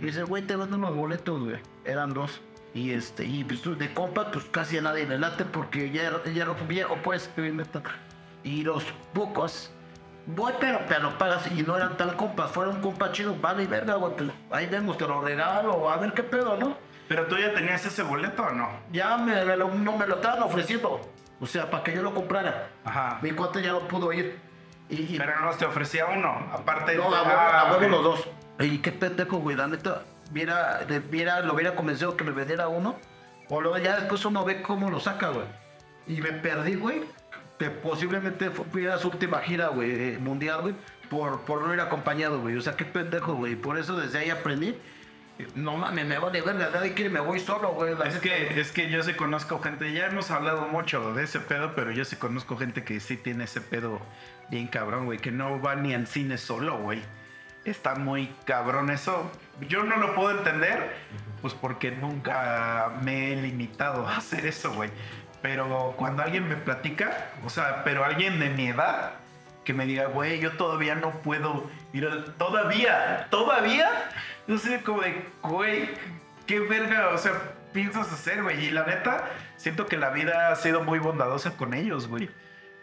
Y 0.00 0.06
dice, 0.06 0.22
güey, 0.22 0.42
te 0.46 0.54
vendo 0.56 0.76
unos 0.76 0.94
boletos, 0.94 1.40
güey. 1.40 1.56
Eran 1.84 2.14
dos. 2.14 2.40
Y 2.74 2.92
este, 2.92 3.24
y 3.26 3.44
pues 3.44 3.62
de 3.78 3.92
compa, 3.92 4.30
pues 4.30 4.44
casi 4.46 4.78
a 4.78 4.82
nadie 4.82 5.06
le 5.06 5.18
late 5.18 5.44
porque 5.44 5.90
ya, 5.90 6.02
era- 6.04 6.24
ya 6.24 6.44
era 6.44 6.52
viejo, 6.68 6.96
pues, 7.02 7.28
que 7.34 7.42
viene 7.42 7.64
Y 8.44 8.62
los 8.62 8.84
pocos, 9.12 9.70
voy, 10.26 10.52
pero, 10.60 10.80
pero 10.88 11.16
pagas. 11.18 11.50
Y 11.52 11.62
no 11.62 11.76
eran 11.76 11.96
tal 11.96 12.16
compas, 12.16 12.50
fueron 12.50 12.80
compas 12.80 13.12
chidos, 13.12 13.40
vale, 13.40 13.64
y 13.64 13.66
verga, 13.66 13.94
güey. 13.94 14.14
Pues, 14.16 14.30
ahí 14.50 14.66
vemos, 14.66 14.96
te 14.98 15.06
lo 15.06 15.20
regalo, 15.20 15.90
a 15.90 15.96
ver 15.96 16.12
qué 16.12 16.22
pedo, 16.22 16.56
¿no? 16.56 16.76
Pero 17.08 17.26
tú 17.26 17.36
ya 17.36 17.52
tenías 17.52 17.84
ese 17.84 18.02
boleto 18.02 18.42
o 18.44 18.50
no? 18.50 18.68
Ya 18.92 19.16
me, 19.18 19.44
me 19.44 19.56
lo, 19.56 19.68
no 19.68 19.96
me 19.96 20.06
lo 20.06 20.16
estaban 20.16 20.42
ofreciendo. 20.42 21.00
O 21.40 21.46
sea, 21.46 21.68
para 21.70 21.82
que 21.82 21.94
yo 21.94 22.02
lo 22.02 22.14
comprara. 22.14 22.68
Ajá. 22.84 23.18
Mi 23.20 23.32
cuate 23.32 23.60
ya 23.62 23.72
no 23.72 23.80
pudo 23.80 24.12
ir. 24.12 24.38
Y, 24.88 25.16
Pero 25.18 25.40
no 25.40 25.50
te 25.52 25.64
ofrecía 25.64 26.06
uno, 26.06 26.28
aparte 26.52 26.94
no, 26.96 27.10
de- 27.10 27.16
Ah, 27.16 27.60
a 27.68 27.72
huevo 27.72 27.88
los 27.88 28.02
dos. 28.04 28.28
Y 28.60 28.78
qué 28.78 28.92
pendejo, 28.92 29.38
güey. 29.38 29.56
La 29.56 29.66
neta, 29.66 30.02
viera, 30.30 30.78
de- 30.84 31.00
viera, 31.00 31.40
lo 31.40 31.54
hubiera 31.54 31.74
convencido 31.74 32.16
que 32.16 32.24
me 32.24 32.30
vendiera 32.30 32.68
uno. 32.68 32.96
O 33.48 33.60
luego 33.60 33.78
ya 33.78 33.96
después 33.96 34.24
uno 34.24 34.44
ve 34.44 34.62
cómo 34.62 34.88
lo 34.90 35.00
saca, 35.00 35.28
güey. 35.28 35.46
Y 36.06 36.20
me 36.20 36.32
perdí, 36.32 36.74
güey. 36.76 37.02
Posiblemente 37.70 38.50
fu- 38.50 38.64
fuera 38.64 38.98
su 38.98 39.08
última 39.08 39.38
gira, 39.40 39.68
güey, 39.68 39.90
eh, 39.90 40.18
mundial, 40.20 40.62
güey. 40.62 40.74
Por, 41.10 41.40
por 41.42 41.62
no 41.66 41.74
ir 41.74 41.80
acompañado, 41.80 42.40
güey. 42.40 42.56
O 42.56 42.60
sea, 42.62 42.74
qué 42.76 42.84
pendejo, 42.84 43.34
güey. 43.34 43.54
Por 43.56 43.78
eso 43.78 43.96
desde 43.96 44.18
ahí 44.20 44.30
aprendí. 44.30 44.76
No 45.54 45.76
mames, 45.76 46.06
me 46.06 46.18
vale 46.18 46.40
verga. 46.40 46.70
Nadie 46.72 46.92
quiere, 46.94 47.10
me 47.10 47.20
voy 47.20 47.40
solo, 47.40 47.70
güey. 47.72 47.94
Es 48.06 48.18
que, 48.18 48.60
es 48.60 48.70
que 48.72 48.88
yo 48.90 49.02
sí 49.02 49.14
conozco 49.14 49.60
gente, 49.60 49.92
ya 49.92 50.06
hemos 50.06 50.30
hablado 50.30 50.68
mucho 50.68 51.12
de 51.14 51.24
ese 51.24 51.40
pedo, 51.40 51.74
pero 51.74 51.90
yo 51.90 52.04
sí 52.04 52.16
conozco 52.16 52.56
gente 52.56 52.84
que 52.84 53.00
sí 53.00 53.16
tiene 53.16 53.44
ese 53.44 53.60
pedo 53.60 54.00
bien 54.50 54.68
cabrón, 54.68 55.06
güey, 55.06 55.18
que 55.18 55.30
no 55.32 55.60
va 55.60 55.74
ni 55.74 55.94
al 55.94 56.06
cine 56.06 56.38
solo, 56.38 56.78
güey. 56.78 57.02
Está 57.64 57.94
muy 57.94 58.28
cabrón 58.44 58.90
eso. 58.90 59.30
Yo 59.68 59.84
no 59.84 59.96
lo 59.96 60.14
puedo 60.14 60.36
entender, 60.36 60.94
pues 61.40 61.54
porque 61.54 61.90
nunca 61.92 62.92
me 63.02 63.32
he 63.32 63.36
limitado 63.42 64.06
a 64.06 64.16
hacer 64.16 64.46
eso, 64.46 64.72
güey. 64.74 64.90
Pero 65.42 65.94
cuando 65.96 66.22
alguien 66.22 66.48
me 66.48 66.56
platica, 66.56 67.30
o 67.44 67.50
sea, 67.50 67.82
pero 67.84 68.04
alguien 68.04 68.38
de 68.38 68.50
mi 68.50 68.68
edad, 68.68 69.14
que 69.64 69.74
me 69.74 69.86
diga, 69.86 70.06
güey, 70.06 70.40
yo 70.40 70.52
todavía 70.52 70.94
no 70.94 71.10
puedo 71.22 71.68
ir 71.92 72.06
al... 72.06 72.24
Todavía, 72.34 73.26
todavía. 73.30 73.90
Yo 74.46 74.58
sé 74.58 74.82
como 74.82 75.02
de, 75.02 75.24
güey, 75.42 75.90
qué 76.46 76.60
verga, 76.60 77.08
o 77.10 77.18
sea, 77.18 77.32
piensas 77.72 78.12
hacer, 78.12 78.42
güey. 78.42 78.66
Y 78.66 78.70
la 78.70 78.84
neta, 78.86 79.30
siento 79.56 79.86
que 79.86 79.96
la 79.96 80.10
vida 80.10 80.50
ha 80.50 80.56
sido 80.56 80.82
muy 80.82 80.98
bondadosa 80.98 81.56
con 81.56 81.74
ellos, 81.74 82.08
güey. 82.08 82.30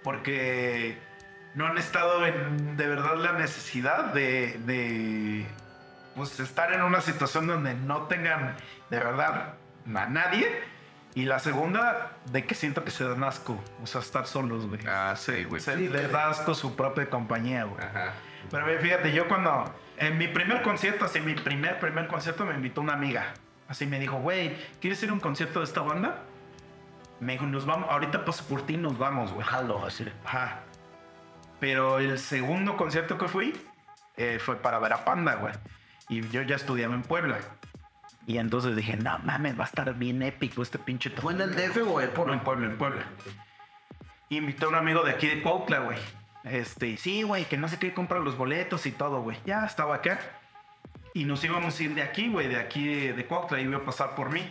Porque 0.03 0.97
no 1.55 1.65
han 1.65 1.77
estado 1.77 2.25
en, 2.25 2.77
de 2.77 2.87
verdad, 2.87 3.15
la 3.17 3.33
necesidad 3.33 4.13
de, 4.13 4.59
de, 4.65 5.45
pues, 6.15 6.39
estar 6.39 6.73
en 6.73 6.81
una 6.81 7.01
situación 7.01 7.47
donde 7.47 7.73
no 7.73 8.03
tengan, 8.03 8.55
de 8.89 8.99
verdad, 8.99 9.55
a 9.93 10.05
nadie. 10.07 10.47
Y 11.15 11.25
la 11.25 11.39
segunda, 11.39 12.11
de 12.31 12.45
que 12.45 12.53
siento 12.55 12.83
que 12.83 12.91
se 12.91 13.03
dan 13.03 13.23
asco, 13.23 13.59
o 13.81 13.87
sea, 13.87 14.01
estar 14.01 14.27
solos, 14.27 14.67
güey. 14.67 14.79
Ah, 14.87 15.15
sí, 15.17 15.43
güey. 15.43 15.61
Se 15.61 15.75
les 15.75 16.11
da 16.11 16.29
asco 16.29 16.53
su 16.53 16.75
propia 16.75 17.09
compañía, 17.09 17.63
güey. 17.63 17.83
Ajá. 17.83 18.13
Pero 18.51 18.65
ve, 18.65 18.79
fíjate, 18.79 19.11
yo 19.11 19.27
cuando 19.27 19.73
en 19.97 20.17
mi 20.17 20.27
primer 20.27 20.61
concierto, 20.61 21.05
así 21.05 21.19
mi 21.19 21.33
primer, 21.33 21.79
primer 21.79 22.07
concierto, 22.07 22.45
me 22.45 22.53
invitó 22.53 22.81
una 22.81 22.93
amiga. 22.93 23.33
Así 23.67 23.85
me 23.85 23.99
dijo, 23.99 24.17
güey, 24.17 24.55
¿quieres 24.79 25.01
ir 25.03 25.09
a 25.09 25.13
un 25.13 25.19
concierto 25.19 25.59
de 25.59 25.65
esta 25.65 25.81
banda? 25.81 26.23
Me 27.19 27.33
dijo, 27.33 27.45
nos 27.45 27.65
vamos, 27.65 27.89
ahorita 27.91 28.23
paso 28.23 28.45
por 28.45 28.65
ti, 28.65 28.77
nos 28.77 28.97
vamos, 28.97 29.33
güey. 29.33 29.45
Jalo, 29.45 29.85
así. 29.85 30.05
Ajá. 30.25 30.61
Pero 31.59 31.99
el 31.99 32.17
segundo 32.17 32.77
concierto 32.77 33.17
que 33.17 33.27
fui 33.27 33.53
eh, 34.15 34.39
fue 34.39 34.55
para 34.55 34.79
ver 34.79 34.93
a 34.93 35.03
Panda, 35.05 35.35
güey. 35.35 35.53
Y 36.07 36.27
yo 36.29 36.41
ya 36.41 36.55
estudiaba 36.55 36.95
en 36.95 37.03
Puebla. 37.03 37.37
Y 38.27 38.37
entonces 38.37 38.75
dije, 38.75 38.95
no 38.97 39.17
mames, 39.19 39.57
va 39.57 39.63
a 39.63 39.67
estar 39.67 39.93
bien 39.95 40.21
épico 40.21 40.61
este 40.61 40.77
pinche 40.77 41.09
¿Fue 41.09 41.33
en 41.33 41.41
el 41.41 41.55
DF 41.55 41.77
o 41.87 42.01
en 42.01 42.11
Puebla, 42.11 42.33
en 42.35 42.39
Puebla, 42.41 42.65
en 42.67 42.77
Puebla. 42.77 43.03
Invité 44.29 44.65
a 44.65 44.67
un 44.67 44.75
amigo 44.75 45.03
de 45.03 45.11
aquí 45.11 45.27
de 45.27 45.41
Cuautla, 45.41 45.79
güey. 45.79 45.97
Este, 46.43 46.97
sí, 46.97 47.23
güey, 47.23 47.45
que 47.45 47.57
no 47.57 47.67
sé 47.67 47.79
qué 47.79 47.93
comprar 47.93 48.21
los 48.21 48.37
boletos 48.37 48.85
y 48.85 48.91
todo, 48.91 49.21
güey. 49.21 49.37
Ya 49.45 49.65
estaba 49.65 49.95
acá. 49.95 50.19
Y 51.13 51.25
nos 51.25 51.43
íbamos 51.43 51.79
a 51.79 51.83
ir 51.83 51.95
de 51.95 52.03
aquí, 52.03 52.29
güey, 52.29 52.47
de 52.47 52.57
aquí 52.57 52.85
de, 52.87 53.13
de 53.13 53.25
Cuautla, 53.25 53.59
y 53.59 53.63
iba 53.63 53.77
a 53.77 53.85
pasar 53.85 54.13
por 54.13 54.29
mí. 54.29 54.47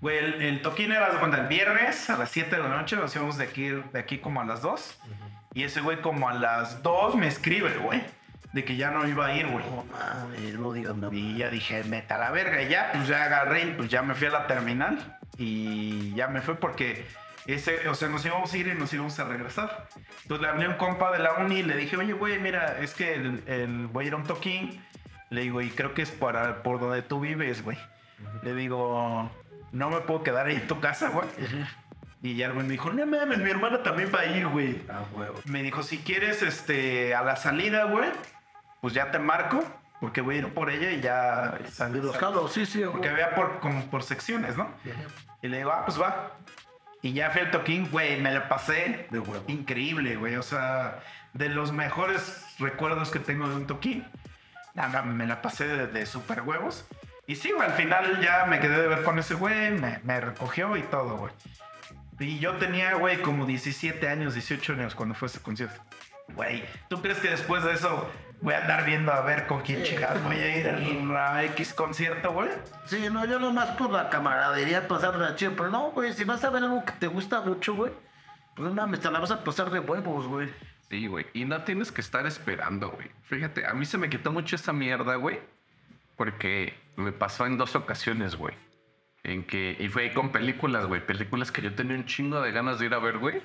Güey, 0.00 0.18
el, 0.18 0.42
el 0.42 0.62
toquín 0.62 0.92
era 0.92 1.08
cuenta, 1.18 1.38
el 1.40 1.46
viernes 1.46 2.10
a 2.10 2.18
las 2.18 2.30
7 2.30 2.54
de 2.54 2.62
la 2.62 2.68
noche, 2.68 2.96
nos 2.96 3.14
íbamos 3.16 3.38
de 3.38 3.44
aquí, 3.44 3.68
de 3.68 3.98
aquí 3.98 4.18
como 4.18 4.42
a 4.42 4.44
las 4.44 4.60
2. 4.60 5.00
Y 5.54 5.62
ese 5.62 5.80
güey 5.80 6.00
como 6.02 6.28
a 6.28 6.34
las 6.34 6.82
2 6.82 7.16
me 7.16 7.26
escribe, 7.26 7.78
güey, 7.78 8.02
de 8.54 8.64
que 8.64 8.76
ya 8.76 8.90
no 8.90 9.06
iba 9.06 9.26
a 9.26 9.36
ir, 9.36 9.46
güey. 9.48 9.64
No 9.64 9.84
mames, 9.92 10.54
no 10.58 10.72
digas 10.72 10.96
nada. 10.96 11.12
Y 11.14 11.36
ya 11.36 11.50
dije, 11.50 11.82
meta 11.84 12.16
la 12.18 12.30
verga. 12.30 12.62
Y 12.62 12.68
ya, 12.68 12.90
pues 12.92 13.08
ya 13.08 13.24
agarré 13.24 13.64
y 13.64 13.70
pues 13.72 13.88
ya 13.90 14.02
me 14.02 14.14
fui 14.14 14.28
a 14.28 14.30
la 14.30 14.46
terminal. 14.46 15.18
Y 15.36 16.14
ya 16.14 16.28
me 16.28 16.40
fui 16.40 16.54
porque 16.54 17.04
ese, 17.46 17.88
o 17.88 17.94
sea, 17.96 18.08
nos 18.08 18.24
íbamos 18.24 18.52
a 18.52 18.56
ir 18.56 18.68
y 18.68 18.74
nos 18.74 18.92
íbamos 18.94 19.18
a 19.18 19.24
regresar. 19.24 19.88
Entonces 20.22 20.42
le 20.42 20.48
hablé 20.48 20.66
a 20.66 20.68
un 20.68 20.76
compa 20.76 21.10
de 21.12 21.18
la 21.18 21.32
uni 21.34 21.56
y 21.56 21.62
le 21.64 21.76
dije, 21.76 21.96
oye, 21.96 22.12
güey, 22.12 22.38
mira, 22.38 22.78
es 22.80 22.94
que 22.94 23.14
el, 23.14 23.42
el- 23.48 23.86
voy 23.88 24.04
a 24.04 24.06
ir 24.08 24.14
a 24.14 24.16
un 24.16 24.24
toquín. 24.24 24.80
Le 25.30 25.40
digo, 25.40 25.60
y 25.60 25.70
creo 25.70 25.92
que 25.92 26.02
es 26.02 26.12
para, 26.12 26.62
por 26.62 26.78
donde 26.78 27.02
tú 27.02 27.18
vives, 27.18 27.62
güey. 27.64 27.76
Le 28.44 28.54
digo, 28.54 29.28
no 29.72 29.90
me 29.90 30.00
puedo 30.02 30.22
quedar 30.22 30.46
ahí 30.46 30.54
en 30.54 30.66
tu 30.68 30.78
casa, 30.78 31.08
güey. 31.08 31.26
Y 32.22 32.36
ya 32.36 32.46
el 32.46 32.52
güey 32.52 32.64
me 32.64 32.72
dijo, 32.72 32.90
no 32.92 33.04
mames, 33.04 33.38
mi 33.38 33.50
hermana 33.50 33.82
también 33.82 34.10
va 34.14 34.20
a 34.20 34.26
ir, 34.26 34.46
güey. 34.46 34.80
Ah, 34.88 35.02
huevo. 35.12 35.40
Me 35.46 35.62
dijo, 35.62 35.82
si 35.82 35.98
quieres, 35.98 36.40
este, 36.42 37.14
a 37.16 37.22
la 37.22 37.34
salida, 37.36 37.84
güey, 37.84 38.08
pues 38.84 38.92
ya 38.92 39.10
te 39.10 39.18
marco, 39.18 39.64
porque 39.98 40.20
voy 40.20 40.34
a 40.34 40.38
ir 40.40 40.52
por 40.52 40.68
ella 40.68 40.90
y 40.90 41.00
ya 41.00 41.58
salir. 41.72 42.02
Jalo, 42.12 42.48
sí, 42.48 42.66
sí. 42.66 42.82
Porque 42.84 43.08
había 43.08 43.34
por, 43.34 43.58
como 43.60 43.82
por 43.86 44.02
secciones, 44.02 44.58
¿no? 44.58 44.68
Y 45.40 45.48
le 45.48 45.56
digo, 45.56 45.72
ah, 45.72 45.86
pues 45.86 45.98
va. 45.98 46.32
Y 47.00 47.14
ya 47.14 47.30
fui 47.30 47.40
al 47.40 47.50
toquín, 47.50 47.88
güey, 47.90 48.20
me 48.20 48.30
la 48.30 48.46
pasé 48.46 49.06
De 49.10 49.20
huevo. 49.20 49.42
increíble, 49.48 50.16
güey. 50.16 50.36
O 50.36 50.42
sea, 50.42 51.00
de 51.32 51.48
los 51.48 51.72
mejores 51.72 52.44
recuerdos 52.58 53.10
que 53.10 53.20
tengo 53.20 53.48
de 53.48 53.54
un 53.56 53.66
toquín. 53.66 54.06
Nada, 54.74 55.00
me 55.00 55.26
la 55.26 55.40
pasé 55.40 55.66
de, 55.66 55.86
de 55.86 56.04
super 56.04 56.42
huevos. 56.42 56.84
Y 57.26 57.36
sí, 57.36 57.52
güey, 57.52 57.66
al 57.66 57.76
final 57.76 58.20
ya 58.20 58.44
me 58.44 58.60
quedé 58.60 58.82
de 58.82 58.86
ver 58.86 59.02
con 59.02 59.18
ese 59.18 59.32
güey, 59.32 59.70
me, 59.70 59.98
me 60.04 60.20
recogió 60.20 60.76
y 60.76 60.82
todo, 60.82 61.16
güey. 61.16 61.32
Y 62.18 62.38
yo 62.38 62.56
tenía, 62.56 62.96
güey, 62.96 63.22
como 63.22 63.46
17 63.46 64.06
años, 64.10 64.34
18 64.34 64.74
años 64.74 64.94
cuando 64.94 65.14
fue 65.14 65.28
ese 65.28 65.40
concierto. 65.40 65.82
Güey, 66.34 66.64
¿tú 66.88 67.00
crees 67.00 67.18
que 67.18 67.30
después 67.30 67.64
de 67.64 67.72
eso 67.72 68.10
voy 68.44 68.52
a 68.52 68.60
andar 68.60 68.84
viendo 68.84 69.10
a 69.10 69.22
ver 69.22 69.46
con 69.46 69.62
quién 69.62 69.82
chingados 69.82 70.22
voy 70.22 70.36
a 70.36 70.58
ir 70.58 70.68
a 71.16 71.44
X 71.44 71.72
concierto, 71.72 72.30
güey? 72.30 72.50
Sí, 72.84 73.08
no, 73.10 73.24
yo 73.24 73.38
nomás 73.38 73.70
por 73.70 73.90
la 73.90 74.10
camaradería 74.10 74.86
pasarla 74.86 75.34
chido, 75.34 75.52
pero 75.56 75.70
no, 75.70 75.92
güey, 75.92 76.12
si 76.12 76.24
vas 76.24 76.44
a 76.44 76.50
ver 76.50 76.62
algo 76.62 76.84
que 76.84 76.92
te 76.92 77.06
gusta 77.06 77.40
mucho, 77.40 77.74
güey, 77.74 77.90
pues 78.54 78.68
no 78.68 78.74
mames, 78.74 79.00
te 79.00 79.10
la 79.10 79.18
vas 79.18 79.30
a 79.30 79.42
pasar 79.42 79.70
de 79.70 79.80
huevos, 79.80 80.26
güey. 80.26 80.50
Sí, 80.90 81.06
güey. 81.06 81.26
Y 81.32 81.46
no 81.46 81.62
tienes 81.62 81.90
que 81.90 82.02
estar 82.02 82.26
esperando, 82.26 82.90
güey. 82.90 83.10
Fíjate, 83.22 83.66
a 83.66 83.72
mí 83.72 83.86
se 83.86 83.96
me 83.96 84.10
quitó 84.10 84.30
mucho 84.30 84.56
esa 84.56 84.74
mierda, 84.74 85.16
güey. 85.16 85.40
Porque 86.16 86.74
me 86.96 87.10
pasó 87.10 87.46
en 87.46 87.56
dos 87.56 87.74
ocasiones, 87.74 88.36
güey. 88.36 88.54
En 89.24 89.44
que, 89.44 89.74
y 89.80 89.88
fue 89.88 90.12
con 90.12 90.30
películas, 90.30 90.84
güey. 90.84 91.04
Películas 91.04 91.50
que 91.50 91.62
yo 91.62 91.74
tenía 91.74 91.96
un 91.96 92.04
chingo 92.04 92.42
de 92.42 92.52
ganas 92.52 92.78
de 92.78 92.86
ir 92.86 92.94
a 92.94 92.98
ver, 92.98 93.18
güey. 93.18 93.42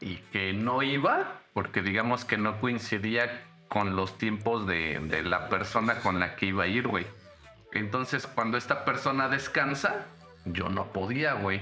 Y 0.00 0.16
que 0.30 0.52
no 0.52 0.82
iba 0.82 1.40
porque 1.54 1.82
digamos 1.82 2.24
que 2.24 2.36
no 2.36 2.60
coincidía 2.60 3.51
con 3.72 3.96
los 3.96 4.18
tiempos 4.18 4.66
de, 4.66 4.98
de 5.00 5.22
la 5.22 5.48
persona 5.48 5.94
con 6.00 6.20
la 6.20 6.36
que 6.36 6.44
iba 6.44 6.64
a 6.64 6.66
ir, 6.66 6.86
güey. 6.88 7.06
Entonces, 7.72 8.26
cuando 8.26 8.58
esta 8.58 8.84
persona 8.84 9.30
descansa, 9.30 10.04
yo 10.44 10.68
no 10.68 10.92
podía, 10.92 11.32
güey. 11.32 11.58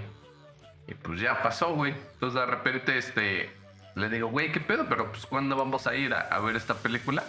Y 0.88 0.94
pues 0.94 1.20
ya 1.20 1.40
pasó, 1.40 1.72
güey. 1.72 1.92
Entonces 2.14 2.40
de 2.40 2.46
repente, 2.46 2.98
este, 2.98 3.50
le 3.94 4.08
digo, 4.08 4.26
güey, 4.26 4.50
¿qué 4.50 4.58
pedo? 4.58 4.86
Pero 4.88 5.12
pues, 5.12 5.24
¿cuándo 5.24 5.54
vamos 5.54 5.86
a 5.86 5.94
ir 5.94 6.12
a, 6.12 6.22
a 6.22 6.40
ver 6.40 6.56
esta 6.56 6.74
película? 6.74 7.22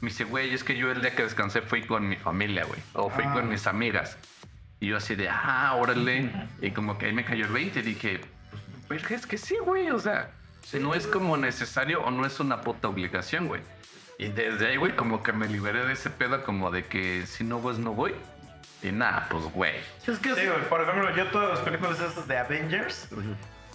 Me 0.00 0.08
dice, 0.08 0.24
güey, 0.24 0.52
es 0.52 0.64
que 0.64 0.76
yo 0.76 0.90
el 0.90 1.00
día 1.00 1.14
que 1.14 1.22
descansé 1.22 1.62
fui 1.62 1.82
con 1.86 2.08
mi 2.08 2.16
familia, 2.16 2.64
güey. 2.64 2.80
O 2.94 3.10
fui 3.10 3.22
Ah. 3.24 3.34
con 3.34 3.48
mis 3.48 3.68
amigas. 3.68 4.18
Y 4.80 4.88
yo 4.88 4.96
así 4.96 5.14
de, 5.14 5.28
ah, 5.28 5.74
órale. 5.76 6.28
Y 6.60 6.72
como 6.72 6.98
que 6.98 7.06
ahí 7.06 7.12
me 7.12 7.24
cayó 7.24 7.44
el 7.46 7.52
20 7.52 7.78
y 7.78 7.82
dije, 7.82 8.20
pues, 8.88 9.08
es 9.12 9.28
que 9.28 9.38
sí, 9.38 9.56
güey. 9.64 9.90
O 9.90 10.00
sea, 10.00 10.32
no 10.80 10.92
es 10.92 11.06
como 11.06 11.36
necesario 11.36 12.02
o 12.02 12.10
no 12.10 12.26
es 12.26 12.40
una 12.40 12.62
puta 12.62 12.88
obligación, 12.88 13.46
güey. 13.46 13.62
Y 14.18 14.28
desde 14.28 14.68
ahí, 14.68 14.76
güey, 14.76 14.94
como 14.94 15.22
que 15.22 15.32
me 15.32 15.48
liberé 15.48 15.86
de 15.86 15.92
ese 15.94 16.10
pedo 16.10 16.42
como 16.44 16.70
de 16.70 16.84
que 16.86 17.26
si 17.26 17.42
no 17.44 17.60
vas, 17.60 17.78
no 17.78 17.92
voy. 17.92 18.14
Y 18.82 18.92
nada, 18.92 19.26
pues 19.30 19.44
güey. 19.44 19.74
Es 20.06 20.18
que 20.18 20.34
Sí, 20.34 20.46
güey, 20.46 20.68
por 20.68 20.82
ejemplo, 20.82 21.14
yo 21.16 21.26
todas 21.28 21.50
las 21.50 21.58
películas 21.60 21.98
estas 22.00 22.28
de 22.28 22.36
Avengers, 22.38 23.08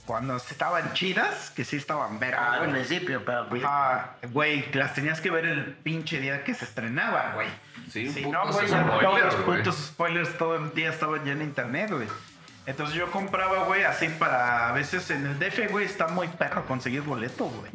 cuando 0.05 0.35
estaban 0.37 0.93
chidas, 0.93 1.49
que 1.51 1.65
sí 1.65 1.77
estaban 1.77 2.19
verga, 2.19 2.39
Ah, 2.39 2.53
al 2.53 2.59
güey. 2.59 2.71
principio, 2.71 3.23
pero 3.25 3.47
Ah, 3.65 4.11
güey, 4.31 4.71
las 4.73 4.93
tenías 4.93 5.19
que 5.19 5.29
ver 5.31 5.45
el 5.45 5.65
pinche 5.73 6.19
día 6.19 6.43
que 6.43 6.53
se 6.53 6.65
estrenaban, 6.65 7.33
güey. 7.33 7.47
Sí, 7.91 8.09
Si 8.11 8.25
no, 8.25 8.43
güey, 8.51 8.67
spoilers, 8.67 8.99
todos 9.01 9.21
los 9.21 9.45
güey. 9.45 9.57
putos 9.59 9.75
spoilers 9.77 10.37
todo 10.37 10.55
el 10.57 10.73
día 10.73 10.89
estaban 10.91 11.25
ya 11.25 11.31
en 11.31 11.41
internet, 11.41 11.89
güey. 11.91 12.07
Entonces 12.67 12.95
yo 12.95 13.09
compraba, 13.09 13.63
güey, 13.63 13.83
así 13.83 14.09
para 14.09 14.69
a 14.69 14.71
veces 14.73 15.09
en 15.09 15.25
el 15.25 15.39
DF, 15.39 15.71
güey, 15.71 15.85
está 15.85 16.07
muy 16.07 16.27
perro 16.27 16.65
conseguir 16.65 17.01
boleto, 17.01 17.45
güey. 17.45 17.71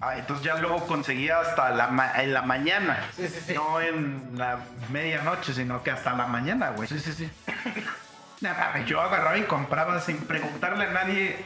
Ah, 0.00 0.16
entonces 0.16 0.44
ya 0.44 0.54
luego 0.56 0.86
conseguía 0.86 1.40
hasta 1.40 1.70
la 1.70 1.88
ma- 1.88 2.12
en 2.22 2.32
la 2.32 2.42
mañana. 2.42 2.98
Sí, 3.16 3.26
sí, 3.28 3.40
sí. 3.48 3.54
No 3.54 3.80
en 3.80 4.30
la 4.36 4.58
medianoche, 4.90 5.52
sino 5.52 5.82
que 5.82 5.90
hasta 5.90 6.12
la 6.12 6.26
mañana, 6.26 6.70
güey. 6.70 6.88
Sí, 6.88 7.00
sí, 7.00 7.12
sí. 7.12 7.30
Nada, 8.40 8.78
yo 8.86 9.00
agarraba 9.00 9.36
y 9.36 9.42
compraba 9.42 10.00
sin 10.00 10.18
preguntarle 10.18 10.84
a 10.86 10.90
nadie 10.92 11.36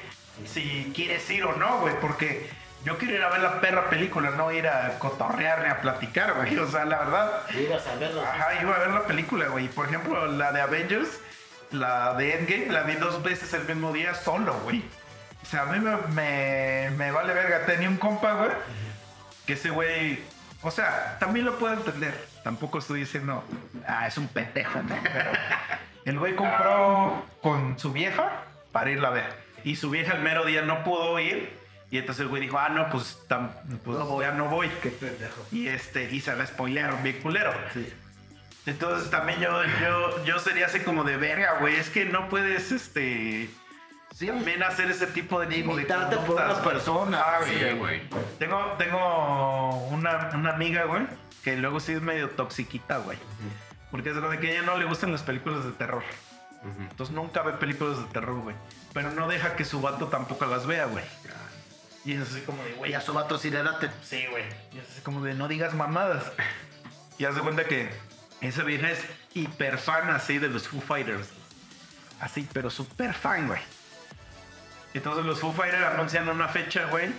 si 0.46 0.92
quieres 0.94 1.28
ir 1.30 1.44
o 1.44 1.56
no, 1.56 1.78
güey, 1.80 1.94
porque 2.00 2.50
yo 2.84 2.98
quiero 2.98 3.14
ir 3.14 3.22
a 3.22 3.30
ver 3.30 3.40
la 3.40 3.60
perra 3.60 3.88
película, 3.88 4.30
no 4.32 4.52
ir 4.52 4.68
a 4.68 4.98
cotorrear 4.98 5.62
ni 5.62 5.68
a 5.70 5.80
platicar, 5.80 6.34
güey. 6.34 6.56
O 6.58 6.68
sea, 6.68 6.84
la 6.84 6.98
verdad, 6.98 7.30
Ibas 7.58 7.86
a 7.86 7.94
verlo. 7.94 8.20
ajá, 8.22 8.60
iba 8.60 8.74
a 8.74 8.78
ver 8.80 8.90
la 8.90 9.02
película, 9.04 9.46
güey. 9.48 9.68
Por 9.68 9.86
ejemplo, 9.86 10.26
la 10.26 10.52
de 10.52 10.60
Avengers, 10.60 11.20
la 11.70 12.12
de 12.14 12.34
Endgame, 12.38 12.66
la 12.66 12.82
vi 12.82 12.96
dos 12.96 13.22
veces 13.22 13.54
el 13.54 13.64
mismo 13.64 13.92
día 13.92 14.14
solo, 14.14 14.52
güey. 14.64 14.84
O 15.52 15.54
sea, 15.54 15.62
a 15.64 15.66
mí 15.66 15.80
me, 15.80 15.94
me, 16.14 16.90
me 16.96 17.10
vale 17.10 17.34
verga. 17.34 17.66
Tenía 17.66 17.86
un 17.86 17.98
compa, 17.98 18.32
güey, 18.32 18.50
que 19.46 19.52
ese 19.52 19.68
güey, 19.68 20.18
o 20.62 20.70
sea, 20.70 21.18
también 21.20 21.44
lo 21.44 21.58
puedo 21.58 21.74
entender. 21.74 22.14
Tampoco 22.42 22.78
estoy 22.78 23.00
diciendo, 23.00 23.44
ah, 23.86 24.06
es 24.06 24.16
un 24.16 24.28
pendejo, 24.28 24.82
¿no? 24.82 24.96
Pero 25.02 25.30
el 26.06 26.18
güey 26.18 26.34
compró 26.36 27.26
con 27.42 27.78
su 27.78 27.92
vieja 27.92 28.44
para 28.72 28.92
irla 28.92 29.08
a 29.08 29.10
ver. 29.10 29.26
Y 29.62 29.76
su 29.76 29.90
vieja 29.90 30.14
el 30.14 30.22
mero 30.22 30.46
día 30.46 30.62
no 30.62 30.84
pudo 30.84 31.18
ir. 31.20 31.54
Y 31.90 31.98
entonces 31.98 32.22
el 32.22 32.28
güey 32.28 32.40
dijo, 32.40 32.58
ah, 32.58 32.70
no, 32.70 32.88
pues, 32.88 33.18
tam- 33.28 33.50
pues 33.84 33.98
ya 34.22 34.30
no 34.32 34.46
voy. 34.48 34.70
Qué 34.82 34.88
pendejo. 34.88 35.46
Y 35.52 35.68
este, 35.68 36.04
y 36.10 36.22
se 36.22 36.34
la 36.34 36.46
spoilearon 36.46 37.02
bien 37.02 37.20
culero. 37.20 37.52
Sí. 37.74 37.92
Entonces 38.64 39.10
también 39.10 39.38
yo, 39.38 39.62
yo, 39.82 40.24
yo 40.24 40.38
sería 40.38 40.64
así 40.64 40.80
como 40.80 41.04
de 41.04 41.18
verga, 41.18 41.58
güey. 41.60 41.76
Es 41.76 41.90
que 41.90 42.06
no 42.06 42.30
puedes, 42.30 42.72
este, 42.72 43.50
Sí, 44.14 44.26
también 44.26 44.62
hacer 44.62 44.90
ese 44.90 45.06
tipo 45.06 45.40
de 45.40 45.46
tipo 45.46 45.74
de 45.74 45.82
Limitarte 45.82 46.16
por 46.18 46.36
una 46.36 46.62
persona. 46.62 47.22
Ah, 47.24 47.40
Sí, 47.44 47.76
güey. 47.78 48.02
Tengo, 48.38 48.58
tengo 48.78 49.86
una, 49.88 50.30
una 50.34 50.50
amiga, 50.54 50.84
güey, 50.84 51.06
que 51.42 51.56
luego 51.56 51.80
sí 51.80 51.92
es 51.92 52.02
medio 52.02 52.30
toxiquita, 52.30 52.98
güey. 52.98 53.18
Porque 53.90 54.10
es 54.10 54.14
de 54.16 54.38
que 54.38 54.48
a 54.48 54.50
ella 54.52 54.62
no 54.62 54.76
le 54.78 54.84
gustan 54.84 55.12
las 55.12 55.22
películas 55.22 55.64
de 55.64 55.72
terror. 55.72 56.02
Entonces 56.90 57.14
nunca 57.14 57.42
ve 57.42 57.52
películas 57.54 57.98
de 57.98 58.04
terror, 58.12 58.40
güey. 58.40 58.56
Pero 58.92 59.10
no 59.12 59.28
deja 59.28 59.56
que 59.56 59.64
su 59.64 59.80
vato 59.80 60.08
tampoco 60.08 60.46
las 60.46 60.66
vea, 60.66 60.86
güey. 60.86 61.04
Y 62.04 62.14
es 62.14 62.22
así 62.22 62.40
como 62.42 62.62
de, 62.64 62.72
güey, 62.72 62.94
a 62.94 63.00
su 63.00 63.12
vato 63.12 63.38
sí 63.38 63.50
le 63.50 63.62
date. 63.62 63.90
Sí, 64.02 64.26
güey. 64.30 64.44
Y 64.72 64.78
es 64.78 64.88
así 64.90 65.00
como 65.02 65.22
de 65.22 65.34
no 65.34 65.48
digas 65.48 65.74
mamadas. 65.74 66.32
Y 67.18 67.24
haz 67.24 67.34
de 67.34 67.40
cuenta 67.42 67.64
que 67.64 67.90
esa 68.40 68.62
vieja 68.64 68.90
es 68.90 69.04
hiper 69.34 69.78
fan 69.78 70.10
así 70.10 70.38
de 70.38 70.48
los 70.48 70.66
Foo 70.68 70.80
Fighters. 70.80 71.28
Así, 72.20 72.48
pero 72.52 72.70
súper 72.70 73.14
fan, 73.14 73.46
güey. 73.48 73.60
Entonces 74.94 75.24
los 75.24 75.40
Foo 75.40 75.52
Fighters 75.52 75.84
anuncian 75.84 76.28
una 76.28 76.48
fecha, 76.48 76.86
güey. 76.86 77.10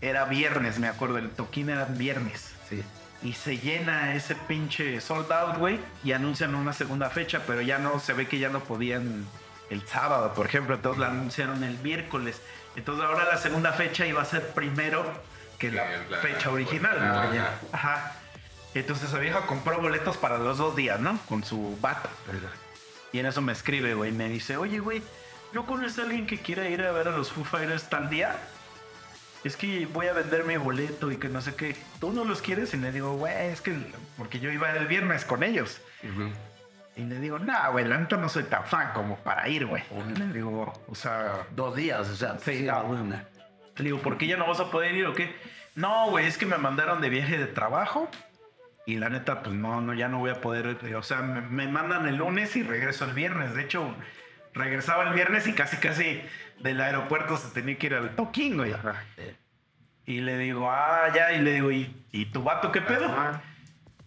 Era 0.00 0.24
viernes, 0.26 0.78
me 0.78 0.88
acuerdo. 0.88 1.18
El 1.18 1.30
toquín 1.30 1.70
era 1.70 1.84
viernes. 1.86 2.54
Sí. 2.68 2.82
Y 3.22 3.32
se 3.32 3.58
llena 3.58 4.14
ese 4.14 4.34
pinche 4.34 5.00
sold 5.00 5.32
out, 5.32 5.56
güey. 5.56 5.80
Y 6.04 6.12
anuncian 6.12 6.54
una 6.54 6.72
segunda 6.74 7.08
fecha, 7.08 7.40
pero 7.46 7.62
ya 7.62 7.78
no, 7.78 7.98
se 7.98 8.12
ve 8.12 8.28
que 8.28 8.38
ya 8.38 8.50
no 8.50 8.60
podían 8.60 9.26
el 9.70 9.86
sábado, 9.86 10.34
por 10.34 10.46
ejemplo. 10.46 10.74
Entonces 10.74 11.00
la 11.00 11.08
anunciaron 11.08 11.64
el 11.64 11.78
miércoles. 11.78 12.40
Entonces 12.76 13.04
ahora 13.04 13.24
la 13.24 13.38
segunda 13.38 13.72
fecha 13.72 14.06
iba 14.06 14.20
a 14.20 14.26
ser 14.26 14.48
primero 14.50 15.04
que 15.58 15.70
la 15.72 15.84
la- 16.10 16.18
fecha 16.18 16.50
original. 16.50 16.98
Ajá. 17.02 17.26
güey. 17.26 17.40
Ajá. 17.72 18.12
Entonces 18.74 19.08
esa 19.08 19.18
vieja 19.18 19.46
compró 19.46 19.80
boletos 19.80 20.18
para 20.18 20.36
los 20.36 20.58
dos 20.58 20.76
días, 20.76 21.00
¿no? 21.00 21.18
Con 21.26 21.42
su 21.42 21.78
vato. 21.80 22.10
Y 23.12 23.18
en 23.18 23.24
eso 23.24 23.40
me 23.40 23.52
escribe, 23.52 23.94
güey. 23.94 24.12
Me 24.12 24.28
dice, 24.28 24.58
oye, 24.58 24.78
güey, 24.78 25.02
¿no 25.56 25.64
conoces 25.64 25.98
a 25.98 26.02
alguien 26.02 26.26
que 26.26 26.36
quiera 26.36 26.68
ir 26.68 26.82
a 26.82 26.92
ver 26.92 27.08
a 27.08 27.12
los 27.12 27.32
Foo 27.32 27.42
Fighters 27.42 27.88
tal 27.88 28.10
día? 28.10 28.36
Es 29.42 29.56
que 29.56 29.86
voy 29.86 30.06
a 30.06 30.12
vender 30.12 30.44
mi 30.44 30.58
boleto 30.58 31.10
y 31.10 31.16
que 31.16 31.30
no 31.30 31.40
sé 31.40 31.54
qué. 31.54 31.74
¿Tú 31.98 32.12
no 32.12 32.24
los 32.24 32.42
quieres? 32.42 32.74
Y 32.74 32.76
le 32.76 32.92
digo, 32.92 33.14
güey, 33.14 33.46
es 33.46 33.62
que... 33.62 33.74
Porque 34.18 34.38
yo 34.38 34.50
iba 34.50 34.70
el 34.72 34.86
viernes 34.86 35.24
con 35.24 35.42
ellos. 35.42 35.80
Ujú. 36.02 36.28
Y 36.96 37.04
le 37.04 37.20
digo, 37.20 37.38
no, 37.38 37.54
güey, 37.72 37.86
la 37.86 37.96
neta 37.96 38.18
no 38.18 38.28
soy 38.28 38.44
tan 38.44 38.66
fan 38.66 38.92
como 38.92 39.16
para 39.16 39.48
ir, 39.48 39.64
güey. 39.64 39.82
Le 40.18 40.26
digo, 40.26 40.74
o 40.88 40.94
sea... 40.94 41.46
Dos 41.52 41.74
días, 41.74 42.06
o 42.06 42.16
sea. 42.16 42.38
Sí, 42.38 42.64
no. 42.64 42.84
bueno. 42.84 43.18
Le 43.76 43.84
digo, 43.84 43.98
¿por 44.00 44.18
qué 44.18 44.26
ya 44.26 44.36
no 44.36 44.46
vas 44.46 44.60
a 44.60 44.70
poder 44.70 44.94
ir 44.94 45.06
o 45.06 45.14
qué? 45.14 45.34
No, 45.74 46.10
güey, 46.10 46.26
es 46.26 46.36
que 46.36 46.44
me 46.44 46.58
mandaron 46.58 47.00
de 47.00 47.08
viaje 47.08 47.38
de 47.38 47.46
trabajo. 47.46 48.10
Y 48.84 48.96
la 48.96 49.08
neta, 49.08 49.42
pues 49.42 49.54
no, 49.54 49.80
no, 49.80 49.94
ya 49.94 50.08
no 50.08 50.18
voy 50.18 50.32
a 50.32 50.42
poder. 50.42 50.76
O 50.94 51.02
sea, 51.02 51.22
me, 51.22 51.40
me 51.40 51.66
mandan 51.66 52.06
el 52.06 52.16
lunes 52.16 52.56
y 52.56 52.62
regreso 52.62 53.06
el 53.06 53.14
viernes. 53.14 53.54
De 53.54 53.62
hecho, 53.62 53.94
regresaba 54.56 55.04
el 55.04 55.14
viernes 55.14 55.46
y 55.46 55.52
casi, 55.52 55.76
casi 55.76 56.22
del 56.60 56.80
aeropuerto 56.80 57.36
se 57.36 57.50
tenía 57.50 57.78
que 57.78 57.86
ir 57.86 57.94
al 57.94 58.16
toquín, 58.16 58.56
güey. 58.56 58.74
Y 60.06 60.20
le 60.20 60.38
digo, 60.38 60.70
ah, 60.70 61.08
ya. 61.14 61.32
Y 61.32 61.42
le 61.42 61.52
digo, 61.54 61.70
¿y, 61.70 61.94
¿y 62.12 62.26
tu 62.26 62.42
vato 62.42 62.72
qué 62.72 62.80
pedo? 62.80 63.06
Ajá. 63.06 63.42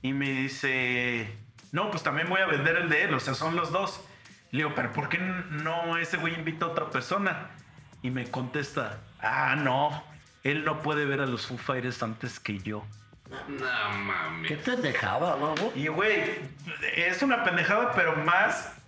Y 0.01 0.13
me 0.13 0.29
dice, 0.29 1.37
no, 1.71 1.91
pues 1.91 2.03
también 2.03 2.29
voy 2.29 2.41
a 2.41 2.45
vender 2.45 2.77
el 2.77 2.89
de 2.89 3.03
él, 3.03 3.13
o 3.13 3.19
sea, 3.19 3.33
son 3.33 3.55
los 3.55 3.71
dos. 3.71 4.05
Le 4.51 4.59
digo, 4.59 4.73
pero 4.75 4.91
¿por 4.93 5.09
qué 5.09 5.17
no 5.17 5.97
ese 5.97 6.17
güey 6.17 6.33
invita 6.33 6.65
a 6.65 6.69
otra 6.69 6.89
persona? 6.89 7.51
Y 8.01 8.09
me 8.09 8.29
contesta, 8.31 8.99
ah, 9.21 9.55
no, 9.57 10.03
él 10.43 10.63
no 10.63 10.81
puede 10.81 11.05
ver 11.05 11.19
a 11.19 11.25
los 11.25 11.47
Foo 11.47 11.57
Fighters 11.57 12.01
antes 12.01 12.39
que 12.39 12.59
yo. 12.59 12.85
No 13.47 13.97
mames. 14.05 14.47
¿Qué 14.47 14.57
te 14.57 14.77
dejaba, 14.77 15.37
no? 15.37 15.53
Y 15.75 15.87
güey, 15.87 16.39
es 16.95 17.21
una 17.21 17.43
pendejada, 17.43 17.91
pero 17.91 18.15
más 18.15 18.78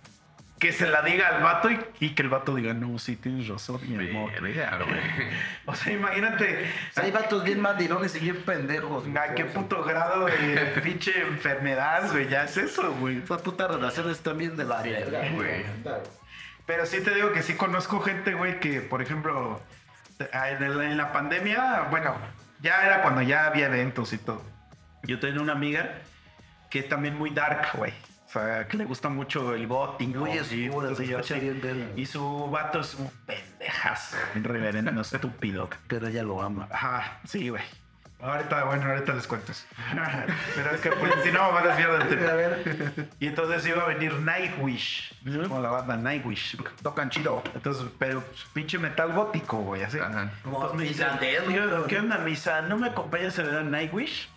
que 0.62 0.72
se 0.72 0.86
la 0.86 1.02
diga 1.02 1.26
al 1.26 1.42
vato 1.42 1.68
y, 1.70 1.80
y 1.98 2.10
que 2.14 2.22
el 2.22 2.28
vato 2.28 2.54
diga, 2.54 2.72
no, 2.72 2.96
sí 2.96 3.16
tienes 3.16 3.48
razón, 3.48 3.80
mi 3.84 4.08
amor. 4.08 4.30
Verga. 4.40 4.78
O 5.66 5.74
sea, 5.74 5.92
imagínate, 5.92 6.70
Hay 6.94 7.10
vatos 7.10 7.42
bien 7.42 7.60
mandilones 7.60 8.14
y 8.14 8.20
bien 8.20 8.36
pendejos. 8.42 9.04
a 9.16 9.34
qué 9.34 9.44
puto 9.44 9.82
grado 9.82 10.26
de 10.26 10.80
pinche 10.84 11.20
enfermedad, 11.20 12.08
güey, 12.12 12.28
ya 12.28 12.44
es 12.44 12.56
eso, 12.56 12.92
güey. 12.94 13.18
Esas 13.18 13.42
putas 13.42 13.72
relaciones 13.72 14.20
también 14.20 14.56
de 14.56 14.64
la 14.64 14.82
verga, 14.82 15.28
güey. 15.34 15.64
Pero 16.64 16.86
sí 16.86 17.00
te 17.02 17.12
digo 17.12 17.32
que 17.32 17.42
sí 17.42 17.54
conozco 17.54 17.98
gente, 18.00 18.34
güey, 18.34 18.60
que 18.60 18.80
por 18.82 19.02
ejemplo, 19.02 19.60
en, 20.20 20.62
el- 20.62 20.80
en 20.80 20.96
la 20.96 21.10
pandemia, 21.12 21.88
bueno, 21.90 22.14
ya 22.60 22.86
era 22.86 23.02
cuando 23.02 23.22
ya 23.22 23.46
había 23.46 23.66
eventos 23.66 24.12
y 24.12 24.18
todo. 24.18 24.44
Yo 25.02 25.18
tenía 25.18 25.40
una 25.40 25.54
amiga 25.54 25.98
que 26.70 26.78
es 26.78 26.88
también 26.88 27.16
muy 27.16 27.30
dark, 27.30 27.66
güey. 27.74 27.92
O 28.34 28.38
sea, 28.40 28.66
que 28.66 28.78
le 28.78 28.86
gusta 28.86 29.10
mucho 29.10 29.54
el 29.54 29.66
gótico. 29.66 30.20
Muy 30.20 30.30
eso, 30.32 30.54
escucha 30.54 31.34
sí. 31.38 31.84
Y 31.96 32.06
su 32.06 32.48
vato 32.50 32.80
es 32.80 32.94
un 32.94 33.10
pendejazo, 33.26 34.16
un 34.34 34.42
reverendo 34.44 34.98
estúpido. 35.02 35.68
Pero 35.86 36.06
ella 36.08 36.22
lo 36.22 36.40
ama. 36.40 36.66
Ajá, 36.70 37.20
sí, 37.24 37.50
güey. 37.50 37.62
Ahorita, 38.22 38.64
bueno, 38.64 38.86
ahorita 38.86 39.12
les 39.14 39.26
cuento. 39.26 39.50
eso. 39.52 39.66
Pero 40.54 40.70
es 40.70 40.80
que 40.80 40.90
pues, 40.92 41.12
si 41.24 41.32
no, 41.32 41.44
me 41.48 41.52
va 41.54 41.60
a 41.60 41.66
desviar 41.66 41.98
del 42.08 42.18
tema. 42.18 42.32
ver. 42.34 43.08
Y 43.18 43.26
entonces 43.26 43.66
iba 43.66 43.82
a 43.82 43.86
venir 43.86 44.14
Nightwish. 44.14 45.12
Como 45.48 45.60
la 45.60 45.70
banda 45.70 45.96
Nightwish. 45.96 46.56
Tocan 46.82 47.10
chido. 47.10 47.42
Entonces, 47.52 47.84
pero 47.98 48.20
pues, 48.22 48.44
pinche 48.54 48.78
metal 48.78 49.12
gótico, 49.12 49.58
güey, 49.58 49.82
así. 49.82 49.98
Ajá. 49.98 50.30
Entonces 50.44 50.74
me 50.78 50.82
dice, 50.84 51.02
islandés, 51.02 51.40
"¿Qué- 51.48 51.56
¿no? 51.60 51.84
¿qué 51.84 51.98
onda, 51.98 52.18
misa? 52.18 52.62
¿No 52.62 52.76
me 52.78 52.88
acompañas 52.90 53.36
a 53.40 53.42
ver 53.42 53.56
a 53.56 53.62
Nightwish? 53.64 54.28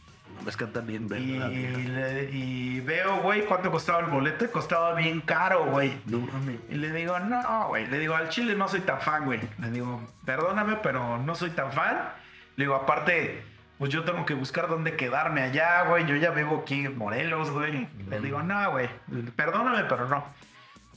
Es 0.48 0.56
que 0.58 0.66
también 0.68 1.06
Y, 1.06 1.08
verga. 1.38 1.48
le- 1.48 2.30
y 2.32 2.80
veo, 2.82 3.18
güey, 3.22 3.46
cuánto 3.46 3.72
costaba 3.72 4.00
el 4.00 4.06
boleto. 4.08 4.46
y 4.46 4.48
Costaba 4.50 4.94
bien 4.96 5.22
caro, 5.22 5.66
güey. 5.66 5.94
No 6.06 6.20
mames. 6.20 6.60
Y 6.70 6.76
le 6.76 6.92
digo, 6.92 7.18
no, 7.20 7.68
güey. 7.70 7.88
Le 7.88 7.98
digo, 8.00 8.16
al 8.16 8.30
chile 8.30 8.56
no 8.56 8.68
soy 8.68 8.82
tan 8.82 9.02
fan, 9.02 9.26
güey. 9.26 9.40
Le 9.60 9.72
digo, 9.72 10.02
perdóname, 10.26 10.76
pero 10.84 11.18
no 11.18 11.34
soy 11.36 11.50
tan 11.52 11.72
fan. 11.72 12.10
Le 12.58 12.66
digo, 12.66 12.76
aparte, 12.76 13.44
pues 13.78 13.92
yo 13.92 14.04
tengo 14.04 14.26
que 14.26 14.34
buscar 14.36 14.68
dónde 14.68 14.96
quedarme 14.96 15.42
allá, 15.42 15.84
güey. 15.84 16.06
Yo 16.06 16.16
ya 16.16 16.30
vivo 16.32 16.62
aquí 16.62 16.86
en 16.86 16.98
Morelos, 16.98 17.50
güey. 17.52 17.88
Le 18.10 18.20
digo, 18.20 18.42
no, 18.44 18.72
güey. 18.72 18.88
Perdóname, 19.36 19.84
pero 19.90 20.08
no. 20.08 20.26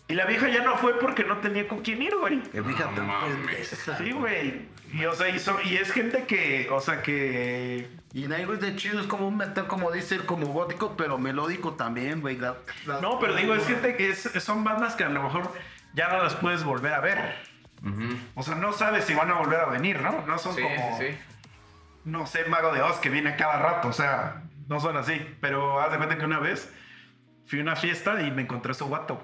Y 0.09 0.15
la 0.15 0.24
vieja 0.24 0.48
ya 0.48 0.62
no 0.62 0.77
fue 0.78 0.98
porque 0.98 1.24
no 1.24 1.36
tenía 1.39 1.66
con 1.69 1.81
quién 1.81 2.01
ir, 2.01 2.15
güey. 2.16 2.40
Que 2.43 2.60
mames. 2.62 3.69
pendeja. 3.69 3.98
Sí, 3.98 4.12
güey. 4.12 4.66
Y, 4.93 5.05
o 5.05 5.15
sea, 5.15 5.28
y, 5.28 5.39
so- 5.39 5.60
y 5.62 5.77
es 5.77 5.93
gente 5.93 6.24
que, 6.24 6.69
o 6.70 6.81
sea, 6.81 7.02
que... 7.02 7.89
Y 8.14 8.26
Nightwish 8.26 8.59
de 8.60 8.74
chido 8.76 9.01
es 9.01 9.06
como 9.06 9.28
un 9.28 9.36
metal, 9.36 9.66
como 9.66 9.90
dice 9.90 10.14
él, 10.16 10.24
como 10.24 10.47
gótico, 10.47 10.97
pero 10.97 11.18
melódico 11.18 11.74
también, 11.74 12.20
güey. 12.20 12.39
No, 12.39 13.18
pero 13.20 13.35
digo, 13.35 13.55
es 13.55 13.66
gente 13.66 13.97
que 13.97 14.10
es- 14.10 14.30
son 14.43 14.64
bandas 14.64 14.97
que 14.97 15.05
a 15.05 15.09
lo 15.10 15.22
mejor 15.22 15.52
ya 15.94 16.09
no 16.09 16.22
las 16.22 16.35
puedes 16.35 16.64
volver 16.64 16.94
a 16.94 17.01
ver. 17.01 17.35
Ujú. 17.82 18.18
O 18.35 18.43
sea, 18.43 18.55
no 18.55 18.72
sabes 18.72 19.05
si 19.05 19.14
van 19.14 19.30
a 19.30 19.35
volver 19.35 19.60
a 19.60 19.66
venir, 19.66 20.01
¿no? 20.01 20.24
No 20.26 20.39
son 20.39 20.55
Sí, 20.55 20.62
como... 20.62 20.98
sí, 20.98 21.09
sí. 21.10 21.18
no 22.05 22.26
sé, 22.26 22.44
Mago 22.47 22.72
de 22.72 22.80
Oz 22.82 22.97
que 22.98 23.10
viene 23.10 23.36
cada 23.36 23.59
rato, 23.59 23.89
o 23.89 23.93
sea, 23.93 24.43
no 24.68 24.80
son 24.80 24.97
así. 24.97 25.36
Pero 25.40 25.80
haz 25.80 25.90
de 25.93 25.98
cuenta 25.98 26.16
que 26.18 26.24
una 26.24 26.39
vez 26.40 26.72
fui 27.47 27.59
a 27.60 27.62
una 27.62 27.76
fiesta 27.76 28.22
y 28.22 28.30
me 28.30 28.43
encontré 28.43 28.72
a 28.72 28.74
su 28.74 28.86
guato. 28.86 29.22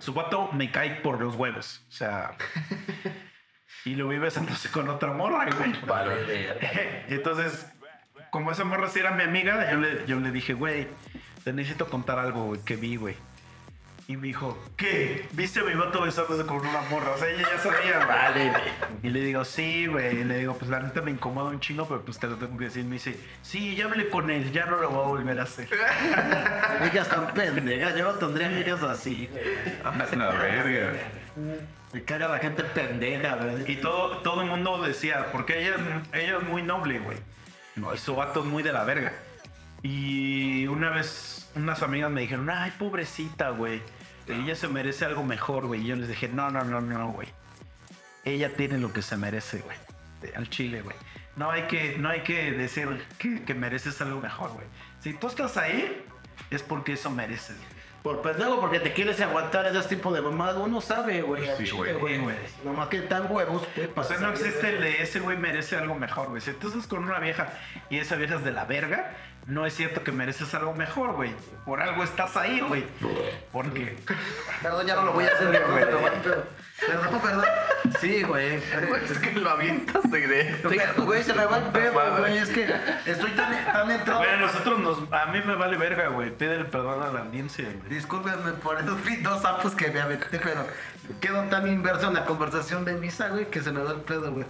Su 0.00 0.12
guato 0.12 0.50
me 0.52 0.70
cae 0.72 0.96
por 0.96 1.20
los 1.20 1.36
huevos. 1.36 1.84
O 1.88 1.92
sea. 1.92 2.32
y 3.84 3.94
lo 3.94 4.08
vi 4.08 4.18
besándose 4.18 4.70
con 4.70 4.88
otra 4.88 5.12
morra, 5.12 5.46
güey. 5.56 5.72
Y 7.08 7.14
Entonces, 7.14 7.70
como 8.34 8.50
esa 8.50 8.64
morra 8.64 8.88
sí 8.90 8.98
era 8.98 9.12
mi 9.12 9.22
amiga, 9.22 9.70
yo 9.70 9.76
le, 9.78 10.06
yo 10.08 10.18
le 10.18 10.32
dije, 10.32 10.54
güey, 10.54 10.88
te 11.44 11.52
necesito 11.52 11.86
contar 11.86 12.18
algo, 12.18 12.46
güey, 12.46 12.60
que 12.62 12.74
vi, 12.74 12.96
güey. 12.96 13.14
Y 14.08 14.16
me 14.16 14.26
dijo, 14.26 14.58
¿qué? 14.76 15.28
¿Viste 15.34 15.60
a 15.60 15.62
mi 15.62 15.72
vato 15.74 16.02
besándose 16.02 16.44
con 16.44 16.56
una 16.56 16.80
morra? 16.90 17.12
O 17.12 17.16
sea, 17.16 17.30
ella 17.30 17.46
ya 17.48 17.58
sabía, 17.60 18.04
güey. 18.04 18.08
Vale, 18.08 18.52
Y 19.04 19.10
le 19.10 19.20
digo, 19.20 19.44
sí, 19.44 19.86
güey. 19.86 20.18
Y 20.18 20.24
le 20.24 20.38
digo, 20.38 20.56
pues 20.58 20.68
la 20.68 20.80
neta 20.80 21.00
me 21.00 21.12
incomoda 21.12 21.50
un 21.50 21.60
chingo, 21.60 21.86
pero 21.86 22.04
pues 22.04 22.18
te 22.18 22.26
lo 22.26 22.34
tengo 22.34 22.58
que 22.58 22.64
decir. 22.64 22.84
Me 22.84 22.94
dice, 22.94 23.16
sí, 23.42 23.76
ya 23.76 23.84
hablé 23.84 24.08
con 24.08 24.28
él, 24.28 24.50
ya 24.50 24.66
no 24.66 24.78
lo 24.78 24.90
voy 24.90 25.04
a 25.04 25.08
volver 25.08 25.38
a 25.38 25.44
hacer. 25.44 25.68
Ellas 26.90 27.08
tan 27.08 27.32
pendejas, 27.34 27.94
yo 27.94 28.02
no 28.02 28.18
tendría 28.18 28.48
amigas 28.48 28.82
así. 28.82 29.30
La 29.84 30.30
verga. 30.32 30.92
Me 31.92 32.02
caga 32.02 32.26
la 32.26 32.40
gente 32.40 32.64
pendeja, 32.64 33.36
¿verdad? 33.36 33.64
Y 33.64 33.76
todo, 33.76 34.18
todo 34.22 34.42
el 34.42 34.48
mundo 34.48 34.82
decía, 34.82 35.28
porque 35.30 35.68
ella, 35.68 35.76
ella 36.12 36.38
es 36.38 36.42
muy 36.48 36.62
noble, 36.64 36.98
güey. 36.98 37.16
No, 37.76 37.96
su 37.96 38.14
vato 38.14 38.40
es 38.40 38.46
muy 38.46 38.62
de 38.62 38.72
la 38.72 38.84
verga. 38.84 39.12
Y 39.82 40.66
una 40.66 40.90
vez 40.90 41.50
unas 41.54 41.82
amigas 41.82 42.10
me 42.10 42.22
dijeron, 42.22 42.48
ay, 42.50 42.72
pobrecita, 42.78 43.50
güey. 43.50 43.82
Ella 44.26 44.54
se 44.54 44.68
merece 44.68 45.04
algo 45.04 45.24
mejor, 45.24 45.66
güey. 45.66 45.82
Y 45.82 45.86
yo 45.86 45.96
les 45.96 46.08
dije, 46.08 46.28
no, 46.28 46.50
no, 46.50 46.64
no, 46.64 46.80
no, 46.80 47.12
güey. 47.12 47.28
Ella 48.24 48.50
tiene 48.56 48.78
lo 48.78 48.92
que 48.92 49.02
se 49.02 49.16
merece, 49.16 49.58
güey. 49.58 49.76
Al 50.34 50.48
chile, 50.48 50.80
güey. 50.80 50.96
No 51.36 51.50
hay 51.50 51.64
que, 51.64 51.98
no 51.98 52.08
hay 52.08 52.22
que 52.22 52.52
decir 52.52 53.04
que, 53.18 53.42
que 53.42 53.54
mereces 53.54 54.00
algo 54.00 54.20
mejor, 54.20 54.52
güey. 54.52 54.66
Si 55.00 55.12
tú 55.12 55.26
estás 55.26 55.56
ahí, 55.56 56.02
es 56.50 56.62
porque 56.62 56.94
eso 56.94 57.10
mereces. 57.10 57.56
Por 58.04 58.20
pendejo, 58.20 58.60
porque 58.60 58.80
te 58.80 58.92
quieres 58.92 59.18
aguantar 59.22 59.64
ese 59.66 59.88
tipo 59.88 60.12
de 60.12 60.20
mamadas, 60.20 60.58
uno 60.58 60.82
sabe, 60.82 61.22
güey. 61.22 61.42
Sí, 61.56 61.70
güey. 61.70 62.20
Nomás 62.62 62.88
que 62.88 63.00
tan 63.00 63.32
huevos, 63.32 63.66
¿qué 63.74 63.90
O 63.96 64.04
sea, 64.04 64.18
no 64.18 64.28
existe 64.28 64.76
el 64.76 64.82
de 64.82 65.02
ese 65.02 65.20
güey 65.20 65.38
merece 65.38 65.74
algo 65.74 65.94
mejor, 65.94 66.28
güey. 66.28 66.42
Si 66.42 66.52
tú 66.52 66.68
estás 66.68 66.86
con 66.86 67.02
una 67.02 67.18
vieja 67.18 67.54
y 67.88 67.96
esa 67.96 68.16
vieja 68.16 68.34
es 68.34 68.44
de 68.44 68.52
la 68.52 68.66
verga, 68.66 69.16
no 69.46 69.66
es 69.66 69.74
cierto 69.74 70.02
que 70.02 70.12
mereces 70.12 70.54
algo 70.54 70.74
mejor, 70.74 71.12
güey. 71.12 71.34
Por 71.66 71.80
algo 71.82 72.02
estás 72.02 72.36
ahí, 72.36 72.60
güey. 72.60 72.84
Porque. 73.52 73.96
Perdón, 74.62 74.86
ya 74.86 74.94
no 74.94 75.04
lo 75.04 75.12
voy 75.12 75.24
a 75.24 75.28
hacer, 75.28 75.48
güey. 75.48 75.84
Perdón, 76.80 77.20
perdón. 77.20 77.44
Sí, 78.00 78.22
güey. 78.22 78.54
Es 78.54 79.18
que 79.18 79.32
lo 79.32 79.50
avientas 79.50 80.10
de 80.10 80.20
directo. 80.20 81.04
Güey, 81.04 81.22
se 81.22 81.34
me 81.34 81.44
va 81.44 81.58
el 81.58 81.64
pedo, 81.64 82.18
güey. 82.18 82.38
Es 82.38 82.48
que 82.48 82.74
estoy 83.06 83.30
tan, 83.32 83.64
tan 83.66 83.90
entrado. 83.90 84.20
Güey, 84.20 84.30
a 84.30 84.36
nosotros 84.38 84.78
nos. 84.80 85.12
A 85.12 85.26
mí 85.26 85.40
me 85.44 85.54
vale 85.56 85.76
verga, 85.76 86.08
güey. 86.08 86.30
Pídele 86.30 86.64
perdón 86.64 87.02
a 87.02 87.12
la 87.12 87.20
audiencia, 87.20 87.64
güey. 87.64 87.88
Discúlpenme 87.88 88.52
por 88.52 88.80
esos 88.80 88.98
dos 89.22 89.42
sapos 89.42 89.74
que 89.74 89.90
me 89.90 90.00
aventé, 90.00 90.38
pero 90.38 90.66
quedo 91.20 91.42
tan 91.44 91.68
inverso 91.68 92.08
en 92.08 92.14
la 92.14 92.24
conversación 92.24 92.84
de 92.84 92.94
misa, 92.94 93.28
güey, 93.28 93.50
que 93.50 93.60
se 93.60 93.72
me 93.72 93.82
va 93.82 93.92
el 93.92 94.00
pedo, 94.00 94.32
güey. 94.32 94.46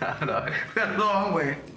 Perdón, 0.74 1.32
güey. 1.32 1.75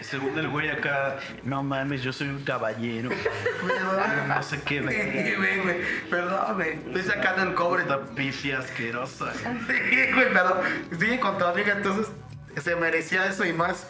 Según 0.00 0.38
el 0.38 0.48
güey 0.48 0.68
acá, 0.70 1.16
no 1.44 1.62
mames, 1.62 2.02
yo 2.02 2.12
soy 2.12 2.28
un 2.28 2.42
caballero. 2.44 3.10
No 4.28 4.42
sé 4.42 4.60
qué, 4.62 4.80
güey. 4.80 5.82
Perdón, 6.10 6.54
güey. 6.54 6.72
Estoy 6.74 7.02
sacando 7.02 7.42
el 7.42 7.54
cobre. 7.54 7.82
Esta 7.82 8.00
pifia 8.06 8.58
asquerosa. 8.58 9.32
Sí, 9.34 10.12
güey, 10.14 10.32
pero 10.32 10.60
sigue 10.98 11.20
con 11.20 11.42
amiga, 11.42 11.74
entonces 11.76 12.12
se 12.56 12.76
merecía 12.76 13.26
eso 13.26 13.44
y 13.44 13.52
más. 13.52 13.86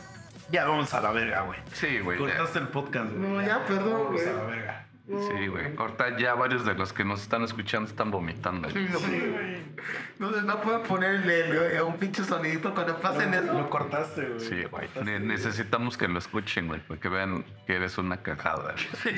Ya 0.51 0.65
vamos 0.65 0.93
a 0.95 1.01
la 1.01 1.11
verga, 1.13 1.43
güey. 1.43 1.59
Sí, 1.73 1.99
güey. 2.01 2.19
Cortaste 2.19 2.59
el 2.61 2.69
podcast, 2.69 3.11
güey. 3.13 3.31
No, 3.31 3.43
ya, 3.43 3.65
perdón, 3.67 3.93
Vamos 3.93 4.13
güey. 4.13 4.29
a 4.29 4.33
la 4.33 4.45
verga. 4.45 4.88
Sí, 5.09 5.47
güey. 5.47 5.75
Ahorita 5.77 6.19
ya 6.19 6.35
varios 6.35 6.65
de 6.67 6.75
los 6.75 6.93
que 6.93 7.03
nos 7.05 7.23
están 7.23 7.43
escuchando 7.43 7.89
están 7.89 8.11
vomitando. 8.11 8.69
güey. 8.69 8.87
Entonces 10.13 10.45
no 10.45 10.61
pueden 10.61 10.83
ponerle 10.83 11.81
un 11.83 11.97
pinche 11.97 12.25
sonidito 12.25 12.75
cuando 12.75 12.97
pasen 13.01 13.33
eso. 13.33 13.53
Lo 13.55 13.71
cortaste, 13.71 14.27
güey. 14.27 14.41
Sí, 14.41 14.65
güey. 14.65 14.89
Ne- 15.05 15.21
necesitamos 15.21 15.97
que 15.97 16.09
lo 16.09 16.19
escuchen, 16.19 16.67
güey, 16.69 16.81
para 16.81 17.01
que 17.01 17.09
vean 17.09 17.45
que 17.67 17.77
eres 17.77 17.97
una 17.99 18.19
cagada. 18.23 18.75
Sí, 19.03 19.11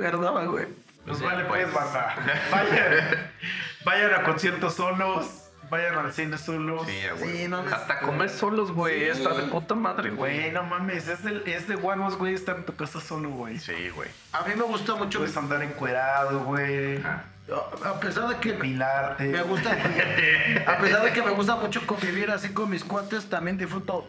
perdón, 0.00 0.50
güey. 0.50 0.66
Pues 1.06 1.18
Sí, 1.18 1.24
vale, 1.24 1.44
pues, 1.46 1.62
pues. 1.68 1.74
banda. 1.74 2.14
Vayan, 2.50 3.30
vayan 3.84 4.14
a 4.14 4.22
conciertos 4.24 4.74
solos. 4.74 5.47
Vayan 5.70 5.96
al 5.98 6.12
cine 6.12 6.38
solos. 6.38 6.86
Sí, 6.86 6.98
güey. 7.18 7.36
Sí, 7.38 7.48
no, 7.48 7.62
no. 7.62 7.74
Hasta 7.74 8.00
comer 8.00 8.30
solos, 8.30 8.72
güey. 8.72 9.04
Está 9.04 9.34
de 9.34 9.42
puta 9.44 9.74
madre, 9.74 10.10
Güey, 10.10 10.38
güey. 10.40 10.52
no 10.52 10.62
mames, 10.62 11.08
es 11.08 11.22
de, 11.24 11.42
es 11.46 11.68
de 11.68 11.74
guanos, 11.74 12.16
güey, 12.16 12.34
estar 12.34 12.56
en 12.56 12.64
tu 12.64 12.74
casa 12.76 13.00
solo, 13.00 13.30
güey. 13.30 13.58
Sí, 13.58 13.90
güey. 13.94 14.08
A 14.32 14.42
mí 14.42 14.54
me 14.56 14.62
gusta 14.64 14.94
mucho. 14.94 15.18
Puedes 15.18 15.36
andar 15.36 15.62
encuerado, 15.62 16.40
güey. 16.40 16.98
Ajá. 16.98 17.24
A 17.84 17.98
pesar 17.98 18.28
de 18.28 18.36
que 18.36 18.52
Pilarte. 18.52 19.24
me 19.24 19.42
gusta. 19.42 19.70
A 20.66 20.78
pesar 20.78 21.02
de 21.02 21.12
que 21.12 21.22
me 21.22 21.30
gusta 21.30 21.56
mucho 21.56 21.86
convivir 21.86 22.30
así 22.30 22.50
con 22.50 22.68
mis 22.68 22.84
cuates, 22.84 23.26
también 23.30 23.56
disfruto 23.56 24.06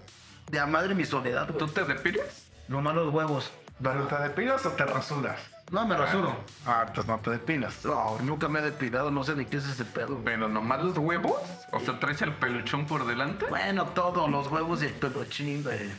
de 0.52 0.60
a 0.60 0.66
madre 0.66 0.94
mi 0.94 1.06
soledad. 1.06 1.48
güey. 1.48 1.58
¿Tú 1.58 1.68
te 1.68 1.84
depilas? 1.86 2.48
Nomás 2.68 2.96
los 2.96 3.14
huevos. 3.14 3.52
¿Pero 3.82 4.08
te 4.08 4.16
depilas 4.18 4.66
o 4.66 4.72
te 4.72 4.86
rasuras? 4.86 5.40
No, 5.72 5.86
me 5.86 5.96
rasuro. 5.96 6.36
Ah, 6.66 6.86
entonces 6.88 7.08
no 7.08 7.20
te 7.20 7.32
depilas. 7.32 7.86
No, 7.86 8.18
nunca 8.22 8.48
me 8.48 8.60
he 8.60 8.62
depilado, 8.64 9.12
no 9.12 9.24
sé 9.24 9.36
ni 9.36 9.46
qué 9.46 9.58
es 9.58 9.68
ese 9.68 9.86
pedo. 9.86 10.20
Pero 10.26 10.50
nomás 10.50 10.84
los 10.84 10.98
huevos. 10.98 11.40
O 11.72 11.80
sea, 11.80 12.00
traes 12.00 12.22
el 12.22 12.34
peluchón 12.34 12.86
por 12.86 13.06
delante. 13.06 13.46
Bueno, 13.48 13.86
todos 13.88 14.30
los 14.30 14.48
huevos 14.48 14.82
y 14.82 14.88
el 14.88 14.94
peluchín, 14.94 15.64
güey. 15.64 15.90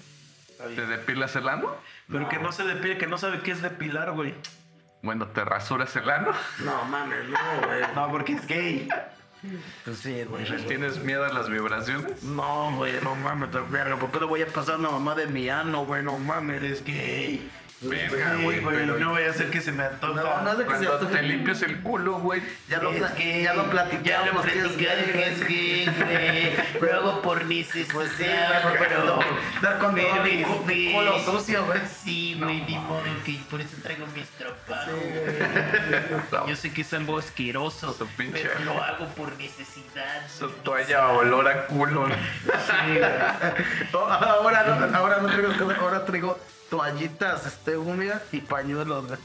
¿Te 0.75 0.87
depilas 0.87 1.35
el 1.37 1.49
ano? 1.49 1.75
Pero 2.11 2.29
que 2.29 2.39
no 2.39 2.53
se 2.53 2.65
depile, 2.65 2.99
que 2.99 3.07
no 3.07 3.17
sabe 3.17 3.41
qué 3.41 3.53
es 3.53 3.63
depilar, 3.63 4.13
güey. 4.13 4.35
Bueno, 5.03 5.29
¿te 5.29 5.45
rasuras 5.45 5.95
el 5.97 6.11
ano? 6.11 6.33
No 6.65 6.85
mames, 6.85 7.29
no, 7.29 7.67
güey. 7.67 7.83
No, 7.95 8.11
porque 8.11 8.33
es 8.35 8.47
gay. 8.47 8.89
Pues 9.85 9.99
sí, 9.99 10.25
güey. 10.25 10.45
¿Tienes 10.67 10.99
miedo 11.03 11.25
a 11.25 11.33
las 11.33 11.49
vibraciones? 11.49 12.23
No, 12.23 12.77
güey, 12.77 12.93
no 13.03 13.15
mames, 13.15 13.51
te 13.51 13.61
verga. 13.61 13.97
¿Por 13.97 14.11
qué 14.11 14.21
le 14.21 14.27
voy 14.27 14.43
a 14.43 14.47
pasar 14.47 14.75
a 14.75 14.79
una 14.79 14.91
mamá 14.91 15.15
de 15.15 15.27
mi 15.29 15.49
ano, 15.49 15.87
güey? 15.87 16.03
No 16.03 16.19
mames. 16.19 16.63
Es 16.63 16.85
gay. 16.85 17.51
Verga, 17.83 18.35
güey. 18.43 18.61
pero- 18.63 18.99
no 18.99 19.11
voy 19.11 19.23
a 19.23 19.31
hacer 19.31 19.51
que 19.51 19.61
se 19.63 19.73
me 19.73 19.85
antoja. 19.85 20.13
No, 20.23 20.43
no 20.43 20.51
es 20.53 20.59
de 20.59 20.65
que 20.65 20.69
Cuando 20.69 20.99
se 21.01 21.07
te 21.07 21.23
limpias 21.23 21.63
el 21.63 21.81
culo, 21.81 22.19
güey. 22.19 22.43
Ya 22.69 22.79
lo, 22.79 22.91
gay. 22.93 23.43
ya 23.43 23.55
lo 23.55 23.71
platicamos. 23.71 24.45
que 24.45 24.53
que 25.13 25.27
es 25.29 25.49
gay, 25.49 25.87
güey. 25.99 26.53
Luego 26.81 27.23
por 27.23 27.47
si 27.65 27.85
pues 27.85 28.11
sí, 28.19 28.27
pero 28.79 29.19
dar 29.63 29.79
con 29.79 29.95
mi, 29.95 30.03
mi, 30.25 30.43
cu- 30.43 30.65
mi 30.67 30.93
culo 30.93 31.19
sucio, 31.25 31.65
güey. 31.65 31.81
Sí, 32.05 32.37
güey, 32.39 32.61
ni 32.67 32.77
modo 32.79 33.03
que 33.25 33.39
por 33.51 33.61
eso 33.61 33.77
traigo 33.83 34.07
mis 34.15 34.29
tropas. 34.31 34.87
Yo 36.47 36.57
sé 36.57 36.73
que 36.73 36.83
es 36.83 36.93
algo 36.93 37.19
asqueroso, 37.19 37.97
pero 38.17 38.51
lo 38.65 38.83
hago 38.83 39.07
por 39.15 39.33
necesidad. 39.39 40.29
Su 40.29 40.49
toalla 40.49 41.09
olor 41.09 41.49
a 41.49 41.67
culo. 41.67 42.07
Ahora 43.93 44.65
no, 44.65 44.97
ahora 44.97 45.19
no 45.21 45.29
traigo, 45.29 45.73
ahora 45.81 46.05
traigo 46.05 46.39
toallitas 46.71 47.47
este, 47.47 47.77
húmedas 47.77 48.23
y 48.33 48.41
pañuelos, 48.41 49.07
güey. 49.07 49.19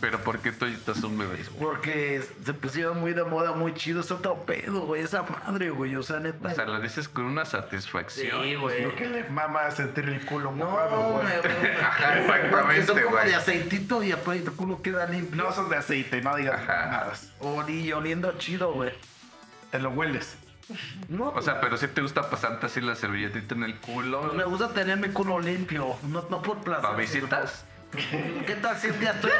Pero 0.00 0.18
¿por 0.22 0.38
qué 0.38 0.50
toallitas 0.52 1.02
húmedas, 1.02 1.50
güey? 1.50 1.60
Porque 1.60 2.22
se 2.44 2.54
pusieron 2.54 3.00
muy 3.00 3.12
de 3.12 3.22
moda, 3.24 3.52
muy 3.52 3.74
chido. 3.74 4.00
Es 4.00 4.10
otro 4.10 4.36
pedo, 4.46 4.80
güey. 4.86 5.02
Esa 5.02 5.22
madre, 5.24 5.68
güey. 5.70 5.94
O 5.96 6.02
sea, 6.02 6.20
neta. 6.20 6.48
O 6.48 6.54
sea, 6.54 6.64
lo 6.64 6.80
dices 6.80 7.06
con 7.08 7.24
una 7.24 7.44
satisfacción. 7.44 8.42
sí, 8.44 8.54
güey. 8.54 8.84
¿Por 8.84 8.94
qué 8.94 9.08
le 9.08 9.24
mama 9.28 9.70
sentir 9.72 10.08
el 10.08 10.24
culo 10.24 10.52
No, 10.52 10.64
mojado, 10.70 11.12
güey. 11.14 11.26
güey? 11.26 11.72
Ajá, 11.82 12.14
Porque 12.50 12.54
son 12.56 12.70
exactamente, 12.70 13.02
como 13.04 13.16
de 13.18 13.34
aceitito 13.34 14.02
y 14.02 14.08
después 14.08 14.44
tu 14.44 14.56
culo 14.56 14.80
queda 14.80 15.06
limpio. 15.06 15.42
No 15.42 15.52
son 15.52 15.68
de 15.68 15.76
aceite, 15.76 16.22
no 16.22 16.34
digas 16.36 16.62
Ajá. 16.62 16.86
nada. 16.86 17.12
Oli- 17.40 17.92
oliendo 17.92 18.32
chido, 18.38 18.72
güey. 18.72 18.92
Te 19.70 19.78
lo 19.80 19.90
hueles. 19.90 20.36
No, 21.08 21.28
O 21.28 21.42
sea, 21.42 21.60
pero 21.60 21.76
si 21.76 21.88
te 21.88 22.00
gusta 22.00 22.30
pasarte 22.30 22.66
así 22.66 22.80
la 22.80 22.94
servilletita 22.94 23.54
en 23.54 23.64
el 23.64 23.76
culo. 23.80 24.32
me 24.34 24.44
gusta 24.44 24.68
tener 24.72 24.98
mi 24.98 25.08
culo 25.08 25.38
limpio. 25.40 25.96
No, 26.04 26.24
no 26.30 26.42
por 26.42 26.58
placer. 26.58 26.82
¿Para 26.82 26.96
visitas? 26.96 27.64
¿Qué 28.46 28.56
tal 28.60 28.76
si 28.76 28.88
un 28.88 28.98
día 28.98 29.12
estoy, 29.12 29.30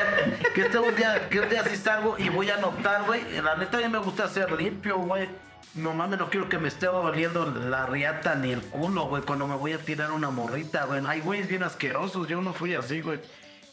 que 0.55 0.61
este 0.61 0.79
un 0.79 0.95
día, 0.95 1.29
que 1.29 1.41
un 1.41 1.49
día 1.49 1.65
sí 1.65 1.77
salgo 1.77 2.17
y 2.19 2.29
voy 2.29 2.51
a 2.51 2.57
notar, 2.59 3.05
güey? 3.05 3.21
La 3.43 3.57
neta 3.57 3.79
a 3.79 3.81
mí 3.81 3.89
me 3.89 3.99
gusta 3.99 4.29
ser 4.29 4.53
limpio, 4.53 4.99
güey. 4.99 5.29
No 5.75 5.93
mames, 5.93 6.21
no 6.21 6.31
quiero 6.31 6.49
que 6.49 6.59
me 6.59 6.69
esté 6.69 6.87
oliendo 6.87 7.47
la 7.47 7.87
riata 7.87 8.37
ni 8.37 8.53
el 8.53 8.61
culo, 8.61 9.07
güey, 9.07 9.23
cuando 9.25 9.49
me 9.49 9.57
voy 9.57 9.73
a 9.73 9.79
tirar 9.79 10.13
una 10.13 10.31
morrita, 10.31 10.85
güey. 10.85 11.05
Hay 11.05 11.21
güeyes 11.21 11.49
bien 11.49 11.65
asquerosos, 11.65 12.29
yo 12.29 12.41
no 12.41 12.53
fui 12.53 12.75
así, 12.75 13.01
güey. 13.01 13.19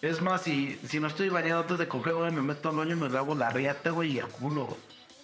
Es 0.01 0.19
más, 0.19 0.41
si, 0.41 0.79
si 0.83 0.99
no 0.99 1.05
estoy 1.05 1.29
bañado 1.29 1.61
antes 1.61 1.77
de 1.77 1.87
coger, 1.87 2.15
güey, 2.15 2.31
me 2.31 2.41
meto 2.41 2.69
al 2.69 2.75
baño 2.77 2.93
y 2.93 2.95
me 2.95 3.15
hago 3.15 3.35
la 3.35 3.51
riata, 3.51 3.91
güey, 3.91 4.13
y 4.13 4.17
el 4.17 4.25
culo, 4.25 4.65
güey. 4.65 4.79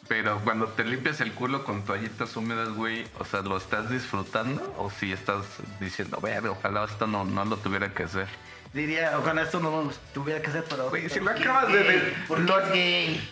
Pero 0.07 0.39
cuando 0.43 0.67
te 0.67 0.83
limpias 0.85 1.19
el 1.21 1.33
culo 1.33 1.63
con 1.65 1.83
toallitas 1.83 2.35
húmedas, 2.37 2.69
güey, 2.69 3.05
o 3.19 3.25
sea, 3.25 3.41
¿lo 3.41 3.57
estás 3.57 3.89
disfrutando? 3.89 4.73
¿O 4.77 4.89
si 4.89 5.11
estás 5.11 5.45
diciendo, 5.81 6.19
ver, 6.21 6.47
ojalá 6.47 6.85
esto 6.85 7.07
no, 7.07 7.25
no 7.25 7.43
lo 7.43 7.57
tuviera 7.57 7.89
que 7.93 8.03
hacer? 8.03 8.27
Diría, 8.73 9.17
ojalá 9.17 9.41
esto 9.43 9.59
no 9.59 9.89
tuviera 10.13 10.41
que 10.41 10.51
ser, 10.51 10.63
pero... 10.69 10.89
Güey, 10.89 11.09
si 11.09 11.19
lo 11.19 11.31
acabas 11.31 11.67
de 11.71 11.83
decir, 11.83 12.15
lo, 12.29 12.37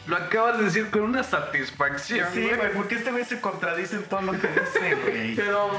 lo 0.07 0.15
acabas 0.17 0.57
de 0.57 0.63
decir 0.65 0.89
con 0.89 1.01
una 1.01 1.23
satisfacción, 1.23 2.27
Sí, 2.33 2.41
güey. 2.43 2.73
porque 2.73 2.95
este 2.95 3.11
güey 3.11 3.25
se 3.25 3.39
contradice 3.39 3.97
en 3.97 4.03
todo 4.03 4.21
lo 4.21 4.31
que 4.33 4.47
dice, 4.47 4.95
güey. 5.03 5.35
Pero 5.35 5.69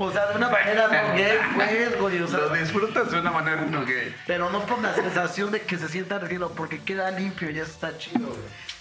O 0.00 0.12
sea, 0.12 0.26
de 0.26 0.36
una 0.36 0.48
manera 0.48 0.86
no 0.86 1.14
gay, 1.14 1.38
pues, 1.56 2.00
güey. 2.00 2.22
O 2.22 2.28
sea, 2.28 2.38
Lo 2.38 2.50
disfrutas 2.54 3.10
de 3.10 3.18
una 3.18 3.32
manera 3.32 3.62
no 3.62 3.84
gay. 3.84 4.14
pero 4.26 4.48
no 4.50 4.64
por 4.64 4.78
la 4.80 4.94
sensación 4.94 5.50
de 5.50 5.62
que 5.62 5.76
se 5.76 5.88
sienta 5.88 6.18
rico, 6.20 6.52
porque 6.56 6.78
queda 6.80 7.10
limpio 7.10 7.50
y 7.50 7.54
ya 7.54 7.64
está 7.64 7.98
chido, 7.98 8.28
güey. 8.28 8.38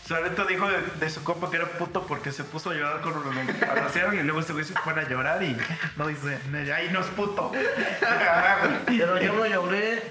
Sabeto 0.07 0.45
dijo 0.45 0.69
de, 0.69 0.81
de 0.99 1.09
su 1.09 1.21
compa 1.23 1.49
que 1.49 1.57
era 1.57 1.65
puto 1.65 2.07
porque 2.07 2.31
se 2.31 2.45
puso 2.45 2.69
a 2.69 2.73
llorar 2.73 3.01
con 3.01 3.13
lo 3.13 3.69
abrazaron 3.69 4.17
y 4.17 4.23
luego 4.23 4.39
ese 4.39 4.53
güey 4.53 4.63
se 4.63 4.73
pone 4.73 5.01
a 5.01 5.09
llorar 5.09 5.43
y 5.43 5.57
no 5.97 6.07
dice, 6.07 6.39
ahí 6.73 6.89
no 6.93 7.01
es 7.01 7.07
puto. 7.07 7.51
Pero 8.85 9.21
yo 9.21 9.33
no 9.33 9.45
lloré. 9.45 10.01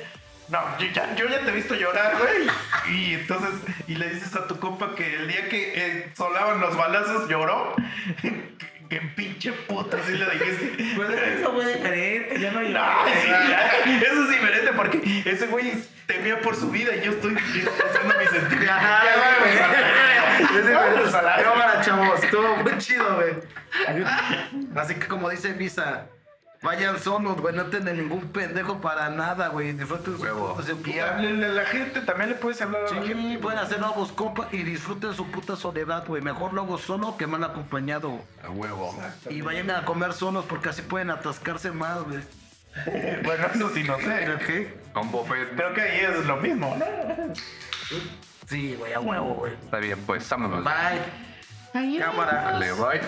No, 0.48 0.60
yo 0.78 0.86
ya, 0.92 1.14
yo 1.16 1.26
ya 1.28 1.40
te 1.40 1.50
he 1.50 1.54
visto 1.54 1.74
llorar, 1.74 2.18
güey. 2.18 2.94
Y 2.94 3.14
entonces, 3.14 3.50
y 3.88 3.94
le 3.96 4.10
dices 4.10 4.36
a 4.36 4.46
tu 4.46 4.60
compa 4.60 4.94
que 4.94 5.14
el 5.14 5.28
día 5.28 5.48
que 5.48 5.72
eh, 5.74 6.12
solaban 6.14 6.60
los 6.60 6.76
balazos 6.76 7.28
lloró. 7.28 7.74
Que 8.88 9.00
pinche 9.16 9.52
puto, 9.52 9.96
así 9.96 10.12
le 10.12 10.26
dijiste. 10.30 10.94
Pues 10.94 11.10
eso 11.10 11.52
fue 11.52 11.74
diferente, 11.74 12.40
ya 12.40 12.52
no 12.52 12.60
lloré. 12.62 12.74
No, 12.74 13.04
sí, 13.20 13.28
ya, 13.28 13.70
eso 14.06 14.22
es 14.22 14.30
diferente 14.30 14.72
porque 14.74 15.22
ese 15.24 15.46
güey 15.48 15.72
temía 16.06 16.40
por 16.40 16.54
su 16.54 16.70
vida 16.70 16.94
y 16.94 17.04
yo 17.04 17.12
estoy 17.12 17.36
haciendo 17.36 18.14
mi 18.18 18.26
sentido. 18.26 18.72
Ajá, 18.72 19.02
güey. 19.40 20.58
Es 20.58 20.66
diferente, 20.66 21.10
salario. 21.10 21.44
Cámara, 21.44 21.80
chavos, 21.80 22.22
estuvo 22.22 22.56
muy 22.56 22.78
chido, 22.78 23.16
güey. 23.16 23.34
Así 24.76 24.94
que 24.94 25.06
como 25.08 25.30
dice 25.30 25.52
Visa, 25.52 26.06
vayan 26.66 26.98
solos, 26.98 27.40
güey, 27.40 27.54
no 27.54 27.64
tienen 27.66 27.96
ningún 27.96 28.28
pendejo 28.32 28.80
para 28.80 29.08
nada, 29.08 29.48
güey. 29.48 29.72
Disfruten 29.72 30.16
su 30.16 30.22
Huevo. 30.22 30.54
puta- 30.56 30.90
Y 30.90 30.98
háblenle 30.98 31.46
a 31.46 31.48
la 31.50 31.64
gente, 31.64 32.00
también 32.02 32.30
le 32.30 32.34
puedes 32.36 32.60
hablar 32.60 32.82
a 32.82 32.84
la 32.84 33.02
gente. 33.02 33.14
Sí, 33.14 33.38
pueden 33.38 33.58
hacer 33.58 33.80
nuevos 33.80 34.12
compas 34.12 34.48
y 34.52 34.58
disfruten 34.64 35.14
su 35.14 35.30
puta 35.30 35.56
soledad, 35.56 36.04
güey. 36.06 36.20
Mejor 36.20 36.52
luego 36.52 36.76
solo 36.76 37.16
que 37.16 37.26
mal 37.26 37.42
acompañado. 37.44 38.20
A 38.44 38.50
huevo. 38.50 38.94
Y 39.30 39.40
vayan 39.40 39.70
a 39.70 39.84
comer 39.84 40.12
solos 40.12 40.44
porque 40.46 40.68
así 40.68 40.82
pueden 40.82 41.10
atascarse 41.10 41.70
más, 41.70 42.02
güey. 42.02 42.18
Bueno, 43.24 43.46
eso 43.54 43.70
sí 43.70 43.84
no 43.84 43.96
sé. 43.98 44.36
¿Qué? 44.46 44.78
Con 44.92 45.10
buffet. 45.10 45.56
Creo 45.56 45.72
que 45.72 45.80
ahí 45.80 46.00
es 46.00 46.26
lo 46.26 46.36
mismo, 46.36 46.76
¿no? 46.78 46.84
Sí, 48.48 48.74
güey, 48.78 48.92
a 48.92 49.00
huevo, 49.00 49.34
güey. 49.34 49.54
Está 49.54 49.78
bien, 49.78 49.98
pues 50.04 50.28
vámonos. 50.28 50.62
Bye. 50.62 51.98
Cámara. 51.98 52.42
Dale, 52.52 52.72
bye. 52.72 53.00